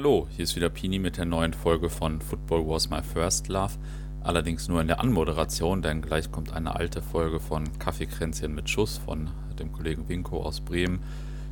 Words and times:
Hallo, 0.00 0.26
hier 0.34 0.44
ist 0.44 0.56
wieder 0.56 0.70
Pini 0.70 0.98
mit 0.98 1.18
der 1.18 1.26
neuen 1.26 1.52
Folge 1.52 1.90
von 1.90 2.22
Football 2.22 2.66
Was 2.66 2.88
My 2.88 3.02
First 3.02 3.48
Love. 3.48 3.74
Allerdings 4.22 4.66
nur 4.66 4.80
in 4.80 4.86
der 4.86 4.98
Anmoderation, 4.98 5.82
denn 5.82 6.00
gleich 6.00 6.32
kommt 6.32 6.54
eine 6.54 6.74
alte 6.74 7.02
Folge 7.02 7.38
von 7.38 7.78
Kaffeekränzchen 7.78 8.54
mit 8.54 8.70
Schuss 8.70 8.96
von 8.96 9.28
dem 9.58 9.72
Kollegen 9.72 10.08
Winko 10.08 10.42
aus 10.42 10.62
Bremen. 10.62 11.00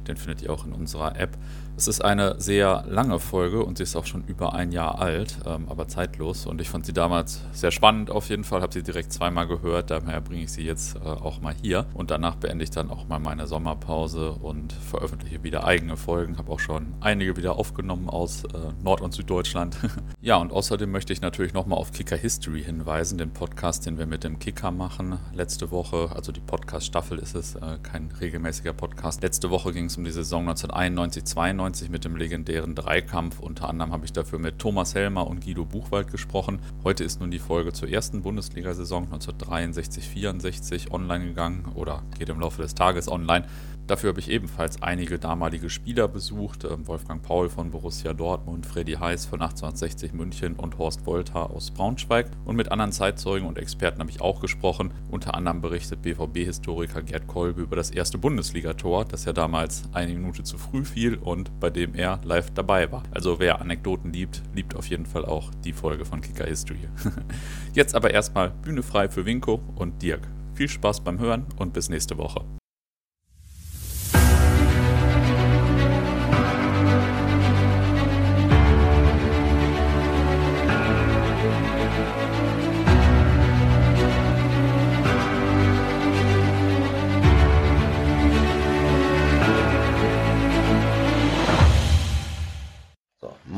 Den 0.06 0.16
findet 0.16 0.40
ihr 0.40 0.50
auch 0.50 0.64
in 0.64 0.72
unserer 0.72 1.20
App. 1.20 1.36
Es 1.78 1.86
ist 1.86 2.04
eine 2.04 2.34
sehr 2.40 2.82
lange 2.88 3.20
Folge 3.20 3.64
und 3.64 3.78
sie 3.78 3.84
ist 3.84 3.94
auch 3.94 4.04
schon 4.04 4.24
über 4.24 4.52
ein 4.52 4.72
Jahr 4.72 4.98
alt, 4.98 5.38
ähm, 5.46 5.68
aber 5.68 5.86
zeitlos. 5.86 6.44
Und 6.44 6.60
ich 6.60 6.68
fand 6.68 6.84
sie 6.84 6.92
damals 6.92 7.42
sehr 7.52 7.70
spannend 7.70 8.10
auf 8.10 8.30
jeden 8.30 8.42
Fall, 8.42 8.62
habe 8.62 8.72
sie 8.72 8.82
direkt 8.82 9.12
zweimal 9.12 9.46
gehört, 9.46 9.92
daher 9.92 10.20
bringe 10.20 10.42
ich 10.42 10.50
sie 10.50 10.64
jetzt 10.64 10.96
äh, 10.96 10.98
auch 10.98 11.40
mal 11.40 11.54
hier. 11.62 11.86
Und 11.94 12.10
danach 12.10 12.34
beende 12.34 12.64
ich 12.64 12.70
dann 12.70 12.90
auch 12.90 13.06
mal 13.06 13.20
meine 13.20 13.46
Sommerpause 13.46 14.32
und 14.32 14.72
veröffentliche 14.72 15.44
wieder 15.44 15.62
eigene 15.62 15.96
Folgen. 15.96 16.36
Habe 16.36 16.50
auch 16.50 16.58
schon 16.58 16.94
einige 16.98 17.36
wieder 17.36 17.54
aufgenommen 17.54 18.10
aus 18.10 18.42
äh, 18.42 18.48
Nord- 18.82 19.00
und 19.00 19.14
Süddeutschland. 19.14 19.76
ja, 20.20 20.34
und 20.34 20.52
außerdem 20.52 20.90
möchte 20.90 21.12
ich 21.12 21.20
natürlich 21.20 21.54
nochmal 21.54 21.78
auf 21.78 21.92
Kicker 21.92 22.16
History 22.16 22.64
hinweisen, 22.64 23.18
den 23.18 23.32
Podcast, 23.32 23.86
den 23.86 23.98
wir 23.98 24.06
mit 24.06 24.24
dem 24.24 24.40
Kicker 24.40 24.72
machen. 24.72 25.20
Letzte 25.32 25.70
Woche, 25.70 26.10
also 26.12 26.32
die 26.32 26.40
Podcast-Staffel 26.40 27.20
ist 27.20 27.36
es, 27.36 27.54
äh, 27.54 27.78
kein 27.84 28.10
regelmäßiger 28.20 28.72
Podcast. 28.72 29.22
Letzte 29.22 29.50
Woche 29.50 29.72
ging 29.72 29.84
es 29.84 29.96
um 29.96 30.02
die 30.02 30.10
Saison 30.10 30.48
1991-92 30.48 31.67
1990 31.68 31.90
mit 31.90 32.04
dem 32.04 32.16
legendären 32.16 32.74
Dreikampf. 32.74 33.40
Unter 33.40 33.68
anderem 33.68 33.92
habe 33.92 34.06
ich 34.06 34.12
dafür 34.12 34.38
mit 34.38 34.58
Thomas 34.58 34.94
Helmer 34.94 35.26
und 35.26 35.44
Guido 35.44 35.66
Buchwald 35.66 36.10
gesprochen. 36.10 36.60
Heute 36.82 37.04
ist 37.04 37.20
nun 37.20 37.30
die 37.30 37.38
Folge 37.38 37.74
zur 37.74 37.90
ersten 37.90 38.22
Bundesliga-Saison 38.22 39.08
1963-64 39.12 40.90
online 40.90 41.26
gegangen 41.26 41.72
oder 41.74 42.02
geht 42.18 42.30
im 42.30 42.40
Laufe 42.40 42.62
des 42.62 42.74
Tages 42.74 43.06
online. 43.08 43.44
Dafür 43.88 44.10
habe 44.10 44.20
ich 44.20 44.30
ebenfalls 44.30 44.82
einige 44.82 45.18
damalige 45.18 45.70
Spieler 45.70 46.08
besucht. 46.08 46.64
Ähm, 46.64 46.86
Wolfgang 46.86 47.22
Paul 47.22 47.48
von 47.48 47.70
Borussia 47.70 48.12
Dortmund, 48.12 48.66
Freddy 48.66 48.92
Heiß 48.92 49.24
von 49.24 49.40
1860 49.40 50.12
München 50.12 50.56
und 50.56 50.76
Horst 50.76 51.06
Wolter 51.06 51.48
aus 51.48 51.70
Braunschweig. 51.70 52.30
Und 52.44 52.56
mit 52.56 52.70
anderen 52.70 52.92
Zeitzeugen 52.92 53.48
und 53.48 53.56
Experten 53.56 54.00
habe 54.00 54.10
ich 54.10 54.20
auch 54.20 54.40
gesprochen. 54.40 54.92
Unter 55.10 55.34
anderem 55.34 55.62
berichtet 55.62 56.02
BVB-Historiker 56.02 57.00
Gerd 57.00 57.26
Kolbe 57.28 57.62
über 57.62 57.76
das 57.76 57.90
erste 57.90 58.18
Bundesligator, 58.18 59.06
das 59.06 59.24
ja 59.24 59.32
damals 59.32 59.84
eine 59.94 60.12
Minute 60.12 60.42
zu 60.42 60.58
früh 60.58 60.84
fiel 60.84 61.14
und 61.14 61.58
bei 61.58 61.70
dem 61.70 61.94
er 61.94 62.20
live 62.24 62.50
dabei 62.50 62.92
war. 62.92 63.04
Also 63.12 63.38
wer 63.38 63.58
Anekdoten 63.58 64.12
liebt, 64.12 64.42
liebt 64.54 64.76
auf 64.76 64.86
jeden 64.88 65.06
Fall 65.06 65.24
auch 65.24 65.50
die 65.64 65.72
Folge 65.72 66.04
von 66.04 66.20
Kicker 66.20 66.44
History. 66.44 66.90
Jetzt 67.72 67.94
aber 67.94 68.10
erstmal 68.10 68.50
Bühne 68.50 68.82
frei 68.82 69.08
für 69.08 69.24
Winko 69.24 69.62
und 69.76 70.02
Dirk. 70.02 70.28
Viel 70.52 70.68
Spaß 70.68 71.00
beim 71.00 71.18
Hören 71.18 71.46
und 71.56 71.72
bis 71.72 71.88
nächste 71.88 72.18
Woche. 72.18 72.44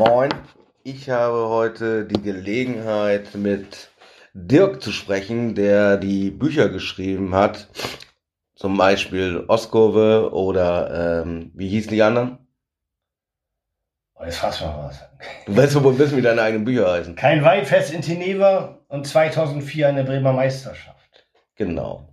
Moin, 0.00 0.30
ich 0.82 1.10
habe 1.10 1.50
heute 1.50 2.06
die 2.06 2.22
Gelegenheit 2.22 3.34
mit 3.34 3.90
Dirk 4.32 4.82
zu 4.82 4.92
sprechen, 4.92 5.54
der 5.54 5.98
die 5.98 6.30
Bücher 6.30 6.70
geschrieben 6.70 7.34
hat. 7.34 7.68
Zum 8.54 8.78
Beispiel 8.78 9.44
Oskove 9.46 10.32
oder 10.32 11.20
ähm, 11.22 11.50
wie 11.54 11.68
hießen 11.68 11.90
die 11.90 12.02
anderen? 12.02 12.38
Oh, 14.14 14.24
jetzt 14.24 14.38
fass 14.38 14.62
mal 14.62 14.88
was. 14.88 15.00
Du 15.44 15.54
weißt 15.54 15.84
wohl 15.84 15.98
wissen, 15.98 16.16
wie 16.16 16.22
deine 16.22 16.40
eigenen 16.40 16.64
Bücher 16.64 16.90
heißen. 16.90 17.14
Kein 17.14 17.44
Weinfest 17.44 17.92
in 17.92 18.00
Teneva 18.00 18.78
und 18.88 19.06
2004 19.06 19.86
eine 19.86 20.04
Bremer 20.04 20.32
Meisterschaft. 20.32 21.26
Genau. 21.56 22.08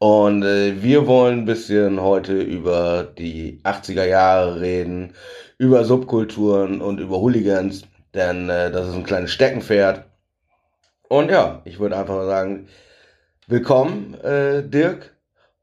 Und 0.00 0.42
äh, 0.44 0.82
wir 0.82 1.06
wollen 1.06 1.40
ein 1.40 1.44
bisschen 1.44 2.00
heute 2.00 2.32
über 2.32 3.02
die 3.02 3.60
80er 3.64 4.06
Jahre 4.06 4.58
reden, 4.58 5.12
über 5.58 5.84
Subkulturen 5.84 6.80
und 6.80 7.00
über 7.00 7.18
Hooligans, 7.18 7.82
denn 8.14 8.48
äh, 8.48 8.70
das 8.70 8.88
ist 8.88 8.94
ein 8.94 9.04
kleines 9.04 9.30
Steckenpferd. 9.30 10.06
Und 11.06 11.30
ja, 11.30 11.60
ich 11.66 11.78
würde 11.80 11.98
einfach 11.98 12.24
sagen, 12.24 12.66
willkommen, 13.46 14.14
äh, 14.24 14.62
Dirk. 14.62 15.14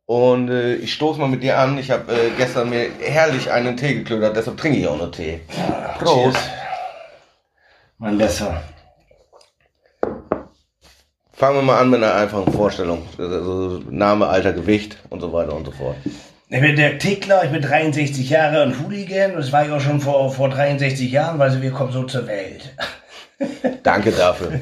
Und 0.06 0.50
äh, 0.50 0.76
ich 0.76 0.94
stoße 0.94 1.20
mal 1.20 1.30
mit 1.30 1.42
dir 1.42 1.58
an. 1.58 1.80
Ich 1.80 1.90
habe 1.90 2.14
äh, 2.14 2.30
gestern 2.38 2.70
mir 2.70 2.92
herrlich 3.00 3.50
einen 3.52 3.76
Tee 3.76 3.96
geklödert, 3.96 4.38
deshalb 4.38 4.58
trinke 4.58 4.78
ich 4.78 4.88
auch 4.88 5.00
noch 5.00 5.10
Tee. 5.10 5.40
Ja, 5.58 5.96
Prost. 5.98 6.38
Mein 7.98 8.20
Besser. 8.20 8.62
Fangen 11.38 11.58
wir 11.58 11.62
mal 11.62 11.80
an 11.80 11.92
mit 11.92 12.02
einer 12.02 12.16
einfachen 12.16 12.52
Vorstellung. 12.52 13.08
Also 13.20 13.80
Name, 13.92 14.26
Alter, 14.26 14.54
Gewicht 14.54 14.98
und 15.12 15.20
so 15.20 15.32
weiter 15.32 15.54
und 15.54 15.66
so 15.66 15.72
fort. 15.72 15.96
Ich 16.50 16.60
bin 16.60 16.76
der 16.76 16.98
Tickler, 16.98 17.44
ich 17.44 17.52
bin 17.52 17.62
63 17.62 18.28
Jahre 18.28 18.64
und 18.64 18.80
Hooligan. 18.80 19.36
Das 19.36 19.52
war 19.52 19.64
ich 19.64 19.72
auch 19.72 19.80
schon 19.80 20.02
vor, 20.02 20.32
vor 20.32 20.50
63 20.50 21.12
Jahren, 21.12 21.38
weil 21.38 21.62
wir 21.62 21.70
kommen 21.70 21.92
so 21.92 22.06
zur 22.06 22.26
Welt. 22.26 22.74
Danke 23.84 24.14
dafür. 24.14 24.60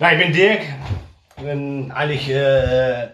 Nein, 0.00 0.18
ich 0.18 0.24
bin 0.24 0.34
Dirk. 0.34 0.60
Ich 1.36 1.44
bin 1.44 1.92
eigentlich, 1.92 2.28
äh, 2.28 3.10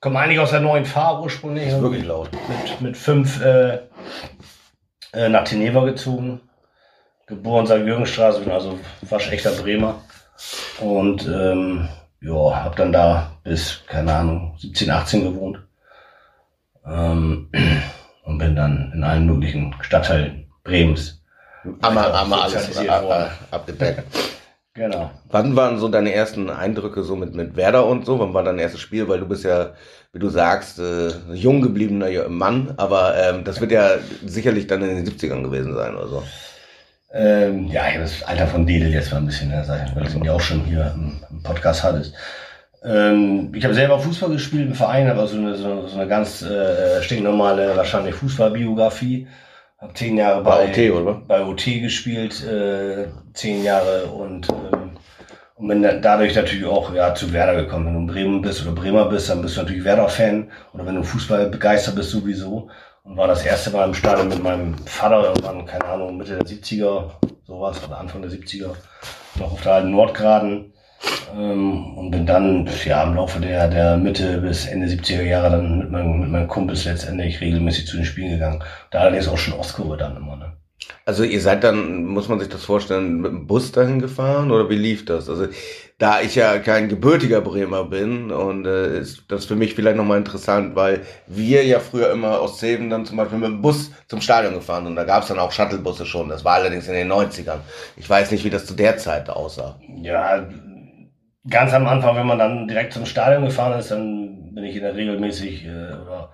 komme 0.00 0.18
eigentlich 0.18 0.40
aus 0.40 0.50
der 0.50 0.60
neuen 0.60 0.86
Fahr 0.86 1.22
ursprünglich. 1.22 1.66
Das 1.66 1.74
ist 1.74 1.82
wirklich 1.82 2.06
laut. 2.06 2.30
Mit, 2.48 2.80
mit 2.80 2.96
fünf 2.96 3.42
äh, 3.42 3.80
äh, 5.12 5.28
nach 5.28 5.44
Teneva 5.44 5.84
gezogen. 5.84 6.40
Geboren 7.26 7.66
St. 7.66 7.84
Jürgenstraße, 7.84 8.40
bin 8.40 8.50
also 8.50 8.78
waschechter 9.02 9.50
Bremer. 9.50 10.00
Und 10.80 11.26
ähm, 11.26 11.90
ja, 12.24 12.64
hab 12.64 12.76
dann 12.76 12.92
da 12.92 13.30
bis, 13.44 13.82
keine 13.86 14.14
Ahnung, 14.14 14.54
17, 14.58 14.90
18 14.90 15.24
gewohnt. 15.24 15.58
Ähm, 16.86 17.50
und 18.24 18.38
bin 18.38 18.56
dann 18.56 18.92
in 18.94 19.04
allen 19.04 19.26
möglichen 19.26 19.74
Stadtteilen 19.80 20.46
Bremens. 20.64 21.20
Einmal, 21.82 22.12
einmal 22.12 22.42
alles 22.42 22.78
abgedeckt. 23.50 24.04
Genau. 24.76 25.12
Wann 25.30 25.54
waren 25.54 25.78
so 25.78 25.86
deine 25.86 26.12
ersten 26.12 26.50
Eindrücke 26.50 27.04
so 27.04 27.14
mit, 27.14 27.32
mit 27.32 27.54
Werder 27.54 27.86
und 27.86 28.04
so? 28.04 28.18
Wann 28.18 28.34
war 28.34 28.42
dein 28.42 28.58
erstes 28.58 28.80
Spiel? 28.80 29.06
Weil 29.06 29.20
du 29.20 29.28
bist 29.28 29.44
ja, 29.44 29.74
wie 30.12 30.18
du 30.18 30.28
sagst, 30.30 30.80
äh, 30.80 31.10
jung 31.32 31.62
gebliebener 31.62 32.28
Mann, 32.28 32.74
aber 32.76 33.14
ähm, 33.16 33.44
das 33.44 33.60
wird 33.60 33.70
ja 33.70 33.90
sicherlich 34.26 34.66
dann 34.66 34.82
in 34.82 34.96
den 34.96 35.06
70ern 35.06 35.44
gewesen 35.44 35.76
sein 35.76 35.94
oder 35.94 36.08
so. 36.08 36.22
Ähm, 37.14 37.68
ja, 37.68 37.86
ich 37.86 37.94
habe 37.94 38.02
das 38.02 38.24
Alter 38.24 38.48
von 38.48 38.66
Dedel 38.66 38.92
jetzt 38.92 39.12
mal 39.12 39.18
ein 39.18 39.26
bisschen, 39.26 39.52
weil 39.52 40.04
du 40.04 40.18
ihn 40.18 40.24
ja 40.24 40.32
auch 40.32 40.40
schon 40.40 40.64
hier 40.64 40.92
im, 40.96 41.22
im 41.30 41.42
Podcast 41.44 41.84
hattest. 41.84 42.12
Ähm, 42.82 43.52
ich 43.54 43.64
habe 43.64 43.72
selber 43.72 44.00
Fußball 44.00 44.30
gespielt 44.30 44.66
im 44.66 44.74
Verein, 44.74 45.08
aber 45.08 45.28
so 45.28 45.38
eine, 45.38 45.54
so, 45.54 45.86
so 45.86 45.96
eine 45.96 46.08
ganz 46.08 46.42
äh, 46.42 47.00
stinknormale, 47.02 47.76
wahrscheinlich 47.76 48.16
Fußballbiografie. 48.16 49.28
Habe 49.78 49.94
zehn 49.94 50.16
Jahre 50.16 50.42
bei, 50.42 50.66
bei, 50.66 50.90
OT, 50.90 51.00
oder? 51.00 51.22
bei 51.28 51.44
OT 51.44 51.64
gespielt, 51.80 52.44
äh, 52.44 53.06
zehn 53.32 53.62
Jahre 53.62 54.06
und, 54.06 54.48
ähm, 54.48 54.90
und 55.54 55.68
bin 55.68 55.82
dadurch 55.82 56.34
natürlich 56.34 56.66
auch 56.66 56.92
ja, 56.92 57.14
zu 57.14 57.32
Werder 57.32 57.54
gekommen. 57.62 57.86
Wenn 57.86 57.94
du 57.94 58.00
in 58.00 58.06
Bremen 58.08 58.42
bist 58.42 58.62
oder 58.62 58.74
Bremer 58.74 59.04
bist, 59.08 59.30
dann 59.30 59.40
bist 59.40 59.56
du 59.56 59.60
natürlich 59.60 59.84
Werder-Fan 59.84 60.50
oder 60.72 60.84
wenn 60.84 60.96
du 60.96 61.04
Fußball 61.04 61.48
begeistert 61.48 61.94
bist 61.94 62.10
sowieso. 62.10 62.70
Und 63.04 63.18
war 63.18 63.28
das 63.28 63.44
erste 63.44 63.70
Mal 63.70 63.84
im 63.86 63.94
Stadion 63.94 64.28
mit 64.28 64.42
meinem 64.42 64.78
Vater 64.86 65.24
irgendwann, 65.24 65.66
keine 65.66 65.84
Ahnung, 65.84 66.16
Mitte 66.16 66.38
der 66.38 66.46
70er, 66.46 67.10
sowas, 67.46 67.84
oder 67.86 67.98
Anfang 67.98 68.22
der 68.22 68.30
70er, 68.30 68.70
noch 69.38 69.52
auf 69.52 69.60
der 69.60 69.74
alten 69.74 69.90
Nordgraden. 69.90 70.72
Ähm, 71.36 71.98
und 71.98 72.10
bin 72.10 72.24
dann 72.24 72.66
ja, 72.86 73.02
im 73.02 73.14
Laufe 73.14 73.40
der, 73.40 73.68
der 73.68 73.98
Mitte 73.98 74.38
bis 74.38 74.66
Ende 74.66 74.86
70er 74.86 75.22
Jahre 75.22 75.50
dann 75.50 75.78
mit, 75.80 75.90
meinem, 75.90 76.20
mit 76.20 76.30
meinen 76.30 76.48
Kumpels 76.48 76.86
letztendlich 76.86 77.42
regelmäßig 77.42 77.86
zu 77.86 77.96
den 77.96 78.06
Spielen 78.06 78.30
gegangen. 78.30 78.64
Da 78.90 79.00
allerdings 79.00 79.28
auch 79.28 79.36
schon 79.36 79.58
Ostkurve 79.58 79.98
dann 79.98 80.16
immer. 80.16 80.36
Ne? 80.36 80.53
Also 81.06 81.22
ihr 81.22 81.40
seid 81.40 81.64
dann, 81.64 82.04
muss 82.04 82.28
man 82.28 82.40
sich 82.40 82.48
das 82.48 82.64
vorstellen, 82.64 83.20
mit 83.20 83.30
dem 83.30 83.46
Bus 83.46 83.72
dahin 83.72 84.00
gefahren 84.00 84.50
oder 84.50 84.70
wie 84.70 84.76
lief 84.76 85.04
das? 85.04 85.28
Also 85.28 85.48
da 85.98 86.20
ich 86.20 86.34
ja 86.34 86.58
kein 86.58 86.88
gebürtiger 86.88 87.40
Bremer 87.40 87.84
bin 87.84 88.30
und 88.30 88.66
äh, 88.66 88.98
ist 88.98 89.24
das 89.28 89.44
für 89.44 89.54
mich 89.54 89.74
vielleicht 89.74 89.96
nochmal 89.96 90.18
interessant, 90.18 90.74
weil 90.74 91.02
wir 91.26 91.64
ja 91.64 91.78
früher 91.78 92.10
immer 92.10 92.40
aus 92.40 92.58
Zeben 92.58 92.90
dann 92.90 93.06
zum 93.06 93.16
Beispiel 93.16 93.38
mit 93.38 93.48
dem 93.48 93.62
Bus 93.62 93.92
zum 94.08 94.20
Stadion 94.20 94.54
gefahren 94.54 94.86
und 94.86 94.96
da 94.96 95.04
gab 95.04 95.22
es 95.22 95.28
dann 95.28 95.38
auch 95.38 95.52
Shuttlebusse 95.52 96.06
schon. 96.06 96.28
Das 96.28 96.44
war 96.44 96.54
allerdings 96.54 96.88
in 96.88 96.94
den 96.94 97.12
90ern. 97.12 97.60
Ich 97.96 98.08
weiß 98.08 98.30
nicht, 98.30 98.44
wie 98.44 98.50
das 98.50 98.66
zu 98.66 98.74
der 98.74 98.96
Zeit 98.96 99.30
aussah. 99.30 99.78
Ja, 100.02 100.46
ganz 101.48 101.72
am 101.72 101.86
Anfang, 101.86 102.16
wenn 102.16 102.26
man 102.26 102.38
dann 102.38 102.66
direkt 102.66 102.92
zum 102.92 103.06
Stadion 103.06 103.44
gefahren 103.44 103.78
ist, 103.78 103.90
dann 103.90 104.54
bin 104.54 104.64
ich 104.64 104.76
in 104.76 104.82
der 104.82 104.94
regelmäßig, 104.94 105.66
äh, 105.66 105.94
oder 106.02 106.32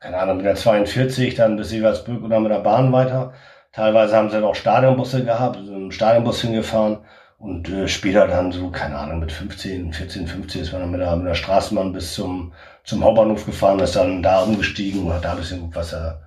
keine 0.00 0.18
Ahnung, 0.18 0.38
mit 0.38 0.46
der 0.46 0.54
42 0.54 1.34
dann 1.34 1.56
bis 1.56 1.70
Seversbrück 1.70 2.22
oder 2.22 2.40
mit 2.40 2.50
der 2.50 2.60
Bahn 2.60 2.92
weiter. 2.92 3.32
Teilweise 3.72 4.16
haben 4.16 4.28
sie 4.28 4.36
dann 4.36 4.44
auch 4.44 4.54
Stadionbusse 4.54 5.24
gehabt, 5.24 5.56
sind 5.56 5.74
im 5.74 5.92
Stadionbus 5.92 6.40
hingefahren 6.42 6.98
und 7.38 7.68
äh, 7.68 7.88
später 7.88 8.26
dann 8.26 8.52
so, 8.52 8.70
keine 8.70 8.98
Ahnung, 8.98 9.20
mit 9.20 9.32
15, 9.32 9.92
14, 9.92 10.26
15 10.26 10.62
ist 10.62 10.72
man 10.72 10.82
dann 10.82 10.90
mit 10.90 11.00
der, 11.00 11.16
mit 11.16 11.26
der 11.26 11.34
Straßenbahn 11.34 11.92
bis 11.92 12.14
zum, 12.14 12.52
zum 12.84 13.04
Hauptbahnhof 13.04 13.46
gefahren, 13.46 13.78
ist 13.80 13.96
dann 13.96 14.22
da 14.22 14.40
umgestiegen 14.42 15.04
und 15.04 15.12
hat 15.12 15.24
da 15.24 15.32
ein 15.32 15.38
bisschen 15.38 15.74
Wasser 15.74 16.20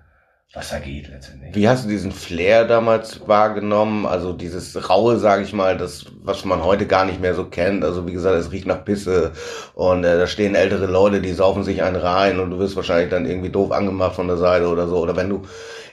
was 0.53 0.69
da 0.69 0.77
geht 0.77 1.09
letztendlich. 1.09 1.55
Wie 1.55 1.67
hast 1.67 1.85
du 1.85 1.89
diesen 1.89 2.11
Flair 2.11 2.65
damals 2.65 3.27
wahrgenommen? 3.27 4.05
Also 4.05 4.33
dieses 4.33 4.87
Raue, 4.87 5.17
sage 5.17 5.41
ich 5.41 5.51
mal, 5.51 5.77
das, 5.77 6.05
was 6.21 6.45
man 6.45 6.63
heute 6.63 6.85
gar 6.85 7.05
nicht 7.05 7.19
mehr 7.19 7.33
so 7.33 7.45
kennt. 7.45 7.83
Also 7.83 8.05
wie 8.05 8.13
gesagt, 8.13 8.37
es 8.37 8.51
riecht 8.51 8.67
nach 8.67 8.85
Pisse 8.85 9.31
und 9.73 10.03
äh, 10.03 10.17
da 10.19 10.27
stehen 10.27 10.53
ältere 10.53 10.85
Leute, 10.85 11.21
die 11.21 11.33
saufen 11.33 11.63
sich 11.63 11.81
einen 11.81 11.95
rein 11.95 12.39
und 12.39 12.51
du 12.51 12.59
wirst 12.59 12.75
wahrscheinlich 12.75 13.09
dann 13.09 13.25
irgendwie 13.25 13.49
doof 13.49 13.71
angemacht 13.71 14.13
von 14.13 14.27
der 14.27 14.37
Seite 14.37 14.67
oder 14.67 14.87
so. 14.87 14.97
Oder 14.97 15.15
wenn 15.15 15.29
du 15.29 15.41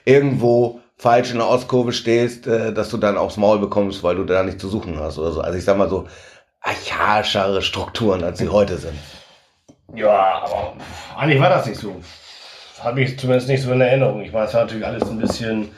irgendwo 0.05 0.81
falsch 1.01 1.31
in 1.31 1.39
der 1.39 1.49
Ostkurve 1.49 1.93
stehst, 1.93 2.47
äh, 2.47 2.73
dass 2.73 2.91
du 2.91 2.97
dann 2.97 3.17
aufs 3.17 3.37
Maul 3.37 3.59
bekommst, 3.59 4.03
weil 4.03 4.17
du 4.17 4.25
da 4.25 4.43
nicht 4.43 4.61
zu 4.61 4.69
suchen 4.69 4.99
hast 5.01 5.19
oder 5.19 5.33
so. 5.33 5.41
Also 5.41 5.59
ich 5.59 5.65
sag 5.65 5.77
mal 5.77 5.89
so 5.89 6.07
archaischere 6.61 7.63
Strukturen, 7.63 8.23
als 8.23 8.39
sie 8.39 8.49
heute 8.49 8.77
sind. 8.77 8.99
Ja, 9.95 10.43
aber 10.45 10.75
eigentlich 11.17 11.41
war 11.41 11.51
das 11.51 11.67
nicht 11.67 11.81
so 11.81 11.97
habe 12.83 13.03
ich 13.03 13.19
zumindest 13.19 13.49
nicht 13.49 13.63
so 13.63 13.73
in 13.73 13.81
Erinnerung. 13.81 14.23
Ich 14.23 14.33
meine, 14.33 14.47
es 14.47 14.55
war 14.55 14.63
natürlich 14.63 14.87
alles 14.87 15.09
ein 15.09 15.19
bisschen 15.19 15.71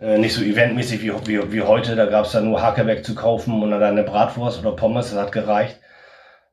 äh, 0.00 0.18
nicht 0.18 0.34
so 0.34 0.42
eventmäßig 0.42 1.02
wie, 1.02 1.12
wie, 1.26 1.52
wie 1.52 1.62
heute. 1.62 1.96
Da 1.96 2.06
gab 2.06 2.26
es 2.26 2.32
dann 2.32 2.46
nur 2.46 2.60
Hakebeck 2.60 3.04
zu 3.04 3.14
kaufen 3.14 3.62
und 3.62 3.70
dann 3.70 3.82
eine 3.82 4.02
Bratwurst 4.02 4.60
oder 4.60 4.72
Pommes, 4.72 5.10
das 5.10 5.18
hat 5.18 5.32
gereicht. 5.32 5.78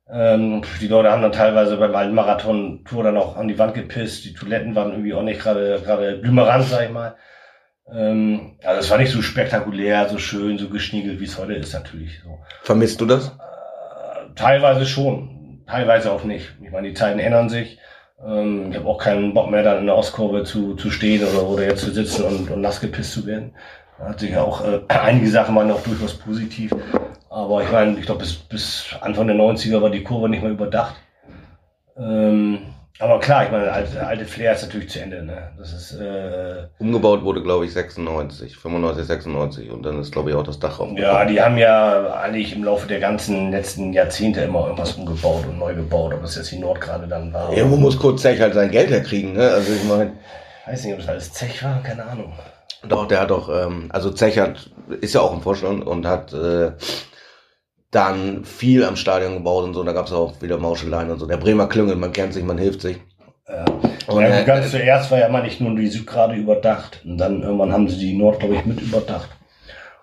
Ähm, 0.09 0.61
die 0.79 0.87
Leute 0.87 1.11
haben 1.11 1.21
dann 1.21 1.31
teilweise 1.31 1.77
beim 1.77 1.95
alten 1.95 2.15
Marathon-Tour 2.15 3.03
dann 3.03 3.17
auch 3.17 3.35
an 3.35 3.47
die 3.47 3.59
Wand 3.59 3.73
gepisst. 3.73 4.25
Die 4.25 4.33
Toiletten 4.33 4.75
waren 4.75 4.91
irgendwie 4.91 5.13
auch 5.13 5.23
nicht 5.23 5.41
gerade 5.41 5.81
gerade 5.83 6.17
blümerant, 6.17 6.65
sag 6.65 6.85
ich 6.85 6.91
mal. 6.91 7.15
Ähm, 7.93 8.57
also 8.63 8.79
es 8.81 8.89
war 8.89 8.97
nicht 8.97 9.11
so 9.11 9.21
spektakulär, 9.21 10.09
so 10.09 10.17
schön, 10.17 10.57
so 10.57 10.69
geschniegelt, 10.69 11.19
wie 11.19 11.25
es 11.25 11.37
heute 11.37 11.53
ist 11.53 11.73
natürlich. 11.73 12.19
So. 12.23 12.39
Vermisst 12.63 12.99
du 12.99 13.05
das? 13.05 13.27
Äh, 13.27 14.33
teilweise 14.35 14.85
schon, 14.85 15.61
teilweise 15.65 16.11
auch 16.11 16.23
nicht. 16.23 16.47
Ich 16.61 16.71
meine, 16.71 16.89
die 16.89 16.93
Zeiten 16.93 17.19
ändern 17.19 17.49
sich. 17.49 17.79
Ähm, 18.25 18.71
ich 18.71 18.77
habe 18.77 18.87
auch 18.87 18.97
keinen 18.97 19.33
Bock 19.33 19.49
mehr, 19.49 19.63
dann 19.63 19.79
in 19.79 19.85
der 19.85 19.95
Ostkurve 19.95 20.43
zu, 20.43 20.75
zu 20.75 20.91
stehen 20.91 21.25
oder, 21.25 21.47
oder 21.47 21.63
jetzt 21.63 21.83
zu 21.83 21.91
sitzen 21.91 22.25
und, 22.25 22.51
und 22.51 22.61
nass 22.61 22.81
gepisst 22.81 23.13
zu 23.13 23.25
werden. 23.25 23.53
Da 23.99 24.09
hat 24.09 24.19
sich 24.19 24.31
ja 24.31 24.41
auch 24.41 24.65
äh, 24.65 24.81
einige 24.87 25.29
Sachen 25.29 25.55
waren 25.55 25.71
auch 25.71 25.83
durchaus 25.83 26.13
positiv. 26.13 26.71
Aber 27.29 27.63
ich 27.63 27.71
meine, 27.71 27.97
ich 27.97 28.05
glaube, 28.05 28.21
bis, 28.21 28.33
bis 28.33 28.95
Anfang 29.01 29.27
der 29.27 29.35
90er 29.35 29.81
war 29.81 29.89
die 29.89 30.03
Kurve 30.03 30.27
nicht 30.27 30.41
mehr 30.41 30.51
überdacht. 30.51 30.95
Ähm, 31.97 32.73
aber 32.99 33.19
klar, 33.19 33.45
ich 33.45 33.51
meine, 33.51 33.65
der 33.65 33.73
alte, 33.73 34.07
alte 34.07 34.25
Flair 34.25 34.53
ist 34.53 34.63
natürlich 34.63 34.89
zu 34.89 34.99
Ende. 34.99 35.23
Ne? 35.23 35.51
Das 35.57 35.71
ist, 35.71 35.93
äh, 35.99 36.67
Umgebaut 36.79 37.23
wurde, 37.23 37.43
glaube 37.43 37.65
ich, 37.65 37.73
96, 37.73 38.57
95, 38.57 39.05
96 39.05 39.71
und 39.71 39.83
dann 39.83 39.99
ist, 40.01 40.11
glaube 40.11 40.31
ich, 40.31 40.35
auch 40.35 40.43
das 40.43 40.59
Dach 40.59 40.79
aufgebaut. 40.79 40.99
Ja, 40.99 41.25
die 41.25 41.41
haben 41.41 41.57
ja 41.57 42.13
eigentlich 42.13 42.55
im 42.55 42.63
Laufe 42.63 42.87
der 42.87 42.99
ganzen 42.99 43.51
letzten 43.51 43.93
Jahrzehnte 43.93 44.41
immer 44.41 44.63
irgendwas 44.63 44.93
umgebaut 44.93 45.45
und 45.47 45.59
neu 45.59 45.75
gebaut, 45.75 46.13
ob 46.13 46.21
das 46.21 46.35
jetzt 46.35 46.51
die 46.51 46.59
Nord 46.59 46.81
gerade 46.81 47.07
dann 47.07 47.31
war. 47.31 47.53
Irgendwo 47.53 47.77
muss 47.77 47.99
Kurt 47.99 48.19
Zech 48.19 48.41
halt 48.41 48.53
sein 48.53 48.71
Geld 48.71 48.89
herkriegen, 48.89 49.33
ne? 49.33 49.49
Also 49.49 49.73
ich 49.73 49.83
meine. 49.83 50.13
Weiß 50.65 50.83
nicht, 50.83 50.93
ob 50.93 50.99
das 50.99 51.09
alles 51.09 51.33
Zech 51.33 51.63
war, 51.63 51.81
keine 51.83 52.03
Ahnung. 52.05 52.33
Doch, 52.87 53.07
der 53.07 53.21
hat 53.21 53.29
doch, 53.29 53.49
ähm, 53.49 53.89
also 53.89 54.11
Zech 54.11 54.37
hat, 54.39 54.69
ist 55.01 55.13
ja 55.13 55.21
auch 55.21 55.33
im 55.33 55.41
Vorstand 55.41 55.85
und 55.85 56.05
hat 56.05 56.33
äh, 56.33 56.71
dann 57.91 58.43
viel 58.43 58.83
am 58.83 58.95
Stadion 58.95 59.35
gebaut 59.35 59.63
und 59.63 59.73
so. 59.73 59.83
Da 59.83 59.93
gab 59.93 60.07
es 60.07 60.13
auch 60.13 60.41
wieder 60.41 60.57
Mauscheleien 60.57 61.09
und 61.09 61.19
so. 61.19 61.25
Der 61.25 61.37
Bremer 61.37 61.67
Klüngel, 61.67 61.95
man 61.95 62.11
kennt 62.11 62.33
sich, 62.33 62.43
man 62.43 62.57
hilft 62.57 62.81
sich. 62.81 62.97
Ja. 63.47 63.65
Und 64.07 64.21
ja, 64.21 64.43
ganz 64.43 64.67
äh, 64.67 64.69
zuerst 64.69 65.09
war 65.11 65.19
ja 65.19 65.29
mal 65.29 65.43
nicht 65.43 65.61
nur 65.61 65.75
die 65.75 65.87
Südgrade 65.87 66.35
überdacht. 66.35 67.01
Und 67.05 67.17
dann 67.17 67.43
irgendwann 67.43 67.71
haben 67.71 67.87
sie 67.87 67.97
die 67.97 68.17
Nord, 68.17 68.39
glaube 68.39 68.55
ich, 68.55 68.65
mit 68.65 68.81
überdacht. 68.81 69.29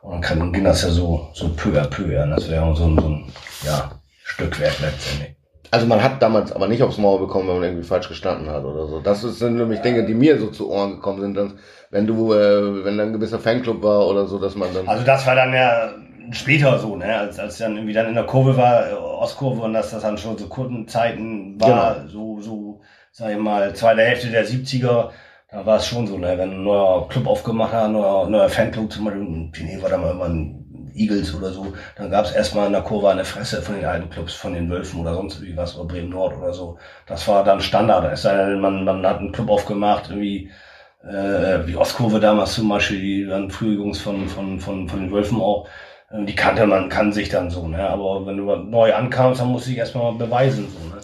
Und 0.01 0.13
dann 0.13 0.21
kann, 0.21 0.53
ging 0.53 0.65
das 0.65 0.83
ja 0.83 0.91
so, 0.91 1.29
so 1.35 1.49
peu 1.55 1.81
à 1.81 1.87
peu 1.87 2.21
an. 2.21 2.31
Das 2.31 2.51
wäre 2.51 2.75
so, 2.75 2.85
ein, 2.85 2.99
so 2.99 3.09
ein 3.09 3.33
ja, 3.65 3.91
Stückwerk 4.25 4.81
letztendlich. 4.81 5.37
Also 5.71 5.87
man 5.87 6.03
hat 6.03 6.23
damals 6.23 6.53
aber 6.53 6.69
nicht 6.69 6.83
aufs 6.85 6.99
Maul 6.99 7.19
bekommen, 7.19 7.49
wenn 7.49 7.57
man 7.57 7.65
irgendwie 7.65 7.87
falsch 7.87 8.09
gestanden 8.09 8.49
hat 8.49 8.65
oder 8.65 8.87
so. 8.87 9.01
Das 9.01 9.23
sind 9.23 9.57
nämlich 9.57 9.81
Dinge, 9.81 10.07
die 10.07 10.15
mir 10.15 10.39
so 10.39 10.47
zu 10.47 10.71
Ohren 10.71 10.93
gekommen 10.93 11.21
sind, 11.21 11.37
dass, 11.37 11.51
wenn 11.91 12.07
du, 12.07 12.33
äh, 12.33 12.85
wenn 12.85 12.97
da 12.97 13.03
ein 13.03 13.13
gewisser 13.13 13.41
Fanclub 13.41 13.83
war 13.83 14.07
oder 14.07 14.27
so, 14.27 14.39
dass 14.39 14.55
man 14.55 14.73
dann. 14.73 14.87
Also 14.87 15.05
das 15.05 15.27
war 15.27 15.35
dann 15.35 15.53
ja 15.53 15.91
später 16.33 16.79
so, 16.79 16.97
ne, 16.97 17.17
als, 17.17 17.39
als 17.39 17.59
dann 17.59 17.77
irgendwie 17.77 17.93
dann 17.93 18.09
in 18.09 18.15
der 18.15 18.25
Kurve 18.25 18.57
war, 18.57 18.91
äh, 18.91 18.95
Ostkurve 18.95 19.63
und 19.63 19.73
dass 19.73 19.91
das 19.91 20.03
dann 20.03 20.19
schon 20.19 20.39
so 20.39 20.49
kurzen 20.49 20.89
Zeiten 20.89 21.61
war, 21.61 21.95
genau. 21.95 22.09
so, 22.09 22.41
so, 22.41 22.81
sag 23.13 23.31
ich 23.31 23.39
mal, 23.39 23.75
zweite 23.75 24.03
Hälfte 24.03 24.31
der 24.31 24.47
70er, 24.47 25.11
da 25.51 25.67
war 25.67 25.77
es 25.77 25.87
schon 25.87 26.07
so, 26.07 26.19
ne, 26.19 26.37
wenn 26.39 26.51
ein 26.51 26.65
neuer 26.65 27.09
Club 27.09 27.27
aufgemacht 27.27 27.73
hat, 27.73 27.85
ein 27.85 27.93
neuer, 27.93 28.29
neuer 28.29 28.49
Fanclub, 28.49 28.93
zum 28.93 29.05
Beispiel, 29.05 29.49
Pine 29.53 29.83
war 29.83 29.91
da 29.91 29.99
mal 29.99 30.13
immer 30.13 30.25
ein 30.25 30.65
Eagles 30.95 31.35
oder 31.35 31.51
so, 31.51 31.73
dann 31.97 32.11
gab 32.11 32.25
es 32.25 32.33
erstmal 32.33 32.67
in 32.67 32.73
der 32.73 32.83
Kurve 32.83 33.11
eine 33.11 33.25
Fresse 33.25 33.61
von 33.63 33.75
den 33.75 33.85
alten 33.85 34.11
Clubs, 34.11 34.35
von 34.35 34.55
den 34.55 34.71
Wölfen 34.71 35.01
oder 35.01 35.15
sonst 35.15 35.43
wie 35.43 35.57
was, 35.57 35.77
oder 35.77 35.89
Bremen 35.89 36.11
Nord 36.11 36.37
oder 36.37 36.53
so. 36.53 36.79
Das 37.07 37.27
war 37.29 37.45
dann 37.45 37.61
Standard. 37.61 38.13
Es 38.13 38.23
sei 38.23 38.37
denn, 38.37 38.61
man, 38.61 38.85
man 38.85 39.05
hat 39.07 39.19
einen 39.19 39.33
Club 39.33 39.51
aufgemacht, 39.51 40.11
irgendwie, 40.11 40.51
äh, 41.03 41.67
wie 41.67 41.77
Ostkurve 41.77 42.21
damals 42.21 42.55
zum 42.55 42.69
Beispiel, 42.69 43.01
die 43.01 43.27
dann 43.27 43.51
frühe 43.51 43.75
Jungs 43.75 44.01
von, 44.01 44.29
von, 44.29 44.61
von, 44.61 44.89
von 44.89 45.01
den 45.01 45.13
Wölfen 45.13 45.41
auch, 45.41 45.69
die 46.15 46.35
kannte 46.35 46.67
man, 46.67 46.89
kann 46.89 47.13
sich 47.13 47.29
dann 47.29 47.51
so, 47.51 47.67
ne? 47.67 47.89
Aber 47.89 48.25
wenn 48.27 48.37
du 48.37 48.55
neu 48.57 48.95
ankamst, 48.95 49.41
dann 49.41 49.49
musst 49.49 49.67
du 49.67 49.71
dich 49.71 49.79
erstmal 49.79 50.13
beweisen, 50.15 50.69
so, 50.71 50.95
ne? 50.95 51.01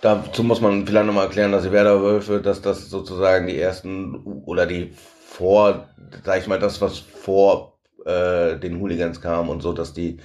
Dazu 0.00 0.42
muss 0.42 0.60
man 0.60 0.86
vielleicht 0.86 1.06
nochmal 1.06 1.26
erklären, 1.26 1.52
dass 1.52 1.62
die 1.62 1.72
Werder 1.72 2.02
Wölfe, 2.02 2.40
dass 2.40 2.60
das 2.60 2.90
sozusagen 2.90 3.46
die 3.46 3.58
ersten 3.58 4.42
oder 4.46 4.66
die 4.66 4.92
vor, 5.26 5.88
sag 6.24 6.40
ich 6.40 6.46
mal, 6.48 6.58
das, 6.58 6.80
was 6.80 6.98
vor 6.98 7.78
äh, 8.04 8.56
den 8.58 8.80
Hooligans 8.80 9.20
kam 9.20 9.48
und 9.48 9.62
so, 9.62 9.72
dass 9.72 9.92
die 9.92 10.18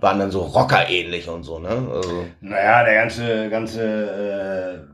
waren 0.00 0.18
dann 0.18 0.30
so 0.30 0.40
Rocker-ähnlich 0.40 1.28
und 1.28 1.44
so, 1.44 1.58
ne? 1.58 1.68
Also. 1.68 2.26
Naja, 2.40 2.84
der 2.84 2.94
ganze, 2.94 3.50
ganze 3.50 3.82
äh, 3.82 4.89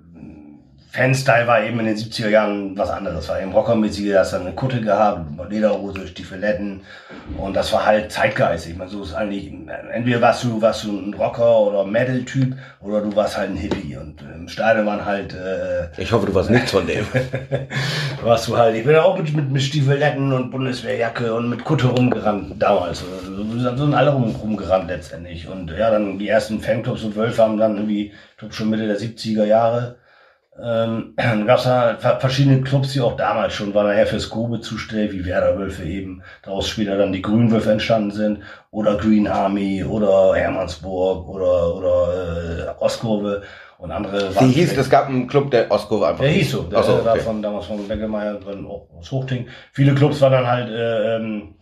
Fanstyle 0.96 1.46
war 1.46 1.62
eben 1.62 1.78
in 1.80 1.86
den 1.86 1.96
70er 1.96 2.30
Jahren 2.30 2.76
was 2.78 2.88
anderes. 2.88 3.28
War 3.28 3.38
eben 3.38 3.52
rockermäßig, 3.52 4.10
da 4.10 4.20
hast 4.20 4.32
dann 4.32 4.46
eine 4.46 4.54
Kutte 4.54 4.80
gehabt, 4.80 5.26
Lederhose, 5.50 6.06
Stiefeletten 6.06 6.80
und 7.36 7.54
das 7.54 7.70
war 7.74 7.84
halt 7.84 8.10
zeitgeistig. 8.10 8.72
Ich 8.72 8.78
meine, 8.78 8.90
so 8.90 9.02
ist 9.02 9.12
eigentlich, 9.12 9.52
entweder 9.92 10.22
warst 10.22 10.44
du, 10.44 10.62
warst 10.62 10.84
du 10.84 10.98
ein 10.98 11.12
Rocker 11.12 11.60
oder 11.60 11.84
Metal-Typ 11.84 12.56
oder 12.80 13.02
du 13.02 13.14
warst 13.14 13.36
halt 13.36 13.50
ein 13.50 13.56
Hippie 13.56 13.98
und 13.98 14.22
im 14.22 14.48
Stadion 14.48 14.86
waren 14.86 15.04
halt... 15.04 15.34
Äh, 15.34 15.88
ich 16.00 16.10
hoffe, 16.10 16.26
du 16.26 16.34
warst 16.34 16.48
nichts 16.48 16.70
von 16.70 16.86
dem. 16.86 17.04
warst 18.22 18.48
du 18.48 18.56
halt, 18.56 18.74
ich 18.74 18.84
bin 18.84 18.96
auch 18.96 19.18
mit, 19.18 19.36
mit, 19.36 19.50
mit 19.50 19.62
Stiefeletten 19.62 20.32
und 20.32 20.50
Bundeswehrjacke 20.50 21.34
und 21.34 21.50
mit 21.50 21.62
Kutte 21.62 21.88
rumgerannt 21.88 22.54
damals. 22.58 23.00
So 23.00 23.76
sind 23.76 23.94
alle 23.94 24.12
rum, 24.12 24.34
rumgerannt 24.34 24.88
letztendlich 24.88 25.46
und 25.46 25.70
ja, 25.72 25.90
dann 25.90 26.18
die 26.18 26.28
ersten 26.28 26.60
Fanclubs 26.60 27.04
und 27.04 27.16
Wölfe 27.16 27.42
haben 27.42 27.58
dann 27.58 27.76
irgendwie, 27.76 28.12
ich 28.12 28.36
glaube 28.38 28.54
schon 28.54 28.70
Mitte 28.70 28.86
der 28.86 28.98
70er 28.98 29.44
Jahre 29.44 29.96
ähm, 30.62 31.14
dann 31.16 31.46
gab 31.46 31.58
es 31.58 31.66
halt 31.66 32.00
verschiedene 32.00 32.62
Clubs, 32.62 32.92
die 32.92 33.00
auch 33.00 33.16
damals 33.16 33.52
schon 33.52 33.74
waren 33.74 33.86
nachher 33.86 34.06
fürs 34.06 34.30
Grobe 34.30 34.60
zuständig, 34.60 35.12
wie 35.12 35.24
Werderwölfe 35.26 35.84
eben, 35.84 36.22
daraus 36.42 36.68
später 36.68 36.96
dann 36.96 37.12
die 37.12 37.22
Grünwölfe 37.22 37.72
entstanden 37.72 38.10
sind, 38.10 38.38
oder 38.70 38.96
Green 38.96 39.28
Army, 39.28 39.84
oder 39.84 40.34
Hermannsburg, 40.34 41.28
oder, 41.28 41.74
oder 41.74 42.68
äh, 42.78 42.82
Ostkurve 42.82 43.42
und 43.78 43.90
andere. 43.90 44.34
Wie 44.40 44.52
hieß 44.52 44.76
es? 44.78 44.88
Gab 44.88 45.08
einen 45.08 45.26
Club, 45.26 45.50
der 45.50 45.70
Ostkurve 45.70 46.08
einfach. 46.08 46.22
Der 46.22 46.32
hieß 46.32 46.50
so, 46.50 46.62
der, 46.62 46.82
so, 46.82 46.94
okay. 46.94 47.04
war 47.04 47.16
von, 47.16 47.42
damals 47.42 47.66
von 47.66 47.86
Beckelmeier 47.86 48.34
drin, 48.34 48.66
auch 48.66 48.88
aus 48.98 49.10
Hochting. 49.10 49.48
Viele 49.72 49.94
Clubs 49.94 50.20
waren 50.22 50.32
dann 50.32 50.46
halt 50.46 50.70
äh, 50.70 51.16
ähm, 51.16 51.54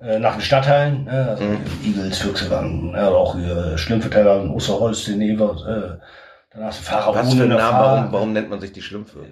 äh, 0.00 0.18
nach 0.20 0.34
den 0.34 0.42
Stadtteilen, 0.42 1.04
ne? 1.04 1.26
also 1.30 1.42
mhm. 1.42 1.58
Eagles, 1.84 2.18
Füchse 2.18 2.48
waren, 2.50 2.92
ne? 2.92 3.08
auch 3.08 3.36
äh, 3.36 3.76
Schlimmverteil 3.76 4.24
waren 4.24 4.50
Osterholz, 4.50 5.04
den 5.06 5.18
Never, 5.18 5.98
äh, 6.00 6.04
du 6.58 6.72
Fahrer 6.72 7.14
Was 7.14 7.34
für 7.34 7.42
ein 7.42 7.48
Name, 7.48 7.78
warum, 7.78 8.12
warum 8.12 8.32
nennt 8.32 8.50
man 8.50 8.60
sich 8.60 8.72
die 8.72 8.82
Schlümpfe? 8.82 9.26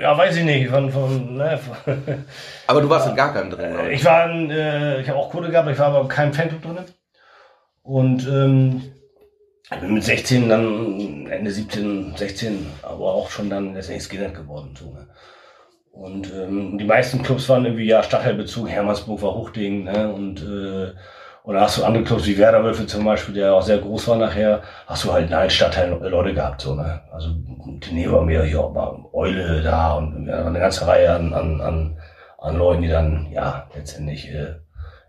Ja, 0.00 0.16
weiß 0.16 0.36
ich 0.36 0.44
nicht. 0.44 0.70
Von, 0.70 0.90
von, 0.90 1.36
ne, 1.36 1.58
von 1.58 1.94
aber 2.66 2.80
du 2.80 2.88
warst 2.88 3.08
in 3.08 3.16
gar 3.16 3.32
keinem 3.32 3.50
drin, 3.50 3.72
oder? 3.74 3.90
Ich 3.90 4.04
war 4.04 4.30
in, 4.30 4.50
äh, 4.50 5.00
ich 5.00 5.08
habe 5.08 5.18
auch 5.18 5.30
Quote 5.30 5.50
gehabt, 5.50 5.68
ich 5.68 5.78
war 5.78 5.88
aber 5.88 6.08
kein 6.08 6.32
Fanclub 6.32 6.62
drin. 6.62 6.78
Und 7.82 8.26
ähm, 8.28 8.82
ich 9.72 9.78
bin 9.78 9.94
mit 9.94 10.04
16 10.04 10.48
dann, 10.48 11.26
Ende 11.26 11.50
17, 11.50 12.14
16, 12.16 12.66
aber 12.82 13.14
auch 13.14 13.30
schon 13.30 13.50
dann 13.50 13.74
letztendlich 13.74 14.04
Skinhead 14.04 14.34
geworden. 14.34 14.74
So, 14.78 14.92
ne? 14.92 15.08
Und 15.92 16.32
ähm, 16.32 16.78
die 16.78 16.84
meisten 16.84 17.22
Clubs 17.22 17.48
waren 17.48 17.64
irgendwie 17.64 17.86
ja 17.86 18.02
Stadtteilbezug, 18.02 18.68
Hermannsburg 18.68 19.22
war 19.22 19.34
Hochding, 19.34 19.84
ne? 19.84 20.12
Und 20.12 20.40
äh, 20.42 20.92
oder 21.44 21.62
hast 21.62 21.78
du 21.78 21.84
andere 21.84 22.04
Clubs 22.04 22.26
wie 22.26 22.38
Werderwölfe 22.38 22.86
zum 22.86 23.04
Beispiel, 23.04 23.34
der 23.34 23.54
auch 23.54 23.62
sehr 23.62 23.78
groß 23.78 24.08
war 24.08 24.16
nachher, 24.16 24.62
hast 24.86 25.04
du 25.04 25.12
halt 25.12 25.28
in 25.28 25.34
allen 25.34 25.50
Stadtteilen 25.50 26.00
Leute 26.02 26.34
gehabt, 26.34 26.60
so, 26.60 26.74
ne? 26.74 27.00
Also, 27.12 27.30
die 27.34 28.10
war 28.10 28.22
mir 28.22 28.42
hier 28.42 28.60
auch 28.60 28.72
mal 28.72 28.96
Eule 29.12 29.62
da 29.62 29.94
und 29.94 30.28
eine 30.28 30.58
ganze 30.58 30.86
Reihe 30.86 31.12
an, 31.12 31.32
an, 31.32 31.60
an, 31.60 31.98
an 32.38 32.56
Leuten, 32.56 32.82
die 32.82 32.88
dann, 32.88 33.28
ja, 33.32 33.66
letztendlich, 33.74 34.28
äh, 34.28 34.54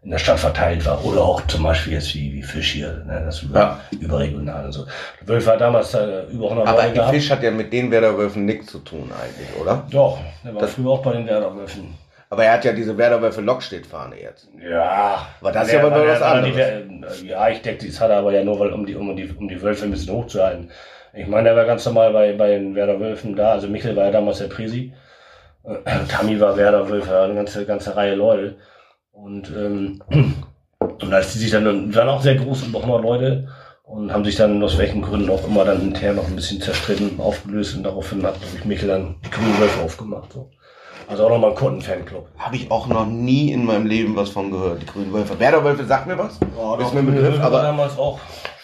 in 0.04 0.10
der 0.10 0.18
Stadt 0.18 0.40
verteilt 0.40 0.86
war. 0.86 1.04
Oder 1.06 1.22
auch 1.22 1.46
zum 1.48 1.64
Beispiel 1.64 1.94
jetzt 1.94 2.14
wie, 2.16 2.34
wie 2.34 2.42
Fisch 2.42 2.72
hier, 2.72 3.04
ne? 3.06 3.22
das 3.26 3.44
über, 3.44 3.60
ja. 3.60 3.80
überregional 4.00 4.66
und 4.66 4.72
so. 4.72 4.86
Wölfe 5.26 5.52
hat 5.52 5.62
damals 5.62 5.94
äh, 5.94 6.24
über 6.32 6.46
100 6.46 6.68
Aber 6.68 6.88
Leute 6.88 7.10
Fisch 7.10 7.30
hat 7.30 7.44
ja 7.44 7.52
mit 7.52 7.72
den 7.72 7.92
Werderwölfen 7.92 8.46
nichts 8.46 8.72
zu 8.72 8.80
tun 8.80 9.12
eigentlich, 9.12 9.48
oder? 9.62 9.86
Doch, 9.92 10.18
der 10.44 10.56
war 10.56 10.62
das 10.62 10.72
früher 10.72 10.90
auch 10.90 11.04
bei 11.04 11.14
den 11.14 11.28
Werderwölfen. 11.28 11.96
Aber 12.32 12.46
er 12.46 12.54
hat 12.54 12.64
ja 12.64 12.72
diese 12.72 12.98
Werderwölfe 12.98 13.42
Lokstedt-Fahne 13.42 14.22
jetzt. 14.22 14.48
Ja. 14.58 15.28
Aber 15.42 15.52
das 15.52 15.68
ist 15.68 15.74
ja 15.74 15.84
aber 15.84 16.08
was 16.08 16.22
anderes. 16.22 17.22
ja, 17.24 17.50
ich 17.50 17.62
denke, 17.62 17.86
das 17.86 18.00
hat 18.00 18.10
er 18.10 18.20
aber 18.20 18.32
ja 18.32 18.42
nur, 18.42 18.58
weil, 18.58 18.72
um 18.72 18.86
die, 18.86 18.96
um 18.96 19.14
die, 19.18 19.30
um 19.38 19.50
die 19.50 19.62
Wölfe 19.62 19.84
ein 19.84 19.92
bisschen 19.92 20.14
hochzuhalten. 20.14 20.72
Ich 21.14 21.28
meine, 21.28 21.50
er 21.50 21.58
war 21.58 21.66
ganz 21.66 21.86
normal 21.86 22.14
bei, 22.14 22.32
bei 22.32 22.52
den 22.52 22.74
Werder 22.74 23.02
Wölfen 23.02 23.36
da. 23.36 23.52
Also 23.52 23.68
Michael 23.68 23.98
war 23.98 24.06
ja 24.06 24.12
damals 24.12 24.38
der 24.38 24.48
Prisi. 24.48 24.94
Äh, 25.66 25.76
Tammy 26.08 26.40
war 26.40 26.56
Werder 26.56 26.90
Wölfer, 26.90 27.24
eine 27.24 27.36
ganze, 27.36 27.66
ganze 27.66 27.98
Reihe 27.98 28.16
Leute. 28.16 28.56
Und, 29.12 29.50
ähm, 29.50 30.02
und 30.80 31.14
als 31.14 31.34
die 31.34 31.40
sich 31.40 31.52
dann, 31.52 31.94
waren 31.94 32.08
auch 32.08 32.22
sehr 32.22 32.36
groß 32.36 32.64
und 32.64 32.72
noch 32.72 32.86
mal 32.86 33.02
Leute 33.02 33.50
und 33.84 34.14
haben 34.14 34.24
sich 34.24 34.38
dann 34.38 34.64
aus 34.64 34.78
welchen 34.78 35.02
Gründen 35.02 35.30
auch 35.30 35.46
immer 35.46 35.66
dann 35.66 35.82
intern 35.82 36.16
noch 36.16 36.28
ein 36.28 36.36
bisschen 36.38 36.62
zerstritten, 36.62 37.20
aufgelöst 37.20 37.76
und 37.76 37.84
daraufhin 37.84 38.26
hat 38.26 38.36
ich 38.56 38.64
Michel 38.64 38.88
dann 38.88 39.16
die 39.26 39.30
Grünen 39.30 39.60
Wölfe 39.60 39.82
aufgemacht. 39.82 40.32
So. 40.32 40.50
Also 41.12 41.26
auch 41.26 41.30
nochmal 41.30 41.50
ein 41.50 41.58
Kunden-Fanclub. 41.58 42.30
Habe 42.38 42.56
ich 42.56 42.72
auch 42.72 42.88
noch 42.88 43.06
nie 43.06 43.52
in 43.52 43.66
meinem 43.66 43.86
Leben 43.86 44.16
was 44.16 44.30
von 44.30 44.50
gehört, 44.50 44.82
die 44.82 44.86
Grünen 44.86 45.12
Wölfe. 45.12 45.38
Werder 45.38 45.62
Wölfe 45.62 45.84
sagt 45.84 46.08
mir 46.08 46.18
was? 46.18 46.40
Ja, 46.58 46.78
ist 46.78 46.94
mir 46.94 47.02
ein 47.02 47.06
Begriff, 47.06 47.38
aber 47.42 47.62
damals 47.62 48.00
auch 48.00 48.18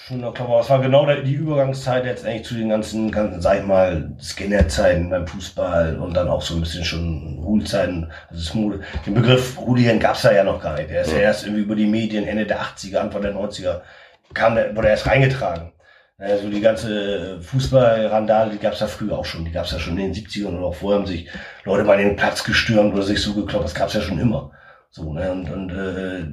schon 0.08 0.22
noch 0.22 0.40
aber 0.40 0.62
es 0.62 0.70
war 0.70 0.80
genau 0.80 1.06
die 1.06 1.34
Übergangszeit 1.34 2.06
jetzt 2.06 2.26
eigentlich 2.26 2.46
zu 2.46 2.54
den 2.54 2.70
ganzen, 2.70 3.12
ganzen 3.12 3.42
sag 3.42 3.60
ich 3.60 3.66
mal, 3.66 4.14
Skinhead-Zeiten 4.22 5.10
beim 5.10 5.28
Fußball 5.28 6.00
und 6.00 6.16
dann 6.16 6.30
auch 6.30 6.42
so 6.42 6.56
ein 6.56 6.62
bisschen 6.62 6.86
schon 6.86 7.38
Hool-Zeiten. 7.44 8.10
Also 8.30 8.80
den 9.06 9.14
Begriff 9.14 9.58
Hooligan 9.58 10.00
gab's 10.00 10.22
da 10.22 10.32
ja 10.32 10.46
noch 10.46 10.62
gar 10.62 10.78
nicht. 10.78 10.90
Der 10.90 11.02
ist 11.02 11.12
ja. 11.12 11.18
ja 11.18 11.24
erst 11.24 11.44
irgendwie 11.44 11.64
über 11.64 11.76
die 11.76 11.86
Medien 11.86 12.26
Ende 12.26 12.46
der 12.46 12.62
80er, 12.62 13.00
Anfang 13.00 13.24
der 13.24 13.36
90er 13.36 13.82
kam 14.34 14.56
der, 14.56 14.74
wurde 14.74 14.88
erst 14.88 15.06
reingetragen. 15.06 15.74
Also 16.20 16.50
die 16.50 16.62
ganze 16.62 17.40
Fußballrandale, 17.42 18.52
die 18.52 18.58
gab's 18.58 18.80
ja 18.80 18.88
früher 18.88 19.20
auch 19.20 19.26
schon. 19.26 19.46
Die 19.46 19.52
gab's 19.52 19.72
ja 19.72 19.78
schon 19.78 19.98
in 20.00 20.12
den 20.12 20.24
70ern 20.24 20.48
und 20.48 20.64
auch 20.64 20.74
vorher 20.74 21.00
haben 21.00 21.06
sich 21.06 21.30
Leute 21.64 21.84
mal 21.84 21.98
den 21.98 22.16
Platz 22.16 22.44
gestürmt 22.44 22.94
oder 22.94 23.04
sich 23.04 23.22
so 23.22 23.36
gekloppt. 23.36 23.66
Das 23.66 23.76
gab's 23.76 23.94
ja 23.94 24.02
schon 24.02 24.18
immer. 24.20 24.52
So, 24.90 25.14
ne? 25.14 25.32
Und, 25.32 25.50
und 25.52 25.70
äh, 25.70 26.24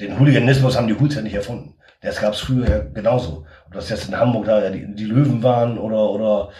den 0.00 0.18
Hooliganismus 0.20 0.76
haben 0.76 0.86
die 0.86 0.98
Hools 0.98 1.16
ja 1.16 1.22
nicht 1.22 1.34
erfunden. 1.34 1.74
Das 2.00 2.20
gab's 2.20 2.40
früher 2.40 2.68
ja 2.68 2.78
genauso. 2.78 3.44
Ob 3.66 3.72
das 3.74 3.88
jetzt 3.88 4.08
in 4.08 4.16
Hamburg 4.16 4.44
da 4.44 4.70
die, 4.70 4.94
die 4.94 5.04
Löwen 5.04 5.42
waren 5.42 5.78
oder, 5.78 6.10
oder 6.10 6.50
äh, 6.50 6.52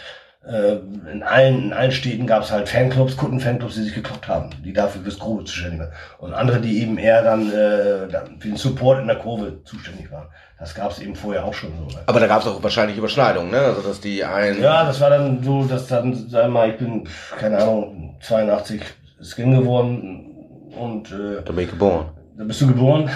in 0.45 1.23
allen, 1.23 1.63
in 1.65 1.73
allen 1.73 1.91
Städten 1.91 2.27
gab 2.27 2.43
es 2.43 2.51
halt 2.51 2.67
Fanclubs, 2.67 3.15
Kundenfanclubs, 3.15 3.75
die 3.75 3.83
sich 3.83 3.93
gekloppt 3.93 4.27
haben, 4.27 4.49
die 4.63 4.73
dafür 4.73 5.01
fürs 5.01 5.17
Grobe 5.17 5.45
zuständig 5.45 5.79
waren. 5.79 5.91
Und 6.19 6.33
andere, 6.33 6.59
die 6.59 6.81
eben 6.81 6.97
eher 6.97 7.23
dann, 7.23 7.49
äh, 7.49 8.09
für 8.39 8.49
den 8.49 8.57
Support 8.57 8.99
in 8.99 9.07
der 9.07 9.15
Kurve 9.15 9.63
zuständig 9.63 10.11
waren. 10.11 10.27
Das 10.59 10.75
gab 10.75 10.91
es 10.91 10.99
eben 10.99 11.15
vorher 11.15 11.45
auch 11.45 11.53
schon 11.53 11.71
so. 11.77 11.95
Ne? 11.95 12.03
Aber 12.05 12.19
da 12.19 12.27
gab 12.27 12.41
es 12.41 12.47
auch 12.47 12.61
wahrscheinlich 12.61 12.97
Überschneidungen, 12.97 13.51
ne? 13.51 13.59
Also 13.59 13.81
dass 13.81 14.01
die 14.01 14.23
einen. 14.23 14.61
Ja, 14.61 14.83
das 14.85 14.99
war 14.99 15.09
dann 15.09 15.43
so, 15.43 15.63
dass 15.63 15.87
dann, 15.87 16.13
sag 16.29 16.49
mal, 16.49 16.69
ich 16.69 16.77
bin, 16.77 17.07
keine 17.37 17.57
Ahnung, 17.57 18.17
82 18.21 18.81
Skin 19.21 19.59
geworden 19.59 20.69
und 20.77 21.11
äh, 21.11 21.41
da 21.43 21.51
bin 21.53 21.65
ich 21.65 21.69
geboren. 21.69 22.05
Da 22.37 22.43
bist 22.43 22.61
du 22.61 22.67
geboren. 22.67 23.09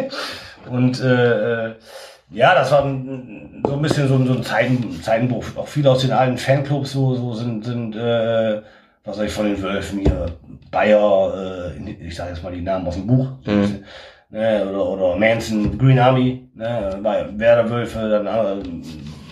und 0.70 1.00
äh, 1.00 1.66
äh 1.68 1.74
ja, 2.32 2.54
das 2.54 2.70
war 2.72 2.82
so 2.82 2.88
ein 2.88 3.82
bisschen 3.82 4.08
so, 4.08 4.24
so 4.24 4.32
ein 4.32 4.42
Zeiten, 4.42 5.02
Zeitenbruch. 5.02 5.44
Auch 5.56 5.68
viele 5.68 5.90
aus 5.90 6.02
den 6.02 6.12
alten 6.12 6.38
Fanclubs 6.38 6.92
so, 6.92 7.14
so 7.14 7.34
sind, 7.34 7.64
sind 7.64 7.96
äh, 7.96 8.62
was 9.04 9.16
sag 9.16 9.26
ich 9.26 9.32
von 9.32 9.46
den 9.46 9.60
Wölfen 9.60 10.00
hier, 10.00 10.26
Bayer, 10.70 11.72
äh, 11.76 11.90
ich 12.06 12.14
sage 12.14 12.30
jetzt 12.30 12.42
mal 12.42 12.52
die 12.52 12.62
Namen 12.62 12.86
aus 12.86 12.94
dem 12.94 13.06
Buch, 13.06 13.28
mhm. 13.44 13.84
ne, 14.30 14.66
oder, 14.68 14.88
oder 14.88 15.16
Manson, 15.16 15.76
Green 15.76 15.98
Army, 15.98 16.48
ne, 16.54 16.98
Werder 17.36 17.68
Wölfe, 17.68 18.08
dann 18.08 18.26
äh, 18.26 18.62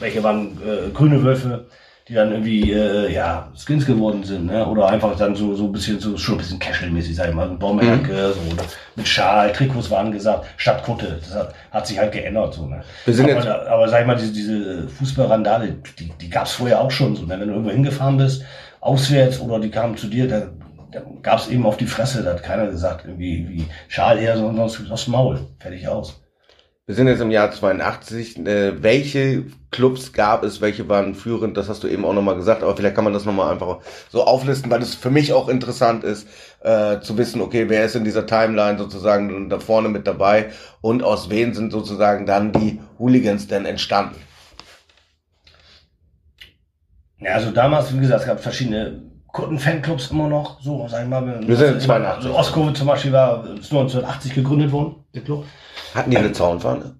welche 0.01 0.23
waren 0.23 0.59
äh, 0.59 0.91
grüne 0.93 1.23
Wölfe 1.23 1.67
die 2.11 2.17
dann 2.17 2.33
irgendwie 2.33 2.73
äh, 2.73 3.13
ja 3.13 3.53
Skins 3.55 3.87
geworden 3.87 4.25
sind, 4.25 4.47
ne? 4.47 4.67
Oder 4.67 4.89
einfach 4.89 5.17
dann 5.17 5.37
so 5.37 5.55
so 5.55 5.67
ein 5.67 5.73
bisschen 5.73 6.01
so 6.01 6.17
schon 6.19 6.35
ein 6.35 6.39
bisschen 6.39 6.59
casual-mäßig, 6.59 7.15
sag 7.15 7.29
ich 7.29 7.35
mal, 7.35 7.49
Baumärke, 7.51 8.13
mhm. 8.13 8.49
so 8.49 8.53
oder 8.53 8.65
mit 8.97 9.07
Schal, 9.07 9.53
Trikots 9.53 9.91
waren 9.93 10.11
gesagt, 10.11 10.45
statt 10.57 10.83
Kutte. 10.83 11.21
Das 11.21 11.33
hat, 11.33 11.55
hat 11.71 11.87
sich 11.87 12.01
halt 12.01 12.11
geändert 12.11 12.55
so. 12.55 12.67
Ne? 12.67 12.83
Wir 13.05 13.15
sind 13.15 13.31
aber, 13.31 13.35
jetzt 13.35 13.47
aber 13.47 13.89
sag 13.89 14.01
ich 14.01 14.07
mal, 14.09 14.17
diese, 14.17 14.33
diese 14.33 14.89
Fußballrandale, 14.89 15.77
die, 16.01 16.11
die 16.21 16.29
gab's 16.31 16.53
vorher 16.53 16.81
auch 16.81 16.91
schon 16.91 17.15
so. 17.15 17.23
Ne? 17.23 17.39
Wenn 17.39 17.47
du 17.47 17.55
irgendwo 17.55 17.71
hingefahren 17.71 18.17
bist, 18.17 18.45
auswärts 18.81 19.41
oder 19.41 19.61
die 19.61 19.71
kamen 19.71 19.97
zu 19.97 20.09
dir, 20.09 20.27
da, 20.27 20.49
da 20.91 21.03
gab's 21.23 21.47
eben 21.47 21.65
auf 21.65 21.77
die 21.77 21.87
Fresse, 21.87 22.25
da 22.25 22.31
hat 22.31 22.43
keiner 22.43 22.67
gesagt, 22.67 23.05
irgendwie 23.05 23.49
wie 23.49 23.67
Schal 23.87 24.19
her, 24.19 24.37
sondern 24.37 24.69
sonst 24.69 24.91
aus 24.91 25.05
dem 25.05 25.13
Maul. 25.13 25.39
Fertig 25.61 25.87
aus. 25.87 26.20
Wir 26.91 26.97
sind 26.97 27.07
jetzt 27.07 27.21
im 27.21 27.31
Jahr 27.31 27.53
82. 27.53 28.45
Äh, 28.49 28.83
welche 28.83 29.45
Clubs 29.71 30.13
gab 30.13 30.43
es, 30.43 30.61
welche 30.61 30.89
waren 30.89 31.15
führend? 31.15 31.57
Das 31.57 31.69
hast 31.69 31.85
du 31.85 31.87
eben 31.87 32.05
auch 32.05 32.15
nochmal 32.15 32.35
gesagt, 32.35 32.65
aber 32.65 32.77
vielleicht 32.77 32.97
kann 32.97 33.05
man 33.05 33.13
das 33.13 33.25
nochmal 33.25 33.53
einfach 33.53 33.79
so 34.09 34.25
auflisten, 34.25 34.73
weil 34.73 34.83
es 34.83 34.97
für 34.97 35.11
mich 35.11 35.33
auch 35.33 35.49
interessant 35.49 36.03
ist, 36.03 36.27
äh, 36.65 36.99
zu 36.99 37.17
wissen, 37.17 37.43
okay, 37.43 37.67
wer 37.69 37.85
ist 37.85 37.95
in 37.95 38.03
dieser 38.03 38.27
Timeline 38.27 38.77
sozusagen 38.77 39.49
da 39.49 39.61
vorne 39.61 39.89
mit 39.89 40.09
dabei 40.09 40.51
und 40.81 41.05
aus 41.05 41.31
wen 41.31 41.55
sind 41.55 41.71
sozusagen 41.71 42.27
dann 42.27 42.51
die 42.51 42.81
Hooligans 42.99 43.47
denn 43.47 43.67
entstanden? 43.67 44.17
Ja, 47.21 47.35
also 47.35 47.53
damals, 47.53 47.95
wie 47.95 48.01
gesagt, 48.01 48.23
es 48.23 48.27
gab 48.27 48.41
verschiedene 48.41 49.10
Kunden-Fanclubs 49.33 50.11
immer 50.11 50.29
noch, 50.29 50.61
so, 50.61 50.87
sag 50.89 51.03
ich 51.03 51.09
mal. 51.09 51.47
Wir 51.47 51.57
sind 51.57 51.75
in 51.75 51.81
82. 51.81 52.27
Also 52.27 52.39
Oskove 52.39 52.73
zum 52.75 52.87
Beispiel 52.87 53.13
war 53.13 53.45
1980 53.45 54.35
gegründet 54.35 54.73
worden, 54.73 55.05
der 55.15 55.23
Club. 55.23 55.45
Hatten 55.95 56.11
die 56.11 56.19
eine 56.19 56.33
Zaunfahne? 56.33 56.97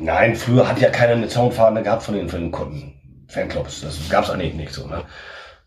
Nein, 0.00 0.34
früher 0.36 0.68
hat 0.68 0.80
ja 0.80 0.90
keiner 0.90 1.12
eine 1.12 1.28
Zaunfahne 1.28 1.82
gehabt 1.82 2.02
von 2.02 2.14
den, 2.14 2.28
von 2.28 2.40
den 2.40 2.50
Kunden, 2.50 2.94
Fanclubs. 3.28 3.82
Das 3.82 4.08
gab 4.08 4.24
es 4.24 4.30
eigentlich 4.30 4.54
nicht 4.54 4.72
so. 4.72 4.86
Ne? 4.86 5.02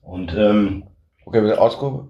Und 0.02 0.34
ähm, 0.36 0.88
okay, 1.26 1.42
mit 1.42 1.52
der 1.52 1.62
Ausgabe? 1.62 2.10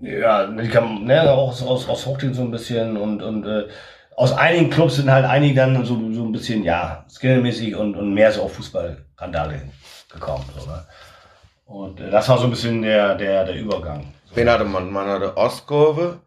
Ja, 0.00 0.46
die 0.46 0.68
kamen 0.68 1.04
ne, 1.04 1.30
auch 1.30 1.48
aus, 1.48 1.62
aus, 1.62 1.88
aus 1.88 2.06
Hochting 2.06 2.34
so 2.34 2.42
ein 2.42 2.50
bisschen 2.50 2.96
und, 2.96 3.22
und 3.22 3.46
äh, 3.46 3.68
aus 4.16 4.32
einigen 4.32 4.70
Clubs 4.70 4.96
sind 4.96 5.10
halt 5.10 5.24
einige 5.24 5.54
dann 5.54 5.84
so, 5.84 5.94
so 6.12 6.24
ein 6.24 6.32
bisschen, 6.32 6.62
ja, 6.62 7.04
skillmäßig 7.08 7.74
und, 7.74 7.96
und 7.96 8.14
mehr 8.14 8.30
so 8.32 8.42
auf 8.42 8.54
Fußball-Randale 8.54 9.62
gekommen. 10.12 10.44
So, 10.58 10.66
ne? 10.70 10.84
Und 11.66 12.00
äh, 12.00 12.10
das 12.10 12.28
war 12.28 12.38
so 12.38 12.44
ein 12.44 12.50
bisschen 12.50 12.82
der, 12.82 13.14
der, 13.14 13.44
der 13.44 13.56
Übergang. 13.56 14.04
Wen 14.34 14.50
hatte 14.50 14.64
man? 14.64 14.90
Man 14.92 15.06
hatte 15.06 15.36
Ostkurve, 15.36 16.20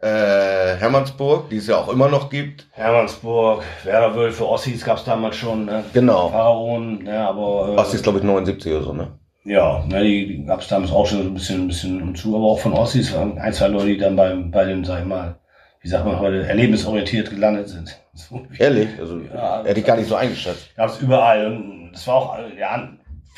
äh, 0.00 0.76
Hermannsburg, 0.76 1.50
die 1.50 1.56
es 1.56 1.66
ja 1.66 1.76
auch 1.76 1.88
immer 1.88 2.08
noch 2.08 2.30
gibt. 2.30 2.68
Hermannsburg, 2.72 3.64
Werder 3.84 4.14
Wölfe, 4.14 4.48
Ossis 4.48 4.84
gab 4.84 4.98
es 4.98 5.04
damals 5.04 5.36
schon. 5.36 5.64
Ne? 5.66 5.84
Genau. 5.92 6.28
Pharaon, 6.28 7.02
ne, 7.02 7.18
aber. 7.26 7.74
Äh, 7.74 7.80
Ossis, 7.80 8.02
glaube 8.02 8.18
ich, 8.18 8.24
79 8.24 8.72
oder 8.72 8.82
so, 8.82 8.92
ne? 8.92 9.18
Ja, 9.44 9.84
ne, 9.86 10.02
die, 10.04 10.44
gab 10.44 10.60
es 10.60 10.68
damals 10.68 10.92
auch 10.92 11.06
schon 11.06 11.22
so 11.22 11.28
ein 11.28 11.34
bisschen, 11.34 11.62
ein 11.62 11.68
bisschen 11.68 12.02
umzu, 12.02 12.36
aber 12.36 12.44
auch 12.44 12.60
von 12.60 12.74
Ossis 12.74 13.14
waren 13.14 13.38
ein, 13.38 13.52
zwei 13.52 13.68
Leute, 13.68 13.86
die 13.86 13.98
dann 13.98 14.14
beim, 14.14 14.50
bei 14.50 14.64
dem, 14.64 14.84
sag 14.84 15.00
ich 15.00 15.06
mal, 15.06 15.36
wie 15.80 15.88
sagt 15.88 16.04
man 16.04 16.18
heute, 16.18 16.46
erlebnisorientiert 16.46 17.30
gelandet 17.30 17.68
sind. 17.68 17.98
So, 18.18 18.42
Ehrlich? 18.58 18.88
Also, 18.98 19.20
ja, 19.32 19.62
hätte 19.62 19.78
ich 19.78 19.86
gar 19.86 19.96
nicht 19.96 20.08
so 20.08 20.16
eingeschätzt. 20.16 20.74
Gab 20.74 20.88
es 20.88 21.00
überall. 21.00 21.46
Und 21.46 21.92
das 21.92 22.04
war 22.08 22.16
auch, 22.16 22.38
ja, 22.58 22.88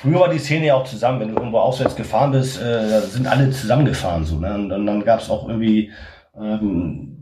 Früher 0.00 0.20
war 0.20 0.28
die 0.30 0.38
Szene 0.38 0.66
ja 0.66 0.74
auch 0.74 0.84
zusammen, 0.84 1.20
wenn 1.20 1.28
du 1.28 1.34
irgendwo 1.34 1.58
auswärts 1.58 1.94
gefahren 1.94 2.32
bist, 2.32 2.60
äh, 2.60 3.00
sind 3.00 3.26
alle 3.26 3.50
zusammengefahren 3.50 4.24
so. 4.24 4.36
Ne? 4.36 4.54
Und, 4.54 4.72
und 4.72 4.86
dann 4.86 5.04
gab 5.04 5.20
es 5.20 5.28
auch 5.28 5.46
irgendwie 5.46 5.90
ähm, 6.34 7.20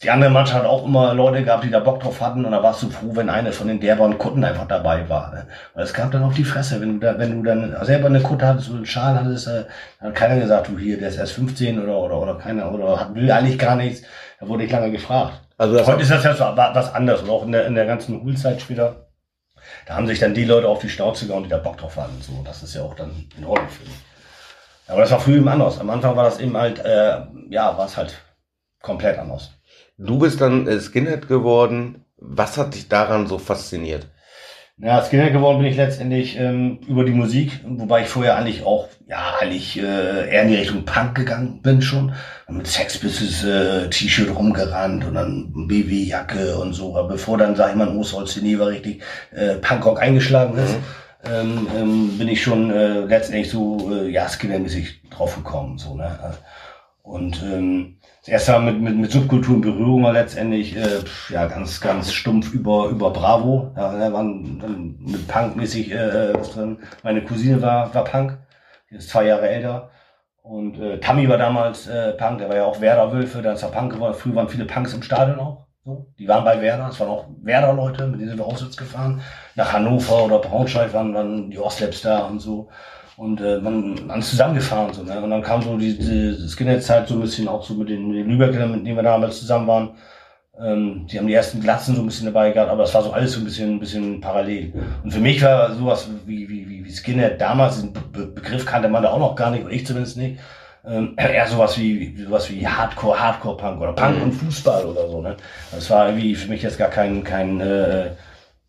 die 0.00 0.10
andere 0.10 0.30
Mannschaft 0.30 0.60
hat 0.60 0.70
auch 0.70 0.86
immer 0.86 1.12
Leute 1.12 1.42
gehabt, 1.42 1.64
die 1.64 1.70
da 1.70 1.80
Bock 1.80 1.98
drauf 1.98 2.20
hatten 2.20 2.44
und 2.44 2.52
da 2.52 2.62
warst 2.62 2.84
du 2.84 2.88
froh, 2.88 3.10
wenn 3.14 3.28
eine 3.28 3.52
von 3.52 3.66
den 3.66 3.80
derbaren 3.80 4.16
Kutten 4.16 4.44
einfach 4.44 4.68
dabei 4.68 5.08
war. 5.08 5.32
Ne? 5.32 5.48
Weil 5.74 5.82
es 5.82 5.92
gab 5.92 6.12
dann 6.12 6.22
auf 6.22 6.34
die 6.34 6.44
Fresse, 6.44 6.80
wenn 6.80 7.00
du 7.00 7.06
da, 7.06 7.18
wenn 7.18 7.32
du 7.32 7.42
dann 7.42 7.76
selber 7.84 8.06
eine 8.06 8.20
Kutte 8.20 8.46
hattest 8.46 8.68
oder 8.68 8.76
einen 8.76 8.86
Schal 8.86 9.18
hattest, 9.18 9.48
äh, 9.48 9.64
hat 10.00 10.14
keiner 10.14 10.38
gesagt, 10.38 10.68
du 10.68 10.78
hier, 10.78 10.98
der 11.00 11.08
ist 11.08 11.16
erst 11.16 11.32
15 11.32 11.82
oder 11.82 11.98
oder 11.98 12.20
oder 12.20 12.34
keiner 12.36 12.72
oder 12.72 13.00
hat, 13.00 13.14
will 13.16 13.28
eigentlich 13.32 13.58
gar 13.58 13.74
nichts. 13.74 14.02
Da 14.38 14.46
wurde 14.46 14.62
ich 14.62 14.70
lange 14.70 14.92
gefragt. 14.92 15.32
Also 15.56 15.84
Heute 15.84 16.02
ist 16.02 16.12
das 16.12 16.22
ja 16.22 16.32
so 16.32 16.44
was 16.44 16.94
anderes 16.94 17.22
und 17.22 17.30
auch 17.30 17.44
in 17.44 17.50
der 17.50 17.66
in 17.66 17.74
der 17.74 17.86
ganzen 17.86 18.22
Hoolzeit 18.22 18.60
später 18.60 19.07
da 19.88 19.96
haben 19.96 20.06
sich 20.06 20.18
dann 20.18 20.34
die 20.34 20.44
Leute 20.44 20.68
auf 20.68 20.80
die 20.80 20.90
Schnauze 20.90 21.26
gehauen, 21.26 21.44
die 21.44 21.48
da 21.48 21.56
Bock 21.56 21.78
drauf 21.78 21.96
hatten. 21.96 22.20
So, 22.20 22.42
das 22.44 22.62
ist 22.62 22.74
ja 22.74 22.82
auch 22.82 22.94
dann 22.94 23.10
in 23.38 23.44
Ordnung 23.46 23.70
für 23.70 23.84
mich. 23.84 23.96
Aber 24.86 25.00
das 25.00 25.10
war 25.10 25.18
früher 25.18 25.38
eben 25.38 25.48
anders. 25.48 25.80
Am 25.80 25.88
Anfang 25.88 26.14
war 26.14 26.24
das 26.24 26.40
eben 26.40 26.54
halt, 26.58 26.78
äh, 26.78 27.20
ja, 27.48 27.78
war 27.78 27.86
es 27.86 27.96
halt 27.96 28.14
komplett 28.82 29.18
anders. 29.18 29.52
Du 29.96 30.18
bist 30.18 30.42
dann 30.42 30.66
äh, 30.68 30.78
Skinhead 30.78 31.26
geworden. 31.26 32.04
Was 32.18 32.58
hat 32.58 32.74
dich 32.74 32.90
daran 32.90 33.28
so 33.28 33.38
fasziniert? 33.38 34.08
Ja, 34.76 35.02
Skinhead 35.02 35.32
geworden 35.32 35.58
bin 35.58 35.68
ich 35.68 35.76
letztendlich 35.76 36.38
ähm, 36.38 36.80
über 36.86 37.04
die 37.04 37.12
Musik, 37.12 37.58
wobei 37.64 38.02
ich 38.02 38.08
vorher 38.08 38.36
eigentlich 38.36 38.64
auch, 38.64 38.88
ja, 39.08 39.36
eigentlich 39.40 39.78
äh, 39.78 40.30
eher 40.30 40.42
in 40.42 40.48
die 40.48 40.56
Richtung 40.56 40.84
Punk 40.84 41.14
gegangen 41.14 41.62
bin 41.62 41.80
schon. 41.80 42.12
Und 42.46 42.58
mit 42.58 42.66
Sex 42.66 42.98
Pistols 42.98 43.42
äh, 43.42 43.88
T-Shirt 43.88 44.34
rumgerannt 44.34 45.04
und 45.06 45.14
dann 45.14 45.50
BW-Jacke 45.66 46.58
und 46.58 46.74
so. 46.74 46.94
Aber 46.94 47.08
bevor 47.08 47.38
dann, 47.38 47.56
sag 47.56 47.70
ich 47.70 47.76
mal, 47.76 47.90
Moosholz 47.90 48.36
war 48.58 48.68
richtig 48.68 49.02
äh, 49.32 49.54
Punkrock 49.54 50.00
eingeschlagen 50.00 50.58
ist, 50.58 50.74
mhm. 50.74 51.32
ähm, 51.32 51.66
ähm, 51.76 52.18
bin 52.18 52.28
ich 52.28 52.42
schon 52.42 52.70
äh, 52.70 53.00
letztendlich 53.00 53.50
so, 53.50 53.90
äh, 53.94 54.10
ja, 54.10 54.28
Skinhead-mäßig 54.28 55.08
draufgekommen. 55.08 55.78
So, 55.78 55.96
ne? 55.96 56.18
Und 57.02 57.42
ähm, 57.42 57.96
das 58.20 58.28
erste 58.28 58.52
Mal 58.52 58.72
mit, 58.72 58.82
mit, 58.82 58.96
mit 58.98 59.10
Subkultur 59.10 59.54
in 59.54 59.60
Berührung 59.62 60.02
war 60.02 60.12
letztendlich 60.12 60.76
äh, 60.76 61.00
ja 61.30 61.46
ganz, 61.46 61.80
ganz 61.80 62.12
stumpf 62.12 62.52
über, 62.52 62.88
über 62.88 63.10
Bravo. 63.10 63.72
Ja, 63.74 63.96
da 63.98 64.12
waren 64.12 64.58
dann 64.58 64.96
mit 65.00 65.26
Punk-mäßig 65.28 65.92
äh, 65.92 66.34
was 66.34 66.50
drin. 66.50 66.76
Meine 67.02 67.24
Cousine 67.24 67.62
war, 67.62 67.94
war 67.94 68.04
Punk, 68.04 68.36
ist 68.90 69.10
zwei 69.10 69.26
Jahre 69.26 69.48
älter. 69.48 69.90
Und 70.42 70.78
äh, 70.80 70.98
Tammy 70.98 71.28
war 71.28 71.36
damals 71.36 71.86
äh, 71.88 72.12
Punk, 72.12 72.38
der 72.38 72.48
war 72.48 72.56
ja 72.56 72.64
auch 72.64 72.80
Werder-Wölfe, 72.80 73.42
da 73.42 73.52
ist 73.52 73.62
er 73.62 73.68
Punk 73.70 73.92
geworden. 73.92 74.14
Früher 74.14 74.34
waren 74.34 74.48
viele 74.48 74.64
Punks 74.64 74.94
im 74.94 75.02
Stadion 75.02 75.38
auch. 75.38 75.66
So. 75.84 76.06
Die 76.18 76.28
waren 76.28 76.44
bei 76.44 76.60
Werder, 76.60 76.88
es 76.88 77.00
waren 77.00 77.08
auch 77.08 77.26
Werder-Leute, 77.42 78.06
mit 78.06 78.20
denen 78.20 78.30
sind 78.30 78.38
wir 78.38 78.46
auswärts 78.46 78.76
gefahren. 78.76 79.20
Nach 79.56 79.72
Hannover 79.72 80.24
oder 80.24 80.38
Braunschweig 80.38 80.92
waren 80.94 81.12
dann 81.12 81.50
die 81.50 81.58
Ostlaps 81.58 82.02
da 82.02 82.26
und 82.26 82.40
so. 82.40 82.68
Und 83.16 83.40
äh, 83.40 83.58
man, 83.58 84.06
man 84.06 84.20
ist 84.20 84.30
zusammengefahren 84.30 84.92
so, 84.92 85.02
ne? 85.02 85.20
Und 85.20 85.30
dann 85.30 85.42
kam 85.42 85.60
so 85.60 85.76
die, 85.76 85.98
die 85.98 86.48
Skinhead-Zeit 86.48 87.08
so 87.08 87.14
ein 87.14 87.20
bisschen 87.20 87.48
auch 87.48 87.64
so 87.64 87.74
mit 87.74 87.88
den, 87.88 88.12
den 88.12 88.28
Lübeckern, 88.28 88.70
mit 88.70 88.86
denen 88.86 88.96
wir 88.96 89.02
damals 89.02 89.40
zusammen 89.40 89.66
waren. 89.66 89.90
Ähm, 90.60 91.06
die 91.06 91.18
haben 91.18 91.28
die 91.28 91.34
ersten 91.34 91.60
Glatzen 91.60 91.94
so 91.94 92.02
ein 92.02 92.06
bisschen 92.06 92.26
dabei 92.26 92.50
gehabt, 92.50 92.70
aber 92.70 92.82
es 92.82 92.94
war 92.94 93.02
so 93.02 93.12
alles 93.12 93.32
so 93.32 93.40
ein 93.40 93.44
bisschen, 93.44 93.76
ein 93.76 93.80
bisschen 93.80 94.20
parallel. 94.20 94.72
Und 95.04 95.12
für 95.12 95.20
mich 95.20 95.42
war 95.42 95.72
sowas 95.74 96.08
wie, 96.26 96.48
wie, 96.48 96.68
wie, 96.68 96.84
wie 96.84 96.90
Skinhead 96.90 97.40
damals, 97.40 97.80
den 97.80 97.92
Be 97.92 98.26
Begriff 98.26 98.66
kannte 98.66 98.88
man 98.88 99.02
da 99.02 99.10
auch 99.10 99.18
noch 99.18 99.36
gar 99.36 99.50
nicht, 99.50 99.64
oder 99.64 99.72
ich 99.72 99.86
zumindest 99.86 100.16
nicht. 100.16 100.40
Ähm, 100.86 101.14
eher 101.16 101.46
sowas 101.46 101.78
wie, 101.78 102.16
sowas 102.24 102.50
wie 102.50 102.66
Hardcore, 102.66 103.20
Hardcore-Punk 103.20 103.80
oder 103.80 103.92
Punk 103.92 104.22
und 104.22 104.32
Fußball 104.32 104.84
oder 104.84 105.08
so, 105.08 105.22
ne? 105.22 105.36
Das 105.70 105.88
war 105.90 106.08
irgendwie 106.08 106.34
für 106.34 106.48
mich 106.48 106.62
jetzt 106.62 106.78
gar 106.78 106.90
kein, 106.90 107.22
kein, 107.22 107.60
äh, 107.60 108.10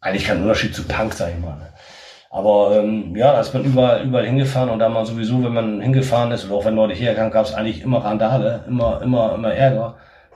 eigentlich 0.02 0.26
kein 0.26 0.42
Unterschied 0.42 0.76
zu 0.76 0.84
Punk, 0.84 1.14
sag 1.14 1.32
ich 1.32 1.40
mal. 1.40 1.56
Ne? 1.58 1.70
Aber 2.30 2.78
ähm, 2.78 3.16
ja, 3.16 3.34
da 3.34 3.42
ist 3.42 3.54
man 3.54 3.64
überall, 3.64 4.04
überall 4.04 4.26
hingefahren 4.26 4.70
und 4.70 4.78
da 4.80 4.90
man 4.90 5.06
sowieso, 5.06 5.44
wenn 5.44 5.54
man 5.54 5.82
hingefahren 5.82 6.32
ist 6.32 6.46
oder 6.46 6.56
auch 6.56 6.66
wenn 6.66 6.76
Leute 6.76 6.94
herkamen, 6.94 7.32
gab 7.32 7.46
es 7.46 7.56
eigentlich 7.56 7.82
immer 7.82 8.04
Randale, 8.04 8.64
immer, 8.68 9.02
immer, 9.02 9.34
immer 9.34 9.54
Ärger. 9.54 9.96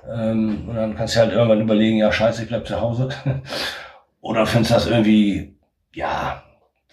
Ähm, 0.10 0.67
und 0.67 0.75
dann 0.75 0.95
kannst 0.95 1.15
du 1.15 1.19
halt 1.19 1.31
irgendwann 1.31 1.62
überlegen, 1.62 1.98
ja 1.98 2.12
scheiße, 2.12 2.43
ich 2.43 2.50
bleib 2.50 2.67
zu 2.67 2.79
Hause. 2.79 3.10
oder 4.22 4.45
findest 4.45 4.72
du 4.72 4.75
das 4.75 4.88
irgendwie, 4.88 5.57
ja, 5.93 6.43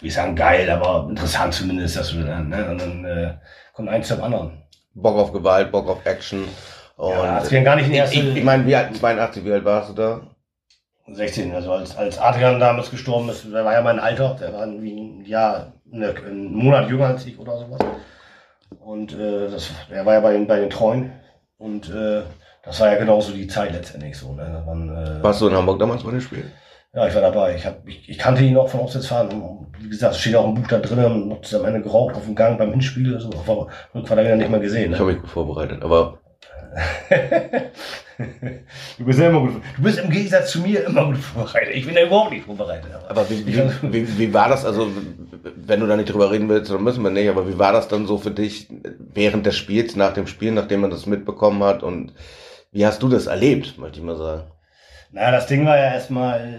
wie 0.00 0.08
ich 0.08 0.14
sagen, 0.14 0.36
geil, 0.36 0.68
aber 0.70 1.06
interessant 1.08 1.54
zumindest, 1.54 1.96
dass 1.96 2.10
du 2.10 2.22
dann, 2.24 2.48
ne? 2.48 2.70
Und 2.70 2.80
dann 2.80 3.04
äh, 3.04 3.34
kommt 3.72 3.88
eins 3.88 4.08
zum 4.08 4.22
anderen. 4.22 4.62
Bock 4.94 5.16
auf 5.16 5.32
Gewalt, 5.32 5.70
Bock 5.70 5.88
auf 5.88 6.04
Action. 6.04 6.44
Und 6.96 7.10
ja, 7.10 7.40
das 7.40 7.50
wären 7.50 7.64
gar 7.64 7.76
nicht 7.76 7.86
in 7.86 7.94
erste, 7.94 8.18
ich, 8.18 8.36
ich 8.36 8.44
meine, 8.44 8.66
wie 8.66 8.76
alt, 8.76 8.96
82, 8.96 9.44
wie 9.44 9.52
alt 9.52 9.64
warst 9.64 9.90
du 9.90 9.94
da? 9.94 10.20
16, 11.12 11.54
also 11.54 11.72
als, 11.72 11.96
als 11.96 12.18
Adrian 12.18 12.60
damals 12.60 12.90
gestorben 12.90 13.28
ist, 13.30 13.44
der 13.52 13.64
war 13.64 13.72
ja 13.72 13.82
mein 13.82 13.98
Alter, 13.98 14.36
der 14.40 14.52
war 14.52 14.66
irgendwie 14.66 15.00
ein 15.00 15.24
Jahr, 15.24 15.72
ne, 15.86 16.14
einen 16.24 16.54
Monat 16.54 16.88
jünger 16.88 17.06
als 17.06 17.26
ich 17.26 17.38
oder 17.38 17.58
sowas. 17.58 17.80
Und 18.78 19.12
äh, 19.18 19.50
das, 19.50 19.70
er 19.90 20.06
war 20.06 20.14
ja 20.14 20.20
bei 20.20 20.32
den, 20.32 20.46
bei 20.46 20.60
den 20.60 20.70
Treuen 20.70 21.12
und 21.58 21.90
äh, 21.90 22.22
das 22.64 22.80
war 22.80 22.92
ja 22.92 22.98
genauso 22.98 23.32
die 23.32 23.46
Zeit 23.46 23.72
letztendlich 23.72 24.16
so. 24.16 24.32
Ne? 24.32 24.62
Man, 24.66 24.88
äh, 24.88 25.22
Warst 25.22 25.40
du 25.40 25.48
in 25.48 25.54
Hamburg 25.54 25.78
damals 25.78 26.02
bei 26.02 26.10
dem 26.10 26.20
Spiel? 26.20 26.50
Ja, 26.92 27.06
ich 27.06 27.14
war 27.14 27.22
dabei. 27.22 27.54
Ich, 27.54 27.64
hab, 27.64 27.86
ich, 27.86 28.08
ich 28.08 28.18
kannte 28.18 28.42
ihn 28.42 28.56
auch 28.56 28.68
von 28.68 28.80
Auswärtsfahren. 28.80 29.30
Wie 29.78 29.88
gesagt, 29.88 30.14
es 30.14 30.20
steht 30.20 30.34
auch 30.34 30.46
im 30.46 30.54
Buch 30.54 30.66
da 30.66 30.78
drin, 30.78 31.28
noch 31.28 31.40
zusammen 31.42 31.66
eine 31.66 31.82
geraucht 31.82 32.16
auf 32.16 32.24
dem 32.24 32.34
Gang 32.34 32.58
beim 32.58 32.70
Hinspiel. 32.72 33.12
Der 33.12 33.24
Rückfahrt 33.94 34.20
wieder 34.20 34.36
nicht 34.36 34.50
mehr 34.50 34.60
gesehen. 34.60 34.90
Ne? 34.90 34.96
Ich 34.96 35.00
habe 35.00 35.12
mich 35.12 35.20
gut 35.20 35.30
vorbereitet, 35.30 35.82
aber 35.82 36.18
du 38.98 39.04
bist 39.04 39.18
ja 39.18 39.28
immer 39.28 39.40
gut. 39.40 39.62
Du 39.76 39.82
bist 39.82 39.98
im 39.98 40.10
Gegensatz 40.10 40.52
zu 40.52 40.60
mir 40.60 40.84
immer 40.84 41.06
gut 41.06 41.18
vorbereitet. 41.18 41.74
Ich 41.74 41.86
bin 41.86 41.94
ja 41.94 42.06
überhaupt 42.06 42.32
nicht 42.32 42.44
vorbereitet. 42.44 42.90
Aber 43.08 43.28
wie, 43.30 43.46
wie, 43.46 43.62
wie, 43.82 44.18
wie 44.18 44.34
war 44.34 44.48
das, 44.48 44.64
also 44.64 44.88
wenn 45.56 45.80
du 45.80 45.86
da 45.86 45.96
nicht 45.96 46.12
drüber 46.12 46.30
reden 46.30 46.48
willst, 46.48 46.70
dann 46.70 46.82
müssen 46.82 47.02
wir 47.02 47.10
nicht, 47.10 47.28
aber 47.28 47.48
wie 47.48 47.58
war 47.58 47.72
das 47.72 47.88
dann 47.88 48.06
so 48.06 48.18
für 48.18 48.30
dich 48.30 48.68
während 49.14 49.46
des 49.46 49.56
Spiels, 49.56 49.96
nach 49.96 50.12
dem 50.12 50.26
Spiel, 50.26 50.52
nachdem 50.52 50.80
man 50.80 50.90
das 50.90 51.06
mitbekommen 51.06 51.62
hat 51.62 51.82
und 51.82 52.12
wie 52.72 52.86
hast 52.86 53.02
du 53.02 53.08
das 53.08 53.26
erlebt, 53.26 53.78
möchte 53.78 53.98
ich 53.98 54.04
mal 54.04 54.16
sagen? 54.16 54.42
Naja, 55.12 55.32
das 55.32 55.46
Ding 55.46 55.66
war 55.66 55.76
ja 55.76 55.94
erstmal 55.94 56.58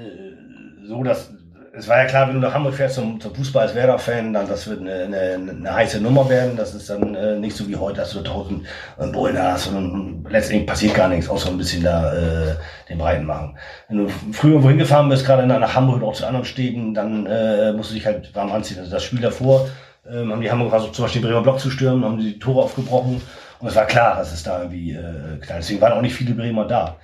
so, 0.83 1.03
dass 1.03 1.31
es 1.73 1.87
war 1.87 1.99
ja 1.99 2.05
klar, 2.05 2.27
wenn 2.27 2.35
du 2.35 2.41
nach 2.41 2.53
Hamburg 2.53 2.73
fährst 2.73 2.95
zum, 2.95 3.19
zum 3.21 3.33
Fußball 3.33 3.67
als 3.67 3.75
Werder-Fan, 3.75 4.33
dann 4.33 4.47
das 4.47 4.67
wird 4.67 4.81
eine, 4.81 5.05
eine, 5.05 5.51
eine 5.51 5.73
heiße 5.73 6.01
Nummer 6.01 6.27
werden. 6.29 6.57
Das 6.57 6.73
ist 6.73 6.89
dann 6.89 7.15
äh, 7.15 7.37
nicht 7.37 7.55
so 7.55 7.67
wie 7.69 7.77
heute, 7.77 8.01
dass 8.01 8.11
du 8.11 8.21
tausend 8.21 8.65
äh, 8.99 9.07
Bullen 9.07 9.41
hast 9.41 9.67
und 9.67 10.25
letztendlich 10.29 10.67
passiert 10.67 10.95
gar 10.95 11.07
nichts, 11.07 11.29
außer 11.29 11.49
ein 11.49 11.57
bisschen 11.57 11.83
da 11.83 12.13
äh, 12.13 12.55
den 12.89 12.97
Breiten 12.97 13.25
machen. 13.25 13.57
Wenn 13.87 13.99
du 13.99 14.07
früher 14.33 14.61
wohin 14.61 14.79
gefahren 14.79 15.07
bist, 15.07 15.25
gerade 15.25 15.47
nach 15.47 15.73
Hamburg 15.73 15.97
oder 15.97 16.07
auch 16.07 16.13
zu 16.13 16.25
anderen 16.25 16.45
Städten, 16.45 16.93
dann 16.93 17.25
äh, 17.25 17.71
musst 17.71 17.91
du 17.91 17.95
dich 17.95 18.05
halt 18.05 18.35
warm 18.35 18.51
anziehen. 18.51 18.79
Also 18.79 18.91
das 18.91 19.03
Spiel 19.03 19.21
davor 19.21 19.69
ähm, 20.09 20.29
haben 20.31 20.41
die 20.41 20.51
Hamburger 20.51 20.71
versucht, 20.71 20.95
zum 20.95 21.05
Beispiel 21.05 21.21
den 21.21 21.29
Bremer 21.29 21.43
Block 21.43 21.59
zu 21.61 21.69
stürmen, 21.69 22.03
haben 22.03 22.17
die 22.17 22.37
Tore 22.37 22.63
aufgebrochen 22.63 23.21
und 23.61 23.67
es 23.67 23.75
war 23.75 23.85
klar, 23.85 24.17
dass 24.17 24.33
es 24.33 24.43
da 24.43 24.59
irgendwie 24.59 24.91
äh, 24.91 25.37
knallt. 25.39 25.59
Deswegen 25.59 25.81
waren 25.81 25.93
auch 25.93 26.01
nicht 26.01 26.15
viele 26.15 26.33
Bremer 26.33 26.65
da. 26.65 26.97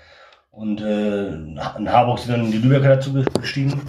Und 0.49 0.81
äh, 0.81 1.27
in 1.27 1.91
Harburg 1.91 2.17
sind 2.17 2.35
dann 2.35 2.51
die 2.51 2.57
Lübecker 2.57 2.95
dazu 2.95 3.13
gestiegen. 3.39 3.79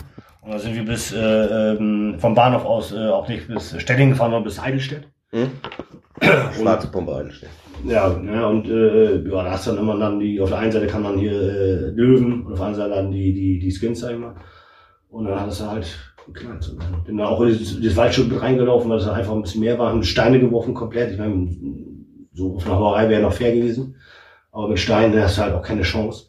Und 0.43 0.53
da 0.53 0.59
sind 0.59 0.75
wir 0.75 0.85
bis 0.85 1.13
äh, 1.13 1.19
ähm, 1.19 2.17
vom 2.19 2.35
Bahnhof 2.35 2.65
aus 2.67 2.93
äh, 2.93 3.09
auch 3.09 3.27
nicht 3.27 3.49
bis 3.49 3.81
Stellingen 3.81 4.11
gefahren, 4.11 4.33
sondern 4.33 4.45
bis 4.45 4.63
Heidelstedt. 4.63 5.09
Hm? 5.31 5.51
Schwarze 6.59 6.89
Pumpe 6.89 7.15
Heidelstedt. 7.15 7.51
Ja, 7.85 8.15
ja 8.23 8.47
und 8.47 8.69
äh, 8.69 9.17
ja, 9.29 9.45
da 9.45 9.51
hast 9.51 9.67
dann 9.67 9.79
immer 9.79 9.99
dann 9.99 10.21
die, 10.21 10.39
auf 10.41 10.51
der 10.51 10.59
einen 10.59 10.73
Seite 10.73 10.87
kann 10.87 11.03
man 11.03 11.19
hier 11.19 11.33
äh, 11.33 11.91
Löwen 11.91 12.45
und 12.45 12.53
auf 12.53 12.59
der 12.59 12.67
anderen 12.67 12.91
Seite 12.91 13.03
dann 13.03 13.11
die, 13.13 13.33
die, 13.33 13.59
die 13.59 13.71
Skins, 13.71 14.01
sag 14.01 14.13
ich 14.13 14.19
mal. 14.19 14.35
Und 15.09 15.25
dann 15.25 15.41
hat 15.41 15.49
es 15.49 15.67
halt 15.67 15.87
geknallt. 16.27 16.63
So. 16.63 16.77
Bin 17.07 17.17
da 17.17 17.27
auch 17.27 17.41
in 17.41 17.59
das, 17.59 17.81
das 17.81 17.97
Waldstück 17.97 18.43
reingelaufen, 18.43 18.91
weil 18.91 18.99
es 18.99 19.09
einfach 19.09 19.33
ein 19.33 19.43
bisschen 19.43 19.63
mehr 19.63 19.79
war, 19.79 19.89
haben 19.89 20.03
Steine 20.03 20.39
geworfen 20.39 20.75
komplett. 20.75 21.13
Ich 21.13 21.19
meine, 21.19 21.49
so 22.39 22.57
auf 22.57 22.67
einer 22.67 22.79
Hauerei 22.79 23.09
wäre 23.09 23.23
noch 23.23 23.33
fair 23.33 23.53
gewesen. 23.53 23.97
Aber 24.53 24.69
mit 24.69 24.79
Steinen 24.79 25.21
hast 25.21 25.39
du 25.39 25.43
halt 25.43 25.55
auch 25.55 25.63
keine 25.63 25.83
Chance. 25.83 26.27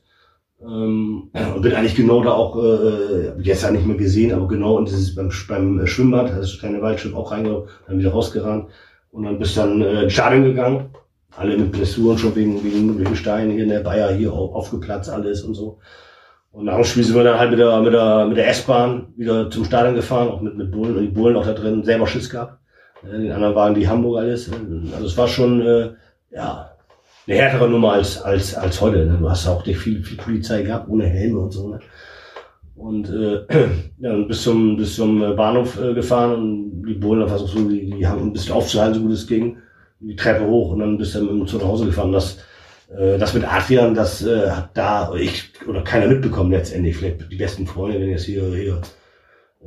Ähm, 0.61 1.29
und 1.55 1.61
bin 1.61 1.73
eigentlich 1.73 1.95
genau 1.95 2.21
da 2.21 2.31
auch, 2.31 2.57
äh, 2.61 3.39
jetzt 3.41 3.63
ja 3.63 3.71
nicht 3.71 3.85
mehr 3.85 3.95
gesehen, 3.95 4.33
aber 4.33 4.47
genau 4.47 4.77
in 4.77 4.85
dieses 4.85 5.15
beim, 5.15 5.31
beim 5.47 5.87
Schwimmbad, 5.87 6.37
das 6.37 6.59
kleine 6.59 6.81
Waldstück 6.81 7.15
auch 7.15 7.31
reingegangen, 7.31 7.69
dann 7.87 7.99
wieder 7.99 8.11
rausgerannt 8.11 8.67
und 9.11 9.23
dann 9.23 9.39
bist 9.39 9.55
dann 9.55 9.81
äh, 9.81 10.03
ins 10.03 10.13
Stadion 10.13 10.43
gegangen. 10.43 10.89
Alle 11.37 11.57
mit 11.57 11.71
Blessuren 11.71 12.17
schon 12.17 12.35
wegen, 12.35 12.61
wegen 12.63 12.87
möglichen 12.87 13.15
Steinen 13.15 13.51
hier 13.51 13.63
in 13.63 13.69
der 13.69 13.81
Bayer 13.81 14.11
hier 14.11 14.33
auf, 14.33 14.53
aufgeplatzt 14.53 15.09
alles 15.09 15.43
und 15.43 15.53
so. 15.53 15.77
Und 16.51 16.65
nach 16.65 16.75
dem 16.75 16.83
Spiel 16.83 17.03
sind 17.03 17.15
wir 17.15 17.23
dann 17.23 17.39
halt 17.39 17.51
mit 17.51 17.59
der, 17.59 17.79
mit 17.81 17.93
der, 17.93 18.25
mit 18.25 18.37
der 18.37 18.49
S-Bahn 18.49 19.13
wieder 19.15 19.49
zum 19.49 19.63
Stadion 19.63 19.95
gefahren, 19.95 20.29
auch 20.29 20.41
mit, 20.41 20.57
mit 20.57 20.71
Bullen 20.71 20.97
und 20.97 21.03
die 21.03 21.09
Bullen 21.09 21.37
auch 21.37 21.45
da 21.45 21.53
drin 21.53 21.85
selber 21.85 22.07
Schiss 22.07 22.29
gehabt. 22.29 22.57
Äh, 23.03 23.17
den 23.17 23.31
anderen 23.31 23.55
waren 23.55 23.75
die 23.75 23.87
Hamburg 23.87 24.19
alles. 24.19 24.49
Also 24.93 25.05
es 25.05 25.17
war 25.17 25.27
schon, 25.27 25.61
äh, 25.61 25.89
ja, 26.31 26.71
eine 27.27 27.37
härtere 27.37 27.69
Nummer 27.69 27.93
als, 27.93 28.21
als, 28.21 28.55
als 28.55 28.81
heute. 28.81 29.05
Ne? 29.05 29.17
Du 29.19 29.29
hast 29.29 29.47
auch 29.47 29.65
nicht 29.65 29.77
viel, 29.77 30.03
viel 30.03 30.17
Polizei 30.17 30.63
gehabt, 30.63 30.89
ohne 30.89 31.05
Helme 31.05 31.39
und 31.39 31.51
so. 31.51 31.69
Ne? 31.69 31.79
Und 32.75 33.09
äh, 33.09 33.45
ja, 33.99 34.15
bis 34.17 34.43
zum, 34.43 34.77
bis 34.77 34.95
zum 34.95 35.35
Bahnhof 35.35 35.79
äh, 35.79 35.93
gefahren 35.93 36.33
und 36.33 36.83
die 36.83 36.93
Bullen 36.93 37.21
haben 37.21 37.29
versucht, 37.29 37.51
so, 37.51 37.69
die, 37.69 37.91
die 37.91 38.07
haben 38.07 38.21
ein 38.21 38.33
bisschen 38.33 38.53
aufzuhalten, 38.53 38.95
so 38.95 39.01
gut 39.01 39.11
es 39.11 39.27
ging, 39.27 39.57
die 39.99 40.15
Treppe 40.15 40.45
hoch 40.45 40.71
und 40.71 40.79
dann 40.79 40.97
bist 40.97 41.13
du 41.13 41.25
dann 41.25 41.45
zu 41.45 41.61
Hause 41.63 41.85
gefahren. 41.85 42.13
Das, 42.13 42.39
äh, 42.97 43.17
das 43.17 43.33
mit 43.33 43.43
Adrian, 43.43 43.93
das 43.93 44.25
äh, 44.25 44.49
hat 44.49 44.71
da 44.75 45.13
ich 45.13 45.51
oder 45.67 45.83
keiner 45.83 46.07
mitbekommen 46.07 46.51
letztendlich. 46.51 46.97
Vielleicht 46.97 47.31
die 47.31 47.35
besten 47.35 47.67
Freunde, 47.67 47.99
wenn 47.99 48.09
jetzt 48.09 48.25
hier, 48.25 48.43
hier 48.55 48.81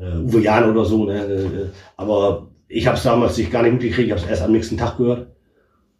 äh, 0.00 0.16
Uwe 0.16 0.40
Jan 0.40 0.70
oder 0.70 0.84
so. 0.84 1.04
Ne? 1.04 1.22
Äh, 1.22 1.66
aber 1.96 2.48
ich 2.72 2.86
habe 2.86 2.96
es 2.96 3.02
damals 3.02 3.36
nicht 3.36 3.52
gar 3.52 3.62
nicht 3.62 3.72
mitgekriegt, 3.72 4.06
ich 4.06 4.12
habe 4.12 4.22
es 4.22 4.28
erst 4.28 4.42
am 4.42 4.52
nächsten 4.52 4.78
Tag 4.78 4.96
gehört 4.96 5.26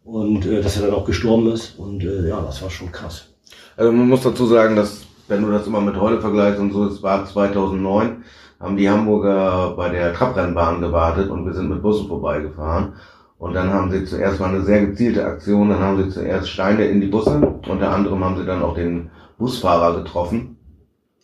und 0.03 0.45
äh, 0.45 0.61
dass 0.61 0.75
er 0.77 0.87
dann 0.87 0.95
auch 0.95 1.05
gestorben 1.05 1.51
ist. 1.51 1.77
Und 1.77 2.03
äh, 2.03 2.27
ja, 2.27 2.41
das 2.41 2.61
war 2.61 2.69
schon 2.69 2.91
krass. 2.91 3.29
Also 3.77 3.91
man 3.91 4.09
muss 4.09 4.23
dazu 4.23 4.45
sagen, 4.47 4.75
dass 4.75 5.05
wenn 5.27 5.43
du 5.43 5.51
das 5.51 5.67
immer 5.67 5.81
mit 5.81 5.99
heute 5.99 6.19
vergleichst 6.19 6.59
und 6.59 6.71
so, 6.71 6.85
es 6.85 7.01
war 7.03 7.25
2009, 7.25 8.23
haben 8.59 8.77
die 8.77 8.89
Hamburger 8.89 9.75
bei 9.75 9.89
der 9.89 10.13
Trabrennbahn 10.13 10.81
gewartet 10.81 11.29
und 11.29 11.45
wir 11.45 11.53
sind 11.53 11.69
mit 11.69 11.81
Bussen 11.81 12.07
vorbeigefahren. 12.07 12.93
Und 13.37 13.53
dann 13.53 13.71
haben 13.71 13.91
sie 13.91 14.05
zuerst 14.05 14.39
mal 14.39 14.49
eine 14.49 14.63
sehr 14.63 14.85
gezielte 14.85 15.25
Aktion, 15.25 15.69
dann 15.69 15.79
haben 15.79 16.01
sie 16.01 16.09
zuerst 16.09 16.49
Steine 16.49 16.85
in 16.85 17.01
die 17.01 17.07
Busse, 17.07 17.59
unter 17.67 17.91
anderem 17.91 18.23
haben 18.23 18.37
sie 18.37 18.45
dann 18.45 18.61
auch 18.61 18.73
den 18.73 19.11
Busfahrer 19.37 20.01
getroffen, 20.01 20.57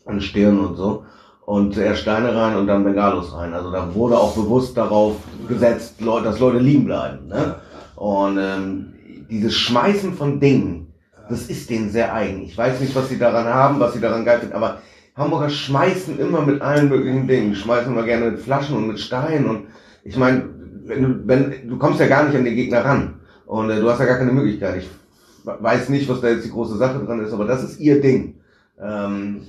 an 0.06 0.20
Stirn 0.20 0.60
und 0.60 0.76
so. 0.76 1.06
Und 1.50 1.74
zuerst 1.74 2.02
Steine 2.02 2.36
rein 2.36 2.56
und 2.58 2.68
dann 2.68 2.84
Bengalos 2.84 3.34
rein. 3.34 3.56
Also 3.56 3.72
da 3.72 3.96
wurde 3.96 4.16
auch 4.16 4.36
bewusst 4.36 4.78
darauf 4.78 5.16
gesetzt, 5.48 5.96
dass 6.00 6.40
Leute 6.40 6.60
liegen 6.60 6.86
bleiben. 6.86 7.28
Ne? 7.28 7.56
Und 7.96 8.38
ähm, 8.38 8.94
dieses 9.32 9.56
Schmeißen 9.56 10.14
von 10.14 10.40
Dingen, 10.40 10.94
das 11.28 11.48
ist 11.48 11.72
denen 11.72 11.90
sehr 11.90 12.14
eigen. 12.14 12.44
Ich 12.44 12.56
weiß 12.56 12.80
nicht, 12.80 12.96
was 12.96 13.10
sie 13.10 13.18
daran 13.18 13.46
haben, 13.46 13.80
was 13.80 13.94
sie 13.94 14.00
daran 14.00 14.26
geil 14.26 14.42
finden, 14.42 14.54
aber 14.54 14.78
Hamburger 15.16 15.50
schmeißen 15.50 16.20
immer 16.20 16.44
mit 16.44 16.62
allen 16.62 16.88
möglichen 16.88 17.28
Dingen. 17.28 17.56
Schmeißen 17.56 17.92
immer 17.92 18.04
gerne 18.04 18.30
mit 18.30 18.42
Flaschen 18.42 18.78
und 18.78 18.88
mit 18.88 19.00
Steinen. 19.00 19.50
Und 19.50 19.62
ich 20.04 20.18
meine, 20.18 20.48
wenn 20.86 21.02
du, 21.02 21.28
wenn, 21.28 21.68
du 21.68 21.80
kommst 21.80 22.00
ja 22.00 22.06
gar 22.06 22.26
nicht 22.26 22.38
an 22.38 22.46
den 22.46 22.56
Gegner 22.56 22.86
ran. 22.86 23.16
Und 23.48 23.72
äh, 23.72 23.80
du 23.80 23.90
hast 23.90 23.98
ja 23.98 24.06
gar 24.06 24.20
keine 24.20 24.34
Möglichkeit. 24.34 24.84
Ich 24.84 24.90
weiß 25.44 25.90
nicht, 25.90 26.08
was 26.08 26.22
da 26.22 26.30
jetzt 26.30 26.46
die 26.46 26.52
große 26.52 26.78
Sache 26.78 27.04
dran 27.04 27.26
ist, 27.26 27.34
aber 27.34 27.46
das 27.46 27.64
ist 27.64 27.80
ihr 27.80 28.00
Ding. 28.00 28.36
Ähm, 28.80 29.48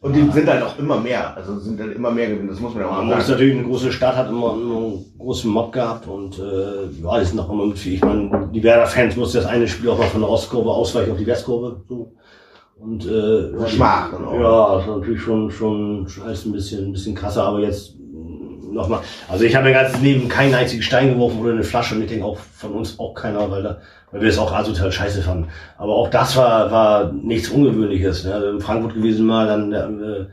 und 0.00 0.14
die 0.14 0.30
sind 0.30 0.48
halt 0.48 0.62
auch 0.62 0.78
immer 0.78 1.00
mehr, 1.00 1.36
also 1.36 1.58
sind 1.58 1.80
halt 1.80 1.96
immer 1.96 2.12
mehr 2.12 2.28
gewesen, 2.28 2.48
das 2.48 2.60
muss 2.60 2.72
man 2.72 2.84
ja 2.84 2.88
auch 2.88 2.96
Hamburg 2.96 3.18
ist 3.18 3.28
natürlich 3.28 3.54
eine 3.58 3.66
große 3.66 3.92
Stadt, 3.92 4.14
hat 4.14 4.28
immer, 4.28 4.52
einen 4.52 5.04
großen 5.18 5.50
Mob 5.50 5.72
gehabt 5.72 6.06
und 6.06 6.38
äh, 6.38 7.02
ja, 7.02 7.18
die 7.18 7.24
sind 7.24 7.40
auch 7.40 7.50
immer 7.50 7.66
mit 7.66 7.78
viel. 7.78 7.94
Ich 7.94 8.04
meine, 8.04 8.48
die 8.54 8.62
Werder-Fans 8.62 9.16
mussten 9.16 9.38
das 9.38 9.46
eine 9.46 9.66
Spiel 9.66 9.90
auch 9.90 9.98
mal 9.98 10.06
von 10.06 10.20
der 10.20 10.30
Ostkurve 10.30 10.70
ausweichen 10.70 11.10
auf 11.10 11.18
die 11.18 11.26
Westkurve. 11.26 11.80
So. 11.88 12.12
Und 12.76 13.06
äh, 13.06 13.50
ja, 13.58 13.66
Schmach, 13.66 14.12
genau. 14.12 14.34
Ja, 14.40 14.74
das 14.76 14.84
ist 14.84 14.88
natürlich 14.88 15.20
schon, 15.20 15.50
schon, 15.50 16.08
schon 16.08 16.24
alles 16.24 16.44
ein 16.44 16.52
bisschen, 16.52 16.86
ein 16.86 16.92
bisschen 16.92 17.16
krasser, 17.16 17.42
aber 17.42 17.58
jetzt 17.58 17.96
nochmal. 18.70 19.00
Also 19.28 19.44
ich 19.44 19.56
habe 19.56 19.64
mein 19.64 19.74
ganzes 19.74 20.00
Leben 20.00 20.28
keinen 20.28 20.54
einzigen 20.54 20.82
Stein 20.82 21.14
geworfen 21.14 21.40
oder 21.40 21.52
eine 21.52 21.64
Flasche 21.64 21.96
und 21.96 22.02
ich 22.02 22.08
denke 22.08 22.24
auch 22.24 22.38
von 22.38 22.72
uns 22.72 23.00
auch 23.00 23.14
keiner, 23.14 23.50
weil, 23.50 23.64
da, 23.64 23.80
weil 24.10 24.20
wir 24.20 24.28
das 24.28 24.38
auch 24.38 24.52
asozial 24.52 24.92
scheiße 24.92 25.22
fanden. 25.22 25.48
Aber 25.76 25.94
auch 25.94 26.08
das 26.08 26.36
war, 26.36 26.70
war 26.70 27.12
nichts 27.12 27.48
Ungewöhnliches. 27.50 28.24
Ne? 28.24 28.34
Also 28.34 28.50
in 28.50 28.60
Frankfurt 28.60 28.94
gewesen 28.94 29.26
mal, 29.26 29.46
dann 29.46 29.72
äh, 29.72 30.26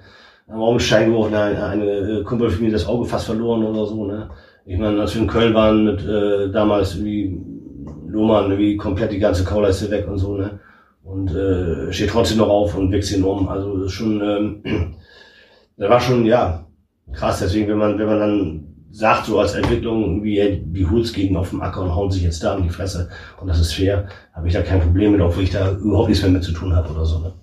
haben 0.47 0.59
wir 0.59 0.65
auch 0.65 0.71
einen 0.71 0.79
Stein 0.79 1.11
geworfen, 1.11 1.35
eine, 1.35 1.63
eine 1.63 2.23
Kumpel 2.23 2.49
für 2.49 2.63
mich 2.63 2.71
das 2.71 2.87
Auge 2.87 3.05
fast 3.05 3.25
verloren 3.25 3.63
oder 3.63 3.85
so. 3.85 4.05
Ne? 4.05 4.29
Ich 4.65 4.77
meine, 4.77 4.99
als 4.99 5.13
wir 5.13 5.21
in 5.21 5.27
Köln 5.27 5.53
waren 5.53 5.85
mit 5.85 6.05
äh, 6.05 6.51
damals 6.51 7.03
wie 7.03 7.39
Lohmann, 8.07 8.57
wie 8.57 8.77
komplett 8.77 9.11
die 9.11 9.19
ganze 9.19 9.43
Kauleiste 9.43 9.91
weg 9.91 10.07
und 10.07 10.17
so, 10.17 10.35
ne? 10.37 10.59
Und 11.03 11.35
äh, 11.35 11.93
steht 11.93 12.09
trotzdem 12.09 12.39
noch 12.39 12.49
auf 12.49 12.75
und 12.75 12.91
wächst 12.91 13.15
ihn 13.15 13.23
um. 13.23 13.47
Also 13.47 13.77
das 13.77 13.87
ist 13.87 13.91
schon, 13.91 14.21
ähm, 14.21 14.95
das 15.77 15.89
war 15.89 15.99
schon, 15.99 16.25
ja, 16.25 16.65
krass. 17.11 17.39
Deswegen, 17.39 17.67
wenn 17.67 17.77
man, 17.77 17.99
wenn 17.99 18.07
man 18.07 18.19
dann 18.19 18.74
sagt, 18.95 19.25
so 19.25 19.39
als 19.39 19.53
Entwicklung, 19.53 20.23
wie 20.23 20.63
die 20.65 20.89
Hools 20.89 21.11
gehen 21.11 21.35
auf 21.35 21.49
dem 21.49 21.61
Acker 21.61 21.81
und 21.81 21.93
hauen 21.93 22.11
sich 22.11 22.23
jetzt 22.23 22.41
da 22.41 22.55
in 22.55 22.63
die 22.63 22.69
Fresse 22.69 23.09
und 23.41 23.47
das 23.47 23.59
ist 23.59 23.73
fair, 23.73 24.07
habe 24.33 24.47
ich 24.47 24.53
da 24.53 24.61
kein 24.61 24.79
Problem 24.79 25.11
mit, 25.11 25.21
obwohl 25.21 25.43
ich 25.43 25.49
da 25.49 25.71
überhaupt 25.71 26.07
nichts 26.07 26.23
mehr 26.23 26.31
mit 26.31 26.43
zu 26.45 26.53
tun 26.53 26.73
habe 26.73 26.93
oder 26.93 27.05
so. 27.05 27.19
Ne? 27.19 27.33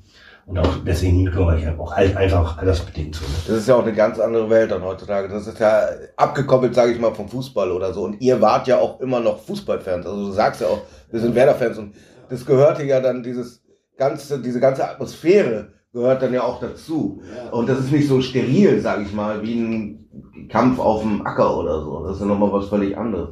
Und 0.47 0.59
auch 0.59 0.77
deswegen 0.87 1.31
weil 1.37 1.59
ich 1.59 1.69
auch 1.69 1.95
halt 1.95 2.17
einfach 2.17 2.57
altersbedingt 2.57 3.15
so. 3.15 3.25
Ne? 3.25 3.35
Das 3.47 3.57
ist 3.59 3.69
ja 3.69 3.75
auch 3.75 3.83
eine 3.83 3.93
ganz 3.93 4.19
andere 4.19 4.49
Welt 4.49 4.71
dann 4.71 4.83
heutzutage. 4.83 5.29
Das 5.29 5.47
ist 5.47 5.61
ja 5.61 5.83
abgekoppelt, 6.17 6.75
sage 6.75 6.93
ich 6.93 6.99
mal, 6.99 7.15
vom 7.15 7.29
Fußball 7.29 7.71
oder 7.71 7.93
so. 7.93 8.05
Und 8.05 8.21
ihr 8.21 8.41
wart 8.41 8.67
ja 8.67 8.79
auch 8.79 9.01
immer 9.01 9.21
noch 9.21 9.39
Fußballfans. 9.41 10.07
Also 10.07 10.27
du 10.27 10.33
sagst 10.33 10.63
ja 10.63 10.69
auch, 10.69 10.83
wir 11.11 11.21
sind 11.21 11.35
Werder-Fans 11.35 11.79
und 11.79 11.95
das 12.31 12.47
gehörte 12.47 12.83
ja 12.83 13.01
dann 13.01 13.23
dieses 13.23 13.63
ganze, 13.99 14.41
diese 14.41 14.59
ganze 14.59 14.89
Atmosphäre 14.89 15.69
gehört 15.93 16.23
dann 16.23 16.33
ja 16.33 16.43
auch 16.43 16.59
dazu. 16.61 17.23
Und 17.51 17.69
das 17.69 17.81
ist 17.81 17.93
nicht 17.93 18.09
so 18.09 18.21
steril, 18.21 18.81
sage 18.81 19.03
ich 19.03 19.13
mal, 19.13 19.43
wie 19.43 19.55
ein 19.55 20.49
Kampf 20.49 20.79
auf 20.79 21.03
dem 21.03 21.25
Acker 21.27 21.59
oder 21.59 21.83
so. 21.83 22.05
Das 22.05 22.17
ist 22.17 22.21
ja 22.21 22.27
nochmal 22.27 22.53
was 22.53 22.69
völlig 22.69 22.97
anderes. 22.97 23.31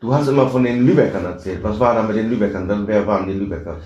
Du 0.00 0.12
hast 0.12 0.28
immer 0.28 0.48
von 0.48 0.64
den 0.64 0.84
Lübeckern 0.84 1.24
erzählt. 1.24 1.62
Was 1.62 1.78
war 1.80 1.94
da 1.94 2.02
mit 2.02 2.16
den 2.16 2.28
Lübeckern? 2.28 2.68
Wer 2.86 3.06
waren 3.06 3.26
die 3.26 3.34
Lübecker? 3.34 3.78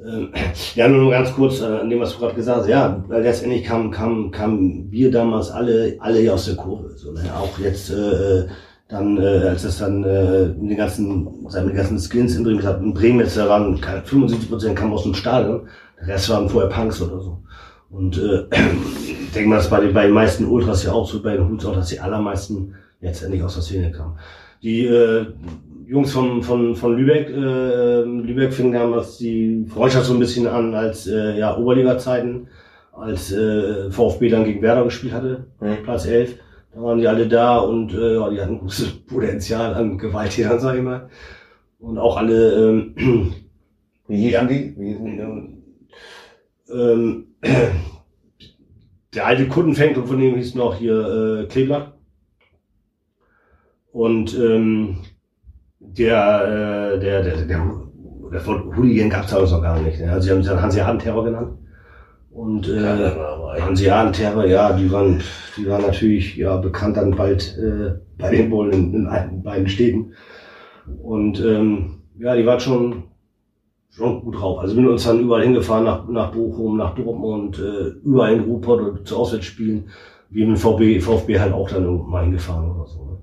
Ähm, 0.00 0.32
ja, 0.76 0.88
nur 0.88 1.10
ganz 1.10 1.34
kurz, 1.34 1.60
äh, 1.60 1.64
an 1.64 1.90
dem, 1.90 2.00
was 2.00 2.12
du 2.12 2.20
gerade 2.20 2.34
gesagt 2.34 2.60
hast. 2.60 2.68
Ja, 2.68 3.04
weil 3.08 3.22
letztendlich 3.22 3.64
kamen 3.64 3.90
kam, 3.90 4.30
kam 4.30 4.90
wir 4.90 5.10
damals 5.10 5.50
alle, 5.50 5.96
alle 5.98 6.20
hier 6.20 6.34
aus 6.34 6.46
der 6.46 6.54
Kurve. 6.54 6.96
So, 6.96 7.10
ne? 7.12 7.22
Auch 7.36 7.58
jetzt, 7.58 7.90
äh, 7.90 8.46
dann, 8.88 9.18
äh, 9.18 9.48
als 9.48 9.64
das 9.64 9.78
dann 9.78 10.04
äh, 10.04 10.46
mit 10.58 10.70
den 10.70 10.76
ganzen, 10.76 11.42
mit 11.42 11.52
den 11.52 11.74
ganzen 11.74 11.98
Skins 11.98 12.36
in 12.36 12.44
Bremen, 12.44 12.82
in 12.82 12.94
Bremen 12.94 13.20
jetzt, 13.20 13.36
da 13.36 13.48
waren 13.48 13.76
75 13.76 14.48
Prozent 14.48 14.76
kamen 14.76 14.92
aus 14.92 15.02
dem 15.02 15.14
Stadion, 15.14 15.68
der 16.00 16.14
Rest 16.14 16.30
waren 16.30 16.48
vorher 16.48 16.70
Punks 16.70 17.02
oder 17.02 17.20
so. 17.20 17.42
Und 17.90 18.18
äh, 18.18 18.44
ich 19.02 19.32
denke 19.32 19.48
mal, 19.48 19.56
das 19.56 19.70
bei 19.70 19.80
den, 19.80 19.94
bei 19.94 20.04
den 20.04 20.14
meisten 20.14 20.46
Ultras 20.46 20.84
ja 20.84 20.92
auch 20.92 21.08
so, 21.08 21.22
bei 21.22 21.36
den 21.36 21.48
Hoots 21.48 21.64
auch, 21.64 21.74
dass 21.74 21.88
die 21.88 22.00
allermeisten 22.00 22.74
letztendlich 23.00 23.42
aus 23.42 23.54
der 23.54 23.62
Szene 23.62 23.92
kamen. 23.92 24.18
Die 24.62 24.86
äh, 24.86 25.26
Jungs 25.86 26.12
von, 26.12 26.42
von, 26.42 26.74
von 26.74 26.96
Lübeck, 26.96 27.30
äh, 27.30 28.02
Lübeck 28.02 28.52
fing 28.52 28.72
damals 28.72 29.18
die 29.18 29.64
Freundschaft 29.68 30.06
so 30.06 30.14
ein 30.14 30.18
bisschen 30.18 30.46
an 30.46 30.74
als 30.74 31.06
äh, 31.06 31.38
ja, 31.38 31.56
Oberliga-Zeiten, 31.56 32.48
als 32.92 33.32
äh, 33.32 33.90
VfB 33.90 34.28
dann 34.28 34.44
gegen 34.44 34.60
Werder 34.60 34.84
gespielt 34.84 35.14
hatte, 35.14 35.46
mhm. 35.60 35.82
Platz 35.84 36.06
11. 36.06 36.34
Da 36.74 36.82
waren 36.82 36.98
die 36.98 37.08
alle 37.08 37.26
da 37.26 37.58
und 37.58 37.94
äh, 37.94 38.14
ja, 38.14 38.28
die 38.28 38.40
hatten 38.40 38.58
großes 38.58 38.90
Potenzial 39.06 39.74
an 39.74 39.96
Gewalttätern, 39.96 40.60
sag 40.60 40.76
ich 40.76 40.82
mal. 40.82 41.08
Und 41.78 41.96
auch 41.96 42.16
alle 42.16 42.68
ähm, 42.68 42.94
Wie 44.08 44.16
hießen 44.16 44.48
die? 44.48 44.74
Wie 44.76 44.88
hießen 44.88 45.04
die? 45.04 45.57
Ähm, 46.72 47.34
der 49.14 49.26
alte 49.26 49.48
Kundenfänger 49.48 50.04
von 50.04 50.18
dem 50.18 50.36
hieß 50.36 50.54
noch 50.54 50.76
hier 50.76 51.42
äh, 51.42 51.46
Klebler. 51.46 51.94
Und 53.92 54.38
ähm, 54.38 54.98
der, 55.80 56.94
äh, 56.94 57.00
der, 57.00 57.22
der, 57.22 57.36
der, 57.44 57.46
der 58.32 58.46
Hooligan 58.46 59.10
gab 59.10 59.24
es 59.24 59.30
damals 59.30 59.50
noch 59.50 59.62
gar 59.62 59.80
nicht. 59.80 60.00
Ne? 60.00 60.12
Also 60.12 60.26
sie 60.26 60.30
haben 60.30 60.42
sich 60.42 60.52
dann 60.52 60.62
Hanseaten-Terror 60.62 61.24
genannt. 61.24 61.58
Und 62.30 62.68
äh, 62.68 63.10
Hanseaten-Terror, 63.60 64.44
ja, 64.44 64.72
die 64.72 64.92
waren, 64.92 65.20
die 65.56 65.66
waren 65.66 65.82
natürlich 65.82 66.36
ja 66.36 66.56
bekannt 66.58 66.96
dann 66.96 67.16
bald 67.16 67.58
äh, 67.58 67.98
bei 68.18 68.30
den 68.30 68.50
Bullen 68.50 68.72
in, 68.72 68.94
in, 68.94 69.30
in 69.30 69.42
beiden 69.42 69.68
Städten. 69.68 70.12
Und 71.02 71.40
ähm, 71.40 72.02
ja, 72.18 72.36
die 72.36 72.46
waren 72.46 72.60
schon 72.60 73.04
schon 73.90 74.20
gut 74.22 74.40
drauf. 74.40 74.60
Also 74.60 74.76
wir 74.76 74.82
sind 74.82 74.90
uns 74.90 75.04
dann 75.04 75.20
überall 75.20 75.42
hingefahren, 75.42 75.84
nach, 75.84 76.06
nach 76.08 76.32
Bochum, 76.32 76.76
nach 76.76 76.94
Dortmund, 76.94 77.58
äh, 77.58 77.88
überall 78.04 78.34
in 78.34 78.44
Ruhrpott 78.44 78.80
oder 78.80 79.04
zu 79.04 79.16
Auswärtsspielen. 79.16 79.90
Wie 80.30 80.44
mit 80.44 80.58
VfB, 80.58 81.00
VfB 81.00 81.38
halt 81.38 81.52
auch 81.52 81.68
dann 81.68 81.84
irgendwann 81.84 82.24
hingefahren 82.24 82.70
oder 82.70 82.86
so. 82.86 83.04
Ne? 83.04 83.18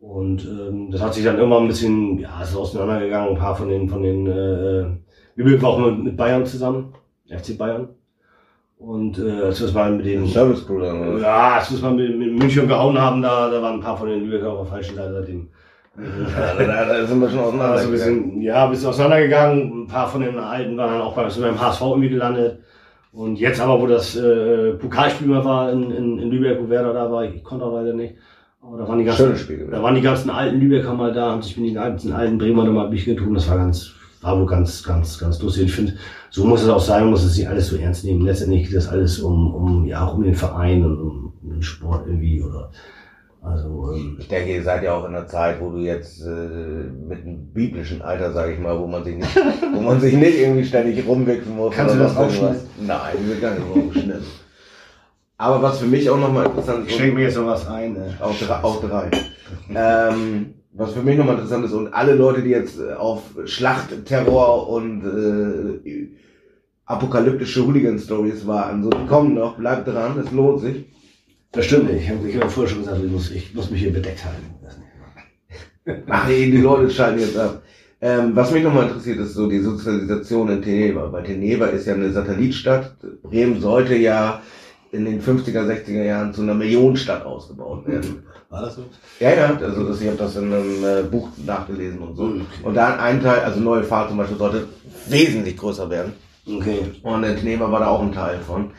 Und 0.00 0.44
ähm, 0.46 0.90
das 0.90 1.02
hat 1.02 1.14
sich 1.14 1.24
dann 1.24 1.38
immer 1.38 1.58
ein 1.60 1.68
bisschen, 1.68 2.18
ja, 2.18 2.42
ist 2.42 2.56
auseinandergegangen. 2.56 3.30
Ein 3.30 3.38
paar 3.38 3.54
von 3.54 3.68
den, 3.68 3.88
von 3.88 4.02
den, 4.02 4.26
äh, 4.26 4.86
wir 5.34 5.62
waren 5.62 5.64
auch 5.64 5.78
mit, 5.78 6.04
mit 6.04 6.16
Bayern 6.16 6.46
zusammen, 6.46 6.94
FC 7.28 7.58
Bayern. 7.58 7.88
Und 8.78 9.18
äh, 9.18 9.42
als 9.42 9.60
wir 9.60 9.68
es 9.68 9.74
mal 9.74 9.92
mit 9.92 10.06
den 10.06 10.26
Service 10.26 10.66
dann, 10.66 11.18
Ja, 11.20 11.54
als 11.54 11.70
wir 11.70 11.76
es 11.76 11.82
mal 11.82 11.94
mit, 11.94 12.16
mit 12.18 12.38
München 12.38 12.68
gehauen 12.68 12.98
haben, 12.98 13.22
da, 13.22 13.50
da 13.50 13.62
waren 13.62 13.74
ein 13.74 13.80
paar 13.80 13.96
von 13.96 14.08
den 14.08 14.24
Lübecker 14.24 14.52
auf 14.52 14.68
der 14.68 14.76
falschen 14.76 14.96
Seite 14.96 15.14
seitdem. 15.14 15.48
Ja, 15.98 16.64
da, 16.64 16.84
da 16.84 17.06
sind 17.06 17.20
wir 17.20 17.30
schon 17.30 17.38
auseinandergegangen. 17.38 17.78
Also 17.78 17.92
wir 17.92 17.98
sind, 17.98 18.42
ja, 18.42 18.64
ein 18.64 18.70
bisschen 18.70 18.88
auseinandergegangen. 18.88 19.82
Ein 19.82 19.86
paar 19.86 20.08
von 20.08 20.20
den 20.20 20.38
Alten 20.38 20.76
waren 20.76 20.92
dann 20.92 21.00
auch 21.00 21.14
bei, 21.14 21.28
sind 21.28 21.42
beim 21.42 21.60
HSV 21.60 21.80
irgendwie 21.80 22.10
gelandet. 22.10 22.60
Und 23.12 23.38
jetzt 23.38 23.60
aber, 23.60 23.80
wo 23.80 23.86
das 23.86 24.14
äh, 24.14 24.72
Pokalspiel 24.74 25.28
mal 25.28 25.44
war 25.44 25.72
in, 25.72 25.90
in, 25.90 26.18
in 26.18 26.30
Lübeck, 26.30 26.58
wo 26.60 26.68
Werder 26.68 26.92
da 26.92 27.10
war, 27.10 27.24
ich, 27.24 27.42
konnte 27.42 27.64
auch 27.64 27.72
leider 27.72 27.94
nicht. 27.94 28.14
Aber 28.60 28.78
da 28.78 28.88
waren 28.88 28.98
die 28.98 29.04
ganzen, 29.04 29.36
Spiel, 29.36 29.68
da 29.70 29.82
waren 29.82 29.94
die 29.94 30.02
ganzen 30.02 30.28
alten 30.28 30.60
Lübecker 30.60 30.92
mal 30.92 31.12
da, 31.12 31.30
haben 31.30 31.42
sich 31.42 31.56
mit 31.56 31.68
den 31.68 31.76
ganzen 31.76 32.12
alten 32.12 32.36
Bremer 32.36 32.64
da 32.64 32.72
mal 32.72 32.90
getrunken. 32.90 33.34
Das 33.34 33.48
war 33.48 33.56
ganz, 33.56 33.92
war 34.20 34.38
wohl 34.38 34.46
ganz, 34.46 34.82
ganz, 34.82 35.18
ganz 35.18 35.40
lustig. 35.40 35.66
Ich 35.66 35.72
finde, 35.72 35.94
so 36.30 36.44
muss 36.44 36.62
es 36.62 36.68
auch 36.68 36.80
sein, 36.80 37.02
man 37.02 37.10
muss 37.12 37.24
es 37.24 37.38
nicht 37.38 37.48
alles 37.48 37.68
so 37.68 37.76
ernst 37.76 38.04
nehmen. 38.04 38.22
Letztendlich 38.22 38.64
geht 38.64 38.76
das 38.76 38.88
alles 38.88 39.20
um, 39.20 39.54
um, 39.54 39.84
ja, 39.86 40.04
auch 40.04 40.14
um 40.14 40.24
den 40.24 40.34
Verein 40.34 40.84
und 40.84 40.98
um, 41.00 41.32
um 41.42 41.50
den 41.50 41.62
Sport 41.62 42.06
irgendwie 42.06 42.42
oder, 42.42 42.70
also, 43.42 43.92
ähm, 43.92 44.16
ich 44.18 44.28
denke, 44.28 44.52
ihr 44.54 44.62
seid 44.62 44.82
ja 44.82 44.94
auch 44.94 45.04
in 45.06 45.14
einer 45.14 45.26
Zeit, 45.26 45.60
wo 45.60 45.70
du 45.70 45.78
jetzt 45.78 46.20
äh, 46.22 46.26
mit 47.08 47.22
einem 47.22 47.46
biblischen 47.52 48.02
Alter, 48.02 48.32
sage 48.32 48.54
ich 48.54 48.58
mal, 48.58 48.78
wo 48.78 48.86
man 48.86 49.04
sich 49.04 49.16
nicht, 49.16 49.36
wo 49.74 49.80
man 49.80 50.00
sich 50.00 50.14
nicht 50.14 50.38
irgendwie 50.38 50.64
ständig 50.64 51.06
rumwechseln 51.06 51.56
muss. 51.56 51.74
Kannst 51.74 51.94
du 51.94 51.98
das 51.98 52.16
auch 52.16 52.30
schon? 52.30 52.56
Nein, 52.80 53.16
wir 53.20 53.36
gar 53.40 53.54
nicht 53.54 53.66
rumschnitzen. 53.74 54.46
Aber 55.38 55.62
was 55.62 55.78
für 55.78 55.86
mich 55.86 56.08
auch 56.08 56.18
nochmal 56.18 56.46
interessant 56.46 56.86
ist. 56.86 56.90
Ich 56.90 56.96
schenke 56.96 57.14
mir 57.14 57.24
jetzt 57.24 57.36
noch 57.36 57.46
was 57.46 57.68
ein. 57.68 57.92
Ne? 57.92 58.16
Auch, 58.20 58.64
auch 58.64 58.80
drei. 58.80 59.10
ähm, 59.74 60.54
was 60.72 60.92
für 60.92 61.02
mich 61.02 61.16
nochmal 61.16 61.36
interessant 61.36 61.64
ist, 61.64 61.72
und 61.72 61.92
alle 61.92 62.14
Leute, 62.14 62.42
die 62.42 62.50
jetzt 62.50 62.80
äh, 62.80 62.94
auf 62.94 63.22
Schlacht, 63.44 64.04
Terror 64.06 64.68
und 64.68 65.04
äh, 65.84 66.08
apokalyptische 66.86 67.66
Hooligan-Stories 67.66 68.46
warten, 68.46 68.82
so 68.82 68.90
die 68.90 69.06
kommen 69.06 69.34
noch, 69.34 69.56
bleibt 69.56 69.88
dran, 69.88 70.18
es 70.18 70.30
lohnt 70.32 70.60
sich. 70.60 70.86
Das 71.56 71.64
stimmt 71.64 71.90
nicht. 71.90 72.02
Ich 72.02 72.10
habe 72.10 72.44
hab 72.44 72.52
vorher 72.52 72.70
schon 72.70 72.84
gesagt, 72.84 73.02
ich 73.02 73.10
muss, 73.10 73.30
ich 73.30 73.54
muss 73.54 73.70
mich 73.70 73.80
hier 73.80 73.92
bedeckt 73.92 74.20
halten. 74.24 76.04
Ach 76.10 76.28
nee, 76.28 76.50
die 76.50 76.58
Leute 76.58 76.90
schalten 76.90 77.18
jetzt 77.18 77.38
ab. 77.38 77.62
Ähm, 78.02 78.36
was 78.36 78.50
mich 78.50 78.62
nochmal 78.62 78.88
interessiert, 78.88 79.18
ist 79.20 79.32
so 79.32 79.48
die 79.48 79.60
Sozialisation 79.60 80.50
in 80.50 80.60
Teneva. 80.60 81.10
Weil 81.10 81.24
Teneva 81.24 81.66
ist 81.66 81.86
ja 81.86 81.94
eine 81.94 82.12
Satellitstadt. 82.12 82.96
Bremen 83.22 83.58
sollte 83.58 83.96
ja 83.96 84.42
in 84.92 85.06
den 85.06 85.22
50er, 85.22 85.66
60er 85.66 86.04
Jahren 86.04 86.34
zu 86.34 86.42
einer 86.42 86.52
Millionenstadt 86.52 87.24
ausgebaut 87.24 87.86
werden. 87.86 88.22
War 88.50 88.60
das 88.60 88.76
so? 88.76 88.84
Ja, 89.18 89.34
ja, 89.34 89.56
also 89.56 89.88
das, 89.88 90.00
ich 90.02 90.08
habe 90.08 90.18
das 90.18 90.36
in 90.36 90.52
einem 90.52 90.84
äh, 90.84 91.02
Buch 91.04 91.30
nachgelesen 91.44 92.00
und 92.00 92.16
so. 92.16 92.24
Okay. 92.24 92.42
Und 92.64 92.74
da 92.74 92.96
ein 92.96 93.22
Teil, 93.22 93.40
also 93.40 93.60
neue 93.60 93.82
Fahrt 93.82 94.10
zum 94.10 94.18
Beispiel, 94.18 94.36
sollte 94.36 94.68
wesentlich 95.08 95.56
größer 95.56 95.88
werden. 95.88 96.12
Okay. 96.46 96.80
Und 97.02 97.24
in 97.24 97.36
Teneva 97.36 97.72
war 97.72 97.80
da 97.80 97.86
auch 97.86 98.02
ein 98.02 98.12
Teil 98.12 98.40
von. 98.46 98.72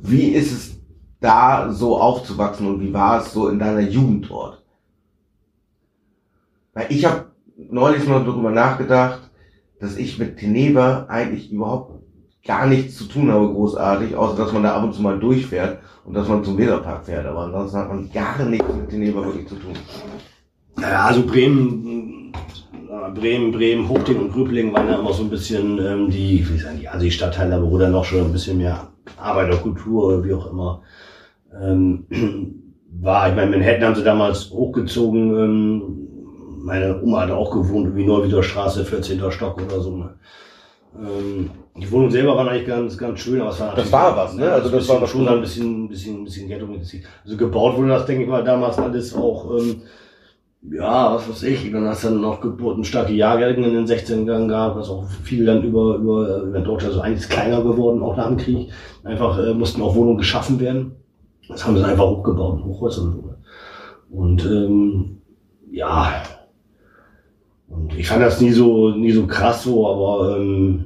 Wie 0.00 0.28
ist 0.28 0.52
es 0.52 0.79
da 1.20 1.70
so 1.70 2.00
aufzuwachsen 2.00 2.66
und 2.66 2.80
wie 2.80 2.92
war 2.92 3.20
es 3.20 3.32
so 3.32 3.48
in 3.48 3.58
deiner 3.58 3.80
Jugend 3.80 4.28
dort? 4.30 4.62
Weil 6.72 6.86
ich 6.88 7.04
habe 7.04 7.26
neulich 7.56 8.06
mal 8.06 8.24
darüber 8.24 8.50
nachgedacht, 8.50 9.30
dass 9.80 9.96
ich 9.96 10.18
mit 10.18 10.38
Teneva 10.38 11.06
eigentlich 11.08 11.52
überhaupt 11.52 12.00
gar 12.46 12.66
nichts 12.66 12.96
zu 12.96 13.04
tun 13.04 13.30
habe, 13.30 13.48
großartig, 13.48 14.16
außer 14.16 14.36
dass 14.36 14.52
man 14.52 14.62
da 14.62 14.74
ab 14.74 14.84
und 14.84 14.94
zu 14.94 15.02
mal 15.02 15.18
durchfährt 15.18 15.78
und 16.04 16.14
dass 16.14 16.28
man 16.28 16.42
zum 16.42 16.56
Weserpark 16.56 17.04
fährt. 17.04 17.26
Aber 17.26 17.40
ansonsten 17.40 17.78
hat 17.78 17.88
man 17.88 18.10
gar 18.10 18.42
nichts 18.44 18.74
mit 18.74 18.88
Teneva 18.88 19.24
wirklich 19.24 19.46
zu 19.46 19.56
tun. 19.56 19.74
Ja, 20.80 21.04
also 21.04 21.26
Bremen, 21.26 22.32
Bremen, 23.14 23.52
Bremen, 23.52 23.88
Hochding 23.88 24.18
und 24.18 24.32
Grübling 24.32 24.72
waren 24.72 24.88
ja 24.88 24.98
immer 24.98 25.12
so 25.12 25.22
ein 25.22 25.30
bisschen 25.30 25.78
ähm, 25.78 26.10
die, 26.10 26.46
wie 26.48 26.58
sagen, 26.58 26.78
die 26.80 26.88
Asi-Stadtteile, 26.88 27.62
wo 27.62 27.76
dann 27.76 27.92
noch 27.92 28.04
schon 28.04 28.20
ein 28.20 28.32
bisschen 28.32 28.58
mehr 28.58 28.88
Arbeiterkultur 29.18 30.04
oder 30.04 30.24
wie 30.24 30.32
auch 30.32 30.50
immer 30.50 30.82
ähm, 31.60 32.06
war. 33.00 33.28
Ich 33.28 33.36
meine, 33.36 33.50
Manhattan 33.50 33.84
haben 33.84 33.94
sie 33.94 34.04
damals 34.04 34.50
hochgezogen. 34.50 35.36
Ähm, 35.36 35.96
meine 36.62 37.02
Oma 37.02 37.22
hat 37.22 37.30
auch 37.30 37.50
gewohnt, 37.50 37.96
wie 37.96 38.04
Neuwieder 38.04 38.42
Straße, 38.42 38.84
14. 38.84 39.20
Stock 39.30 39.60
oder 39.62 39.80
so. 39.80 39.96
Ne? 39.96 40.14
Ähm, 40.98 41.50
die 41.76 41.90
Wohnung 41.90 42.10
selber 42.10 42.36
war 42.36 42.48
eigentlich 42.48 42.66
ganz, 42.66 42.98
ganz 42.98 43.20
schön, 43.20 43.40
aber 43.40 43.50
es 43.50 43.60
war 43.60 43.74
Das 43.74 43.92
war 43.92 44.16
was, 44.16 44.34
ne? 44.34 44.50
Also 44.50 44.70
das 44.70 44.88
war 44.88 45.06
schon 45.06 45.28
ein 45.28 45.40
bisschen, 45.40 45.88
bisschen, 45.88 46.24
bisschen 46.24 46.48
Ghetto 46.48 46.66
mitziehen. 46.66 47.04
Also 47.24 47.36
gebaut 47.36 47.76
wurde 47.76 47.88
das, 47.88 48.06
denke 48.06 48.24
ich 48.24 48.28
mal, 48.28 48.44
damals 48.44 48.76
alles 48.78 49.14
auch, 49.14 49.56
ähm, 49.56 49.82
ja, 50.70 51.14
was 51.14 51.28
weiß 51.28 51.42
ich, 51.44 51.70
dann 51.72 51.86
hast 51.86 52.04
du 52.04 52.08
dann 52.08 52.20
noch 52.20 52.40
geburtenstarke 52.40 53.12
Jahrgänge 53.12 53.66
in 53.68 53.74
den 53.74 53.86
16 53.86 54.26
Jahren 54.26 54.48
gehabt, 54.48 54.76
was 54.76 54.90
auch 54.90 55.06
viel 55.22 55.46
dann 55.46 55.62
über, 55.62 55.94
über, 55.94 56.42
über 56.42 56.60
Deutschland, 56.60 56.92
also 56.92 57.00
eigentlich 57.00 57.28
kleiner 57.28 57.62
geworden, 57.62 58.02
auch 58.02 58.16
nach 58.16 58.28
dem 58.28 58.36
Krieg. 58.36 58.70
Einfach 59.04 59.38
äh, 59.38 59.54
mussten 59.54 59.80
auch 59.80 59.94
Wohnungen 59.94 60.18
geschaffen 60.18 60.60
werden. 60.60 60.96
Das 61.50 61.66
haben 61.66 61.76
sie 61.76 61.84
einfach 61.84 62.06
hochgebaut, 62.06 62.64
Hochhäuser 62.64 63.02
und 63.02 63.12
so. 63.12 63.34
Und 64.10 64.44
ähm, 64.44 65.18
ja, 65.70 66.22
und 67.68 67.96
ich 67.96 68.08
fand 68.08 68.22
das 68.22 68.40
nie 68.40 68.50
so, 68.50 68.90
nie 68.90 69.12
so 69.12 69.26
krass 69.26 69.62
so, 69.62 69.86
aber 69.88 70.36
ähm, 70.36 70.84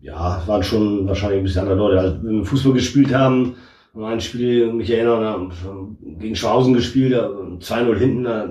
ja, 0.00 0.38
es 0.40 0.46
waren 0.46 0.62
schon 0.62 1.08
wahrscheinlich 1.08 1.38
ein 1.38 1.44
bisschen 1.44 1.62
andere 1.62 1.78
Leute. 1.78 1.98
Also, 1.98 2.22
wenn 2.22 2.38
wir 2.38 2.44
Fußball 2.44 2.72
gespielt 2.72 3.12
haben, 3.12 3.56
ein 3.94 4.20
Spiel, 4.20 4.72
mich 4.72 4.90
erinnern, 4.90 5.52
gegen 6.18 6.36
Schwausen 6.36 6.74
gespielt, 6.74 7.14
2-0 7.14 7.96
hinten, 7.96 8.24
da, 8.24 8.48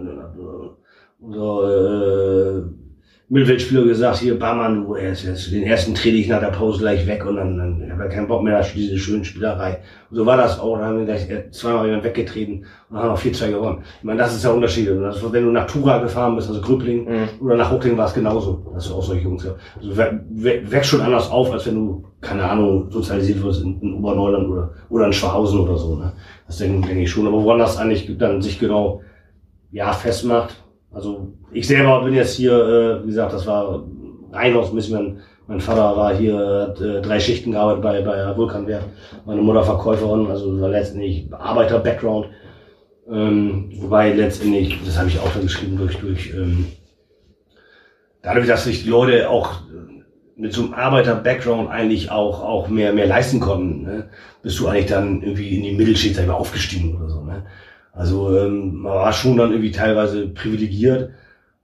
unser 1.19 2.57
äh, 2.57 2.63
Mittelfeldspieler 3.27 3.85
gesagt, 3.85 4.17
hier, 4.17 4.37
Barmann, 4.37 4.85
du, 4.85 4.95
erst, 4.95 5.25
erst, 5.25 5.51
den 5.51 5.63
ersten 5.63 5.95
trete 5.95 6.17
ich 6.17 6.27
nach 6.27 6.41
der 6.41 6.49
Pause 6.49 6.79
gleich 6.79 7.07
weg 7.07 7.25
und 7.25 7.37
dann, 7.37 7.57
dann 7.57 7.91
habe 7.91 8.05
ich 8.07 8.13
keinen 8.13 8.27
Bock 8.27 8.43
mehr 8.43 8.59
auf 8.59 8.71
diese 8.71 8.99
schönen 8.99 9.25
Spielerei. 9.25 9.79
Und 10.11 10.17
so 10.17 10.27
war 10.27 10.37
das 10.37 10.59
auch. 10.59 10.77
Dann 10.77 10.85
haben 10.85 10.97
wir 10.99 11.05
gleich 11.05 11.27
äh, 11.31 11.49
zweimal 11.49 11.87
jemand 11.87 12.03
weggetreten 12.03 12.65
und 12.87 12.97
haben 12.97 13.07
noch 13.07 13.19
4-2 13.19 13.49
gewonnen. 13.49 13.83
Ich 13.97 14.03
meine, 14.03 14.19
das 14.19 14.35
ist 14.35 14.43
der 14.43 14.53
Unterschied. 14.53 14.89
Das, 14.89 15.33
wenn 15.33 15.43
du 15.43 15.51
nach 15.51 15.65
Tura 15.65 15.97
gefahren 15.97 16.35
bist, 16.35 16.49
also 16.49 16.61
Grüppling, 16.61 17.05
mhm. 17.05 17.29
oder 17.41 17.55
nach 17.55 17.71
Huckling 17.71 17.97
war 17.97 18.05
es 18.05 18.13
genauso. 18.13 18.63
Das 18.75 18.85
ist 18.85 18.91
auch 18.91 19.01
solche 19.01 19.23
Jungs. 19.23 19.47
Also 19.75 19.97
wächst 19.97 20.91
schon 20.91 21.01
anders 21.01 21.31
auf, 21.31 21.51
als 21.51 21.65
wenn 21.65 21.75
du, 21.75 22.05
keine 22.21 22.43
Ahnung, 22.47 22.91
sozialisiert 22.91 23.41
wirst 23.41 23.63
in, 23.63 23.81
in 23.81 23.95
Oberneuland 23.95 24.47
oder, 24.49 24.69
oder 24.89 25.07
in 25.07 25.13
Schwahausen 25.13 25.61
oder 25.61 25.77
so. 25.77 25.95
Ne? 25.95 26.13
Das 26.45 26.59
denke, 26.59 26.87
denke 26.87 27.01
ich 27.01 27.09
schon. 27.09 27.25
Aber 27.25 27.43
woran 27.43 27.57
das 27.57 27.77
eigentlich 27.77 28.15
dann 28.19 28.43
sich 28.43 28.59
genau 28.59 29.01
ja, 29.71 29.91
festmacht, 29.93 30.63
also 30.95 31.33
ich 31.51 31.67
selber 31.67 32.03
bin 32.03 32.13
jetzt 32.13 32.35
hier, 32.35 32.53
äh, 32.53 33.03
wie 33.03 33.07
gesagt, 33.07 33.33
das 33.33 33.45
war 33.45 33.83
rein 34.31 34.55
aus 34.55 34.71
Mission. 34.71 35.19
Mein 35.47 35.59
Vater 35.59 35.95
war 35.95 36.15
hier, 36.15 36.67
hat 36.69 36.81
äh, 36.81 37.01
drei 37.01 37.19
Schichten 37.19 37.51
gearbeitet 37.51 37.83
bei, 37.83 38.01
bei 38.01 38.35
Vulkanwehr. 38.37 38.81
Meine 39.25 39.41
Mutter 39.41 39.63
Verkäuferin, 39.63 40.27
also 40.27 40.59
war 40.59 40.69
letztendlich 40.69 41.27
Arbeiter-Background. 41.31 42.27
Ähm, 43.11 43.69
wobei 43.75 44.13
letztendlich, 44.13 44.79
das 44.83 44.97
habe 44.97 45.09
ich 45.09 45.19
auch 45.19 45.31
dann 45.33 45.43
geschrieben, 45.43 45.77
durch, 45.77 45.97
durch 45.97 46.33
ähm, 46.33 46.65
dadurch, 48.23 48.47
dass 48.47 48.63
sich 48.63 48.83
die 48.83 48.89
Leute 48.89 49.29
auch 49.29 49.51
mit 50.37 50.53
so 50.53 50.63
einem 50.63 50.73
Arbeiter-Background 50.73 51.69
eigentlich 51.69 52.09
auch, 52.09 52.41
auch 52.41 52.69
mehr, 52.69 52.93
mehr 52.93 53.05
leisten 53.05 53.41
konnten, 53.41 53.83
ne? 53.83 54.09
bist 54.41 54.59
du 54.59 54.67
eigentlich 54.67 54.87
dann 54.87 55.21
irgendwie 55.21 55.57
in 55.57 55.63
die 55.63 55.75
Mittelschicht 55.75 56.15
sag 56.15 56.23
ich 56.23 56.27
mal, 56.29 56.35
aufgestiegen 56.35 56.95
oder 56.95 57.09
so. 57.09 57.21
Ne? 57.21 57.45
Also 57.95 58.37
ähm, 58.37 58.81
man 58.81 58.93
war 58.93 59.13
schon 59.13 59.37
dann 59.37 59.51
irgendwie 59.51 59.71
teilweise 59.71 60.27
privilegiert, 60.27 61.11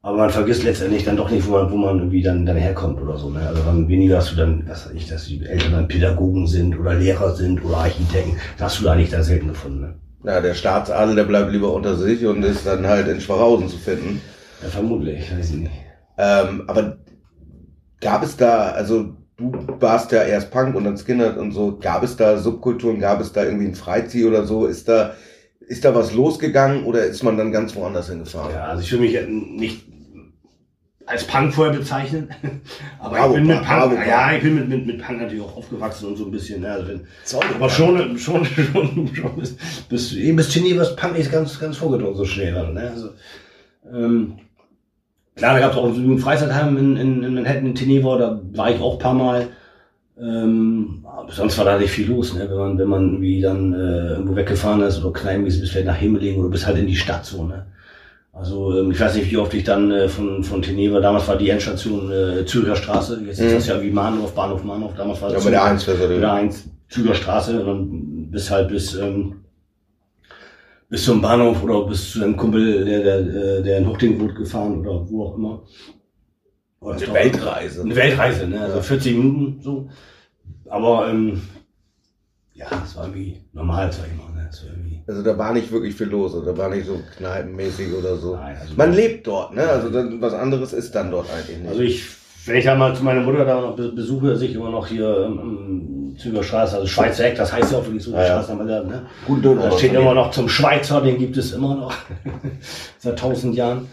aber 0.02 0.18
man 0.18 0.30
vergisst 0.30 0.64
letztendlich 0.64 1.04
dann 1.04 1.18
doch 1.18 1.30
nicht, 1.30 1.46
wo 1.48 1.52
man, 1.52 1.72
wo 1.72 1.76
man 1.78 2.00
irgendwie 2.00 2.24
dann, 2.24 2.46
dann 2.46 2.58
herkommt 2.58 3.02
oder 3.02 3.18
so. 3.18 3.30
Ne? 3.30 3.46
Also 3.46 3.62
dann 3.64 3.88
weniger 3.88 4.18
hast 4.18 4.32
du 4.32 4.36
dann, 4.36 4.64
was 4.68 4.88
weiß 4.88 4.94
ich, 4.94 5.08
dass 5.08 5.26
die 5.26 5.46
Eltern 5.46 5.74
dann 5.74 5.88
Pädagogen 5.88 6.48
sind 6.48 6.80
oder 6.80 6.96
Lehrer 6.96 7.36
sind 7.36 7.64
oder 7.64 7.78
Architekten, 7.78 8.38
das 8.58 8.72
hast 8.72 8.80
du 8.80 8.86
da 8.86 8.96
nicht 8.96 9.12
da 9.14 9.22
selten 9.22 9.50
gefunden. 9.50 9.82
Ne? 9.82 9.96
Ja, 10.24 10.40
der 10.40 10.54
Staatsadel, 10.54 11.16
der 11.16 11.26
bleibt 11.26 11.52
lieber 11.52 11.74
unter 11.74 11.96
sich 11.96 12.26
und 12.26 12.44
ist 12.44 12.66
dann 12.66 12.88
halt 12.88 13.08
in 13.08 13.20
Schwarhausen 13.20 13.68
zu 13.68 13.78
finden. 13.78 14.22
Ja, 14.64 14.70
vermutlich, 14.70 15.32
weiß 15.36 15.50
ich 15.52 15.58
nicht. 15.58 15.72
Ähm, 16.18 16.64
aber 16.68 16.98
gab 18.00 18.24
es 18.24 18.38
da, 18.38 18.70
also 18.70 19.16
du 19.38 19.52
warst 19.80 20.12
ja 20.12 20.24
erst 20.24 20.52
Punk 20.52 20.76
und 20.76 20.86
dann 20.86 20.98
Skinhead 20.98 21.38
und 21.38 21.52
so, 21.52 21.78
gab 21.78 22.04
es 22.04 22.16
da 22.16 22.38
Subkulturen, 22.38 23.00
gab 23.00 23.20
es 23.20 23.34
da 23.34 23.44
irgendwie 23.44 23.68
ein 23.68 23.76
Freizieher 23.76 24.28
oder 24.28 24.46
so? 24.46 24.66
Ist 24.66 24.88
da, 24.88 25.14
ist 25.72 25.86
da 25.86 25.96
was 25.96 26.14
losgegangen 26.14 26.84
oder 26.84 27.06
ist 27.06 27.24
man 27.24 27.38
dann 27.38 27.54
ganz 27.54 27.74
woanders 27.78 28.10
hingefahren? 28.10 28.52
Ja, 28.54 28.66
also 28.66 28.84
ich 28.84 28.92
will 28.92 29.00
mich 29.00 29.18
nicht 29.26 29.86
als 31.06 31.24
Punk 31.24 31.54
vorher 31.54 31.74
bezeichnen, 31.74 32.30
aber 33.00 33.16
bravo, 33.16 33.30
ich 33.30 33.36
bin 33.36 33.48
mit 33.48 33.56
Punk, 33.56 33.68
bravo, 33.68 33.96
ja, 33.96 34.34
ich 34.34 34.44
bin 34.44 34.56
mit, 34.56 34.68
mit, 34.68 34.86
mit 34.86 35.02
Punk 35.02 35.22
natürlich 35.22 35.42
auch 35.42 35.56
aufgewachsen 35.56 36.10
und 36.10 36.18
so 36.18 36.26
ein 36.26 36.32
bisschen, 36.32 36.62
ne, 36.62 36.72
also 36.74 36.90
wenn, 36.90 37.08
aber 37.56 37.70
schon, 37.70 38.18
schon, 38.18 38.46
schon, 38.46 39.16
schon 39.16 39.36
bis, 39.38 39.56
bis, 39.88 40.36
bis 40.36 40.54
Genie 40.54 40.78
was 40.78 40.94
Punk 40.98 41.18
ist 41.18 41.32
ganz, 41.32 41.58
ganz 41.58 41.78
vorgedrungen 41.78 42.18
so 42.18 42.26
schnell, 42.26 42.52
ne, 42.74 42.92
also, 42.94 43.10
ähm, 43.90 44.40
klar, 45.38 45.54
da 45.54 45.60
gab 45.62 45.72
es 45.72 45.78
auch 45.78 45.86
ein 45.86 46.20
Freizeitheim 46.20 46.78
in, 46.78 46.98
in, 46.98 47.24
in 47.24 47.34
Manhattan, 47.34 47.66
in 47.66 47.76
Tenevor, 47.76 48.18
da 48.18 48.42
war 48.52 48.72
ich 48.72 48.82
auch 48.82 48.94
ein 48.94 49.00
paar 49.00 49.14
Mal, 49.14 49.48
ähm, 50.20 51.01
sonst 51.30 51.58
war 51.58 51.66
da 51.66 51.78
nicht 51.78 51.92
viel 51.92 52.10
los, 52.10 52.34
ne? 52.34 52.50
wenn 52.50 52.58
man 52.58 52.78
wenn 52.78 52.88
man 52.88 53.10
irgendwie 53.12 53.42
dann 53.42 53.74
äh, 53.74 54.10
irgendwo 54.14 54.36
weggefahren 54.36 54.82
ist 54.82 55.04
oder 55.04 55.14
kneipenmäßig 55.14 55.62
bis 55.62 55.72
vielleicht 55.72 55.88
nach 55.88 55.96
Himmeling 55.96 56.40
oder 56.40 56.50
bis 56.50 56.66
halt 56.66 56.78
in 56.78 56.88
die 56.88 56.96
Stadt 56.96 57.26
so. 57.26 57.44
Ne? 57.44 57.66
Also 58.34 58.78
ähm, 58.78 58.92
ich 58.92 59.00
weiß 59.00 59.16
nicht, 59.16 59.32
wie 59.32 59.38
oft 59.38 59.54
ich 59.54 59.64
dann 59.64 59.92
äh, 59.92 60.08
von 60.08 60.44
von 60.44 60.62
Teneva, 60.62 61.00
damals 61.00 61.28
war 61.28 61.38
die 61.38 61.50
Endstation 61.50 62.12
äh, 62.12 62.46
Zürcher 62.46 62.76
Straße, 62.76 63.22
jetzt 63.26 63.40
ist 63.40 63.52
mhm. 63.52 63.56
das 63.56 63.68
ja 63.68 63.82
wie 63.82 63.92
Mahnhof, 63.92 64.34
Bahnhof 64.34 64.64
Mahnhof, 64.64 64.94
damals 64.96 65.22
war 65.22 65.30
das 65.30 65.44
ja, 65.44 65.50
bei 65.50 65.52
der 65.52 65.64
1 65.64 65.86
bei 65.86 66.08
der 66.08 66.34
1 66.34 66.70
Zürcher 66.90 67.16
Straße 67.16 67.60
und 67.60 67.66
dann 67.68 68.32
bis 68.32 68.50
halt 68.50 68.70
bis 68.70 68.96
ähm, 68.96 69.42
bis 70.92 71.06
zum 71.06 71.22
Bahnhof 71.22 71.64
oder 71.64 71.86
bis 71.88 72.12
zu 72.12 72.22
einem 72.22 72.36
Kumpel, 72.36 72.84
der, 72.84 73.02
der, 73.02 73.20
äh, 73.20 73.64
der 73.64 73.78
in 73.78 73.88
Huchting 73.88 74.20
wurde 74.20 74.34
gefahren 74.34 74.82
oder 74.82 75.10
wo 75.10 75.24
auch 75.24 75.38
immer. 75.38 75.64
Oder 76.82 76.98
eine 76.98 77.14
Weltreise. 77.14 77.82
Eine 77.82 77.96
Weltreise, 77.96 78.48
ne? 78.48 78.60
Also 78.60 78.82
40 78.82 79.16
Minuten 79.16 79.62
so. 79.62 79.90
Aber 80.72 81.10
ähm, 81.10 81.42
ja, 82.54 82.68
es 82.84 82.96
war 82.96 83.06
irgendwie 83.06 83.42
normal, 83.54 83.92
sag 83.92 84.08
ich 84.08 84.18
mal. 84.18 84.32
Ne? 84.34 84.50
Also 85.08 85.22
da 85.24 85.38
war 85.38 85.54
nicht 85.54 85.72
wirklich 85.72 85.96
viel 85.96 86.08
los, 86.08 86.34
also 86.34 86.46
da 86.46 86.58
war 86.58 86.70
nicht 86.70 86.86
so 86.86 87.00
kneipenmäßig 87.18 87.94
oder 87.94 88.18
so. 88.18 88.36
Nein, 88.36 88.58
also 88.60 88.74
Man 88.76 88.94
lebt 88.94 89.28
dort, 89.28 89.54
ne? 89.54 89.64
Also 89.64 89.90
dann, 89.90 90.22
was 90.22 90.34
anderes 90.34 90.74
ist 90.74 90.94
dann 90.94 91.12
dort 91.12 91.28
eigentlich 91.32 91.58
nicht. 91.58 91.70
Also 91.70 91.82
ich, 91.82 92.06
wenn 92.46 92.58
ich 92.58 92.66
da 92.66 92.76
mal 92.76 92.96
zu 92.96 93.04
meiner 93.04 93.22
Mutter 93.22 93.46
da 93.46 93.62
noch 93.62 93.76
besuche, 93.76 94.36
sich 94.38 94.54
immer 94.54 94.70
noch 94.70 94.88
hier 94.88 95.26
ähm, 95.26 96.16
Züger 96.18 96.44
Straße, 96.44 96.76
also 96.76 96.88
Schweizer 96.88 97.26
Eck, 97.26 97.36
das 97.36 97.52
heißt 97.54 97.72
ja 97.72 97.78
auch 97.78 97.86
wirklich 97.86 98.04
so, 98.04 98.12
ja, 98.12 98.42
Straße, 98.42 98.52
ja. 98.52 98.84
ne? 98.84 99.06
Gut, 99.26 99.46
da 99.46 99.72
steht 99.78 99.94
immer 99.94 100.14
noch 100.14 100.32
zum 100.32 100.48
Schweizer, 100.50 101.02
den 101.02 101.18
gibt 101.18 101.38
es 101.38 101.54
immer 101.54 101.76
noch. 101.76 101.94
Seit 102.98 103.20
tausend 103.20 103.56
Jahren. 103.56 103.88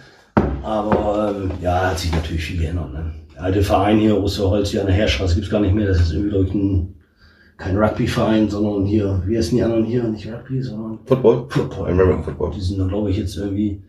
Aber 0.62 1.34
ähm, 1.36 1.50
ja, 1.60 1.90
hat 1.90 1.98
sich 1.98 2.12
natürlich 2.12 2.44
viel 2.44 2.60
geändert. 2.60 2.92
Ne? 2.92 3.12
Der 3.38 3.44
alte 3.44 3.62
Verein 3.62 3.98
hier, 3.98 4.20
Osterholz 4.20 4.70
hier 4.70 4.80
an 4.80 4.88
der 4.88 4.96
Herrstraße 4.96 5.34
gibt 5.34 5.46
es 5.46 5.52
gar 5.52 5.60
nicht 5.60 5.72
mehr. 5.72 5.86
Das 5.86 6.00
ist 6.00 6.12
irgendwie, 6.12 6.36
ich, 6.36 6.54
ein, 6.54 6.94
kein 7.56 7.76
Rugby-Verein, 7.76 8.50
sondern 8.50 8.84
hier, 8.84 9.22
wie 9.26 9.38
heißen 9.38 9.56
die 9.56 9.62
anderen 9.62 9.84
hier? 9.84 10.02
Nicht 10.02 10.26
Rugby, 10.26 10.60
sondern 10.60 10.98
Football. 11.06 11.46
Football. 11.48 11.88
American 11.88 12.24
Football. 12.24 12.50
Die 12.56 12.60
sind 12.60 12.80
dann, 12.80 12.88
glaube 12.88 13.10
ich, 13.10 13.16
jetzt 13.16 13.36
irgendwie. 13.36 13.80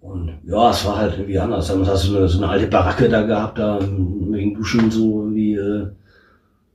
Und 0.00 0.32
ja, 0.44 0.70
es 0.70 0.86
war 0.86 0.96
halt 0.96 1.14
irgendwie 1.14 1.40
anders. 1.40 1.66
Damals 1.66 1.88
hast 1.88 2.06
du 2.06 2.16
eine, 2.16 2.28
so 2.28 2.38
eine 2.38 2.48
alte 2.48 2.68
Baracke 2.68 3.08
da 3.08 3.22
gehabt, 3.22 3.58
da 3.58 3.80
wegen 3.80 4.54
Duschen 4.54 4.92
so 4.92 5.22
irgendwie. 5.24 5.56
Äh, 5.56 5.88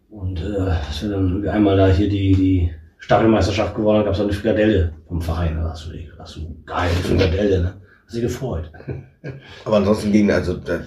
und 0.10 0.42
äh, 0.42 0.72
als 0.72 1.02
wir 1.02 1.10
dann 1.10 1.30
irgendwie 1.30 1.48
einmal 1.48 1.78
da 1.78 1.88
hier 1.88 2.10
die, 2.10 2.34
die 2.34 2.72
Staffelmeisterschaft 2.98 3.76
gewonnen 3.76 4.00
haben, 4.00 4.06
gab 4.06 4.16
es 4.16 4.20
eine 4.20 4.34
Frikadelle 4.34 4.92
vom 5.08 5.22
Verein. 5.22 5.56
Da 5.56 5.70
hast 5.70 5.88
du, 5.88 5.92
hast 6.20 6.36
du 6.36 6.54
geil, 6.66 6.90
Frikadelle, 6.90 7.62
ne? 7.62 7.74
sie 8.08 8.20
gefreut. 8.20 8.70
Aber 9.66 9.78
ansonsten 9.78 10.12
ging 10.12 10.32
also. 10.32 10.56
Da 10.56 10.80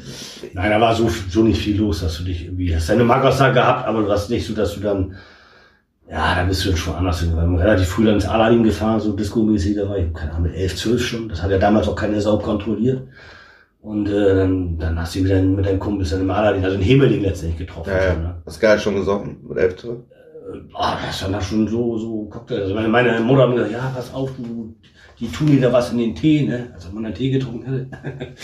Nein, 0.52 0.70
da 0.70 0.80
war 0.80 0.94
so, 0.94 1.08
so 1.28 1.42
nicht 1.42 1.60
viel 1.60 1.78
los, 1.78 2.00
dass 2.00 2.18
du 2.18 2.24
dich 2.24 2.46
irgendwie. 2.46 2.74
Hast 2.74 2.88
deine 2.88 3.04
Magostar 3.04 3.52
gehabt, 3.52 3.86
aber 3.86 4.02
du 4.02 4.10
hast 4.10 4.30
nicht 4.30 4.46
so, 4.46 4.54
dass 4.54 4.74
du 4.74 4.80
dann. 4.80 5.14
Ja, 6.10 6.34
da 6.34 6.44
bist 6.44 6.64
du 6.64 6.76
schon 6.76 6.94
anders 6.94 7.20
hingegangen. 7.20 7.56
Relativ 7.56 7.88
früh 7.88 8.04
dann 8.04 8.14
ins 8.14 8.26
Aladdin 8.26 8.62
gefahren, 8.62 9.00
so 9.00 9.12
Disco-mäßig, 9.12 9.76
da 9.76 9.88
war 9.88 9.96
ich, 9.96 10.12
keine 10.12 10.32
Ahnung, 10.32 10.50
mit 10.50 10.54
elf, 10.54 10.76
zwölf 10.76 11.02
schon. 11.02 11.30
Das 11.30 11.42
hat 11.42 11.50
ja 11.50 11.58
damals 11.58 11.88
auch 11.88 11.96
keine 11.96 12.20
Sau 12.20 12.38
kontrolliert. 12.38 13.02
Und 13.80 14.08
äh, 14.08 14.34
dann, 14.34 14.78
dann 14.78 14.98
hast 14.98 15.14
du 15.14 15.24
wieder 15.24 15.40
mit 15.42 15.64
deinem 15.64 15.78
Kumpel 15.78 16.06
dann 16.06 16.20
im 16.20 16.30
Aladdin, 16.30 16.64
also 16.64 16.76
in 16.76 16.82
Hemeling 16.82 17.22
letztendlich 17.22 17.66
getroffen. 17.66 17.90
Ja, 17.90 18.04
ja. 18.04 18.14
Ne? 18.14 18.42
Hast 18.44 18.60
geil 18.60 18.78
schon 18.78 18.96
gesoffen 18.96 19.38
mit 19.48 19.58
elf, 19.58 19.76
zwölf? 19.76 19.98
Äh, 19.98 20.58
oh, 20.74 20.92
das 21.06 21.22
war 21.22 21.30
dann 21.30 21.42
schon 21.42 21.68
so, 21.68 21.98
so 21.98 22.24
Cocktail. 22.24 22.62
Also 22.62 22.74
meine, 22.74 22.88
meine 22.88 23.20
Mutter 23.20 23.42
hat 23.42 23.48
mir 23.50 23.56
gesagt, 23.56 23.72
ja, 23.72 23.92
pass 23.94 24.12
auf, 24.12 24.30
du 24.36 24.74
die 25.20 25.28
tun 25.28 25.48
dir 25.48 25.60
da 25.60 25.72
was 25.72 25.92
in 25.92 25.98
den 25.98 26.14
Tee, 26.14 26.42
ne? 26.42 26.70
als 26.74 26.86
ob 26.86 26.94
man 26.94 27.06
einen 27.06 27.14
Tee 27.14 27.30
getrunken 27.30 27.88
hätte. 27.90 28.34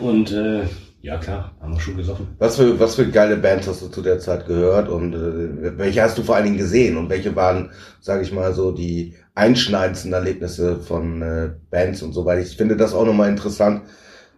Und 0.00 0.32
äh, 0.32 0.62
ja 1.02 1.18
klar, 1.18 1.54
haben 1.60 1.74
wir 1.74 1.80
schon 1.80 1.96
gesoffen. 1.96 2.28
Was 2.38 2.56
für, 2.56 2.78
was 2.78 2.94
für 2.94 3.08
geile 3.08 3.36
Bands 3.36 3.66
hast 3.66 3.82
du 3.82 3.88
zu 3.88 4.02
der 4.02 4.18
Zeit 4.18 4.46
gehört 4.46 4.88
und 4.88 5.14
äh, 5.14 5.78
welche 5.78 6.02
hast 6.02 6.18
du 6.18 6.22
vor 6.22 6.36
allen 6.36 6.44
Dingen 6.44 6.58
gesehen 6.58 6.96
und 6.96 7.08
welche 7.08 7.34
waren, 7.36 7.70
sage 8.00 8.22
ich 8.22 8.32
mal, 8.32 8.52
so 8.52 8.72
die 8.72 9.14
einschneidendsten 9.34 10.12
Erlebnisse 10.12 10.78
von 10.78 11.22
äh, 11.22 11.50
Bands 11.70 12.02
und 12.02 12.12
so, 12.12 12.24
weil 12.24 12.40
ich 12.40 12.56
finde 12.56 12.76
das 12.76 12.94
auch 12.94 13.06
nochmal 13.06 13.30
interessant, 13.30 13.82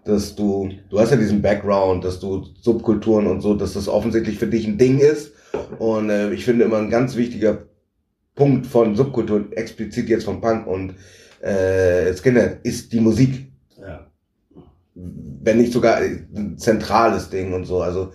dass 0.05 0.35
du, 0.35 0.71
du 0.91 1.01
hast 1.01 1.11
ja 1.11 1.17
diesen 1.17 1.43
Background, 1.43 2.05
dass 2.05 2.21
du 2.21 2.47
Subkulturen 2.61 3.27
und 3.27 3.41
so, 3.41 3.55
dass 3.55 3.75
das 3.75 3.89
offensichtlich 3.89 4.39
für 4.39 4.49
dich 4.49 4.67
ein 4.67 4.79
Ding 4.79 4.99
ist 4.99 5.33
und 5.79 6.11
äh, 6.11 6.33
ich 6.33 6.45
finde 6.45 6.65
immer 6.65 6.79
ein 6.79 6.91
ganz 6.91 7.17
wichtiger 7.17 7.59
Punkt 8.35 8.67
von 8.67 8.97
Subkultur, 8.97 9.47
explizit 9.53 10.09
jetzt 10.09 10.25
von 10.25 10.41
Punk 10.41 10.67
und 10.67 10.95
äh, 11.41 12.15
Skinner, 12.15 12.57
ist 12.63 12.93
die 12.93 13.01
Musik. 13.01 13.53
Ja. 13.79 14.07
Wenn 14.95 15.59
nicht 15.59 15.73
sogar 15.73 15.97
ein 15.97 16.57
zentrales 16.57 17.31
Ding 17.31 17.53
und 17.53 17.65
so. 17.65 17.83
Also 17.83 18.13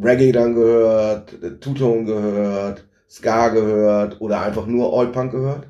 Reggae 0.00 0.32
dann 0.32 0.54
gehört, 0.54 1.34
Tuton 1.60 2.06
gehört, 2.06 2.84
Ska 3.08 3.48
gehört 3.48 4.20
oder 4.20 4.42
einfach 4.42 4.66
nur 4.66 4.96
All 4.96 5.08
Punk 5.08 5.32
gehört? 5.32 5.66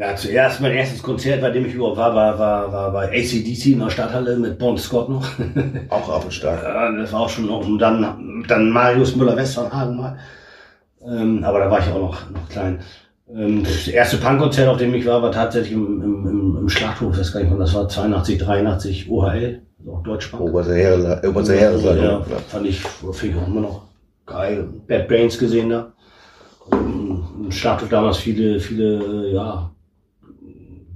Na, 0.00 0.14
zuerst 0.14 0.60
mein 0.60 0.74
erstes 0.74 1.02
Konzert, 1.02 1.40
bei 1.40 1.50
dem 1.50 1.66
ich 1.66 1.74
überhaupt 1.74 1.96
war, 1.96 2.14
war, 2.14 2.38
war, 2.38 2.72
war 2.72 2.92
bei 2.92 3.08
ACDC 3.08 3.66
in 3.66 3.80
der 3.80 3.90
Stadthalle 3.90 4.36
mit 4.36 4.56
Bon 4.56 4.78
Scott 4.78 5.08
noch. 5.08 5.26
auch 5.88 6.08
auf 6.08 6.30
stark. 6.30 6.62
Ja, 6.62 6.92
das 6.92 7.12
war 7.12 7.22
auch 7.22 7.28
schon 7.28 7.46
noch. 7.46 7.66
Und 7.66 7.80
dann, 7.80 8.44
dann 8.46 8.70
Marius 8.70 9.16
Müller-Westernhagen 9.16 9.96
mal. 9.96 10.18
Ähm, 11.08 11.42
aber 11.44 11.60
da 11.60 11.70
war 11.70 11.80
ich 11.80 11.86
auch 11.86 12.00
noch, 12.00 12.30
noch 12.30 12.48
klein. 12.48 12.80
Ähm, 13.34 13.64
das 13.64 13.88
erste 13.88 14.16
Punkkonzert, 14.18 14.68
auf 14.68 14.78
dem 14.78 14.94
ich 14.94 15.06
war, 15.06 15.22
war 15.22 15.32
tatsächlich 15.32 15.72
im, 15.72 16.02
im, 16.02 16.56
im, 16.58 16.68
Schlachthof, 16.68 17.16
das 17.16 17.32
kann 17.32 17.44
ich 17.44 17.50
mal, 17.50 17.58
das 17.58 17.74
war 17.74 17.88
82, 17.88 18.38
83 18.38 19.10
OHL, 19.10 19.62
also 19.78 19.92
auch 19.92 20.02
Deutschpunk. 20.02 20.42
Oberseehre, 20.42 21.22
Oberseehre, 21.26 21.78
ja, 21.80 22.02
ja, 22.04 22.20
fand 22.48 22.66
ich, 22.66 22.80
finde 22.80 23.36
ich 23.36 23.42
auch 23.42 23.46
immer 23.46 23.60
noch 23.62 23.82
geil. 24.26 24.68
Bad 24.86 25.08
Brains 25.08 25.38
gesehen 25.38 25.70
da. 25.70 25.92
Im 26.70 27.50
Schlachthof 27.50 27.88
damals 27.88 28.18
viele, 28.18 28.60
viele, 28.60 29.30
ja, 29.32 29.70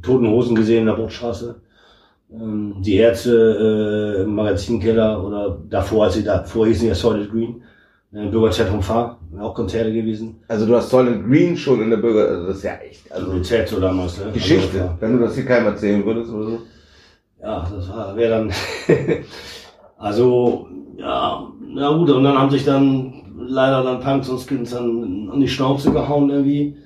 Toten 0.03 0.29
Hosen 0.29 0.55
gesehen 0.55 0.81
in 0.81 0.87
der 0.87 0.95
Bordstraße. 0.95 1.61
Ähm, 2.33 2.77
die 2.81 2.97
Ärzte 2.97 4.19
äh, 4.19 4.23
im 4.23 4.35
Magazinkeller 4.35 5.25
oder 5.25 5.59
davor, 5.69 6.05
als 6.05 6.15
sie 6.15 6.25
davor 6.25 6.67
hießen 6.67 6.89
ja 6.89 6.95
Solid 6.95 7.31
Green. 7.31 7.63
Äh, 8.15 8.27
Bürgerzentrum 8.27 8.83
Fahr, 8.83 9.19
auch 9.41 9.55
Konzerte 9.55 9.93
gewesen. 9.93 10.37
Also 10.47 10.67
du 10.67 10.77
hast 10.77 10.91
Solid 10.91 11.25
Green 11.27 11.57
schon 11.57 11.81
in 11.81 11.89
der 11.91 11.97
Bürger, 11.97 12.29
also 12.29 12.47
das 12.49 12.57
ist 12.59 12.65
ja 12.65 12.75
echt, 12.77 13.11
also 13.11 13.33
Erzählt 13.33 13.69
so 13.69 13.81
damals, 13.81 14.19
ne? 14.19 14.31
Geschichte, 14.33 14.83
Also, 14.83 14.95
wenn 15.01 15.19
du 15.19 15.25
das 15.25 15.35
hier 15.35 15.47
keinem 15.47 15.67
erzählen 15.69 16.05
würdest 16.05 16.31
oder 16.31 16.45
so. 16.45 16.59
ja, 17.41 17.67
das 17.75 17.89
war, 17.89 18.15
wäre 18.15 18.31
dann, 18.31 18.53
also, 19.99 20.69
ja, 20.99 21.49
na 21.75 21.97
gut, 21.97 22.11
und 22.11 22.25
dann 22.25 22.37
haben 22.39 22.51
sich 22.51 22.65
dann 22.67 23.15
leider 23.39 23.83
dann 23.83 24.01
Punks 24.01 24.29
und 24.29 24.47
Skins 24.47 24.71
dann 24.73 25.31
an 25.33 25.41
die 25.41 25.49
Schnauze 25.49 25.91
gehauen 25.91 26.29
irgendwie, 26.29 26.77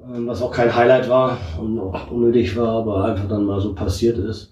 ähm, 0.00 0.28
was 0.28 0.42
auch 0.42 0.52
kein 0.52 0.74
Highlight 0.74 1.08
war 1.08 1.38
und 1.60 1.78
auch 1.80 2.08
unnötig 2.10 2.56
war, 2.56 2.68
aber 2.68 3.04
einfach 3.04 3.28
dann 3.28 3.44
mal 3.44 3.60
so 3.60 3.74
passiert 3.74 4.16
ist. 4.18 4.51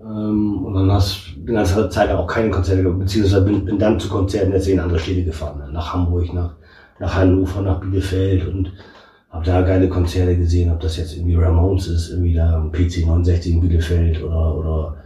Ähm, 0.00 0.64
Und 0.64 0.74
dann 0.74 0.92
hast 0.92 1.34
du 1.34 1.40
die 1.40 1.52
ganze 1.52 1.88
Zeit 1.88 2.10
auch 2.10 2.26
keine 2.26 2.50
Konzerte 2.50 2.82
gehabt, 2.82 3.00
beziehungsweise 3.00 3.44
bin, 3.44 3.64
bin 3.64 3.78
dann 3.78 3.98
zu 3.98 4.08
Konzerten 4.08 4.52
jetzt 4.52 4.68
in 4.68 4.80
andere 4.80 4.98
Städte 4.98 5.24
gefahren, 5.24 5.58
ne? 5.58 5.72
nach 5.72 5.92
Hamburg, 5.92 6.32
nach, 6.32 6.54
nach 7.00 7.14
Hannover, 7.14 7.62
nach 7.62 7.80
Bielefeld 7.80 8.46
und 8.46 8.72
habe 9.30 9.44
da 9.44 9.60
geile 9.62 9.88
Konzerte 9.88 10.36
gesehen, 10.36 10.72
ob 10.72 10.80
das 10.80 10.96
jetzt 10.96 11.16
irgendwie 11.16 11.34
Ramones 11.34 11.88
ist, 11.88 12.10
irgendwie 12.10 12.34
da 12.34 12.60
PC 12.72 13.06
69 13.06 13.52
in 13.52 13.60
Bielefeld 13.60 14.22
oder, 14.22 14.56
oder 14.56 14.96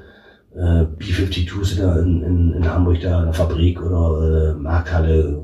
äh, 0.55 0.85
B-52s 0.85 1.79
da 1.79 1.99
in, 1.99 2.23
in, 2.23 2.53
in 2.53 2.71
Hamburg 2.73 3.01
da 3.01 3.21
in 3.21 3.25
der 3.25 3.35
Fabrik 3.35 3.83
oder 3.83 4.53
äh, 4.53 4.55
Markthalle 4.55 5.43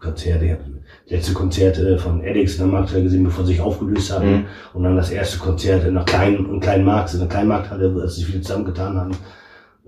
Konzerte. 0.00 0.44
Ich 0.44 0.52
habe 0.52 0.75
letzte 1.08 1.32
Konzerte 1.32 1.98
von 1.98 2.22
Eddix 2.22 2.54
in 2.54 2.58
der 2.58 2.66
Markthalle 2.66 3.04
gesehen, 3.04 3.24
bevor 3.24 3.44
sie 3.44 3.52
sich 3.52 3.60
aufgelöst 3.60 4.12
haben. 4.12 4.30
Mhm. 4.30 4.44
Und 4.74 4.82
dann 4.82 4.96
das 4.96 5.10
erste 5.10 5.38
Konzert 5.38 5.84
in 5.84 5.96
einer 5.96 6.04
kleinen, 6.04 6.48
in 6.50 6.60
kleinen 6.60 6.84
Markt, 6.84 7.14
in 7.14 7.20
einer 7.20 7.28
kleinen 7.28 7.48
Markthalle, 7.48 7.94
als 8.00 8.16
sich 8.16 8.26
viele 8.26 8.40
zusammengetan 8.40 8.96
haben. 8.98 9.12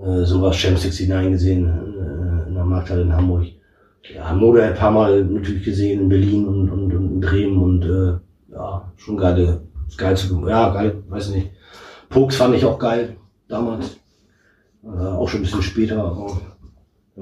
Äh, 0.00 0.24
sowas 0.24 0.56
Sham 0.56 0.74
69 0.74 1.32
gesehen 1.32 1.66
äh, 1.66 2.48
in 2.48 2.54
der 2.54 2.64
Markthalle 2.64 3.02
in 3.02 3.12
Hamburg. 3.12 3.46
Ja, 4.14 4.32
Mode 4.32 4.62
ein 4.62 4.74
paar 4.74 4.92
Mal 4.92 5.24
natürlich 5.24 5.64
gesehen 5.64 6.00
in 6.00 6.08
Berlin 6.08 6.46
und, 6.46 6.70
und, 6.70 6.94
und 6.94 7.12
in 7.12 7.20
Bremen 7.20 7.58
und 7.60 7.84
äh, 7.84 8.54
ja, 8.54 8.90
schon 8.96 9.16
geile, 9.16 9.60
geil 9.96 10.16
zu, 10.16 10.48
ja, 10.48 10.72
geil, 10.72 11.02
weiß 11.08 11.28
ich 11.28 11.34
nicht. 11.34 11.50
Pokes 12.08 12.36
fand 12.36 12.54
ich 12.54 12.64
auch 12.64 12.78
geil 12.78 13.16
damals. 13.48 13.98
Äh, 14.84 14.88
auch 14.88 15.28
schon 15.28 15.40
ein 15.40 15.42
bisschen 15.42 15.62
später, 15.62 16.02
aber 16.02 16.40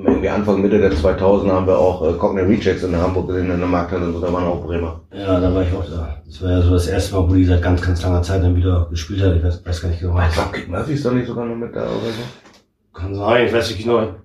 Irgendwie 0.05 0.29
Anfang, 0.29 0.61
Mitte 0.61 0.79
der 0.79 0.93
2000er 0.93 1.53
haben 1.53 1.67
wir 1.67 1.79
auch 1.79 2.07
äh, 2.07 2.13
Cockney 2.19 2.43
Rejects 2.43 2.83
in 2.83 2.95
Hamburg 2.95 3.29
gesehen, 3.29 3.51
in 3.51 3.59
der 3.59 3.67
Markthalle 3.67 4.07
und 4.07 4.13
so, 4.13 4.21
da 4.21 4.31
waren 4.31 4.45
auch 4.45 4.63
Bremer. 4.63 5.01
ja, 5.11 5.41
da 5.41 5.55
war 5.55 5.63
ich 5.63 5.73
auch 5.73 5.89
da. 5.89 6.21
Das 6.27 6.43
war 6.43 6.51
ja 6.51 6.61
so 6.61 6.71
das 6.73 6.87
erste 6.87 7.15
Mal, 7.15 7.31
wo 7.31 7.35
die 7.35 7.45
seit 7.45 7.63
ganz, 7.63 7.81
ganz 7.81 8.03
langer 8.03 8.21
Zeit 8.23 8.43
dann 8.43 8.55
wieder 8.57 8.89
gespielt 8.91 9.23
hat. 9.23 9.37
Ich 9.37 9.43
weiß, 9.43 9.65
weiß 9.65 9.81
gar 9.81 9.89
nicht 9.89 10.01
genau. 10.01 10.21
Ich 10.21 10.35
glaube, 10.35 10.53
Kid 10.53 10.69
Murphy 10.69 10.93
ist 10.93 11.07
doch 11.07 11.13
nicht 11.13 11.27
sogar 11.27 11.47
noch 11.47 11.57
mit 11.57 11.75
da 11.75 11.85
oder 11.85 12.11
so. 12.11 12.93
Kann 12.93 13.15
sein, 13.15 13.47
ich 13.47 13.53
weiß 13.55 13.71
nicht 13.71 13.85
genau. 13.85 14.17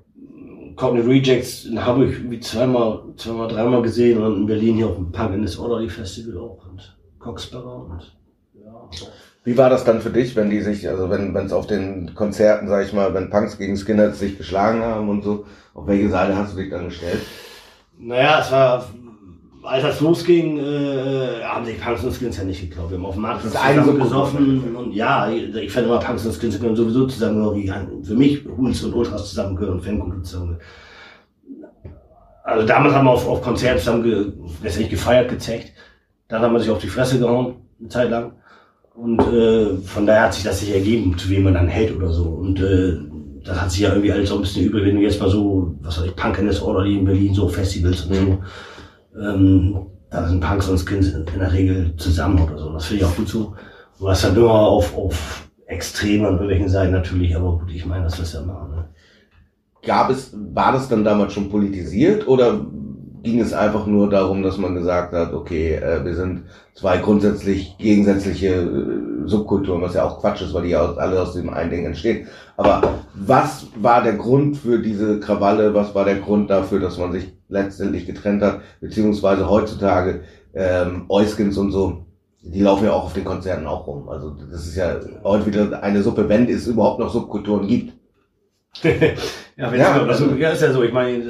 Cockney 0.76 1.02
Rejects 1.02 1.66
in 1.66 1.86
Hamburg 1.86 2.16
wie 2.30 2.40
zweimal, 2.42 3.04
zweimal, 3.16 3.48
dreimal 3.48 3.82
gesehen 3.82 4.22
und 4.22 4.38
in 4.38 4.46
Berlin 4.48 4.76
hier 4.76 4.88
auf 4.88 4.96
dem 4.96 5.12
Punk 5.12 5.36
in 5.36 5.48
Orderly 5.58 5.88
Festival 5.88 6.38
auch 6.38 6.66
und 6.70 6.98
Coxsparrow 7.20 7.90
und 7.90 8.18
ja. 8.56 8.90
Wie 9.44 9.58
war 9.58 9.70
das 9.72 9.84
dann 9.84 10.02
für 10.02 10.12
dich, 10.12 10.36
wenn 10.36 10.52
die 10.52 10.62
sich, 10.62 10.88
also 10.88 11.10
wenn 11.10 11.36
es 11.36 11.52
auf 11.52 11.66
den 11.66 12.14
Konzerten, 12.14 12.68
sag 12.68 12.86
ich 12.86 12.94
mal, 12.94 13.14
wenn 13.14 13.32
Punks 13.32 13.58
gegen 13.58 13.76
Skinheads 13.76 14.20
sich 14.20 14.38
geschlagen 14.38 14.84
haben 14.84 15.10
und 15.10 15.24
so, 15.24 15.46
auf 15.74 15.88
welche 15.88 16.10
Seite 16.10 16.36
hast 16.36 16.54
du 16.54 16.58
dich 16.58 16.70
dann 16.70 16.86
gestellt? 16.86 17.22
Naja, 17.98 18.40
es 18.42 18.52
war, 18.52 18.86
als 19.64 19.84
das 19.84 20.00
losging, 20.00 20.60
äh, 20.60 21.44
haben 21.44 21.66
sich 21.66 21.82
Punks 21.82 22.04
und 22.04 22.14
Skins 22.14 22.38
ja 22.38 22.44
nicht 22.44 22.62
geklaut. 22.62 22.92
Wir 22.92 22.98
haben 22.98 23.06
auf 23.06 23.16
dem 23.16 23.24
Markt 23.24 23.42
zusammen 23.42 23.76
Subkultur. 23.76 24.04
gesoffen 24.04 24.76
und 24.76 24.94
ja, 24.94 25.30
ich 25.32 25.72
fand 25.72 25.88
immer 25.88 26.00
Punks 26.00 26.26
und 26.26 26.40
Skins 26.40 26.60
gehören 26.60 26.76
sowieso 26.76 27.08
zusammengehören, 27.08 27.90
wie 28.02 28.06
für 28.06 28.16
mich 28.16 28.46
Hools 28.46 28.84
und 28.84 28.94
Ultras 28.94 29.30
zusammengehören 29.30 29.74
und 29.74 29.84
Fankultur 29.84 30.24
zusammengehören. 30.24 30.62
Also 32.44 32.68
damals 32.68 32.94
haben 32.94 33.06
wir 33.06 33.12
auf, 33.12 33.28
auf 33.28 33.42
Konzerten 33.42 33.80
zusammen 33.80 34.04
ge, 34.04 34.34
letztendlich 34.62 34.90
gefeiert, 34.90 35.30
gezecht. 35.30 35.74
Dann 36.28 36.42
haben 36.42 36.54
wir 36.54 36.60
sich 36.60 36.70
auf 36.70 36.80
die 36.80 36.88
Fresse 36.88 37.20
gehauen, 37.20 37.56
eine 37.80 37.90
Zeit 37.90 38.10
lang. 38.10 38.34
Und 38.94 39.20
äh, 39.20 39.78
von 39.78 40.06
daher 40.06 40.24
hat 40.24 40.34
sich 40.34 40.44
das 40.44 40.60
sich 40.60 40.74
ergeben, 40.74 41.18
zu 41.18 41.30
wem 41.30 41.44
man 41.44 41.54
dann 41.54 41.68
hält 41.68 41.96
oder 41.96 42.12
so. 42.12 42.26
Und 42.26 42.60
äh, 42.60 42.98
das 43.44 43.60
hat 43.62 43.72
sich 43.72 43.82
ja 43.82 43.90
irgendwie 43.90 44.12
alles 44.12 44.30
so 44.30 44.36
ein 44.36 44.42
bisschen 44.42 44.66
übel, 44.66 44.86
wenn 44.86 44.96
du 44.96 45.02
jetzt 45.02 45.20
mal 45.20 45.30
so, 45.30 45.76
was 45.82 46.00
weiß 46.00 46.08
ich, 46.08 46.16
Punk 46.16 46.38
in 46.40 46.48
das 46.48 46.62
Orderly 46.62 46.98
in 46.98 47.06
Berlin, 47.06 47.34
so 47.34 47.48
Festivals 47.48 48.06
und 48.06 48.16
so. 48.16 48.40
Ähm, 49.20 49.86
da 50.10 50.28
sind 50.28 50.42
Punks 50.42 50.68
und 50.68 50.78
Skins 50.78 51.14
in, 51.14 51.26
der 51.40 51.54
Regel 51.54 51.96
zusammen 51.96 52.40
oder 52.42 52.58
so. 52.58 52.74
Das 52.74 52.86
finde 52.86 53.04
ich 53.04 53.10
auch 53.10 53.16
gut 53.16 53.30
so. 53.30 53.56
Du 53.98 54.10
hast 54.10 54.24
dann 54.24 54.36
immer 54.36 54.52
auf, 54.52 54.96
auf 54.96 55.48
Extreme 55.68 56.28
an 56.28 56.34
irgendwelchen 56.34 56.70
Seiten 56.70 56.92
natürlich, 56.92 57.36
aber 57.36 57.60
gut, 57.60 57.72
ich 57.72 57.86
meine, 57.86 58.04
das 58.04 58.20
ist 58.20 58.34
ja 58.34 58.42
immer, 58.42 58.68
ne? 58.68 58.86
Gab 59.84 60.12
es, 60.12 60.36
war 60.54 60.74
das 60.74 60.90
dann 60.90 61.04
damals 61.04 61.34
schon 61.34 61.50
politisiert 61.50 62.28
oder 62.28 62.60
ging 63.24 63.40
es 63.40 63.54
einfach 63.54 63.86
nur 63.86 64.10
darum, 64.10 64.44
dass 64.44 64.58
man 64.58 64.76
gesagt 64.76 65.14
hat, 65.14 65.34
okay, 65.34 65.76
äh, 65.76 66.04
wir 66.04 66.16
sind 66.16 66.44
zwei 66.74 66.98
grundsätzlich 66.98 67.78
gegensätzliche 67.78 68.48
äh, 68.48 69.28
Subkulturen, 69.28 69.82
was 69.82 69.94
ja 69.94 70.04
auch 70.04 70.20
Quatsch 70.20 70.42
ist, 70.42 70.54
weil 70.54 70.64
die 70.64 70.70
ja 70.70 70.82
aus, 70.82 70.98
alle 70.98 71.22
aus 71.22 71.34
dem 71.34 71.50
einen 71.50 71.70
Ding 71.70 71.86
entstehen. 71.86 72.28
Aber 72.58 72.82
was 73.14 73.68
war 73.76 74.04
der 74.04 74.14
Grund 74.14 74.58
für 74.58 74.80
diese 74.80 75.20
Krawalle? 75.20 75.74
Was 75.74 75.94
war 75.94 76.06
der 76.06 76.20
Grund 76.20 76.50
dafür, 76.50 76.80
dass 76.80 76.98
man 76.98 77.12
sich 77.12 77.32
letztendlich 77.50 78.06
getrennt 78.06 78.42
hat? 78.42 78.62
Beziehungsweise 78.80 79.50
heutzutage 79.50 80.22
ähm, 80.54 81.06
Euskins 81.10 81.58
und 81.58 81.72
so, 81.72 82.06
die 82.42 82.62
laufen 82.62 82.86
ja 82.86 82.94
auch 82.94 83.06
auf 83.06 83.14
den 83.14 83.26
Konzerten 83.26 83.68
auch 83.68 83.86
rum. 83.86 84.10
Also 84.10 84.32
das 84.52 84.66
ist 84.66 84.76
ja 84.76 85.00
heute 85.24 85.46
wieder 85.46 85.84
eine 85.84 86.02
Suppe, 86.02 86.28
wenn 86.28 86.50
es 86.50 86.66
überhaupt 86.66 87.00
noch 87.00 87.12
Subkulturen 87.12 87.68
gibt. 87.68 87.94
Ja, 89.58 89.72
wenn 89.72 89.80
Ja, 89.80 89.98
ja, 89.98 90.06
also, 90.08 90.34
ja, 90.36 90.50
ist 90.50 90.62
ja 90.62 90.72
so. 90.72 90.82
Ich 90.82 90.94
meine, 90.94 91.24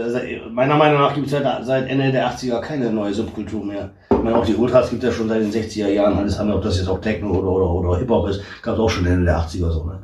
meiner 0.52 0.76
Meinung 0.78 1.02
nach 1.02 1.14
gibt 1.14 1.26
es 1.26 1.32
seit, 1.32 1.66
seit 1.66 1.90
Ende 1.90 2.12
der 2.12 2.30
80er 2.32 2.62
keine 2.62 2.92
neue 2.92 3.14
Subkultur 3.14 3.66
mehr. 3.66 3.92
Ich 4.10 4.18
meine, 4.24 4.38
auch 4.38 4.46
die 4.46 4.56
Ultras 4.56 4.90
gibt 4.90 5.04
es 5.04 5.10
ja 5.10 5.16
schon 5.16 5.28
seit 5.28 5.42
den 5.42 5.52
60er 5.52 5.90
Jahren. 5.90 6.18
Alles 6.18 6.40
andere, 6.40 6.58
ob 6.58 6.64
das 6.64 6.78
jetzt 6.78 6.88
auch 6.88 7.02
Techno 7.02 7.32
oder, 7.32 7.50
oder, 7.50 7.70
oder 7.70 8.00
Hip-Hop 8.00 8.30
ist, 8.30 8.42
gab 8.62 8.76
es 8.76 8.80
auch 8.80 8.90
schon 8.90 9.06
Ende 9.06 9.26
der 9.26 9.40
80er 9.40 9.72
so. 9.72 9.84
Ne? 9.86 10.04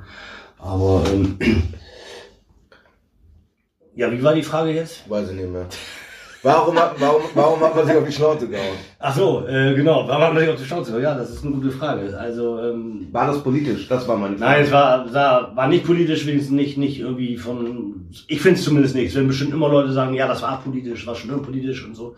Aber, 0.58 1.04
ähm, 1.14 1.38
ja, 3.96 4.12
wie 4.12 4.24
war 4.24 4.34
die 4.34 4.44
Frage 4.44 4.72
jetzt? 4.72 5.10
Weiß 5.10 5.30
ich 5.30 5.36
nicht 5.36 5.50
mehr. 5.50 5.68
Warum 6.44 6.76
hat, 6.78 6.96
warum, 7.00 7.22
warum 7.34 7.60
hat 7.62 7.76
man 7.76 7.86
sich 7.86 7.96
auf 7.96 8.06
die 8.06 8.12
Schnauze 8.12 8.48
gehauen? 8.48 8.76
Ach 9.00 9.16
so, 9.16 9.46
äh, 9.48 9.74
genau. 9.74 10.08
Warum 10.08 10.22
hat 10.24 10.34
man 10.34 10.44
sich 10.44 10.50
auf 10.54 10.62
die 10.62 10.68
Chance? 10.68 10.92
gehauen? 10.92 11.04
Ja, 11.04 11.16
das 11.16 11.32
ist 11.32 11.44
eine 11.44 11.54
gute 11.56 11.72
Frage. 11.72 12.18
Also, 12.18 12.60
ähm, 12.60 13.08
War 13.12 13.28
das 13.28 13.44
politisch? 13.44 13.88
Das 13.88 14.08
war 14.08 14.18
meine 14.18 14.38
Frage. 14.38 14.52
Nein, 14.52 14.64
es 14.66 14.72
war, 14.72 15.14
war, 15.14 15.56
war 15.56 15.68
nicht 15.68 15.86
politisch, 15.86 16.26
wenigstens 16.28 16.56
nicht, 16.56 16.78
nicht 16.78 17.00
irgendwie 17.00 17.38
von, 17.38 18.08
ich 18.28 18.42
finde 18.42 18.60
es 18.60 18.66
zumindest 18.66 18.96
nicht. 18.96 19.10
Es 19.10 19.16
werden 19.16 19.28
bestimmt 19.28 19.54
immer 19.54 19.70
Leute 19.70 19.92
sagen, 19.92 20.14
ja, 20.14 20.28
das 20.28 20.42
war 20.42 20.62
politisch, 20.64 21.06
war 21.08 21.16
schon 21.16 21.42
politisch 21.42 21.86
und 21.86 21.96
so. 21.96 22.16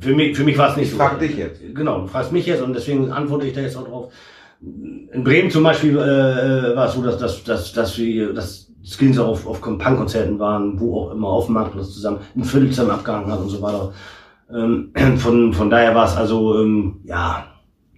Für 0.00 0.14
mich, 0.14 0.36
für 0.36 0.44
mich 0.44 0.56
war 0.56 0.70
es 0.70 0.76
nicht 0.76 0.86
Ich 0.86 0.92
so. 0.92 0.96
frag 0.98 1.18
dich 1.18 1.36
jetzt. 1.36 1.60
Genau, 1.74 2.00
du 2.00 2.06
fragst 2.06 2.32
mich 2.32 2.46
jetzt 2.46 2.62
und 2.62 2.72
deswegen 2.74 3.12
antworte 3.12 3.46
ich 3.46 3.52
da 3.52 3.60
jetzt 3.60 3.76
auch 3.76 3.86
drauf. 3.86 4.12
In 4.62 5.24
Bremen 5.24 5.50
zum 5.50 5.62
Beispiel 5.62 5.96
äh, 5.96 6.76
war 6.76 6.86
es 6.88 6.94
so, 6.94 7.02
dass, 7.02 7.18
dass, 7.18 7.44
dass, 7.44 7.72
dass 7.72 7.98
wir, 7.98 8.32
dass 8.32 8.69
Skins 8.82 9.18
auf, 9.18 9.46
auf 9.46 9.60
Punk-Konzerten 9.60 10.38
waren, 10.38 10.80
wo 10.80 11.00
auch 11.00 11.10
immer 11.12 11.28
auf 11.28 11.46
dem 11.46 11.54
Markt 11.54 11.76
das 11.76 11.92
zusammen, 11.92 12.20
im 12.34 12.44
Viertel 12.44 12.70
zusammen 12.70 12.90
abgehangen 12.90 13.30
hat 13.30 13.40
und 13.40 13.48
so 13.50 13.60
weiter. 13.60 13.92
Ähm, 14.52 14.92
von, 15.18 15.52
von 15.52 15.70
daher 15.70 15.94
war 15.94 16.06
es 16.06 16.16
also, 16.16 16.58
ähm, 16.60 17.00
ja, 17.04 17.46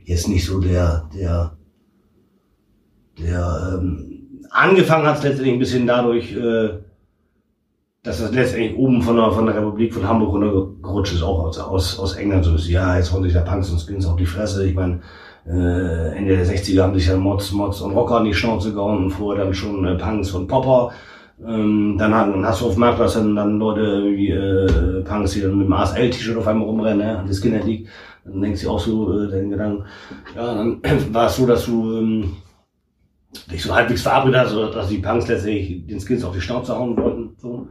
jetzt 0.05 0.29
nicht 0.29 0.45
so 0.45 0.61
der, 0.61 1.09
der, 1.14 1.57
der 3.18 3.79
ähm, 3.81 4.13
angefangen 4.50 5.06
hat 5.06 5.19
es 5.19 5.23
letztendlich 5.23 5.54
ein 5.54 5.59
bisschen 5.61 5.87
dadurch, 5.87 6.35
äh, 6.35 6.71
dass 8.02 8.21
das 8.21 8.33
letztendlich 8.33 8.77
oben 8.77 9.00
von 9.02 9.17
der, 9.17 9.31
von 9.31 9.46
der 9.46 9.56
Republik 9.56 9.94
von 9.94 10.06
Hamburg 10.06 10.33
runtergerutscht 10.33 11.15
ist, 11.15 11.23
auch 11.23 11.44
aus, 11.44 11.59
aus, 11.59 11.98
aus 11.98 12.15
England 12.15 12.44
so 12.44 12.56
ist, 12.56 12.69
ja, 12.69 12.96
jetzt 12.96 13.13
hauen 13.13 13.23
sich 13.23 13.33
da 13.33 13.42
Punks 13.42 13.71
und 13.71 13.79
Skins 13.79 14.06
auf 14.06 14.17
die 14.17 14.27
Fresse. 14.27 14.67
Ich 14.67 14.75
meine, 14.75 15.00
äh, 15.47 16.17
Ende 16.17 16.37
der 16.37 16.47
60er 16.47 16.83
haben 16.83 16.95
sich 16.95 17.09
dann 17.09 17.21
Mods, 17.21 17.53
Mods 17.53 17.81
und 17.81 17.93
Rocker 17.93 18.17
an 18.17 18.25
die 18.25 18.35
Schnauze 18.35 18.73
gehauen 18.73 19.05
und 19.05 19.11
vorher 19.11 19.45
dann 19.45 19.55
schon 19.55 19.85
äh, 19.85 19.97
Punks 19.97 20.33
und 20.33 20.47
Popper. 20.47 20.93
Ähm, 21.45 21.97
dann, 21.99 22.13
dann 22.13 22.47
hast 22.47 22.61
du 22.61 22.67
auf 22.67 22.75
dem 22.75 22.81
Marktplatz 22.81 23.15
dann, 23.15 23.35
dann 23.35 23.59
Leute 23.59 24.05
wie 24.05 24.31
äh, 24.31 25.03
Punks, 25.03 25.33
die 25.33 25.40
dann 25.40 25.59
mit 25.59 25.67
dem 25.67 25.73
ASL-T-Shirt 25.73 26.37
auf 26.37 26.47
einmal 26.47 26.69
rumrennen, 26.69 26.99
ne, 26.99 27.19
an 27.19 27.27
das 27.27 27.38
Skinhead 27.38 27.65
League. 27.65 27.88
Dann 28.25 28.40
denkst 28.40 28.63
du 28.63 28.71
auch 28.71 28.79
so 28.79 29.19
äh, 29.19 29.29
deinen 29.29 29.51
Gedanken. 29.51 29.85
Ja, 30.37 30.55
dann 30.55 30.81
war 31.13 31.27
es 31.27 31.37
so, 31.37 31.47
dass 31.47 31.67
du 31.67 31.99
ähm, 31.99 32.37
dich 33.51 33.63
so 33.63 33.75
halbwegs 33.75 34.03
verabredet 34.03 34.43
hast, 34.43 34.55
dass 34.55 34.88
die 34.88 34.99
Punks 34.99 35.27
letztendlich 35.27 35.87
den 35.87 36.01
Skins 36.01 36.23
auf 36.23 36.35
die 36.35 36.40
Schnauze 36.40 36.77
hauen 36.77 36.97
wollten. 36.97 37.35
So. 37.38 37.67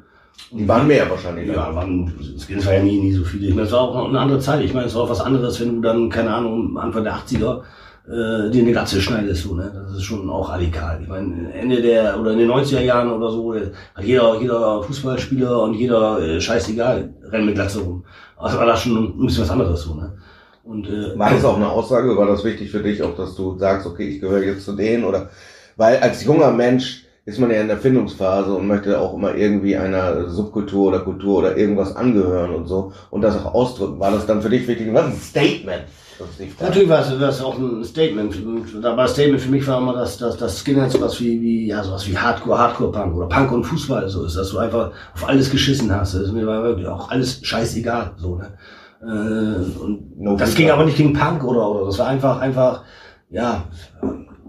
Die 0.51 0.67
waren 0.67 0.87
mehr 0.87 1.09
wahrscheinlich. 1.09 1.47
Ja, 1.47 1.73
waren, 1.73 2.13
es 2.19 2.65
war 2.65 2.73
ja 2.73 2.83
nie, 2.83 2.99
nie 2.99 3.13
so 3.13 3.23
viele. 3.23 3.47
Ich 3.47 3.55
meine, 3.55 3.67
es 3.67 3.73
war 3.73 3.81
auch 3.81 4.07
eine 4.09 4.19
andere 4.19 4.39
Zeit. 4.39 4.63
Ich 4.63 4.73
meine, 4.73 4.87
es 4.87 4.95
war 4.95 5.03
auch 5.03 5.09
was 5.09 5.21
anderes, 5.21 5.59
wenn 5.61 5.75
du 5.75 5.81
dann, 5.81 6.09
keine 6.09 6.33
Ahnung, 6.33 6.77
Anfang 6.77 7.03
der 7.05 7.15
80er 7.15 7.61
äh, 8.07 8.49
dir 8.49 8.63
eine 8.63 8.71
Glatze 8.71 8.99
schneidest, 8.99 9.43
so, 9.43 9.55
ne? 9.55 9.71
Das 9.73 9.95
ist 9.95 10.03
schon 10.03 10.29
auch 10.29 10.49
radikal. 10.49 10.99
Ich 11.01 11.07
meine, 11.07 11.53
Ende 11.53 11.81
der, 11.81 12.19
oder 12.19 12.31
in 12.31 12.39
den 12.39 12.51
90er 12.51 12.81
Jahren 12.81 13.11
oder 13.11 13.31
so, 13.31 13.53
äh, 13.53 13.71
hat 13.95 14.03
jeder, 14.03 14.39
jeder 14.41 14.83
Fußballspieler 14.83 15.61
und 15.63 15.75
jeder, 15.75 16.19
äh, 16.19 16.41
scheißegal, 16.41 17.13
rennt 17.29 17.45
mit 17.45 17.55
Glatze 17.55 17.79
rum. 17.79 18.03
Also 18.37 18.57
war 18.57 18.65
das 18.65 18.81
schon 18.81 18.97
ein 18.97 19.25
bisschen 19.25 19.43
was 19.43 19.51
anderes, 19.51 19.83
so, 19.83 19.93
ne? 19.93 20.17
Und, 20.63 20.87
äh, 20.87 21.17
War 21.17 21.31
das 21.31 21.45
auch 21.45 21.55
eine 21.55 21.69
Aussage? 21.69 22.15
War 22.15 22.27
das 22.27 22.43
wichtig 22.43 22.69
für 22.69 22.83
dich, 22.83 23.01
auch 23.01 23.15
dass 23.15 23.35
du 23.35 23.57
sagst, 23.57 23.87
okay, 23.87 24.07
ich 24.07 24.21
gehöre 24.21 24.43
jetzt 24.43 24.65
zu 24.65 24.73
denen? 24.73 25.05
Oder 25.05 25.29
weil 25.75 25.97
als 25.97 26.23
junger 26.23 26.51
Mensch 26.51 27.05
ist 27.25 27.39
man 27.39 27.51
ja 27.51 27.61
in 27.61 27.67
der 27.67 27.77
Findungsphase 27.77 28.53
und 28.53 28.67
möchte 28.67 28.99
auch 28.99 29.13
immer 29.13 29.35
irgendwie 29.35 29.77
einer 29.77 30.27
Subkultur 30.27 30.87
oder 30.87 30.99
Kultur 30.99 31.39
oder 31.39 31.55
irgendwas 31.55 31.95
angehören 31.95 32.55
und 32.55 32.67
so 32.67 32.93
und 33.11 33.21
das 33.21 33.37
auch 33.37 33.53
ausdrücken. 33.53 33.99
War 33.99 34.11
das 34.11 34.25
dann 34.25 34.41
für 34.41 34.49
dich 34.49 34.67
wichtig? 34.67 34.91
Was 34.91 35.05
ein 35.05 35.15
Statement? 35.15 35.83
Das. 36.17 36.27
Natürlich 36.59 36.89
war 36.89 37.01
es, 37.01 37.09
es 37.09 37.41
auch 37.41 37.57
ein 37.57 37.83
Statement. 37.83 38.35
Aber 38.83 39.03
das 39.03 39.13
Statement 39.13 39.41
für 39.41 39.49
mich 39.49 39.65
war 39.67 39.79
immer, 39.79 39.93
dass, 39.93 40.17
dass, 40.17 40.37
dass 40.37 40.59
Skinhead 40.59 40.91
sowas 40.91 41.19
wie, 41.19 41.41
wie, 41.41 41.67
ja, 41.67 41.83
sowas 41.83 42.07
wie 42.07 42.17
Hardcore, 42.17 42.59
Hardcore-Punk 42.59 43.15
oder 43.15 43.27
Punk 43.27 43.51
und 43.51 43.63
Fußball 43.63 44.07
so 44.07 44.25
ist, 44.25 44.37
dass 44.37 44.51
du 44.51 44.59
einfach 44.59 44.91
auf 45.15 45.27
alles 45.27 45.49
geschissen 45.49 45.93
hast. 45.95 46.13
Das 46.13 46.23
ist 46.23 46.31
mir 46.31 46.45
war 46.45 46.63
wirklich 46.63 46.87
auch 46.87 47.09
alles 47.09 47.39
scheißegal, 47.43 48.11
so, 48.17 48.35
ne. 48.35 48.53
Äh, 49.01 49.79
und 49.79 50.19
No 50.19 50.35
das 50.35 50.53
ging 50.53 50.69
aber 50.69 50.85
nicht 50.85 50.97
gegen 50.97 51.13
Punk 51.13 51.43
oder, 51.43 51.67
oder, 51.67 51.85
das 51.85 51.97
war 51.97 52.07
einfach, 52.07 52.39
einfach, 52.39 52.83
ja, 53.31 53.63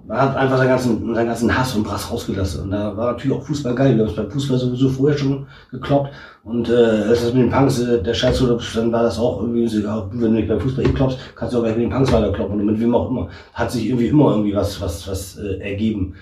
man 0.06 0.18
hat 0.20 0.36
einfach 0.36 0.58
seinen 0.58 0.68
ganzen, 0.68 1.14
seinen 1.14 1.26
ganzen 1.26 1.56
Hass 1.56 1.74
und 1.74 1.84
Brass 1.84 2.10
rausgelassen. 2.10 2.64
Und 2.64 2.70
da 2.72 2.96
war 2.96 3.12
natürlich 3.12 3.36
auch 3.36 3.44
Fußball 3.44 3.74
geil. 3.74 3.94
Wir 3.96 4.02
haben 4.04 4.10
es 4.10 4.16
beim 4.16 4.30
Fußball 4.30 4.58
sowieso 4.58 4.88
vorher 4.88 5.16
schon 5.16 5.46
gekloppt. 5.70 6.10
Und 6.44 6.68
äh, 6.68 6.72
als 6.74 7.22
das 7.22 7.32
mit 7.32 7.44
den 7.44 7.50
Punks, 7.50 7.78
äh, 7.80 8.02
der 8.02 8.14
Scheiß 8.14 8.42
wurde, 8.42 8.58
dann 8.74 8.90
war 8.92 9.04
das 9.04 9.18
auch 9.18 9.40
irgendwie 9.40 9.68
so, 9.68 9.80
ja, 9.80 10.08
wenn 10.10 10.20
du 10.20 10.28
nicht 10.30 10.48
beim 10.48 10.60
Fußball 10.60 10.84
eh 10.84 10.88
kloppst, 10.92 11.18
kannst 11.36 11.54
du 11.54 11.58
auch 11.58 11.62
gleich 11.62 11.76
mit 11.76 11.84
den 11.84 11.90
Punks 11.92 12.10
weiterkloppen 12.12 12.58
und 12.58 12.66
mit 12.66 12.80
wem 12.80 12.94
auch 12.94 13.08
immer. 13.10 13.28
Hat 13.54 13.70
sich 13.70 13.86
irgendwie 13.86 14.08
immer 14.08 14.30
irgendwie 14.32 14.54
was, 14.54 14.80
was, 14.80 15.06
was 15.06 15.38
äh, 15.38 15.58
ergeben. 15.60 16.14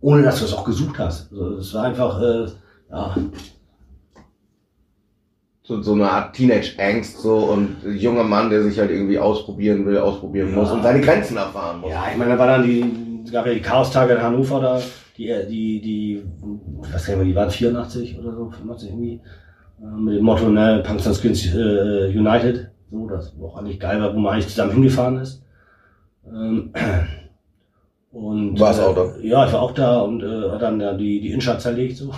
Ohne 0.00 0.22
dass 0.22 0.38
du 0.38 0.44
es 0.44 0.52
auch 0.54 0.64
gesucht 0.64 0.98
hast. 0.98 1.32
Also, 1.32 1.56
es 1.56 1.74
war 1.74 1.84
einfach, 1.84 2.20
äh, 2.22 2.46
ja, 2.90 3.16
so, 5.66 5.80
so 5.80 5.94
eine 5.94 6.10
Art 6.10 6.36
Teenage-Angst 6.36 7.20
so 7.20 7.36
und 7.36 7.76
junger 7.96 8.22
Mann, 8.24 8.50
der 8.50 8.62
sich 8.62 8.78
halt 8.78 8.90
irgendwie 8.90 9.18
ausprobieren 9.18 9.86
will, 9.86 9.96
ausprobieren 9.98 10.50
Ja. 10.50 10.56
muss 10.56 10.70
und 10.70 10.82
seine 10.82 11.00
Grenzen 11.00 11.38
erfahren 11.38 11.80
muss. 11.80 11.90
Ja, 11.90 12.04
ich 12.12 12.18
meine, 12.18 12.32
da 12.32 12.38
war 12.38 12.46
dann 12.48 12.62
die, 12.64 12.84
es 13.24 13.32
gab 13.32 13.46
ja 13.46 13.54
die 13.54 13.60
Chaos-Tage 13.62 14.14
in 14.14 14.22
Hannover 14.22 14.60
da, 14.60 14.82
die, 15.16 15.26
die, 15.48 15.80
die, 15.80 16.22
ich 16.84 16.94
weiß 16.94 17.06
gar 17.06 17.24
die 17.24 17.34
waren 17.34 17.50
84 17.50 18.18
oder 18.18 18.32
so, 18.32 18.50
85 18.50 18.90
irgendwie, 18.90 19.20
äh, 19.80 19.86
mit 19.86 20.16
dem 20.16 20.24
Motto, 20.24 20.48
ne, 20.48 20.82
Punks 20.84 21.06
and 21.06 21.16
Skins 21.16 21.54
äh, 21.54 22.08
United, 22.08 22.70
so, 22.90 23.08
das 23.08 23.34
auch 23.40 23.56
eigentlich 23.56 23.80
geil 23.80 24.00
war, 24.00 24.14
wo 24.14 24.18
man 24.18 24.34
eigentlich 24.34 24.48
zusammen 24.48 24.72
hingefahren 24.72 25.18
ist. 25.18 25.42
Ähm, 26.26 26.72
und, 28.14 28.60
Warst 28.60 28.80
äh, 28.80 28.84
auch 28.84 28.94
da? 28.94 29.12
Ja, 29.20 29.44
ich 29.44 29.52
war 29.52 29.60
auch 29.60 29.72
da 29.72 29.98
und 29.98 30.22
äh, 30.22 30.50
hat 30.50 30.62
dann 30.62 30.80
ja 30.80 30.94
die, 30.94 31.20
die 31.20 31.30
Innenstadt 31.30 31.60
zerlegt, 31.60 31.96
so. 31.96 32.10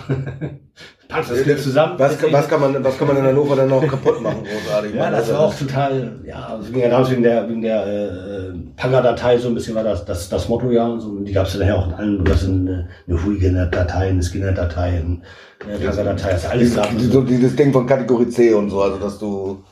Punks 1.09 1.31
and 1.31 1.39
Skins 1.39 1.63
zusammen. 1.63 1.93
Was, 1.97 2.21
was, 2.31 2.47
kann 2.47 2.61
man, 2.61 2.83
was 2.83 2.97
kann 2.99 3.07
man 3.07 3.17
in 3.17 3.23
Hannover 3.23 3.55
dann 3.55 3.69
noch 3.69 3.81
kaputt 3.87 4.21
machen, 4.21 4.43
großartig? 4.43 4.93
Ja, 4.93 5.09
das 5.09 5.31
war 5.31 5.39
auch 5.39 5.55
total, 5.55 6.19
ja, 6.23 6.49
also 6.51 6.71
ging 6.71 6.81
ja 6.83 6.89
damals 6.89 7.09
wegen 7.09 7.23
der, 7.23 7.49
wegen 7.49 7.61
der 7.61 7.87
äh, 7.87 8.53
Panga-Datei 8.75 9.39
so 9.39 9.47
ein 9.47 9.55
bisschen 9.55 9.73
war 9.73 9.83
das, 9.83 10.05
das, 10.05 10.29
das 10.29 10.47
Motto 10.47 10.69
ja 10.69 10.85
und 10.85 10.99
so. 10.99 11.09
Und 11.09 11.25
die 11.25 11.31
gab 11.31 11.47
es 11.47 11.53
ja 11.53 11.61
nachher 11.61 11.77
auch 11.77 11.87
in 11.87 11.93
allen, 11.93 12.23
du 12.23 12.31
hast 12.31 12.43
eine, 12.43 12.89
eine 13.07 13.25
Hooligan-Datei, 13.25 14.09
eine 14.09 14.21
Skinner-Datei, 14.21 14.99
eine 14.99 15.21
Panga-Datei, 15.59 16.31
das 16.31 16.43
ist 16.43 16.49
alles 16.51 16.75
da. 16.75 16.85
Dieses, 16.91 17.11
so 17.11 17.21
dieses 17.21 17.55
Ding 17.55 17.73
von 17.73 17.87
Kategorie 17.87 18.27
C 18.27 18.53
und 18.53 18.69
so, 18.69 18.81
also 18.81 18.97
dass 18.97 19.17
du. 19.17 19.63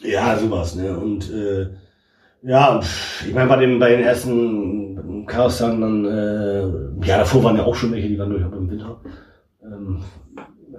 Ja, 0.00 0.38
sowas, 0.38 0.76
ne? 0.76 0.96
Und 0.96 1.28
äh, 1.32 1.68
ja, 2.44 2.80
ich 3.26 3.32
meine, 3.32 3.48
bei 3.48 3.56
den, 3.56 3.78
bei 3.78 3.90
den 3.90 4.02
ersten 4.02 4.81
Chaos 5.26 5.58
dann, 5.58 6.04
äh, 6.04 6.62
ja, 7.06 7.18
davor 7.18 7.44
waren 7.44 7.56
ja 7.56 7.64
auch 7.64 7.74
schon 7.74 7.92
welche, 7.92 8.08
die 8.08 8.18
waren 8.18 8.30
durchaus 8.30 8.52
im 8.52 8.70
Winter. 8.70 9.00
Ähm, 9.64 9.98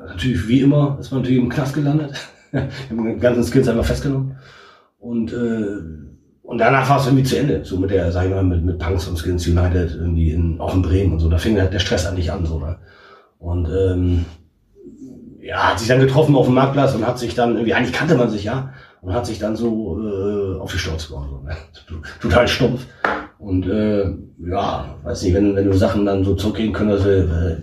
natürlich, 0.07 0.47
wie 0.47 0.61
immer, 0.61 0.97
ist 0.99 1.11
man 1.11 1.21
natürlich 1.21 1.41
im 1.41 1.49
Knast 1.49 1.73
gelandet. 1.73 2.13
Wir 2.51 2.61
haben 2.89 3.05
den 3.05 3.19
ganzen 3.19 3.43
Skills 3.43 3.67
einfach 3.67 3.85
festgenommen. 3.85 4.37
Und, 4.99 5.33
äh, 5.33 5.79
und 6.43 6.57
danach 6.57 6.89
war 6.89 6.99
es 6.99 7.07
irgendwie 7.07 7.23
zu 7.23 7.37
Ende. 7.37 7.65
So 7.65 7.77
mit 7.77 7.89
der, 7.89 8.11
sag 8.11 8.25
ich 8.25 8.31
mal, 8.31 8.43
mit, 8.43 8.63
mit 8.63 8.79
Punks 8.79 9.07
und 9.07 9.17
Skins 9.17 9.47
United, 9.47 9.95
irgendwie 9.95 10.31
in, 10.31 10.59
auch 10.59 10.75
in 10.75 10.81
Bremen 10.81 11.13
und 11.13 11.19
so. 11.19 11.29
Da 11.29 11.37
fing 11.37 11.55
der 11.55 11.79
Stress 11.79 12.05
eigentlich 12.05 12.31
an, 12.31 12.45
so, 12.45 12.59
ne? 12.59 12.77
Und, 13.39 13.67
ähm, 13.67 14.25
ja, 15.41 15.71
hat 15.71 15.79
sich 15.79 15.89
dann 15.89 15.99
getroffen 15.99 16.35
auf 16.35 16.45
dem 16.45 16.55
Marktplatz 16.55 16.95
und 16.95 17.05
hat 17.05 17.19
sich 17.19 17.35
dann, 17.35 17.55
irgendwie, 17.55 17.73
eigentlich 17.73 17.93
kannte 17.93 18.15
man 18.15 18.29
sich 18.29 18.45
ja, 18.45 18.71
und 19.03 19.13
hat 19.13 19.25
sich 19.25 19.37
dann 19.37 19.55
so 19.55 19.99
äh, 20.01 20.59
auf 20.59 20.71
die 20.71 20.77
Schnauze 20.77 21.09
gehauen. 21.09 21.29
So, 21.29 21.41
ne? 21.41 21.55
Total 22.21 22.47
stumpf. 22.47 22.87
Und 23.37 23.67
äh, 23.67 24.05
ja, 24.39 24.95
weiß 25.03 25.23
nicht, 25.23 25.33
wenn, 25.33 25.55
wenn 25.55 25.65
du 25.65 25.73
Sachen 25.73 26.05
dann 26.05 26.23
so 26.23 26.35
zurückgehen 26.35 26.71
könntest, 26.71 27.05
äh, 27.05 27.57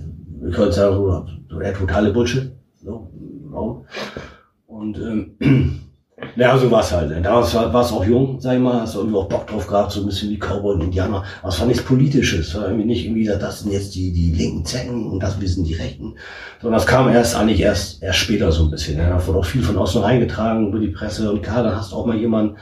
ich 0.47 0.55
könnte 0.55 0.73
sagen, 0.73 0.97
so, 0.97 1.27
so 1.49 1.59
der 1.59 1.73
totale 1.73 2.13
Bullshit. 2.13 2.53
So, 2.85 3.11
warum? 3.51 3.87
Und 4.67 4.99
ähm, 4.99 5.37
ja, 6.37 6.57
so 6.57 6.71
war 6.71 6.81
es 6.81 6.93
halt. 6.93 7.11
ne. 7.11 7.21
Damals 7.21 7.55
war 7.55 7.75
es 7.75 7.93
auch 7.93 8.05
jung, 8.05 8.41
sag 8.41 8.55
ich 8.55 8.61
mal, 8.61 8.81
hast 8.81 8.95
du 8.95 9.01
irgendwie 9.01 9.19
auch 9.19 9.29
Bock 9.29 9.47
drauf 9.47 9.67
gehabt, 9.67 9.93
so 9.93 10.01
ein 10.01 10.07
bisschen 10.07 10.31
wie 10.31 10.39
Cowboy 10.39 10.75
und 10.75 10.83
Indianer. 10.83 11.25
Aber 11.41 11.49
es 11.49 11.61
war 11.61 11.67
nichts 11.67 11.83
Politisches. 11.83 12.49
Es 12.49 12.55
war 12.55 12.65
irgendwie 12.65 12.87
nicht 12.87 13.05
irgendwie, 13.05 13.25
gesagt, 13.25 13.43
das 13.43 13.61
sind 13.61 13.73
jetzt 13.73 13.95
die, 13.95 14.13
die 14.13 14.33
linken 14.33 14.65
Zecken 14.65 15.11
und 15.11 15.23
das 15.23 15.41
wir 15.41 15.49
sind 15.49 15.67
die 15.67 15.75
Rechten. 15.75 16.15
Sondern 16.61 16.79
das 16.79 16.87
kam 16.87 17.09
erst 17.09 17.37
eigentlich 17.37 17.61
erst, 17.61 18.03
erst 18.03 18.19
später 18.19 18.53
so 18.53 18.65
ein 18.65 18.71
bisschen. 18.71 18.99
Ja. 18.99 19.11
Da 19.11 19.27
wurde 19.27 19.39
auch 19.39 19.45
viel 19.45 19.63
von 19.63 19.77
außen 19.77 20.03
reingetragen 20.03 20.69
über 20.69 20.79
die 20.79 20.89
Presse 20.89 21.31
und 21.31 21.43
klar, 21.43 21.63
dann 21.63 21.77
hast 21.77 21.93
du 21.93 21.97
auch 21.97 22.07
mal 22.07 22.17
jemanden, 22.17 22.57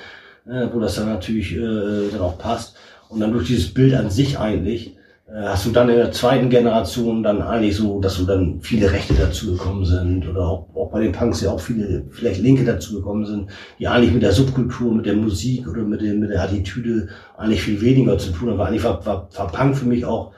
äh, 0.47 0.67
wo 0.73 0.81
das 0.81 0.97
dann 0.97 1.07
natürlich 1.07 1.57
äh, 1.57 2.11
dann 2.13 2.21
auch 2.21 2.39
passt. 2.39 2.77
Und 3.09 3.21
dann 3.21 3.33
durch 3.33 3.47
dieses 3.47 3.73
Bild 3.73 3.95
an 3.95 4.11
sich 4.11 4.39
eigentlich, 4.39 4.98
hast 5.35 5.67
du 5.67 5.71
dann 5.71 5.91
in 5.91 5.97
der 5.97 6.13
zweiten 6.13 6.49
Generation 6.49 7.23
dann 7.23 7.43
eigentlich 7.43 7.77
so, 7.77 8.01
dass 8.01 8.17
du 8.17 8.25
dann 8.25 8.61
viele 8.63 8.91
Rechte 8.91 9.13
dazugekommen 9.15 9.85
sind 9.85 10.27
oder 10.27 10.41
auch, 10.41 10.67
auch 10.75 10.91
bei 10.91 11.03
den 11.03 11.13
Punks 11.13 11.43
ja 11.43 11.51
auch 11.51 11.61
viele, 11.61 12.05
vielleicht 12.11 12.41
Linke 12.41 12.65
dazugekommen 12.65 13.27
sind, 13.27 13.51
die 13.79 13.87
eigentlich 13.87 14.13
mit 14.13 14.23
der 14.23 14.33
Subkultur, 14.33 14.95
mit 14.95 15.05
der 15.05 15.15
Musik 15.15 15.69
oder 15.69 15.83
mit, 15.83 16.01
dem, 16.01 16.21
mit 16.21 16.31
der 16.31 16.43
Attitüde 16.43 17.09
eigentlich 17.37 17.63
viel 17.63 17.81
weniger 17.83 18.17
zu 18.17 18.31
tun 18.31 18.51
haben. 18.51 18.61
Eigentlich 18.61 18.85
war, 18.85 19.05
war, 19.05 19.29
war 19.35 19.53
Punk 19.53 19.77
für 19.77 19.87
mich 19.87 20.05
auch 20.05 20.33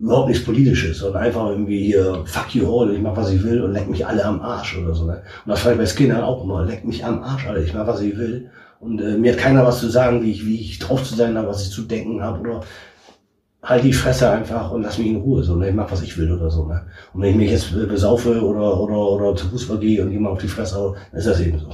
überhaupt 0.00 0.28
nichts 0.28 0.44
Politisches, 0.44 0.98
sondern 0.98 1.22
einfach 1.22 1.48
irgendwie 1.48 1.84
hier, 1.84 2.22
fuck 2.24 2.52
you 2.52 2.66
all, 2.66 2.92
ich 2.92 3.00
mach 3.00 3.16
was 3.16 3.30
ich 3.30 3.44
will 3.44 3.62
und 3.62 3.72
leck 3.72 3.88
mich 3.88 4.04
alle 4.04 4.24
am 4.24 4.40
Arsch 4.40 4.76
oder 4.76 4.92
so. 4.92 5.06
Ne? 5.06 5.22
Und 5.44 5.50
das 5.50 5.64
war 5.64 5.72
ich 5.72 5.78
bei 5.78 5.86
Skinner 5.86 6.26
auch 6.26 6.42
immer, 6.42 6.64
leck 6.64 6.84
mich 6.84 7.04
am 7.04 7.22
Arsch, 7.22 7.46
Alter, 7.46 7.62
ich 7.62 7.74
mach 7.74 7.86
was 7.86 8.00
ich 8.00 8.18
will. 8.18 8.50
Und 8.80 9.00
äh, 9.00 9.16
mir 9.16 9.32
hat 9.32 9.38
keiner 9.38 9.64
was 9.64 9.78
zu 9.78 9.88
sagen, 9.88 10.24
wie 10.24 10.32
ich, 10.32 10.44
wie 10.44 10.60
ich 10.60 10.80
drauf 10.80 11.04
zu 11.04 11.14
sein 11.14 11.38
habe, 11.38 11.46
was 11.46 11.62
ich 11.62 11.70
zu 11.70 11.82
denken 11.82 12.20
habe 12.20 12.40
oder 12.40 12.62
halt 13.62 13.84
die 13.84 13.92
Fresse 13.92 14.30
einfach 14.30 14.72
und 14.72 14.82
lass 14.82 14.98
mich 14.98 15.06
in 15.06 15.16
Ruhe, 15.16 15.42
so, 15.42 15.54
ne? 15.54 15.68
ich 15.68 15.74
mach 15.74 15.90
was 15.90 16.02
ich 16.02 16.18
will 16.18 16.32
oder 16.32 16.50
so. 16.50 16.66
Ne? 16.66 16.84
Und 17.12 17.22
wenn 17.22 17.30
ich 17.30 17.36
mich 17.36 17.50
jetzt 17.50 17.72
besaufe 17.72 18.42
oder, 18.42 18.80
oder, 18.80 18.98
oder 18.98 19.36
zu 19.36 19.48
Fußball 19.48 19.78
gehe 19.78 20.02
und 20.02 20.10
jemand 20.10 20.34
auf 20.34 20.40
die 20.40 20.48
Fresse 20.48 20.76
haue, 20.76 20.96
dann 21.10 21.18
ist 21.18 21.26
das 21.26 21.40
eben 21.40 21.58
so. 21.58 21.68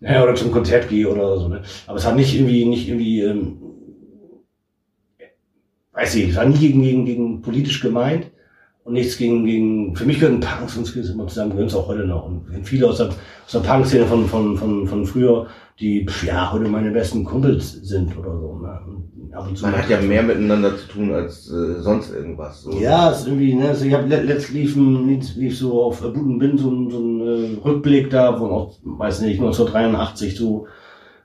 Ja, 0.00 0.22
oder 0.22 0.34
zum 0.34 0.50
Konzert 0.50 0.88
gehe 0.88 1.08
oder 1.08 1.38
so. 1.38 1.48
Ne? 1.48 1.62
Aber 1.86 1.98
es 1.98 2.06
hat 2.06 2.16
nicht 2.16 2.34
irgendwie, 2.34 2.64
nicht 2.66 2.88
irgendwie, 2.88 3.22
ähm, 3.22 3.58
weiß 5.92 6.16
ich, 6.16 6.30
es 6.30 6.36
war 6.36 6.44
nie 6.44 6.58
gegen, 6.58 6.82
gegen, 6.82 7.04
gegen 7.04 7.40
politisch 7.40 7.80
gemeint 7.80 8.30
und 8.86 8.92
nichts 8.94 9.18
gegen, 9.18 9.44
gegen, 9.44 9.96
für 9.96 10.04
mich 10.06 10.20
gehören 10.20 10.38
Punks 10.40 10.76
und 10.76 10.86
Skills 10.86 11.10
immer 11.10 11.26
zusammen, 11.26 11.50
gehören 11.50 11.66
es 11.66 11.74
auch 11.74 11.88
heute 11.88 12.06
noch. 12.06 12.26
Und 12.26 12.44
viele 12.62 12.88
aus 12.88 12.98
der, 12.98 13.08
aus 13.08 13.52
der 13.52 13.58
Punk-Szene 13.58 14.06
von, 14.06 14.26
von, 14.26 14.56
von, 14.56 14.86
von 14.86 15.04
früher, 15.04 15.48
die, 15.80 16.06
ja, 16.24 16.52
heute 16.52 16.68
meine 16.68 16.92
besten 16.92 17.24
Kumpels 17.24 17.72
sind 17.72 18.16
oder 18.16 18.30
so. 18.38 18.58
Ne? 18.62 18.80
Und 18.86 19.34
ab 19.34 19.48
und 19.48 19.58
zu 19.58 19.64
Man 19.66 19.76
hat 19.76 19.90
ja 19.90 20.00
mehr 20.00 20.22
miteinander 20.22 20.76
zu 20.76 20.86
tun 20.86 21.12
als 21.12 21.50
äh, 21.50 21.80
sonst 21.82 22.14
irgendwas. 22.14 22.62
So. 22.62 22.70
Ja, 22.78 23.10
ist 23.10 23.26
irgendwie, 23.26 23.54
ne, 23.54 23.68
also 23.70 23.84
ich 23.84 23.92
habe 23.92 24.06
lief, 24.06 24.76
ein- 24.76 25.08
lief, 25.08 25.34
lief 25.36 25.58
so 25.58 25.82
auf 25.82 26.04
äh, 26.04 26.08
Buten 26.08 26.38
Bin 26.38 26.56
so 26.56 26.70
ein, 26.70 26.88
so 26.90 26.98
ein 26.98 27.20
äh, 27.20 27.58
Rückblick 27.64 28.08
da, 28.10 28.38
wo 28.40 28.46
auch, 28.46 28.74
weiß 28.84 29.20
nicht, 29.22 29.40
1983 29.40 30.36
so 30.36 30.66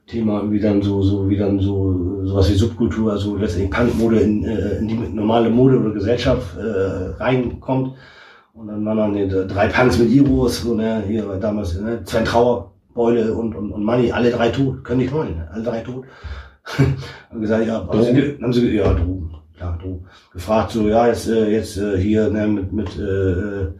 Thema 0.07 0.39
irgendwie 0.39 0.59
dann 0.59 0.81
so, 0.81 1.01
so 1.01 1.29
wie 1.29 1.37
dann 1.37 1.59
so 1.59 2.25
sowas 2.25 2.49
wie 2.51 2.55
Subkultur, 2.55 3.11
also 3.11 3.37
letztendlich 3.37 3.71
Punkmode 3.71 4.19
in, 4.19 4.43
äh, 4.43 4.77
in 4.77 4.87
die 4.87 4.95
normale 4.95 5.49
Mode 5.49 5.79
oder 5.79 5.91
Gesellschaft 5.91 6.57
äh, 6.57 7.21
reinkommt. 7.21 7.95
Und 8.53 8.67
dann 8.67 8.85
waren 8.85 8.97
dann 8.97 9.13
die 9.13 9.27
drei 9.27 9.67
Punks 9.67 9.97
mit 9.97 10.09
Iros, 10.09 10.61
so, 10.61 10.75
ne, 10.75 11.03
hier 11.07 11.27
war 11.27 11.37
damals, 11.37 11.79
ne, 11.79 12.01
Sven 12.05 12.25
Trauer, 12.25 12.71
Beule 12.93 13.33
und, 13.33 13.55
und, 13.55 13.71
und 13.71 13.83
Manni, 13.83 14.11
alle 14.11 14.29
drei 14.31 14.49
tot, 14.49 14.83
können 14.83 14.99
nicht 14.99 15.13
wollen, 15.13 15.37
ne, 15.37 15.49
alle 15.51 15.63
drei 15.63 15.79
tot. 15.79 16.03
haben 17.29 17.41
gesagt, 17.41 17.65
ja, 17.65 17.87
haben 17.87 18.03
sie, 18.03 18.37
haben 18.41 18.53
sie, 18.53 18.75
ja, 18.75 18.93
Drogen, 18.93 19.35
klar, 19.55 19.79
Drogen. 19.81 20.05
Gefragt, 20.33 20.71
so, 20.71 20.87
ja, 20.87 21.07
jetzt, 21.07 21.27
äh, 21.29 21.49
jetzt 21.49 21.77
äh, 21.77 21.97
hier, 21.97 22.29
ne, 22.29 22.47
mit, 22.47 22.73
mit, 22.73 22.99
äh, 22.99 23.01
äh, 23.01 23.71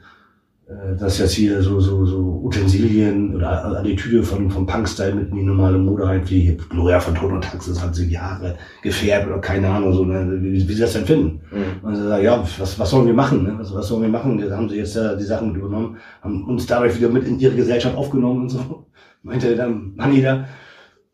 dass 0.97 1.17
jetzt 1.17 1.33
hier 1.33 1.61
so, 1.61 1.79
so, 1.79 2.05
so 2.05 2.41
Utensilien 2.43 3.35
oder 3.35 3.65
Attitüde 3.79 4.23
von, 4.23 4.49
vom 4.49 4.65
Punk-Style 4.65 5.15
mit 5.15 5.29
in 5.29 5.37
die 5.37 5.43
normale 5.43 5.77
Mode 5.77 6.05
reinfliegen. 6.05 6.57
Gloria 6.69 6.99
von 6.99 7.15
Ton 7.15 7.33
und 7.33 7.43
Tax 7.43 7.67
ist 7.67 7.81
halt 7.81 7.95
so 7.95 8.03
Jahre 8.03 8.55
gefärbt 8.81 9.27
oder 9.27 9.39
keine 9.39 9.69
Ahnung, 9.69 9.93
so, 9.93 10.05
ne? 10.05 10.39
wie, 10.41 10.53
wie 10.53 10.73
sie 10.73 10.81
das 10.81 10.93
denn 10.93 11.05
finden. 11.05 11.41
Mhm. 11.51 11.85
Und 11.85 11.95
sie 11.95 12.07
sagen, 12.07 12.23
ja, 12.23 12.43
was, 12.57 12.79
was 12.79 12.89
sollen 12.89 13.07
wir 13.07 13.13
machen? 13.13 13.43
Ne? 13.43 13.55
Was, 13.57 13.73
was 13.73 13.87
sollen 13.87 14.03
wir 14.03 14.09
machen? 14.09 14.37
Da 14.37 14.55
haben 14.55 14.69
sie 14.69 14.77
jetzt 14.77 14.95
ja 14.95 15.15
die 15.15 15.23
Sachen 15.23 15.55
übernommen, 15.55 15.97
haben 16.21 16.45
uns 16.45 16.65
dadurch 16.65 16.95
wieder 16.97 17.09
mit 17.09 17.25
in 17.25 17.39
ihre 17.39 17.55
Gesellschaft 17.55 17.95
aufgenommen 17.95 18.43
und 18.43 18.49
so. 18.49 18.85
Meinte 19.23 19.55
dann 19.55 19.93
Manni 19.95 20.21
da. 20.21 20.45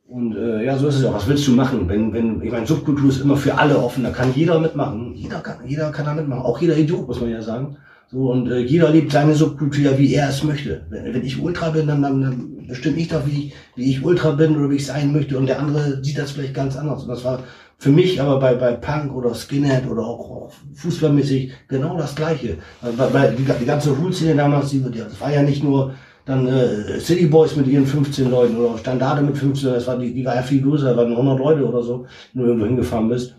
Und 0.07 0.37
äh, 0.37 0.63
ja, 0.63 0.77
so 0.77 0.87
ist 0.87 0.99
es 0.99 1.05
auch. 1.05 1.15
Was 1.15 1.27
willst 1.27 1.45
du 1.47 1.51
machen? 1.51 1.89
Wenn, 1.89 2.13
wenn, 2.13 2.41
ich 2.41 2.51
meine, 2.51 2.65
Subkultur 2.65 3.09
ist 3.09 3.19
immer 3.19 3.35
für 3.35 3.57
alle 3.57 3.77
offen, 3.77 4.03
da 4.03 4.11
kann 4.11 4.33
jeder 4.33 4.59
mitmachen. 4.59 5.13
Jeder 5.13 5.41
kann, 5.41 5.57
jeder 5.65 5.91
kann 5.91 6.05
da 6.05 6.13
mitmachen. 6.13 6.43
Auch 6.43 6.61
jeder 6.61 6.77
Idiot, 6.77 7.07
muss 7.07 7.19
man 7.19 7.29
ja 7.29 7.41
sagen. 7.41 7.77
So, 8.09 8.31
und 8.31 8.49
äh, 8.49 8.59
jeder 8.59 8.89
lebt 8.89 9.11
seine 9.11 9.35
Subkultur, 9.35 9.97
wie 9.97 10.13
er 10.13 10.29
es 10.29 10.43
möchte. 10.43 10.85
Wenn, 10.89 11.13
wenn 11.13 11.25
ich 11.25 11.41
Ultra 11.41 11.71
bin, 11.71 11.87
dann, 11.87 12.01
dann, 12.01 12.21
dann 12.21 12.67
bestimme 12.67 12.97
ich 12.97 13.09
doch, 13.09 13.25
wie, 13.25 13.51
wie 13.75 13.91
ich 13.91 14.03
Ultra 14.03 14.31
bin 14.31 14.55
oder 14.55 14.69
wie 14.69 14.77
ich 14.77 14.85
sein 14.85 15.11
möchte. 15.11 15.37
Und 15.37 15.47
der 15.47 15.59
andere 15.59 16.01
sieht 16.03 16.17
das 16.17 16.31
vielleicht 16.31 16.53
ganz 16.53 16.77
anders. 16.77 17.03
Und 17.03 17.09
das 17.09 17.25
war 17.25 17.43
für 17.77 17.89
mich 17.89 18.21
aber 18.21 18.39
bei, 18.39 18.55
bei 18.55 18.73
Punk 18.73 19.13
oder 19.13 19.35
Skinhead 19.35 19.87
oder 19.89 20.03
auch, 20.03 20.31
auch 20.31 20.51
fußballmäßig 20.75 21.51
genau 21.67 21.97
das 21.97 22.15
Gleiche. 22.15 22.57
Weil, 22.81 23.13
weil 23.13 23.35
die, 23.35 23.43
die 23.43 23.65
ganze 23.65 23.97
Hool-Szene 23.97 24.35
damals, 24.35 24.69
die, 24.69 24.81
das 24.81 25.19
war 25.19 25.33
ja 25.33 25.43
nicht 25.43 25.63
nur 25.63 25.93
dann 26.23 26.47
äh, 26.47 26.99
City 26.99 27.27
Boys 27.27 27.55
mit 27.57 27.67
ihren 27.67 27.85
15 27.85 28.31
Leuten 28.31 28.55
oder 28.55 28.77
Standarde 28.77 29.21
mit 29.21 29.37
15, 29.37 29.73
das 29.73 29.87
war 29.87 29.97
die, 29.97 30.13
die 30.13 30.25
war 30.25 30.35
ja 30.35 30.41
viel 30.41 30.61
größer, 30.61 30.91
da 30.91 30.97
waren 30.97 31.11
100 31.11 31.39
Leute 31.39 31.65
oder 31.65 31.81
so, 31.81 32.05
wenn 32.33 32.43
du 32.43 32.47
irgendwo 32.47 32.65
hingefahren 32.67 33.09
bist 33.09 33.35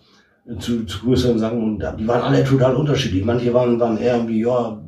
zu, 0.58 0.84
zu 0.86 1.00
größeren 1.00 1.38
Sachen 1.38 1.62
und 1.62 1.84
die 1.98 2.08
waren 2.08 2.22
alle 2.22 2.44
total 2.44 2.74
unterschiedlich. 2.74 3.24
Manche 3.24 3.52
waren, 3.52 3.78
waren 3.78 3.98
eher 3.98 4.16
irgendwie, 4.16 4.40
ja, 4.40 4.80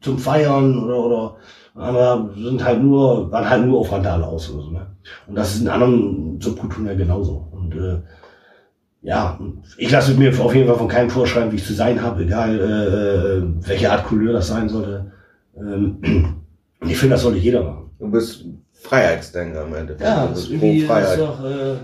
zum 0.00 0.18
Feiern 0.18 0.82
oder, 0.82 0.98
oder 0.98 1.36
andere 1.74 2.30
sind 2.36 2.64
halt 2.64 2.82
nur, 2.82 3.30
waren 3.30 3.48
halt 3.48 3.66
nur 3.66 3.80
auf 3.80 3.92
Randale 3.92 4.26
aus 4.26 4.50
oder 4.50 4.62
so, 4.62 4.70
ne? 4.70 4.86
Und 5.26 5.34
das 5.36 5.54
ist 5.54 5.62
in 5.62 5.68
anderen 5.68 6.40
Subkulturen 6.40 6.86
ja 6.86 6.94
genauso. 6.94 7.48
Und 7.52 7.74
äh, 7.74 8.00
ja, 9.02 9.38
ich 9.76 9.90
lasse 9.90 10.14
mir 10.14 10.30
auf 10.40 10.54
jeden 10.54 10.66
Fall 10.66 10.78
von 10.78 10.88
keinem 10.88 11.10
vorschreiben, 11.10 11.52
wie 11.52 11.56
ich 11.56 11.66
zu 11.66 11.74
sein 11.74 12.00
habe, 12.00 12.22
egal 12.22 12.58
äh, 12.58 13.38
äh 13.38 13.42
welche 13.66 13.90
Art 13.90 14.04
Couleur 14.04 14.32
das 14.32 14.48
sein 14.48 14.68
sollte. 14.68 15.12
Ähm, 15.56 15.98
ich 16.86 16.96
finde, 16.96 17.14
das 17.14 17.22
sollte 17.22 17.38
jeder 17.38 17.62
machen. 17.62 17.90
Du 17.98 18.10
bist 18.10 18.46
Freiheitsdenker 18.72 19.62
am 19.62 19.74
Ende. 19.74 19.96
Ja, 20.00 20.26
das 20.26 20.40
ist 20.40 20.50
irgendwie 20.50 20.82
Freiheit. 20.82 21.18
Ist 21.18 21.20
doch, 21.20 21.44
äh, 21.44 21.74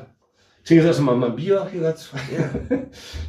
Trinke 0.70 0.84
jetzt 0.84 0.98
erstmal 0.98 1.16
mal 1.16 1.30
Bier 1.30 1.66
hier 1.72 1.80
ganz 1.80 2.04
frei. 2.04 2.20
Ja. 2.32 2.44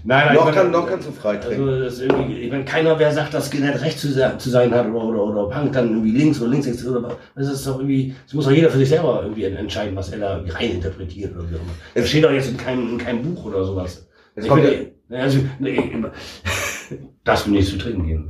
nein, 0.03 0.25
nein, 0.27 0.35
noch, 0.35 0.51
kann, 0.53 0.69
noch 0.69 0.87
kannst 0.87 1.07
du 1.07 1.11
frei 1.11 1.37
trinken. 1.37 1.67
Also 1.67 1.83
das 1.83 1.99
irgendwie, 1.99 2.35
ich 2.35 2.51
meine, 2.51 2.65
keiner, 2.65 2.99
wer 2.99 3.11
sagt, 3.11 3.33
dass 3.33 3.47
Skinhead 3.47 3.81
rechts 3.81 4.01
zu, 4.01 4.37
zu, 4.37 4.49
sein 4.51 4.71
hat 4.71 4.87
oder, 4.87 5.03
oder, 5.05 5.23
oder 5.23 5.49
Punk 5.49 5.73
dann 5.73 5.89
irgendwie 5.89 6.11
links 6.11 6.39
oder 6.39 6.51
links, 6.51 6.67
rechts 6.67 6.85
oder 6.85 7.17
das 7.35 7.47
ist 7.47 7.65
doch 7.65 7.79
irgendwie, 7.79 8.13
das 8.25 8.35
muss 8.35 8.45
doch 8.45 8.51
jeder 8.51 8.69
für 8.69 8.77
sich 8.77 8.89
selber 8.89 9.21
irgendwie 9.23 9.45
entscheiden, 9.45 9.95
was 9.95 10.11
er 10.11 10.19
da 10.19 10.43
rein 10.49 10.71
interpretiert 10.73 11.35
oder 11.35 11.49
wie 11.49 11.55
auch 11.55 11.61
immer. 11.61 11.71
Es 11.95 12.09
steht 12.09 12.23
doch 12.23 12.31
jetzt 12.31 12.49
in 12.51 12.57
keinem, 12.57 12.89
in 12.91 12.97
keinem 12.99 13.23
Buch 13.23 13.45
oder 13.45 13.63
sowas. 13.63 14.07
Jetzt 14.35 14.47
kommt 14.47 14.61
bin, 14.61 14.91
also, 15.09 15.39
nee, 15.57 15.91
das 17.23 17.47
will 17.47 17.53
nicht 17.53 17.69
zu 17.69 17.79
trinken 17.79 18.05
gehen. 18.05 18.29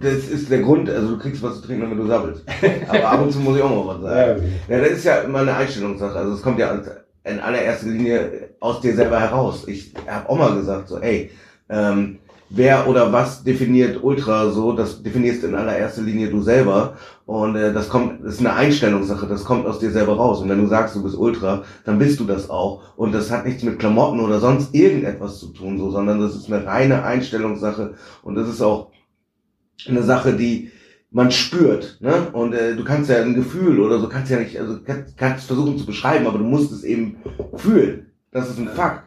Das 0.00 0.28
ist 0.28 0.50
der 0.50 0.62
Grund, 0.62 0.90
also 0.90 1.10
du 1.10 1.18
kriegst 1.18 1.40
was 1.40 1.60
zu 1.60 1.68
trinken, 1.68 1.88
wenn 1.88 1.98
du 1.98 2.06
sabbelst. 2.06 2.42
Aber 2.88 3.10
ab 3.10 3.22
und 3.22 3.32
zu 3.32 3.38
muss 3.38 3.56
ich 3.56 3.62
auch 3.62 3.84
mal 3.84 3.94
was 3.94 4.02
sagen. 4.02 4.42
Ja, 4.68 4.80
das 4.80 4.90
ist 4.90 5.04
ja 5.04 5.18
immer 5.18 5.40
eine 5.40 5.54
Einstellungssache. 5.54 6.18
Also 6.18 6.32
es 6.32 6.42
kommt 6.42 6.58
ja 6.58 6.70
in 7.24 7.40
allererster 7.40 7.88
Linie 7.88 8.50
aus 8.60 8.80
dir 8.80 8.94
selber 8.94 9.20
heraus. 9.20 9.66
Ich 9.66 9.92
habe 10.06 10.28
auch 10.28 10.38
mal 10.38 10.54
gesagt, 10.54 10.88
so, 10.88 10.98
ey, 10.98 11.30
ähm, 11.68 12.18
wer 12.50 12.88
oder 12.88 13.12
was 13.12 13.44
definiert 13.44 14.02
Ultra 14.02 14.50
so, 14.50 14.72
das 14.72 15.02
definierst 15.02 15.44
in 15.44 15.54
allererster 15.54 16.02
Linie 16.02 16.28
du 16.28 16.40
selber. 16.40 16.96
Und 17.26 17.56
äh, 17.56 17.72
das 17.72 17.88
kommt, 17.88 18.24
das 18.24 18.34
ist 18.34 18.40
eine 18.40 18.54
Einstellungssache, 18.54 19.26
das 19.26 19.44
kommt 19.44 19.66
aus 19.66 19.78
dir 19.78 19.90
selber 19.90 20.16
raus. 20.16 20.40
Und 20.40 20.48
wenn 20.48 20.60
du 20.60 20.66
sagst, 20.66 20.94
du 20.94 21.02
bist 21.02 21.16
Ultra, 21.16 21.62
dann 21.84 21.98
bist 21.98 22.18
du 22.20 22.24
das 22.24 22.48
auch. 22.48 22.82
Und 22.96 23.12
das 23.12 23.30
hat 23.30 23.44
nichts 23.44 23.62
mit 23.62 23.78
Klamotten 23.78 24.20
oder 24.20 24.40
sonst 24.40 24.74
irgendetwas 24.74 25.38
zu 25.38 25.48
tun, 25.48 25.78
so, 25.78 25.90
sondern 25.90 26.20
das 26.20 26.34
ist 26.34 26.50
eine 26.50 26.64
reine 26.64 27.04
Einstellungssache. 27.04 27.94
Und 28.22 28.34
das 28.34 28.48
ist 28.48 28.62
auch 28.62 28.90
eine 29.86 30.02
Sache, 30.02 30.34
die 30.34 30.70
man 31.10 31.30
spürt, 31.30 31.98
ne? 32.00 32.28
Und 32.32 32.52
äh, 32.52 32.76
du 32.76 32.84
kannst 32.84 33.10
ja 33.10 33.22
ein 33.22 33.34
Gefühl 33.34 33.80
oder 33.80 33.98
so 33.98 34.08
kannst 34.08 34.30
ja 34.30 34.38
nicht, 34.38 34.58
also 34.58 34.78
kannst, 34.84 35.16
kannst 35.16 35.46
versuchen 35.46 35.78
zu 35.78 35.86
beschreiben, 35.86 36.26
aber 36.26 36.38
du 36.38 36.44
musst 36.44 36.70
es 36.72 36.84
eben 36.84 37.16
fühlen. 37.56 38.06
Das 38.30 38.50
ist 38.50 38.58
ein 38.58 38.68
Fakt. 38.68 39.04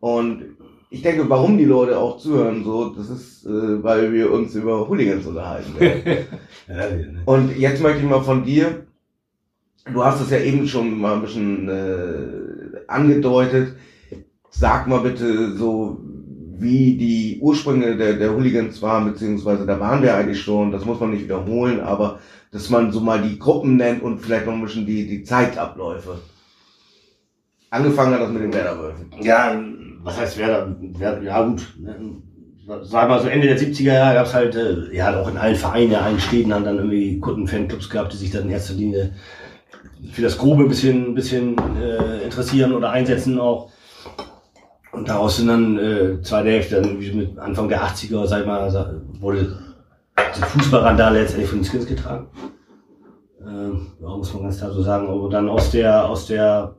Und 0.00 0.56
ich 0.90 1.00
denke, 1.00 1.28
warum 1.30 1.56
die 1.56 1.64
Leute 1.64 1.98
auch 1.98 2.18
zuhören, 2.18 2.64
so, 2.64 2.90
das 2.90 3.08
ist, 3.08 3.46
äh, 3.46 3.82
weil 3.82 4.12
wir 4.12 4.30
uns 4.30 4.54
über 4.54 4.88
Hooligans 4.88 5.26
unterhalten. 5.26 5.74
Ne? 6.68 7.22
Und 7.24 7.58
jetzt 7.58 7.82
möchte 7.82 7.98
ich 7.98 8.08
mal 8.08 8.22
von 8.22 8.44
dir, 8.44 8.86
du 9.92 10.04
hast 10.04 10.20
es 10.20 10.30
ja 10.30 10.38
eben 10.38 10.66
schon 10.66 11.00
mal 11.00 11.14
ein 11.14 11.22
bisschen 11.22 11.68
äh, 11.68 12.78
angedeutet, 12.86 13.74
sag 14.48 14.86
mal 14.86 15.00
bitte 15.00 15.56
so, 15.56 16.00
wie 16.62 16.96
die 16.96 17.38
Ursprünge 17.40 17.96
der, 17.96 18.14
der 18.14 18.32
Hooligans 18.34 18.80
waren, 18.82 19.12
beziehungsweise 19.12 19.66
da 19.66 19.78
waren 19.78 20.02
wir 20.02 20.14
eigentlich 20.14 20.40
schon, 20.40 20.72
das 20.72 20.84
muss 20.84 21.00
man 21.00 21.10
nicht 21.10 21.24
wiederholen, 21.24 21.80
aber 21.80 22.20
dass 22.52 22.70
man 22.70 22.92
so 22.92 23.00
mal 23.00 23.22
die 23.22 23.38
Gruppen 23.38 23.76
nennt 23.76 24.02
und 24.02 24.20
vielleicht 24.20 24.46
noch 24.46 24.52
ein 24.52 24.62
bisschen 24.62 24.86
die, 24.86 25.06
die 25.06 25.24
Zeitabläufe. 25.24 26.18
Angefangen 27.70 28.14
hat 28.14 28.20
das 28.20 28.30
mit 28.30 28.42
den 28.42 28.52
Werderwölfen. 28.52 29.06
Ja, 29.20 29.58
was 30.02 30.18
heißt 30.18 30.38
Werder? 30.38 30.76
Werder 30.98 31.22
ja 31.22 31.42
gut, 31.42 31.74
ne, 31.78 31.96
sag 32.82 33.08
mal 33.08 33.20
so 33.20 33.28
Ende 33.28 33.48
der 33.48 33.58
70er 33.58 33.94
Jahre 33.94 34.14
gab 34.14 34.26
es 34.26 34.34
halt, 34.34 34.54
äh, 34.54 34.94
ja 34.94 35.18
auch 35.20 35.28
in 35.28 35.36
allen 35.36 35.56
Vereinen, 35.56 35.92
in 35.92 35.96
allen 35.96 36.20
Städten 36.20 36.52
haben 36.54 36.64
dann 36.64 36.76
irgendwie 36.76 37.18
Kunden-Fanclubs 37.18 37.88
gehabt, 37.90 38.12
die 38.12 38.18
sich 38.18 38.30
dann 38.30 38.44
in 38.44 38.50
erster 38.50 38.74
Linie 38.74 39.12
für 40.12 40.22
das 40.22 40.38
Grobe 40.38 40.64
ein 40.64 40.68
bisschen, 40.68 41.14
bisschen 41.14 41.56
äh, 41.80 42.24
interessieren 42.24 42.72
oder 42.72 42.90
einsetzen 42.90 43.38
auch. 43.38 43.70
Und 44.92 45.08
daraus 45.08 45.38
sind 45.38 45.48
dann 45.48 45.78
äh, 45.78 46.20
zweite 46.22 46.50
Hälfte, 46.50 46.80
dann 46.80 47.00
wie 47.00 47.12
mit 47.12 47.38
Anfang 47.38 47.68
der 47.68 47.82
80er, 47.82 48.26
sag 48.26 48.40
ich 48.40 48.46
mal, 48.46 49.02
wurde 49.20 49.58
die 50.36 50.42
Fußballrandale 50.42 51.20
letztendlich 51.20 51.48
von 51.48 51.60
den 51.60 51.64
Skins 51.64 51.86
getragen. 51.86 52.26
Äh, 53.40 54.02
ja, 54.02 54.08
muss 54.16 54.32
man 54.34 54.44
ganz 54.44 54.58
klar 54.58 54.70
so 54.70 54.82
sagen. 54.82 55.08
Aber 55.08 55.30
dann 55.30 55.48
aus 55.48 55.70
der, 55.70 56.08
aus 56.08 56.26
der 56.26 56.76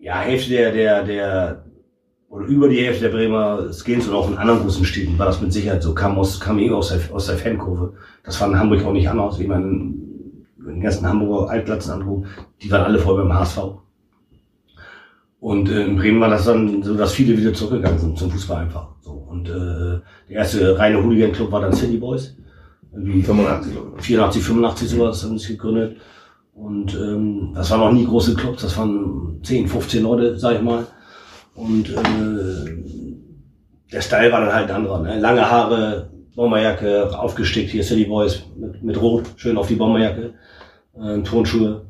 ja, 0.00 0.18
Hälfte 0.18 0.50
der, 0.50 0.72
der, 0.72 1.04
der, 1.04 1.64
oder 2.28 2.46
über 2.46 2.68
die 2.68 2.84
Hälfte 2.84 3.04
der 3.04 3.16
Bremer 3.16 3.72
Skins 3.72 4.08
und 4.08 4.14
auch 4.14 4.28
in 4.28 4.36
anderen 4.36 4.60
großen 4.62 4.84
Städten 4.84 5.18
war 5.18 5.26
das 5.26 5.40
mit 5.40 5.52
Sicherheit 5.52 5.82
so, 5.82 5.94
kam 5.94 6.18
aus, 6.18 6.40
kam 6.40 6.58
eben 6.58 6.74
aus 6.74 6.88
der, 6.88 7.14
aus 7.14 7.26
der 7.26 7.38
Fankurve. 7.38 7.94
Das 8.24 8.40
war 8.40 8.48
in 8.48 8.58
Hamburg 8.58 8.84
auch 8.84 8.92
nicht 8.92 9.08
anders. 9.08 9.38
Ich 9.38 9.46
meine, 9.46 9.94
den 10.58 10.80
ganzen 10.80 11.06
Hamburger 11.06 11.50
Altplatzen 11.50 11.92
angucken, 11.92 12.26
die 12.60 12.70
waren 12.70 12.82
alle 12.82 12.98
voll 12.98 13.16
beim 13.16 13.32
HSV. 13.32 13.58
Und 15.40 15.70
äh, 15.70 15.84
in 15.84 15.96
Bremen 15.96 16.20
war 16.20 16.30
das 16.30 16.46
dann 16.46 16.82
so, 16.82 16.94
dass 16.94 17.12
viele 17.12 17.36
wieder 17.38 17.54
zurückgegangen 17.54 17.98
sind 17.98 18.18
zum 18.18 18.30
Fußball 18.30 18.62
einfach. 18.62 18.88
So. 19.00 19.12
Und 19.12 19.48
äh, 19.48 20.00
der 20.28 20.36
erste 20.36 20.78
reine 20.78 21.02
Hooligan-Club 21.02 21.52
war 21.52 21.60
dann 21.60 21.72
City 21.72 21.96
Boys. 21.96 22.36
Irgendwie 22.92 23.22
85, 23.22 23.72
84, 23.98 24.42
85 24.42 24.88
sowas 24.88 25.22
haben 25.22 25.38
sie 25.38 25.52
gegründet. 25.52 25.98
Und 26.54 26.94
ähm, 26.94 27.52
das 27.54 27.70
waren 27.70 27.80
noch 27.80 27.92
nie 27.92 28.04
große 28.04 28.34
Clubs, 28.34 28.62
das 28.62 28.76
waren 28.76 29.40
10, 29.44 29.68
15 29.68 30.02
Leute, 30.02 30.36
sag 30.36 30.56
ich 30.56 30.62
mal. 30.62 30.86
Und 31.54 31.90
äh, 31.90 32.74
der 33.92 34.00
Style 34.00 34.32
war 34.32 34.40
dann 34.40 34.52
halt 34.52 34.70
ein 34.70 34.76
anderer. 34.76 35.02
Ne? 35.02 35.20
Lange 35.20 35.48
Haare, 35.48 36.10
Bomberjacke, 36.34 37.16
aufgestickt, 37.16 37.70
hier 37.70 37.84
City 37.84 38.04
Boys 38.04 38.42
mit, 38.56 38.82
mit 38.82 39.00
Rot, 39.00 39.24
schön 39.36 39.56
auf 39.56 39.68
die 39.68 39.76
Bomberjacke, 39.76 40.34
äh, 41.00 41.18
Tonschuhe. 41.22 41.82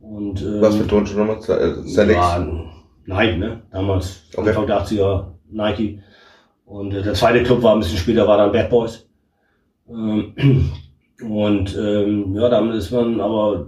Und, 0.00 0.40
ähm, 0.40 0.62
Was 0.62 0.76
für 0.76 0.86
Tonschuhe 0.86 1.18
nochmal? 1.18 1.40
Celtics? 1.86 2.69
Nike, 3.06 3.38
ne? 3.38 3.62
Damals, 3.70 4.22
okay. 4.34 4.48
Anfang 4.48 4.66
der 4.66 4.82
80er, 4.82 5.24
Nike. 5.50 6.02
Und 6.64 6.94
äh, 6.94 7.02
der 7.02 7.14
zweite 7.14 7.42
Club 7.42 7.62
war 7.62 7.74
ein 7.74 7.80
bisschen 7.80 7.98
später, 7.98 8.26
war 8.26 8.38
dann 8.38 8.52
Bad 8.52 8.70
Boys. 8.70 9.06
Ähm, 9.88 10.34
und 11.22 11.76
ähm, 11.76 12.34
ja, 12.34 12.48
damit 12.48 12.76
ist 12.76 12.90
man 12.90 13.20
aber 13.20 13.66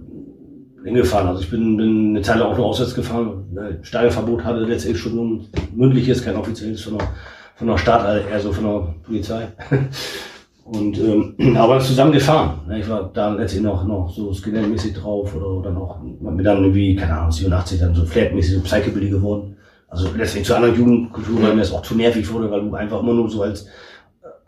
hingefahren. 0.84 1.28
Also 1.28 1.42
ich 1.42 1.50
bin, 1.50 1.76
bin 1.76 2.10
eine 2.10 2.22
Zeit 2.22 2.38
lang 2.38 2.52
auch 2.52 2.56
nur 2.56 2.66
auswärts 2.66 2.94
gefahren. 2.94 3.44
Stadionverbot 3.82 4.44
hatte 4.44 4.60
letztendlich 4.60 5.02
schon 5.02 5.18
ein 5.18 5.48
mündliches, 5.74 6.24
kein 6.24 6.36
offizielles 6.36 6.82
von 6.82 6.98
der, 6.98 7.08
von 7.56 7.66
der 7.68 7.78
Stadt, 7.78 8.02
also 8.02 8.28
eher 8.28 8.40
so 8.40 8.52
von 8.52 8.64
der 8.64 8.94
Polizei. 9.04 9.48
Und 10.74 10.98
ähm, 10.98 11.36
aber 11.56 11.80
zusammen 11.80 12.12
gefahren. 12.12 12.60
Ich 12.78 12.88
war 12.88 13.10
da 13.12 13.30
letztendlich 13.30 13.72
noch, 13.72 13.84
noch 13.84 14.10
so 14.10 14.32
Skinhead-mäßig 14.32 14.94
drauf 14.94 15.34
oder, 15.34 15.46
oder 15.46 15.70
noch 15.70 16.00
mit 16.02 16.46
dann 16.46 16.62
irgendwie, 16.62 16.96
keine 16.96 17.16
Ahnung, 17.16 17.32
87 17.32 17.80
dann 17.80 17.94
so 17.94 18.06
Flat-mäßig, 18.06 18.54
so 18.54 18.60
Psychobilly 18.62 19.10
geworden. 19.10 19.56
Also 19.88 20.06
letztendlich 20.16 20.46
zu 20.46 20.56
anderen 20.56 20.74
Jugendkulturen, 20.74 21.42
weil 21.42 21.54
mir 21.54 21.60
das 21.60 21.72
auch 21.72 21.82
zu 21.82 21.94
nervig 21.94 22.30
wurde, 22.32 22.50
weil 22.50 22.62
du 22.62 22.74
einfach 22.74 23.00
immer 23.00 23.12
nur 23.12 23.28
so 23.28 23.42
als 23.42 23.66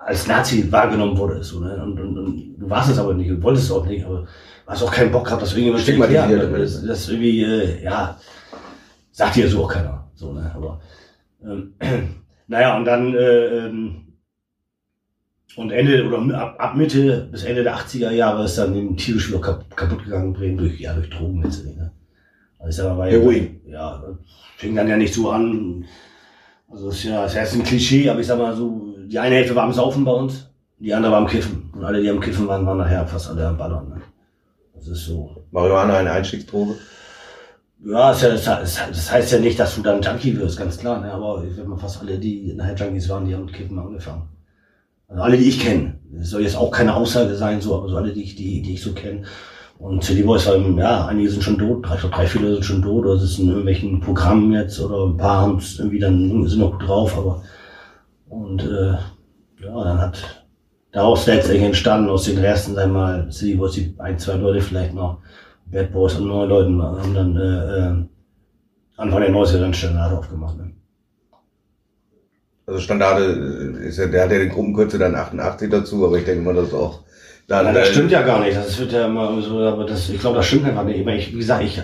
als 0.05 0.27
Nazi 0.27 0.71
wahrgenommen 0.71 1.17
wurdest. 1.17 1.51
So, 1.51 1.61
ne? 1.61 1.83
und, 1.83 1.99
und, 1.99 2.19
und 2.19 2.55
du 2.59 2.71
warst 2.71 2.91
es 2.91 2.99
aber 2.99 3.15
nicht, 3.15 3.31
du 3.31 3.43
wolltest 3.43 3.67
es 3.67 3.73
auch 3.73 3.87
nicht, 3.87 4.05
aber 4.05 4.21
du 4.21 4.27
hast 4.67 4.83
auch 4.83 4.93
keinen 4.93 5.11
Bock 5.11 5.25
gehabt, 5.25 5.43
dass 5.43 5.53
irgendjemand 5.53 5.83
stigmatisiert 5.83 6.53
das, 6.53 6.87
das 6.87 7.09
irgendwie, 7.09 7.43
äh, 7.43 7.83
ja, 7.83 8.19
sagt 9.13 9.37
dir 9.37 9.49
so 9.49 9.65
auch 9.65 9.73
keiner. 9.73 10.07
So, 10.15 10.33
ne? 10.33 10.51
Aber 10.55 10.81
ähm, 11.43 11.75
naja, 12.47 12.77
und 12.77 12.85
dann 12.85 13.15
äh, 13.15 13.67
ähm, 13.67 14.14
Und 15.57 15.71
Ende 15.71 16.05
oder 16.07 16.37
ab, 16.37 16.57
ab 16.59 16.77
Mitte 16.77 17.29
bis 17.31 17.45
Ende 17.45 17.63
der 17.63 17.77
80er 17.77 18.11
Jahre 18.11 18.45
ist 18.45 18.59
dann 18.59 18.75
im 18.75 18.97
tierisch 18.97 19.29
wieder 19.29 19.41
kaputt 19.41 20.05
gegangen, 20.05 20.33
Bremen 20.33 20.57
durch, 20.57 20.81
ja, 20.81 20.93
durch 20.95 21.11
Drogen 21.11 21.43
letztendlich. 21.43 21.77
Ne? 21.77 21.93
Also 22.59 22.71
ich 22.71 22.77
sag 22.77 22.97
mal, 22.97 23.11
Heroin. 23.11 23.61
Ja, 23.67 24.03
fing 24.57 24.75
dann 24.75 24.89
ja 24.89 24.97
nicht 24.97 25.15
so 25.15 25.31
an. 25.31 25.85
Also 26.69 26.87
das 26.89 26.97
ist 26.97 27.05
ja, 27.05 27.23
das 27.23 27.35
ist 27.35 27.55
ein 27.55 27.63
Klischee, 27.63 28.09
aber 28.11 28.21
ich 28.21 28.27
sag 28.27 28.39
mal 28.39 28.57
so, 28.57 28.97
die 29.07 29.19
eine 29.19 29.37
Hälfte 29.37 29.55
war 29.55 29.65
am 29.65 29.73
Saufen 29.73 30.05
bei 30.05 30.13
uns, 30.13 30.51
die 30.79 30.93
andere 30.93 31.13
war 31.13 31.21
am 31.21 31.29
Kiffen. 31.29 31.71
Und 31.73 31.85
alle, 31.85 32.03
die 32.03 32.11
am 32.11 32.21
Kiffen 32.21 32.49
waren, 32.49 32.67
waren 32.67 32.79
nachher 32.79 33.07
fast 33.07 33.31
alle 33.31 33.47
am 33.47 33.57
Ballern. 33.57 33.89
Ne? 33.91 34.03
Das 34.75 34.89
ist 34.89 35.07
so. 35.07 35.45
Marihuana 35.53 35.99
eine 35.99 36.11
Einstiegsdroge? 36.11 36.75
Ja, 37.85 38.13
das, 38.13 38.45
das, 38.45 38.81
das 38.89 39.13
heißt 39.13 39.33
ja 39.33 39.39
nicht, 39.39 39.61
dass 39.61 39.77
du 39.77 39.83
dann 39.83 40.03
Junkie 40.03 40.37
wirst, 40.39 40.59
ganz 40.59 40.79
klar. 40.79 41.01
Ne? 41.01 41.13
Aber 41.13 41.45
ich 41.49 41.55
sag 41.55 41.67
mal, 41.69 41.77
fast 41.77 42.01
alle, 42.01 42.19
die 42.19 42.55
nachher 42.55 42.75
Junkies 42.75 43.09
waren, 43.09 43.27
die 43.27 43.35
haben 43.35 43.45
mit 43.45 43.55
Kiffen 43.55 43.79
angefangen. 43.79 44.34
Also 45.09 45.23
alle, 45.23 45.37
die 45.37 45.49
ich 45.49 45.61
kenne. 45.61 45.99
Das 46.11 46.31
soll 46.31 46.43
jetzt 46.43 46.57
auch 46.57 46.71
keine 46.71 46.95
Aussage 46.95 47.35
sein, 47.35 47.61
so, 47.61 47.77
aber 47.77 47.89
so 47.89 47.97
alle, 47.97 48.13
die 48.13 48.23
ich, 48.23 48.37
die, 48.37 48.63
die 48.63 48.75
ich 48.75 48.83
so 48.83 48.93
kenne. 48.93 49.23
Und 49.79 50.05
City 50.05 50.23
Boys 50.23 50.47
haben, 50.47 50.79
ja, 50.79 51.07
einige 51.07 51.31
sind 51.31 51.43
schon 51.43 51.59
tot, 51.59 51.87
drei, 51.87 51.97
drei, 51.97 52.27
viele 52.27 52.55
sind 52.55 52.65
schon 52.65 52.83
tot, 52.83 53.05
oder 53.05 53.19
sitzen 53.19 53.43
in 53.43 53.49
irgendwelchen 53.49 54.01
Programmen 54.01 54.53
jetzt, 54.53 54.81
oder 54.81 55.07
ein 55.07 55.17
paar 55.17 55.43
haben 55.43 55.59
es 55.59 55.79
irgendwie 55.79 55.99
dann, 55.99 56.47
sind 56.49 56.61
noch 56.61 56.73
gut 56.73 56.89
drauf, 56.89 57.19
aber, 57.19 57.43
und, 58.29 58.63
äh, 58.63 58.93
ja, 59.65 59.85
dann 59.85 60.01
hat 60.01 60.47
daraus 60.93 61.27
letztendlich 61.27 61.65
entstanden, 61.65 62.09
aus 62.09 62.25
den 62.25 62.39
ersten, 62.39 62.77
wir 62.77 62.87
mal, 62.87 63.31
City 63.33 63.57
Boys, 63.57 63.73
die 63.73 63.95
ein, 63.99 64.19
zwei 64.19 64.35
Leute 64.35 64.61
vielleicht 64.61 64.95
noch, 64.95 65.19
Bad 65.67 65.93
Boys 65.93 66.15
und 66.17 66.29
neun 66.29 66.49
Leuten 66.49 66.83
haben 66.83 67.15
dann, 67.15 67.37
äh, 67.37 67.89
äh 67.89 68.05
Anfang 68.97 69.21
der 69.23 69.31
90er 69.33 69.59
dann 69.59 69.75
Standard 69.75 70.13
aufgemacht, 70.13 70.57
ne? 70.57 70.71
Also 72.67 72.81
Standarde 72.81 73.25
ist 73.87 73.99
ja, 73.99 74.07
der 74.07 74.25
hat 74.25 74.33
ja 74.33 74.39
den 74.39 74.49
Gruppenkürzel 74.49 74.99
dann 74.99 75.15
88 75.15 75.71
dazu, 75.71 76.07
aber 76.07 76.19
ich 76.19 76.25
denke 76.25 76.43
mal, 76.43 76.55
das 76.55 76.69
ist 76.69 76.75
auch 76.75 77.01
dann, 77.47 77.67
Nein, 77.67 77.75
das 77.75 77.89
äh, 77.91 77.93
stimmt 77.93 78.11
ja 78.11 78.23
gar 78.23 78.41
nicht. 78.41 78.57
Das 78.57 78.79
wird 78.79 78.93
ja 78.93 79.07
immer 79.07 79.41
so, 79.43 79.59
aber 79.59 79.85
das, 79.85 80.09
ich 80.09 80.19
glaube, 80.19 80.37
das 80.37 80.47
stimmt 80.47 80.65
einfach 80.65 80.85
nicht. 80.85 81.07
Ich, 81.07 81.33
wie 81.33 81.39
gesagt, 81.39 81.63
ich 81.63 81.81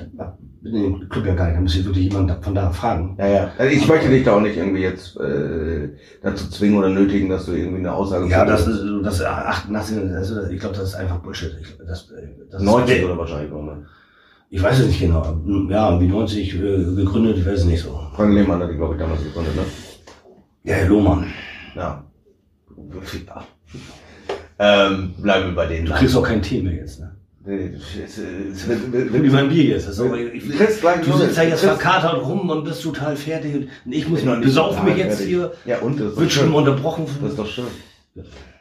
bin 0.63 0.75
in 0.75 0.83
den 1.01 1.09
Club 1.11 1.27
ja 1.27 1.35
gar 1.35 1.47
nicht. 1.47 1.57
Da 1.57 1.61
muss 1.61 1.77
ich 1.77 1.85
wirklich 1.85 2.05
jemand 2.05 2.33
von 2.43 2.55
da 2.55 2.71
fragen. 2.71 3.17
Ja, 3.19 3.27
ja. 3.27 3.51
Also 3.59 3.77
ich 3.77 3.87
möchte 3.87 4.09
dich 4.09 4.25
da 4.25 4.37
auch 4.37 4.41
nicht 4.41 4.57
irgendwie 4.57 4.81
jetzt 4.81 5.19
äh, 5.21 5.91
dazu 6.23 6.49
zwingen 6.49 6.79
oder 6.79 6.89
nötigen, 6.89 7.29
dass 7.29 7.45
du 7.45 7.53
irgendwie 7.53 7.79
eine 7.79 7.93
Aussage 7.93 8.27
Ja, 8.29 8.47
das 8.47 8.67
ist 8.67 8.83
das 9.03 9.23
88, 9.23 9.99
also 10.15 10.47
ich 10.47 10.61
glaube, 10.61 10.77
das 10.77 10.91
ist 10.91 10.95
einfach 10.95 11.19
Bullshit. 11.19 11.55
Ich, 11.61 11.77
das, 11.87 12.09
das 12.51 12.63
90 12.63 13.05
oder 13.05 13.19
wahrscheinlich 13.19 13.53
auch, 13.53 13.63
ne? 13.63 13.87
Ich 14.53 14.61
weiß 14.63 14.81
es 14.81 14.87
nicht 14.87 15.01
genau. 15.01 15.41
Ja, 15.69 16.01
wie 16.01 16.09
90 16.09 16.55
äh, 16.55 16.59
gegründet, 16.97 17.37
ich 17.37 17.47
weiß 17.47 17.61
es 17.61 17.65
nicht 17.67 17.83
so. 17.83 18.01
Frank 18.17 18.35
Lehmann 18.35 18.61
hat 18.61 18.71
die, 18.71 18.77
glaube 18.77 18.95
ich, 18.95 19.01
damals 19.01 19.23
gegründet, 19.23 19.55
ne? 19.55 19.63
Ja, 20.63 20.75
Herr 20.75 20.89
Lohmann. 20.89 21.33
Ja. 21.75 22.05
Ähm, 24.59 25.15
bleiben 25.19 25.47
wir 25.47 25.55
bei 25.55 25.67
denen. 25.67 25.87
Du 25.87 25.93
kriegst 25.93 26.17
auch 26.17 26.23
kein 26.23 26.43
Tee 26.43 26.61
mehr 26.61 26.75
jetzt, 26.75 27.01
ne? 27.01 27.17
Wenn 27.43 29.23
du 29.23 29.31
mein 29.33 29.49
Bier 29.49 29.65
jetzt 29.65 29.89
hast. 29.89 30.01
Aber 30.01 30.19
ich, 30.19 30.47
du 30.47 31.17
sitzt 31.17 31.37
ja 31.39 31.43
jetzt 31.45 31.65
verkatert 31.65 32.23
rum 32.23 32.51
und 32.51 32.65
bist 32.65 32.83
total 32.83 33.17
fertig 33.17 33.55
und 33.55 33.93
ich 33.93 34.07
muss 34.07 34.23
noch 34.25 34.39
besaufen 34.41 34.85
mich 34.85 34.99
jetzt 34.99 35.21
hier. 35.23 35.53
Ja, 35.65 35.79
und 35.79 35.99
das 35.99 36.17
wird 36.17 36.31
schon 36.31 36.53
unterbrochen. 36.53 37.07
Das 37.23 37.31
ist 37.31 37.39
doch 37.39 37.47
schön. 37.47 37.65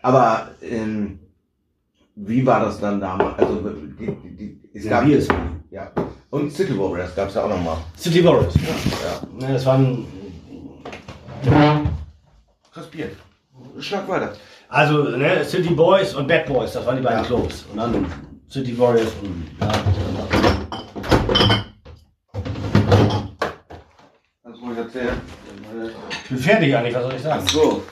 Aber 0.01 0.47
ähm, 0.61 1.19
wie 2.15 2.45
war 2.45 2.61
das 2.61 2.79
dann 2.79 3.01
damals? 3.01 3.37
Also 3.37 3.69
die, 3.99 4.05
die, 4.05 4.35
die, 4.37 4.69
es 4.73 4.85
ja, 4.85 4.91
gab 4.91 5.05
Bier 5.05 5.17
ist 5.17 5.29
ja. 5.71 5.91
Und 6.29 6.51
City 6.51 6.77
Warriors 6.77 7.13
gab 7.15 7.27
es 7.27 7.35
ja 7.35 7.43
auch 7.43 7.49
nochmal. 7.49 7.77
City 7.97 8.23
Warriors, 8.23 8.53
ja. 8.55 9.41
ja. 9.41 9.53
Das 9.53 9.65
waren. 9.65 10.05
Krass 12.79 12.91
Bier. 12.91 13.09
Schlag 13.81 14.07
weiter. 14.07 14.31
Also, 14.69 15.03
ne, 15.17 15.43
City 15.43 15.73
Boys 15.73 16.13
und 16.13 16.29
Bad 16.29 16.45
Boys, 16.45 16.71
das 16.71 16.85
waren 16.85 16.95
die 16.95 17.03
beiden 17.03 17.19
ja. 17.19 17.25
Clubs. 17.25 17.65
Und 17.69 17.77
dann 17.77 18.05
City 18.49 18.79
Warriors 18.79 19.11
und 19.21 19.45
ja. 19.59 19.69
Was 24.43 24.59
muss 24.61 24.71
ich 24.71 24.77
erzählen? 24.77 25.21
Ich 26.23 26.29
bin 26.29 26.37
fertig 26.37 26.73
eigentlich, 26.73 26.95
was 26.95 27.03
soll 27.03 27.15
ich 27.15 27.21
sagen? 27.21 27.43
Ach 27.45 27.51
so. 27.51 27.83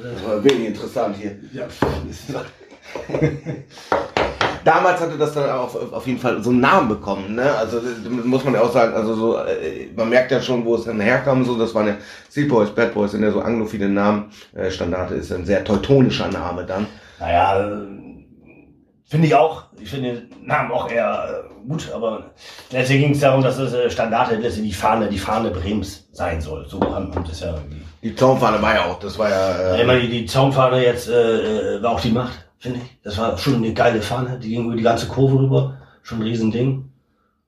Das 0.00 0.24
war 0.24 0.44
wenig 0.44 0.68
interessant 0.68 1.16
hier. 1.16 1.36
Ja. 1.52 1.66
damals 4.66 5.00
hatte 5.00 5.16
das 5.16 5.32
dann 5.32 5.48
auch 5.48 5.74
auf 5.92 6.06
jeden 6.06 6.18
Fall 6.18 6.42
so 6.42 6.50
einen 6.50 6.60
Namen 6.60 6.88
bekommen, 6.88 7.36
ne? 7.36 7.54
Also 7.54 7.80
muss 8.24 8.44
man 8.44 8.54
ja 8.54 8.62
auch 8.62 8.72
sagen, 8.72 8.94
also 8.94 9.14
so, 9.14 9.36
äh, 9.38 9.88
man 9.94 10.08
merkt 10.08 10.32
ja 10.32 10.42
schon, 10.42 10.64
wo 10.64 10.74
es 10.74 10.84
dann 10.84 11.00
herkam, 11.00 11.44
so, 11.44 11.56
das 11.56 11.74
waren 11.74 11.86
ja 11.86 11.96
Sea 12.28 12.48
Boys, 12.48 12.70
Bad 12.70 12.92
Boys, 12.92 13.12
sind 13.12 13.22
ja 13.22 13.30
so 13.30 13.40
anglophile 13.40 13.88
Namen. 13.88 14.30
Äh, 14.54 14.70
Standarte 14.70 15.14
ist 15.14 15.32
ein 15.32 15.46
sehr 15.46 15.64
teutonischer 15.64 16.28
Name 16.28 16.64
dann. 16.64 16.86
Naja, 17.20 17.80
finde 19.08 19.26
ich 19.26 19.34
auch. 19.34 19.64
Ich 19.80 19.88
finde 19.88 20.14
den 20.14 20.46
Namen 20.46 20.72
auch 20.72 20.90
eher 20.90 21.44
äh, 21.46 21.68
gut, 21.68 21.90
aber 21.94 22.30
letztlich 22.72 23.00
ging 23.00 23.12
es 23.12 23.20
darum, 23.20 23.42
dass 23.42 23.58
das 23.58 23.92
Standarte 23.92 24.34
letztlich 24.34 24.66
die 24.66 24.74
Fahne, 24.74 25.08
die 25.08 25.18
Fahne 25.18 25.50
Brems 25.50 26.08
sein 26.12 26.40
soll. 26.40 26.66
So 26.68 26.80
haben 26.80 27.12
das 27.26 27.40
ja 27.40 27.54
irgendwie. 27.54 27.82
Die 28.02 28.14
Zaunfahne 28.14 28.60
war 28.60 28.74
ja 28.74 28.84
auch, 28.86 28.98
das 28.98 29.18
war 29.18 29.30
ja. 29.30 29.50
Äh, 29.52 29.74
ja, 29.74 29.80
ich 29.80 29.86
meine, 29.86 30.00
die, 30.00 30.08
die 30.08 30.26
Zaunfahne 30.26 30.84
jetzt 30.84 31.08
äh, 31.08 31.82
war 31.82 31.92
auch 31.92 32.00
die 32.00 32.10
Macht 32.10 32.45
finde 32.58 32.80
ich. 32.82 32.98
Das 33.02 33.18
war 33.18 33.36
schon 33.38 33.56
eine 33.56 33.72
geile 33.72 34.00
Fahne, 34.02 34.38
die 34.38 34.50
ging 34.50 34.66
über 34.66 34.76
die 34.76 34.82
ganze 34.82 35.06
Kurve 35.06 35.38
rüber. 35.38 35.78
Schon 36.02 36.18
ein 36.18 36.22
Riesending. 36.22 36.90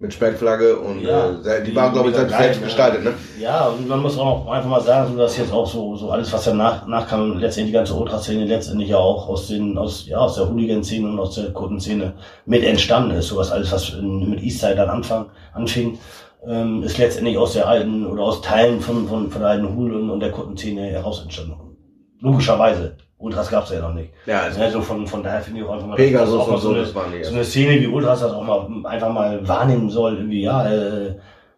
Mit 0.01 0.15
Speckflagge 0.15 0.79
und 0.79 1.01
ja, 1.01 1.31
äh, 1.41 1.65
die, 1.65 1.71
die 1.71 1.77
war, 1.77 1.91
glaube 1.91 2.11
ich, 2.11 2.15
selbst, 2.15 2.37
selbst 2.37 2.63
gestaltet, 2.63 3.03
ne? 3.03 3.15
Ja, 3.41 3.67
und 3.67 3.89
man 3.89 4.01
muss 4.01 4.17
auch 4.17 4.47
einfach 4.47 4.71
mal 4.71 4.81
sagen, 4.81 5.17
dass 5.17 5.37
jetzt 5.37 5.53
auch 5.53 5.67
so, 5.67 5.97
so 5.97 6.13
alles, 6.13 6.33
was 6.33 6.45
danach 6.45 6.87
nachkam, 6.87 7.39
letztendlich 7.39 7.73
die 7.73 7.79
ganze 7.79 7.95
Ultraszene 7.95 8.45
letztendlich 8.45 8.91
ja 8.91 8.99
auch 8.99 9.29
aus 9.29 9.49
den, 9.49 9.77
aus, 9.77 10.07
ja, 10.07 10.19
aus 10.19 10.37
der 10.37 10.49
Hooligan-Szene 10.49 11.09
und 11.09 11.19
aus 11.19 11.35
der 11.35 11.53
Kundenszene 11.53 12.15
mit 12.47 12.63
entstanden 12.63 13.11
ist. 13.11 13.27
Sowas 13.27 13.51
alles, 13.51 13.73
was 13.73 13.89
in, 13.91 14.31
mit 14.31 14.41
Eastside 14.41 14.77
dann 14.77 14.89
anfang, 14.89 15.31
anfing, 15.53 15.99
ähm, 16.47 16.85
ist 16.85 16.99
letztendlich 16.99 17.37
aus 17.37 17.55
der 17.55 17.67
alten 17.67 18.07
oder 18.07 18.23
aus 18.23 18.41
Teilen 18.41 18.81
von, 18.81 19.09
von, 19.09 19.33
von 19.33 19.41
der 19.41 19.51
alten 19.51 19.77
Hooligan 19.77 20.11
und 20.11 20.21
der 20.21 20.31
Kundenszene 20.31 20.83
heraus 20.83 21.23
entstanden. 21.23 21.77
Logischerweise. 22.21 22.99
Ultras 23.19 23.51
gab 23.51 23.65
es 23.65 23.71
ja 23.71 23.81
noch 23.81 23.95
nicht. 23.95 24.13
Ja, 24.27 24.43
also, 24.43 24.61
also 24.61 24.81
von, 24.81 25.07
von 25.07 25.23
daher 25.23 25.41
finde 25.41 25.61
ich 25.61 25.67
auch 25.67 25.73
einfach 25.73 25.89
mal, 25.89 25.97
Pegasus 25.97 26.41
auch 26.41 26.49
mal 26.49 26.59
so, 26.59 26.73
eine, 26.73 26.87
so 26.87 27.01
eine 27.35 27.45
Szene 27.45 27.81
wie 27.81 27.89
Ultras 27.89 28.21
das 28.21 28.33
auch 28.33 28.45
mal 28.45 28.87
einfach 28.87 29.13
mal 29.13 29.47
wahrnehmen 29.47 29.91
soll, 29.91 30.19
irgendwie, 30.19 30.43
ja, 30.43 30.69
äh, 30.69 31.09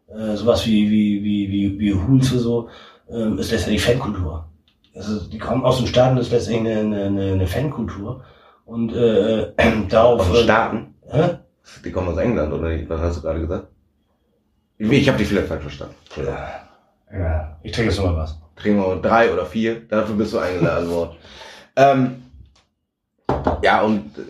äh, 0.09 0.37
sowas 0.37 0.67
wie, 0.67 0.91
wie, 0.91 1.23
wie, 1.23 1.51
wie, 1.51 1.79
wie 1.79 1.93
oder 1.93 2.39
so, 2.39 2.69
äh, 3.11 3.39
ist 3.39 3.53
letztendlich 3.53 3.85
Fankultur. 3.85 4.47
Also, 4.95 5.21
die 5.29 5.39
kommen 5.39 5.65
aus 5.65 5.79
den 5.79 5.87
Staaten, 5.87 6.17
ist 6.17 6.33
letztendlich 6.33 6.77
eine, 6.77 7.05
eine, 7.05 7.33
eine 7.33 7.47
Fankultur. 7.47 8.25
Und 8.65 8.95
äh, 8.95 9.43
äh, 9.43 9.53
darauf. 9.89 10.21
Aus 10.21 10.33
den 10.33 10.45
Staaten? 10.45 10.95
Hä? 11.09 11.39
Die 11.85 11.93
kommen 11.93 12.09
aus 12.09 12.19
England, 12.19 12.53
oder 12.53 12.69
nicht? 12.69 12.89
Was 12.89 13.01
hast 13.01 13.19
du 13.19 13.23
gerade 13.23 13.41
gesagt? 13.41 13.69
Ich, 14.79 14.91
ich 14.91 15.09
habe 15.09 15.19
dich 15.19 15.29
vielleicht 15.29 15.49
falsch 15.49 15.63
verstanden. 15.63 15.95
Ja, 16.17 17.19
ja. 17.19 17.57
ich 17.63 17.73
trinke 17.73 17.91
jetzt 17.91 17.99
noch 17.99 18.13
mal 18.13 18.17
was. 18.17 18.41
Trinken 18.57 18.81
wir 18.81 18.97
drei 18.97 19.33
oder 19.33 19.45
vier, 19.47 19.81
dafür 19.89 20.17
bist 20.17 20.33
du 20.33 20.39
eingeladen 20.39 20.91
worden. 20.91 21.17
Ähm, 21.77 22.23
ja, 23.63 23.83
und 23.83 24.19
äh, 24.19 24.23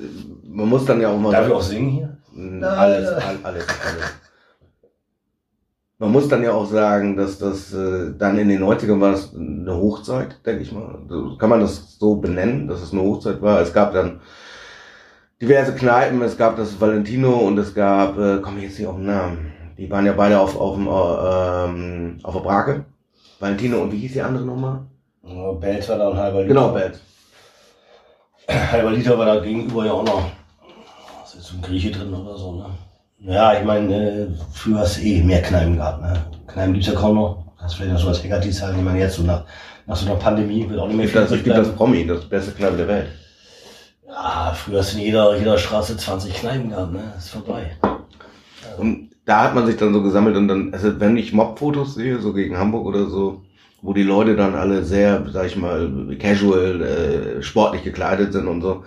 man 0.45 0.69
muss 0.69 0.85
dann 0.85 1.01
ja 1.01 1.09
auch 1.09 1.19
mal. 1.19 1.33
Darf 1.33 1.47
ich 1.47 1.53
auch 1.53 1.63
singen 1.63 1.91
hier? 1.91 2.17
Alles, 2.67 3.09
alles, 3.09 3.45
alles, 3.45 3.45
alles. 3.45 4.05
Man 5.99 6.13
muss 6.13 6.29
dann 6.29 6.43
ja 6.43 6.53
auch 6.53 6.65
sagen, 6.65 7.17
dass 7.17 7.39
das 7.39 7.75
äh, 7.75 8.13
dann 8.17 8.39
in 8.39 8.49
den 8.49 8.63
90ern 8.63 9.01
war 9.01 9.11
das 9.13 9.35
eine 9.35 9.77
Hochzeit, 9.77 10.39
denke 10.47 10.63
ich 10.63 10.73
mal. 10.73 10.99
Kann 11.39 11.51
man 11.51 11.61
das 11.61 11.99
so 11.99 12.17
benennen, 12.17 12.69
dass 12.69 12.81
es 12.81 12.93
eine 12.93 13.03
Hochzeit 13.03 13.43
war? 13.43 13.61
Es 13.61 13.75
gab 13.75 13.93
dann 13.93 14.21
diverse 15.43 15.75
Kneipen, 15.75 16.23
es 16.23 16.39
gab 16.39 16.57
das 16.57 16.81
Valentino 16.81 17.35
und 17.41 17.59
es 17.59 17.75
gab, 17.75 18.19
äh, 18.19 18.41
komme 18.41 18.59
ich 18.59 18.65
jetzt 18.65 18.79
nicht 18.79 18.89
auf 18.89 18.97
den 18.97 19.07
Namen. 19.07 19.53
Die 19.77 19.91
waren 19.91 20.07
ja 20.07 20.13
beide 20.13 20.41
auf, 20.41 20.59
auf, 20.59 20.77
dem, 20.77 20.87
äh, 20.87 20.91
ähm, 20.91 22.19
auf 22.23 22.35
der 22.35 22.41
Brake. 22.41 22.85
Valentino 23.39 23.83
und 23.83 23.93
wie 23.93 23.99
hieß 23.99 24.15
die 24.15 24.23
andere 24.23 24.45
nochmal? 24.45 24.81
Oh, 25.23 25.53
Belz 25.55 25.89
war 25.91 25.99
da 25.99 26.11
ein 26.11 26.17
halber 26.17 26.43
Liter. 26.43 26.55
Genau, 26.55 26.69
Belz. 26.73 27.01
Halber 28.51 28.91
Liter 28.91 29.19
war 29.19 29.27
da 29.27 29.41
gegenüber 29.41 29.87
ja 29.87 29.93
auch 29.93 30.05
noch. 30.05 30.31
Was 31.21 31.35
ist 31.35 31.53
ein 31.53 31.63
Grieche 31.63 31.91
drin 31.91 32.13
oder 32.13 32.37
so, 32.37 32.53
ne? 32.53 32.67
Ja, 33.23 33.59
ich 33.59 33.65
meine, 33.65 33.95
äh, 33.95 34.27
früher 34.53 34.79
hast 34.79 34.99
du 34.99 35.03
eh 35.03 35.23
mehr 35.23 35.43
Kneipen 35.43 35.77
gehabt, 35.77 36.03
ne? 36.03 36.15
Kneipen 36.47 36.73
gibt's 36.73 36.89
ja 36.89 36.95
kaum 36.95 37.17
noch. 37.17 37.45
Das 37.61 37.73
ist 37.73 37.77
vielleicht 37.77 37.93
noch 37.93 38.01
so 38.01 38.09
als 38.09 38.25
Hackerdienst 38.25 38.63
halt, 38.63 38.77
ich 38.77 38.83
meine, 38.83 38.99
jetzt 38.99 39.17
so 39.17 39.23
nach, 39.23 39.45
nach 39.87 39.97
so 39.97 40.07
einer 40.07 40.17
Pandemie 40.17 40.69
wird 40.69 40.81
auch 40.81 40.87
nicht 40.89 40.97
mehr 40.97 41.09
viel. 41.09 41.21
Es 41.21 41.31
gibt 41.31 41.49
das 41.49 41.75
Promi, 41.75 42.07
das 42.07 42.25
beste 42.25 42.53
Kneipe 42.53 42.79
der 42.79 42.89
Welt. 42.89 43.09
Ja, 44.09 44.53
früher 44.55 44.79
hast 44.79 44.95
du 44.95 44.99
in 44.99 45.05
jeder, 45.05 45.37
jeder 45.37 45.59
Straße 45.59 45.97
20 45.97 46.35
Kneipen 46.35 46.71
gehabt, 46.71 46.93
ne? 46.93 47.13
ist 47.19 47.31
vorbei. 47.31 47.77
Also. 47.83 48.83
Und 48.83 49.11
da 49.27 49.45
hat 49.45 49.55
man 49.55 49.67
sich 49.67 49.77
dann 49.77 49.93
so 49.93 50.03
gesammelt 50.03 50.37
und 50.37 50.49
dann, 50.49 50.73
also 50.73 50.99
wenn 50.99 51.17
ich 51.17 51.33
Mob-Fotos 51.33 51.95
sehe, 51.95 52.19
so 52.19 52.33
gegen 52.33 52.59
Hamburg 52.59 52.87
oder 52.87 53.07
so, 53.07 53.43
wo 53.83 53.93
die 53.93 54.03
Leute 54.03 54.37
dann 54.37 54.55
alle 54.55 54.85
sehr, 54.85 55.25
sag 55.33 55.47
ich 55.47 55.57
mal, 55.57 56.17
casual, 56.19 56.83
äh, 56.83 57.43
sportlich 57.43 57.83
gekleidet 57.83 58.33
sind 58.33 58.47
und 58.47 58.61
so. 58.61 58.85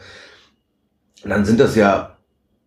Und 1.24 1.30
dann 1.30 1.46
sind 1.46 1.60
das 1.60 1.76
ja 1.76 2.18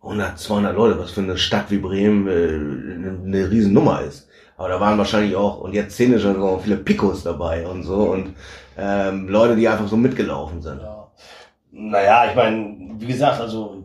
100, 0.01 0.37
200 0.37 0.75
Leute, 0.75 0.99
was 0.99 1.11
für 1.11 1.21
eine 1.21 1.37
Stadt 1.37 1.69
wie 1.69 1.77
Bremen 1.77 2.27
äh, 2.27 3.27
eine 3.27 3.49
Riesennummer 3.49 4.01
ist. 4.01 4.27
Aber 4.57 4.69
da 4.69 4.79
waren 4.79 4.97
wahrscheinlich 4.97 5.35
auch, 5.35 5.59
und 5.59 5.73
jetzt 5.73 5.93
szenisch 5.93 6.25
auch 6.25 6.61
viele 6.61 6.77
Picos 6.77 7.23
dabei 7.23 7.67
und 7.67 7.83
so 7.83 8.11
und 8.11 8.33
ähm, 8.77 9.27
Leute, 9.29 9.55
die 9.55 9.67
einfach 9.67 9.87
so 9.87 9.97
mitgelaufen 9.97 10.61
sind. 10.61 10.81
Ja. 10.81 11.11
Naja, 11.71 12.29
ich 12.29 12.35
meine, 12.35 12.95
wie 12.97 13.05
gesagt, 13.05 13.39
also 13.39 13.83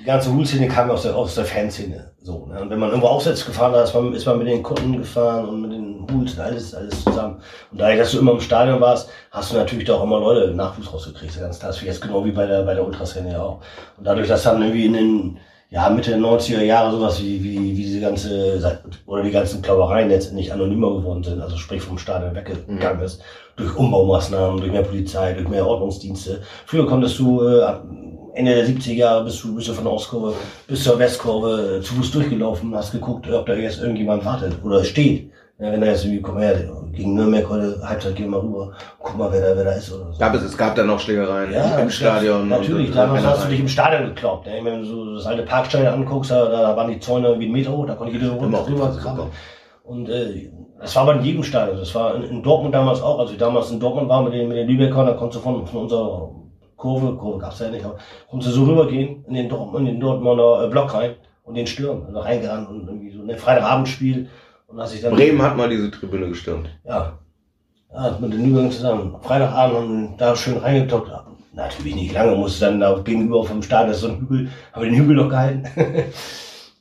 die 0.00 0.04
ganze 0.04 0.32
Hul-Szene 0.32 0.68
kam 0.68 0.90
aus 0.90 1.02
der, 1.02 1.14
aus 1.14 1.34
der 1.34 1.44
Fanszene. 1.44 2.12
So, 2.22 2.46
ne? 2.46 2.60
Und 2.60 2.70
wenn 2.70 2.78
man 2.78 2.88
irgendwo 2.88 3.08
aufsetzt 3.08 3.46
gefahren 3.46 3.74
hat, 3.74 3.84
ist 3.84 3.94
man, 3.94 4.14
ist 4.14 4.26
man 4.26 4.38
mit 4.38 4.48
den 4.48 4.62
Kunden 4.62 4.98
gefahren 4.98 5.48
und 5.48 5.60
mit 5.60 5.72
den 5.72 6.06
Huls, 6.10 6.38
alles, 6.38 6.74
alles 6.74 7.04
zusammen. 7.04 7.40
Und 7.70 7.80
dadurch, 7.80 7.98
dass 7.98 8.12
du 8.12 8.18
immer 8.18 8.32
im 8.32 8.40
Stadion 8.40 8.80
warst, 8.80 9.10
hast 9.30 9.52
du 9.52 9.56
natürlich 9.56 9.84
doch 9.84 10.02
immer 10.02 10.18
Leute 10.18 10.54
Nachwuchs 10.54 10.92
rausgekriegt. 10.92 11.38
Ganz 11.38 11.58
klar, 11.58 11.74
jetzt 11.82 12.00
genau 12.00 12.24
wie 12.24 12.32
bei 12.32 12.46
der, 12.46 12.62
bei 12.62 12.74
der 12.74 12.86
Ultraszene 12.86 13.32
ja 13.32 13.42
auch. 13.42 13.60
Und 13.98 14.06
dadurch, 14.06 14.28
dass 14.28 14.42
dann 14.42 14.62
irgendwie 14.62 14.86
in 14.86 14.92
den, 14.94 15.38
ja, 15.68 15.88
Mitte 15.90 16.10
der 16.10 16.18
90er 16.18 16.62
Jahre 16.62 16.92
sowas 16.92 17.22
wie, 17.22 17.42
wie, 17.44 17.58
wie 17.58 17.74
diese 17.74 18.00
ganze, 18.00 18.80
oder 19.06 19.22
die 19.22 19.30
ganzen 19.30 19.60
Klaubereien 19.62 20.08
letztendlich 20.08 20.52
anonymer 20.52 20.94
geworden 20.96 21.22
sind, 21.22 21.40
also 21.40 21.56
sprich 21.56 21.82
vom 21.82 21.98
Stadion 21.98 22.34
weggegangen 22.34 22.98
mhm. 22.98 23.04
ist, 23.04 23.22
durch 23.56 23.76
Umbaumaßnahmen, 23.76 24.60
durch 24.60 24.72
mehr 24.72 24.82
Polizei, 24.82 25.34
durch 25.34 25.48
mehr 25.48 25.66
Ordnungsdienste. 25.66 26.40
Früher 26.66 26.86
konntest 26.86 27.18
du, 27.18 27.42
äh, 27.42 27.74
Ende 28.40 28.54
der 28.54 28.66
70er 28.66 28.94
Jahre 28.94 29.24
bist 29.24 29.44
du, 29.44 29.54
bist 29.54 29.68
du 29.68 29.74
von 29.74 29.84
der 29.84 29.92
Ostkurve 29.92 30.34
bis 30.66 30.82
zur 30.82 30.98
Westkurve 30.98 31.80
zu 31.82 31.94
Fuß 31.94 32.10
durchgelaufen, 32.10 32.74
hast 32.74 32.92
geguckt, 32.92 33.30
ob 33.30 33.44
da 33.44 33.54
jetzt 33.54 33.80
irgendjemand 33.80 34.24
wartet 34.24 34.54
oder 34.64 34.82
steht. 34.82 35.30
Ja, 35.58 35.70
wenn 35.70 35.82
er 35.82 35.90
jetzt 35.90 36.06
irgendwie, 36.06 36.22
komm 36.22 36.38
her, 36.38 36.54
gegen 36.90 37.14
Nürnberg 37.14 37.46
heute 37.50 37.78
Halbzeit 37.86 38.16
gehen 38.16 38.30
wir 38.30 38.38
mal 38.38 38.40
rüber, 38.40 38.72
guck 38.98 39.18
mal, 39.18 39.30
wer 39.30 39.42
da, 39.42 39.56
wer 39.56 39.64
da 39.64 39.72
ist 39.72 39.92
oder 39.92 40.10
so. 40.10 40.18
Gab 40.18 40.34
es, 40.34 40.42
es 40.42 40.56
gab 40.56 40.74
da 40.74 40.84
noch 40.84 40.98
Schlägereien 40.98 41.52
ja, 41.52 41.78
im 41.78 41.90
Stadion. 41.90 42.48
Natürlich, 42.48 42.92
damals 42.92 43.26
hast 43.26 43.44
du 43.44 43.50
dich 43.50 43.60
im 43.60 43.68
Stadion 43.68 44.08
gekloppt. 44.08 44.46
Ne? 44.46 44.60
Wenn 44.62 44.80
du 44.80 44.86
so 44.86 45.14
das 45.16 45.26
alte 45.26 45.42
Parkstadion 45.42 45.92
anguckst, 45.92 46.30
da, 46.30 46.46
da 46.46 46.74
waren 46.74 46.90
die 46.90 46.98
Zäune 46.98 47.38
wie 47.38 47.44
ein 47.44 47.52
Meter 47.52 47.72
hoch, 47.72 47.86
da 47.86 47.94
konnte 47.94 48.14
jeder 48.14 48.30
runter 48.30 48.64
drüber 48.66 48.96
krabbeln. 48.98 49.28
Und 49.84 50.08
äh, 50.08 50.50
das 50.80 50.96
war 50.96 51.02
aber 51.02 51.16
in 51.16 51.24
jedem 51.24 51.42
Stadion. 51.42 51.76
Das 51.76 51.94
war 51.94 52.14
in, 52.14 52.22
in, 52.22 52.42
Dortmund 52.42 52.74
damals 52.74 53.02
auch. 53.02 53.18
Als 53.18 53.32
ich 53.32 53.36
damals 53.36 53.70
in 53.70 53.80
Dortmund 53.80 54.08
war 54.08 54.22
mit 54.22 54.32
den, 54.32 54.48
mit 54.48 54.56
den 54.56 54.66
Lübeckern, 54.66 55.04
da 55.04 55.12
konntest 55.12 55.44
du 55.44 55.50
von, 55.50 55.66
von 55.66 55.82
unserer 55.82 56.30
Kurve, 56.80 57.14
Kurve 57.16 57.38
gab's 57.38 57.58
ja 57.58 57.70
nicht, 57.70 57.84
aber 57.84 57.98
konntest 58.28 58.52
du 58.52 58.60
so 58.60 58.64
rübergehen 58.64 59.24
in 59.28 59.34
den, 59.34 59.50
in 59.50 59.84
den 59.84 60.00
Dortmunder 60.00 60.64
äh, 60.64 60.68
Block 60.68 60.94
rein 60.94 61.14
und 61.44 61.54
den 61.54 61.66
stürmen. 61.66 62.06
Also 62.06 62.20
reingerannt 62.20 62.70
und 62.70 62.88
irgendwie 62.88 63.10
so 63.10 63.20
ein 63.20 63.26
ne, 63.26 63.36
Freitagabendspiel 63.36 64.28
und 64.66 64.80
als 64.80 64.94
ich 64.94 65.02
dann 65.02 65.14
Bremen 65.14 65.42
hat 65.42 65.56
mal 65.56 65.68
diese 65.68 65.90
Tribüne 65.90 66.28
gestürmt. 66.28 66.70
Ja. 66.84 67.18
Ja, 67.92 68.16
mit 68.20 68.32
den 68.32 68.44
Lübern 68.44 68.70
zusammen. 68.70 69.16
Freitagabend 69.20 69.76
und 69.76 70.16
da 70.16 70.34
schön 70.34 70.56
reingetockt. 70.56 71.10
Natürlich 71.52 71.96
nicht 71.96 72.14
lange, 72.14 72.36
musste 72.36 72.66
dann 72.66 72.80
da 72.80 72.96
gegenüber 72.98 73.44
vom 73.44 73.62
Stadion, 73.62 73.94
so 73.94 74.08
ein 74.08 74.20
Hügel, 74.20 74.48
habe 74.72 74.86
den 74.86 74.94
Hügel 74.94 75.16
noch 75.16 75.28
gehalten. 75.28 75.64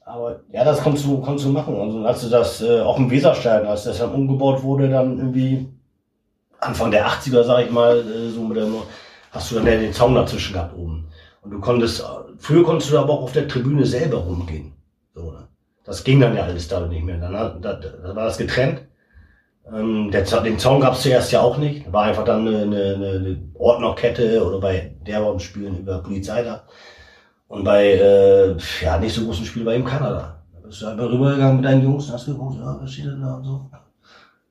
Aber 0.05 0.39
ja, 0.51 0.63
das 0.63 0.81
konntest 0.81 1.05
du, 1.05 1.19
konntest 1.19 1.45
du 1.45 1.51
machen. 1.51 1.75
Also 1.75 2.05
als 2.05 2.21
du 2.21 2.29
das 2.29 2.61
äh, 2.61 2.79
auch 2.79 2.97
im 2.97 3.11
Weserstadion, 3.11 3.67
als 3.67 3.83
das 3.83 3.97
dann 3.97 4.13
umgebaut 4.13 4.63
wurde, 4.63 4.89
dann 4.89 5.17
irgendwie 5.17 5.67
Anfang 6.59 6.91
der 6.91 7.07
80er, 7.07 7.43
sag 7.43 7.65
ich 7.65 7.71
mal, 7.71 7.97
äh, 7.97 8.29
so 8.29 8.41
mit 8.41 8.57
der, 8.57 8.67
hast 9.31 9.51
du 9.51 9.55
dann 9.55 9.67
ja 9.67 9.77
den 9.77 9.93
Zaun 9.93 10.15
dazwischen 10.15 10.53
gehabt 10.53 10.75
oben. 10.75 11.07
Und 11.41 11.51
du 11.51 11.59
konntest, 11.59 12.03
früher 12.37 12.63
konntest 12.63 12.91
du 12.91 12.97
aber 12.97 13.13
auch 13.13 13.23
auf 13.23 13.31
der 13.31 13.47
Tribüne 13.47 13.85
selber 13.85 14.17
rumgehen. 14.17 14.73
So, 15.13 15.31
ne? 15.31 15.47
Das 15.85 16.03
ging 16.03 16.19
dann 16.19 16.35
ja 16.35 16.43
alles 16.43 16.67
da 16.67 16.85
nicht 16.85 17.03
mehr. 17.03 17.17
Dann, 17.17 17.61
da, 17.61 17.73
da 17.73 18.15
war 18.15 18.25
das 18.25 18.37
getrennt. 18.37 18.81
Ähm, 19.73 20.11
der, 20.11 20.23
den 20.41 20.59
Zaun 20.59 20.81
gab 20.81 20.93
es 20.93 21.01
zuerst 21.01 21.31
ja 21.31 21.41
auch 21.41 21.57
nicht. 21.57 21.91
War 21.91 22.03
einfach 22.03 22.25
dann 22.25 22.47
eine, 22.47 22.61
eine, 22.61 22.85
eine 22.95 23.41
Ordnerkette 23.55 24.45
oder 24.45 24.59
bei 24.59 24.95
derben 25.05 25.39
Spielen 25.39 25.79
über 25.79 25.99
Polizei 25.99 26.43
da. 26.43 26.63
Und 27.47 27.63
bei 27.63 27.93
äh, 27.93 28.55
ja, 28.81 28.97
nicht 28.99 29.15
so 29.15 29.25
großen 29.25 29.45
Spielen 29.45 29.65
war 29.65 29.73
eben 29.73 29.85
Kanada. 29.85 30.43
Da 30.53 30.59
bist 30.67 30.81
du 30.81 30.87
einfach 30.87 31.05
rübergegangen 31.05 31.57
mit 31.57 31.65
deinen 31.65 31.83
Jungs 31.83 32.07
und 32.07 32.13
hast 32.13 32.25
geguckt, 32.27 32.57
ja, 32.57 32.77
was 32.79 32.91
steht 32.91 33.05
denn 33.05 33.21
da 33.21 33.35
und 33.35 33.43
so. 33.43 33.69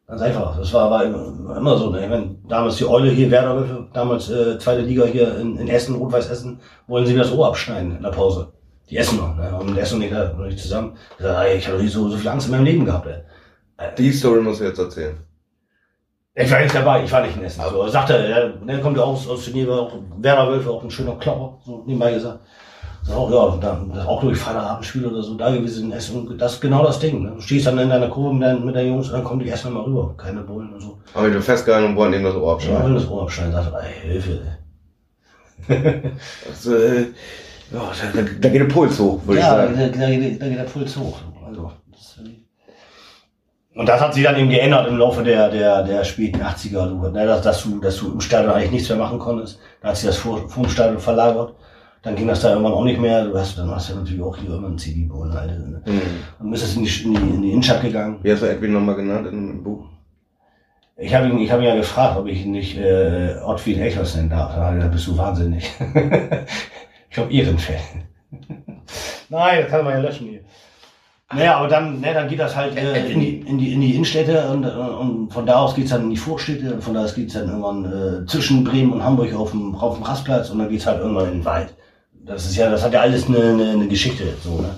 Ganz 0.08 0.22
einfach. 0.22 0.58
Das 0.58 0.72
war, 0.72 0.90
war 0.90 1.04
immer 1.04 1.76
so. 1.76 1.90
Ne? 1.90 2.02
Ich 2.02 2.08
meine, 2.08 2.34
damals 2.48 2.76
die 2.76 2.86
Eule 2.86 3.10
hier, 3.10 3.30
Werder, 3.30 3.86
damals 3.92 4.30
äh, 4.30 4.58
zweite 4.58 4.80
Liga 4.80 5.04
hier 5.04 5.38
in, 5.38 5.58
in 5.58 5.68
Essen, 5.68 5.96
Rot-Weiß 5.96 6.30
Essen, 6.30 6.60
wollen 6.86 7.04
sie 7.04 7.12
mir 7.12 7.20
das 7.20 7.32
Ohr 7.32 7.48
abschneiden 7.48 7.96
in 7.96 8.02
der 8.02 8.10
Pause. 8.10 8.52
Die 8.88 8.96
essen 8.96 9.18
noch, 9.18 9.36
ne? 9.36 9.54
Und 9.54 9.76
essen 9.76 9.98
nicht, 9.98 10.12
noch 10.12 10.46
nicht 10.46 10.58
zusammen. 10.58 10.96
Ich, 11.18 11.22
sag, 11.22 11.44
ey, 11.44 11.58
ich 11.58 11.66
habe 11.66 11.76
noch 11.76 11.82
nie 11.84 11.90
so, 11.90 12.08
so 12.08 12.16
viel 12.16 12.28
Angst 12.28 12.46
in 12.46 12.52
meinem 12.52 12.64
Leben 12.64 12.86
gehabt, 12.86 13.06
ey. 13.06 13.22
Die 13.98 14.10
Story 14.10 14.40
musst 14.40 14.60
du 14.60 14.64
jetzt 14.64 14.78
erzählen. 14.78 15.18
Ich 16.34 16.50
war 16.50 16.60
nicht 16.60 16.74
dabei, 16.74 17.04
ich 17.04 17.12
war 17.12 17.20
nicht 17.20 17.36
in 17.36 17.44
Essen. 17.44 17.60
Also, 17.60 17.82
er 17.82 17.90
sagte, 17.90 18.14
er, 18.16 18.48
der 18.48 18.80
kommt 18.80 18.96
ja 18.96 19.02
aus, 19.02 19.28
aus 19.28 19.44
Geneva, 19.44 19.76
auch 19.76 19.92
Werder 20.16 20.50
Wölfe, 20.50 20.70
auch 20.70 20.82
ein 20.82 20.90
schöner 20.90 21.16
Klopper, 21.16 21.58
so 21.66 21.82
nebenbei 21.84 22.14
gesagt. 22.14 22.40
So, 23.08 23.30
ja, 23.30 23.58
das 23.94 24.06
auch 24.06 24.20
durch 24.20 24.38
Feierabendspiel 24.38 25.06
oder 25.06 25.22
so 25.22 25.34
da 25.34 25.50
gewesen 25.50 25.86
in 25.86 25.92
Essen. 25.92 26.36
Das 26.36 26.54
ist 26.54 26.60
genau 26.60 26.84
das 26.84 26.98
Ding. 26.98 27.22
Ne? 27.22 27.32
Du 27.36 27.40
stehst 27.40 27.66
dann 27.66 27.78
in 27.78 27.88
deiner 27.88 28.08
Kurve 28.08 28.34
mit, 28.34 28.42
deinen, 28.42 28.66
mit 28.66 28.74
der 28.74 28.86
Jungs 28.86 29.08
und 29.08 29.14
dann 29.14 29.24
kommen 29.24 29.40
die 29.40 29.48
erstmal 29.48 29.72
mal 29.72 29.84
rüber. 29.84 30.14
Keine 30.18 30.42
Bullen 30.42 30.74
und 30.74 30.80
so. 30.80 30.98
Aber 31.14 31.26
ich 31.26 31.32
bin 31.32 31.42
festgehalten 31.42 31.88
und 31.88 31.96
wollen 31.96 32.12
ihm 32.12 32.22
das 32.22 32.34
Ohr 32.34 32.52
abschneiden. 32.52 32.78
Ja, 32.78 32.84
wollen 32.84 32.94
das 32.94 33.08
Ohr 33.08 33.22
abschneiden. 33.22 33.52
Sagt, 33.54 33.72
ey, 33.74 34.10
Hilfe. 34.10 34.40
das, 36.48 36.66
äh, 36.66 37.00
ja, 37.72 37.92
da, 38.14 38.22
da, 38.40 38.48
geht 38.48 38.60
der 38.60 38.66
Puls 38.66 38.98
hoch, 38.98 39.20
würde 39.24 39.40
ja, 39.40 39.46
ich 39.46 39.52
sagen. 39.52 39.80
Ja, 39.80 39.86
da, 39.88 39.98
da, 39.98 40.10
geht, 40.10 40.42
da 40.42 40.48
geht 40.48 40.58
der 40.58 40.64
Puls 40.64 40.96
hoch. 40.96 41.18
Also, 41.46 41.72
das, 41.90 42.18
und 43.74 43.88
das 43.88 44.00
hat 44.00 44.12
sich 44.12 44.24
dann 44.24 44.36
eben 44.36 44.50
geändert 44.50 44.88
im 44.88 44.98
Laufe 44.98 45.22
der, 45.22 45.48
der, 45.50 45.82
der 45.84 46.04
späten 46.04 46.42
80er, 46.42 47.10
ne, 47.10 47.26
dass, 47.26 47.42
dass, 47.42 47.62
du, 47.62 47.80
dass 47.80 47.96
du 47.96 48.12
im 48.12 48.20
Stadion 48.20 48.52
eigentlich 48.52 48.72
nichts 48.72 48.88
mehr 48.88 48.98
machen 48.98 49.18
konntest. 49.18 49.60
Da 49.80 49.88
hat 49.88 49.96
sich 49.96 50.06
das 50.06 50.16
vor, 50.16 50.48
vor 50.48 50.64
dem 50.64 50.70
Stadion 50.70 50.98
verlagert. 50.98 51.54
Dann 52.02 52.14
ging 52.14 52.28
das 52.28 52.40
da 52.40 52.50
irgendwann 52.50 52.72
auch 52.72 52.84
nicht 52.84 53.00
mehr. 53.00 53.24
Du 53.24 53.36
hast, 53.36 53.58
dann 53.58 53.70
hast 53.70 53.90
du 53.90 53.96
natürlich 53.96 54.22
auch 54.22 54.36
hier 54.36 54.54
immer 54.54 54.68
ein 54.68 54.78
CD-Bullen 54.78 55.32
halt. 55.32 55.50
Ne? 55.50 55.82
Mhm. 55.84 56.00
Und 56.38 56.50
bist 56.50 56.76
in 56.76 56.84
die, 56.84 57.04
in 57.04 57.14
die, 57.14 57.20
in 57.20 57.42
die 57.42 57.50
Innenstadt 57.50 57.82
gegangen. 57.82 58.18
Wie 58.22 58.32
hast 58.32 58.42
du 58.42 58.46
Edwin 58.46 58.72
nochmal 58.72 58.96
genannt 58.96 59.26
in 59.26 59.48
dem 59.48 59.62
Buch? 59.64 59.84
Ich 60.96 61.14
habe 61.14 61.28
ihn, 61.28 61.38
ich 61.38 61.50
ihn 61.50 61.62
ja 61.62 61.76
gefragt, 61.76 62.18
ob 62.18 62.26
ich 62.26 62.44
ihn 62.44 62.52
nicht 62.52 62.76
äh, 62.76 63.36
Ottfried 63.44 63.78
Echers 63.78 64.16
nennen 64.16 64.30
darf. 64.30 64.54
Da 64.54 64.66
hat 64.66 64.78
er 64.78 64.88
bist 64.88 65.06
du 65.06 65.16
wahnsinnig. 65.16 65.70
Ich 67.10 67.14
glaube, 67.14 67.32
Ehrenfell. 67.32 67.80
Nein, 69.30 69.62
das 69.62 69.70
kann 69.70 69.84
man 69.84 69.94
ja 69.94 70.00
löschen 70.00 70.28
hier. 70.28 70.40
Naja, 71.34 71.56
aber 71.56 71.68
dann, 71.68 72.00
ne, 72.00 72.14
dann 72.14 72.28
geht 72.28 72.38
das 72.38 72.56
halt 72.56 72.76
äh, 72.76 73.10
in, 73.10 73.20
die, 73.20 73.40
in, 73.40 73.58
die, 73.58 73.72
in 73.72 73.80
die 73.82 73.92
Innenstädte 73.92 74.48
und, 74.48 74.64
und 74.64 75.32
von 75.32 75.44
da 75.44 75.56
aus 75.56 75.74
geht's 75.74 75.90
dann 75.90 76.04
in 76.04 76.10
die 76.10 76.16
Vorstädte 76.16 76.72
und 76.72 76.82
von 76.82 76.94
da 76.94 77.04
aus 77.04 77.14
geht's 77.14 77.34
dann 77.34 77.48
irgendwann 77.48 77.84
äh, 77.84 78.26
zwischen 78.26 78.64
Bremen 78.64 78.92
und 78.92 79.04
Hamburg 79.04 79.34
auf 79.34 79.50
dem, 79.50 79.74
auf 79.74 79.96
dem 79.96 80.04
Rastplatz 80.04 80.48
und 80.48 80.58
dann 80.58 80.70
geht's 80.70 80.86
halt 80.86 81.00
irgendwann 81.00 81.26
in 81.26 81.32
den 81.40 81.44
Wald. 81.44 81.74
Das 82.28 82.44
ist 82.44 82.56
ja, 82.56 82.70
das 82.70 82.84
hat 82.84 82.92
ja 82.92 83.00
alles 83.00 83.26
eine, 83.26 83.38
eine, 83.38 83.70
eine 83.70 83.88
Geschichte, 83.88 84.24
so, 84.44 84.60
ne? 84.60 84.70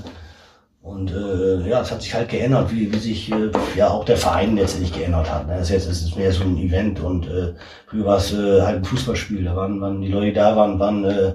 Und 0.82 1.12
äh, 1.12 1.68
ja, 1.68 1.82
es 1.82 1.90
hat 1.90 2.00
sich 2.00 2.14
halt 2.14 2.30
geändert, 2.30 2.72
wie, 2.72 2.90
wie 2.92 2.98
sich 2.98 3.30
äh, 3.30 3.50
ja 3.76 3.90
auch 3.90 4.04
der 4.04 4.16
Verein 4.16 4.56
letztendlich 4.56 4.92
geändert 4.92 5.30
hat. 5.30 5.46
Ne? 5.46 5.56
Das 5.58 5.68
jetzt 5.68 5.86
ist 5.86 6.16
mehr 6.16 6.32
so 6.32 6.42
ein 6.42 6.56
Event 6.56 7.00
und 7.00 7.26
äh, 7.26 7.52
früher 7.86 8.06
war 8.06 8.16
es 8.16 8.32
äh, 8.32 8.62
halt 8.62 8.78
ein 8.78 8.84
Fußballspiel. 8.84 9.44
Da 9.44 9.54
waren, 9.54 9.80
waren 9.80 10.00
die 10.00 10.08
Leute, 10.08 10.32
da 10.32 10.56
waren, 10.56 10.78
waren 10.78 11.04
äh, 11.04 11.34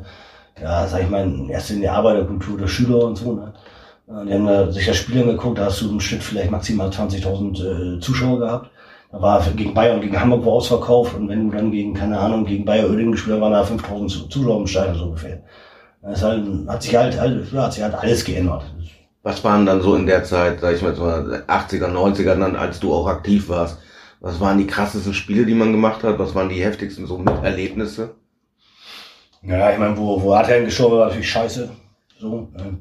ja, 0.61 0.87
sag 0.87 1.03
ich 1.03 1.09
mal, 1.09 1.31
erst 1.49 1.69
in 1.69 1.81
der 1.81 1.93
Arbeiterkultur 1.93 2.57
der 2.57 2.67
Schüler 2.67 3.05
und 3.05 3.17
so. 3.17 3.33
Ne? 3.33 3.53
Die 4.07 4.33
haben 4.33 4.47
da 4.47 4.71
sich 4.71 4.85
das 4.85 4.97
Spiel 4.97 5.21
angeguckt, 5.21 5.57
da 5.57 5.65
hast 5.65 5.81
du 5.81 5.89
im 5.89 5.99
Schnitt 5.99 6.23
vielleicht 6.23 6.51
maximal 6.51 6.89
20.000 6.89 7.97
äh, 7.97 7.99
Zuschauer 7.99 8.39
gehabt. 8.39 8.71
Da 9.11 9.21
war 9.21 9.41
gegen 9.55 9.73
Bayern 9.73 9.95
und 9.95 10.01
gegen 10.01 10.19
Hamburg 10.19 10.45
war 10.45 10.53
ausverkauft 10.53 11.15
und 11.15 11.29
wenn 11.29 11.49
du 11.49 11.57
dann 11.57 11.71
gegen, 11.71 11.93
keine 11.93 12.19
Ahnung, 12.19 12.45
gegen 12.45 12.65
Bayer 12.65 12.89
Oerding 12.89 13.11
gespielt 13.11 13.35
hast, 13.35 13.41
waren 13.41 13.53
da 13.53 13.63
5.000 13.63 14.29
Zuschauer 14.29 14.59
im 14.59 14.67
Stadion 14.67 14.95
so 14.95 15.05
ungefähr. 15.05 15.41
Das 16.05 16.21
halt, 16.21 16.45
hat 16.67 16.83
sich 16.83 16.95
halt, 16.95 17.19
halt, 17.19 17.51
ja, 17.51 17.63
hat 17.63 17.73
sich 17.73 17.83
halt 17.83 17.95
alles 17.95 18.23
geändert. 18.23 18.63
Was 19.23 19.43
waren 19.43 19.65
dann 19.65 19.81
so 19.81 19.95
in 19.95 20.05
der 20.05 20.23
Zeit, 20.23 20.59
sag 20.59 20.75
ich 20.75 20.83
mal, 20.83 20.95
so 20.95 21.03
80er, 21.03 21.87
90er, 21.87 22.35
dann, 22.35 22.55
als 22.55 22.79
du 22.79 22.93
auch 22.93 23.07
aktiv 23.07 23.49
warst? 23.49 23.79
Was 24.19 24.39
waren 24.39 24.59
die 24.59 24.67
krassesten 24.67 25.15
Spiele, 25.15 25.47
die 25.47 25.55
man 25.55 25.71
gemacht 25.71 26.03
hat? 26.03 26.19
Was 26.19 26.35
waren 26.35 26.49
die 26.49 26.63
heftigsten 26.63 27.07
so 27.07 27.23
Erlebnisse? 27.41 28.15
Ja, 29.41 29.71
ich 29.71 29.79
meine, 29.79 29.97
wo, 29.97 30.21
wo 30.21 30.35
Harthelm 30.35 30.65
gestorben 30.65 30.97
war, 30.97 31.07
natürlich 31.07 31.29
scheiße. 31.29 31.69
So. 32.19 32.49
Ne? 32.53 32.77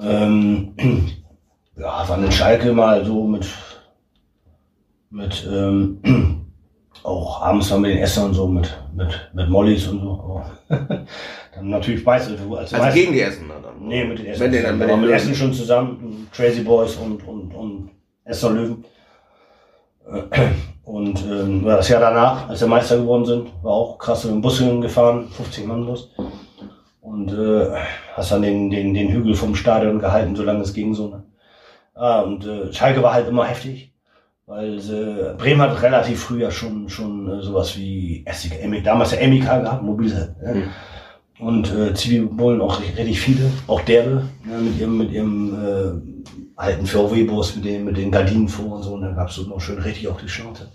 Ähm, 0.00 0.74
ja, 1.76 2.08
war 2.08 2.18
in 2.18 2.32
Schalke 2.32 2.72
mal 2.72 3.04
so 3.04 3.26
mit, 3.26 3.46
mit 5.10 5.46
ähm, 5.50 5.98
auch 7.02 7.42
abends 7.42 7.68
dann 7.68 7.82
mit 7.82 7.90
den 7.90 8.02
Essern 8.02 8.26
und 8.26 8.34
so, 8.34 8.48
mit, 8.48 8.74
mit, 8.94 9.30
mit 9.34 9.50
Mollys 9.50 9.86
und 9.86 10.00
so. 10.00 10.42
Dann 11.54 11.68
natürlich 11.68 12.04
weißt 12.04 12.30
du, 12.30 12.56
als 12.56 12.72
Also 12.72 12.94
gegen 12.94 13.12
die 13.12 13.20
Essen 13.20 13.48
dann? 13.48 13.86
Nee, 13.86 14.04
mit 14.04 14.18
den 14.18 14.26
Essen. 14.26 14.42
Mit 14.50 14.54
den, 14.54 14.78
mit 14.78 14.88
den 14.88 15.00
mit 15.00 15.10
Essen 15.10 15.34
schon 15.34 15.52
zusammen, 15.52 16.28
Crazy 16.32 16.62
Boys 16.62 16.96
und, 16.96 17.26
und, 17.26 17.54
und 17.54 17.90
Esser 18.24 18.50
Löwen. 18.50 18.84
Und 20.84 21.24
ähm, 21.24 21.64
das 21.64 21.88
Jahr 21.88 22.00
danach, 22.00 22.48
als 22.48 22.60
wir 22.60 22.68
Meister 22.68 22.96
geworden 22.96 23.24
sind, 23.24 23.48
war 23.62 23.72
auch 23.72 23.98
krass 23.98 24.24
mit 24.24 24.34
dem 24.34 24.40
Bus 24.42 24.58
gefahren, 24.58 25.28
50 25.28 25.66
Mann 25.66 25.86
Bus. 25.86 26.10
Und 27.00 27.32
äh, 27.32 27.70
hast 28.14 28.32
dann 28.32 28.42
den, 28.42 28.70
den, 28.70 28.94
den 28.94 29.12
Hügel 29.12 29.34
vom 29.34 29.54
Stadion 29.54 29.98
gehalten, 29.98 30.34
solange 30.34 30.60
es 30.60 30.74
ging 30.74 30.94
so. 30.94 31.08
Ne? 31.08 31.22
Ah, 31.94 32.20
und 32.20 32.46
äh, 32.46 32.72
Schalke 32.72 33.02
war 33.02 33.14
halt 33.14 33.28
immer 33.28 33.44
heftig, 33.44 33.92
weil 34.46 34.78
äh, 34.78 35.34
Bremen 35.36 35.60
hat 35.60 35.82
relativ 35.82 36.24
früh 36.24 36.42
ja 36.42 36.50
schon, 36.50 36.88
schon 36.88 37.30
äh, 37.30 37.42
sowas 37.42 37.76
wie 37.76 38.24
Essig, 38.26 38.52
damals 38.82 39.12
ja 39.12 39.26
MIK 39.26 39.44
gehabt, 39.44 39.82
mobile. 39.82 40.34
Ne? 40.42 40.54
Mhm. 40.54 40.70
Und 41.42 41.74
äh, 41.74 41.92
Zivilbullen 41.92 42.60
auch 42.60 42.80
richtig 42.80 43.20
viele, 43.20 43.50
auch 43.66 43.80
derbe, 43.80 44.28
ne, 44.44 44.58
mit 44.58 44.78
ihrem, 44.78 44.98
mit 44.98 45.10
ihrem 45.10 45.54
äh, 45.54 46.22
alten 46.56 46.86
VW-Bus 46.86 47.56
mit 47.56 47.64
den, 47.64 47.84
mit 47.84 47.96
den 47.96 48.12
Gardinen 48.12 48.48
vor 48.48 48.76
und 48.76 48.82
so. 48.82 48.94
Und 48.94 49.02
dann 49.02 49.16
gab's 49.16 49.34
so 49.34 49.42
noch 49.42 49.60
schön 49.60 49.78
richtig 49.78 50.06
auf 50.06 50.20
die 50.22 50.28
Schnauze. 50.28 50.70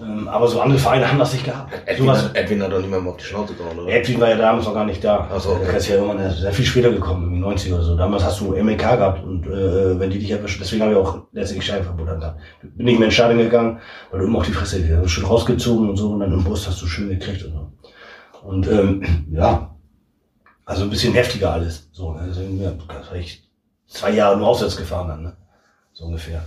Ähm, 0.00 0.28
aber 0.28 0.46
so 0.46 0.60
andere 0.60 0.78
Vereine 0.78 1.08
haben 1.08 1.18
das 1.18 1.32
nicht 1.32 1.44
gehabt. 1.44 1.72
Edwin, 1.86 2.06
Sowas, 2.06 2.24
hat, 2.24 2.36
Edwin 2.36 2.62
hat 2.62 2.72
doch 2.72 2.78
nicht 2.78 2.90
mehr 2.90 3.00
auf 3.00 3.16
die 3.16 3.24
Schnauze 3.24 3.54
gehauen, 3.54 3.78
oder? 3.78 3.92
Edwin 3.92 4.20
war 4.20 4.28
ja 4.28 4.36
damals 4.36 4.64
noch 4.64 4.74
gar 4.74 4.84
nicht 4.84 5.02
da. 5.02 5.28
Ach 5.32 5.40
so, 5.40 5.50
okay. 5.50 5.66
Der 5.66 5.76
ist 5.76 5.88
ja 5.88 5.96
irgendwann 5.96 6.30
sehr 6.30 6.52
viel 6.52 6.64
später 6.64 6.90
gekommen, 6.90 7.22
irgendwie 7.22 7.40
90 7.40 7.72
oder 7.72 7.82
so. 7.82 7.96
Damals 7.96 8.24
hast 8.24 8.40
du 8.40 8.52
MEK 8.62 8.78
gehabt 8.78 9.24
und 9.24 9.46
äh, 9.46 9.98
wenn 9.98 10.10
die 10.10 10.20
dich 10.20 10.30
erwischen, 10.30 10.60
deswegen 10.60 10.82
habe 10.82 10.92
ich 10.92 10.98
auch 10.98 11.22
letztendlich 11.32 11.66
Scheinverbot 11.66 12.06
gehabt. 12.06 12.38
Bin 12.62 12.86
nicht 12.86 12.98
mehr 12.98 13.06
in 13.06 13.10
den 13.10 13.10
Stadion 13.10 13.38
gegangen, 13.38 13.80
weil 14.10 14.20
du 14.20 14.26
immer 14.26 14.38
auf 14.38 14.46
die 14.46 14.52
Fresse 14.52 15.00
hast. 15.00 15.10
Schön 15.10 15.24
rausgezogen 15.24 15.88
und 15.88 15.96
so 15.96 16.10
und 16.10 16.20
dann 16.20 16.32
im 16.32 16.44
Brust 16.44 16.68
hast 16.68 16.80
du 16.80 16.86
schön 16.86 17.08
gekriegt 17.08 17.44
und 17.44 17.52
so. 17.52 17.72
Und 18.42 18.66
ähm, 18.68 19.26
ja, 19.32 19.74
also 20.64 20.82
ein 20.82 20.90
bisschen 20.90 21.14
heftiger 21.14 21.52
alles. 21.52 21.88
So, 21.92 22.12
ne? 22.12 22.26
Deswegen 22.28 22.60
ja, 22.62 22.70
das 22.70 23.10
war 23.10 23.16
ich 23.16 23.48
zwei 23.86 24.10
Jahre 24.10 24.36
nur 24.36 24.48
auswärts 24.48 24.76
gefahren 24.76 25.08
dann, 25.08 25.22
ne? 25.22 25.36
So 25.92 26.04
ungefähr. 26.04 26.42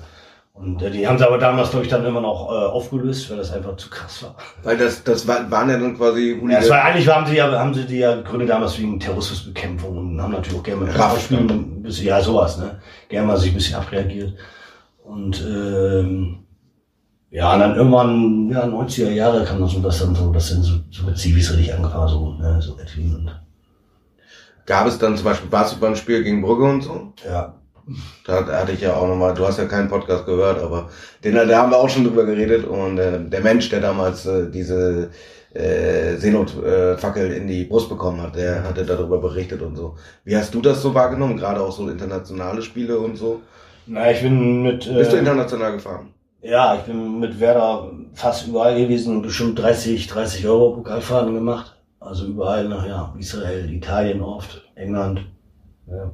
Und 0.53 0.81
äh, 0.81 0.91
die 0.91 1.07
haben 1.07 1.17
sie 1.17 1.25
aber 1.25 1.37
damals, 1.37 1.71
glaube 1.71 1.85
ich, 1.85 1.91
dann 1.91 2.05
immer 2.05 2.21
noch 2.21 2.51
äh, 2.51 2.53
aufgelöst, 2.53 3.29
weil 3.29 3.37
das 3.37 3.51
einfach 3.51 3.77
zu 3.77 3.89
krass 3.89 4.21
war. 4.21 4.35
Weil 4.63 4.77
das, 4.77 5.03
das 5.03 5.25
war, 5.27 5.49
waren 5.49 5.69
ja 5.69 5.77
dann 5.77 5.95
quasi 5.97 6.39
Ja, 6.47 6.59
es 6.59 6.69
war 6.69 6.83
eigentlich 6.83 7.07
haben 7.07 7.25
sie 7.25 7.37
ja, 7.37 7.51
haben 7.57 7.73
sie 7.73 7.85
die 7.85 7.99
ja 7.99 8.15
gegründet 8.15 8.49
damals 8.49 8.77
wegen 8.77 8.99
Terrorismusbekämpfung 8.99 9.97
und 9.97 10.21
haben 10.21 10.33
natürlich 10.33 10.59
auch 10.59 10.63
gerne 10.63 10.81
mal 10.81 10.91
Raffspielen. 10.91 11.49
ein 11.49 11.81
bisschen, 11.81 12.05
ja 12.05 12.21
sowas, 12.21 12.57
ne? 12.57 12.81
Gerne 13.07 13.27
mal 13.27 13.37
sich 13.37 13.51
ein 13.51 13.55
bisschen 13.55 13.75
abreagiert. 13.75 14.33
Und 15.03 15.41
ähm, 15.41 16.39
ja, 17.31 17.53
und 17.53 17.59
dann 17.61 17.75
irgendwann, 17.75 18.49
ja, 18.49 18.65
90er 18.65 19.09
Jahre 19.09 19.45
kam 19.45 19.61
das 19.61 19.71
so, 19.71 19.79
dass 19.79 19.99
dann 19.99 20.13
so, 20.13 20.31
das 20.31 20.49
sind 20.49 20.63
so, 20.63 20.75
so 20.91 21.05
mit 21.05 21.17
Zivis 21.17 21.51
richtig 21.51 21.73
angefangen, 21.73 22.07
so, 22.09 22.33
ne, 22.33 22.61
so 22.61 22.77
Edwin 22.77 23.15
und 23.15 23.41
Gab 24.65 24.85
es 24.85 24.99
dann 24.99 25.15
zum 25.15 25.25
Beispiel, 25.25 25.51
warst 25.51 25.75
du 25.75 25.79
beim 25.79 25.95
Spiel 25.95 26.23
gegen 26.23 26.41
Brügge 26.41 26.65
und 26.65 26.81
so? 26.81 27.13
ja. 27.25 27.55
Da 28.25 28.45
hatte 28.45 28.73
ich 28.73 28.81
ja 28.81 28.93
auch 28.93 29.07
nochmal, 29.07 29.33
du 29.33 29.45
hast 29.45 29.57
ja 29.57 29.65
keinen 29.65 29.89
Podcast 29.89 30.25
gehört, 30.25 30.61
aber 30.61 30.89
den, 31.23 31.33
da 31.33 31.57
haben 31.57 31.71
wir 31.71 31.77
auch 31.77 31.89
schon 31.89 32.03
drüber 32.03 32.25
geredet 32.25 32.65
und 32.65 32.99
äh, 32.99 33.19
der 33.19 33.41
Mensch, 33.41 33.69
der 33.69 33.81
damals 33.81 34.25
äh, 34.25 34.49
diese 34.51 35.09
äh, 35.53 36.15
Seenotfackel 36.15 37.31
in 37.31 37.47
die 37.47 37.65
Brust 37.65 37.89
bekommen 37.89 38.21
hat, 38.21 38.35
der 38.35 38.63
hatte 38.63 38.85
darüber 38.85 39.19
berichtet 39.19 39.61
und 39.61 39.75
so. 39.75 39.95
Wie 40.23 40.37
hast 40.37 40.53
du 40.53 40.61
das 40.61 40.81
so 40.81 40.93
wahrgenommen, 40.93 41.37
gerade 41.37 41.59
auch 41.59 41.71
so 41.71 41.89
internationale 41.89 42.61
Spiele 42.61 42.99
und 42.99 43.17
so? 43.17 43.41
Na, 43.87 44.11
ich 44.11 44.21
bin 44.21 44.61
mit. 44.61 44.87
Äh, 44.87 44.93
Bist 44.93 45.11
du 45.11 45.17
international 45.17 45.73
gefahren? 45.73 46.13
Ja, 46.41 46.75
ich 46.75 46.81
bin 46.81 47.19
mit 47.19 47.39
Werder 47.39 47.91
fast 48.13 48.47
überall 48.47 48.75
gewesen, 48.75 49.21
bestimmt 49.21 49.59
30, 49.59 50.07
30 50.07 50.47
Euro 50.47 50.71
Pokalfahrten 50.75 51.33
gemacht. 51.35 51.75
Also 51.99 52.25
überall 52.25 52.67
nach, 52.67 52.85
ja, 52.87 53.13
Israel, 53.19 53.71
Italien 53.71 54.21
oft, 54.23 54.63
England, 54.73 55.21
ja, 55.85 56.09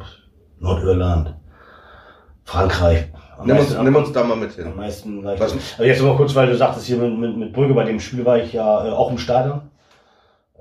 Nordirland, 0.59 1.33
Frankreich. 2.43 3.05
Am 3.37 3.47
Nimm 3.47 3.57
uns, 3.57 3.69
meisten- 3.69 3.83
nimm 3.85 3.95
uns 3.95 4.11
da 4.11 4.23
mal 4.23 4.35
mit 4.35 4.57
am 4.59 4.65
hin. 4.65 4.75
meisten 4.75 5.21
gleich. 5.21 5.39
Was- 5.39 5.55
Aber 5.77 5.85
jetzt 5.85 6.01
mal 6.01 6.17
kurz, 6.17 6.35
weil 6.35 6.47
du 6.47 6.57
sagtest 6.57 6.87
hier 6.87 6.97
mit, 6.97 7.17
mit, 7.17 7.37
mit 7.37 7.53
Brügge, 7.53 7.73
bei 7.73 7.85
dem 7.85 7.99
Spiel 8.01 8.25
war 8.25 8.37
ich 8.37 8.51
ja 8.51 8.85
äh, 8.85 8.89
auch 8.89 9.09
im 9.11 9.17
Stadion. 9.17 9.61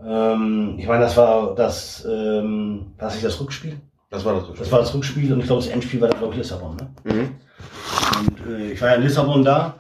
Ähm, 0.07 0.77
ich 0.79 0.87
meine, 0.87 1.01
das 1.01 1.17
war 1.17 1.55
das, 1.57 2.07
ähm, 2.09 2.93
war 2.99 3.07
das 3.07 3.15
nicht 3.15 3.25
das 3.27 3.41
Rückspiel? 3.41 3.81
Das 4.11 4.25
war 4.25 4.35
das. 4.35 4.59
Das 4.59 4.73
war 4.73 4.81
das 4.81 4.95
Rückspiel 4.95 5.33
und 5.33 5.41
ich 5.41 5.47
glaube, 5.47 5.63
das 5.63 5.71
Endspiel 5.71 6.01
war 6.01 6.09
dann, 6.09 6.19
glaube 6.19 6.35
ich, 6.35 6.39
Lissabon, 6.39 6.77
ne? 6.77 6.91
Mhm. 7.05 7.29
Und 8.19 8.53
äh, 8.53 8.73
ich 8.73 8.81
war 8.81 8.91
ja 8.91 8.95
in 8.97 9.03
Lissabon 9.03 9.45
da. 9.45 9.77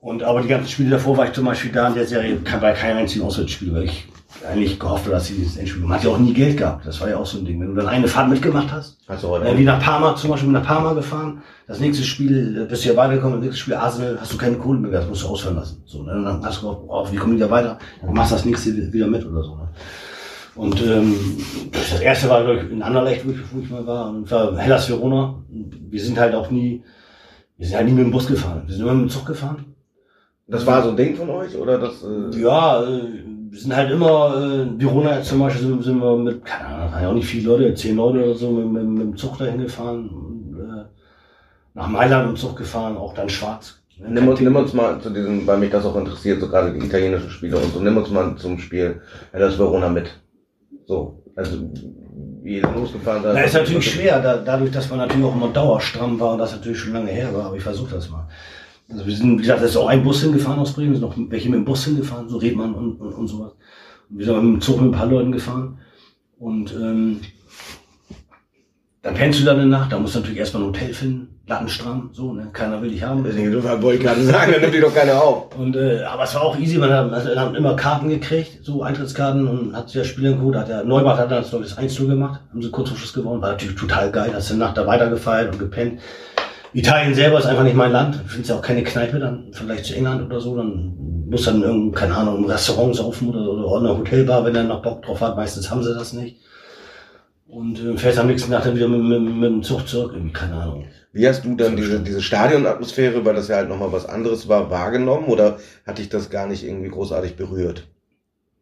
Und 0.00 0.22
aber 0.22 0.42
die 0.42 0.48
ganzen 0.48 0.68
Spiele 0.68 0.90
davor 0.90 1.16
war 1.16 1.26
ich 1.26 1.32
zum 1.32 1.44
Beispiel 1.44 1.72
da 1.72 1.88
in 1.88 1.94
der 1.94 2.06
Serie 2.06 2.36
bei 2.60 2.72
keinem 2.72 2.98
einzigen 2.98 3.24
Auswärtsspiel, 3.24 3.74
weil 3.74 3.84
ich 3.84 4.06
eigentlich 4.46 4.78
gehofft 4.78 5.04
habe, 5.04 5.14
dass 5.14 5.26
sie 5.26 5.34
dieses 5.34 5.56
Endspiel 5.56 5.82
Man 5.82 5.98
hat 5.98 6.04
ja 6.04 6.10
auch 6.10 6.18
nie 6.18 6.32
Geld 6.32 6.58
gehabt. 6.58 6.86
Das 6.86 7.00
war 7.00 7.08
ja 7.08 7.16
auch 7.16 7.26
so 7.26 7.38
ein 7.38 7.44
Ding. 7.44 7.60
Wenn 7.60 7.68
du 7.68 7.74
dann 7.74 7.88
eine 7.88 8.06
Fahrt 8.06 8.28
mitgemacht 8.28 8.70
hast, 8.70 8.98
heute 9.28 9.46
äh, 9.46 9.58
wie 9.58 9.64
nach 9.64 9.80
Parma, 9.80 10.14
zum 10.14 10.30
Beispiel 10.30 10.50
nach 10.50 10.64
Parma 10.64 10.92
gefahren, 10.92 11.42
das 11.66 11.80
nächste 11.80 12.04
Spiel, 12.04 12.62
äh, 12.62 12.64
bist 12.66 12.84
du 12.84 12.90
ja 12.90 12.96
weitergekommen, 12.96 13.38
das 13.38 13.44
nächste 13.44 13.60
Spiel 13.60 13.74
Arsenal, 13.74 14.18
hast 14.20 14.32
du 14.32 14.36
keine 14.36 14.56
Kohle 14.56 14.78
mehr, 14.78 14.90
das 14.90 15.08
musst 15.08 15.22
du 15.22 15.28
ausfallen 15.28 15.56
lassen. 15.56 15.82
So, 15.86 16.02
ne? 16.02 16.22
Dann 16.24 16.44
hast 16.44 16.58
du 16.58 16.62
gehofft, 16.62 16.82
oh, 16.86 17.08
wie 17.10 17.16
kommen 17.16 17.34
die 17.34 17.40
da 17.40 17.50
weiter? 17.50 17.78
Dann 18.02 18.14
machst 18.14 18.32
du 18.32 18.36
das 18.36 18.44
nächste 18.44 18.92
wieder 18.92 19.06
mit 19.06 19.26
oder 19.26 19.42
so. 19.42 19.56
Ne? 19.56 19.68
Und 20.56 20.82
ähm, 20.82 21.14
das 21.72 22.00
erste 22.00 22.28
war 22.28 22.42
glaub 22.44 22.56
ich, 22.56 22.70
in 22.70 22.82
Anderlecht, 22.82 23.26
wo 23.26 23.30
ich, 23.30 23.38
wo 23.52 23.60
ich 23.60 23.70
mal 23.70 23.86
war, 23.86 24.08
und 24.08 24.30
war 24.30 24.56
Hellas 24.56 24.88
Verona. 24.88 25.42
Wir 25.48 26.02
sind 26.02 26.18
halt 26.18 26.34
auch 26.34 26.50
nie, 26.50 26.82
wir 27.58 27.66
sind 27.66 27.76
halt 27.76 27.86
nie 27.86 27.92
mit 27.92 28.04
dem 28.04 28.10
Bus 28.10 28.26
gefahren. 28.26 28.62
Wir 28.66 28.74
sind 28.74 28.82
immer 28.82 28.94
mit 28.94 29.10
dem 29.10 29.10
Zug 29.10 29.26
gefahren. 29.26 29.76
Das 30.48 30.66
war 30.66 30.82
so 30.82 30.90
ein 30.90 30.96
Ding 30.96 31.16
von 31.16 31.28
euch 31.28 31.56
oder 31.56 31.78
das? 31.78 32.02
Äh, 32.02 32.40
Ja, 32.40 32.82
äh, 32.82 33.02
wir 33.50 33.58
sind 33.58 33.74
halt 33.74 33.90
immer, 33.90 34.34
äh, 34.36 34.80
Verona 34.80 35.20
zum 35.22 35.40
Beispiel 35.40 35.66
sind, 35.66 35.82
sind 35.82 35.98
wir 35.98 36.16
mit, 36.16 36.44
keine 36.44 36.66
Ahnung, 36.66 36.92
waren 36.92 37.02
ja 37.02 37.08
auch 37.10 37.14
nicht 37.14 37.26
viele 37.26 37.48
Leute, 37.48 37.74
zehn 37.74 37.96
Leute 37.96 38.24
oder 38.24 38.34
so, 38.34 38.50
mit, 38.50 38.70
mit, 38.70 38.84
mit 38.84 39.02
dem 39.02 39.16
Zug 39.16 39.38
dahin 39.38 39.60
gefahren. 39.60 40.08
Und, 40.08 40.58
äh, 40.58 40.84
nach 41.74 41.88
Mailand 41.88 42.30
im 42.30 42.36
Zug 42.36 42.56
gefahren, 42.56 42.96
auch 42.96 43.12
dann 43.12 43.28
schwarz. 43.28 43.82
Nimm 43.98 44.28
uns, 44.28 44.40
nimm 44.40 44.54
uns 44.54 44.72
mal 44.74 45.00
zu 45.00 45.10
diesem, 45.10 45.46
weil 45.46 45.58
mich 45.58 45.70
das 45.70 45.84
auch 45.84 45.96
interessiert, 45.96 46.40
so 46.40 46.48
gerade 46.48 46.72
die 46.72 46.84
italienischen 46.84 47.30
Spiele 47.30 47.56
und 47.56 47.72
so, 47.72 47.80
nimm 47.80 47.96
uns 47.96 48.10
mal 48.10 48.36
zum 48.36 48.58
Spiel 48.58 49.00
Hellas 49.32 49.58
Verona 49.58 49.88
mit. 49.88 50.10
So, 50.86 51.22
also 51.34 51.70
wie 52.42 52.60
losgefahren 52.60 53.22
seid. 53.22 53.34
Na, 53.34 53.40
ist 53.40 53.54
natürlich 53.54 53.90
schwer, 53.90 54.20
da, 54.20 54.36
dadurch, 54.38 54.70
dass 54.70 54.88
man 54.88 55.00
natürlich 55.00 55.24
auch 55.24 55.34
immer 55.34 55.48
dauerstramm 55.48 56.18
war 56.20 56.32
und 56.32 56.38
das 56.38 56.52
natürlich 56.52 56.78
schon 56.78 56.92
lange 56.92 57.10
her 57.10 57.34
war, 57.34 57.46
aber 57.46 57.56
ich 57.56 57.62
versuche 57.62 57.94
das 57.94 58.08
mal. 58.08 58.28
Also 58.88 59.04
wir 59.04 59.16
sind, 59.16 59.38
wie 59.38 59.42
gesagt, 59.42 59.62
es 59.62 59.70
ist 59.70 59.76
auch 59.76 59.88
ein 59.88 60.04
Bus 60.04 60.22
hingefahren 60.22 60.60
aus 60.60 60.72
Bremen, 60.72 60.92
es 60.92 61.00
sind 61.00 61.08
noch 61.08 61.30
welche 61.30 61.50
mit 61.50 61.58
dem 61.58 61.64
Bus 61.64 61.84
hingefahren, 61.84 62.28
so 62.28 62.36
Redmann 62.38 62.74
und, 62.74 63.00
und, 63.00 63.12
und 63.12 63.26
sowas. 63.26 63.52
Und 64.08 64.18
wir 64.18 64.26
sind 64.26 64.36
mit 64.36 64.44
dem 64.44 64.60
Zug 64.60 64.80
mit 64.80 64.90
ein 64.90 64.96
paar 64.96 65.06
Leuten 65.06 65.32
gefahren. 65.32 65.78
Und 66.38 66.72
ähm, 66.72 67.20
dann 69.02 69.14
pennst 69.14 69.40
du 69.40 69.44
dann 69.44 69.58
eine 69.58 69.66
Nacht, 69.66 69.90
da 69.90 69.98
musst 69.98 70.14
du 70.14 70.20
natürlich 70.20 70.38
erstmal 70.38 70.62
ein 70.62 70.68
Hotel 70.68 70.94
finden, 70.94 71.35
lattenstramm, 71.48 72.10
so, 72.12 72.32
ne? 72.32 72.48
Keiner 72.52 72.82
will 72.82 72.90
dich 72.90 73.02
haben. 73.04 73.22
Deswegen 73.22 73.52
wollte 73.62 73.98
ich 73.98 74.00
gerade 74.00 74.22
sagen, 74.24 74.52
dann 74.52 74.60
nimmt 74.60 74.74
die 74.74 74.80
doch 74.80 74.94
keiner 74.94 75.22
auf. 75.22 75.56
Und, 75.56 75.76
äh, 75.76 76.02
aber 76.02 76.24
es 76.24 76.34
war 76.34 76.42
auch 76.42 76.58
easy, 76.58 76.76
man 76.78 76.90
hat, 76.90 77.10
man 77.10 77.24
hat 77.24 77.54
immer 77.54 77.76
Karten 77.76 78.08
gekriegt, 78.08 78.64
so 78.64 78.82
Eintrittskarten 78.82 79.46
und 79.46 79.76
hat 79.76 79.94
der 79.94 80.04
Spieler 80.04 80.32
geholt, 80.32 80.56
hat 80.56 80.68
der 80.68 80.82
Neubart 80.82 81.18
hat 81.18 81.30
dann 81.30 81.42
das, 81.42 81.50
das 81.50 81.78
1 81.78 81.96
gemacht, 81.98 82.40
haben 82.50 82.62
sie 82.62 82.70
kurz 82.70 82.88
vor 82.88 82.98
Schluss 82.98 83.12
gewonnen, 83.12 83.42
war 83.42 83.50
natürlich 83.50 83.76
total 83.76 84.10
geil, 84.10 84.32
hast 84.34 84.50
du 84.50 84.56
Nacht 84.56 84.76
da 84.76 84.86
weitergefeiert 84.86 85.52
und 85.52 85.58
gepennt. 85.58 86.00
Italien 86.72 87.14
selber 87.14 87.38
ist 87.38 87.46
einfach 87.46 87.64
nicht 87.64 87.76
mein 87.76 87.92
Land, 87.92 88.16
findest 88.26 88.50
ja 88.50 88.56
auch 88.56 88.62
keine 88.62 88.82
Kneipe 88.82 89.20
dann, 89.20 89.46
vielleicht 89.52 89.86
zu 89.86 89.94
England 89.94 90.26
oder 90.26 90.40
so, 90.40 90.56
dann 90.56 90.94
muss 91.30 91.44
dann 91.44 91.62
irgendein, 91.62 91.92
keine 91.92 92.16
Ahnung, 92.16 92.38
im 92.38 92.44
Restaurant 92.44 92.96
saufen 92.96 93.28
oder, 93.28 93.40
oder 93.40 93.80
in 93.80 93.86
einer 93.86 93.98
Hotelbar, 93.98 94.44
wenn 94.44 94.54
er 94.56 94.64
noch 94.64 94.82
Bock 94.82 95.02
drauf 95.02 95.20
hat, 95.20 95.36
meistens 95.36 95.70
haben 95.70 95.82
sie 95.82 95.94
das 95.94 96.12
nicht. 96.12 96.38
Und 97.48 97.80
äh, 97.80 97.96
fährst 97.96 98.18
am 98.18 98.28
nächsten 98.28 98.50
Tag 98.52 98.64
dann 98.64 98.76
wieder 98.76 98.88
mit, 98.88 99.02
mit, 99.02 99.20
mit 99.20 99.50
dem 99.50 99.62
Zug 99.62 99.86
zurück, 99.88 100.12
irgendwie, 100.14 100.32
keine 100.32 100.54
Ahnung. 100.62 100.86
Wie 101.12 101.26
hast 101.26 101.44
du 101.44 101.56
dann 101.56 101.76
diese, 101.76 102.00
diese 102.00 102.22
Stadionatmosphäre, 102.22 103.24
weil 103.24 103.34
das 103.34 103.48
ja 103.48 103.56
halt 103.56 103.68
nochmal 103.68 103.90
was 103.90 104.06
anderes 104.06 104.48
war, 104.48 104.70
wahrgenommen 104.70 105.26
oder 105.26 105.58
hat 105.84 105.98
dich 105.98 106.08
das 106.08 106.30
gar 106.30 106.46
nicht 106.46 106.62
irgendwie 106.62 106.90
großartig 106.90 107.34
berührt? 107.36 107.88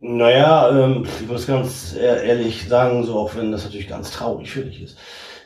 Naja, 0.00 0.70
ähm, 0.70 1.04
ich 1.20 1.26
muss 1.26 1.46
ganz 1.46 1.94
ehr- 1.98 2.22
ehrlich 2.22 2.68
sagen, 2.68 3.04
so 3.04 3.14
auch 3.18 3.34
wenn 3.36 3.52
das 3.52 3.64
natürlich 3.64 3.88
ganz 3.88 4.10
traurig 4.10 4.50
für 4.50 4.62
dich 4.64 4.82
ist, 4.82 4.98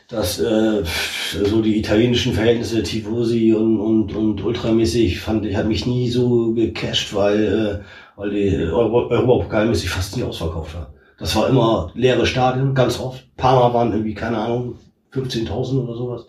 dass 0.09 0.39
äh, 0.39 0.83
so 1.45 1.61
die 1.61 1.77
italienischen 1.79 2.33
Verhältnisse 2.33 2.83
Tifosi 2.83 3.53
und, 3.53 3.79
und, 3.79 4.13
und 4.15 4.43
ultramäßig 4.43 5.19
fand 5.21 5.45
ich, 5.45 5.55
hat 5.55 5.67
mich 5.67 5.85
nie 5.85 6.09
so 6.09 6.53
gecasht, 6.53 7.13
weil, 7.13 7.83
äh, 7.83 8.19
weil 8.19 8.31
die 8.31 8.57
Euro- 8.65 9.09
Europapokalmäßig 9.09 9.89
fast 9.89 10.17
nie 10.17 10.23
ausverkauft 10.23 10.75
war. 10.75 10.93
Das 11.19 11.35
war 11.35 11.49
immer 11.49 11.91
leere 11.95 12.25
Stadien, 12.25 12.73
ganz 12.73 12.99
oft. 12.99 13.35
Parma 13.35 13.73
waren 13.73 13.91
irgendwie, 13.91 14.13
keine 14.13 14.37
Ahnung, 14.37 14.75
15.000 15.13 15.83
oder 15.83 15.95
sowas. 15.95 16.27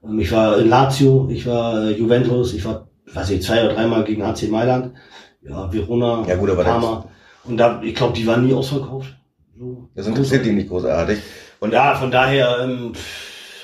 Und 0.00 0.18
ich 0.18 0.30
war 0.32 0.58
in 0.58 0.68
Lazio, 0.68 1.28
ich 1.30 1.46
war 1.46 1.84
äh, 1.84 1.92
Juventus, 1.92 2.54
ich 2.54 2.64
war, 2.64 2.88
weiß 3.12 3.30
ich, 3.30 3.42
zwei 3.42 3.64
oder 3.64 3.74
dreimal 3.74 4.04
gegen 4.04 4.22
AC 4.22 4.48
Mailand. 4.48 4.94
Ja, 5.42 5.72
Verona, 5.72 6.24
Ja, 6.26 6.36
gut, 6.36 6.50
aber 6.50 6.64
Parma. 6.64 7.06
Und 7.44 7.56
da, 7.56 7.80
ich 7.82 7.94
glaube, 7.94 8.14
die 8.14 8.26
waren 8.26 8.44
nie 8.44 8.54
ausverkauft. 8.54 9.16
So. 9.58 9.88
Das 9.94 10.06
interessiert 10.06 10.44
die 10.44 10.52
nicht 10.52 10.68
großartig. 10.68 11.18
Und 11.60 11.72
ja, 11.72 11.94
von 11.94 12.10
daher, 12.10 12.58
ähm, 12.62 12.92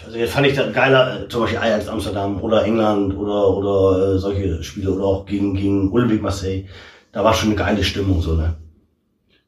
also 0.04 0.16
jetzt 0.16 0.32
fand 0.32 0.46
ich 0.46 0.54
das 0.54 0.72
geiler, 0.72 1.24
äh, 1.24 1.28
zum 1.28 1.42
Beispiel 1.42 1.58
Ajax 1.58 1.88
Amsterdam 1.88 2.40
oder 2.40 2.64
England 2.64 3.16
oder 3.16 3.48
oder 3.48 4.14
äh, 4.14 4.18
solche 4.18 4.62
Spiele 4.62 4.92
oder 4.92 5.04
auch 5.04 5.26
gegen 5.26 5.54
gegen 5.54 5.92
Olympique 5.92 6.22
Marseille. 6.22 6.64
Da 7.12 7.22
war 7.22 7.34
schon 7.34 7.50
eine 7.50 7.58
geile 7.58 7.84
Stimmung 7.84 8.22
so, 8.22 8.34
ne? 8.34 8.56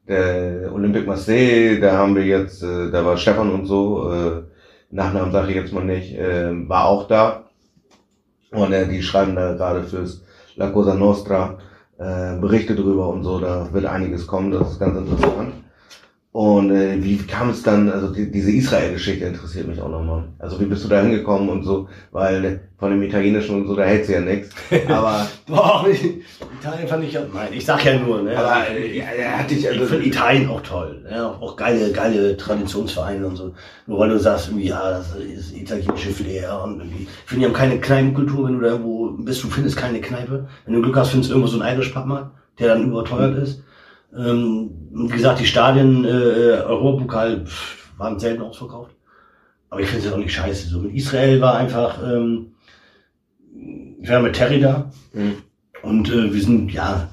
Der 0.07 0.71
Olympique 0.73 1.07
Marseille, 1.07 1.79
da 1.79 1.97
haben 1.97 2.15
wir 2.15 2.25
jetzt, 2.25 2.61
äh, 2.61 2.91
da 2.91 3.03
war 3.03 3.17
Stefan 3.17 3.51
und 3.51 3.65
so, 3.65 4.11
äh, 4.11 4.43
Nachnamen 4.91 5.31
sage 5.31 5.49
ich 5.49 5.55
jetzt 5.55 5.73
mal 5.73 5.83
nicht, 5.83 6.15
äh, 6.15 6.51
war 6.69 6.85
auch 6.85 7.07
da. 7.07 7.49
Und 8.51 8.71
äh, 8.71 8.87
die 8.87 9.01
schreiben 9.01 9.35
da 9.35 9.53
gerade 9.53 9.83
fürs 9.83 10.23
La 10.55 10.69
Cosa 10.69 10.93
Nostra 10.93 11.57
äh, 11.97 12.37
Berichte 12.39 12.75
drüber 12.75 13.09
und 13.09 13.23
so, 13.23 13.39
da 13.39 13.67
wird 13.73 13.85
einiges 13.85 14.27
kommen, 14.27 14.51
das 14.51 14.73
ist 14.73 14.79
ganz 14.79 14.97
interessant. 14.97 15.53
Und 16.35 16.69
äh, 16.69 17.01
wie 17.01 17.15
kam 17.15 17.49
es 17.49 17.63
dann, 17.63 17.89
also 17.89 18.11
die, 18.11 18.29
diese 18.29 18.51
Israel-Geschichte 18.51 19.23
interessiert 19.23 19.69
mich 19.69 19.81
auch 19.81 19.87
nochmal. 19.87 20.25
Also 20.37 20.59
wie 20.59 20.65
bist 20.65 20.83
du 20.83 20.89
da 20.89 20.99
hingekommen 20.99 21.47
und 21.47 21.63
so, 21.63 21.87
weil 22.11 22.59
von 22.77 22.91
dem 22.91 23.01
Italienischen 23.03 23.55
und 23.55 23.67
so, 23.67 23.73
da 23.73 23.83
hält 23.83 24.05
sie 24.05 24.15
ja 24.15 24.19
nichts. 24.19 24.49
Aber. 24.89 25.25
Boah, 25.47 25.85
Italien 25.87 26.87
fand 26.89 27.05
ich 27.05 27.17
auch, 27.17 27.23
nein, 27.33 27.47
ich 27.53 27.65
sag 27.65 27.85
ja 27.85 27.97
nur, 27.97 28.21
ne? 28.21 28.37
Aber 28.37 28.69
äh, 28.69 28.97
er 28.97 29.39
hat 29.39 29.49
dich, 29.49 29.65
also, 29.65 29.83
ich 29.83 29.89
finde 29.89 30.07
Italien 30.07 30.49
auch 30.49 30.59
toll, 30.59 31.05
ne? 31.09 31.25
auch 31.25 31.55
geile, 31.55 31.93
geile 31.93 32.35
Traditionsvereine 32.35 33.25
und 33.25 33.37
so. 33.37 33.53
Nur 33.87 33.99
weil 33.99 34.09
du 34.09 34.19
sagst, 34.19 34.49
irgendwie, 34.49 34.67
ja, 34.67 34.89
das 34.89 35.15
ist 35.15 35.55
italienische 35.55 36.09
Flair 36.09 36.61
und 36.65 36.79
irgendwie. 36.79 37.03
Ich 37.03 37.29
finde, 37.29 37.45
die 37.45 37.45
haben 37.45 37.57
keine 37.57 37.79
Kneipenkultur, 37.79 38.45
wenn 38.45 38.55
du 38.55 38.59
da 38.59 38.71
irgendwo 38.71 39.11
bist, 39.11 39.41
du 39.41 39.47
findest 39.47 39.77
keine 39.77 40.01
Kneipe. 40.01 40.49
Wenn 40.65 40.73
du 40.73 40.81
Glück 40.81 40.97
hast, 40.97 41.11
findest 41.11 41.29
du 41.31 41.35
irgendwo 41.35 41.49
so 41.49 41.61
einen 41.61 41.73
Irish 41.73 41.93
Pub 41.93 42.05
mal, 42.05 42.31
der 42.59 42.67
dann 42.67 42.83
überteuert 42.83 43.37
ist. 43.37 43.61
Ähm, 44.17 44.71
wie 44.91 45.07
gesagt, 45.13 45.39
die 45.39 45.45
Stadien, 45.45 46.05
äh, 46.05 46.07
Europapokal 46.07 47.45
pff, 47.45 47.91
waren 47.97 48.19
selten 48.19 48.41
ausverkauft. 48.41 48.95
Aber 49.69 49.81
ich 49.81 49.87
finde 49.87 50.07
es 50.07 50.13
auch 50.13 50.17
nicht 50.17 50.33
scheiße. 50.33 50.69
So 50.69 50.79
mit 50.79 50.93
Israel 50.93 51.41
war 51.41 51.55
einfach, 51.55 52.01
ähm, 52.01 52.53
ich 54.01 54.09
war 54.09 54.21
mit 54.21 54.35
Terry 54.35 54.59
da 54.59 54.91
mhm. 55.13 55.37
und 55.81 56.09
äh, 56.09 56.33
wir 56.33 56.41
sind 56.41 56.71
ja 56.71 57.09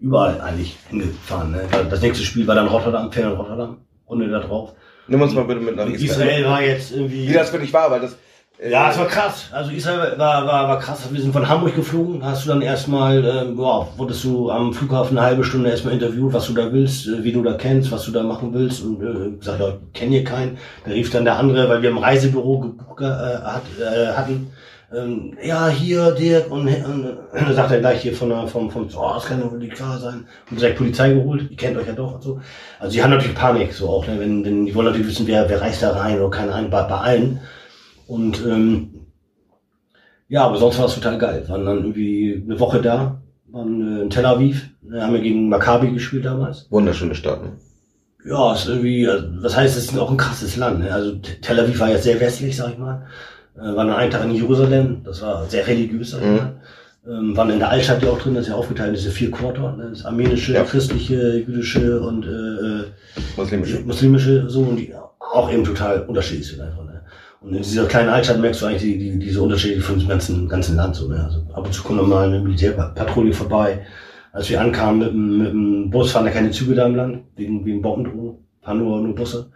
überall 0.00 0.40
eigentlich 0.40 0.76
hingefahren. 0.90 1.52
Ne? 1.52 1.68
Das 1.88 2.02
nächste 2.02 2.24
Spiel 2.24 2.46
war 2.46 2.54
dann 2.54 2.66
Rotterdam, 2.66 3.10
Fern 3.12 3.32
Rotterdam, 3.32 3.78
Runde 4.08 4.28
da 4.28 4.40
drauf. 4.40 4.74
Nimm 5.08 5.22
uns 5.22 5.34
mal 5.34 5.44
bitte 5.44 5.60
mit 5.60 5.76
nach 5.76 5.86
Israel. 5.86 6.10
Israel 6.10 6.44
war 6.44 6.62
jetzt 6.62 6.92
irgendwie. 6.92 7.28
Wie 7.28 7.32
das 7.32 7.52
wirklich 7.52 7.72
war, 7.72 7.90
weil 7.90 8.00
das 8.00 8.16
ja, 8.70 8.90
es 8.90 8.98
war 8.98 9.06
krass. 9.06 9.48
Also 9.50 9.72
Israel 9.72 10.16
war, 10.18 10.46
war, 10.46 10.68
war 10.68 10.78
krass. 10.78 11.08
Wir 11.10 11.20
sind 11.20 11.32
von 11.32 11.48
Hamburg 11.48 11.74
geflogen. 11.74 12.24
Hast 12.24 12.44
du 12.44 12.48
dann 12.48 12.62
erstmal, 12.62 13.24
ähm, 13.24 13.56
boah, 13.56 13.88
wurdest 13.96 14.22
du 14.22 14.50
am 14.50 14.72
Flughafen 14.72 15.18
eine 15.18 15.26
halbe 15.26 15.42
Stunde 15.42 15.70
erstmal 15.70 15.94
interviewt, 15.94 16.32
was 16.32 16.46
du 16.46 16.54
da 16.54 16.72
willst, 16.72 17.08
äh, 17.08 17.24
wie 17.24 17.32
du 17.32 17.42
da 17.42 17.54
kennst, 17.54 17.90
was 17.90 18.04
du 18.04 18.12
da 18.12 18.22
machen 18.22 18.54
willst. 18.54 18.82
Und 18.82 19.02
äh, 19.02 19.36
gesagt, 19.36 19.60
ja, 19.60 19.68
ich 19.68 19.92
kenne 19.92 20.12
hier 20.12 20.24
keinen. 20.24 20.58
Da 20.84 20.92
rief 20.92 21.10
dann 21.10 21.24
der 21.24 21.38
andere, 21.38 21.68
weil 21.68 21.82
wir 21.82 21.90
im 21.90 21.98
Reisebüro 21.98 22.60
gebucht, 22.60 23.00
äh, 23.00 23.04
hat, 23.04 23.62
äh, 23.80 24.12
hatten. 24.12 24.52
Ähm, 24.94 25.36
ja, 25.42 25.68
hier, 25.68 26.12
Dirk. 26.12 26.50
Und, 26.52 26.68
und 26.68 27.16
dann 27.34 27.54
sagt 27.54 27.72
er 27.72 27.80
gleich 27.80 28.02
hier 28.02 28.14
von 28.14 28.28
der, 28.28 28.46
vom, 28.46 28.70
vom, 28.70 28.88
oh, 28.94 29.10
das 29.14 29.24
kann 29.24 29.50
wohl 29.50 29.58
nicht 29.58 29.74
klar 29.74 29.98
sein. 29.98 30.26
Und 30.50 30.60
direkt 30.60 30.78
Polizei 30.78 31.12
geholt. 31.12 31.50
Ihr 31.50 31.56
kennt 31.56 31.76
euch 31.76 31.86
ja 31.88 31.94
doch 31.94 32.14
und 32.14 32.22
so. 32.22 32.40
Also 32.78 32.92
die 32.92 33.02
haben 33.02 33.10
natürlich 33.10 33.34
Panik, 33.34 33.72
so 33.72 33.88
auch, 33.88 34.06
ne? 34.06 34.20
wenn, 34.20 34.44
wenn 34.44 34.66
die 34.66 34.74
wollen 34.74 34.86
natürlich 34.86 35.08
wissen, 35.08 35.26
wer, 35.26 35.48
wer 35.48 35.60
reist 35.60 35.82
da 35.82 35.92
rein 35.92 36.20
oder 36.20 36.30
keine 36.30 36.52
Ahnung, 36.52 36.70
bei, 36.70 36.82
bei 36.82 36.96
allen. 36.96 37.40
Und 38.12 38.44
ähm, 38.44 38.90
ja, 40.28 40.44
aber 40.44 40.58
sonst 40.58 40.78
war 40.78 40.84
es 40.84 40.94
total 40.94 41.16
geil. 41.16 41.44
Waren 41.48 41.64
dann 41.64 41.78
irgendwie 41.78 42.42
eine 42.44 42.60
Woche 42.60 42.82
da, 42.82 43.22
waren 43.46 44.00
äh, 44.00 44.02
in 44.02 44.10
Tel 44.10 44.26
Aviv, 44.26 44.68
da 44.82 45.04
haben 45.04 45.14
wir 45.14 45.22
gegen 45.22 45.48
Maccabi 45.48 45.92
gespielt 45.92 46.26
damals. 46.26 46.66
Wunderschöne 46.68 47.14
Stadt, 47.14 47.42
ne? 47.42 47.52
Ja, 48.26 48.52
ist 48.52 48.68
irgendwie, 48.68 49.08
also, 49.08 49.28
was 49.40 49.56
heißt, 49.56 49.78
es 49.78 49.84
ist 49.84 49.98
auch 49.98 50.10
ein 50.10 50.18
krasses 50.18 50.56
Land. 50.56 50.80
Ne? 50.80 50.92
Also 50.92 51.16
Tel 51.40 51.58
Aviv 51.58 51.80
war 51.80 51.88
jetzt 51.88 52.04
sehr 52.04 52.20
westlich, 52.20 52.54
sag 52.54 52.72
ich 52.72 52.78
mal. 52.78 53.06
Äh, 53.56 53.60
waren 53.60 53.88
dann 53.88 53.96
einen 53.96 54.10
Tag 54.10 54.24
in 54.24 54.34
Jerusalem, 54.34 55.00
das 55.04 55.22
war 55.22 55.46
sehr 55.46 55.66
religiös, 55.66 56.10
sag 56.10 56.20
ich 56.20 56.26
mhm. 56.26 56.36
mal. 56.36 56.60
Ähm, 57.08 57.34
waren 57.34 57.48
in 57.48 57.60
der 57.60 57.70
Altstadt 57.70 58.02
ja 58.02 58.10
auch 58.10 58.20
drin, 58.20 58.34
das 58.34 58.42
ist 58.42 58.50
ja 58.50 58.56
aufgeteilt, 58.56 58.94
diese 58.94 59.10
vier 59.10 59.30
Quarter, 59.30 59.74
ne? 59.74 59.88
das 59.88 60.04
armenische, 60.04 60.52
ja. 60.52 60.64
christliche, 60.64 61.38
jüdische 61.38 61.98
und 62.02 62.26
äh, 62.26 62.28
äh 62.28 62.84
muslimische. 63.38 63.80
muslimische 63.80 64.50
so 64.50 64.60
und 64.60 64.76
die 64.76 64.92
auch 65.18 65.50
eben 65.50 65.64
total 65.64 66.02
unterschiedlich 66.02 66.46
sind 66.46 66.60
einfach. 66.60 66.84
Ne? 66.84 66.91
Und 67.42 67.54
in 67.54 67.62
dieser 67.62 67.86
kleinen 67.86 68.08
Altstadt 68.08 68.38
merkst 68.38 68.62
du 68.62 68.66
eigentlich 68.66 68.82
die, 68.82 68.98
die, 68.98 69.18
diese 69.18 69.42
Unterschiede 69.42 69.80
von 69.80 69.98
dem 69.98 70.08
ganzen, 70.08 70.48
ganzen 70.48 70.76
Land 70.76 70.94
so. 70.94 71.08
Ne? 71.08 71.24
Also 71.24 71.40
ab 71.52 71.66
und 71.66 71.72
zu 71.72 71.82
kommt 71.82 72.06
mal 72.06 72.28
eine 72.28 72.40
Militärpatrouille 72.40 73.32
vorbei. 73.32 73.84
Als 74.32 74.48
wir 74.48 74.60
ankamen 74.60 74.98
mit, 74.98 75.08
dem, 75.08 75.38
mit 75.38 75.48
dem 75.48 75.90
Bus, 75.90 76.12
fahren 76.12 76.24
da 76.24 76.30
keine 76.30 76.52
Züge 76.52 76.74
da 76.74 76.86
im 76.86 76.94
Land, 76.94 77.24
wegen, 77.36 77.64
wegen 77.66 77.82
Bombendrohung, 77.82 78.44
fahren 78.62 78.78
nur, 78.78 79.00
nur 79.00 79.14
Busse. 79.14 79.50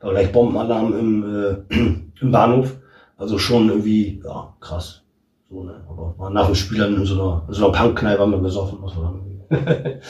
Da 0.00 0.06
war 0.06 0.14
gleich 0.14 0.32
Bombenalarm 0.32 0.98
im, 0.98 1.64
äh, 1.70 1.74
im 2.20 2.30
Bahnhof. 2.30 2.76
Also 3.16 3.38
schon 3.38 3.68
irgendwie, 3.68 4.22
ja, 4.24 4.54
krass. 4.60 5.02
So, 5.50 5.64
ne? 5.64 5.74
Aber 5.88 6.30
nach 6.30 6.46
dem 6.46 6.54
Spiel 6.54 6.78
dann 6.78 6.96
in 6.96 7.04
so 7.04 7.14
einer, 7.14 7.44
in 7.48 7.54
so 7.54 7.66
einer 7.66 7.78
Punkkneipe 7.78 8.20
haben 8.20 8.32
wir 8.32 8.40
gesoffen. 8.40 8.78
Was 8.80 8.96
war 8.96 9.14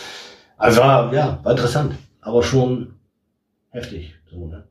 also 0.57 0.81
ja, 0.81 1.41
war 1.43 1.51
interessant. 1.51 1.95
Aber 2.21 2.43
schon 2.43 2.95
heftig. 3.71 4.15
So, 4.31 4.47
ne? 4.47 4.65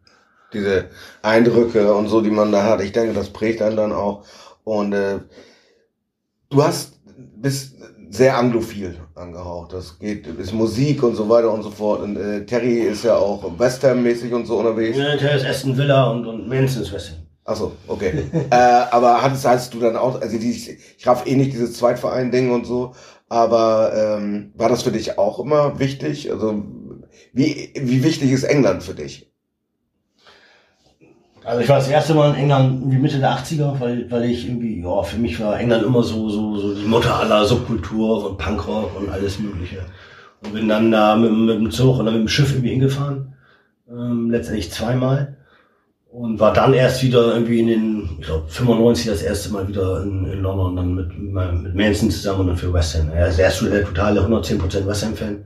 Diese 0.54 0.90
Eindrücke 1.22 1.94
und 1.94 2.08
so, 2.08 2.22
die 2.22 2.32
man 2.32 2.52
da 2.52 2.64
hat. 2.64 2.82
Ich 2.82 2.92
denke, 2.92 3.14
das 3.14 3.30
prägt 3.30 3.62
einen 3.62 3.78
dann 3.78 3.92
auch. 3.92 4.26
Und 4.64 4.94
äh, 4.94 5.20
du 6.50 6.64
hast 6.64 7.02
bist 7.42 7.76
sehr 8.10 8.38
anglophil 8.38 8.96
angehaucht. 9.16 9.74
Das 9.74 9.98
geht, 9.98 10.28
ist 10.28 10.54
Musik 10.54 11.02
und 11.04 11.16
so 11.16 11.30
weiter 11.30 11.52
und 11.52 11.64
so 11.64 11.72
fort. 11.72 12.02
Und 12.02 12.18
äh, 12.18 12.46
Terry 12.46 12.80
ist 12.80 13.04
ja 13.04 13.16
auch 13.16 13.58
Western-mäßig 13.58 14.34
und 14.34 14.46
so 14.46 14.58
unterwegs. 14.58 14.98
Ja, 14.98 15.16
Terry 15.16 15.38
ist 15.38 15.46
Aston 15.46 15.78
Villa 15.78 16.10
und, 16.12 16.26
und 16.28 16.48
Manson 16.48 16.84
ist 16.84 16.94
Western. 16.94 17.28
Achso, 17.46 17.72
okay. 17.88 18.26
äh, 18.52 18.56
aber 18.56 19.22
hattest, 19.22 19.48
hattest 19.48 19.74
du 19.74 19.80
dann 19.80 19.96
auch, 19.96 20.22
also 20.22 20.38
die, 20.38 20.52
ich 20.52 21.08
raff 21.08 21.26
eh 21.26 21.36
nicht 21.36 21.54
dieses 21.54 21.74
Zweitverein-Ding 21.74 22.52
und 22.52 22.66
so, 22.66 22.94
aber 23.30 23.94
ähm, 23.96 24.52
war 24.56 24.70
das 24.70 24.84
für 24.84 24.92
dich 24.92 25.18
auch 25.18 25.40
immer 25.40 25.80
wichtig? 25.80 26.32
Also 26.32 26.64
wie, 27.34 27.74
wie 27.76 28.04
wichtig 28.04 28.32
ist 28.32 28.44
England 28.44 28.84
für 28.84 28.94
dich? 28.94 29.31
Also 31.44 31.62
ich 31.62 31.70
war 31.70 31.78
das 31.78 31.88
erste 31.88 32.14
Mal 32.14 32.30
in 32.32 32.36
England 32.36 32.82
irgendwie 32.82 32.98
Mitte 33.00 33.20
der 33.20 33.32
80er, 33.32 33.80
weil, 33.80 34.10
weil 34.12 34.26
ich 34.26 34.48
irgendwie, 34.48 34.82
ja, 34.82 35.02
für 35.02 35.18
mich 35.18 35.40
war 35.40 35.60
England 35.60 35.84
immer 35.84 36.04
so, 36.04 36.30
so, 36.30 36.58
so 36.58 36.76
die 36.76 36.86
Mutter 36.86 37.16
aller 37.16 37.46
Subkultur 37.46 38.30
und 38.30 38.38
Punkrock 38.38 39.00
und 39.00 39.10
alles 39.10 39.40
Mögliche. 39.40 39.80
Und 40.44 40.54
bin 40.54 40.70
dann 40.70 40.92
da 40.92 41.16
mit, 41.16 41.32
mit 41.32 41.56
dem 41.56 41.72
Zug 41.72 42.00
oder 42.00 42.12
mit 42.12 42.22
dem 42.22 42.28
Schiff 42.28 42.52
irgendwie 42.52 42.70
hingefahren, 42.70 43.34
ähm, 43.90 44.30
letztendlich 44.30 44.72
zweimal. 44.72 45.38
Und 46.12 46.40
war 46.40 46.54
dann 46.54 46.74
erst 46.74 47.02
wieder 47.04 47.34
irgendwie 47.34 47.62
in 47.62 47.68
den, 47.68 48.10
ich 48.20 48.26
glaube, 48.26 48.48
95 48.48 49.08
das 49.08 49.22
erste 49.22 49.52
Mal 49.52 49.68
wieder 49.68 50.04
in, 50.04 50.26
in 50.26 50.42
London, 50.42 50.76
dann 50.76 50.94
mit, 50.94 51.18
mit 51.18 51.74
Manson 51.74 52.12
zusammen 52.12 52.42
und 52.42 52.48
dann 52.48 52.58
für 52.58 52.74
West 52.74 52.96
Ham. 53.00 53.10
Er 53.12 53.30
ist 53.30 53.40
erst 53.40 53.62
der 53.62 53.86
totale 53.86 54.20
110% 54.22 54.86
West 54.86 55.06
Ham-Fan. 55.06 55.46